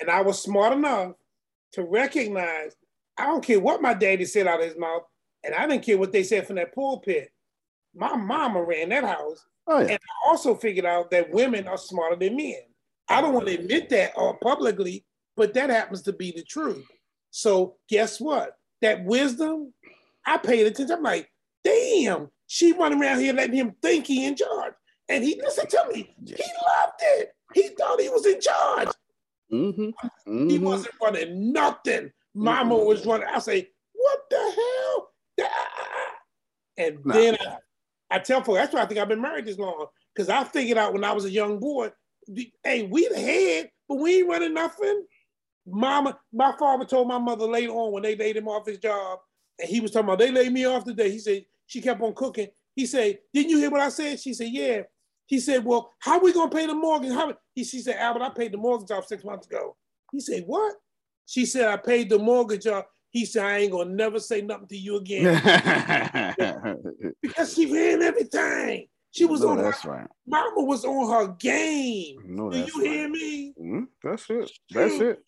and 0.00 0.10
I 0.10 0.20
was 0.20 0.42
smart 0.42 0.72
enough 0.72 1.14
to 1.72 1.84
recognize 1.84 2.74
I 3.18 3.26
don't 3.26 3.44
care 3.44 3.60
what 3.60 3.82
my 3.82 3.94
daddy 3.94 4.24
said 4.24 4.46
out 4.46 4.60
of 4.60 4.66
his 4.66 4.78
mouth, 4.78 5.02
and 5.44 5.54
I 5.54 5.66
didn't 5.66 5.84
care 5.84 5.98
what 5.98 6.12
they 6.12 6.22
said 6.22 6.46
from 6.46 6.56
that 6.56 6.74
pulpit. 6.74 7.30
My 7.94 8.16
mama 8.16 8.62
ran 8.62 8.90
that 8.90 9.04
house. 9.04 9.44
Oh, 9.70 9.78
yeah. 9.78 9.92
And 9.92 9.98
I 9.98 10.28
also 10.28 10.54
figured 10.56 10.84
out 10.84 11.12
that 11.12 11.30
women 11.30 11.68
are 11.68 11.78
smarter 11.78 12.16
than 12.16 12.36
men. 12.36 12.56
I 13.08 13.20
don't 13.20 13.32
want 13.32 13.46
to 13.46 13.54
admit 13.54 13.88
that 13.90 14.12
or 14.16 14.36
publicly, 14.38 15.04
but 15.36 15.54
that 15.54 15.70
happens 15.70 16.02
to 16.02 16.12
be 16.12 16.32
the 16.32 16.42
truth. 16.42 16.84
So 17.30 17.76
guess 17.88 18.20
what? 18.20 18.56
That 18.82 19.04
wisdom, 19.04 19.72
I 20.26 20.38
paid 20.38 20.66
attention. 20.66 20.96
I'm 20.96 21.02
like, 21.04 21.30
damn, 21.62 22.30
she 22.48 22.72
running 22.72 23.00
around 23.00 23.20
here 23.20 23.32
letting 23.32 23.54
him 23.54 23.74
think 23.80 24.06
he 24.06 24.26
in 24.26 24.34
charge. 24.34 24.74
And 25.08 25.22
he 25.22 25.40
listened 25.40 25.70
to 25.70 25.86
me. 25.92 26.14
He 26.24 26.32
loved 26.32 27.00
it. 27.00 27.32
He 27.54 27.68
thought 27.68 28.00
he 28.00 28.08
was 28.08 28.26
in 28.26 28.40
charge. 28.40 28.88
Mm-hmm. 29.52 29.82
Mm-hmm. 29.82 30.48
He 30.48 30.58
wasn't 30.58 30.94
running 31.00 31.52
nothing. 31.52 32.10
Mama 32.34 32.74
mm-hmm. 32.74 32.86
was 32.86 33.06
running. 33.06 33.28
I 33.32 33.38
say, 33.38 33.68
what 33.92 34.20
the 34.30 34.52
hell? 34.56 35.48
And 36.76 37.04
nah. 37.04 37.14
then 37.14 37.36
I, 37.40 37.56
I 38.10 38.18
tell 38.18 38.42
folks, 38.42 38.58
that's 38.58 38.74
why 38.74 38.82
I 38.82 38.86
think 38.86 39.00
I've 39.00 39.08
been 39.08 39.20
married 39.20 39.46
this 39.46 39.58
long. 39.58 39.86
Because 40.14 40.28
I 40.28 40.44
figured 40.44 40.78
out 40.78 40.92
when 40.92 41.04
I 41.04 41.12
was 41.12 41.24
a 41.24 41.30
young 41.30 41.60
boy, 41.60 41.90
hey, 42.64 42.82
we 42.82 43.08
the 43.08 43.18
head, 43.18 43.70
but 43.88 43.96
we 43.96 44.18
ain't 44.18 44.28
running 44.28 44.54
nothing. 44.54 45.04
Mama, 45.66 46.18
my 46.32 46.52
father 46.58 46.84
told 46.84 47.06
my 47.06 47.18
mother 47.18 47.46
later 47.46 47.72
on 47.72 47.92
when 47.92 48.02
they 48.02 48.16
laid 48.16 48.36
him 48.36 48.48
off 48.48 48.66
his 48.66 48.78
job, 48.78 49.20
and 49.58 49.68
he 49.68 49.80
was 49.80 49.90
talking 49.90 50.06
about 50.08 50.18
they 50.18 50.32
laid 50.32 50.52
me 50.52 50.64
off 50.64 50.84
today. 50.84 51.10
He 51.10 51.18
said 51.18 51.44
she 51.66 51.80
kept 51.80 52.00
on 52.00 52.14
cooking. 52.14 52.48
He 52.74 52.86
said, 52.86 53.18
"Didn't 53.32 53.50
you 53.50 53.58
hear 53.58 53.70
what 53.70 53.80
I 53.80 53.88
said?" 53.90 54.18
She 54.18 54.34
said, 54.34 54.48
"Yeah." 54.50 54.82
He 55.26 55.38
said, 55.38 55.64
"Well, 55.64 55.92
how 56.00 56.18
we 56.18 56.32
gonna 56.32 56.50
pay 56.50 56.66
the 56.66 56.74
mortgage?" 56.74 57.12
How? 57.12 57.32
He 57.54 57.62
she 57.62 57.80
said, 57.80 57.96
"Albert, 57.96 58.22
I 58.22 58.30
paid 58.30 58.52
the 58.52 58.58
mortgage 58.58 58.90
off 58.90 59.06
six 59.06 59.22
months 59.22 59.46
ago." 59.46 59.76
He 60.10 60.20
said, 60.20 60.44
"What?" 60.46 60.74
She 61.26 61.46
said, 61.46 61.68
"I 61.68 61.76
paid 61.76 62.10
the 62.10 62.18
mortgage 62.18 62.66
off." 62.66 62.86
He 63.10 63.24
said, 63.24 63.44
"I 63.44 63.58
ain't 63.58 63.72
gonna 63.72 63.90
never 63.90 64.18
say 64.18 64.40
nothing 64.40 64.68
to 64.68 64.76
you 64.76 64.96
again," 64.96 65.34
because 67.22 67.54
she 67.54 67.72
ran 67.72 68.02
everything. 68.02 68.86
She 69.12 69.24
was 69.24 69.40
no, 69.40 69.50
on 69.50 69.58
that's 69.58 69.82
her, 69.82 69.90
right. 69.90 70.06
Mama 70.26 70.62
was 70.62 70.84
on 70.84 71.10
her 71.10 71.34
game. 71.34 72.18
No, 72.24 72.50
Do 72.50 72.58
you 72.58 72.64
right. 72.64 72.86
hear 72.86 73.08
me? 73.08 73.54
Mm-hmm. 73.60 73.84
That's 74.04 74.30
it. 74.30 74.50
That's 74.70 74.94
it. 75.00 75.18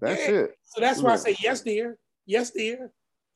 That's 0.00 0.20
yeah. 0.20 0.34
it. 0.34 0.50
So 0.64 0.80
that's 0.80 1.00
why 1.00 1.12
I 1.12 1.16
say 1.16 1.36
yes, 1.40 1.60
dear. 1.60 1.96
Yes, 2.26 2.50
dear. 2.50 2.90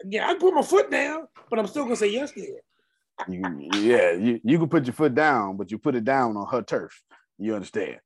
Yeah, 0.05 0.29
I 0.29 0.35
put 0.35 0.55
my 0.55 0.63
foot 0.63 0.91
down, 0.91 1.29
but 1.49 1.59
I'm 1.59 1.69
still 1.69 1.85
gonna 1.85 1.97
say 1.97 2.11
yes, 2.11 2.33
dear. 2.33 2.61
You, 3.29 3.71
yeah, 3.75 4.13
you, 4.13 4.41
you 4.43 4.59
can 4.59 4.69
put 4.69 4.85
your 4.87 4.95
foot 4.95 5.15
down, 5.15 5.57
but 5.57 5.71
you 5.71 5.79
put 5.79 5.95
it 5.95 6.05
down 6.05 6.37
on 6.37 6.47
her 6.49 6.63
turf. 6.63 7.01
You 7.39 7.55
understand? 7.55 7.99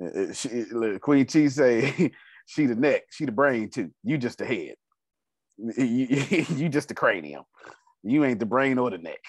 Uh, 0.00 0.06
uh, 0.06 0.32
she, 0.32 0.64
Queen 1.00 1.26
T 1.26 1.48
say 1.48 2.12
she 2.46 2.66
the 2.66 2.74
neck, 2.74 3.02
she 3.10 3.24
the 3.24 3.32
brain 3.32 3.70
too. 3.70 3.90
You 4.04 4.18
just 4.18 4.38
the 4.38 4.46
head. 4.46 4.74
You, 5.76 6.44
you 6.56 6.68
just 6.68 6.88
the 6.88 6.94
cranium. 6.94 7.44
You 8.02 8.24
ain't 8.24 8.38
the 8.38 8.46
brain 8.46 8.78
or 8.78 8.90
the 8.90 8.98
neck. 8.98 9.20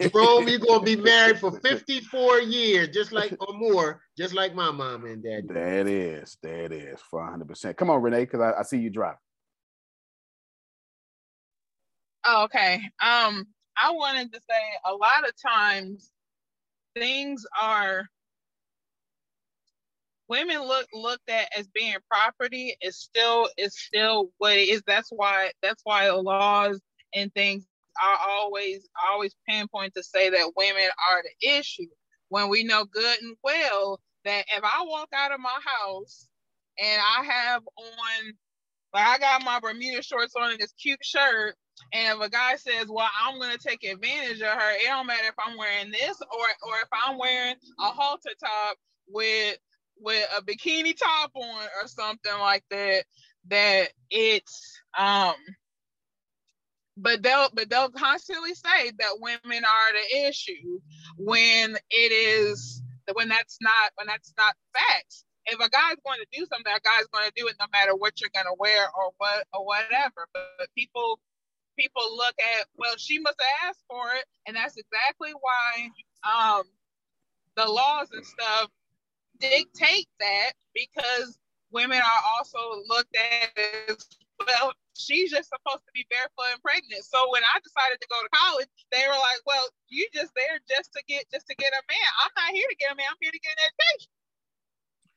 Jerome, 0.00 0.48
you're 0.48 0.58
gonna 0.58 0.82
be 0.82 0.96
married 1.02 1.38
for 1.38 1.52
54 1.60 2.40
years, 2.40 2.88
just 2.88 3.12
like 3.12 3.36
or 3.38 3.52
more, 3.52 4.00
just 4.16 4.34
like 4.34 4.54
my 4.54 4.70
mom 4.70 5.04
and 5.04 5.22
dad. 5.22 5.48
That 5.48 5.86
is, 5.86 6.38
that 6.42 6.72
is 6.72 6.98
for 7.10 7.20
100. 7.20 7.46
percent 7.46 7.76
Come 7.76 7.90
on, 7.90 8.00
Renee, 8.00 8.24
because 8.24 8.40
I, 8.40 8.60
I 8.60 8.62
see 8.62 8.78
you 8.78 8.88
driving. 8.88 9.18
Oh, 12.24 12.44
okay. 12.44 12.76
Um, 13.02 13.46
I 13.76 13.90
wanted 13.90 14.32
to 14.32 14.40
say 14.40 14.62
a 14.86 14.92
lot 14.92 15.28
of 15.28 15.34
times 15.40 16.10
things 16.96 17.44
are 17.60 18.06
women 20.28 20.62
look 20.62 20.86
looked 20.94 21.28
at 21.30 21.48
as 21.58 21.68
being 21.68 21.96
property 22.10 22.76
is 22.82 22.98
still 22.98 23.48
is 23.58 23.76
still 23.78 24.30
what 24.38 24.54
it 24.54 24.68
is. 24.68 24.82
That's 24.86 25.10
why 25.10 25.50
that's 25.62 25.82
why 25.84 26.10
laws 26.10 26.80
and 27.14 27.32
things 27.34 27.66
are 28.02 28.18
always 28.30 28.88
always 29.10 29.34
pinpoint 29.48 29.94
to 29.94 30.02
say 30.02 30.30
that 30.30 30.52
women 30.56 30.88
are 31.10 31.22
the 31.22 31.58
issue 31.58 31.88
when 32.28 32.48
we 32.48 32.64
know 32.64 32.84
good 32.84 33.18
and 33.22 33.36
well 33.44 34.00
that 34.24 34.44
if 34.56 34.64
I 34.64 34.84
walk 34.86 35.08
out 35.14 35.32
of 35.32 35.40
my 35.40 35.58
house 35.64 36.28
and 36.78 37.00
I 37.00 37.24
have 37.24 37.62
on 37.78 38.34
like 38.94 39.06
I 39.06 39.18
got 39.18 39.44
my 39.44 39.60
Bermuda 39.60 40.02
shorts 40.02 40.34
on 40.36 40.52
and 40.52 40.60
this 40.60 40.72
cute 40.80 41.04
shirt 41.04 41.56
and 41.92 42.18
if 42.18 42.26
a 42.26 42.30
guy 42.30 42.56
says, 42.56 42.86
"Well, 42.88 43.08
I'm 43.22 43.38
to 43.40 43.58
take 43.58 43.84
advantage 43.84 44.40
of 44.40 44.48
her," 44.48 44.72
it 44.72 44.84
don't 44.86 45.06
matter 45.06 45.28
if 45.28 45.34
I'm 45.38 45.56
wearing 45.56 45.90
this 45.90 46.20
or 46.22 46.46
or 46.68 46.76
if 46.82 46.88
I'm 46.92 47.18
wearing 47.18 47.56
a 47.80 47.84
halter 47.86 48.30
top 48.40 48.76
with 49.08 49.58
with 50.00 50.26
a 50.36 50.42
bikini 50.42 50.96
top 50.96 51.32
on 51.34 51.66
or 51.80 51.86
something 51.86 52.38
like 52.40 52.64
that. 52.70 53.04
That 53.48 53.88
it's 54.10 54.80
um. 54.98 55.34
But 56.96 57.22
they'll 57.22 57.48
but 57.52 57.68
they'll 57.68 57.90
constantly 57.90 58.54
say 58.54 58.92
that 58.98 59.18
women 59.18 59.64
are 59.64 59.92
the 59.92 60.28
issue 60.28 60.80
when 61.18 61.76
it 61.90 62.12
is 62.12 62.82
when 63.14 63.28
that's 63.28 63.58
not 63.60 63.90
when 63.96 64.06
that's 64.06 64.32
not 64.38 64.54
facts 64.72 65.24
if 65.46 65.60
a 65.60 65.68
guy's 65.68 66.00
going 66.04 66.20
to 66.20 66.38
do 66.38 66.46
something, 66.46 66.72
a 66.72 66.80
guy's 66.80 67.06
going 67.12 67.26
to 67.26 67.32
do 67.36 67.48
it 67.48 67.56
no 67.60 67.66
matter 67.72 67.94
what 67.94 68.20
you're 68.20 68.32
going 68.32 68.46
to 68.46 68.56
wear 68.58 68.88
or 68.96 69.12
what 69.18 69.46
or 69.52 69.64
whatever. 69.64 70.28
But, 70.32 70.48
but 70.58 70.68
people 70.74 71.20
people 71.78 72.16
look 72.16 72.34
at, 72.38 72.66
well, 72.76 72.94
she 72.96 73.18
must 73.18 73.36
have 73.40 73.70
asked 73.70 73.84
for 73.88 74.14
it. 74.16 74.24
And 74.46 74.56
that's 74.56 74.76
exactly 74.76 75.32
why 75.32 75.90
um, 76.22 76.62
the 77.56 77.66
laws 77.66 78.08
and 78.12 78.24
stuff 78.24 78.70
dictate 79.50 80.08
that 80.20 80.52
because 80.74 81.38
women 81.70 81.98
are 81.98 82.22
also 82.36 82.58
looked 82.88 83.14
at 83.16 83.50
as, 83.88 84.08
well, 84.46 84.72
she's 84.94 85.30
just 85.30 85.50
supposed 85.50 85.84
to 85.84 85.92
be 85.92 86.06
barefoot 86.10 86.54
and 86.54 86.62
pregnant. 86.62 87.04
So 87.04 87.30
when 87.30 87.42
I 87.42 87.58
decided 87.60 88.00
to 88.00 88.08
go 88.08 88.18
to 88.22 88.30
college, 88.30 88.70
they 88.92 89.04
were 89.06 89.18
like, 89.18 89.42
well, 89.46 89.68
you 89.88 90.06
just 90.14 90.32
there 90.34 90.58
just 90.70 90.92
to 90.94 91.02
get 91.06 91.26
just 91.30 91.46
to 91.48 91.54
get 91.56 91.72
a 91.74 91.82
man. 91.90 92.10
I'm 92.22 92.34
not 92.38 92.54
here 92.54 92.66
to 92.68 92.76
get 92.78 92.92
a 92.92 92.96
man. 92.96 93.06
I'm 93.10 93.20
here 93.20 93.34
to 93.34 93.42
get 93.42 93.54
an 93.58 93.66
education. 93.68 94.12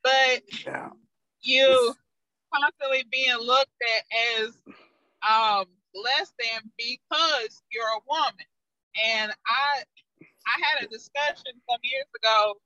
But 0.02 0.36
yeah. 0.66 0.90
you 1.42 1.94
constantly 2.54 3.04
being 3.10 3.38
looked 3.38 3.78
at 3.82 4.02
as 4.42 4.50
um 5.22 5.66
less 5.94 6.32
than 6.38 6.70
because 6.76 7.62
you're 7.70 7.86
a 7.86 8.02
woman. 8.06 8.48
And 8.98 9.32
I 9.46 9.82
I 10.46 10.56
had 10.62 10.84
a 10.84 10.88
discussion 10.88 11.54
some 11.68 11.80
years 11.82 12.08
ago. 12.18 12.58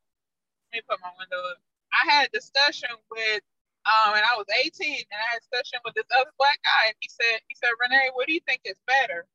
Let 0.72 0.80
me 0.80 0.88
put 0.88 1.04
my 1.04 1.12
window 1.20 1.36
up. 1.52 1.60
I 1.92 2.08
had 2.08 2.28
a 2.28 2.32
discussion 2.32 2.88
with 3.12 3.44
um 3.84 4.16
and 4.16 4.24
I 4.24 4.40
was 4.40 4.48
18 4.48 4.72
and 4.72 5.20
I 5.20 5.36
had 5.36 5.38
a 5.38 5.44
discussion 5.44 5.84
with 5.84 5.92
this 5.92 6.08
other 6.16 6.32
black 6.40 6.56
guy 6.64 6.88
and 6.88 6.96
he 7.04 7.12
said 7.12 7.44
he 7.48 7.54
said 7.60 7.76
Renee, 7.76 8.08
what 8.16 8.24
do 8.26 8.32
you 8.32 8.40
think 8.48 8.64
is 8.64 8.80
better? 8.88 9.28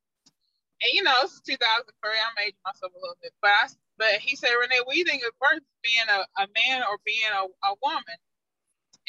And 0.82 0.90
you 0.94 1.04
know, 1.04 1.14
it's 1.22 1.42
2003. 1.42 1.62
I'm 1.94 2.38
aging 2.42 2.66
myself 2.66 2.90
a 2.94 3.02
little 3.02 3.18
bit, 3.22 3.34
but 3.42 3.54
I, 3.54 3.66
but 3.98 4.22
he 4.22 4.36
said, 4.36 4.54
Renee, 4.54 4.82
what 4.86 4.94
do 4.94 5.00
you 5.00 5.06
think 5.06 5.24
is 5.24 5.34
worse, 5.42 5.62
being 5.82 6.06
a, 6.10 6.22
a 6.42 6.46
man 6.54 6.86
or 6.86 6.98
being 7.06 7.34
a, 7.34 7.46
a 7.46 7.74
woman? 7.82 8.18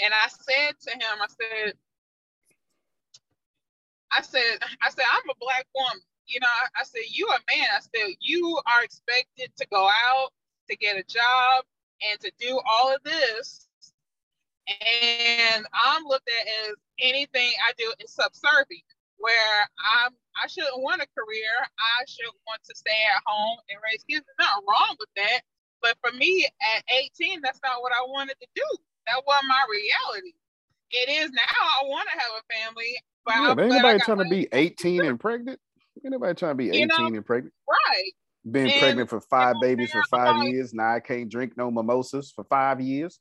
And 0.00 0.12
I 0.12 0.28
said 0.28 0.80
to 0.80 0.90
him, 0.96 1.16
I 1.20 1.28
said, 1.28 1.72
I 4.12 4.22
said, 4.22 4.64
I 4.80 4.88
said, 4.88 5.04
I'm 5.04 5.28
a 5.28 5.36
black 5.40 5.66
woman. 5.74 6.00
You 6.26 6.40
know, 6.40 6.48
I, 6.48 6.80
I 6.80 6.84
said, 6.84 7.04
you 7.08 7.28
a 7.28 7.40
man. 7.52 7.68
I 7.68 7.80
said, 7.80 8.16
you 8.20 8.60
are 8.64 8.84
expected 8.84 9.52
to 9.56 9.66
go 9.68 9.88
out 9.88 10.30
to 10.70 10.76
get 10.76 10.96
a 10.96 11.04
job 11.04 11.64
and 12.10 12.20
to 12.20 12.30
do 12.38 12.60
all 12.68 12.94
of 12.94 13.02
this. 13.02 13.66
And 14.68 15.64
I'm 15.72 16.04
looked 16.04 16.28
at 16.28 16.68
as 16.68 16.76
anything 17.00 17.52
I 17.66 17.72
do 17.78 17.92
is 18.00 18.12
subservient, 18.12 18.84
where 19.16 19.64
I'm 19.80 20.12
I 20.36 20.46
shouldn't 20.46 20.82
want 20.82 21.02
a 21.02 21.08
career. 21.16 21.52
I 21.78 22.04
should 22.06 22.30
want 22.46 22.62
to 22.68 22.74
stay 22.76 23.00
at 23.16 23.22
home 23.26 23.58
and 23.70 23.78
raise 23.82 24.04
kids. 24.04 24.24
There's 24.26 24.38
nothing 24.38 24.66
wrong 24.68 24.96
with 25.00 25.08
that. 25.16 25.40
But 25.82 25.96
for 26.02 26.14
me 26.16 26.46
at 26.76 26.84
18, 27.20 27.40
that's 27.42 27.60
not 27.62 27.82
what 27.82 27.92
I 27.92 28.02
wanted 28.06 28.36
to 28.40 28.46
do. 28.54 28.68
That 29.06 29.22
wasn't 29.26 29.48
my 29.48 29.62
reality. 29.70 30.34
It 30.90 31.08
is 31.10 31.30
now. 31.30 31.42
I 31.82 31.86
want 31.86 32.08
to 32.12 32.18
have 32.18 32.32
a 32.38 32.44
family. 32.52 32.92
But 33.24 33.34
yeah, 33.42 33.54
but 33.54 33.64
ain't 33.64 33.74
nobody 33.74 33.98
trying 34.04 34.18
to 34.18 34.28
be 34.28 34.48
18 34.52 35.04
and 35.04 35.20
pregnant. 35.20 35.60
Ain't 36.04 36.12
nobody 36.12 36.34
trying 36.34 36.52
to 36.52 36.56
be 36.56 36.70
18 36.70 36.80
you 36.80 36.86
know, 36.86 37.06
and 37.06 37.26
pregnant. 37.26 37.54
Right. 37.68 38.12
Been 38.50 38.68
and 38.68 38.80
pregnant 38.80 39.10
for 39.10 39.20
five 39.20 39.56
babies 39.60 39.90
for 39.90 40.02
five 40.04 40.48
years. 40.48 40.72
Now 40.72 40.94
I 40.94 41.00
can't 41.00 41.28
drink 41.28 41.56
no 41.56 41.70
mimosas 41.70 42.30
for 42.30 42.44
five 42.44 42.80
years. 42.80 43.18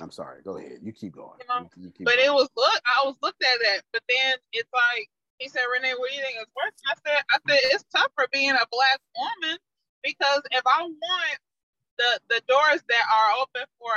I'm 0.00 0.10
sorry. 0.10 0.42
Go 0.42 0.56
ahead. 0.56 0.78
You 0.82 0.92
keep 0.92 1.14
going. 1.14 1.38
You 1.40 1.46
know, 1.48 1.70
you, 1.76 1.90
keep 1.90 2.04
but 2.06 2.16
going. 2.16 2.26
it 2.26 2.32
was 2.32 2.48
look. 2.56 2.80
I 2.84 3.06
was 3.06 3.16
looked 3.22 3.42
at 3.42 3.58
that. 3.62 3.82
But 3.92 4.02
then 4.08 4.34
it's 4.52 4.68
like 4.72 5.08
he 5.38 5.48
said, 5.48 5.64
Renee, 5.72 5.94
what 5.96 6.10
do 6.10 6.16
you 6.16 6.22
think 6.22 6.36
is 6.36 6.50
worse? 6.54 6.76
I 6.86 6.94
said, 7.06 7.22
I 7.30 7.38
said 7.48 7.60
it's 7.72 7.84
tougher 7.94 8.28
being 8.32 8.52
a 8.52 8.66
black 8.70 9.00
woman 9.16 9.58
because 10.02 10.42
if 10.50 10.62
I 10.66 10.82
want 10.82 11.38
the 11.98 12.20
the 12.28 12.40
doors 12.48 12.82
that 12.88 13.04
are 13.12 13.40
open 13.40 13.66
for 13.78 13.92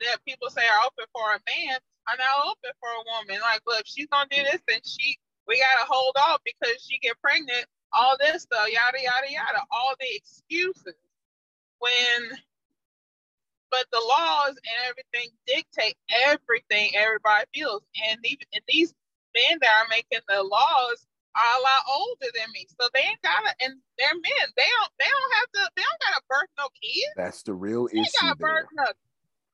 that 0.00 0.24
people 0.26 0.50
say 0.50 0.62
are 0.64 0.84
open 0.86 1.04
for 1.12 1.36
a 1.36 1.40
man 1.44 1.78
are 2.08 2.18
now 2.20 2.52
open 2.52 2.72
for 2.80 2.88
a 2.88 3.04
woman. 3.04 3.40
Like, 3.40 3.60
well, 3.66 3.80
if 3.80 3.86
she's 3.86 4.08
gonna 4.08 4.28
do 4.30 4.42
this, 4.44 4.60
then 4.68 4.80
she 4.84 5.16
we 5.48 5.60
gotta 5.60 5.88
hold 5.88 6.16
off 6.16 6.40
because 6.44 6.80
she 6.80 6.98
get 6.98 7.20
pregnant. 7.20 7.66
All 7.94 8.16
this 8.20 8.42
stuff, 8.44 8.68
yada 8.68 8.98
yada 9.02 9.30
yada, 9.30 9.62
all 9.70 9.94
the 10.00 10.06
excuses. 10.16 10.94
When, 11.80 12.38
but 13.70 13.86
the 13.92 14.00
laws 14.00 14.56
and 14.56 14.78
everything 14.88 15.30
dictate 15.46 15.96
everything 16.26 16.92
everybody 16.96 17.46
feels, 17.54 17.82
and 18.10 18.18
even 18.24 18.46
and 18.54 18.62
these 18.68 18.94
men 19.36 19.58
that 19.62 19.84
are 19.84 19.88
making 19.90 20.20
the 20.28 20.42
laws 20.42 21.06
are 21.36 21.58
a 21.58 21.62
lot 21.62 21.82
older 21.90 22.30
than 22.34 22.48
me, 22.54 22.66
so 22.80 22.88
they 22.94 23.00
ain't 23.02 23.22
gotta, 23.22 23.54
and 23.62 23.74
they're 23.98 24.14
men. 24.14 24.46
They 24.56 24.68
don't, 24.68 24.92
they 25.00 25.06
don't 25.10 25.34
have 25.38 25.50
to, 25.54 25.72
they 25.76 25.82
don't 25.82 26.02
gotta 26.02 26.22
birth 26.30 26.50
no 26.58 26.68
kids. 26.82 27.14
That's 27.16 27.42
the 27.44 27.54
real 27.54 27.86
issue. 27.86 27.96
they 27.96 28.02
issue. 28.02 28.16
Gotta 28.26 28.36
birth 28.40 28.68
nothing. 28.74 29.08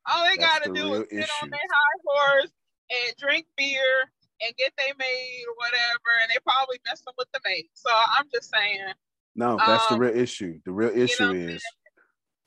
All 0.06 0.24
they 0.24 0.36
That's 0.36 0.60
gotta 0.60 0.70
the 0.70 0.74
do 0.74 0.94
is 0.94 1.08
sit 1.10 1.18
issue. 1.20 1.44
on 1.44 1.50
their 1.50 1.60
high 1.70 2.00
horse 2.06 2.52
and 2.90 3.16
drink 3.18 3.46
beer 3.56 4.10
and 4.42 4.56
get 4.56 4.72
they 4.78 4.92
made 4.98 5.44
or 5.48 5.54
whatever, 5.56 6.10
and 6.22 6.30
they 6.30 6.38
probably 6.44 6.78
messing 6.86 7.12
with 7.18 7.28
the 7.32 7.40
maid. 7.44 7.68
So 7.74 7.90
I'm 7.92 8.26
just 8.32 8.50
saying. 8.50 8.92
No, 9.36 9.56
that's 9.66 9.90
um, 9.90 9.98
the 9.98 10.04
real 10.04 10.16
issue. 10.16 10.60
The 10.64 10.72
real 10.72 10.90
issue 10.90 11.32
you 11.32 11.48
know, 11.48 11.54
is 11.54 11.64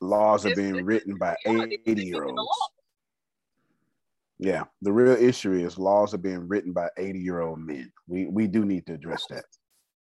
laws 0.00 0.46
are 0.46 0.54
being 0.54 0.84
written 0.84 1.16
by 1.16 1.36
80 1.46 1.78
year 2.04 2.24
olds. 2.24 2.50
Yeah, 4.38 4.64
the 4.82 4.92
real 4.92 5.16
issue 5.16 5.52
is 5.52 5.78
laws 5.78 6.12
are 6.12 6.18
being 6.18 6.48
written 6.48 6.72
by 6.72 6.88
80 6.98 7.18
year 7.18 7.40
old 7.40 7.60
men. 7.60 7.92
We 8.06 8.26
we 8.26 8.46
do 8.46 8.64
need 8.64 8.86
to 8.86 8.94
address 8.94 9.26
that. 9.30 9.44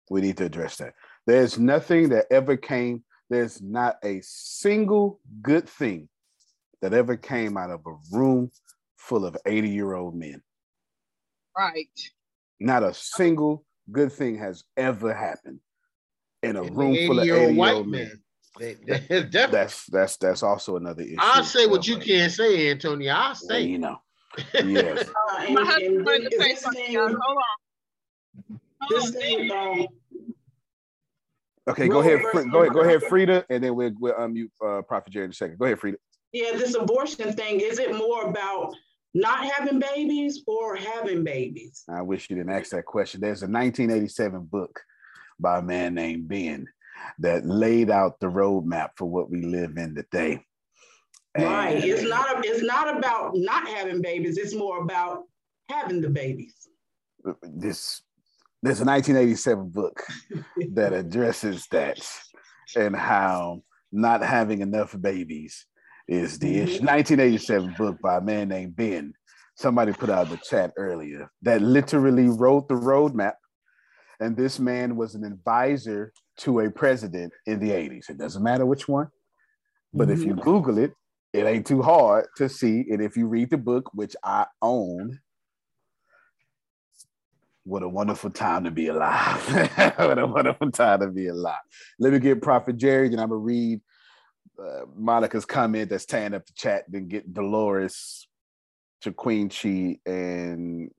We 0.10 0.22
need 0.22 0.38
to 0.38 0.46
address 0.46 0.78
that. 0.78 0.94
There's 1.26 1.58
nothing 1.58 2.10
that 2.10 2.26
ever 2.32 2.58
came, 2.58 3.04
there's 3.30 3.62
not 3.62 3.96
a 4.04 4.22
single 4.24 5.20
good 5.42 5.70
thing 5.70 6.10
that 6.82 6.94
ever 6.94 7.16
came 7.16 7.58
out 7.58 7.70
of 7.70 7.82
a 7.86 7.96
room 8.16 8.52
full 8.98 9.26
of 9.26 9.38
80 9.46 9.70
year 9.70 9.94
old 9.94 10.16
men. 10.16 10.42
Right. 11.60 12.00
Not 12.62 12.84
a 12.84 12.94
single 12.94 13.66
good 13.92 14.14
thing 14.14 14.38
has 14.38 14.64
ever 14.78 15.14
happened 15.14 15.60
in 16.42 16.56
a 16.56 16.64
room 16.64 16.96
full 17.06 17.20
of 17.20 17.26
80 17.26 17.54
year 17.54 17.74
old 17.74 17.88
men. 17.88 18.12
They, 18.58 18.76
they, 18.76 19.24
that's 19.32 19.86
that's 19.88 20.16
that's 20.16 20.42
also 20.42 20.78
another 20.78 21.02
issue. 21.04 21.18
I'll 21.20 21.44
say 21.44 21.68
what 21.68 21.86
you 21.86 21.98
can't 21.98 22.32
say, 22.32 22.72
Antonio. 22.72 23.12
I'll 23.12 23.36
say. 23.36 23.48
Well, 23.48 23.62
you 23.62 23.78
know. 23.78 23.98
Yes. 24.64 25.10
uh, 25.32 25.52
My 25.52 25.66
husband 25.66 26.06
wanted 26.06 26.32
to 26.32 26.38
say 26.40 26.56
something. 26.56 26.96
Hold 26.96 27.12
on. 27.12 28.60
Hold 28.82 29.52
on. 29.52 29.88
Okay, 31.68 31.88
go 31.90 32.00
ahead, 32.00 32.22
go 32.52 32.62
ahead, 32.62 32.74
go 32.74 32.82
ahead, 32.82 33.04
Frida, 33.04 33.46
and 33.50 33.64
then 33.64 33.76
we'll, 33.76 33.92
we'll 34.00 34.14
unmute 34.14 34.50
uh, 34.66 34.82
Prophet 34.82 35.12
Jerry 35.12 35.26
in 35.26 35.32
a 35.32 35.34
second. 35.34 35.60
Go 35.60 35.66
ahead, 35.66 35.80
Frida. 35.80 35.98
Yeah, 36.32 36.54
this 36.54 36.74
abortion 36.74 37.34
thing, 37.34 37.60
is 37.60 37.80
it 37.80 37.96
more 37.96 38.28
about 38.28 38.74
not 39.14 39.46
having 39.46 39.80
babies 39.80 40.44
or 40.48 40.76
having 40.76 41.24
babies? 41.24 41.84
I 41.90 42.02
wish 42.02 42.30
you 42.30 42.36
didn't 42.36 42.52
ask 42.52 42.72
that 42.72 42.86
question. 42.86 43.22
There's 43.22 43.42
a 43.42 43.48
1987 43.48 44.46
book 44.46 44.80
by 45.40 45.60
a 45.60 45.64
man 45.64 45.96
named 45.96 46.28
Ben 46.28 46.68
that 47.20 47.46
laid 47.46 47.90
out 47.90 48.20
the 48.20 48.28
roadmap 48.28 48.90
for 48.96 49.06
what 49.06 49.30
we 49.30 49.42
live 49.42 49.78
in 49.78 49.96
today. 49.96 50.44
And 51.36 51.46
right. 51.46 51.84
It's 51.84 52.04
not 52.04 52.46
it's 52.46 52.64
not 52.64 52.98
about 52.98 53.32
not 53.36 53.68
having 53.68 54.02
babies. 54.02 54.38
It's 54.38 54.56
more 54.56 54.82
about 54.82 55.24
having 55.70 56.02
the 56.02 56.10
babies. 56.10 56.68
This 57.44 58.02
there's 58.62 58.82
a 58.82 58.86
1987 58.86 59.70
book 59.70 60.04
that 60.74 60.94
addresses 60.94 61.68
that 61.72 62.00
and 62.76 62.96
how 62.96 63.64
not 63.92 64.22
having 64.22 64.62
enough 64.62 64.96
babies 65.00 65.66
is 66.10 66.40
the 66.40 66.48
mm-hmm. 66.48 66.64
issue. 66.64 66.82
1987 66.82 67.76
book 67.78 67.98
by 68.02 68.18
a 68.18 68.22
man 68.22 68.50
named 68.50 68.76
Ben. 68.76 69.14
Somebody 69.56 69.94
put 69.94 70.10
out 70.10 70.30
the 70.30 70.38
chat 70.38 70.74
earlier 70.76 71.30
that 71.44 71.62
literally 71.62 72.28
wrote 72.28 72.68
the 72.68 72.76
roadmap. 72.76 73.34
And 74.20 74.36
this 74.36 74.60
man 74.60 74.96
was 74.96 75.16
an 75.16 75.24
advisor 75.24 76.12
to 76.40 76.62
a 76.62 76.72
president 76.72 77.32
in 77.46 77.60
the 77.60 77.70
80s. 77.70 78.10
It 78.10 78.18
doesn't 78.18 78.44
matter 78.44 78.66
which 78.66 78.88
one, 78.88 79.08
but 79.94 80.10
if 80.10 80.20
you 80.20 80.34
mm-hmm. 80.34 80.42
Google 80.42 80.78
it, 80.78 80.94
it 81.32 81.46
ain't 81.46 81.68
too 81.68 81.82
hard 81.82 82.26
to 82.38 82.50
see. 82.50 82.86
And 82.90 83.02
if 83.02 83.16
you 83.16 83.28
read 83.28 83.52
the 83.52 83.58
book, 83.58 83.92
which 83.94 84.16
I 84.24 84.46
own, 84.62 85.20
what 87.66 87.84
a 87.84 87.88
wonderful 87.88 88.32
time 88.32 88.64
to 88.64 88.72
be 88.72 88.88
alive. 88.88 89.46
what 89.98 90.18
a 90.18 90.26
wonderful 90.26 90.72
time 90.72 91.02
to 91.02 91.08
be 91.08 91.28
alive. 91.28 91.60
Let 92.00 92.14
me 92.14 92.20
get 92.20 92.42
Prophet 92.42 92.78
Jerry, 92.78 93.08
and 93.08 93.22
I'm 93.22 93.30
gonna 93.30 93.36
read 93.36 93.80
uh, 94.60 94.86
Monica's 94.96 95.46
comment 95.46 95.90
that's 95.90 96.06
tying 96.06 96.34
up 96.34 96.46
the 96.46 96.54
chat, 96.54 96.86
then 96.88 97.08
get 97.08 97.34
Dolores 97.34 98.28
to 99.02 99.12
Queen 99.12 99.50
Chi 99.50 99.98
and 100.06 100.90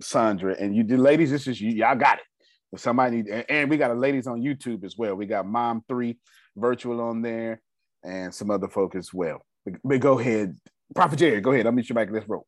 Sandra. 0.00 0.56
And 0.58 0.74
you, 0.74 0.84
the 0.84 0.96
ladies, 0.96 1.30
this 1.30 1.46
is 1.46 1.60
you, 1.60 1.70
y'all 1.70 1.96
got 1.96 2.18
it. 2.18 2.24
If 2.72 2.80
somebody 2.80 3.16
need, 3.16 3.28
and, 3.28 3.44
and 3.48 3.70
we 3.70 3.76
got 3.76 3.90
a 3.90 3.94
ladies 3.94 4.26
on 4.26 4.40
YouTube 4.40 4.84
as 4.84 4.96
well. 4.96 5.14
We 5.14 5.26
got 5.26 5.46
Mom 5.46 5.84
Three 5.88 6.18
Virtual 6.56 7.00
on 7.00 7.22
there, 7.22 7.60
and 8.02 8.34
some 8.34 8.50
other 8.50 8.68
folk 8.68 8.94
as 8.94 9.12
well. 9.12 9.44
But, 9.64 9.74
but 9.84 10.00
go 10.00 10.18
ahead, 10.18 10.56
Prophet 10.94 11.18
Jerry, 11.18 11.40
go 11.40 11.52
ahead. 11.52 11.66
I'll 11.66 11.72
meet 11.72 11.88
you 11.88 11.94
back 11.94 12.08
in 12.08 12.14
this 12.14 12.28
room. 12.28 12.42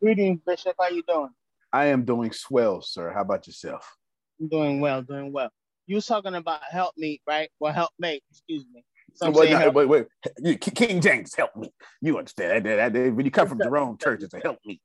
Greetings, 0.00 0.40
Bishop. 0.46 0.74
How 0.80 0.88
you 0.88 1.02
doing? 1.06 1.28
I 1.72 1.86
am 1.86 2.04
doing 2.04 2.32
swell, 2.32 2.82
sir. 2.82 3.12
How 3.14 3.22
about 3.22 3.46
yourself? 3.46 3.96
I'm 4.40 4.48
doing 4.48 4.80
well, 4.80 5.02
doing 5.02 5.32
well. 5.32 5.50
You 5.86 5.96
was 5.96 6.06
talking 6.06 6.34
about 6.34 6.60
help 6.70 6.96
me, 6.96 7.20
right? 7.26 7.50
Well, 7.60 7.72
help 7.72 7.90
me, 7.98 8.20
excuse 8.30 8.64
me. 8.72 8.84
Say 9.14 9.30
no, 9.30 9.70
wait, 9.70 9.86
wait. 9.86 10.60
King 10.60 11.00
James, 11.00 11.34
help 11.34 11.54
me. 11.56 11.72
You 12.00 12.18
understand 12.18 12.66
that? 12.66 12.92
when 12.92 13.24
you 13.24 13.30
come 13.30 13.48
from 13.48 13.58
the 13.58 13.70
wrong 13.70 13.98
church, 13.98 14.22
it's 14.22 14.34
a 14.34 14.40
help 14.40 14.58
me. 14.64 14.80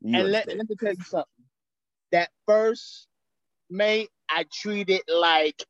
You 0.00 0.20
and 0.20 0.30
let, 0.30 0.48
let 0.48 0.68
me 0.68 0.76
tell 0.78 0.92
you 0.92 1.02
something. 1.02 1.24
That 2.12 2.28
first 2.46 3.08
mate, 3.70 4.10
I 4.30 4.44
treated 4.52 5.02
like 5.08 5.64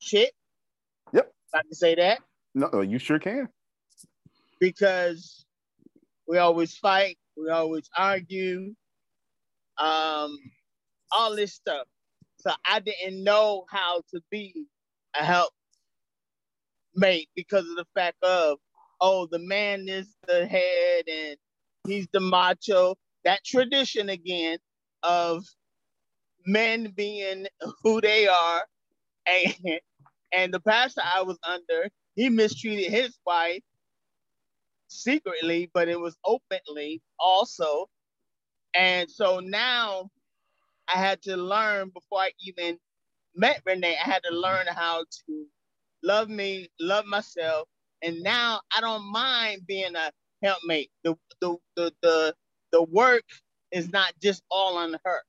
shit. 0.00 0.32
Yep. 1.12 1.32
I 1.54 1.62
can 1.62 1.72
say 1.72 1.94
that 1.94 2.20
no, 2.54 2.80
you 2.80 2.98
sure 2.98 3.18
can. 3.18 3.48
because 4.60 5.44
we 6.28 6.38
always 6.38 6.76
fight, 6.76 7.18
we 7.36 7.50
always 7.50 7.88
argue, 7.96 8.74
um, 9.78 10.38
all 11.10 11.34
this 11.34 11.52
stuff. 11.54 11.86
So 12.38 12.52
I 12.68 12.80
didn't 12.80 13.24
know 13.24 13.64
how 13.70 14.02
to 14.12 14.20
be 14.30 14.66
a 15.18 15.24
help 15.24 15.52
mate 16.96 17.28
because 17.34 17.68
of 17.68 17.76
the 17.76 17.86
fact 17.94 18.22
of, 18.22 18.58
oh, 19.00 19.26
the 19.30 19.38
man 19.38 19.88
is 19.88 20.14
the 20.26 20.46
head 20.46 21.04
and 21.08 21.36
he's 21.86 22.06
the 22.12 22.20
macho. 22.20 22.96
That 23.24 23.44
tradition 23.44 24.08
again 24.10 24.58
of 25.02 25.44
men 26.46 26.92
being 26.96 27.46
who 27.82 28.00
they 28.00 28.28
are. 28.28 28.64
And, 29.26 29.80
and 30.32 30.54
the 30.54 30.60
pastor 30.60 31.02
I 31.04 31.22
was 31.22 31.38
under, 31.48 31.88
he 32.16 32.28
mistreated 32.28 32.92
his 32.92 33.16
wife 33.26 33.62
secretly, 34.88 35.70
but 35.74 35.88
it 35.88 35.98
was 35.98 36.16
openly 36.24 37.02
also. 37.18 37.86
And 38.74 39.10
so 39.10 39.40
now 39.40 40.10
I 40.88 40.98
had 40.98 41.22
to 41.22 41.36
learn 41.36 41.90
before 41.94 42.20
I 42.20 42.32
even 42.40 42.78
met 43.36 43.62
Renee, 43.66 43.96
I 44.02 44.04
had 44.10 44.22
to 44.24 44.34
learn 44.34 44.66
how 44.68 45.04
to 45.28 45.46
love 46.02 46.28
me, 46.28 46.68
love 46.80 47.06
myself. 47.06 47.68
And 48.02 48.22
now 48.22 48.60
I 48.76 48.80
don't 48.80 49.10
mind 49.12 49.62
being 49.66 49.96
a 49.96 50.12
helpmate. 50.42 50.90
The 51.04 51.16
the 51.40 51.56
the 51.76 51.92
the, 52.02 52.34
the 52.72 52.82
work 52.84 53.24
is 53.72 53.90
not 53.92 54.12
just 54.22 54.42
all 54.50 54.78
on 54.78 54.96
her. 55.04 55.22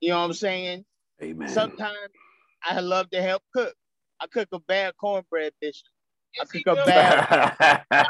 You 0.00 0.10
know 0.10 0.20
what 0.20 0.26
I'm 0.26 0.32
saying? 0.34 0.84
Amen. 1.22 1.48
Sometimes 1.48 1.98
I 2.64 2.80
love 2.80 3.10
to 3.10 3.22
help 3.22 3.42
cook. 3.54 3.74
I 4.20 4.26
cook 4.28 4.48
a 4.52 4.60
bad 4.60 4.94
cornbread, 4.98 5.52
Bishop. 5.60 5.88
I 6.40 6.44
cook 6.44 6.62
a 6.66 6.74
bad, 6.84 8.06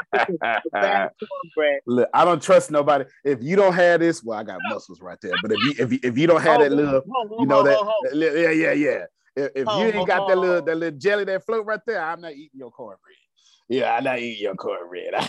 I. 0.73 1.09
Look, 1.87 2.09
I 2.13 2.25
don't 2.25 2.41
trust 2.41 2.71
nobody. 2.71 3.05
If 3.23 3.43
you 3.43 3.55
don't 3.55 3.73
have 3.73 3.99
this, 3.99 4.23
well, 4.23 4.39
I 4.39 4.43
got 4.43 4.59
muscles 4.67 5.01
right 5.01 5.17
there. 5.21 5.33
But 5.41 5.51
if 5.51 5.59
you 5.63 5.73
if 5.77 5.91
you, 5.91 5.99
if 6.03 6.17
you 6.17 6.27
don't 6.27 6.41
have 6.41 6.59
that 6.59 6.71
little, 6.71 7.01
you 7.39 7.45
know 7.45 7.63
that, 7.63 7.77
ho, 7.77 7.85
ho. 7.85 7.93
that 8.03 8.15
little- 8.15 8.37
yeah, 8.37 8.49
yeah, 8.51 8.71
yeah. 8.71 9.05
If, 9.35 9.51
if 9.55 9.67
you 9.67 9.91
ain't 9.91 10.07
got 10.07 10.27
that 10.27 10.37
little 10.37 10.61
that 10.63 10.75
little 10.75 10.97
jelly 10.97 11.25
that 11.25 11.45
float 11.45 11.65
right 11.65 11.79
there, 11.85 12.01
I'm 12.01 12.21
not 12.21 12.31
eating 12.33 12.59
your 12.59 12.71
cornbread. 12.71 12.99
Yeah, 13.67 13.95
I'm 13.95 14.03
not 14.03 14.19
eating 14.19 14.43
your 14.43 14.55
cornbread. 14.55 15.13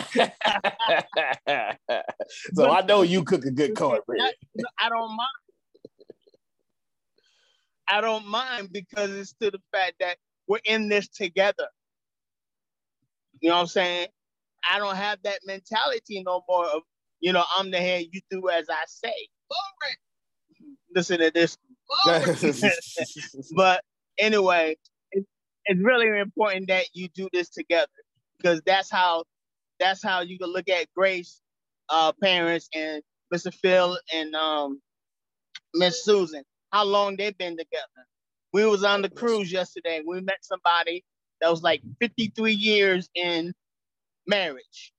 so 2.53 2.69
I 2.71 2.81
know 2.81 3.01
you 3.01 3.23
cook 3.23 3.45
a 3.45 3.51
good 3.51 3.75
cornbread. 3.75 4.21
I, 4.21 4.33
I 4.79 4.89
don't 4.89 5.09
mind. 5.09 5.27
I 7.87 8.01
don't 8.01 8.27
mind 8.27 8.69
because 8.71 9.11
it's 9.11 9.33
to 9.41 9.49
the 9.49 9.61
fact 9.71 9.93
that 9.99 10.17
we're 10.47 10.59
in 10.65 10.89
this 10.89 11.07
together. 11.07 11.67
You 13.41 13.49
know 13.49 13.55
what 13.55 13.61
I'm 13.61 13.67
saying? 13.67 14.07
I 14.69 14.79
don't 14.79 14.95
have 14.95 15.19
that 15.23 15.39
mentality 15.45 16.23
no 16.25 16.43
more 16.47 16.65
of, 16.65 16.81
you 17.19 17.33
know, 17.33 17.43
I'm 17.57 17.71
the 17.71 17.77
head, 17.77 18.05
you 18.11 18.21
do 18.29 18.49
as 18.49 18.67
I 18.69 18.83
say. 18.87 19.13
Listen 20.95 21.19
to 21.19 21.31
this. 21.31 21.57
but 23.55 23.83
anyway, 24.17 24.75
it, 25.11 25.25
it's 25.65 25.81
really 25.81 26.19
important 26.19 26.67
that 26.69 26.85
you 26.93 27.07
do 27.13 27.29
this 27.33 27.49
together 27.49 27.87
because 28.37 28.61
that's 28.65 28.91
how 28.91 29.23
that's 29.79 30.03
how 30.03 30.21
you 30.21 30.37
can 30.37 30.49
look 30.49 30.69
at 30.69 30.87
Grace 30.95 31.39
uh 31.89 32.11
parents 32.21 32.69
and 32.73 33.01
Mr. 33.33 33.53
Phil 33.53 33.97
and 34.13 34.35
um 34.35 34.81
Miss 35.73 36.03
Susan, 36.03 36.43
how 36.71 36.85
long 36.85 37.15
they've 37.17 37.37
been 37.37 37.57
together. 37.57 38.07
We 38.53 38.65
was 38.65 38.83
on 38.83 39.01
the 39.01 39.09
cruise 39.09 39.51
yesterday. 39.51 40.01
We 40.05 40.21
met 40.21 40.39
somebody 40.41 41.03
that 41.41 41.49
was 41.51 41.61
like 41.63 41.81
53 41.99 42.53
years 42.53 43.09
in 43.15 43.53
marriage. 44.25 44.93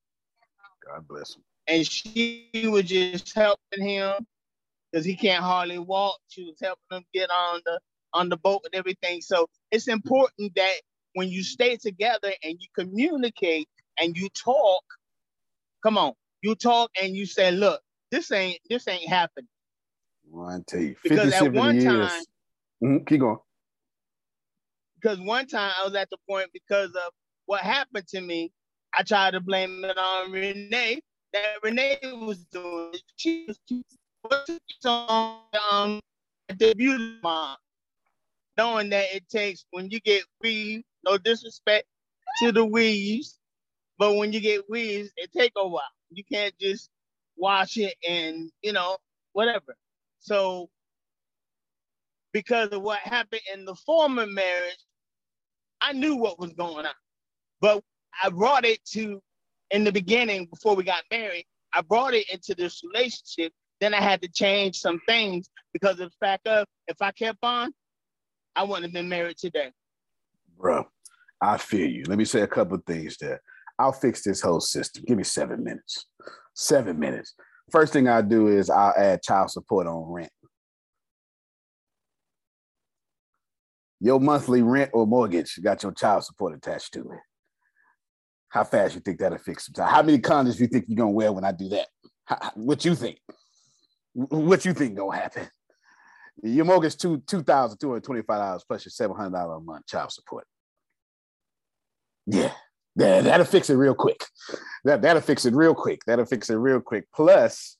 God 0.86 1.07
bless 1.08 1.34
him. 1.36 1.42
And 1.67 1.86
she 1.86 2.49
was 2.65 2.84
just 2.84 3.34
helping 3.34 3.83
him 3.86 4.15
because 4.91 5.05
he 5.05 5.15
can't 5.17 5.44
hardly 5.44 5.78
walk. 5.78 6.18
She 6.28 6.44
was 6.44 6.57
helping 6.60 6.99
him 6.99 7.05
get 7.12 7.31
on 7.31 7.60
the 7.67 7.78
on 8.15 8.28
the 8.31 8.39
boat 8.39 8.62
and 8.65 8.75
everything. 8.75 9.20
So 9.20 9.49
it's 9.70 9.86
important 9.89 10.55
that 10.57 10.75
when 11.15 11.28
you 11.28 11.42
stay 11.42 11.76
together 11.76 12.33
and 12.42 12.57
you 12.58 12.68
communicate 12.75 13.68
and 14.00 14.17
you 14.17 14.31
talk, 14.31 14.83
come 15.83 15.99
on, 15.99 16.15
you 16.42 16.55
talk 16.55 16.91
and 17.00 17.15
you 17.15 17.26
say, 17.26 17.50
look, 17.50 17.83
this 18.10 18.33
ain't 18.33 18.58
this 18.70 18.89
ain't 18.89 19.08
happening. 19.08 19.49
Well, 20.31 20.49
I 20.49 20.58
tell 20.67 20.81
you, 20.81 20.94
50, 20.94 21.08
Because 21.10 21.33
at 21.34 21.52
one 21.52 21.75
years. 21.81 21.84
time- 21.84 22.25
Mhm, 22.83 23.07
Keep 23.07 23.20
going. 23.20 23.39
Because 25.01 25.20
one 25.20 25.47
time 25.47 25.73
I 25.81 25.85
was 25.85 25.94
at 25.94 26.10
the 26.10 26.18
point 26.28 26.51
because 26.52 26.91
of 26.91 27.12
what 27.47 27.60
happened 27.60 28.07
to 28.09 28.20
me, 28.20 28.52
I 28.99 29.02
tried 29.02 29.33
to 29.33 29.41
blame 29.41 29.85
it 29.85 29.97
on 29.99 30.33
Renee. 30.33 31.01
That 31.33 31.44
Renee 31.62 31.99
was 32.05 32.44
doing. 32.47 32.94
She 33.17 33.47
was 33.49 33.60
on 34.85 35.41
um, 35.70 36.01
the 36.49 36.75
beauty 36.75 37.18
mom, 37.23 37.57
knowing 38.57 38.91
that 38.91 39.15
it 39.15 39.28
takes 39.28 39.65
when 39.70 39.91
you 39.91 40.01
get 40.01 40.25
weave. 40.43 40.83
No 41.05 41.18
disrespect 41.18 41.86
to 42.41 42.52
the 42.52 42.65
weaves, 42.65 43.39
but 43.99 44.17
when 44.17 44.33
you 44.33 44.41
get 44.41 44.68
weaves, 44.68 45.10
it 45.17 45.31
take 45.33 45.52
a 45.57 45.67
while. 45.68 45.83
You 46.10 46.25
can't 46.25 46.55
just 46.59 46.91
wash 47.36 47.77
it 47.77 47.94
and 48.09 48.51
you 48.62 48.73
know 48.73 48.97
whatever. 49.33 49.77
So 50.18 50.68
because 52.33 52.70
of 52.70 52.83
what 52.83 52.99
happened 53.01 53.43
in 53.55 53.65
the 53.65 53.75
former 53.75 54.27
marriage, 54.27 54.78
I 55.81 55.92
knew 55.92 56.16
what 56.16 56.39
was 56.39 56.52
going 56.52 56.86
on. 56.86 56.92
But 57.60 57.82
I 58.23 58.31
brought 58.31 58.65
it 58.65 58.84
to, 58.92 59.20
in 59.70 59.84
the 59.84 59.92
beginning, 59.92 60.47
before 60.47 60.74
we 60.74 60.84
got 60.84 61.05
married, 61.10 61.47
I 61.74 61.82
brought 61.82 62.15
it 62.15 62.28
into 62.31 62.55
this 62.55 62.82
relationship. 62.84 63.52
Then 63.81 63.94
I 63.94 64.00
had 64.00 64.20
to 64.23 64.28
change 64.28 64.78
some 64.78 65.00
things 65.07 65.48
because 65.73 66.00
of 66.00 66.10
the 66.10 66.16
fact 66.26 66.47
of 66.48 66.66
if 66.89 66.97
I 67.00 67.12
kept 67.12 67.39
on, 67.42 67.73
I 68.57 68.65
wouldn't 68.65 68.84
have 68.84 68.92
been 68.92 69.08
married 69.08 69.39
today. 69.39 69.70
Bro, 70.57 70.89
I 71.40 71.58
feel 71.58 71.89
you. 71.89 72.05
Let 72.08 72.18
me 72.18 72.24
say 72.24 72.40
a 72.40 72.48
couple 72.48 72.76
of 72.76 72.84
things 72.84 73.16
there. 73.20 73.40
I'll 73.78 73.92
fix 73.92 74.24
this 74.24 74.40
whole 74.40 74.60
system. 74.60 75.05
Give 75.07 75.16
me 75.16 75.23
seven 75.23 75.62
minutes. 75.62 76.07
Seven 76.55 76.98
minutes. 76.98 77.34
First 77.70 77.92
thing 77.92 78.08
I 78.08 78.23
do 78.23 78.48
is 78.48 78.70
I'll 78.70 78.94
add 78.97 79.23
child 79.23 79.50
support 79.50 79.86
on 79.86 80.10
rent. 80.10 80.32
Your 84.01 84.20
monthly 84.20 84.62
rent 84.62 84.91
or 84.94 85.07
mortgage 85.07 85.59
got 85.62 85.83
your 85.83 85.93
child 85.93 86.25
support 86.25 86.55
attached 86.55 86.93
to 86.94 87.01
it. 87.01 87.18
How 88.49 88.65
fast 88.65 88.94
you 88.94 89.01
think 89.01 89.18
that'll 89.18 89.39
fix 89.39 89.70
time? 89.70 89.89
How 89.89 90.02
many 90.02 90.18
condoms 90.18 90.57
do 90.57 90.62
you 90.62 90.68
think 90.68 90.86
you're 90.89 90.97
gonna 90.97 91.10
wear 91.10 91.33
when 91.33 91.44
I 91.44 91.52
do 91.52 91.68
that? 91.70 91.89
How- 92.25 92.52
what 92.55 92.85
you 92.85 92.94
think? 92.94 93.18
What 94.12 94.65
you 94.65 94.73
think 94.73 94.97
gonna 94.97 95.17
happen? 95.17 95.49
Your 96.43 96.65
mortgage 96.65 96.97
two 96.97 97.18
two 97.27 97.43
thousand 97.43 97.78
two 97.78 97.89
hundred 97.89 98.05
twenty 98.05 98.23
five 98.23 98.39
dollars 98.39 98.65
plus 98.67 98.85
your 98.85 98.91
seven 98.91 99.17
hundred 99.17 99.33
dollar 99.33 99.57
a 99.57 99.60
month 99.60 99.86
child 99.86 100.12
support. 100.12 100.47
Yeah, 102.27 102.52
that, 102.97 103.25
that'll 103.25 103.47
fix 103.47 103.70
it 103.70 103.75
real 103.75 103.94
quick. 103.94 104.25
That 104.85 105.02
that'll 105.02 105.23
fix 105.23 105.44
it 105.44 105.55
real 105.55 105.75
quick. 105.75 106.01
That'll 106.07 106.25
fix 106.25 106.49
it 106.51 106.55
real 106.55 106.81
quick. 106.81 107.07
Plus, 107.15 107.77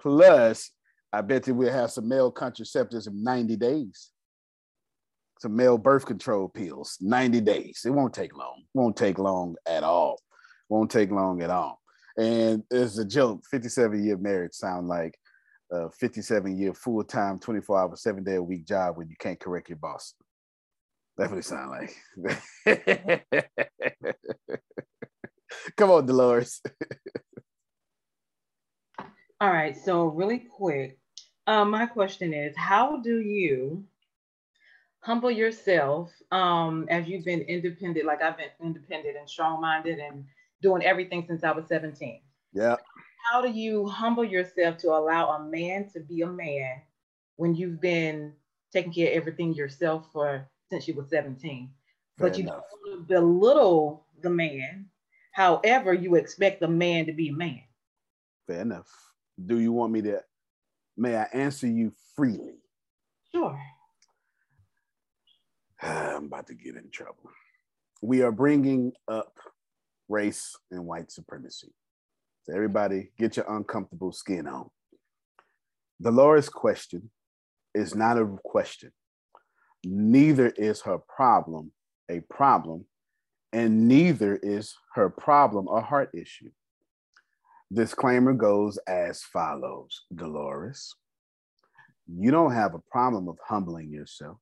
plus, 0.00 0.70
I 1.12 1.22
bet 1.22 1.46
you 1.46 1.54
we'll 1.54 1.72
have 1.72 1.90
some 1.90 2.08
male 2.08 2.32
contraceptives 2.32 3.06
in 3.06 3.22
ninety 3.22 3.56
days. 3.56 4.10
Some 5.40 5.56
male 5.56 5.78
birth 5.78 6.06
control 6.06 6.48
pills, 6.48 6.98
ninety 7.00 7.40
days. 7.40 7.82
It 7.84 7.90
won't 7.90 8.14
take 8.14 8.36
long. 8.36 8.64
Won't 8.74 8.96
take 8.96 9.18
long 9.18 9.56
at 9.66 9.84
all. 9.84 10.20
Won't 10.68 10.90
take 10.90 11.10
long 11.10 11.42
at 11.42 11.50
all. 11.50 11.80
And 12.16 12.64
it's 12.70 12.98
a 12.98 13.04
joke. 13.04 13.42
Fifty-seven 13.50 14.04
year 14.04 14.16
marriage 14.16 14.54
sound 14.54 14.88
like 14.88 15.18
a 15.70 15.90
57 15.90 16.56
year 16.58 16.74
full 16.74 17.04
time, 17.04 17.38
24 17.38 17.78
hour, 17.78 17.96
seven 17.96 18.24
day 18.24 18.36
a 18.36 18.42
week 18.42 18.66
job 18.66 18.96
when 18.96 19.08
you 19.08 19.16
can't 19.18 19.38
correct 19.38 19.68
your 19.68 19.78
boss. 19.78 20.14
It 21.18 21.44
sounds 21.44 21.90
like. 22.24 23.24
Come 25.76 25.90
on, 25.90 26.06
Dolores. 26.06 26.62
All 29.40 29.50
right, 29.52 29.76
so 29.76 30.06
really 30.06 30.38
quick, 30.38 30.98
um, 31.46 31.70
my 31.70 31.86
question 31.86 32.32
is 32.32 32.56
how 32.56 33.00
do 33.00 33.20
you 33.20 33.84
humble 35.00 35.30
yourself 35.30 36.10
um, 36.32 36.86
as 36.90 37.06
you've 37.06 37.24
been 37.24 37.40
independent, 37.42 38.06
like 38.06 38.22
I've 38.22 38.36
been 38.36 38.50
independent 38.60 39.16
and 39.16 39.28
strong 39.28 39.60
minded 39.60 39.98
and 39.98 40.24
doing 40.62 40.82
everything 40.82 41.24
since 41.26 41.44
I 41.44 41.52
was 41.52 41.66
17? 41.68 42.20
Yeah. 42.52 42.76
How 43.30 43.42
do 43.42 43.50
you 43.50 43.86
humble 43.86 44.24
yourself 44.24 44.78
to 44.78 44.88
allow 44.88 45.30
a 45.30 45.44
man 45.44 45.88
to 45.90 46.00
be 46.00 46.22
a 46.22 46.26
man 46.26 46.80
when 47.36 47.54
you've 47.54 47.80
been 47.80 48.32
taking 48.72 48.92
care 48.92 49.08
of 49.08 49.16
everything 49.16 49.54
yourself 49.54 50.08
for 50.12 50.48
since 50.70 50.88
you 50.88 50.94
were 50.94 51.06
17? 51.08 51.70
Fair 52.18 52.28
but 52.28 52.38
you 52.38 52.44
enough. 52.44 52.62
don't 52.84 53.08
belittle 53.08 54.04
the 54.22 54.30
man. 54.30 54.86
However, 55.32 55.92
you 55.94 56.16
expect 56.16 56.60
the 56.60 56.68
man 56.68 57.06
to 57.06 57.12
be 57.12 57.28
a 57.28 57.32
man. 57.32 57.62
Fair 58.46 58.62
enough. 58.62 58.88
Do 59.46 59.60
you 59.60 59.72
want 59.72 59.92
me 59.92 60.02
to? 60.02 60.22
May 60.96 61.16
I 61.16 61.24
answer 61.32 61.68
you 61.68 61.92
freely? 62.16 62.58
Sure. 63.30 63.60
I'm 65.82 66.26
about 66.26 66.46
to 66.48 66.54
get 66.54 66.76
in 66.76 66.90
trouble. 66.90 67.30
We 68.02 68.22
are 68.22 68.32
bringing 68.32 68.92
up 69.06 69.36
race 70.08 70.56
and 70.70 70.84
white 70.84 71.10
supremacy. 71.10 71.72
So, 72.44 72.54
everybody, 72.54 73.10
get 73.18 73.36
your 73.36 73.46
uncomfortable 73.54 74.12
skin 74.12 74.46
on. 74.46 74.70
Dolores' 76.00 76.48
question 76.48 77.10
is 77.74 77.94
not 77.94 78.18
a 78.18 78.26
question. 78.44 78.92
Neither 79.84 80.48
is 80.48 80.82
her 80.82 80.98
problem 80.98 81.72
a 82.10 82.20
problem, 82.20 82.86
and 83.52 83.86
neither 83.86 84.36
is 84.36 84.74
her 84.94 85.10
problem 85.10 85.68
a 85.68 85.80
heart 85.80 86.10
issue. 86.14 86.50
Disclaimer 87.72 88.32
goes 88.32 88.78
as 88.86 89.22
follows 89.22 90.04
Dolores, 90.14 90.94
you 92.06 92.30
don't 92.30 92.54
have 92.54 92.74
a 92.74 92.78
problem 92.90 93.28
of 93.28 93.36
humbling 93.46 93.90
yourself. 93.90 94.38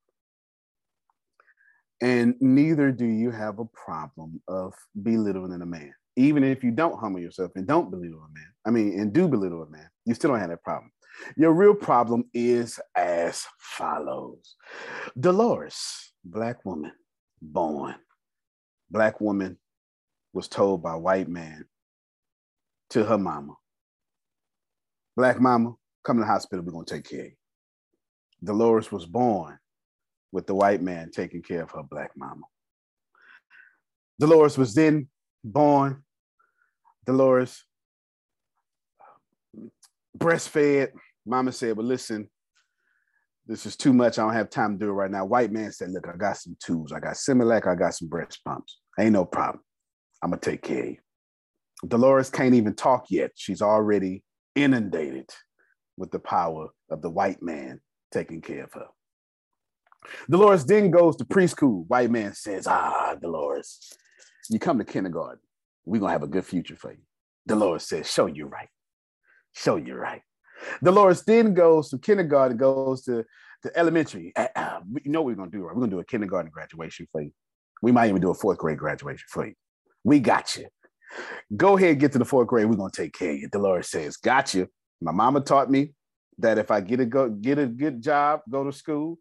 And 2.01 2.35
neither 2.41 2.93
do 2.93 3.07
you 3.07 3.31
have 3.31 3.59
a 3.59 3.65
problem 3.65 4.41
of 4.49 4.75
belittling 5.03 5.63
a 5.63 5.67
man. 5.67 5.95
Even 6.17 6.45
if 6.45 6.63
you 6.63 6.71
don't 6.71 6.99
humble 6.99 7.21
yourself 7.21 7.53
and 7.57 7.67
don't 7.67 7.91
belittle 7.91 8.19
a 8.19 8.33
man, 8.33 8.53
I 8.67 8.71
mean, 8.71 8.99
and 8.99 9.13
do 9.13 9.29
belittle 9.29 9.63
a 9.63 9.71
man, 9.71 9.89
you 10.05 10.15
still 10.15 10.31
don't 10.31 10.41
have 10.41 10.51
that 10.51 10.63
problem. 10.63 10.91
Your 11.37 11.53
real 11.53 11.75
problem 11.75 12.25
is 12.35 12.79
as 12.95 13.47
follows 13.59 14.57
Dolores, 15.19 16.13
black 16.25 16.65
woman, 16.65 16.93
born. 17.41 17.95
Black 18.91 19.21
woman 19.21 19.59
was 20.33 20.49
told 20.49 20.83
by 20.83 20.95
white 20.95 21.29
man 21.29 21.65
to 22.91 23.05
her 23.05 23.19
mama, 23.19 23.55
Black 25.17 25.41
mama, 25.41 25.75
come 26.05 26.19
to 26.19 26.21
the 26.21 26.27
hospital, 26.27 26.63
we're 26.63 26.73
gonna 26.73 26.85
take 26.85 27.09
care 27.09 27.21
of 27.21 27.27
you. 27.27 27.33
Dolores 28.45 28.93
was 28.93 29.07
born 29.07 29.59
with 30.33 30.47
the 30.47 30.55
white 30.55 30.83
man 30.83 31.11
taking 31.11 31.43
care 31.43 31.63
of 31.63 31.71
her 31.71 31.83
black 31.83 32.11
mama. 32.17 32.43
Dolores 34.19 34.57
was 34.57 34.75
then 34.75 35.09
born. 35.45 36.03
Dolores 37.05 37.63
breastfed. 40.17 40.91
Mama 41.25 41.53
said, 41.53 41.77
Well, 41.77 41.87
listen, 41.87 42.29
this 43.47 43.67
is 43.67 43.77
too 43.77 43.93
much. 43.93 44.19
I 44.19 44.23
don't 44.23 44.35
have 44.35 44.51
time 44.51 44.79
to 44.79 44.85
do 44.85 44.91
it 44.91 44.95
right 44.95 45.11
now. 45.11 45.25
White 45.25 45.53
man 45.53 45.73
said, 45.73 45.91
Look, 45.91 46.09
I 46.09 46.17
got 46.17 46.37
some 46.37 46.57
tools. 46.65 46.93
I 46.93 47.01
got 47.01 47.15
Similac, 47.15 47.67
I 47.67 47.75
got 47.75 47.95
some 47.95 48.09
breast 48.09 48.41
pumps. 48.45 48.81
Ain't 48.99 49.13
no 49.13 49.25
problem. 49.25 49.63
I'm 50.23 50.31
gonna 50.31 50.41
take 50.41 50.63
care 50.63 50.83
of 50.83 50.89
you. 50.91 50.97
Dolores 51.87 52.31
can't 52.31 52.55
even 52.55 52.75
talk 52.75 53.07
yet. 53.11 53.33
She's 53.35 53.61
already 53.61 54.25
inundated 54.55 55.29
with 55.97 56.11
the 56.11 56.19
power 56.19 56.69
of 56.91 57.03
the 57.03 57.11
white 57.11 57.43
man 57.43 57.81
taking 58.13 58.41
care 58.41 58.65
of 58.65 58.73
her. 58.73 58.87
Dolores 60.29 60.65
then 60.65 60.91
goes 60.91 61.17
to 61.17 61.25
preschool. 61.25 61.87
White 61.89 62.11
man 62.11 62.35
says, 62.35 62.67
Ah, 62.67 63.15
Dolores, 63.21 63.93
you 64.51 64.59
come 64.59 64.79
to 64.79 64.85
kindergarten. 64.85 65.41
We're 65.85 66.01
going 66.01 66.11
to 66.11 66.13
have 66.13 66.23
a 66.23 66.29
good 66.29 66.45
future 66.45 66.77
for 66.77 66.93
you. 66.93 67.03
Dolores 67.47 67.85
says, 67.85 68.11
Show 68.11 68.27
you 68.27 68.47
right. 68.47 68.69
Show 69.53 69.77
you 69.77 69.95
right. 69.95 70.23
Dolores 70.83 71.23
then 71.23 71.55
goes 71.55 71.91
to 71.91 71.99
kindergarten, 71.99 72.57
goes 72.57 73.03
to, 73.05 73.25
to 73.63 73.79
elementary. 73.79 74.33
Uh, 74.35 74.49
uh, 74.57 74.81
you 75.05 75.11
know 75.11 75.23
what 75.23 75.27
we're 75.27 75.37
going 75.37 75.51
to 75.51 75.57
do, 75.57 75.63
right? 75.63 75.75
We're 75.75 75.81
going 75.81 75.91
to 75.91 75.97
do 75.97 76.01
a 76.01 76.05
kindergarten 76.05 76.51
graduation 76.51 77.07
for 77.13 77.23
you. 77.23 77.33
We 77.83 77.93
might 77.93 78.09
even 78.09 78.23
do 78.23 78.31
a 78.31 78.35
fourth 78.35 78.59
grade 78.59 78.79
graduation 78.79 79.25
for 79.29 79.47
you. 79.47 79.55
We 80.05 80.21
got 80.21 80.57
you. 80.57 80.67
Go 81.57 81.77
ahead, 81.77 82.01
get 82.01 82.13
to 82.13 82.19
the 82.19 82.25
fourth 82.25 82.49
grade. 82.49 82.67
We're 82.67 82.77
going 82.77 82.91
to 82.91 83.03
take 83.03 83.13
care 83.13 83.33
of 83.33 83.39
you. 83.39 83.49
Dolores 83.49 83.89
says, 83.89 84.17
Got 84.17 84.55
you. 84.55 84.69
My 85.01 85.13
mama 85.13 85.41
taught 85.41 85.71
me 85.71 85.93
that 86.39 86.59
if 86.59 86.71
I 86.71 86.81
get 86.81 87.01
a 87.01 87.07
go 87.07 87.29
get 87.29 87.59
a 87.59 87.67
good 87.67 88.03
job, 88.03 88.41
go 88.51 88.65
to 88.65 88.73
school, 88.73 89.19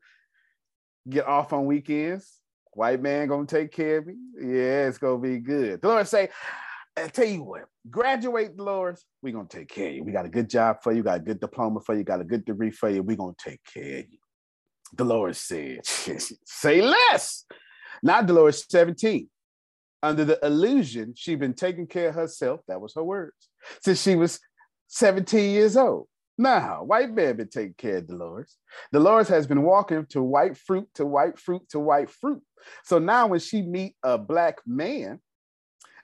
get 1.10 1.28
off 1.28 1.54
on 1.54 1.66
weekends, 1.66 2.40
white 2.74 3.02
man 3.02 3.28
gonna 3.28 3.46
take 3.46 3.72
care 3.72 4.00
of 4.00 4.08
me. 4.08 4.16
Yeah, 4.40 4.88
it's 4.88 4.98
gonna 4.98 5.20
be 5.20 5.40
good. 5.40 5.82
Dolores 5.82 6.10
say, 6.10 6.30
I 6.98 7.08
tell 7.08 7.26
you 7.26 7.44
what, 7.44 7.66
graduate, 7.90 8.56
Dolores, 8.56 9.04
we're 9.22 9.34
gonna 9.34 9.48
take 9.48 9.70
care 9.70 9.90
of 9.90 9.96
you. 9.96 10.04
We 10.04 10.12
got 10.12 10.26
a 10.26 10.30
good 10.30 10.50
job 10.50 10.78
for 10.82 10.94
you, 10.94 11.04
got 11.04 11.18
a 11.18 11.24
good 11.24 11.40
diploma 11.40 11.82
for 11.82 11.96
you, 11.96 12.04
got 12.04 12.22
a 12.22 12.26
good 12.26 12.46
degree 12.46 12.72
for 12.72 12.90
you. 12.90 13.04
We're 13.04 13.18
gonna 13.18 13.34
take 13.38 13.62
care 13.74 14.00
of 14.00 14.06
you. 14.10 14.18
Dolores 14.96 15.38
said, 15.38 15.86
say 15.86 16.82
less. 16.82 17.46
Now 18.02 18.22
Dolores 18.22 18.66
17. 18.70 19.30
Under 20.04 20.24
the 20.24 20.40
illusion 20.46 21.14
she'd 21.16 21.40
been 21.40 21.56
taking 21.56 21.88
care 21.88 22.10
of 22.10 22.16
herself, 22.16 22.62
that 22.68 22.80
was 22.80 22.94
her 22.94 23.04
words, 23.04 23.50
since 23.82 24.02
she 24.02 24.16
was 24.16 24.40
17 24.88 25.52
years 25.52 25.76
old. 25.76 26.08
Now, 26.38 26.84
white 26.84 27.14
man 27.14 27.38
been 27.38 27.48
taking 27.48 27.76
care 27.78 27.98
of 27.98 28.08
Dolores. 28.08 28.58
Dolores 28.92 29.30
has 29.30 29.48
been 29.48 29.64
walking 29.64 30.06
to 30.08 30.22
white 30.22 30.58
fruit 30.58 30.88
to 30.96 31.06
white 31.06 31.40
fruit 31.40 31.68
to 31.70 31.80
white 31.80 32.10
fruit. 32.10 32.42
So 32.84 33.00
now 33.00 33.28
when 33.28 33.40
she 33.40 33.62
meet 33.62 33.96
a 34.04 34.18
black 34.18 34.60
man 34.66 35.22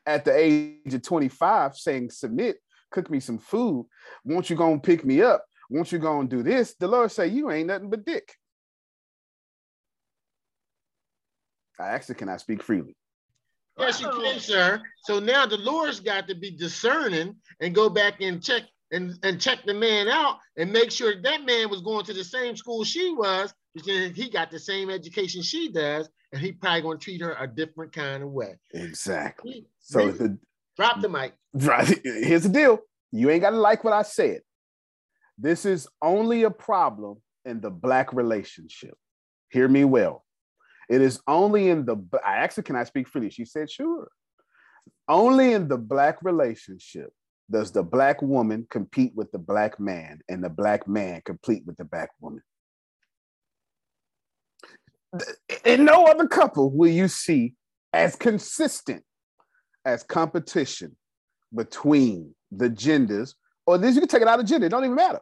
at 0.05 0.23
the 0.23 0.33
age 0.33 0.93
of 0.93 1.01
25 1.01 1.75
saying, 1.75 2.11
submit, 2.11 2.57
cook 2.91 3.09
me 3.09 3.19
some 3.19 3.39
food, 3.39 3.87
won't 4.23 4.49
you 4.49 4.55
go 4.55 4.71
and 4.71 4.81
pick 4.81 5.03
me 5.03 5.21
up? 5.21 5.45
Won't 5.69 5.91
you 5.91 5.99
go 5.99 6.19
and 6.19 6.29
do 6.29 6.43
this? 6.43 6.75
Dolores 6.75 7.13
say, 7.13 7.27
you 7.27 7.51
ain't 7.51 7.67
nothing 7.67 7.89
but 7.89 8.05
dick. 8.05 8.33
I 11.79 11.89
actually 11.89 12.15
cannot 12.15 12.41
speak 12.41 12.61
freely. 12.63 12.95
Yes, 13.77 14.01
you 14.01 14.09
can, 14.09 14.39
sir. 14.39 14.81
So 15.03 15.19
now 15.19 15.45
Dolores 15.45 15.99
got 15.99 16.27
to 16.27 16.35
be 16.35 16.51
discerning 16.51 17.35
and 17.59 17.73
go 17.73 17.89
back 17.89 18.21
and 18.21 18.43
check 18.43 18.63
and, 18.91 19.17
and 19.23 19.39
check 19.39 19.59
the 19.65 19.73
man 19.73 20.07
out 20.07 20.37
and 20.57 20.71
make 20.71 20.91
sure 20.91 21.13
that 21.21 21.45
man 21.45 21.69
was 21.69 21.81
going 21.81 22.05
to 22.05 22.13
the 22.13 22.23
same 22.23 22.55
school 22.55 22.83
she 22.83 23.13
was, 23.13 23.53
because 23.73 24.11
he 24.15 24.29
got 24.29 24.51
the 24.51 24.59
same 24.59 24.89
education 24.89 25.41
she 25.41 25.71
does, 25.71 26.09
and 26.33 26.41
he 26.41 26.51
probably 26.51 26.81
going 26.81 26.97
to 26.97 27.03
treat 27.03 27.21
her 27.21 27.35
a 27.39 27.47
different 27.47 27.93
kind 27.93 28.23
of 28.23 28.29
way. 28.29 28.59
Exactly. 28.73 29.65
So 29.79 30.11
the, 30.11 30.37
Drop 30.77 31.01
the 31.01 31.09
mic. 31.09 31.33
Here's 32.03 32.43
the 32.43 32.49
deal. 32.49 32.79
You 33.11 33.29
ain't 33.29 33.41
got 33.41 33.51
to 33.51 33.57
like 33.57 33.83
what 33.83 33.93
I 33.93 34.03
said. 34.03 34.41
This 35.37 35.65
is 35.65 35.87
only 36.01 36.43
a 36.43 36.51
problem 36.51 37.21
in 37.45 37.61
the 37.61 37.69
black 37.69 38.13
relationship. 38.13 38.95
Hear 39.49 39.67
me 39.67 39.83
well. 39.83 40.23
It 40.89 41.01
is 41.01 41.19
only 41.27 41.69
in 41.69 41.85
the, 41.85 41.97
I 42.25 42.37
actually, 42.37 42.63
can 42.63 42.75
I 42.75 42.83
speak 42.83 43.07
freely? 43.07 43.29
She 43.29 43.45
said, 43.45 43.69
sure. 43.69 44.09
Only 45.07 45.53
in 45.53 45.67
the 45.67 45.77
black 45.77 46.19
relationship 46.21 47.11
does 47.51 47.71
the 47.71 47.83
black 47.83 48.21
woman 48.21 48.65
compete 48.69 49.13
with 49.15 49.31
the 49.31 49.37
black 49.37 49.79
man 49.79 50.21
and 50.29 50.43
the 50.43 50.49
black 50.49 50.87
man 50.87 51.21
compete 51.25 51.63
with 51.65 51.77
the 51.77 51.85
black 51.85 52.09
woman. 52.19 52.41
In 55.65 55.83
no 55.83 56.05
other 56.05 56.27
couple 56.27 56.71
will 56.71 56.89
you 56.89 57.07
see 57.07 57.55
as 57.91 58.15
consistent 58.15 59.03
as 59.83 60.03
competition 60.03 60.95
between 61.53 62.33
the 62.51 62.69
genders, 62.69 63.35
or 63.65 63.77
this 63.77 63.95
you 63.95 64.01
can 64.01 64.07
take 64.07 64.21
it 64.21 64.27
out 64.27 64.39
of 64.39 64.45
gender, 64.45 64.67
it 64.67 64.69
don't 64.69 64.85
even 64.85 64.95
matter. 64.95 65.19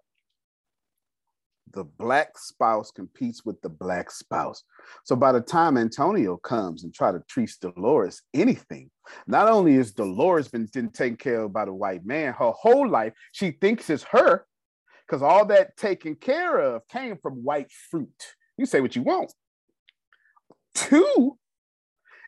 The 1.74 1.84
black 1.84 2.38
spouse 2.38 2.92
competes 2.92 3.46
with 3.46 3.62
the 3.62 3.70
black 3.70 4.12
spouse. 4.12 4.64
So 5.04 5.16
by 5.16 5.32
the 5.32 5.42
time 5.42 5.78
Antonio 5.78 6.38
comes 6.38 6.84
and 6.84 6.94
try 6.94 7.12
to 7.12 7.22
treat 7.30 7.52
Dolores 7.62 8.22
anything, 8.34 8.90
not 9.28 9.48
only 9.48 9.76
is 9.76 9.94
Dolores 9.94 10.48
been, 10.48 10.68
been 10.74 10.90
taken 10.90 11.18
care 11.18 11.42
of 11.42 11.54
by 11.54 11.66
the 11.66 11.74
white 11.74 12.06
man 12.06 12.34
her 12.34 12.52
whole 12.52 12.88
life, 12.88 13.14
she 13.32 13.52
thinks 13.52 13.90
it's 13.90 14.04
her 14.12 14.46
because 15.08 15.22
all 15.22 15.46
that 15.46 15.76
taken 15.78 16.16
care 16.16 16.58
of 16.58 16.88
came 16.88 17.18
from 17.18 17.44
white 17.44 17.72
fruit. 17.72 18.36
You 18.58 18.66
say 18.66 18.82
what 18.82 18.96
you 18.96 19.02
want. 19.02 19.34
Two, 20.76 21.38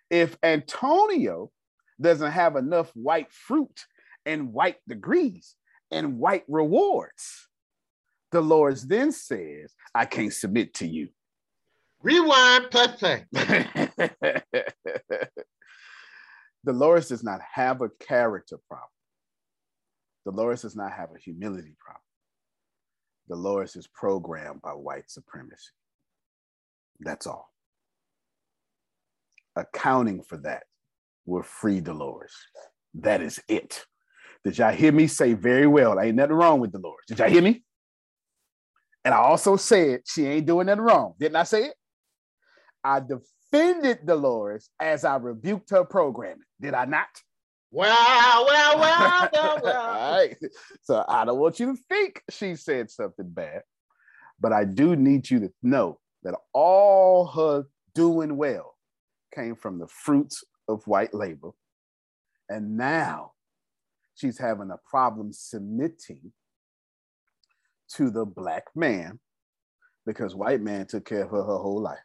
if 0.10 0.38
Antonio 0.44 1.52
doesn't 2.00 2.32
have 2.32 2.56
enough 2.56 2.92
white 2.96 3.32
fruit 3.32 3.86
and 4.26 4.52
white 4.52 4.78
degrees 4.88 5.56
and 5.92 6.18
white 6.18 6.44
rewards, 6.48 7.48
Dolores 8.32 8.84
then 8.84 9.12
says, 9.12 9.74
I 9.94 10.06
can't 10.06 10.34
submit 10.34 10.74
to 10.76 10.88
you. 10.88 11.10
Rewind, 12.02 12.68
plus 12.72 12.96
play. 12.96 13.26
Dolores 16.66 17.10
does 17.10 17.24
not 17.24 17.42
have 17.54 17.82
a 17.82 17.90
character 18.00 18.58
problem. 18.68 18.88
Dolores 20.26 20.62
does 20.62 20.76
not 20.76 20.92
have 20.92 21.10
a 21.16 21.20
humility 21.20 21.76
problem. 21.80 22.02
Dolores 23.28 23.76
is 23.76 23.88
programmed 23.88 24.62
by 24.62 24.72
white 24.72 25.10
supremacy. 25.10 25.72
That's 27.00 27.26
all. 27.26 27.52
Accounting 29.56 30.24
for 30.24 30.38
that 30.38 30.64
will 31.26 31.44
free 31.44 31.82
Dolores. 31.82 32.34
That 32.96 33.22
is 33.22 33.42
it. 33.48 33.86
Did 34.44 34.58
y'all 34.58 34.74
hear 34.74 34.92
me 34.92 35.08
say 35.08 35.34
very 35.34 35.68
well? 35.68 36.00
Ain't 36.00 36.16
nothing 36.16 36.36
wrong 36.36 36.60
with 36.60 36.72
Dolores. 36.72 37.06
Did 37.08 37.20
y'all 37.20 37.30
hear 37.30 37.42
me? 37.42 37.64
And 39.04 39.14
I 39.14 39.18
also 39.18 39.56
said 39.56 40.02
she 40.06 40.26
ain't 40.28 40.46
doing 40.46 40.68
nothing 40.68 40.84
wrong. 40.84 41.16
Didn't 41.20 41.36
I 41.36 41.44
say 41.44 41.66
it? 41.66 41.74
I 42.84 43.00
defended 43.00 44.06
Dolores 44.06 44.70
as 44.80 45.06
I 45.06 45.16
rebuked 45.18 45.70
her 45.72 45.84
programming. 45.84 46.44
Did 46.60 46.74
I 46.74 46.86
not? 46.86 47.08
Well, 47.72 48.46
well, 48.46 48.80
well, 48.80 49.30
well, 49.32 49.60
well. 49.64 49.82
All 49.82 50.12
right. 50.12 50.36
So 50.84 51.06
I 51.08 51.26
don't 51.26 51.40
want 51.40 51.60
you 51.60 51.74
to 51.74 51.82
think 51.90 52.22
she 52.30 52.56
said 52.56 52.92
something 52.92 53.30
bad, 53.30 53.62
but 54.40 54.52
I 54.52 54.66
do 54.66 54.96
need 54.96 55.30
you 55.30 55.40
to 55.40 55.52
know 55.64 56.00
that 56.24 56.36
all 56.54 57.28
her 57.28 57.66
doing 57.96 58.38
well 58.38 58.76
came 59.34 59.56
from 59.56 59.80
the 59.80 59.88
fruits 59.88 60.44
of 60.68 60.86
white 60.86 61.14
labor. 61.14 61.52
And 62.50 62.78
now 62.78 63.32
she's 64.16 64.38
having 64.38 64.70
a 64.70 64.80
problem 64.90 65.32
submitting 65.32 66.34
to 67.96 68.10
the 68.10 68.26
black 68.26 68.64
man 68.76 69.20
because 70.06 70.36
white 70.36 70.62
man 70.62 70.86
took 70.88 71.06
care 71.06 71.24
of 71.24 71.32
her 71.32 71.44
her 71.44 71.58
whole 71.58 71.82
life. 71.82 72.00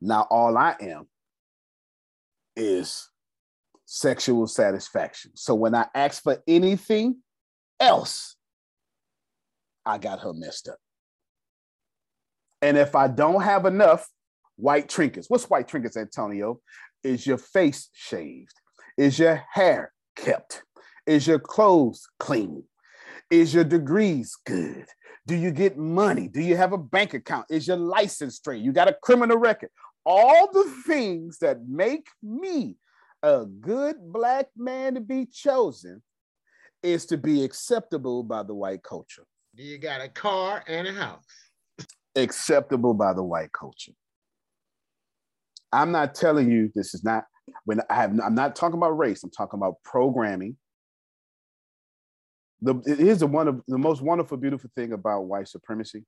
Now 0.00 0.26
all 0.30 0.56
I 0.56 0.74
am 0.80 1.06
is 2.56 3.08
sexual 3.84 4.46
satisfaction. 4.46 5.32
So 5.34 5.54
when 5.54 5.74
I 5.74 5.86
ask 5.94 6.22
for 6.22 6.42
anything 6.46 7.18
else, 7.78 8.36
I 9.84 9.98
got 9.98 10.20
her 10.20 10.32
messed 10.32 10.68
up. 10.68 10.78
And 12.60 12.76
if 12.76 12.94
I 12.94 13.08
don't 13.08 13.42
have 13.42 13.66
enough 13.66 14.08
white 14.56 14.88
trinkets, 14.88 15.28
what's 15.28 15.50
white 15.50 15.68
trinkets, 15.68 15.96
Antonio? 15.96 16.60
Is 17.02 17.26
your 17.26 17.38
face 17.38 17.88
shaved? 17.92 18.54
Is 18.96 19.18
your 19.18 19.42
hair 19.52 19.92
kept? 20.16 20.62
Is 21.06 21.26
your 21.26 21.40
clothes 21.40 22.08
clean? 22.20 22.64
Is 23.32 23.54
your 23.54 23.64
degrees 23.64 24.36
good? 24.44 24.84
Do 25.26 25.34
you 25.34 25.52
get 25.52 25.78
money? 25.78 26.28
Do 26.28 26.42
you 26.42 26.54
have 26.54 26.74
a 26.74 26.78
bank 26.78 27.14
account? 27.14 27.46
Is 27.48 27.66
your 27.66 27.78
license 27.78 28.36
straight? 28.36 28.60
You 28.60 28.72
got 28.72 28.88
a 28.88 28.96
criminal 29.02 29.38
record? 29.38 29.70
All 30.04 30.52
the 30.52 30.70
things 30.86 31.38
that 31.38 31.66
make 31.66 32.08
me 32.22 32.76
a 33.22 33.46
good 33.46 33.96
black 34.12 34.48
man 34.54 34.96
to 34.96 35.00
be 35.00 35.24
chosen 35.24 36.02
is 36.82 37.06
to 37.06 37.16
be 37.16 37.42
acceptable 37.42 38.22
by 38.22 38.42
the 38.42 38.52
white 38.54 38.82
culture. 38.82 39.24
Do 39.56 39.62
you 39.62 39.78
got 39.78 40.02
a 40.02 40.10
car 40.10 40.62
and 40.66 40.86
a 40.86 40.92
house. 40.92 41.24
Acceptable 42.14 42.92
by 42.92 43.14
the 43.14 43.22
white 43.22 43.52
culture. 43.58 43.92
I'm 45.72 45.90
not 45.90 46.14
telling 46.14 46.50
you 46.50 46.70
this 46.74 46.92
is 46.92 47.02
not 47.02 47.24
when 47.64 47.80
I 47.88 47.94
have 47.94 48.10
I'm 48.20 48.34
not 48.34 48.56
talking 48.56 48.76
about 48.76 48.98
race, 48.98 49.24
I'm 49.24 49.30
talking 49.30 49.58
about 49.58 49.76
programming. 49.84 50.58
The 52.62 52.76
it 52.86 53.00
is 53.00 53.20
the 53.20 53.26
one 53.26 53.48
of 53.48 53.60
the 53.68 53.78
most 53.78 54.00
wonderful, 54.00 54.38
beautiful 54.38 54.70
thing 54.74 54.92
about 54.92 55.22
white 55.22 55.48
supremacy. 55.48 56.04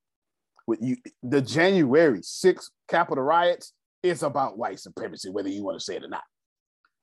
With 0.66 0.78
you, 0.80 0.96
the 1.22 1.42
January 1.42 2.20
6th 2.20 2.70
Capitol 2.88 3.22
riots 3.22 3.74
is 4.02 4.22
about 4.22 4.56
white 4.56 4.80
supremacy, 4.80 5.28
whether 5.28 5.48
you 5.48 5.62
want 5.62 5.78
to 5.78 5.84
say 5.84 5.96
it 5.96 6.04
or 6.04 6.08
not 6.08 6.22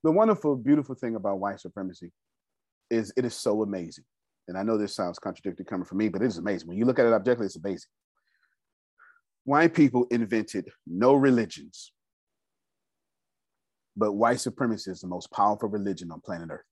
the 0.03 0.11
wonderful, 0.11 0.55
beautiful 0.55 0.95
thing 0.95 1.15
about 1.15 1.39
white 1.39 1.59
supremacy 1.59 2.11
is 2.89 3.13
it 3.15 3.25
is 3.25 3.35
so 3.35 3.61
amazing. 3.61 4.05
And 4.47 4.57
I 4.57 4.63
know 4.63 4.77
this 4.77 4.95
sounds 4.95 5.19
contradictory 5.19 5.65
coming 5.65 5.85
from 5.85 5.99
me, 5.99 6.09
but 6.09 6.21
it 6.21 6.25
is 6.25 6.37
amazing. 6.37 6.67
When 6.67 6.77
you 6.77 6.85
look 6.85 6.99
at 6.99 7.05
it 7.05 7.13
objectively, 7.13 7.45
it's 7.45 7.55
amazing. 7.55 7.89
White 9.43 9.73
people 9.73 10.05
invented 10.11 10.69
no 10.85 11.13
religions, 11.13 11.91
but 13.95 14.13
white 14.13 14.39
supremacy 14.39 14.91
is 14.91 15.01
the 15.01 15.07
most 15.07 15.31
powerful 15.31 15.69
religion 15.69 16.11
on 16.11 16.21
planet 16.21 16.49
Earth. 16.51 16.65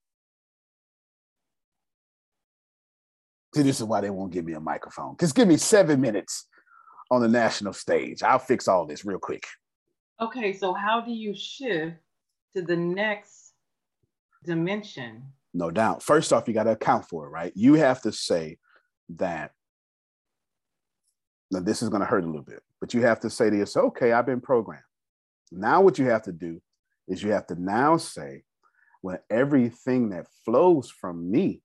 See, 3.54 3.62
this 3.62 3.80
is 3.80 3.84
why 3.84 4.00
they 4.00 4.10
won't 4.10 4.32
give 4.32 4.44
me 4.44 4.52
a 4.52 4.60
microphone. 4.60 5.16
Just 5.18 5.34
give 5.34 5.48
me 5.48 5.56
seven 5.56 6.00
minutes 6.00 6.46
on 7.10 7.20
the 7.20 7.28
national 7.28 7.72
stage. 7.72 8.22
I'll 8.22 8.38
fix 8.38 8.68
all 8.68 8.86
this 8.86 9.04
real 9.04 9.18
quick. 9.18 9.44
Okay, 10.20 10.52
so 10.52 10.72
how 10.72 11.00
do 11.00 11.12
you 11.12 11.34
shift 11.34 11.96
to 12.54 12.62
the 12.62 12.76
next 12.76 13.50
dimension. 14.44 15.24
No 15.52 15.70
doubt. 15.70 16.02
First 16.02 16.32
off, 16.32 16.46
you 16.46 16.54
got 16.54 16.64
to 16.64 16.72
account 16.72 17.08
for 17.08 17.26
it, 17.26 17.30
right? 17.30 17.52
You 17.54 17.74
have 17.74 18.02
to 18.02 18.12
say 18.12 18.58
that. 19.16 19.52
Now, 21.50 21.60
this 21.60 21.82
is 21.82 21.88
going 21.88 22.00
to 22.00 22.06
hurt 22.06 22.22
a 22.22 22.26
little 22.26 22.42
bit, 22.42 22.62
but 22.80 22.94
you 22.94 23.02
have 23.02 23.20
to 23.20 23.30
say 23.30 23.50
to 23.50 23.56
yourself, 23.56 23.86
okay, 23.86 24.12
I've 24.12 24.26
been 24.26 24.40
programmed. 24.40 24.84
Now, 25.50 25.80
what 25.80 25.98
you 25.98 26.06
have 26.06 26.22
to 26.22 26.32
do 26.32 26.62
is 27.08 27.22
you 27.22 27.32
have 27.32 27.46
to 27.48 27.60
now 27.60 27.96
say, 27.96 28.44
when 29.00 29.18
everything 29.30 30.10
that 30.10 30.26
flows 30.44 30.90
from 30.90 31.28
me 31.28 31.62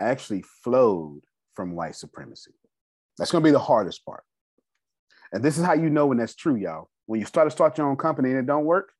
actually 0.00 0.42
flowed 0.64 1.20
from 1.54 1.74
white 1.74 1.94
supremacy. 1.94 2.52
That's 3.18 3.30
going 3.30 3.42
to 3.42 3.48
be 3.48 3.52
the 3.52 3.58
hardest 3.58 4.04
part. 4.04 4.24
And 5.32 5.44
this 5.44 5.58
is 5.58 5.64
how 5.64 5.74
you 5.74 5.90
know 5.90 6.06
when 6.06 6.18
that's 6.18 6.34
true, 6.34 6.56
y'all. 6.56 6.88
When 7.06 7.20
you 7.20 7.26
start 7.26 7.46
to 7.46 7.50
start 7.50 7.76
your 7.76 7.88
own 7.88 7.96
company 7.96 8.30
and 8.30 8.38
it 8.38 8.46
don't 8.46 8.64
work, 8.64 8.92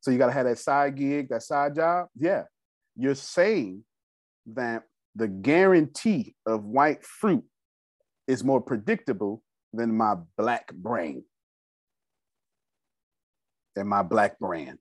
so 0.00 0.10
you 0.10 0.18
got 0.18 0.26
to 0.26 0.32
have 0.32 0.46
that 0.46 0.58
side 0.58 0.96
gig, 0.96 1.28
that 1.30 1.42
side 1.42 1.74
job. 1.74 2.06
Yeah. 2.16 2.44
You're 2.96 3.16
saying 3.16 3.84
that 4.54 4.84
the 5.16 5.28
guarantee 5.28 6.36
of 6.46 6.64
white 6.64 7.04
fruit 7.04 7.44
is 8.28 8.44
more 8.44 8.60
predictable 8.60 9.42
than 9.72 9.96
my 9.96 10.14
black 10.36 10.72
brain 10.72 11.24
and 13.74 13.88
my 13.88 14.02
black 14.02 14.38
brand. 14.38 14.78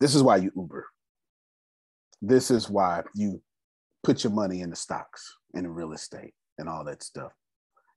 This 0.00 0.14
is 0.14 0.22
why 0.22 0.36
you 0.36 0.52
Uber. 0.54 0.86
This 2.26 2.50
is 2.50 2.70
why 2.70 3.02
you 3.14 3.42
put 4.02 4.24
your 4.24 4.32
money 4.32 4.60
in 4.60 4.70
the 4.70 4.76
stocks 4.76 5.36
and 5.54 5.66
in 5.66 5.72
real 5.72 5.92
estate 5.92 6.34
and 6.58 6.68
all 6.68 6.84
that 6.84 7.02
stuff. 7.02 7.32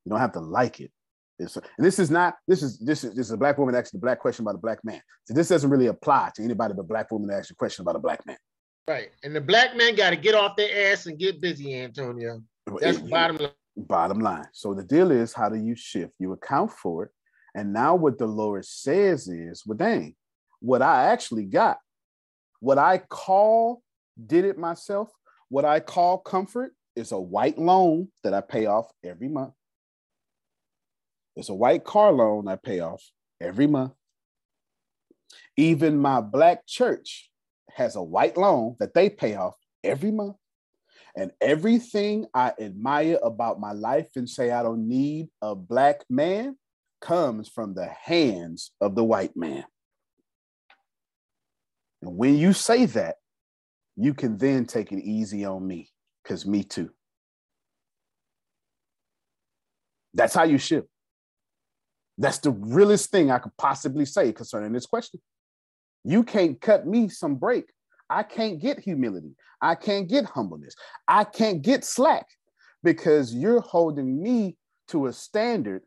You 0.06 0.10
don't 0.10 0.20
have 0.20 0.34
to 0.34 0.40
like 0.40 0.80
it, 0.80 0.92
and 1.40 1.50
this 1.78 2.00
is 2.00 2.10
not 2.10 2.36
this 2.48 2.64
is 2.64 2.80
this 2.80 3.04
is 3.04 3.16
this 3.16 3.28
is 3.28 3.32
a 3.32 3.38
black 3.38 3.58
woman 3.58 3.76
asking 3.76 4.00
a 4.00 4.02
black 4.02 4.20
question 4.20 4.44
about 4.44 4.56
a 4.56 4.60
black 4.60 4.84
man. 4.84 5.02
So 5.26 5.34
this 5.34 5.50
doesn't 5.50 5.70
really 5.70 5.88
apply 5.88 6.32
to 6.36 6.44
anybody 6.44 6.74
but 6.74 6.88
black 6.88 7.12
woman 7.12 7.30
asking 7.30 7.56
a 7.56 7.58
question 7.58 7.84
about 7.84 7.96
a 7.96 8.00
black 8.00 8.26
man. 8.26 8.38
Right. 8.88 9.10
And 9.24 9.36
the 9.36 9.42
black 9.42 9.76
man 9.76 9.96
got 9.96 10.12
to 10.12 10.16
get 10.16 10.34
off 10.34 10.56
their 10.56 10.92
ass 10.92 11.08
and 11.08 11.20
get 11.20 11.42
busy, 11.42 11.80
Antonio. 11.80 12.42
That's 12.80 12.98
it, 12.98 13.10
bottom 13.10 13.38
line. 13.38 13.52
Bottom 13.76 14.20
line. 14.20 14.46
So 14.54 14.74
the 14.74 14.84
deal 14.84 15.12
is 15.12 15.34
how 15.34 15.50
do 15.50 15.58
you 15.58 15.76
shift? 15.76 16.14
You 16.20 16.32
account 16.32 16.72
for 16.72 17.04
it. 17.04 17.12
And 17.54 17.74
now 17.74 17.96
what 17.96 18.18
Dolores 18.18 18.70
says 18.70 19.28
is, 19.28 19.64
well, 19.66 19.78
dang, 19.78 20.16
what 20.62 20.82
I 20.82 21.12
actually 21.12 21.46
got, 21.46 21.78
what 22.60 22.78
I 22.78 23.00
call 23.00 23.82
did 24.26 24.46
it 24.46 24.58
myself, 24.58 25.10
what 25.50 25.66
I 25.66 25.80
call 25.80 26.18
comfort 26.18 26.74
is 26.96 27.12
a 27.12 27.20
white 27.20 27.58
loan 27.58 28.10
that 28.24 28.34
I 28.34 28.42
pay 28.42 28.66
off 28.66 28.88
every 29.04 29.28
month. 29.28 29.54
It's 31.36 31.50
a 31.50 31.54
white 31.54 31.84
car 31.84 32.12
loan 32.12 32.48
I 32.48 32.56
pay 32.56 32.80
off 32.80 33.04
every 33.40 33.68
month. 33.68 33.94
Even 35.56 36.00
my 36.00 36.22
black 36.22 36.66
church 36.66 37.30
has 37.72 37.96
a 37.96 38.02
white 38.02 38.38
loan 38.38 38.76
that 38.80 38.94
they 38.94 39.10
pay 39.10 39.36
off 39.36 39.56
every 39.84 40.12
month. 40.12 40.36
And 41.16 41.32
everything 41.42 42.26
I 42.34 42.54
admire 42.60 43.20
about 43.24 43.60
my 43.60 43.72
life 43.72 44.10
and 44.16 44.30
say 44.30 44.52
I 44.52 44.64
don't 44.64 44.88
need 44.88 45.30
a 45.42 45.56
black 45.56 46.04
man 46.10 46.58
comes 47.02 47.50
from 47.50 47.74
the 47.74 47.88
hands 47.88 48.72
of 48.82 48.96
the 48.96 49.04
white 49.04 49.36
man. 49.36 49.66
And 52.02 52.18
when 52.18 52.36
you 52.36 52.54
say 52.54 52.86
that, 52.86 53.16
you 53.98 54.14
can 54.14 54.38
then 54.38 54.66
take 54.66 54.92
it 54.92 55.04
easy 55.04 55.44
on 55.44 55.66
me, 55.66 55.90
because 56.24 56.46
me 56.46 56.64
too. 56.64 56.92
That's 60.14 60.34
how 60.34 60.44
you 60.44 60.58
shift. 60.58 60.88
That's 62.18 62.40
the 62.40 62.52
realest 62.52 63.12
thing 63.12 63.30
I 63.30 63.40
could 63.40 63.56
possibly 63.58 64.06
say 64.06 64.32
concerning 64.32 64.72
this 64.72 64.86
question. 64.86 65.20
You 66.04 66.24
can't 66.24 66.60
cut 66.62 66.88
me 66.88 67.10
some 67.10 67.36
break. 67.36 67.66
I 68.10 68.24
can't 68.24 68.60
get 68.60 68.80
humility. 68.80 69.36
I 69.62 69.76
can't 69.76 70.08
get 70.08 70.26
humbleness. 70.26 70.76
I 71.08 71.24
can't 71.24 71.62
get 71.62 71.84
slack 71.84 72.28
because 72.84 73.34
you're 73.34 73.62
holding 73.62 74.22
me 74.22 74.58
to 74.90 75.08
a 75.08 75.14
standard 75.14 75.82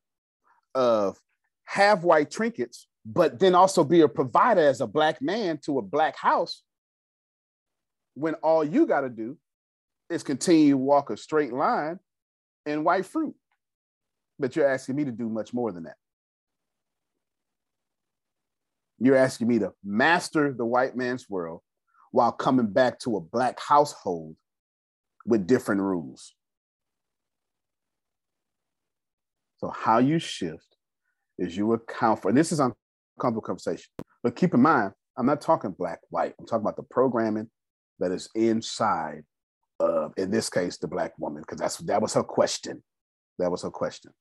of 0.74 1.16
have 1.64 2.05
white 2.05 2.30
trinkets, 2.30 2.86
but 3.06 3.39
then 3.39 3.55
also 3.55 3.82
be 3.82 4.02
a 4.02 4.08
provider 4.08 4.60
as 4.60 4.80
a 4.80 4.86
black 4.86 5.22
man 5.22 5.58
to 5.64 5.78
a 5.78 5.82
black 5.82 6.16
house 6.16 6.62
when 8.14 8.34
all 8.34 8.64
you 8.64 8.86
got 8.86 9.02
to 9.02 9.08
do 9.08 9.36
is 10.08 10.22
continue 10.22 10.70
to 10.72 10.76
walk 10.76 11.10
a 11.10 11.16
straight 11.16 11.52
line 11.52 11.98
in 12.66 12.84
white 12.84 13.06
fruit. 13.06 13.34
But 14.39 14.56
you're 14.56 14.68
asking 14.68 14.97
me 14.97 15.05
to 15.05 15.12
do 15.12 15.28
much 15.28 15.52
more 15.52 15.72
than 15.72 15.84
that. 15.84 15.97
You're 18.98 19.16
asking 19.16 19.48
me 19.48 19.58
to 19.60 19.72
master 19.84 20.52
the 20.52 20.64
white 20.64 20.97
man's 20.97 21.28
world 21.28 21.60
while 22.10 22.32
coming 22.32 22.66
back 22.66 22.98
to 23.00 23.16
a 23.16 23.20
black 23.20 23.58
household 23.60 24.36
with 25.24 25.47
different 25.47 25.80
rules. 25.80 26.34
So, 29.58 29.70
how 29.70 29.98
you 29.98 30.18
shift 30.18 30.76
is 31.39 31.56
you 31.56 31.72
account 31.72 32.20
for, 32.20 32.28
and 32.28 32.36
this 32.36 32.52
is 32.52 32.60
uncomfortable 32.60 33.42
conversation, 33.42 33.86
but 34.22 34.36
keep 34.36 34.55
in 34.55 34.60
mind, 34.60 34.92
I'm 35.16 35.26
not 35.26 35.40
talking 35.40 35.70
black, 35.70 36.00
white. 36.08 36.34
I'm 36.39 36.47
talking 36.47 36.62
about 36.62 36.76
the 36.76 36.82
programming 36.82 37.48
that 38.00 38.10
is 38.10 38.28
inside 38.34 39.22
of, 39.78 40.12
in 40.16 40.30
this 40.30 40.50
case, 40.50 40.76
the 40.78 40.88
black 40.88 41.12
woman, 41.18 41.42
because 41.42 41.58
that's 41.58 41.76
that 41.78 42.02
was 42.02 42.14
her 42.14 42.22
question. 42.22 42.82
That 43.38 43.50
was 43.50 43.62
her 43.62 43.70
question. 43.70 44.12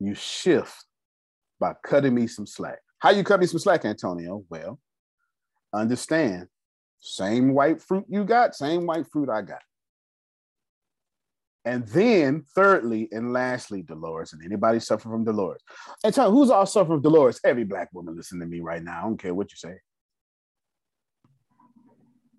You 0.00 0.14
shift 0.14 0.84
by 1.60 1.74
cutting 1.84 2.14
me 2.14 2.26
some 2.26 2.46
slack. 2.46 2.78
How 2.98 3.10
you 3.10 3.24
cut 3.24 3.40
me 3.40 3.46
some 3.46 3.58
slack, 3.58 3.84
Antonio? 3.84 4.44
Well, 4.48 4.78
understand, 5.72 6.48
same 7.00 7.54
white 7.54 7.82
fruit 7.82 8.04
you 8.08 8.24
got, 8.24 8.54
same 8.54 8.86
white 8.86 9.06
fruit 9.12 9.28
I 9.28 9.42
got. 9.42 9.62
And 11.64 11.86
then, 11.88 12.44
thirdly 12.54 13.08
and 13.12 13.32
lastly, 13.32 13.82
Dolores, 13.82 14.32
and 14.32 14.42
anybody 14.42 14.80
suffering 14.80 15.12
from 15.12 15.24
Dolores. 15.24 15.60
And 16.02 16.14
tell 16.14 16.30
who's 16.30 16.50
all 16.50 16.64
suffering 16.64 17.02
from 17.02 17.02
Dolores? 17.02 17.40
Every 17.44 17.64
black 17.64 17.90
woman 17.92 18.16
listening 18.16 18.40
to 18.40 18.46
me 18.46 18.60
right 18.60 18.82
now. 18.82 19.00
I 19.00 19.02
don't 19.02 19.18
care 19.18 19.34
what 19.34 19.50
you 19.50 19.56
say. 19.56 19.74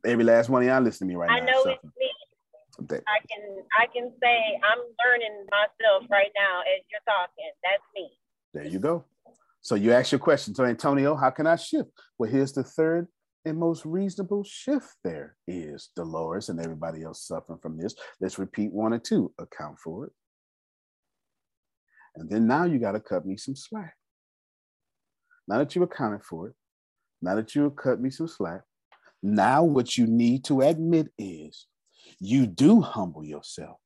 Every 0.05 0.23
last 0.23 0.49
one 0.49 0.61
of 0.61 0.67
y'all 0.67 0.81
listening 0.81 1.09
to 1.09 1.13
me 1.13 1.19
right 1.19 1.29
I 1.29 1.39
now. 1.39 1.47
I 1.47 1.51
know 1.51 1.71
it's 1.71 1.83
me. 1.83 2.11
I 2.89 3.19
can 3.27 3.63
I 3.77 3.85
can 3.93 4.11
say 4.21 4.59
I'm 4.63 4.79
learning 5.05 5.45
myself 5.51 6.09
right 6.09 6.31
now 6.35 6.61
as 6.61 6.83
you're 6.89 7.01
talking. 7.05 7.51
That's 7.63 7.83
me. 7.93 8.09
There 8.53 8.65
you 8.65 8.79
go. 8.79 9.05
So 9.61 9.75
you 9.75 9.91
ask 9.91 10.11
your 10.11 10.19
question. 10.19 10.55
So 10.55 10.63
Antonio, 10.63 11.15
how 11.15 11.29
can 11.29 11.45
I 11.45 11.57
shift? 11.57 11.89
Well, 12.17 12.31
here's 12.31 12.53
the 12.53 12.63
third 12.63 13.07
and 13.45 13.57
most 13.57 13.85
reasonable 13.85 14.43
shift 14.43 14.95
there 15.03 15.35
is 15.47 15.89
Dolores 15.95 16.49
and 16.49 16.59
everybody 16.59 17.03
else 17.03 17.25
suffering 17.25 17.59
from 17.61 17.77
this. 17.77 17.95
Let's 18.21 18.39
repeat 18.39 18.71
one 18.71 18.93
or 18.93 18.99
two. 18.99 19.33
Account 19.39 19.79
for 19.79 20.05
it. 20.05 20.13
And 22.15 22.29
then 22.29 22.47
now 22.47 22.65
you 22.65 22.79
got 22.79 22.93
to 22.93 22.99
cut 22.99 23.25
me 23.25 23.37
some 23.37 23.55
slack. 23.55 23.93
Now 25.47 25.57
that 25.57 25.75
you 25.75 25.83
accounted 25.83 26.23
for 26.23 26.49
it, 26.49 26.55
now 27.21 27.35
that 27.35 27.55
you 27.55 27.69
cut 27.71 28.01
me 28.01 28.09
some 28.09 28.27
slack, 28.27 28.61
now 29.21 29.63
what 29.63 29.97
you 29.97 30.07
need 30.07 30.45
to 30.45 30.61
admit 30.61 31.07
is 31.17 31.67
you 32.19 32.47
do 32.47 32.81
humble 32.81 33.23
yourself 33.23 33.77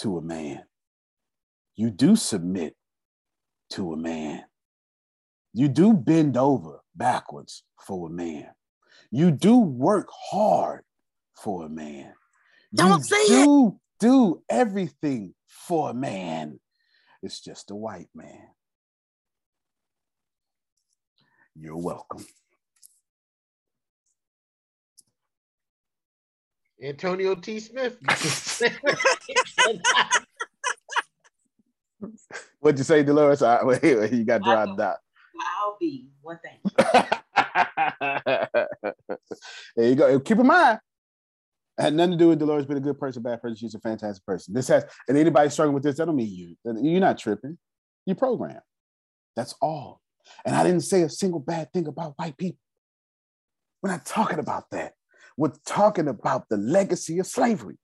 to 0.00 0.18
a 0.18 0.22
man. 0.22 0.62
You 1.76 1.90
do 1.90 2.16
submit 2.16 2.74
to 3.70 3.92
a 3.92 3.96
man. 3.96 4.44
You 5.52 5.68
do 5.68 5.92
bend 5.92 6.36
over 6.36 6.80
backwards 6.94 7.64
for 7.78 8.08
a 8.08 8.12
man. 8.12 8.48
You 9.10 9.30
do 9.30 9.58
work 9.58 10.08
hard 10.30 10.82
for 11.34 11.66
a 11.66 11.68
man. 11.68 12.12
Don't 12.74 12.98
you 12.98 13.02
say 13.02 13.26
do 13.28 13.80
do 13.98 14.42
everything 14.48 15.34
for 15.46 15.90
a 15.90 15.94
man. 15.94 16.60
It's 17.22 17.40
just 17.40 17.70
a 17.70 17.74
white 17.74 18.08
man. 18.14 18.48
You're 21.54 21.76
welcome. 21.76 22.24
Antonio 26.82 27.34
T. 27.34 27.60
Smith. 27.60 27.96
What'd 32.60 32.78
you 32.78 32.84
say, 32.84 33.02
Dolores? 33.02 33.42
I, 33.42 33.62
wait, 33.64 33.82
wait, 33.82 34.12
you 34.12 34.24
got 34.24 34.42
dropped 34.42 34.80
out. 34.80 34.96
I'll 35.62 35.76
be 35.80 36.08
one 36.22 36.38
thing. 36.38 36.58
there 39.76 39.88
you 39.88 39.94
go. 39.94 40.20
Keep 40.20 40.38
in 40.38 40.46
mind, 40.46 40.78
it 41.78 41.82
had 41.82 41.94
nothing 41.94 42.12
to 42.12 42.18
do 42.18 42.28
with 42.28 42.38
Dolores 42.38 42.66
being 42.66 42.78
a 42.78 42.82
good 42.82 42.98
person, 42.98 43.22
bad 43.22 43.40
person. 43.40 43.56
She's 43.56 43.74
a 43.74 43.80
fantastic 43.80 44.24
person. 44.24 44.54
This 44.54 44.68
has, 44.68 44.84
and 45.08 45.16
anybody 45.16 45.48
struggling 45.50 45.74
with 45.74 45.82
this, 45.82 45.96
that 45.96 46.06
don't 46.06 46.16
mean 46.16 46.28
you. 46.30 46.56
You're 46.64 47.00
not 47.00 47.18
tripping. 47.18 47.58
You 48.06 48.14
program. 48.14 48.60
That's 49.36 49.54
all. 49.60 50.00
And 50.44 50.54
I 50.54 50.62
didn't 50.62 50.80
say 50.80 51.02
a 51.02 51.08
single 51.08 51.40
bad 51.40 51.72
thing 51.72 51.86
about 51.86 52.14
white 52.16 52.36
people. 52.36 52.58
We're 53.82 53.90
not 53.90 54.04
talking 54.04 54.38
about 54.38 54.70
that. 54.70 54.92
We're 55.40 55.52
talking 55.64 56.06
about 56.06 56.50
the 56.50 56.58
legacy 56.58 57.18
of 57.18 57.26
slavery 57.26 57.78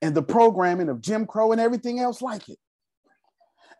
and 0.00 0.14
the 0.14 0.22
programming 0.22 0.88
of 0.88 1.02
Jim 1.02 1.26
Crow 1.26 1.52
and 1.52 1.60
everything 1.60 2.00
else 2.00 2.22
like 2.22 2.48
it. 2.48 2.56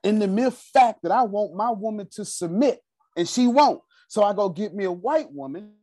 And 0.05 0.21
the 0.21 0.29
mere 0.29 0.51
fact 0.51 0.99
that 1.05 1.13
I 1.13 1.23
want 1.23 1.55
my 1.55 1.71
woman 1.71 2.07
to 2.13 2.27
submit 2.27 2.81
and 3.17 3.27
she 3.27 3.47
won't. 3.47 3.81
So 4.09 4.23
I 4.23 4.35
go 4.35 4.51
get 4.51 4.75
me 4.75 4.85
a 4.85 4.93
white 4.93 5.33
woman 5.33 5.77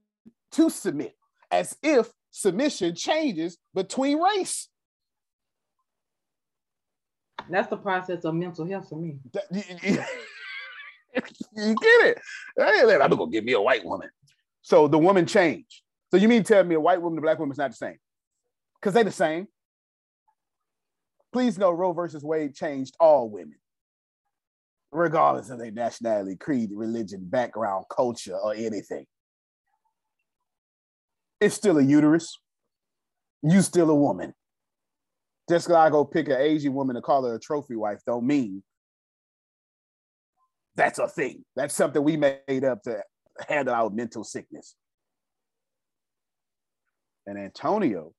to 0.51 0.69
submit 0.69 1.15
as 1.49 1.75
if 1.81 2.11
submission 2.29 2.93
changes 2.93 3.57
between 3.73 4.19
race. 4.19 4.69
That's 7.49 7.67
the 7.71 7.77
process 7.77 8.25
of 8.25 8.35
mental 8.35 8.67
health 8.67 8.89
for 8.89 8.99
me. 8.99 9.17
That- 9.33 9.45
you, 9.51 9.63
you- 9.81 10.03
you 11.55 11.75
get 11.81 12.19
it? 12.59 13.01
I'm 13.01 13.09
gonna 13.09 13.31
get 13.31 13.43
me 13.43 13.53
a 13.53 13.61
white 13.61 13.83
woman. 13.83 14.09
So 14.61 14.87
the 14.87 14.99
woman 14.99 15.25
changed. 15.25 15.81
So 16.11 16.17
you 16.17 16.27
mean 16.27 16.43
tell 16.43 16.63
me 16.63 16.75
a 16.75 16.79
white 16.79 17.01
woman 17.01 17.17
and 17.17 17.23
a 17.23 17.27
black 17.27 17.39
woman 17.39 17.53
is 17.53 17.57
not 17.57 17.71
the 17.71 17.77
same? 17.77 17.97
Because 18.79 18.93
they 18.93 19.03
the 19.03 19.11
same. 19.11 19.47
Please 21.33 21.57
know 21.57 21.71
Roe 21.71 21.91
versus 21.91 22.23
Wade 22.23 22.55
changed 22.55 22.95
all 22.99 23.29
women, 23.29 23.57
regardless 24.91 25.49
of 25.49 25.59
their 25.59 25.71
nationality, 25.71 26.37
creed, 26.37 26.69
religion, 26.73 27.25
background, 27.25 27.85
culture, 27.89 28.37
or 28.37 28.53
anything. 28.53 29.05
It's 31.41 31.55
still 31.55 31.77
a 31.77 31.83
uterus. 31.83 32.39
You 33.43 33.61
still 33.61 33.89
a 33.89 33.95
woman. 33.95 34.33
Just 35.49 35.67
because 35.67 35.77
I 35.77 35.89
go 35.89 36.05
pick 36.05 36.29
an 36.29 36.39
Asian 36.39 36.73
woman 36.73 36.95
to 36.95 37.01
call 37.01 37.25
her 37.25 37.35
a 37.35 37.39
trophy 37.39 37.75
wife 37.75 37.99
don't 38.05 38.25
mean 38.25 38.63
that's 40.75 40.99
a 40.99 41.07
thing. 41.07 41.43
That's 41.55 41.73
something 41.73 42.03
we 42.03 42.17
made 42.17 42.63
up 42.63 42.83
to 42.83 43.01
handle 43.47 43.73
our 43.73 43.89
mental 43.89 44.23
sickness. 44.23 44.75
And 47.27 47.37
Antonio, 47.37 48.13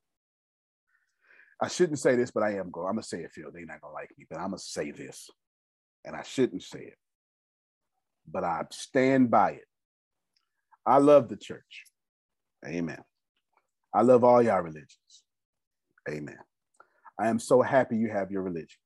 I 1.63 1.69
shouldn't 1.69 1.99
say 1.99 2.17
this, 2.17 2.31
but 2.31 2.43
I 2.43 2.57
am 2.57 2.71
going. 2.71 2.89
I'm 2.89 2.95
gonna 2.95 3.03
say 3.03 3.21
it, 3.21 3.33
Phil. 3.33 3.51
They're 3.53 3.65
not 3.65 3.81
gonna 3.81 3.95
like 3.95 4.11
me, 4.19 4.27
but 4.29 4.39
I'm 4.39 4.49
gonna 4.49 4.59
say 4.59 4.91
this, 4.91 5.31
and 6.05 6.15
I 6.15 6.23
shouldn't 6.23 6.63
say 6.63 6.81
it, 6.81 6.99
but 8.31 8.45
I 8.45 8.65
stand 8.71 9.31
by 9.31 9.53
it. 9.53 9.67
I 10.85 10.99
love 10.99 11.29
the 11.29 11.37
church. 11.37 11.85
Amen. 12.67 13.03
I 13.95 14.03
love 14.03 14.25
all 14.25 14.43
y'all 14.43 14.61
religions. 14.61 15.23
Amen. 16.09 16.39
I 17.19 17.29
am 17.29 17.39
so 17.39 17.63
happy 17.63 17.97
you 17.97 18.11
have 18.11 18.31
your 18.31 18.43
religion. 18.43 18.79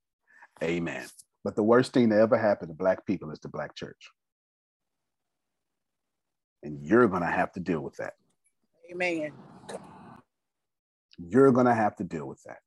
Amen. 0.62 1.07
But 1.42 1.57
the 1.57 1.62
worst 1.62 1.92
thing 1.92 2.10
that 2.10 2.20
ever 2.20 2.39
happened 2.39 2.68
to 2.68 2.74
Black 2.74 3.07
people 3.07 3.31
is 3.31 3.40
the 3.40 3.49
Black 3.49 3.74
church. 3.74 4.10
And 6.62 6.78
you're 6.84 7.08
going 7.08 7.23
to 7.23 7.28
have 7.28 7.52
to 7.52 7.60
deal 7.60 7.81
with 7.81 7.97
that. 7.97 8.15
Amen. 8.92 9.32
You're 11.28 11.52
going 11.52 11.66
to 11.66 11.74
have 11.74 11.97
to 11.97 12.05
deal 12.05 12.26
with 12.26 12.42
that. 12.44 12.58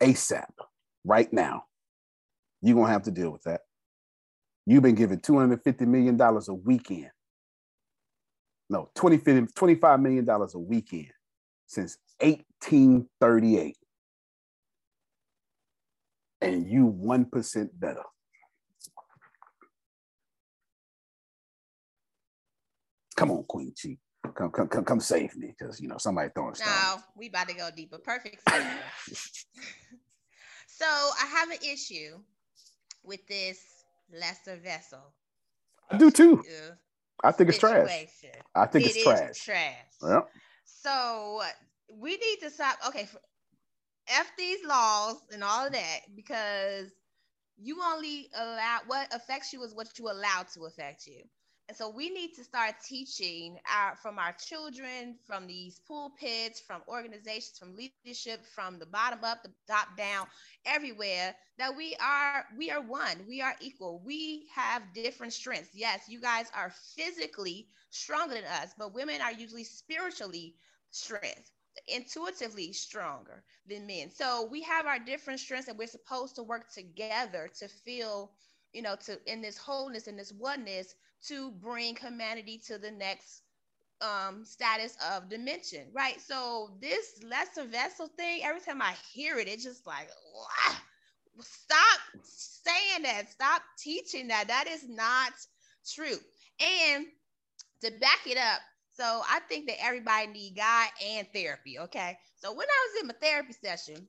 ASAP, 0.00 0.44
right 1.04 1.32
now. 1.32 1.64
You're 2.60 2.74
going 2.74 2.86
to 2.86 2.92
have 2.92 3.02
to 3.04 3.10
deal 3.10 3.30
with 3.30 3.42
that. 3.42 3.62
You've 4.66 4.82
been 4.82 4.94
given 4.94 5.18
$250 5.18 5.80
million 5.86 6.20
a 6.20 6.54
weekend. 6.54 7.10
No, 8.70 8.90
$20, 8.96 9.52
$25 9.52 10.00
million 10.00 10.28
a 10.28 10.58
weekend 10.58 11.10
since 11.66 11.98
1838. 12.20 13.76
And 16.40 16.68
you 16.68 16.86
1% 16.86 17.68
better. 17.74 18.02
Come 23.16 23.30
on, 23.30 23.44
Queen. 23.44 23.74
Come 24.30 24.50
come 24.50 24.68
come 24.68 24.84
come 24.84 25.00
save 25.00 25.36
me 25.36 25.54
because 25.58 25.80
you 25.80 25.88
know 25.88 25.98
somebody 25.98 26.30
throwing 26.34 26.54
stones. 26.54 26.70
No, 26.70 26.96
we 27.16 27.28
about 27.28 27.48
to 27.48 27.54
go 27.54 27.68
deeper. 27.74 27.98
Perfect. 27.98 28.42
so 30.66 30.84
I 30.86 31.26
have 31.26 31.50
an 31.50 31.58
issue 31.62 32.18
with 33.02 33.26
this 33.26 33.60
lesser 34.12 34.56
vessel. 34.56 35.12
I 35.90 35.98
do 35.98 36.10
too. 36.10 36.42
uh, 36.48 36.74
I 37.24 37.32
think 37.32 37.50
it's 37.50 37.58
trash. 37.58 38.04
I 38.54 38.66
think 38.66 38.84
It 38.84 38.88
it's 38.88 38.96
is 38.98 39.04
trash. 39.04 39.44
trash. 39.44 39.76
Yep. 40.02 40.28
So 40.64 41.42
we 41.88 42.16
need 42.16 42.36
to 42.42 42.50
stop. 42.50 42.78
Okay, 42.88 43.08
f 44.08 44.32
these 44.36 44.64
laws 44.66 45.16
and 45.32 45.44
all 45.44 45.66
of 45.66 45.72
that 45.72 46.00
because 46.14 46.90
you 47.56 47.78
only 47.82 48.28
allow 48.34 48.78
what 48.86 49.12
affects 49.14 49.52
you 49.52 49.62
is 49.62 49.74
what 49.74 49.98
you 49.98 50.10
allow 50.10 50.44
to 50.54 50.64
affect 50.64 51.06
you. 51.06 51.22
And 51.68 51.76
so 51.76 51.88
we 51.88 52.10
need 52.10 52.34
to 52.34 52.44
start 52.44 52.74
teaching 52.84 53.58
our 53.72 53.96
from 53.96 54.18
our 54.18 54.32
children, 54.32 55.16
from 55.26 55.46
these 55.46 55.80
pulpits, 55.86 56.60
from 56.60 56.82
organizations, 56.88 57.58
from 57.58 57.76
leadership, 57.76 58.44
from 58.44 58.78
the 58.78 58.86
bottom 58.86 59.24
up, 59.24 59.42
the 59.42 59.50
top 59.66 59.96
down, 59.96 60.26
everywhere 60.66 61.34
that 61.58 61.76
we 61.76 61.96
are 62.00 62.44
we 62.56 62.70
are 62.70 62.82
one. 62.82 63.24
We 63.28 63.40
are 63.42 63.54
equal. 63.60 64.02
We 64.04 64.46
have 64.54 64.82
different 64.94 65.32
strengths. 65.32 65.70
Yes, 65.74 66.02
you 66.08 66.20
guys 66.20 66.50
are 66.54 66.72
physically 66.96 67.68
stronger 67.90 68.34
than 68.34 68.44
us, 68.44 68.74
but 68.78 68.94
women 68.94 69.20
are 69.20 69.32
usually 69.32 69.64
spiritually 69.64 70.56
strength 70.90 71.50
intuitively 71.88 72.72
stronger 72.72 73.42
than 73.66 73.86
men. 73.86 74.10
So 74.10 74.46
we 74.50 74.62
have 74.62 74.86
our 74.86 74.98
different 74.98 75.40
strengths 75.40 75.68
and 75.68 75.78
we're 75.78 75.86
supposed 75.86 76.36
to 76.36 76.42
work 76.42 76.70
together 76.72 77.48
to 77.58 77.68
feel, 77.68 78.32
you 78.72 78.82
know, 78.82 78.96
to 79.06 79.18
in 79.26 79.40
this 79.40 79.56
wholeness 79.56 80.06
and 80.06 80.18
this 80.18 80.32
oneness 80.32 80.94
to 81.28 81.50
bring 81.52 81.96
humanity 81.96 82.58
to 82.66 82.78
the 82.78 82.90
next 82.90 83.42
um 84.00 84.44
status 84.44 84.96
of 85.12 85.28
dimension, 85.28 85.86
right? 85.92 86.20
So 86.20 86.70
this 86.80 87.22
lesser 87.24 87.64
vessel 87.64 88.08
thing, 88.08 88.40
every 88.44 88.60
time 88.60 88.82
I 88.82 88.94
hear 89.12 89.38
it, 89.38 89.48
it's 89.48 89.64
just 89.64 89.86
like 89.86 90.08
"Wah!" 90.34 90.76
stop 91.40 92.00
saying 92.22 93.02
that, 93.04 93.30
stop 93.30 93.62
teaching 93.78 94.28
that. 94.28 94.48
That 94.48 94.66
is 94.68 94.88
not 94.88 95.32
true. 95.94 96.18
And 96.60 97.06
to 97.82 97.90
back 98.00 98.20
it 98.26 98.38
up, 98.38 98.60
so 98.94 99.22
I 99.28 99.40
think 99.48 99.66
that 99.68 99.82
everybody 99.82 100.28
need 100.28 100.56
God 100.56 100.88
and 101.04 101.26
therapy. 101.32 101.78
Okay. 101.78 102.18
So 102.36 102.52
when 102.52 102.66
I 102.68 102.88
was 102.94 103.02
in 103.02 103.08
my 103.08 103.14
therapy 103.20 103.52
session, 103.52 104.08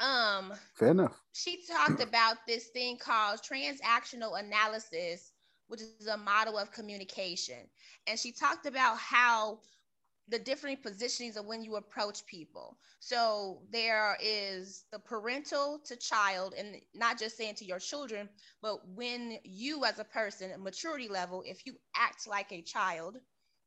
um, 0.00 0.52
Fair 0.74 0.90
enough. 0.90 1.20
she 1.32 1.64
talked 1.66 2.00
about 2.00 2.36
this 2.46 2.68
thing 2.68 2.98
called 2.98 3.40
transactional 3.42 4.38
analysis, 4.38 5.32
which 5.68 5.80
is 5.80 6.06
a 6.06 6.16
model 6.16 6.58
of 6.58 6.72
communication. 6.72 7.68
And 8.06 8.18
she 8.18 8.32
talked 8.32 8.66
about 8.66 8.98
how 8.98 9.60
the 10.28 10.38
different 10.38 10.82
positionings 10.82 11.36
of 11.36 11.44
when 11.46 11.62
you 11.62 11.76
approach 11.76 12.24
people. 12.26 12.78
So 13.00 13.62
there 13.70 14.16
is 14.22 14.84
the 14.90 14.98
parental 14.98 15.80
to 15.86 15.96
child, 15.96 16.54
and 16.56 16.76
not 16.94 17.18
just 17.18 17.36
saying 17.36 17.56
to 17.56 17.64
your 17.64 17.78
children, 17.78 18.28
but 18.62 18.88
when 18.88 19.38
you 19.44 19.84
as 19.84 19.98
a 19.98 20.04
person, 20.04 20.50
maturity 20.62 21.08
level, 21.08 21.42
if 21.46 21.66
you 21.66 21.74
act 21.94 22.26
like 22.26 22.52
a 22.52 22.62
child, 22.62 23.18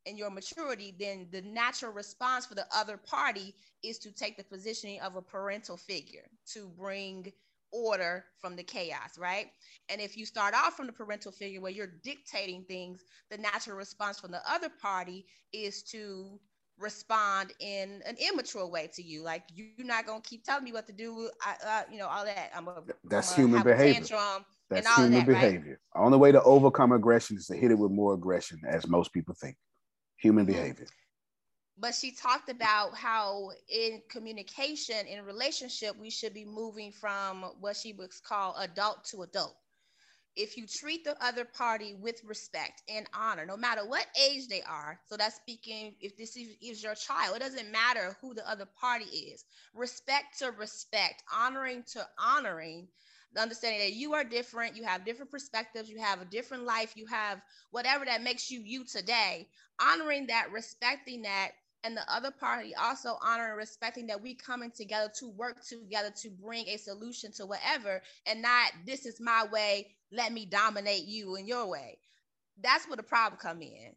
in 0.08 0.18
your 0.18 0.30
maturity, 0.32 0.96
then 0.98 1.28
the 1.32 1.42
natural 1.42 1.92
response 1.92 2.46
for 2.46 2.56
the 2.56 2.66
other 2.74 2.98
party 2.98 3.54
is 3.84 4.00
to 4.00 4.12
take 4.12 4.38
the 4.38 4.44
positioning 4.44 5.02
of 5.02 5.16
a 5.16 5.22
parental 5.22 5.78
figure 5.78 6.30
to 6.54 6.70
bring 6.70 7.32
order 7.72 8.26
from 8.40 8.56
the 8.56 8.64
chaos, 8.64 9.18
right? 9.18 9.48
And 9.90 10.02
if 10.02 10.18
you 10.18 10.26
start 10.26 10.54
off 10.54 10.76
from 10.76 10.88
the 10.88 10.94
parental 10.94 11.32
figure 11.32 11.62
where 11.62 11.72
you're 11.72 11.94
dictating 12.04 12.64
things, 12.64 13.04
the 13.30 13.38
natural 13.38 13.78
response 13.78 14.20
from 14.20 14.32
the 14.32 14.42
other 14.50 14.70
party 14.82 15.26
is 15.54 15.84
to 15.84 16.40
respond 16.78 17.54
in 17.60 18.02
an 18.06 18.16
immature 18.18 18.68
way 18.68 18.90
to 18.94 19.02
you. 19.02 19.24
Like 19.24 19.44
you're 19.54 19.68
not 19.80 20.06
gonna 20.06 20.22
keep 20.22 20.44
telling 20.44 20.64
me 20.64 20.72
what 20.72 20.86
to 20.88 20.94
do. 20.94 21.30
I, 21.42 21.56
uh, 21.66 21.84
you 21.92 21.98
know, 21.98 22.08
all 22.08 22.26
that. 22.26 22.52
I'm 22.56 22.68
a, 22.68 22.84
That's 23.04 23.32
I'm 23.32 23.40
a 23.40 23.42
human 23.42 23.64
behavior. 23.64 23.94
tantrum 23.94 24.46
and 24.72 24.86
That's 24.86 24.96
human 24.96 25.12
that, 25.14 25.28
right? 25.28 25.42
behavior. 25.42 25.80
Only 25.96 26.18
way 26.18 26.32
to 26.32 26.42
overcome 26.44 26.92
aggression 26.92 27.38
is 27.38 27.48
to 27.48 27.56
hit 27.56 27.72
it 27.72 27.78
with 27.78 27.92
more 27.92 28.14
aggression, 28.14 28.60
as 28.68 28.88
most 28.88 29.14
people 29.14 29.36
think. 29.40 29.56
Human 30.18 30.46
behavior. 30.46 30.88
But 31.80 31.94
she 31.94 32.12
talked 32.12 32.50
about 32.50 32.96
how 32.96 33.52
in 33.70 34.02
communication 34.10 35.06
in 35.08 35.26
relationship 35.26 35.96
we 35.98 36.10
should 36.10 36.34
be 36.34 36.46
moving 36.46 36.92
from 36.92 37.44
what 37.60 37.76
she 37.78 37.94
would 37.94 38.12
call 38.24 38.56
adult 38.58 39.06
to 39.06 39.22
adult. 39.24 39.56
If 40.36 40.58
you 40.58 40.68
treat 40.68 41.04
the 41.04 41.22
other 41.24 41.46
party 41.46 41.94
with 41.94 42.24
respect 42.24 42.84
and 42.88 43.08
honor 43.14 43.46
no 43.46 43.58
matter 43.58 43.86
what 43.88 44.06
age 44.22 44.48
they 44.48 44.62
are 44.62 45.00
so 45.10 45.18
that's 45.18 45.36
speaking 45.36 45.96
if 46.00 46.16
this 46.18 46.36
is, 46.38 46.56
is 46.62 46.84
your 46.84 46.96
child 46.96 47.36
it 47.36 47.40
doesn't 47.40 47.72
matter 47.72 48.16
who 48.22 48.34
the 48.34 48.48
other 48.50 48.68
party 48.80 49.06
is. 49.06 49.46
Respect 49.74 50.40
to 50.40 50.52
respect 50.52 51.24
honoring 51.34 51.84
to 51.94 52.08
honoring 52.20 52.88
the 53.34 53.42
understanding 53.42 53.80
that 53.82 53.94
you 53.94 54.14
are 54.14 54.24
different 54.24 54.76
you 54.76 54.84
have 54.84 55.06
different 55.06 55.32
perspectives 55.32 55.90
you 55.90 56.00
have 56.00 56.22
a 56.22 56.26
different 56.26 56.64
life 56.64 56.94
you 56.96 57.06
have 57.08 57.42
whatever 57.72 58.06
that 58.06 58.24
makes 58.24 58.50
you 58.52 58.62
you 58.64 58.84
today. 58.86 59.48
Honoring 59.80 60.28
that 60.28 60.52
respecting 60.52 61.24
that 61.24 61.52
and 61.84 61.96
the 61.98 62.04
other 62.14 62.32
party 62.32 62.76
also 62.76 63.18
honoring 63.24 63.50
and 63.52 63.58
respecting 63.58 64.08
that 64.08 64.22
we 64.22 64.36
coming 64.36 64.72
together 64.72 65.12
to 65.20 65.30
work 65.30 65.64
together 65.66 66.12
to 66.22 66.30
bring 66.30 66.68
a 66.68 66.78
solution 66.78 67.32
to 67.34 67.46
whatever. 67.46 68.02
And 68.26 68.42
not 68.42 68.72
this 68.86 69.06
is 69.06 69.20
my 69.22 69.46
way 69.52 69.96
let 70.12 70.32
me 70.34 70.46
dominate 70.46 71.06
you 71.06 71.36
in 71.36 71.48
your 71.48 71.68
way. 71.70 72.00
That's 72.62 72.88
where 72.88 72.98
the 72.98 73.04
problem 73.04 73.40
come 73.42 73.62
in. 73.62 73.96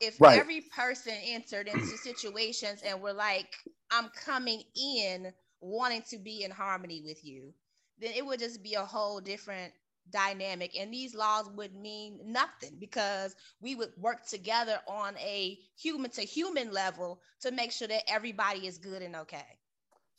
If 0.00 0.18
Right. 0.18 0.44
every 0.44 0.62
person 0.62 1.14
entered 1.24 1.68
into 1.68 1.96
situations 1.98 2.82
and 2.84 3.00
were 3.02 3.12
like 3.14 3.48
i'm 3.90 4.08
coming 4.10 4.62
in 4.76 5.32
wanting 5.60 6.02
to 6.10 6.18
be 6.18 6.42
in 6.44 6.50
harmony 6.50 7.02
with 7.04 7.24
you 7.24 7.52
then 7.98 8.12
it 8.14 8.24
would 8.24 8.40
just 8.40 8.62
be 8.62 8.74
a 8.74 8.84
whole 8.84 9.20
different 9.20 9.72
dynamic 10.10 10.72
and 10.78 10.92
these 10.92 11.14
laws 11.14 11.48
would 11.54 11.74
mean 11.74 12.18
nothing 12.24 12.76
because 12.78 13.34
we 13.60 13.74
would 13.74 13.92
work 13.96 14.26
together 14.26 14.78
on 14.86 15.16
a 15.18 15.58
human 15.76 16.10
to 16.10 16.22
human 16.22 16.70
level 16.70 17.20
to 17.40 17.50
make 17.50 17.72
sure 17.72 17.88
that 17.88 18.02
everybody 18.08 18.66
is 18.66 18.78
good 18.78 19.00
and 19.00 19.16
okay 19.16 19.58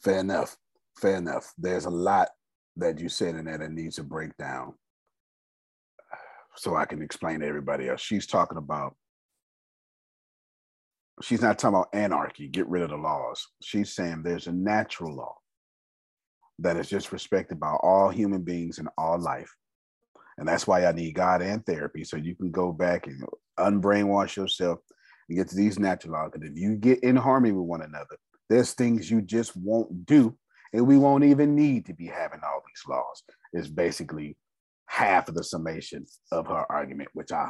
Fair 0.03 0.19
enough. 0.19 0.57
Fair 0.99 1.15
enough. 1.15 1.53
There's 1.57 1.85
a 1.85 1.89
lot 1.89 2.29
that 2.75 2.99
you 2.99 3.07
said 3.07 3.35
in 3.35 3.45
there 3.45 3.57
that 3.57 3.71
needs 3.71 3.95
to 3.95 4.03
break 4.03 4.35
down 4.37 4.73
so 6.55 6.75
I 6.75 6.85
can 6.85 7.01
explain 7.01 7.39
to 7.39 7.47
everybody 7.47 7.89
else. 7.89 8.01
She's 8.01 8.27
talking 8.27 8.57
about, 8.57 8.95
she's 11.21 11.41
not 11.41 11.57
talking 11.57 11.75
about 11.75 11.89
anarchy, 11.93 12.47
get 12.47 12.67
rid 12.67 12.83
of 12.83 12.89
the 12.89 12.97
laws. 12.97 13.47
She's 13.61 13.95
saying 13.95 14.23
there's 14.23 14.47
a 14.47 14.51
natural 14.51 15.15
law 15.15 15.35
that 16.59 16.77
is 16.77 16.89
just 16.89 17.11
respected 17.11 17.59
by 17.59 17.73
all 17.81 18.09
human 18.09 18.41
beings 18.41 18.79
in 18.79 18.87
all 18.97 19.19
life. 19.19 19.55
And 20.37 20.47
that's 20.47 20.65
why 20.65 20.85
I 20.85 20.91
need 20.91 21.13
God 21.13 21.41
and 21.41 21.65
therapy 21.65 22.03
so 22.03 22.17
you 22.17 22.35
can 22.35 22.51
go 22.51 22.71
back 22.71 23.07
and 23.07 23.23
unbrainwash 23.59 24.35
yourself 24.35 24.79
and 25.29 25.37
get 25.37 25.49
to 25.49 25.55
these 25.55 25.79
natural 25.79 26.13
laws. 26.13 26.31
Because 26.33 26.49
if 26.49 26.57
you 26.57 26.75
get 26.75 27.03
in 27.03 27.15
harmony 27.15 27.53
with 27.53 27.67
one 27.67 27.81
another, 27.81 28.17
there's 28.49 28.73
things 28.73 29.09
you 29.09 29.21
just 29.21 29.55
won't 29.55 30.05
do, 30.05 30.35
and 30.73 30.85
we 30.85 30.97
won't 30.97 31.23
even 31.23 31.55
need 31.55 31.85
to 31.85 31.93
be 31.93 32.07
having 32.07 32.41
all 32.43 32.61
these 32.67 32.83
laws. 32.87 33.23
It's 33.53 33.67
basically 33.67 34.37
half 34.87 35.29
of 35.29 35.35
the 35.35 35.43
summation 35.43 36.05
of 36.31 36.47
her 36.47 36.65
argument, 36.69 37.09
which 37.13 37.31
I 37.31 37.47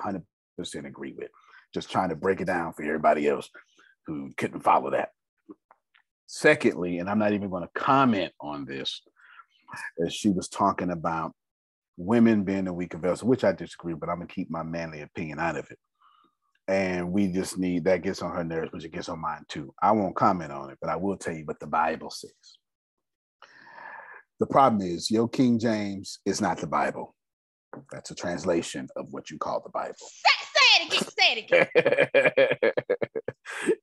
100% 0.60 0.86
agree 0.86 1.14
with. 1.18 1.30
Just 1.74 1.92
trying 1.92 2.10
to 2.10 2.16
break 2.16 2.42
it 2.42 2.46
down 2.46 2.74
for 2.74 2.84
everybody 2.84 3.28
else 3.28 3.50
who 4.06 4.32
couldn't 4.38 4.62
follow 4.62 4.92
that. 4.92 5.10
Secondly, 6.28 7.00
and 7.00 7.10
I'm 7.10 7.20
not 7.20 7.34
even 7.34 7.50
going 7.50 7.64
to 7.64 7.80
comment 7.80 8.34
on 8.40 8.66
this, 8.66 9.02
as 10.06 10.14
she 10.14 10.30
was 10.30 10.48
talking 10.48 10.92
about 10.92 11.34
women 11.98 12.44
being 12.44 12.66
the 12.66 12.74
weaker 12.74 12.98
vessel, 12.98 13.28
which 13.28 13.44
I 13.44 13.52
disagree, 13.52 13.94
but 13.94 14.10
I'm 14.10 14.18
gonna 14.18 14.28
keep 14.28 14.50
my 14.50 14.64
manly 14.64 15.02
opinion 15.02 15.40
out 15.40 15.58
of 15.58 15.70
it. 15.70 15.78
And 16.68 17.12
we 17.12 17.28
just 17.28 17.58
need 17.58 17.84
that 17.86 18.04
gets 18.04 18.22
on 18.22 18.32
her 18.32 18.44
nerves, 18.44 18.70
but 18.72 18.84
it 18.84 18.94
gets 18.94 19.10
on 19.10 19.20
mine 19.20 19.44
too. 19.50 19.74
I 19.82 19.92
won't 19.92 20.16
comment 20.16 20.52
on 20.52 20.70
it, 20.70 20.78
but 20.82 20.90
I 20.90 20.96
will 20.96 21.18
tell 21.18 21.36
you 21.36 21.46
what 21.46 21.60
the 21.60 21.68
Bible 21.68 22.10
says. 22.10 22.32
The 24.40 24.48
problem 24.48 24.82
is 24.82 25.12
your 25.12 25.28
King 25.28 25.60
James 25.60 26.20
is 26.26 26.42
not 26.42 26.58
the 26.58 26.68
Bible. 26.68 27.16
That's 27.92 28.12
a 28.12 28.16
translation 28.16 28.88
of 28.96 29.08
what 29.12 29.30
you 29.30 29.38
call 29.38 29.62
the 29.62 29.70
Bible. 29.70 29.96
say 30.56 30.82
it 30.82 30.88
again 30.88 31.10
say 31.18 31.34
it 31.34 32.60
again 32.66 32.72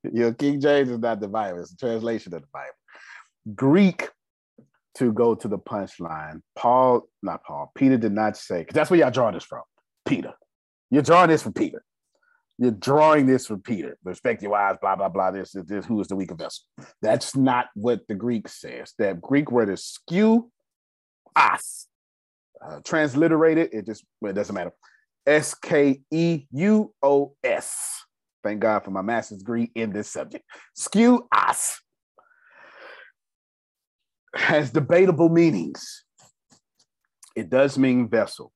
your 0.13 0.35
King 0.35 0.61
James 0.61 0.91
is 0.91 0.99
not 0.99 1.21
the 1.21 1.29
Bible, 1.29 1.61
it's 1.61 1.73
a 1.73 1.77
translation 1.77 2.35
of 2.35 2.43
the 2.43 2.49
Bible. 2.53 2.75
Greek 3.55 4.09
to 5.01 5.13
go 5.13 5.35
to 5.35 5.49
the 5.49 5.59
punchline. 5.59 6.43
Paul, 6.55 7.09
not 7.23 7.43
Paul, 7.43 7.73
Peter 7.75 7.97
did 7.97 8.13
not 8.13 8.37
say, 8.37 8.59
because 8.59 8.75
that's 8.75 8.91
where 8.91 9.01
y'all 9.01 9.11
drawing 9.11 9.33
this 9.33 9.45
from. 9.45 9.63
Peter. 10.05 10.35
You're 10.91 11.03
drawing 11.03 11.31
this 11.31 11.43
from 11.43 11.55
Peter. 11.55 11.83
You're 12.59 12.73
drawing 12.73 13.25
this 13.25 13.47
from 13.47 13.63
Peter. 13.63 13.97
Respect 14.05 14.43
your 14.43 14.51
wives, 14.51 14.79
blah, 14.83 14.97
blah, 14.97 15.09
blah. 15.09 15.31
This, 15.31 15.55
is 15.55 15.65
this, 15.65 15.87
who 15.87 15.99
is 16.03 16.09
the 16.09 16.17
weaker 16.17 16.35
vessel? 16.35 16.65
That's 17.01 17.35
not 17.35 17.69
what 17.75 18.07
the 18.09 18.15
Greek 18.15 18.47
says. 18.47 18.93
That 18.99 19.23
Greek 19.23 19.51
word 19.51 19.71
is 19.71 19.83
skew 19.83 20.51
us. 21.35 21.87
Uh, 22.63 22.81
transliterated, 22.85 23.71
it 23.73 23.87
just 23.87 24.05
well, 24.21 24.33
it 24.33 24.35
doesn't 24.35 24.55
matter. 24.55 24.73
S 25.27 25.55
K 25.55 26.03
E 26.11 26.45
U 26.53 26.93
O 27.03 27.35
S. 27.43 28.05
Thank 28.45 28.61
God 28.61 28.85
for 28.85 28.91
my 28.91 29.01
master's 29.01 29.39
degree 29.39 29.71
in 29.75 29.93
this 29.93 30.11
subject. 30.11 30.45
Skeuos 30.79 31.79
has 34.35 34.71
debatable 34.71 35.29
meanings. 35.29 36.05
It 37.37 37.51
does 37.51 37.79
mean 37.79 38.09
vessel, 38.09 38.53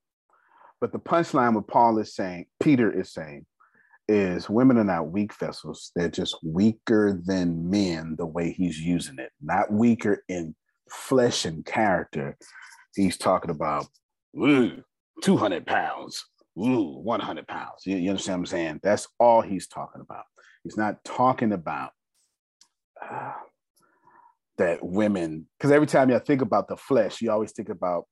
but 0.81 0.93
the 0.93 0.99
punchline 0.99 1.55
what 1.55 1.69
Paul 1.69 1.99
is 1.99 2.15
saying, 2.15 2.47
Peter 2.61 2.91
is 2.91 3.13
saying, 3.13 3.47
is 4.09 4.51
women 4.51 4.77
are 4.77 4.85
not 4.85 5.11
weak 5.11 5.33
vessels. 5.39 5.91
They're 5.95 6.11
just 6.11 6.37
weaker 6.43 7.21
than 7.25 7.71
men 7.71 8.17
the 8.19 8.27
way 8.27 8.53
he's 8.53 8.79
using 8.79 9.19
it, 9.19 9.31
not 9.41 9.73
weaker 9.73 10.23
in 10.29 10.55
flesh 10.91 11.45
and 11.45 11.65
character. 11.65 12.37
He's 12.95 13.17
talking 13.17 13.51
about 13.51 13.87
ooh, 14.37 14.83
200 15.23 15.67
pounds, 15.67 16.25
ooh, 16.59 16.99
100 16.99 17.47
pounds. 17.47 17.87
You, 17.87 17.97
you 17.97 18.11
understand 18.11 18.41
what 18.41 18.43
I'm 18.43 18.47
saying? 18.47 18.81
That's 18.83 19.09
all 19.19 19.41
he's 19.41 19.67
talking 19.67 20.01
about. 20.01 20.25
He's 20.63 20.77
not 20.77 21.03
talking 21.05 21.53
about 21.53 21.93
uh, 23.03 23.33
that 24.59 24.85
women, 24.85 25.47
because 25.59 25.73
every 25.73 25.87
time 25.87 26.11
you 26.11 26.19
think 26.19 26.43
about 26.43 26.69
the 26.69 26.77
flesh, 26.77 27.21
you 27.21 27.31
always 27.31 27.53
think 27.53 27.69
about 27.69 28.07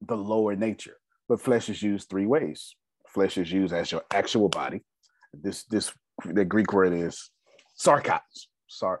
the 0.00 0.16
lower 0.16 0.56
nature. 0.56 0.96
But 1.28 1.40
flesh 1.40 1.68
is 1.68 1.82
used 1.82 2.08
three 2.08 2.26
ways. 2.26 2.74
Flesh 3.08 3.38
is 3.38 3.50
used 3.50 3.72
as 3.72 3.90
your 3.90 4.02
actual 4.12 4.48
body. 4.48 4.82
This 5.32 5.64
this 5.64 5.92
the 6.24 6.44
Greek 6.44 6.72
word 6.72 6.92
is 6.92 7.30
sarkos, 7.78 8.48
sar, 8.66 9.00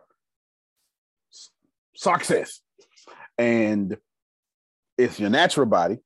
sarxis, 1.98 2.60
and 3.36 3.96
it's 4.96 5.18
your 5.20 5.30
natural 5.30 5.66
body 5.66 5.98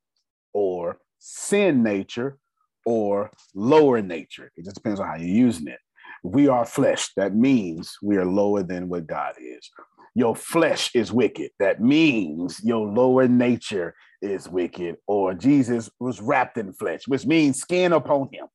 or 0.53 0.99
sin 1.19 1.83
nature 1.83 2.39
or 2.87 3.31
lower 3.55 4.03
nature. 4.03 4.51
It 4.57 4.65
just 4.65 4.77
depends 4.77 5.01
on 5.01 5.07
how 5.07 5.17
you're 5.17 5.29
using 5.29 5.69
it. 5.69 5.79
We 6.23 6.49
are 6.49 6.65
flesh. 6.65 7.11
That 7.17 7.35
means 7.35 7.97
we 8.03 8.17
are 8.17 8.25
lower 8.25 8.63
than 8.63 8.89
what 8.89 9.07
God 9.07 9.35
is. 9.39 9.71
Your 10.15 10.37
flesh 10.37 10.91
is 10.95 11.13
wicked. 11.13 11.51
That 11.59 11.81
means 11.81 12.61
your 12.63 12.87
lower 12.87 13.27
nature 13.27 13.95
is 14.23 14.49
wicked. 14.49 14.97
Or 15.07 15.35
Jesus 15.35 15.91
was 15.99 16.21
wrapped 16.21 16.57
in 16.57 16.73
flesh, 16.73 17.09
which 17.09 17.27
means 17.27 17.61
skin 17.61 17.93
upon 17.93 18.29
him. 18.33 18.47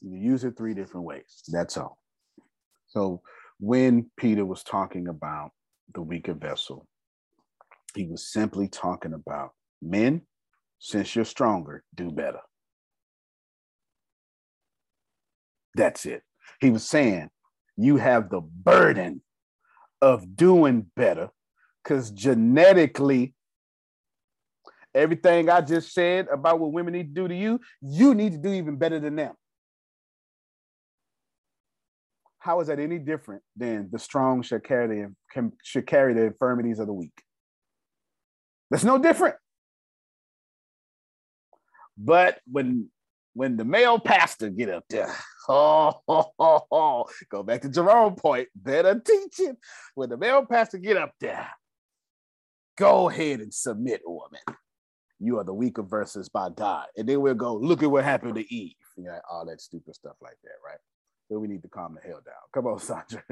You 0.00 0.16
use 0.16 0.44
it 0.44 0.56
three 0.56 0.74
different 0.74 1.06
ways. 1.06 1.42
That's 1.48 1.76
all. 1.76 1.98
So 2.88 3.22
when 3.60 4.10
Peter 4.16 4.44
was 4.44 4.62
talking 4.62 5.08
about 5.08 5.50
the 5.94 6.02
weaker 6.02 6.34
vessel, 6.34 6.86
he 7.94 8.06
was 8.06 8.32
simply 8.32 8.68
talking 8.68 9.12
about 9.12 9.52
men, 9.82 10.22
since 10.78 11.14
you're 11.14 11.24
stronger, 11.24 11.84
do 11.94 12.10
better. 12.10 12.40
That's 15.74 16.06
it. 16.06 16.22
He 16.60 16.70
was 16.70 16.84
saying 16.84 17.30
you 17.76 17.96
have 17.96 18.30
the 18.30 18.40
burden 18.40 19.22
of 20.02 20.36
doing 20.36 20.86
better 20.96 21.30
because 21.82 22.10
genetically, 22.10 23.34
everything 24.94 25.48
I 25.48 25.60
just 25.60 25.94
said 25.94 26.26
about 26.30 26.58
what 26.60 26.72
women 26.72 26.92
need 26.92 27.14
to 27.14 27.22
do 27.22 27.28
to 27.28 27.34
you, 27.34 27.60
you 27.80 28.14
need 28.14 28.32
to 28.32 28.38
do 28.38 28.52
even 28.52 28.76
better 28.76 28.98
than 28.98 29.16
them. 29.16 29.34
How 32.40 32.60
is 32.60 32.66
that 32.66 32.80
any 32.80 32.98
different 32.98 33.42
than 33.56 33.88
the 33.92 34.00
strong 34.00 34.42
should 34.42 34.64
carry 34.64 34.88
the, 34.88 35.14
can, 35.32 35.52
should 35.62 35.86
carry 35.86 36.12
the 36.12 36.24
infirmities 36.24 36.80
of 36.80 36.88
the 36.88 36.92
weak? 36.92 37.22
That's 38.68 38.82
no 38.82 38.98
different. 38.98 39.36
But 41.96 42.40
when 42.50 42.88
when 43.34 43.56
the 43.56 43.64
male 43.64 43.98
pastor 43.98 44.50
get 44.50 44.68
up 44.68 44.84
there, 44.90 45.14
oh, 45.48 47.06
go 47.30 47.42
back 47.42 47.62
to 47.62 47.68
Jerome 47.68 48.14
point, 48.14 48.48
better 48.54 49.00
teach 49.00 49.36
teaching. 49.36 49.56
When 49.94 50.08
the 50.08 50.16
male 50.16 50.44
pastor 50.46 50.78
get 50.78 50.96
up 50.96 51.14
there, 51.20 51.48
go 52.76 53.08
ahead 53.08 53.40
and 53.40 53.52
submit, 53.52 54.02
woman. 54.04 54.40
You 55.18 55.38
are 55.38 55.44
the 55.44 55.54
weaker 55.54 55.82
versus 55.82 56.28
by 56.28 56.50
God. 56.50 56.86
And 56.96 57.08
then 57.08 57.20
we'll 57.20 57.34
go, 57.34 57.54
look 57.54 57.82
at 57.82 57.90
what 57.90 58.04
happened 58.04 58.34
to 58.34 58.54
Eve. 58.54 58.74
You 58.96 59.04
know, 59.04 59.18
all 59.30 59.46
that 59.46 59.60
stupid 59.60 59.94
stuff 59.94 60.16
like 60.20 60.36
that, 60.42 60.50
right? 60.64 60.78
So 61.28 61.38
we 61.38 61.48
need 61.48 61.62
to 61.62 61.68
calm 61.68 61.94
the 61.94 62.06
hell 62.06 62.20
down. 62.24 62.34
Come 62.52 62.66
on, 62.66 62.78
Sandra. 62.80 63.22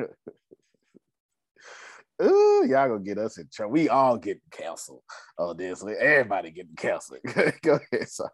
Ooh, 2.22 2.66
y'all 2.68 2.88
gonna 2.88 3.00
get 3.00 3.18
us 3.18 3.38
in 3.38 3.48
trouble. 3.52 3.72
We 3.72 3.88
all 3.88 4.18
getting 4.18 4.42
canceled 4.50 5.02
on 5.38 5.56
this. 5.56 5.82
Everybody 5.82 6.50
getting 6.50 6.76
canceled. 6.76 7.20
Go 7.62 7.80
ahead, 7.92 8.08
Sandra. 8.08 8.32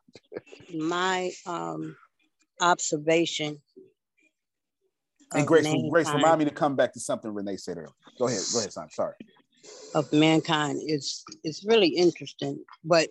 My 0.75 1.31
um 1.47 1.97
observation. 2.61 3.61
And 5.35 5.47
Grace, 5.47 5.67
Grace, 5.91 6.13
remind 6.13 6.39
me 6.39 6.45
to 6.45 6.51
come 6.51 6.77
back 6.77 6.93
to 6.95 7.01
something 7.01 7.33
Renee 7.33 7.57
said 7.57 7.79
earlier. 7.79 7.91
Go 8.19 8.29
ahead, 8.29 8.43
go 8.53 8.59
ahead, 8.59 8.73
Sandra. 8.73 8.91
Sorry. 8.93 9.15
Of 9.95 10.13
mankind 10.13 10.81
is 10.87 11.25
is 11.43 11.65
really 11.67 11.89
interesting. 11.89 12.65
But 12.85 13.09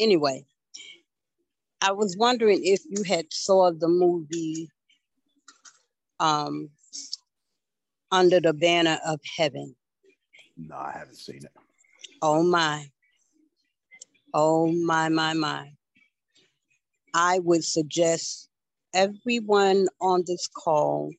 anyway, 0.00 0.44
I 1.80 1.92
was 1.92 2.16
wondering 2.16 2.60
if 2.62 2.80
you 2.88 3.02
had 3.02 3.26
saw 3.32 3.72
the 3.72 3.88
movie 3.88 4.68
um 6.20 6.70
under 8.12 8.40
the 8.40 8.52
banner 8.52 8.98
of 9.06 9.20
heaven. 9.36 9.74
No, 10.56 10.76
I 10.76 10.92
haven't 10.92 11.16
seen 11.16 11.36
it. 11.44 11.52
Oh 12.22 12.42
my. 12.42 12.86
Oh 14.32 14.66
my, 14.66 15.08
my, 15.08 15.32
my. 15.34 15.75
I 17.18 17.38
would 17.38 17.64
suggest 17.64 18.50
everyone 18.94 19.88
on 20.02 20.24
this 20.26 20.46
call 20.48 21.12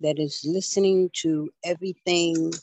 that 0.00 0.18
is 0.18 0.40
listening 0.46 1.10
to 1.20 1.50
everything 1.62 2.54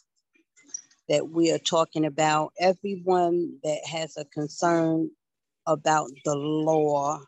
that 1.08 1.30
we 1.30 1.52
are 1.52 1.60
talking 1.60 2.04
about, 2.04 2.52
everyone 2.60 3.60
that 3.64 3.80
has 3.86 4.18
a 4.18 4.26
concern 4.26 5.12
about 5.68 6.10
the 6.26 6.36
law 6.36 7.20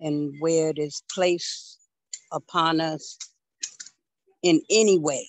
and 0.00 0.34
where 0.38 0.68
it 0.68 0.78
is 0.78 1.02
placed 1.10 1.78
upon 2.30 2.78
us 2.78 3.16
in 4.42 4.60
any 4.68 4.98
way 4.98 5.26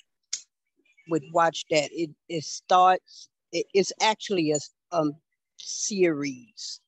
would 1.09 1.23
watch 1.31 1.63
that. 1.71 1.89
It, 1.93 2.09
it 2.27 2.43
starts, 2.43 3.29
it, 3.53 3.67
it's 3.73 3.93
actually 4.01 4.51
a 4.51 4.57
um, 4.91 5.13
series, 5.55 6.81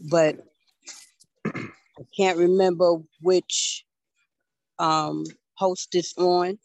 but 0.00 0.36
I 1.98 2.02
can't 2.16 2.38
remember 2.38 2.96
which 3.20 3.84
um, 4.78 5.24
host 5.54 5.94
it's 5.94 6.14
on, 6.16 6.58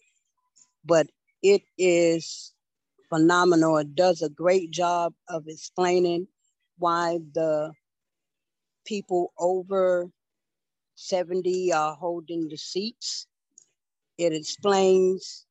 but 0.85 1.07
it 1.43 1.63
is 1.77 2.53
phenomenal. 3.09 3.77
It 3.77 3.95
does 3.95 4.21
a 4.21 4.29
great 4.29 4.71
job 4.71 5.13
of 5.29 5.47
explaining 5.47 6.27
why 6.77 7.19
the 7.33 7.73
people 8.85 9.33
over 9.39 10.07
70 10.95 11.73
are 11.73 11.95
holding 11.95 12.47
the 12.49 12.57
seats 12.57 13.27
it 14.17 14.33
explains 14.33 15.45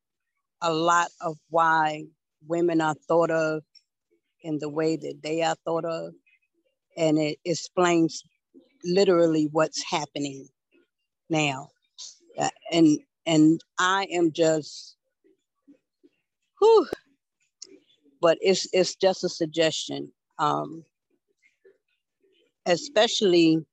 a 0.62 0.72
lot 0.72 1.08
of 1.20 1.36
why 1.50 2.04
women 2.46 2.80
are 2.80 2.94
thought 3.08 3.30
of 3.30 3.62
in 4.42 4.58
the 4.58 4.68
way 4.70 4.96
that 4.96 5.20
they 5.22 5.42
are 5.42 5.56
thought 5.64 5.84
of. 5.84 6.12
And 6.96 7.18
it 7.18 7.38
explains 7.44 8.22
literally 8.84 9.48
what's 9.52 9.82
happening 9.90 10.48
now. 11.30 11.68
Uh, 12.38 12.50
and 12.72 12.98
and 13.26 13.60
I 13.78 14.06
am 14.12 14.32
just 14.32 14.96
whew, 16.60 16.86
but 18.20 18.38
it's 18.40 18.68
it's 18.72 18.96
just 18.96 19.24
a 19.24 19.28
suggestion. 19.28 20.12
Um, 20.38 20.84
especially 22.66 23.64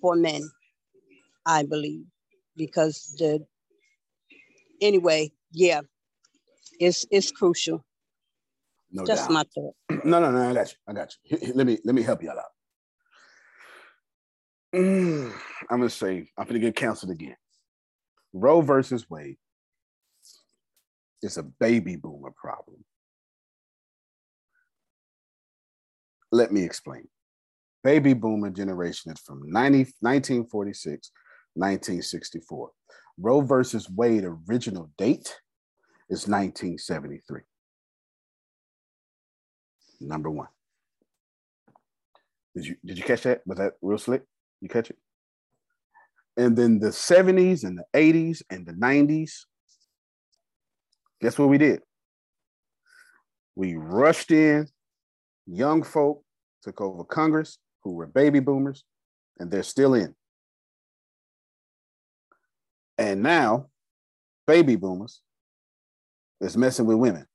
for 0.00 0.16
men, 0.16 0.42
I 1.46 1.64
believe 1.64 2.04
because 2.56 3.14
the 3.18 3.46
anyway, 4.82 5.32
yeah, 5.52 5.82
it's 6.80 7.06
it's 7.10 7.30
crucial. 7.32 7.84
No 8.92 9.06
Just 9.06 9.22
doubt. 9.22 9.30
my 9.30 9.44
thought. 9.54 9.74
No, 10.04 10.20
no, 10.20 10.30
no. 10.30 10.50
I 10.50 10.54
got 10.54 10.68
you. 10.70 10.76
I 10.88 10.92
got 10.92 11.14
you. 11.24 11.38
H- 11.38 11.52
Let 11.54 11.66
me 11.66 11.78
let 11.84 11.94
me 11.94 12.02
help 12.02 12.22
y'all 12.22 12.38
out. 12.38 12.44
Mm, 14.74 15.32
I'm 15.70 15.78
gonna 15.78 15.90
say 15.90 16.28
I'm 16.38 16.46
gonna 16.46 16.58
get 16.58 16.76
canceled 16.76 17.12
again. 17.12 17.36
Roe 18.32 18.62
versus 18.62 19.08
Wade 19.10 19.36
is 21.22 21.36
a 21.36 21.42
baby 21.42 21.96
boomer 21.96 22.32
problem. 22.34 22.84
Let 26.30 26.52
me 26.52 26.64
explain. 26.64 27.08
Baby 27.84 28.14
boomer 28.14 28.50
generation 28.50 29.12
is 29.12 29.20
from 29.20 29.42
90, 29.50 29.78
1946, 30.00 31.10
1964. 31.54 32.70
Roe 33.18 33.40
versus 33.42 33.90
Wade 33.90 34.24
original 34.24 34.90
date 34.96 35.36
is 36.08 36.26
1973. 36.28 37.42
Number 40.02 40.30
one. 40.30 40.48
Did 42.54 42.66
you 42.66 42.76
did 42.84 42.98
you 42.98 43.04
catch 43.04 43.22
that? 43.22 43.42
Was 43.46 43.58
that 43.58 43.74
real 43.80 43.98
slick? 43.98 44.22
You 44.60 44.68
catch 44.68 44.90
it? 44.90 44.96
And 46.36 46.56
then 46.56 46.78
the 46.78 46.88
70s 46.88 47.64
and 47.64 47.78
the 47.78 47.84
80s 47.94 48.42
and 48.48 48.66
the 48.66 48.72
90s, 48.72 49.32
guess 51.20 51.38
what 51.38 51.50
we 51.50 51.58
did? 51.58 51.80
We 53.54 53.74
rushed 53.74 54.30
in, 54.30 54.66
young 55.46 55.82
folk 55.82 56.24
took 56.62 56.80
over 56.80 57.04
Congress 57.04 57.58
who 57.82 57.92
were 57.92 58.06
baby 58.06 58.40
boomers, 58.40 58.84
and 59.38 59.50
they're 59.50 59.62
still 59.62 59.92
in. 59.94 60.14
And 62.96 63.22
now, 63.22 63.66
baby 64.46 64.76
boomers 64.76 65.20
is 66.40 66.56
messing 66.56 66.86
with 66.86 66.96
women. 66.96 67.26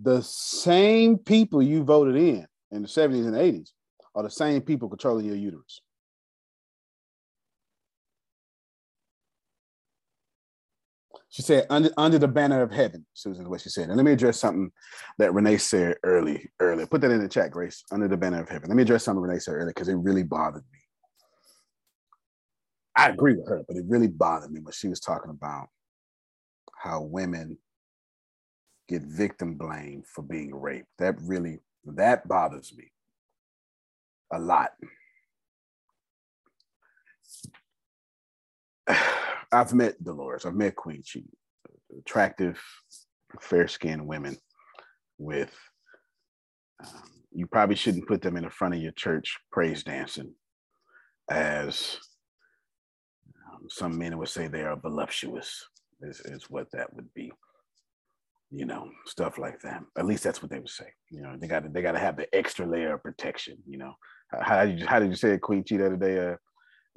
The 0.00 0.22
same 0.22 1.18
people 1.18 1.60
you 1.60 1.82
voted 1.82 2.16
in 2.16 2.46
in 2.70 2.82
the 2.82 2.88
70s 2.88 3.26
and 3.26 3.34
80s 3.34 3.70
are 4.14 4.22
the 4.22 4.30
same 4.30 4.62
people 4.62 4.88
controlling 4.88 5.26
your 5.26 5.36
uterus. 5.36 5.80
She 11.30 11.42
said, 11.42 11.66
under, 11.68 11.90
under 11.96 12.18
the 12.18 12.28
banner 12.28 12.62
of 12.62 12.70
heaven, 12.70 13.04
Susan, 13.12 13.42
is 13.44 13.48
what 13.48 13.60
she 13.60 13.68
said. 13.68 13.88
And 13.88 13.96
let 13.96 14.04
me 14.04 14.12
address 14.12 14.38
something 14.38 14.70
that 15.18 15.34
Renee 15.34 15.58
said 15.58 15.96
early, 16.02 16.48
earlier. 16.58 16.86
Put 16.86 17.02
that 17.02 17.10
in 17.10 17.20
the 17.20 17.28
chat, 17.28 17.50
Grace, 17.50 17.84
under 17.92 18.08
the 18.08 18.16
banner 18.16 18.40
of 18.40 18.48
heaven. 18.48 18.68
Let 18.68 18.76
me 18.76 18.82
address 18.82 19.04
something 19.04 19.22
Renee 19.22 19.40
said 19.40 19.52
earlier 19.52 19.66
because 19.66 19.88
it 19.88 19.94
really 19.94 20.22
bothered 20.22 20.64
me. 20.72 20.78
I 22.96 23.10
agree 23.10 23.36
with 23.36 23.48
her, 23.48 23.62
but 23.68 23.76
it 23.76 23.84
really 23.86 24.08
bothered 24.08 24.50
me 24.50 24.60
when 24.60 24.72
she 24.72 24.88
was 24.88 25.00
talking 25.00 25.30
about 25.30 25.68
how 26.76 27.02
women 27.02 27.58
get 28.88 29.02
victim 29.02 29.54
blamed 29.54 30.06
for 30.06 30.22
being 30.22 30.54
raped. 30.54 30.88
That 30.98 31.16
really, 31.22 31.60
that 31.84 32.26
bothers 32.26 32.72
me 32.76 32.90
a 34.32 34.38
lot. 34.38 34.70
I've 39.52 39.74
met 39.74 40.02
Dolores, 40.02 40.44
I've 40.46 40.54
met 40.54 40.76
Queen 40.76 41.02
Chi, 41.02 41.22
attractive, 41.98 42.60
fair 43.40 43.68
skinned 43.68 44.06
women 44.06 44.36
with, 45.18 45.54
um, 46.82 47.02
you 47.32 47.46
probably 47.46 47.76
shouldn't 47.76 48.08
put 48.08 48.22
them 48.22 48.36
in 48.36 48.44
the 48.44 48.50
front 48.50 48.74
of 48.74 48.80
your 48.80 48.92
church 48.92 49.36
praise 49.52 49.82
dancing 49.82 50.32
as 51.30 51.98
um, 53.52 53.66
some 53.68 53.98
men 53.98 54.16
would 54.16 54.28
say 54.28 54.46
they 54.48 54.62
are 54.62 54.76
voluptuous, 54.76 55.66
is, 56.02 56.20
is 56.20 56.48
what 56.48 56.70
that 56.72 56.92
would 56.94 57.12
be. 57.14 57.32
You 58.50 58.64
know, 58.64 58.88
stuff 59.04 59.36
like 59.36 59.60
that. 59.60 59.82
At 59.98 60.06
least 60.06 60.24
that's 60.24 60.40
what 60.42 60.50
they 60.50 60.58
would 60.58 60.70
say. 60.70 60.86
You 61.10 61.20
know, 61.22 61.36
they 61.38 61.46
got 61.46 61.64
to 61.64 61.68
they 61.68 61.82
got 61.82 61.92
to 61.92 61.98
have 61.98 62.16
the 62.16 62.34
extra 62.34 62.66
layer 62.66 62.94
of 62.94 63.02
protection. 63.02 63.58
You 63.68 63.76
know, 63.78 63.92
how, 64.30 64.40
how 64.42 64.64
did 64.64 64.80
you 64.80 64.86
how 64.86 64.98
did 65.00 65.10
you 65.10 65.16
say 65.16 65.32
it, 65.32 65.42
Queen 65.42 65.62
Chi, 65.62 65.76
the 65.76 65.86
other 65.86 65.96
day? 65.96 66.32
Uh, 66.32 66.36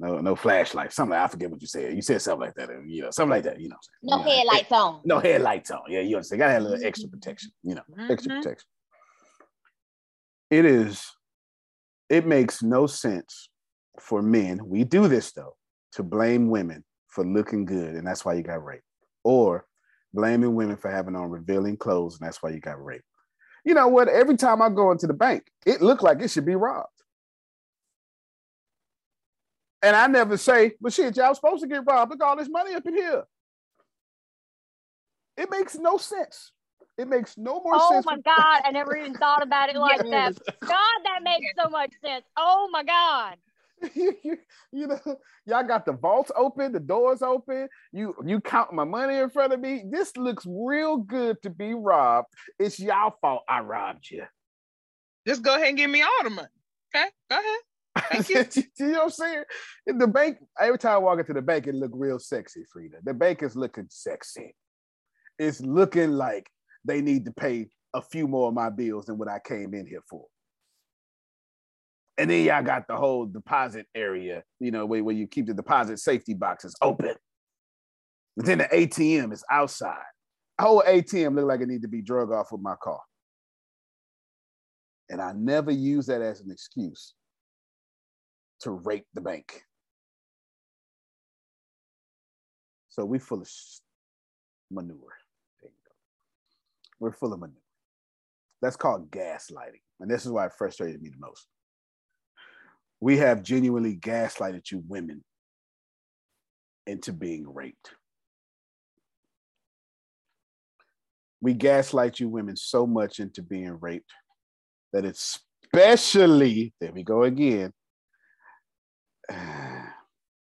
no, 0.00 0.18
no 0.20 0.34
flashlight. 0.34 0.92
Something 0.92 1.10
like, 1.10 1.20
I 1.20 1.28
forget 1.28 1.50
what 1.50 1.60
you 1.60 1.68
said. 1.68 1.94
You 1.94 2.02
said 2.02 2.22
something 2.22 2.46
like 2.46 2.54
that. 2.54 2.70
You 2.86 3.02
know, 3.02 3.10
something 3.10 3.30
like 3.30 3.44
that. 3.44 3.60
You 3.60 3.68
know, 3.68 3.76
No 4.02 4.16
you 4.18 4.24
know, 4.24 4.30
headlights 4.30 4.72
on. 4.72 5.00
no 5.04 5.18
headlights 5.20 5.70
on. 5.70 5.82
Yeah, 5.88 6.00
you 6.00 6.16
understand. 6.16 6.40
Gotta 6.40 6.52
have 6.54 6.62
a 6.62 6.68
little 6.68 6.86
extra 6.86 7.08
protection. 7.10 7.50
You 7.62 7.74
know, 7.76 7.82
extra 8.08 8.32
Mhm. 8.32 8.42
protection. 8.42 8.66
It 10.50 10.64
is. 10.64 11.06
It 12.08 12.26
makes 12.26 12.62
no 12.62 12.86
sense 12.86 13.50
for 14.00 14.22
men. 14.22 14.60
We 14.66 14.84
do 14.84 15.06
this 15.08 15.32
though 15.32 15.56
to 15.92 16.02
blame 16.02 16.48
women 16.48 16.84
for 17.08 17.24
looking 17.26 17.64
good, 17.64 17.94
and 17.94 18.06
that's 18.06 18.24
why 18.24 18.34
you 18.34 18.42
got 18.42 18.64
raped, 18.64 18.84
or 19.22 19.66
blaming 20.14 20.54
women 20.54 20.76
for 20.76 20.90
having 20.90 21.16
on 21.16 21.30
revealing 21.30 21.76
clothes, 21.76 22.18
and 22.18 22.26
that's 22.26 22.42
why 22.42 22.50
you 22.50 22.60
got 22.60 22.82
raped. 22.82 23.04
You 23.64 23.74
know 23.74 23.88
what? 23.88 24.08
Every 24.08 24.36
time 24.36 24.60
I 24.60 24.68
go 24.68 24.90
into 24.90 25.06
the 25.06 25.14
bank, 25.14 25.44
it 25.66 25.80
looked 25.82 26.02
like 26.02 26.20
it 26.20 26.30
should 26.30 26.46
be 26.46 26.56
robbed. 26.56 26.88
And 29.82 29.96
I 29.96 30.06
never 30.06 30.36
say, 30.36 30.72
but 30.80 30.92
shit, 30.92 31.16
y'all 31.16 31.34
supposed 31.34 31.62
to 31.62 31.68
get 31.68 31.84
robbed. 31.86 32.10
Look 32.10 32.20
at 32.22 32.26
all 32.26 32.36
this 32.36 32.48
money 32.48 32.74
up 32.74 32.86
in 32.86 32.94
here. 32.94 33.24
It 35.36 35.50
makes 35.50 35.76
no 35.76 35.96
sense. 35.96 36.52
It 36.98 37.08
makes 37.08 37.36
no 37.36 37.60
more 37.64 37.74
Oh 37.74 37.90
sense. 37.92 38.06
Oh 38.06 38.10
my 38.10 38.20
God, 38.20 38.62
I 38.64 38.70
never 38.70 38.96
even 38.96 39.14
thought 39.14 39.42
about 39.42 39.70
it 39.70 39.76
like 39.78 40.02
that. 40.10 40.34
God, 40.60 40.98
that 41.04 41.20
makes 41.22 41.46
so 41.60 41.68
much 41.70 41.92
sense. 42.04 42.24
Oh 42.36 42.68
my 42.70 42.84
God. 42.84 43.36
you 43.94 44.38
know, 44.72 44.98
y'all 45.46 45.64
got 45.64 45.86
the 45.86 45.92
vaults 45.92 46.30
open, 46.36 46.72
the 46.72 46.80
doors 46.80 47.22
open. 47.22 47.68
You 47.92 48.14
you 48.24 48.40
count 48.40 48.72
my 48.72 48.84
money 48.84 49.16
in 49.16 49.30
front 49.30 49.52
of 49.52 49.60
me. 49.60 49.84
This 49.90 50.16
looks 50.16 50.46
real 50.46 50.98
good 50.98 51.40
to 51.42 51.50
be 51.50 51.74
robbed. 51.74 52.28
It's 52.58 52.78
y'all 52.78 53.14
fault 53.20 53.42
I 53.48 53.60
robbed 53.60 54.10
you. 54.10 54.24
Just 55.26 55.42
go 55.42 55.54
ahead 55.54 55.68
and 55.68 55.76
give 55.76 55.90
me 55.90 56.02
all 56.02 56.24
the 56.24 56.30
money. 56.30 56.48
Okay, 56.94 57.08
go 57.30 57.38
ahead. 57.38 57.60
you 58.24 58.66
know 58.80 58.90
what 58.92 59.02
I'm 59.04 59.10
saying? 59.10 59.44
In 59.86 59.98
the 59.98 60.06
bank, 60.06 60.38
every 60.58 60.78
time 60.78 60.94
I 60.94 60.98
walk 60.98 61.18
into 61.18 61.32
the 61.32 61.42
bank, 61.42 61.66
it 61.66 61.74
look 61.74 61.92
real 61.94 62.18
sexy, 62.18 62.64
Frida. 62.72 62.98
The 63.02 63.14
bank 63.14 63.42
is 63.42 63.56
looking 63.56 63.86
sexy. 63.90 64.54
It's 65.38 65.60
looking 65.60 66.12
like 66.12 66.48
they 66.84 67.00
need 67.00 67.24
to 67.26 67.32
pay 67.32 67.68
a 67.94 68.02
few 68.02 68.26
more 68.26 68.48
of 68.48 68.54
my 68.54 68.70
bills 68.70 69.06
than 69.06 69.18
what 69.18 69.28
I 69.28 69.38
came 69.38 69.74
in 69.74 69.86
here 69.86 70.02
for. 70.08 70.24
And 72.22 72.30
then 72.30 72.44
y'all 72.44 72.62
got 72.62 72.86
the 72.86 72.94
whole 72.94 73.26
deposit 73.26 73.88
area, 73.96 74.44
you 74.60 74.70
know, 74.70 74.86
where, 74.86 75.02
where 75.02 75.12
you 75.12 75.26
keep 75.26 75.46
the 75.46 75.54
deposit 75.54 75.98
safety 75.98 76.34
boxes 76.34 76.72
open. 76.80 77.16
But 78.36 78.46
then 78.46 78.58
the 78.58 78.68
ATM 78.72 79.32
is 79.32 79.42
outside. 79.50 80.04
The 80.56 80.64
whole 80.64 80.84
ATM 80.86 81.34
looked 81.34 81.48
like 81.48 81.62
it 81.62 81.66
needed 81.66 81.82
to 81.82 81.88
be 81.88 82.00
drug 82.00 82.30
off 82.30 82.52
with 82.52 82.60
my 82.60 82.76
car. 82.80 83.00
And 85.10 85.20
I 85.20 85.32
never 85.32 85.72
use 85.72 86.06
that 86.06 86.22
as 86.22 86.40
an 86.40 86.52
excuse 86.52 87.14
to 88.60 88.70
rape 88.70 89.06
the 89.14 89.20
bank. 89.20 89.64
So 92.88 93.04
we 93.04 93.18
full 93.18 93.40
of 93.40 93.50
manure. 94.70 94.94
There 95.60 95.72
you 95.72 95.76
go. 95.84 95.92
We're 97.00 97.12
full 97.14 97.32
of 97.32 97.40
manure. 97.40 97.56
That's 98.60 98.76
called 98.76 99.10
gaslighting. 99.10 99.82
And 99.98 100.08
this 100.08 100.24
is 100.24 100.30
why 100.30 100.46
it 100.46 100.52
frustrated 100.56 101.02
me 101.02 101.10
the 101.10 101.18
most. 101.18 101.48
We 103.02 103.16
have 103.16 103.42
genuinely 103.42 103.96
gaslighted 103.96 104.70
you 104.70 104.80
women 104.86 105.24
into 106.86 107.12
being 107.12 107.52
raped. 107.52 107.90
We 111.40 111.52
gaslight 111.54 112.20
you 112.20 112.28
women 112.28 112.56
so 112.56 112.86
much 112.86 113.18
into 113.18 113.42
being 113.42 113.76
raped 113.80 114.12
that 114.92 115.04
especially, 115.04 116.74
there 116.80 116.92
we 116.92 117.02
go 117.02 117.24
again, 117.24 117.72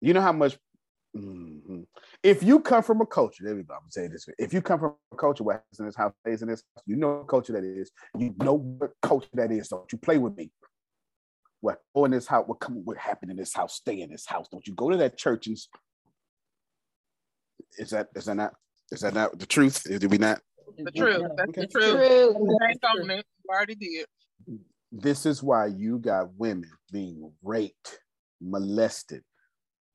you 0.01 0.13
know 0.15 0.21
how 0.21 0.33
much 0.33 0.57
Mhm. 1.17 1.87
if 2.21 2.43
you 2.43 2.59
come 2.59 2.83
from 2.83 3.01
a 3.01 3.05
culture 3.05 3.43
there 3.43 3.55
we 3.55 3.63
go 3.63 3.73
i'm 3.73 3.79
gonna 3.79 3.91
say 3.91 4.07
this 4.07 4.27
if 4.37 4.53
you 4.53 4.61
come 4.61 4.79
from 4.79 4.93
a 5.11 5.15
culture 5.15 5.43
where 5.43 5.63
in 5.79 5.87
this 5.87 5.95
house 5.95 6.13
in 6.23 6.33
this 6.33 6.41
house 6.51 6.83
you 6.85 6.95
know 6.97 7.17
what 7.17 7.27
culture 7.27 7.51
that 7.53 7.63
is. 7.63 7.89
You 8.15 8.31
know 8.37 8.59
what 8.59 8.91
culture 9.01 9.27
that 9.33 9.51
is 9.51 9.69
don't 9.69 9.91
you? 9.91 9.97
Play 9.97 10.19
with 10.19 10.37
me 10.37 10.51
what 11.61 11.79
go 11.95 12.05
in 12.05 12.11
this 12.11 12.27
house 12.27 12.45
what 12.47 12.59
come 12.59 12.81
what 12.85 12.97
happened 12.97 13.31
in 13.31 13.37
this 13.37 13.53
house 13.53 13.75
stay 13.75 14.01
in 14.01 14.09
this 14.09 14.25
house 14.25 14.47
don't 14.51 14.65
you 14.67 14.73
go 14.73 14.89
to 14.89 14.97
that 14.97 15.17
church 15.17 15.47
and 15.47 15.57
is 17.77 17.89
that 17.91 18.07
is 18.15 18.25
that 18.25 18.35
not 18.35 18.53
is 18.91 19.01
that 19.01 19.13
not 19.13 19.37
the 19.37 19.45
truth 19.45 19.83
did 19.83 20.09
we 20.09 20.17
not 20.17 20.41
The 20.77 20.91
truth. 20.91 21.23
That's 21.35 21.51
the 21.53 21.63
Okay. 21.63 21.67
truth. 21.67 22.59
Bank 22.59 22.79
on. 22.83 23.09
You 23.09 23.23
already 23.49 23.75
did. 23.75 24.05
this 24.91 25.25
is 25.25 25.43
why 25.43 25.67
you 25.67 25.99
got 25.99 26.33
women 26.35 26.69
being 26.91 27.31
raped, 27.43 27.99
molested 28.41 29.23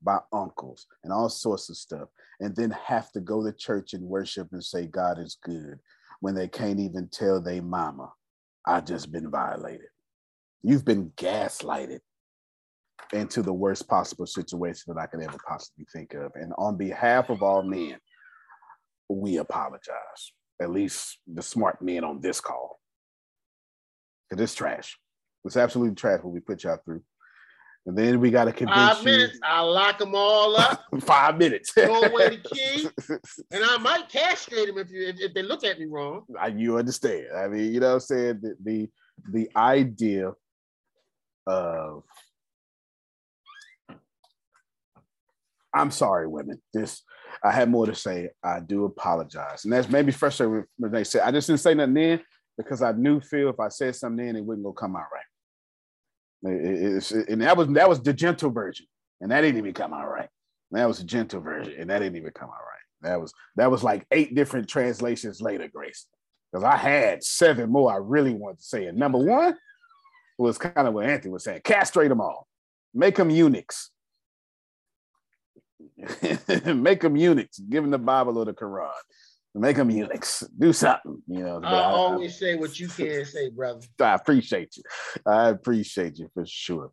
by 0.01 0.19
uncles 0.31 0.85
and 1.03 1.11
all 1.11 1.29
sorts 1.29 1.69
of 1.69 1.77
stuff, 1.77 2.09
and 2.39 2.55
then 2.55 2.71
have 2.71 3.11
to 3.13 3.19
go 3.19 3.43
to 3.43 3.51
church 3.51 3.93
and 3.93 4.03
worship 4.03 4.49
and 4.51 4.63
say 4.63 4.85
God 4.85 5.19
is 5.19 5.37
good 5.43 5.79
when 6.21 6.35
they 6.35 6.47
can't 6.47 6.79
even 6.79 7.09
tell 7.11 7.41
their 7.41 7.61
mama, 7.61 8.11
I 8.65 8.81
just 8.81 9.11
been 9.11 9.29
violated. 9.29 9.87
You've 10.63 10.85
been 10.85 11.11
gaslighted 11.11 11.99
into 13.13 13.41
the 13.41 13.53
worst 13.53 13.87
possible 13.87 14.25
situation 14.25 14.93
that 14.93 14.99
I 15.01 15.05
could 15.05 15.21
ever 15.23 15.37
possibly 15.47 15.85
think 15.93 16.13
of. 16.13 16.31
And 16.35 16.53
on 16.57 16.77
behalf 16.77 17.29
of 17.29 17.43
all 17.43 17.61
men, 17.63 17.97
we 19.09 19.37
apologize. 19.37 20.33
At 20.61 20.71
least 20.71 21.19
the 21.31 21.41
smart 21.43 21.81
men 21.81 22.03
on 22.03 22.21
this 22.21 22.41
call. 22.41 22.79
Because 24.29 24.41
it's 24.43 24.55
trash. 24.55 24.97
It's 25.43 25.57
absolutely 25.57 25.95
trash 25.95 26.21
what 26.23 26.33
we 26.33 26.39
put 26.39 26.63
y'all 26.63 26.79
through. 26.83 27.03
And 27.85 27.95
then 27.95 28.19
we 28.19 28.31
got 28.31 28.45
to 28.45 28.51
convince 28.51 28.75
Five 28.95 29.05
you. 29.05 29.11
minutes, 29.11 29.39
I'll 29.43 29.71
lock 29.71 29.99
them 29.99 30.15
all 30.15 30.55
up, 30.55 30.83
Five 31.01 31.37
minutes. 31.37 31.71
throw 31.71 32.01
away 32.05 32.29
the 32.29 32.37
key, 32.37 32.87
and 33.51 33.63
I 33.63 33.77
might 33.77 34.09
castrate 34.09 34.65
them 34.65 34.79
if 34.79 34.89
you 34.89 35.03
if, 35.09 35.17
if 35.19 35.33
they 35.35 35.43
look 35.43 35.63
at 35.63 35.77
me 35.77 35.85
wrong. 35.85 36.23
I- 36.39 36.47
you 36.47 36.79
understand. 36.79 37.27
I 37.37 37.47
mean, 37.47 37.71
you 37.71 37.79
know 37.79 37.89
what 37.89 37.93
I'm 37.93 37.99
saying? 37.99 38.39
The 38.41 38.55
the, 38.63 38.89
the 39.31 39.49
idea 39.55 40.31
of 41.47 42.03
I'm 45.73 45.91
sorry, 45.91 46.27
women. 46.27 46.61
This 46.73 47.03
I 47.43 47.51
had 47.51 47.69
more 47.69 47.85
to 47.85 47.95
say. 47.95 48.29
I 48.43 48.59
do 48.61 48.85
apologize. 48.85 49.65
And 49.65 49.73
that's 49.73 49.89
maybe 49.89 50.11
frustrating 50.11 50.63
when 50.77 50.91
they 50.91 51.03
say 51.03 51.19
I 51.19 51.31
just 51.31 51.47
didn't 51.47 51.59
say 51.59 51.73
nothing 51.73 51.93
then 51.95 52.21
because 52.57 52.81
I 52.81 52.93
knew 52.93 53.19
Phil 53.19 53.49
if 53.49 53.59
I 53.59 53.67
said 53.67 53.95
something 53.95 54.25
then 54.25 54.35
it 54.37 54.45
wouldn't 54.45 54.65
go 54.65 54.71
come 54.73 54.95
out 54.95 55.03
right. 55.13 56.53
It- 56.53 57.11
it- 57.11 57.29
and 57.29 57.41
that 57.41 57.57
was 57.57 57.67
that 57.69 57.89
was 57.89 58.01
the 58.01 58.13
gentle 58.13 58.51
version. 58.51 58.85
and 59.21 59.31
that 59.31 59.41
didn't 59.41 59.57
even 59.57 59.73
come 59.73 59.93
out 59.93 60.09
right. 60.09 60.29
That 60.71 60.87
was 60.87 60.99
a 60.99 61.05
gentle 61.05 61.41
version, 61.41 61.73
and 61.79 61.89
that 61.89 61.99
didn't 61.99 62.17
even 62.17 62.31
come 62.31 62.49
out 62.49 62.55
right. 62.55 63.09
That 63.09 63.21
was 63.21 63.33
that 63.55 63.71
was 63.71 63.83
like 63.83 64.05
eight 64.11 64.35
different 64.35 64.67
translations 64.67 65.41
later, 65.41 65.67
Grace. 65.67 66.05
Because 66.51 66.63
I 66.63 66.75
had 66.77 67.23
seven 67.23 67.69
more 67.69 67.91
I 67.91 67.97
really 67.97 68.33
wanted 68.33 68.59
to 68.59 68.65
say. 68.65 68.85
And 68.85 68.97
number 68.97 69.17
one 69.17 69.57
was 70.37 70.57
kind 70.57 70.87
of 70.87 70.93
what 70.93 71.05
Anthony 71.05 71.31
was 71.31 71.43
saying: 71.43 71.61
castrate 71.63 72.09
them 72.09 72.21
all, 72.21 72.47
make 72.93 73.15
them 73.15 73.29
eunuchs, 73.29 73.91
make 76.65 77.01
them 77.01 77.15
eunuchs, 77.15 77.59
give 77.59 77.83
them 77.83 77.91
the 77.91 77.97
Bible 77.97 78.37
or 78.37 78.45
the 78.45 78.53
Quran, 78.53 78.91
make 79.53 79.77
them 79.77 79.89
eunuchs, 79.89 80.43
do 80.57 80.73
something, 80.73 81.21
you 81.27 81.43
know. 81.43 81.61
I 81.63 81.83
always 81.83 82.37
say 82.37 82.55
what 82.55 82.79
you 82.79 82.87
can 82.87 83.25
say, 83.25 83.49
brother. 83.55 83.81
I 83.99 84.13
appreciate 84.13 84.77
you. 84.77 84.83
I 85.25 85.49
appreciate 85.49 86.19
you 86.19 86.29
for 86.33 86.45
sure. 86.45 86.91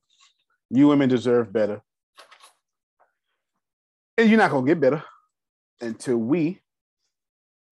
You 0.70 0.88
women 0.88 1.08
deserve 1.08 1.52
better. 1.52 1.82
And 4.16 4.28
you're 4.28 4.38
not 4.38 4.50
going 4.50 4.64
to 4.64 4.70
get 4.70 4.80
better 4.80 5.02
until 5.80 6.18
we, 6.18 6.60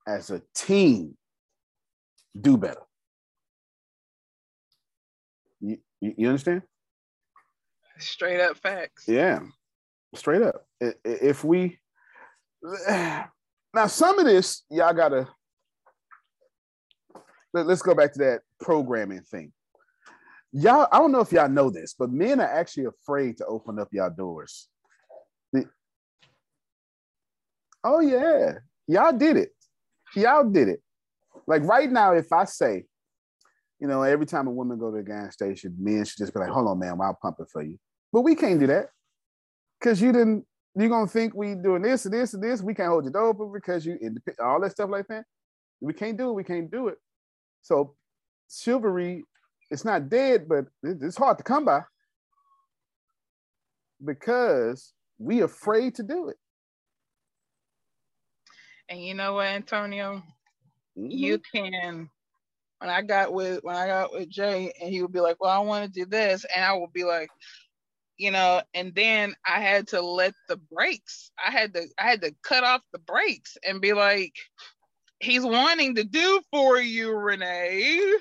as 0.06 0.30
a 0.30 0.42
team, 0.54 1.16
do 2.38 2.56
better. 2.56 2.80
You, 6.00 6.14
you, 6.16 6.28
understand? 6.28 6.62
Straight 7.98 8.40
up 8.40 8.56
facts. 8.56 9.04
Yeah, 9.06 9.40
straight 10.14 10.42
up. 10.42 10.64
If 10.80 11.44
we, 11.44 11.78
now 12.88 13.86
some 13.86 14.18
of 14.18 14.24
this, 14.24 14.62
y'all 14.70 14.94
gotta, 14.94 15.28
let, 17.52 17.66
us 17.66 17.82
go 17.82 17.94
back 17.94 18.12
to 18.14 18.18
that 18.20 18.40
programming 18.60 19.22
thing. 19.22 19.52
Y'all, 20.52 20.88
I 20.90 20.98
don't 20.98 21.12
know 21.12 21.20
if 21.20 21.32
y'all 21.32 21.48
know 21.48 21.70
this, 21.70 21.94
but 21.98 22.10
men 22.10 22.40
are 22.40 22.48
actually 22.48 22.86
afraid 22.86 23.36
to 23.38 23.46
open 23.46 23.78
up 23.78 23.88
y'all 23.92 24.10
doors. 24.10 24.68
The- 25.52 25.68
oh 27.84 28.00
yeah, 28.00 28.58
y'all 28.86 29.12
did 29.12 29.36
it. 29.36 29.52
Y'all 30.14 30.48
did 30.48 30.68
it. 30.68 30.82
Like 31.46 31.62
right 31.62 31.90
now, 31.90 32.14
if 32.14 32.32
I 32.32 32.44
say, 32.44 32.84
you 33.80 33.88
know, 33.88 34.02
every 34.02 34.26
time 34.26 34.46
a 34.46 34.50
woman 34.50 34.78
go 34.78 34.90
to 34.90 34.98
the 34.98 35.02
gas 35.02 35.32
station, 35.32 35.74
men 35.78 36.04
should 36.04 36.18
just 36.18 36.34
be 36.34 36.40
like, 36.40 36.50
"Hold 36.50 36.68
on, 36.68 36.78
man, 36.78 37.00
I'll 37.00 37.18
pump 37.20 37.38
it 37.40 37.48
for 37.50 37.62
you." 37.62 37.78
But 38.12 38.20
we 38.22 38.34
can't 38.34 38.60
do 38.60 38.66
that 38.66 38.90
because 39.80 40.00
you 40.00 40.12
didn't. 40.12 40.46
You're 40.74 40.88
gonna 40.88 41.06
think 41.06 41.34
we 41.34 41.54
doing 41.54 41.82
this 41.82 42.04
and 42.04 42.14
this 42.14 42.34
and 42.34 42.42
this. 42.42 42.62
We 42.62 42.74
can't 42.74 42.90
hold 42.90 43.04
your 43.04 43.12
door 43.12 43.28
open 43.28 43.52
because 43.52 43.84
you 43.84 43.98
all 44.38 44.60
that 44.60 44.72
stuff 44.72 44.90
like 44.90 45.08
that. 45.08 45.24
We 45.80 45.94
can't 45.94 46.16
do 46.16 46.30
it. 46.30 46.34
We 46.34 46.44
can't 46.44 46.70
do 46.70 46.88
it. 46.88 46.98
So 47.62 47.96
chivalry, 48.48 49.24
it's 49.70 49.84
not 49.84 50.08
dead, 50.08 50.46
but 50.48 50.66
it's 50.82 51.16
hard 51.16 51.38
to 51.38 51.44
come 51.44 51.64
by 51.64 51.82
because 54.04 54.92
we 55.18 55.40
afraid 55.40 55.94
to 55.96 56.02
do 56.02 56.28
it. 56.28 56.36
And 58.88 59.02
you 59.02 59.14
know 59.14 59.34
what, 59.34 59.46
Antonio? 59.46 60.22
You 60.96 61.38
mm-hmm. 61.38 61.58
can 61.58 62.10
when 62.80 62.90
I 62.90 63.02
got 63.02 63.32
with 63.32 63.60
when 63.62 63.76
I 63.76 63.86
got 63.86 64.12
with 64.12 64.28
Jay 64.28 64.72
and 64.80 64.90
he 64.90 65.02
would 65.02 65.12
be 65.12 65.20
like, 65.20 65.36
Well, 65.40 65.50
I 65.50 65.58
want 65.58 65.84
to 65.84 66.00
do 66.00 66.06
this, 66.06 66.44
and 66.54 66.64
I 66.64 66.72
would 66.72 66.92
be 66.92 67.04
like, 67.04 67.30
you 68.16 68.30
know, 68.30 68.62
and 68.74 68.94
then 68.94 69.34
I 69.46 69.60
had 69.60 69.88
to 69.88 70.00
let 70.00 70.34
the 70.48 70.56
brakes, 70.56 71.30
I 71.44 71.50
had 71.50 71.74
to 71.74 71.86
I 71.98 72.04
had 72.04 72.22
to 72.22 72.34
cut 72.42 72.64
off 72.64 72.82
the 72.92 72.98
brakes 72.98 73.56
and 73.66 73.80
be 73.80 73.92
like, 73.92 74.34
he's 75.20 75.44
wanting 75.44 75.94
to 75.96 76.04
do 76.04 76.40
for 76.50 76.78
you, 76.78 77.12
Renee. 77.12 78.14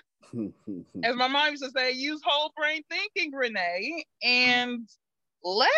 As 1.03 1.15
my 1.15 1.27
mom 1.27 1.51
used 1.51 1.63
to 1.63 1.71
say, 1.71 1.91
use 1.91 2.21
whole 2.23 2.51
brain 2.55 2.83
thinking, 2.89 3.33
Renee, 3.33 4.05
and 4.23 4.87
let 5.43 5.69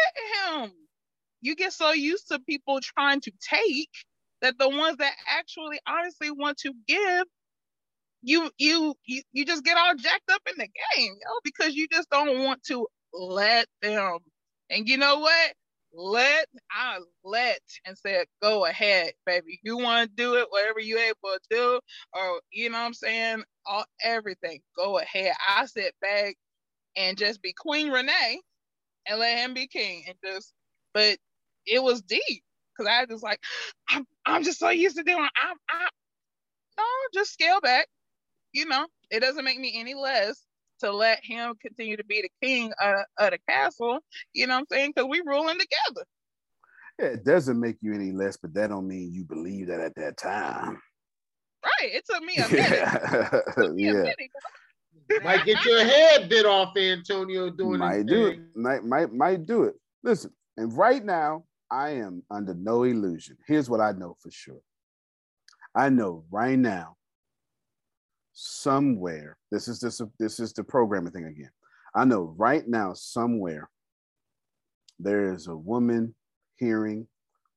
him. 0.50 0.72
You 1.42 1.56
get 1.56 1.74
so 1.74 1.92
used 1.92 2.28
to 2.30 2.40
people 2.40 2.80
trying 2.82 3.22
to 3.22 3.32
take 3.42 3.90
that 4.42 4.58
the 4.58 4.70
ones 4.70 4.98
that 4.98 5.14
actually 5.30 5.80
honestly 5.88 6.32
want 6.32 6.58
to 6.60 6.74
give, 6.88 7.26
you 8.24 8.52
you 8.58 8.96
you, 9.06 9.24
just 9.46 9.64
get 9.66 9.78
all 9.78 9.96
jacked 9.96 10.30
up 10.32 10.42
in 10.48 10.56
the 10.58 10.68
game, 10.98 11.14
yo, 11.22 11.32
because 11.44 11.76
you 11.76 11.88
just 11.92 12.10
don't 12.10 12.44
want 12.44 12.64
to 12.66 12.88
let 13.14 13.68
them. 13.82 14.20
And 14.70 14.88
you 14.88 14.98
know 14.98 15.20
what? 15.20 15.54
Let 15.94 16.48
I 16.72 17.00
let 17.26 17.60
and 17.86 17.98
said, 17.98 18.28
go 18.42 18.66
ahead, 18.66 19.14
baby. 19.26 19.60
You 19.64 19.78
want 19.78 20.10
to 20.10 20.16
do 20.24 20.36
it, 20.36 20.48
whatever 20.50 20.80
you 20.80 21.00
able 21.00 21.16
to 21.26 21.40
do, 21.50 21.80
or 22.14 22.42
you 22.52 22.70
know 22.70 22.80
what 22.80 22.86
I'm 22.86 22.94
saying, 22.94 23.44
all 23.66 23.86
everything. 24.04 24.62
Go 24.78 25.00
ahead. 25.00 25.34
I 25.50 25.66
sit 25.66 25.94
back 26.02 26.36
and 26.98 27.18
just 27.18 27.42
be 27.42 27.54
Queen 27.58 27.90
Renee 27.92 28.42
and 29.08 29.20
let 29.20 29.40
him 29.40 29.54
be 29.54 29.68
king. 29.68 30.04
And 30.08 30.18
just 30.26 30.54
but 30.94 31.18
it 31.66 31.84
was 31.84 32.02
deep 32.02 32.44
because 32.78 32.92
I 32.92 33.06
just 33.06 33.24
like 33.24 33.40
I'm 33.90 34.06
I'm 34.26 34.44
just 34.44 34.60
so 34.60 34.70
used 34.70 34.98
to 34.98 35.04
doing 35.04 35.20
I'm 35.20 35.58
I 35.70 35.90
no 36.78 36.84
just 37.14 37.34
scale 37.34 37.62
back. 37.62 37.88
You 38.54 38.66
know, 38.66 38.86
it 39.10 39.22
doesn't 39.22 39.46
make 39.46 39.60
me 39.60 39.74
any 39.76 39.94
less 39.94 40.44
to 40.80 40.92
let 40.92 41.24
him 41.24 41.56
continue 41.62 41.98
to 41.98 42.04
be 42.04 42.22
the 42.22 42.32
king 42.46 42.72
of, 42.82 42.96
of 43.20 43.32
the 43.32 43.40
castle. 43.48 44.00
You 44.34 44.48
know 44.48 44.56
what 44.56 44.60
I'm 44.62 44.66
saying? 44.72 44.94
Because 44.96 45.10
we 45.10 45.22
ruling 45.26 45.60
together. 45.60 46.06
Yeah, 47.00 47.06
it 47.08 47.24
doesn't 47.24 47.60
make 47.60 47.78
you 47.82 47.94
any 47.94 48.12
less, 48.12 48.38
but 48.38 48.54
that 48.56 48.70
don't 48.70 48.88
mean 48.88 49.12
you 49.14 49.24
believe 49.24 49.68
that 49.68 49.80
at 49.80 49.96
that 49.96 50.18
time. 50.18 50.82
Right. 51.64 51.92
It 51.94 52.04
took 52.10 52.24
me 52.24 52.38
a 52.38 52.50
minute. 52.52 53.74
Yeah, 53.78 54.04
yeah. 55.10 55.20
Might 55.24 55.46
get 55.46 55.64
your 55.66 55.84
head 55.84 56.30
bit 56.30 56.46
off, 56.46 56.76
Antonio, 56.78 57.50
doing 57.50 57.76
it. 57.76 57.78
might 57.80 58.06
do 58.06 58.30
thing. 58.32 58.40
it. 58.40 58.58
Might 58.58 58.84
might 58.84 59.14
might 59.14 59.46
do 59.46 59.64
it. 59.64 59.76
Listen, 60.04 60.32
and 60.58 60.76
right 60.76 61.04
now 61.04 61.44
I 61.70 61.92
am 61.92 62.24
under 62.32 62.54
no 62.54 62.84
illusion. 62.84 63.38
Here's 63.48 63.70
what 63.70 63.82
I 63.82 63.92
know 63.92 64.16
for 64.20 64.32
sure. 64.32 64.62
I 65.76 65.90
know 65.90 66.26
right 66.32 66.58
now, 66.58 66.96
somewhere. 68.34 69.38
This 69.52 69.68
is 69.68 69.80
this 69.80 70.02
this 70.20 70.40
is 70.40 70.54
the 70.54 70.64
programming 70.64 71.12
thing 71.12 71.26
again. 71.26 71.52
I 71.96 72.06
know 72.06 72.34
right 72.38 72.68
now 72.68 72.94
somewhere 72.94 73.70
there 75.00 75.34
is 75.34 75.48
a 75.48 75.56
woman 75.56 76.16
hearing 76.56 77.08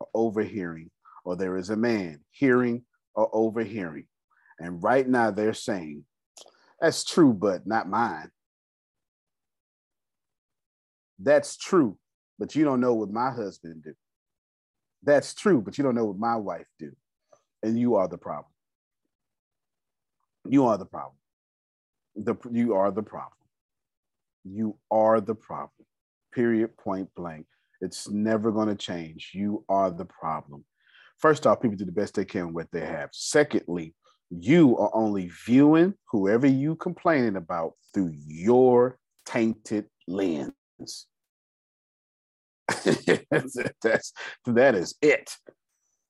or 0.00 0.08
overhearing, 0.14 0.90
or 1.24 1.36
there 1.36 1.56
is 1.56 1.70
a 1.70 1.76
man 1.76 2.20
hearing 2.30 2.84
or 3.14 3.28
overhearing, 3.32 4.06
and 4.58 4.82
right 4.82 5.08
now 5.08 5.30
they're 5.30 5.54
saying, 5.54 6.04
"That's 6.80 7.04
true, 7.04 7.32
but 7.32 7.66
not 7.66 7.88
mine." 7.88 8.30
That's 11.18 11.56
true, 11.56 11.96
but 12.38 12.56
you 12.56 12.64
don't 12.64 12.80
know 12.80 12.94
what 12.94 13.10
my 13.10 13.30
husband 13.30 13.84
do. 13.84 13.94
That's 15.02 15.34
true, 15.34 15.60
but 15.60 15.78
you 15.78 15.84
don't 15.84 15.94
know 15.94 16.06
what 16.06 16.18
my 16.18 16.36
wife 16.36 16.66
do. 16.78 16.92
And 17.62 17.78
you 17.78 17.94
are 17.96 18.08
the 18.08 18.18
problem. 18.18 18.53
You 20.48 20.66
are 20.66 20.78
the 20.78 20.86
problem. 20.86 21.16
The, 22.16 22.36
you 22.50 22.74
are 22.74 22.90
the 22.90 23.02
problem. 23.02 23.32
You 24.44 24.76
are 24.90 25.20
the 25.20 25.34
problem. 25.34 25.86
Period, 26.32 26.76
point 26.76 27.08
blank. 27.16 27.46
It's 27.80 28.08
never 28.08 28.52
going 28.52 28.68
to 28.68 28.74
change. 28.74 29.32
You 29.34 29.64
are 29.68 29.90
the 29.90 30.04
problem. 30.04 30.64
First 31.18 31.46
off, 31.46 31.60
people 31.60 31.76
do 31.76 31.84
the 31.84 31.92
best 31.92 32.14
they 32.14 32.24
can 32.24 32.46
with 32.46 32.54
what 32.54 32.72
they 32.72 32.86
have. 32.86 33.10
Secondly, 33.12 33.94
you 34.30 34.76
are 34.78 34.90
only 34.94 35.30
viewing 35.46 35.94
whoever 36.10 36.46
you 36.46 36.76
complaining 36.76 37.36
about 37.36 37.74
through 37.92 38.12
your 38.26 38.98
tainted 39.24 39.86
lens. 40.06 40.54
that's 43.80 44.12
that 44.46 44.74
is 44.74 44.94
it. 45.02 45.30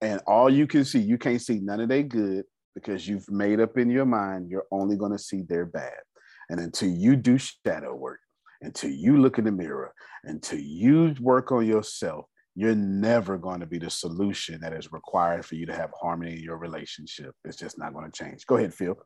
And 0.00 0.20
all 0.26 0.50
you 0.50 0.66
can 0.66 0.84
see, 0.84 1.00
you 1.00 1.18
can't 1.18 1.40
see 1.40 1.60
none 1.60 1.80
of 1.80 1.88
their 1.88 2.02
good 2.02 2.44
because 2.74 3.06
you've 3.06 3.30
made 3.30 3.60
up 3.60 3.78
in 3.78 3.90
your 3.90 4.04
mind 4.04 4.50
you're 4.50 4.66
only 4.70 4.96
going 4.96 5.12
to 5.12 5.18
see 5.18 5.42
their 5.42 5.66
bad. 5.66 5.92
And 6.50 6.60
until 6.60 6.90
you 6.90 7.16
do 7.16 7.38
shadow 7.38 7.94
work, 7.94 8.20
until 8.60 8.90
you 8.90 9.18
look 9.18 9.38
in 9.38 9.44
the 9.44 9.52
mirror, 9.52 9.92
until 10.24 10.58
you 10.58 11.14
work 11.20 11.52
on 11.52 11.66
yourself, 11.66 12.26
you're 12.54 12.74
never 12.74 13.36
going 13.36 13.60
to 13.60 13.66
be 13.66 13.78
the 13.78 13.90
solution 13.90 14.60
that 14.60 14.72
is 14.72 14.92
required 14.92 15.44
for 15.44 15.56
you 15.56 15.66
to 15.66 15.74
have 15.74 15.90
harmony 16.00 16.34
in 16.34 16.42
your 16.42 16.56
relationship. 16.56 17.34
It's 17.44 17.56
just 17.56 17.78
not 17.78 17.92
going 17.94 18.10
to 18.10 18.12
change. 18.12 18.46
Go 18.46 18.56
ahead, 18.56 18.72
Phil. 18.72 18.96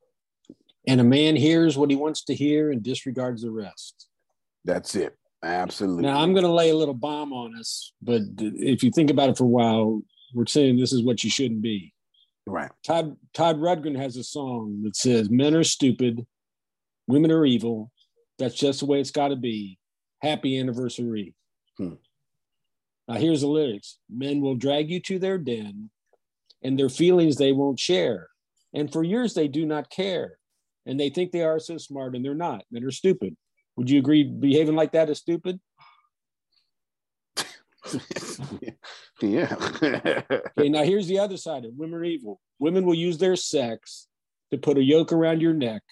And 0.87 1.01
a 1.01 1.05
man 1.05 1.37
hears 1.37 1.77
what 1.77 1.91
he 1.91 1.97
wants 1.97 2.25
to 2.25 2.35
hear 2.35 2.71
and 2.71 2.83
disregards 2.83 3.43
the 3.43 3.51
rest. 3.51 4.09
That's 4.65 4.95
it. 4.95 5.17
Absolutely. 5.43 6.03
Now, 6.03 6.21
I'm 6.21 6.33
going 6.33 6.45
to 6.45 6.53
lay 6.53 6.71
a 6.71 6.77
little 6.77 6.95
bomb 6.95 7.33
on 7.33 7.57
us, 7.59 7.93
but 8.03 8.23
if 8.39 8.83
you 8.83 8.91
think 8.91 9.11
about 9.11 9.31
it 9.31 9.39
for 9.39 9.45
a 9.45 9.49
while, 9.49 10.03
we're 10.35 10.47
saying 10.47 10.79
this 10.79 10.93
is 10.93 11.05
what 11.05 11.23
you 11.25 11.31
shouldn't 11.31 11.63
be. 11.63 11.95
Right. 12.51 12.71
Todd 12.85 13.17
Todd 13.35 13.59
Rundgren 13.59 13.97
has 13.97 14.17
a 14.17 14.25
song 14.25 14.83
that 14.85 14.97
says, 14.97 15.29
"Men 15.31 15.55
are 15.55 15.65
stupid, 15.65 16.27
women 17.07 17.31
are 17.31 17.45
evil. 17.45 17.93
That's 18.39 18.55
just 18.55 18.81
the 18.81 18.87
way 18.87 19.01
it's 19.01 19.11
got 19.11 19.29
to 19.29 19.37
be. 19.37 19.79
Happy 20.23 20.59
anniversary." 20.59 21.35
Hmm. 21.77 21.95
Now, 23.07 23.15
here's 23.15 23.43
the 23.43 23.49
lyrics: 23.49 23.99
Men 24.09 24.41
will 24.41 24.55
drag 24.55 24.91
you 24.91 25.01
to 25.01 25.19
their 25.19 25.39
den, 25.39 25.91
and 26.63 26.79
their 26.79 26.89
feelings 26.89 27.37
they 27.37 27.53
won't 27.53 27.79
share. 27.79 28.29
And 28.75 28.93
for 28.93 29.03
years 29.05 29.35
they 29.35 29.49
do 29.49 29.65
not 29.67 29.91
care, 29.91 30.39
and 30.87 30.99
they 30.99 31.11
think 31.11 31.33
they 31.33 31.43
are 31.43 31.59
so 31.59 31.79
smart, 31.79 32.15
and 32.15 32.25
they're 32.25 32.35
not. 32.35 32.65
Men 32.71 32.85
are 32.85 32.91
stupid. 32.91 33.37
Would 33.77 33.91
you 33.91 33.99
agree? 33.99 34.25
Behaving 34.25 34.75
like 34.75 34.93
that 34.93 35.11
is 35.11 35.19
stupid. 35.19 35.61
yeah. 39.21 39.55
okay, 39.83 40.69
now 40.69 40.83
here's 40.83 41.07
the 41.07 41.19
other 41.19 41.37
side 41.37 41.65
of 41.65 41.73
women 41.75 42.01
are 42.01 42.05
evil. 42.05 42.41
Women 42.59 42.85
will 42.85 42.95
use 42.95 43.19
their 43.19 43.37
sex 43.37 44.07
to 44.51 44.59
put 44.59 44.79
a 44.79 44.83
yoke 44.83 45.13
around 45.13 45.41
your 45.41 45.55
neck 45.55 45.83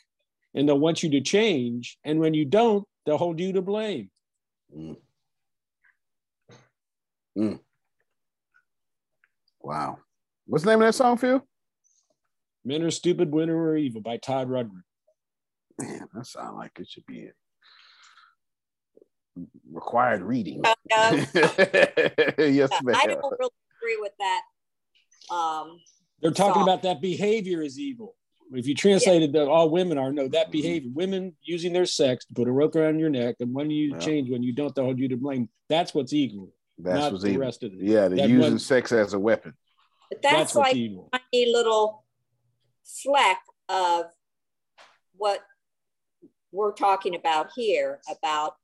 and 0.55 0.69
they'll 0.69 0.79
want 0.79 1.03
you 1.03 1.11
to 1.11 1.21
change. 1.21 1.99
And 2.05 2.19
when 2.19 2.35
you 2.35 2.45
don't, 2.45 2.85
they'll 3.05 3.19
hold 3.19 3.39
you 3.39 3.53
to 3.53 3.63
blame. 3.63 4.11
Mm. 4.77 4.97
Mm. 7.39 7.61
Wow. 9.61 9.99
What's 10.47 10.65
the 10.65 10.71
name 10.71 10.81
of 10.81 10.89
that 10.89 10.95
song, 10.95 11.19
Phil? 11.19 11.47
Men 12.65 12.83
are 12.83 12.91
stupid, 12.91 13.33
women 13.33 13.55
are 13.55 13.77
evil 13.77 14.01
by 14.01 14.17
Todd 14.17 14.49
Rundgren. 14.49 14.83
Man, 15.79 16.09
that 16.15 16.27
sounds 16.27 16.57
like 16.57 16.73
it 16.81 16.89
should 16.89 17.07
be 17.07 17.29
required 19.73 20.23
reading. 20.23 20.63
Uh, 20.65 20.75
uh, 20.97 21.17
yes, 22.39 22.71
ma'am. 22.83 22.97
I 22.97 23.07
don't 23.07 23.23
really 23.39 23.51
agree 23.81 23.99
with 24.01 24.13
that. 24.19 25.35
Um, 25.35 25.79
They're 26.21 26.31
talking 26.31 26.55
song. 26.55 26.63
about 26.63 26.83
that 26.83 27.01
behavior 27.01 27.63
is 27.63 27.79
evil. 27.79 28.15
If 28.53 28.67
you 28.69 28.75
translated 28.77 29.33
that 29.33 29.49
all 29.49 29.71
women 29.71 29.99
are, 29.99 30.13
no, 30.13 30.29
that 30.29 30.53
behavior, 30.53 30.91
women 30.95 31.35
using 31.43 31.73
their 31.73 31.85
sex 31.87 32.25
to 32.27 32.35
put 32.35 32.47
a 32.47 32.53
rope 32.53 32.77
around 32.77 33.01
your 33.01 33.11
neck, 33.11 33.37
and 33.41 33.53
when 33.53 33.71
you 33.71 33.93
Yeah. 33.93 33.99
change, 33.99 34.31
when 34.31 34.43
you 34.45 34.53
don't, 34.53 34.73
they'll 34.75 34.85
hold 34.85 35.01
you 35.01 35.09
to 35.09 35.17
blame. 35.17 35.49
That's 35.69 35.93
what's 35.93 36.13
evil. 36.13 36.53
That's 36.79 36.99
not 37.01 37.13
what's 37.13 37.25
the 37.25 37.31
evil. 37.31 37.41
rest 37.43 37.63
of 37.65 37.73
it. 37.73 37.79
Yeah, 37.81 38.03
they're 38.09 38.19
That 38.19 38.29
using 38.29 38.51
one- 38.53 38.59
sex 38.61 38.93
as 38.93 39.15
a 39.15 39.19
weapon. 39.19 39.55
But 40.11 40.23
that's, 40.23 40.37
That's 40.53 40.55
like 40.55 40.77
a 40.77 40.97
tiny 41.13 41.53
little 41.53 42.05
fleck 43.03 43.39
of 43.69 44.05
what 45.17 45.41
we're 46.53 46.73
talking 46.73 47.17
about 47.17 47.51
here 47.57 48.01
about 48.09 48.55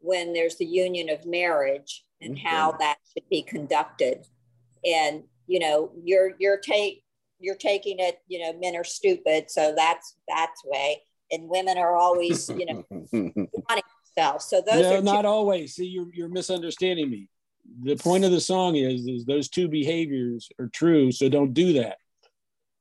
when 0.00 0.32
there's 0.32 0.56
the 0.56 0.66
union 0.66 1.08
of 1.08 1.26
marriage 1.26 2.04
and 2.20 2.36
mm-hmm. 2.36 2.46
how 2.46 2.72
that 2.80 2.96
should 3.12 3.28
be 3.28 3.42
conducted. 3.42 4.26
And 4.84 5.24
you 5.46 5.58
know, 5.58 5.90
you're 6.02 6.32
you're 6.38 6.58
take 6.58 7.04
you're 7.38 7.56
taking 7.56 7.96
it, 7.98 8.18
you 8.28 8.38
know, 8.38 8.58
men 8.58 8.76
are 8.76 8.84
stupid, 8.84 9.50
so 9.50 9.74
that's 9.76 10.16
that's 10.28 10.62
way. 10.64 11.02
And 11.32 11.48
women 11.48 11.78
are 11.78 11.96
always, 11.96 12.48
you 12.48 12.66
know, 12.66 12.84
wanting 12.90 13.84
themselves. 14.16 14.46
So 14.46 14.62
those 14.66 14.82
no, 14.82 14.98
are 14.98 15.02
not 15.02 15.22
two, 15.22 15.28
always. 15.28 15.74
See, 15.74 15.86
you're 15.86 16.08
you're 16.12 16.28
misunderstanding 16.28 17.10
me. 17.10 17.28
The 17.82 17.96
point 17.96 18.24
of 18.24 18.30
the 18.30 18.40
song 18.40 18.76
is 18.76 19.06
is 19.06 19.24
those 19.24 19.48
two 19.48 19.68
behaviors 19.68 20.48
are 20.58 20.68
true, 20.68 21.12
so 21.12 21.28
don't 21.28 21.54
do 21.54 21.74
that. 21.74 21.96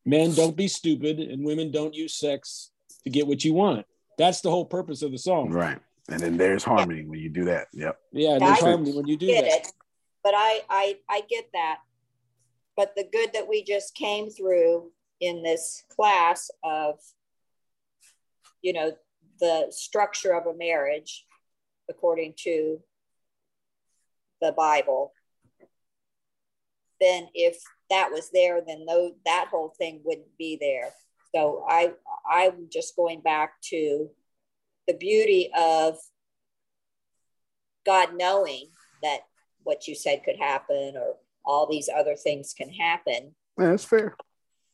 Men 0.06 0.34
don't 0.34 0.56
be 0.56 0.68
stupid, 0.68 1.20
and 1.20 1.46
women 1.46 1.72
don't 1.72 1.94
use 1.94 2.16
sex 2.16 2.72
to 3.04 3.10
get 3.10 3.28
what 3.28 3.44
you 3.44 3.54
want. 3.54 3.86
That's 4.18 4.42
the 4.42 4.50
whole 4.50 4.66
purpose 4.66 5.02
of 5.02 5.12
the 5.12 5.18
song. 5.18 5.50
Right. 5.50 5.80
And 6.12 6.20
then 6.20 6.38
there's 6.38 6.64
harmony 6.64 7.06
when 7.06 7.20
you 7.20 7.30
do 7.30 7.46
that. 7.46 7.68
Yep. 7.74 8.00
Yeah, 8.12 8.34
Yeah, 8.34 8.40
there's 8.40 8.60
I 8.60 8.66
harmony 8.66 8.94
when 8.94 9.08
you 9.08 9.18
do 9.18 9.28
get 9.28 9.44
that. 9.44 9.68
it, 9.68 9.74
but 10.24 10.34
I, 10.36 10.62
I 10.70 10.96
I 11.10 11.22
get 11.30 11.50
that. 11.54 11.80
But 12.76 12.96
the 12.96 13.08
good 13.12 13.32
that 13.34 13.48
we 13.48 13.64
just 13.64 13.94
came 13.96 14.30
through 14.30 14.92
in 15.20 15.44
this 15.44 15.84
class 15.90 16.50
of, 16.64 16.96
you 18.62 18.74
know, 18.74 18.94
the 19.40 19.68
structure 19.70 20.34
of 20.34 20.48
a 20.48 20.58
marriage 20.58 21.26
according 21.90 22.34
to 22.38 22.80
the 24.42 24.54
Bible, 24.54 25.14
then 27.02 27.28
if 27.34 27.58
that 27.90 28.12
was 28.12 28.30
there, 28.32 28.62
then 28.66 28.86
though 28.86 29.12
that 29.26 29.48
whole 29.52 29.74
thing 29.78 30.02
wouldn't 30.04 30.38
be 30.38 30.58
there. 30.60 30.92
So 31.36 31.66
I 31.68 31.94
I'm 32.30 32.68
just 32.72 32.96
going 32.96 33.22
back 33.22 33.54
to 33.70 34.10
the 34.90 34.96
beauty 34.96 35.52
of 35.56 35.98
God 37.86 38.10
knowing 38.16 38.70
that 39.04 39.20
what 39.64 39.88
you 39.88 39.94
said 39.94 40.24
could 40.26 40.38
happen 40.40 40.94
or 40.98 41.16
all 41.46 41.68
these 41.70 41.90
other 41.96 42.16
things 42.16 42.56
can 42.58 42.70
happen. 42.72 43.36
Yeah, 43.60 43.68
that's 43.70 43.86
fair. 43.86 44.16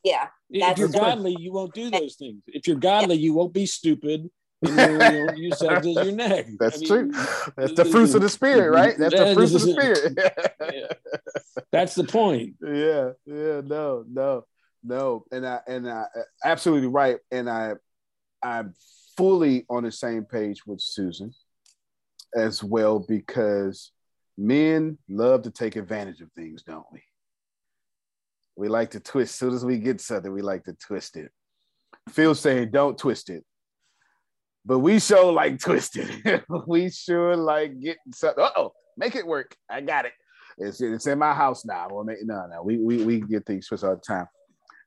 Yeah. 0.05 0.27
If 0.49 0.77
you're 0.77 0.87
the- 0.87 0.99
godly, 0.99 1.35
you 1.37 1.51
won't 1.51 1.73
do 1.73 1.89
those 1.91 2.15
things. 2.15 2.41
If 2.47 2.65
you're 2.65 2.77
godly, 2.77 3.17
you 3.17 3.33
won't 3.33 3.51
be 3.53 3.65
stupid. 3.65 4.29
You 4.61 4.73
won't 4.75 5.37
use 5.37 5.59
sex 5.59 5.85
as 5.85 5.95
your 5.95 6.11
neck. 6.13 6.47
That's 6.59 6.77
I 6.77 6.79
mean, 6.79 6.87
true. 6.87 7.11
That's 7.57 7.73
the 7.73 7.85
fruits 7.85 8.13
of 8.13 8.21
the 8.21 8.29
spirit, 8.29 8.71
right? 8.71 8.97
That's 8.97 9.13
the 9.13 9.33
fruits 9.33 9.53
of 9.53 9.61
the 9.63 9.73
this 9.73 9.99
is- 9.99 10.13
spirit. 10.13 10.97
That's 11.71 11.93
the 11.95 12.05
point. 12.05 12.55
yeah, 12.65 13.11
yeah, 13.25 13.61
no, 13.65 14.05
no, 14.09 14.45
no, 14.81 15.25
and 15.31 15.45
I 15.45 15.59
and 15.67 15.89
I 15.89 16.05
absolutely 16.43 16.87
right, 16.87 17.17
and 17.31 17.49
I 17.49 17.73
I'm 18.41 18.73
fully 19.17 19.65
on 19.69 19.83
the 19.83 19.91
same 19.91 20.25
page 20.25 20.65
with 20.65 20.81
Susan 20.81 21.33
as 22.35 22.63
well 22.63 22.99
because 22.99 23.91
men 24.37 24.97
love 25.07 25.43
to 25.43 25.51
take 25.51 25.75
advantage 25.75 26.21
of 26.21 26.31
things, 26.33 26.63
don't 26.63 26.85
we? 26.91 27.01
We 28.57 28.67
like 28.67 28.91
to 28.91 28.99
twist. 28.99 29.33
As 29.33 29.39
soon 29.39 29.53
as 29.53 29.65
we 29.65 29.77
get 29.77 30.01
something, 30.01 30.31
we 30.31 30.41
like 30.41 30.63
to 30.65 30.73
twist 30.73 31.17
it. 31.17 31.31
Phil 32.09 32.35
saying, 32.35 32.71
"Don't 32.71 32.97
twist 32.97 33.29
it," 33.29 33.43
but 34.65 34.79
we 34.79 34.99
sure 34.99 35.31
like 35.31 35.59
twisted. 35.59 36.23
we 36.67 36.89
sure 36.89 37.35
like 37.35 37.79
getting 37.79 38.13
something. 38.13 38.47
Oh, 38.55 38.71
make 38.97 39.15
it 39.15 39.27
work. 39.27 39.55
I 39.69 39.81
got 39.81 40.05
it. 40.05 40.13
It's, 40.57 40.79
it's 40.79 41.07
in 41.07 41.19
my 41.19 41.33
house 41.33 41.65
now. 41.65 41.87
Well, 41.91 42.05
no, 42.05 42.47
no, 42.47 42.63
we, 42.63 42.77
we 42.77 43.03
we 43.03 43.19
get 43.19 43.45
things 43.45 43.67
twisted 43.67 43.89
all 43.89 43.95
the 43.95 44.01
time. 44.01 44.27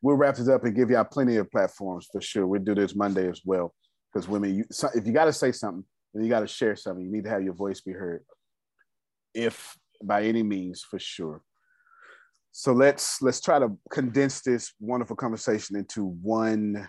We'll 0.00 0.16
wrap 0.16 0.36
this 0.36 0.48
up 0.48 0.64
and 0.64 0.74
give 0.74 0.90
y'all 0.90 1.04
plenty 1.04 1.36
of 1.36 1.50
platforms 1.50 2.08
for 2.10 2.20
sure. 2.20 2.46
We'll 2.46 2.62
do 2.62 2.74
this 2.74 2.94
Monday 2.94 3.28
as 3.28 3.42
well 3.44 3.74
because 4.18 4.28
women, 4.28 4.56
you, 4.56 4.64
so, 4.70 4.88
if 4.94 5.06
you 5.06 5.12
got 5.12 5.26
to 5.26 5.32
say 5.32 5.52
something 5.52 5.84
and 6.14 6.24
you 6.24 6.28
got 6.28 6.40
to 6.40 6.46
share 6.46 6.74
something, 6.74 7.04
you 7.04 7.12
need 7.12 7.24
to 7.24 7.30
have 7.30 7.42
your 7.42 7.54
voice 7.54 7.80
be 7.80 7.92
heard. 7.92 8.24
If 9.32 9.76
by 10.02 10.24
any 10.24 10.42
means, 10.42 10.82
for 10.82 10.98
sure. 10.98 11.42
So 12.50 12.72
let's 12.72 13.22
let's 13.22 13.40
try 13.40 13.60
to 13.60 13.76
condense 13.90 14.40
this 14.40 14.72
wonderful 14.80 15.14
conversation 15.14 15.76
into 15.76 16.06
one 16.22 16.88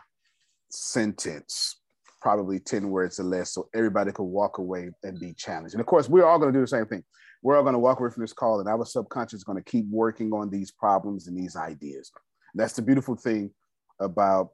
sentence, 0.71 1.81
probably 2.21 2.59
10 2.59 2.89
words 2.89 3.19
or 3.19 3.23
less, 3.23 3.53
so 3.53 3.69
everybody 3.75 4.11
could 4.11 4.23
walk 4.23 4.57
away 4.57 4.89
and 5.03 5.19
be 5.19 5.33
challenged. 5.33 5.75
And 5.75 5.81
of 5.81 5.85
course, 5.85 6.09
we're 6.09 6.25
all 6.25 6.39
going 6.39 6.51
to 6.51 6.57
do 6.57 6.61
the 6.63 6.67
same 6.67 6.85
thing. 6.85 7.03
We're 7.43 7.57
all 7.57 7.63
going 7.63 7.73
to 7.73 7.79
walk 7.79 7.99
away 7.99 8.09
from 8.09 8.21
this 8.21 8.33
call, 8.33 8.59
and 8.59 8.69
our 8.69 8.85
subconscious 8.85 9.39
is 9.39 9.43
going 9.43 9.61
to 9.61 9.69
keep 9.69 9.85
working 9.89 10.33
on 10.33 10.49
these 10.49 10.71
problems 10.71 11.27
and 11.27 11.37
these 11.37 11.55
ideas. 11.55 12.11
That's 12.55 12.73
the 12.73 12.81
beautiful 12.81 13.15
thing 13.15 13.51
about 13.99 14.49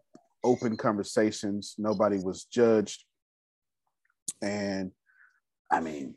open 0.45 0.77
conversations. 0.77 1.75
Nobody 1.77 2.19
was 2.19 2.45
judged. 2.45 3.03
And 4.41 4.91
I 5.71 5.79
mean, 5.79 6.15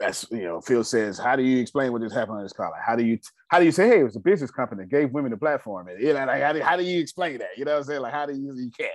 that's 0.00 0.26
you 0.30 0.44
know, 0.44 0.60
Phil 0.60 0.84
says, 0.84 1.18
how 1.18 1.34
do 1.34 1.42
you 1.42 1.60
explain 1.60 1.92
what 1.92 2.02
just 2.02 2.14
happened 2.14 2.38
on 2.38 2.42
this 2.44 2.52
call? 2.52 2.70
Like, 2.70 2.82
how 2.86 2.96
do 2.96 3.04
you 3.04 3.18
how 3.48 3.58
do 3.58 3.64
you 3.64 3.72
say, 3.72 3.88
hey, 3.88 4.00
it 4.00 4.04
was 4.04 4.16
a 4.16 4.20
business 4.20 4.50
company 4.50 4.84
that 4.84 4.90
gave 4.90 5.10
women 5.10 5.32
a 5.32 5.36
platform? 5.36 5.88
And 5.88 6.00
you 6.00 6.12
know, 6.12 6.24
like 6.24 6.42
how 6.42 6.52
do, 6.52 6.60
how 6.60 6.76
do 6.76 6.84
you 6.84 7.00
explain 7.00 7.38
that? 7.38 7.56
You 7.56 7.64
know 7.64 7.72
what 7.72 7.78
I'm 7.78 7.84
saying? 7.84 8.00
Like, 8.00 8.12
how 8.12 8.26
do 8.26 8.32
you 8.32 8.54
you 8.56 8.70
can't 8.78 8.92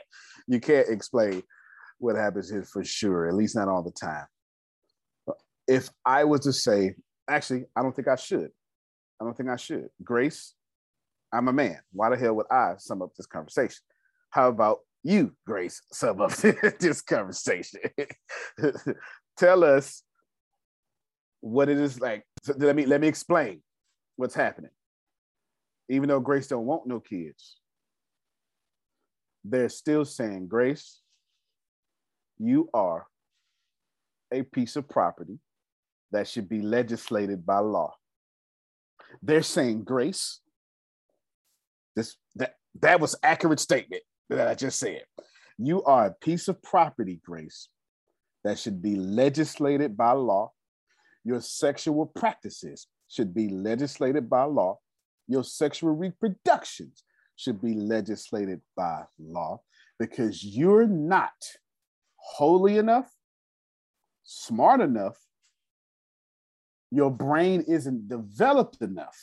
you 0.48 0.60
can't 0.60 0.88
explain 0.90 1.44
what 2.00 2.16
happens 2.16 2.50
here 2.50 2.64
for 2.64 2.84
sure, 2.84 3.28
at 3.28 3.34
least 3.34 3.56
not 3.56 3.68
all 3.68 3.84
the 3.84 3.92
time. 3.92 4.26
If 5.68 5.90
I 6.06 6.26
was 6.26 6.42
to 6.42 6.54
say, 6.54 6.96
actually, 7.30 7.66
I 7.76 7.82
don't 7.82 7.96
think 7.96 8.08
I 8.08 8.16
should. 8.16 8.50
I 9.22 9.26
don't 9.26 9.36
think 9.36 9.50
I 9.50 9.56
should. 9.56 9.88
Grace, 10.04 10.54
I'm 11.32 11.48
a 11.48 11.54
man. 11.54 11.80
Why 11.92 12.10
the 12.10 12.18
hell 12.18 12.36
would 12.36 12.52
I 12.52 12.74
sum 12.78 13.02
up 13.02 13.16
this 13.16 13.26
conversation? 13.26 13.80
How 14.34 14.50
about 14.50 14.80
you, 15.04 15.36
Grace, 15.46 15.84
sum 15.92 16.20
up 16.20 16.32
this 16.80 17.02
conversation? 17.02 17.82
Tell 19.38 19.64
us 19.64 20.02
what 21.40 21.70
it 21.70 21.78
is 21.78 22.02
like. 22.02 22.26
So 22.42 22.56
let 22.58 22.76
me 22.76 22.88
let 22.88 23.00
me 23.00 23.08
explain 23.08 23.62
what's 24.16 24.34
happening. 24.34 24.72
Even 25.88 26.10
though 26.10 26.20
Grace 26.20 26.48
don't 26.48 26.66
want 26.66 26.88
no 26.88 27.00
kids, 27.00 27.58
they're 29.46 29.70
still 29.70 30.04
saying, 30.04 30.48
Grace, 30.48 31.02
you 32.40 32.72
are 32.74 33.06
a 34.32 34.42
piece 34.42 34.76
of 34.76 34.90
property 34.90 35.38
that 36.12 36.28
should 36.28 36.50
be 36.50 36.62
legislated 36.62 37.46
by 37.46 37.60
law. 37.60 37.94
They're 39.22 39.44
saying, 39.44 39.84
Grace, 39.84 40.40
this 41.96 42.16
that 42.34 42.56
that 42.82 43.00
was 43.00 43.16
accurate 43.22 43.60
statement 43.60 44.02
that 44.36 44.48
I 44.48 44.56
just 44.56 44.80
said. 44.80 45.04
You 45.58 45.84
are 45.84 46.08
a 46.08 46.14
piece 46.14 46.48
of 46.48 46.62
property, 46.62 47.20
Grace, 47.24 47.70
that 48.44 48.60
should 48.60 48.82
be 48.82 48.96
legislated 48.96 49.96
by 49.96 50.12
law. 50.12 50.52
Your 51.24 51.42
sexual 51.42 52.06
practices 52.06 52.88
should 53.08 53.34
be 53.34 53.50
legislated 53.50 54.30
by 54.30 54.44
law. 54.44 54.80
Your 55.28 55.44
sexual 55.44 55.96
reproductions 55.96 57.04
should 57.36 57.62
be 57.62 57.74
legislated 57.74 58.62
by 58.76 59.04
law 59.20 59.62
because 60.00 60.44
you're 60.44 60.88
not 60.88 61.32
holy 62.16 62.78
enough, 62.78 63.12
smart 64.24 64.82
enough, 64.82 65.18
your 66.92 67.10
brain 67.10 67.64
isn't 67.68 68.08
developed 68.08 68.82
enough 68.82 69.18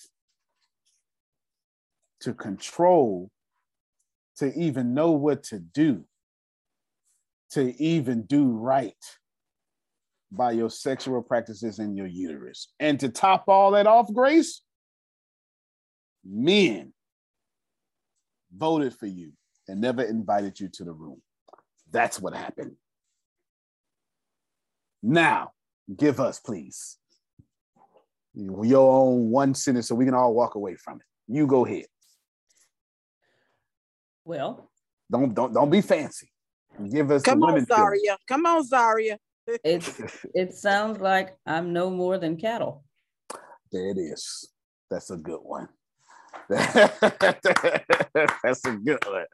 to 2.21 2.35
control, 2.35 3.31
to 4.41 4.53
even 4.59 4.93
know 4.93 5.13
what 5.13 5.45
to 5.45 5.59
do, 5.59 6.05
to 7.53 7.75
even 7.83 8.23
do 8.23 8.49
right. 8.51 8.95
by 10.33 10.53
your 10.53 10.71
sexual 10.71 11.23
practices 11.23 11.79
in 11.79 11.97
your 11.97 12.07
uterus. 12.07 12.69
And 12.79 12.99
to 13.01 13.09
top 13.09 13.45
all 13.49 13.73
that 13.73 13.87
off, 13.87 14.13
Grace, 14.13 14.63
men 16.25 16.93
voted 18.57 18.95
for 18.95 19.07
you 19.07 19.33
and 19.69 19.81
never 19.81 20.03
invited 20.03 20.59
you 20.61 20.69
to 20.69 20.85
the 20.85 20.93
room. 20.93 21.21
That's 21.91 22.21
what 22.21 22.35
happened. 22.35 22.77
Now, 25.03 25.53
give 25.97 26.21
us, 26.21 26.39
please, 26.39 26.99
your 28.35 28.93
own 28.93 29.31
one 29.31 29.55
sentence 29.55 29.89
so 29.89 29.95
we 29.95 30.05
can 30.05 30.15
all 30.15 30.35
walk 30.35 30.55
away 30.55 30.77
from 30.77 30.99
it. 30.99 31.07
You 31.27 31.47
go 31.47 31.67
ahead. 31.67 31.87
Well, 34.31 34.71
don't 35.11 35.35
don't 35.35 35.53
don't 35.53 35.71
be 35.71 35.81
fancy. 35.81 36.31
Give 36.89 37.11
us 37.11 37.23
Come 37.23 37.41
the 37.41 37.47
on, 37.47 37.53
women 37.55 37.67
feeling. 37.67 37.83
Zaria. 37.83 38.17
Come 38.29 38.47
on, 38.47 38.65
Zaria. 38.65 39.19
it 39.49 39.83
it 40.35 40.55
sounds 40.55 41.01
like 41.01 41.37
I'm 41.45 41.73
no 41.73 41.91
more 41.91 42.17
than 42.17 42.37
cattle. 42.37 42.85
There 43.73 43.91
it 43.91 43.99
is. 43.99 44.49
That's 44.89 45.11
a 45.11 45.17
good 45.17 45.41
one. 45.43 45.69
that's 46.49 47.05
a 48.65 48.79
good 48.85 49.05
one. 49.05 49.25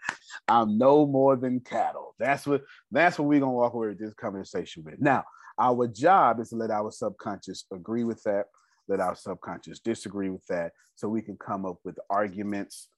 I'm 0.48 0.78
no 0.78 1.06
more 1.06 1.36
than 1.36 1.60
cattle. 1.60 2.14
That's 2.18 2.46
what 2.46 2.62
that's 2.90 3.18
what 3.18 3.28
we're 3.28 3.40
gonna 3.40 3.52
walk 3.52 3.74
away 3.74 3.88
with 3.88 3.98
this 3.98 4.14
conversation 4.14 4.82
with. 4.82 4.98
Now, 4.98 5.24
our 5.60 5.86
job 5.88 6.40
is 6.40 6.48
to 6.50 6.56
let 6.56 6.70
our 6.70 6.90
subconscious 6.90 7.66
agree 7.70 8.04
with 8.04 8.22
that, 8.22 8.46
let 8.88 9.00
our 9.00 9.14
subconscious 9.14 9.78
disagree 9.78 10.30
with 10.30 10.46
that, 10.46 10.72
so 10.94 11.06
we 11.06 11.20
can 11.20 11.36
come 11.36 11.66
up 11.66 11.80
with 11.84 11.98
arguments. 12.08 12.88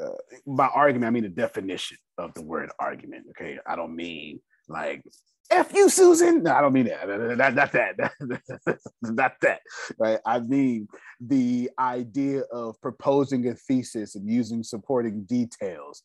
Uh, 0.00 0.10
by 0.46 0.66
argument, 0.68 1.08
I 1.08 1.10
mean 1.10 1.22
the 1.24 1.28
definition 1.28 1.98
of 2.18 2.34
the 2.34 2.42
word 2.42 2.70
argument. 2.78 3.26
Okay, 3.30 3.58
I 3.66 3.76
don't 3.76 3.94
mean 3.94 4.40
like 4.68 5.04
F 5.52 5.74
you, 5.74 5.90
Susan. 5.90 6.42
No, 6.42 6.54
I 6.54 6.62
don't 6.62 6.72
mean 6.72 6.86
that. 6.86 7.06
Not, 7.36 7.54
not 7.54 7.72
that. 7.72 7.96
not 9.02 9.32
that. 9.42 9.60
Right. 9.98 10.18
I 10.24 10.40
mean 10.40 10.88
the 11.20 11.70
idea 11.78 12.40
of 12.50 12.80
proposing 12.80 13.46
a 13.48 13.54
thesis 13.54 14.14
and 14.14 14.28
using 14.28 14.62
supporting 14.62 15.24
details 15.24 16.02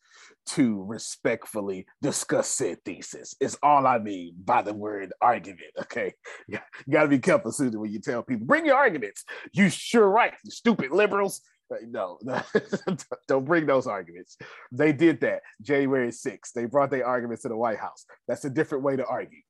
to 0.48 0.84
respectfully 0.84 1.86
discuss 2.02 2.50
said 2.50 2.84
thesis. 2.84 3.36
Is 3.40 3.58
all 3.64 3.88
I 3.88 4.00
mean 4.00 4.36
by 4.44 4.64
the 4.64 4.74
word 4.74 5.14
argument. 5.22 5.72
Okay. 5.82 6.14
You 6.50 6.94
gotta 6.94 7.08
be 7.08 7.20
careful, 7.20 7.52
Susan, 7.52 7.80
when 7.80 7.92
you 7.92 8.00
tell 8.00 8.24
people, 8.24 8.46
bring 8.46 8.66
your 8.66 8.76
arguments. 8.76 9.24
You 9.54 9.70
sure 9.70 10.10
right, 10.10 10.34
you 10.44 10.52
stupid 10.52 10.92
liberals. 10.92 11.42
No, 11.88 12.18
don't 13.28 13.46
bring 13.46 13.66
those 13.66 13.88
arguments. 13.88 14.38
They 14.72 14.94
did 14.94 15.22
that 15.22 15.42
January 15.62 16.10
6th. 16.10 16.54
They 16.54 16.66
brought 16.66 16.92
their 16.92 17.06
arguments 17.06 17.44
to 17.44 17.50
the 17.50 17.58
White 17.58 17.80
House. 17.80 18.06
That's 18.28 18.46
a 18.46 18.50
different 18.50 18.84
way 18.84 18.96
to 18.96 19.06
argue. 19.06 19.42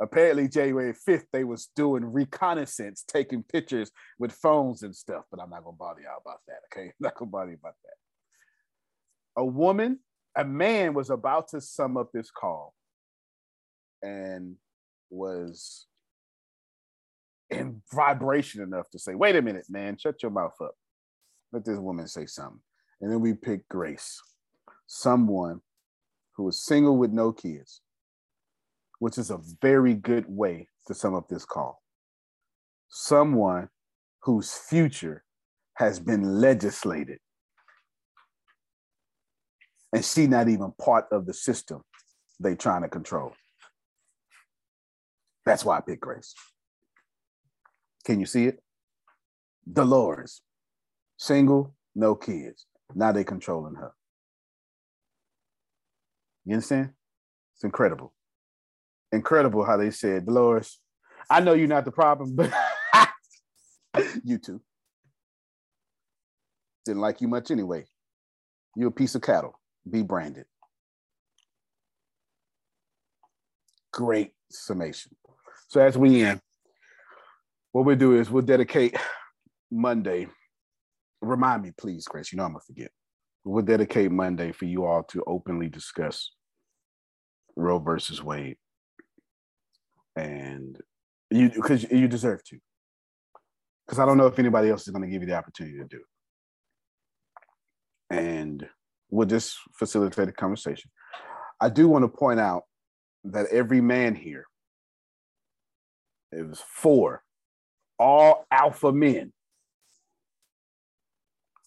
Apparently, 0.00 0.48
January 0.48 0.94
5th, 0.94 1.26
they 1.32 1.44
was 1.44 1.70
doing 1.76 2.04
reconnaissance, 2.04 3.04
taking 3.06 3.42
pictures 3.42 3.90
with 4.18 4.32
phones 4.32 4.82
and 4.82 4.96
stuff, 4.96 5.24
but 5.30 5.40
I'm 5.40 5.50
not 5.50 5.64
gonna 5.64 5.76
bother 5.76 6.00
y'all 6.00 6.20
about 6.20 6.40
that. 6.48 6.60
Okay, 6.72 6.86
I'm 6.88 6.92
not 7.00 7.14
gonna 7.14 7.30
bother 7.30 7.50
you 7.50 7.58
about 7.60 7.76
that. 7.84 9.40
A 9.40 9.44
woman, 9.44 10.00
a 10.36 10.44
man 10.44 10.94
was 10.94 11.10
about 11.10 11.48
to 11.48 11.60
sum 11.60 11.96
up 11.96 12.10
this 12.12 12.30
call 12.30 12.74
and 14.02 14.56
was 15.10 15.86
in 17.50 17.82
vibration 17.92 18.62
enough 18.62 18.88
to 18.90 18.98
say, 18.98 19.14
wait 19.14 19.36
a 19.36 19.42
minute, 19.42 19.66
man, 19.68 19.96
shut 19.98 20.22
your 20.22 20.32
mouth 20.32 20.54
up 20.60 20.74
let 21.52 21.64
this 21.64 21.78
woman 21.78 22.08
say 22.08 22.26
something. 22.26 22.60
And 23.00 23.10
then 23.10 23.20
we 23.20 23.34
pick 23.34 23.68
Grace, 23.68 24.20
someone 24.86 25.60
who 26.36 26.48
is 26.48 26.64
single 26.64 26.96
with 26.96 27.12
no 27.12 27.32
kids, 27.32 27.82
which 28.98 29.18
is 29.18 29.30
a 29.30 29.40
very 29.60 29.94
good 29.94 30.24
way 30.28 30.68
to 30.86 30.94
sum 30.94 31.14
up 31.14 31.28
this 31.28 31.44
call. 31.44 31.82
Someone 32.88 33.68
whose 34.22 34.52
future 34.52 35.24
has 35.74 35.98
been 35.98 36.40
legislated. 36.40 37.18
And 39.92 40.04
she 40.04 40.26
not 40.26 40.48
even 40.48 40.72
part 40.80 41.06
of 41.12 41.26
the 41.26 41.34
system 41.34 41.82
they 42.40 42.54
trying 42.54 42.82
to 42.82 42.88
control. 42.88 43.32
That's 45.44 45.64
why 45.64 45.78
I 45.78 45.80
picked 45.80 46.00
Grace. 46.00 46.34
Can 48.04 48.20
you 48.20 48.26
see 48.26 48.46
it? 48.46 48.62
Dolores, 49.70 50.40
single, 51.16 51.74
no 51.94 52.14
kids. 52.14 52.66
Now 52.94 53.12
they're 53.12 53.24
controlling 53.24 53.74
her. 53.74 53.92
You 56.44 56.54
understand? 56.54 56.90
It's 57.54 57.64
incredible. 57.64 58.12
Incredible 59.12 59.64
how 59.64 59.76
they 59.76 59.90
said, 59.90 60.26
Dolores, 60.26 60.78
I 61.30 61.40
know 61.40 61.52
you're 61.52 61.68
not 61.68 61.84
the 61.84 61.92
problem, 61.92 62.34
but 62.34 62.52
you 64.24 64.38
too. 64.38 64.60
Didn't 66.84 67.00
like 67.00 67.20
you 67.20 67.28
much 67.28 67.50
anyway. 67.50 67.84
You're 68.74 68.88
a 68.88 68.92
piece 68.92 69.14
of 69.14 69.22
cattle. 69.22 69.58
Be 69.88 70.02
branded. 70.02 70.46
Great 73.92 74.32
summation. 74.50 75.14
So 75.68 75.80
as 75.80 75.96
we 75.96 76.22
end, 76.22 76.40
what 77.72 77.84
we'll 77.84 77.96
do 77.96 78.18
is 78.18 78.30
we'll 78.30 78.42
dedicate 78.42 78.96
Monday 79.70 80.28
remind 81.22 81.62
me, 81.62 81.72
please, 81.76 82.06
Chris. 82.06 82.32
You 82.32 82.36
know 82.36 82.44
I'm 82.44 82.50
gonna 82.50 82.60
forget. 82.66 82.90
We'll 83.44 83.64
dedicate 83.64 84.10
Monday 84.10 84.52
for 84.52 84.66
you 84.66 84.84
all 84.84 85.04
to 85.04 85.24
openly 85.26 85.68
discuss 85.68 86.32
Roe 87.56 87.78
versus 87.78 88.22
Wade, 88.22 88.58
and 90.16 90.78
you 91.30 91.50
because 91.50 91.84
you 91.90 92.08
deserve 92.08 92.44
to. 92.44 92.58
Because 93.86 93.98
I 93.98 94.06
don't 94.06 94.18
know 94.18 94.26
if 94.26 94.38
anybody 94.38 94.68
else 94.68 94.86
is 94.86 94.94
to 94.94 95.06
give 95.06 95.22
you 95.22 95.28
the 95.28 95.36
opportunity 95.36 95.78
to 95.78 95.84
do 95.84 95.96
it. 95.96 98.16
And 98.16 98.68
we'll 99.10 99.26
just 99.26 99.56
facilitate 99.76 100.28
a 100.28 100.32
conversation. 100.32 100.90
I 101.60 101.68
do 101.68 101.88
want 101.88 102.04
to 102.04 102.08
point 102.08 102.38
out 102.38 102.62
that 103.24 103.46
every 103.50 103.80
man 103.80 104.14
here, 104.14 104.46
it 106.30 106.46
was 106.46 106.60
four, 106.60 107.22
all 107.98 108.46
alpha 108.50 108.92
men 108.92 109.32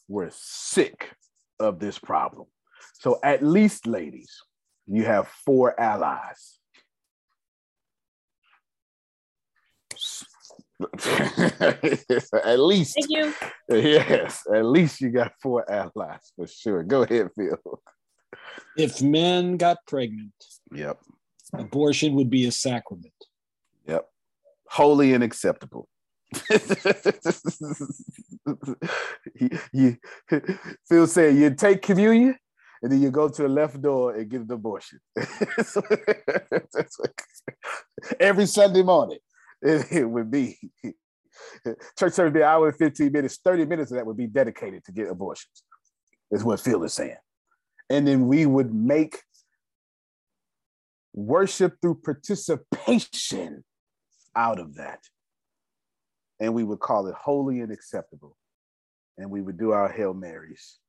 were 0.07 0.29
sick 0.31 1.11
of 1.59 1.79
this 1.79 1.99
problem. 1.99 2.47
So, 2.93 3.19
at 3.23 3.43
least, 3.43 3.87
ladies, 3.87 4.31
you 4.87 5.05
have 5.05 5.27
four 5.27 5.79
allies. 5.79 6.59
at 12.43 12.59
least. 12.59 12.95
Thank 12.95 13.09
you. 13.09 13.33
Yes, 13.69 14.43
at 14.53 14.65
least 14.65 15.01
you 15.01 15.09
got 15.09 15.33
four 15.41 15.69
allies 15.71 16.33
for 16.35 16.47
sure. 16.47 16.83
Go 16.83 17.03
ahead, 17.03 17.29
Phil. 17.35 17.81
If 18.77 19.01
men 19.01 19.57
got 19.57 19.77
pregnant, 19.87 20.33
yep, 20.73 20.99
abortion 21.53 22.13
would 22.15 22.29
be 22.29 22.45
a 22.45 22.51
sacrament. 22.51 23.13
Yep, 23.87 24.05
holy 24.67 25.13
and 25.13 25.23
acceptable. 25.23 25.87
You, 29.71 29.97
Phil 30.87 31.07
said 31.07 31.35
you 31.35 31.53
take 31.55 31.81
communion 31.81 32.37
and 32.81 32.91
then 32.91 33.01
you 33.01 33.09
go 33.11 33.29
to 33.29 33.41
the 33.41 33.47
left 33.47 33.81
door 33.81 34.13
and 34.13 34.29
get 34.29 34.41
an 34.41 34.51
abortion. 34.51 34.99
Every 38.19 38.45
Sunday 38.45 38.83
morning, 38.83 39.19
it, 39.61 39.91
it 39.91 40.05
would 40.05 40.29
be 40.29 40.57
church 41.97 42.13
service 42.13 42.33
be 42.33 42.41
an 42.41 42.47
hour 42.47 42.67
and 42.69 42.77
15 42.77 43.11
minutes, 43.11 43.39
30 43.43 43.65
minutes 43.65 43.91
of 43.91 43.97
that 43.97 44.05
would 44.05 44.17
be 44.17 44.27
dedicated 44.27 44.83
to 44.85 44.91
get 44.91 45.09
abortions, 45.09 45.63
is 46.31 46.43
what 46.43 46.59
Phil 46.59 46.83
is 46.83 46.93
saying. 46.93 47.17
And 47.89 48.07
then 48.07 48.27
we 48.27 48.45
would 48.45 48.73
make 48.73 49.21
worship 51.13 51.77
through 51.81 52.01
participation 52.03 53.63
out 54.35 54.59
of 54.59 54.75
that 54.75 54.99
and 56.39 56.53
we 56.53 56.63
would 56.63 56.79
call 56.79 57.07
it 57.07 57.15
holy 57.15 57.61
and 57.61 57.71
acceptable. 57.71 58.37
And 59.17 59.29
we 59.29 59.41
would 59.41 59.57
do 59.57 59.71
our 59.71 59.89
Hail 59.89 60.13
Marys 60.13 60.79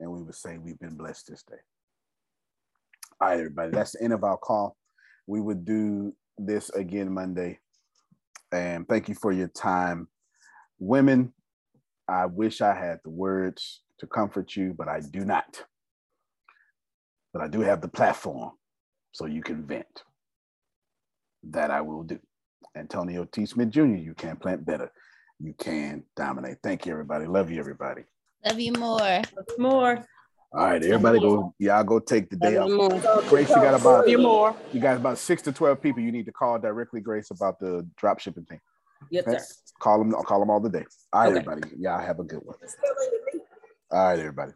and 0.00 0.10
we 0.10 0.22
would 0.22 0.34
say, 0.34 0.58
We've 0.58 0.78
been 0.78 0.96
blessed 0.96 1.28
this 1.28 1.42
day. 1.42 1.56
All 3.20 3.28
right, 3.28 3.38
everybody, 3.38 3.70
that's 3.70 3.92
the 3.92 4.02
end 4.02 4.12
of 4.12 4.24
our 4.24 4.36
call. 4.36 4.76
We 5.26 5.40
would 5.40 5.64
do 5.64 6.14
this 6.38 6.70
again 6.70 7.12
Monday. 7.12 7.58
And 8.52 8.86
thank 8.86 9.08
you 9.08 9.14
for 9.14 9.32
your 9.32 9.48
time. 9.48 10.08
Women, 10.78 11.32
I 12.08 12.26
wish 12.26 12.60
I 12.60 12.74
had 12.74 13.00
the 13.02 13.10
words 13.10 13.82
to 14.00 14.06
comfort 14.06 14.54
you, 14.54 14.74
but 14.76 14.88
I 14.88 15.00
do 15.00 15.24
not. 15.24 15.64
But 17.32 17.42
I 17.42 17.48
do 17.48 17.60
have 17.60 17.80
the 17.80 17.88
platform 17.88 18.52
so 19.12 19.26
you 19.26 19.42
can 19.42 19.66
vent. 19.66 20.04
That 21.42 21.70
I 21.70 21.80
will 21.80 22.02
do. 22.02 22.18
Antonio 22.76 23.24
T. 23.24 23.46
Smith 23.46 23.70
Jr., 23.70 23.84
you 23.86 24.14
can 24.14 24.36
plant 24.36 24.64
better. 24.64 24.90
You 25.40 25.54
can 25.58 26.04
dominate. 26.14 26.58
Thank 26.62 26.86
you, 26.86 26.92
everybody. 26.92 27.26
Love 27.26 27.50
you, 27.50 27.58
everybody. 27.58 28.02
Love 28.44 28.60
you 28.60 28.72
more. 28.72 29.22
More. 29.58 30.04
All 30.52 30.64
right, 30.66 30.82
everybody 30.82 31.18
go. 31.18 31.54
Y'all 31.58 31.84
go 31.84 31.98
take 31.98 32.30
the 32.30 32.36
day 32.36 32.56
off. 32.56 32.70
Grace, 33.28 33.48
you 33.50 33.56
got 33.56 33.78
about 33.78 34.04
Few 34.06 34.18
more. 34.18 34.54
You 34.72 34.80
got 34.80 34.96
about 34.96 35.18
six 35.18 35.42
to 35.42 35.52
twelve 35.52 35.82
people 35.82 36.02
you 36.02 36.12
need 36.12 36.26
to 36.26 36.32
call 36.32 36.58
directly, 36.58 37.00
Grace, 37.00 37.30
about 37.30 37.58
the 37.58 37.86
drop 37.96 38.20
shipping 38.20 38.44
thing. 38.44 38.60
Yes, 39.10 39.26
Okay? 39.26 39.38
sir. 39.38 39.54
Call 39.80 39.98
them. 39.98 40.12
Call 40.12 40.40
them 40.40 40.48
all 40.48 40.60
the 40.60 40.70
day. 40.70 40.84
All 41.12 41.22
right, 41.22 41.28
Okay. 41.28 41.38
everybody. 41.40 41.76
Y'all 41.78 42.00
have 42.00 42.20
a 42.20 42.24
good 42.24 42.40
one. 42.42 42.56
All 43.90 44.04
right, 44.08 44.18
everybody. 44.18 44.52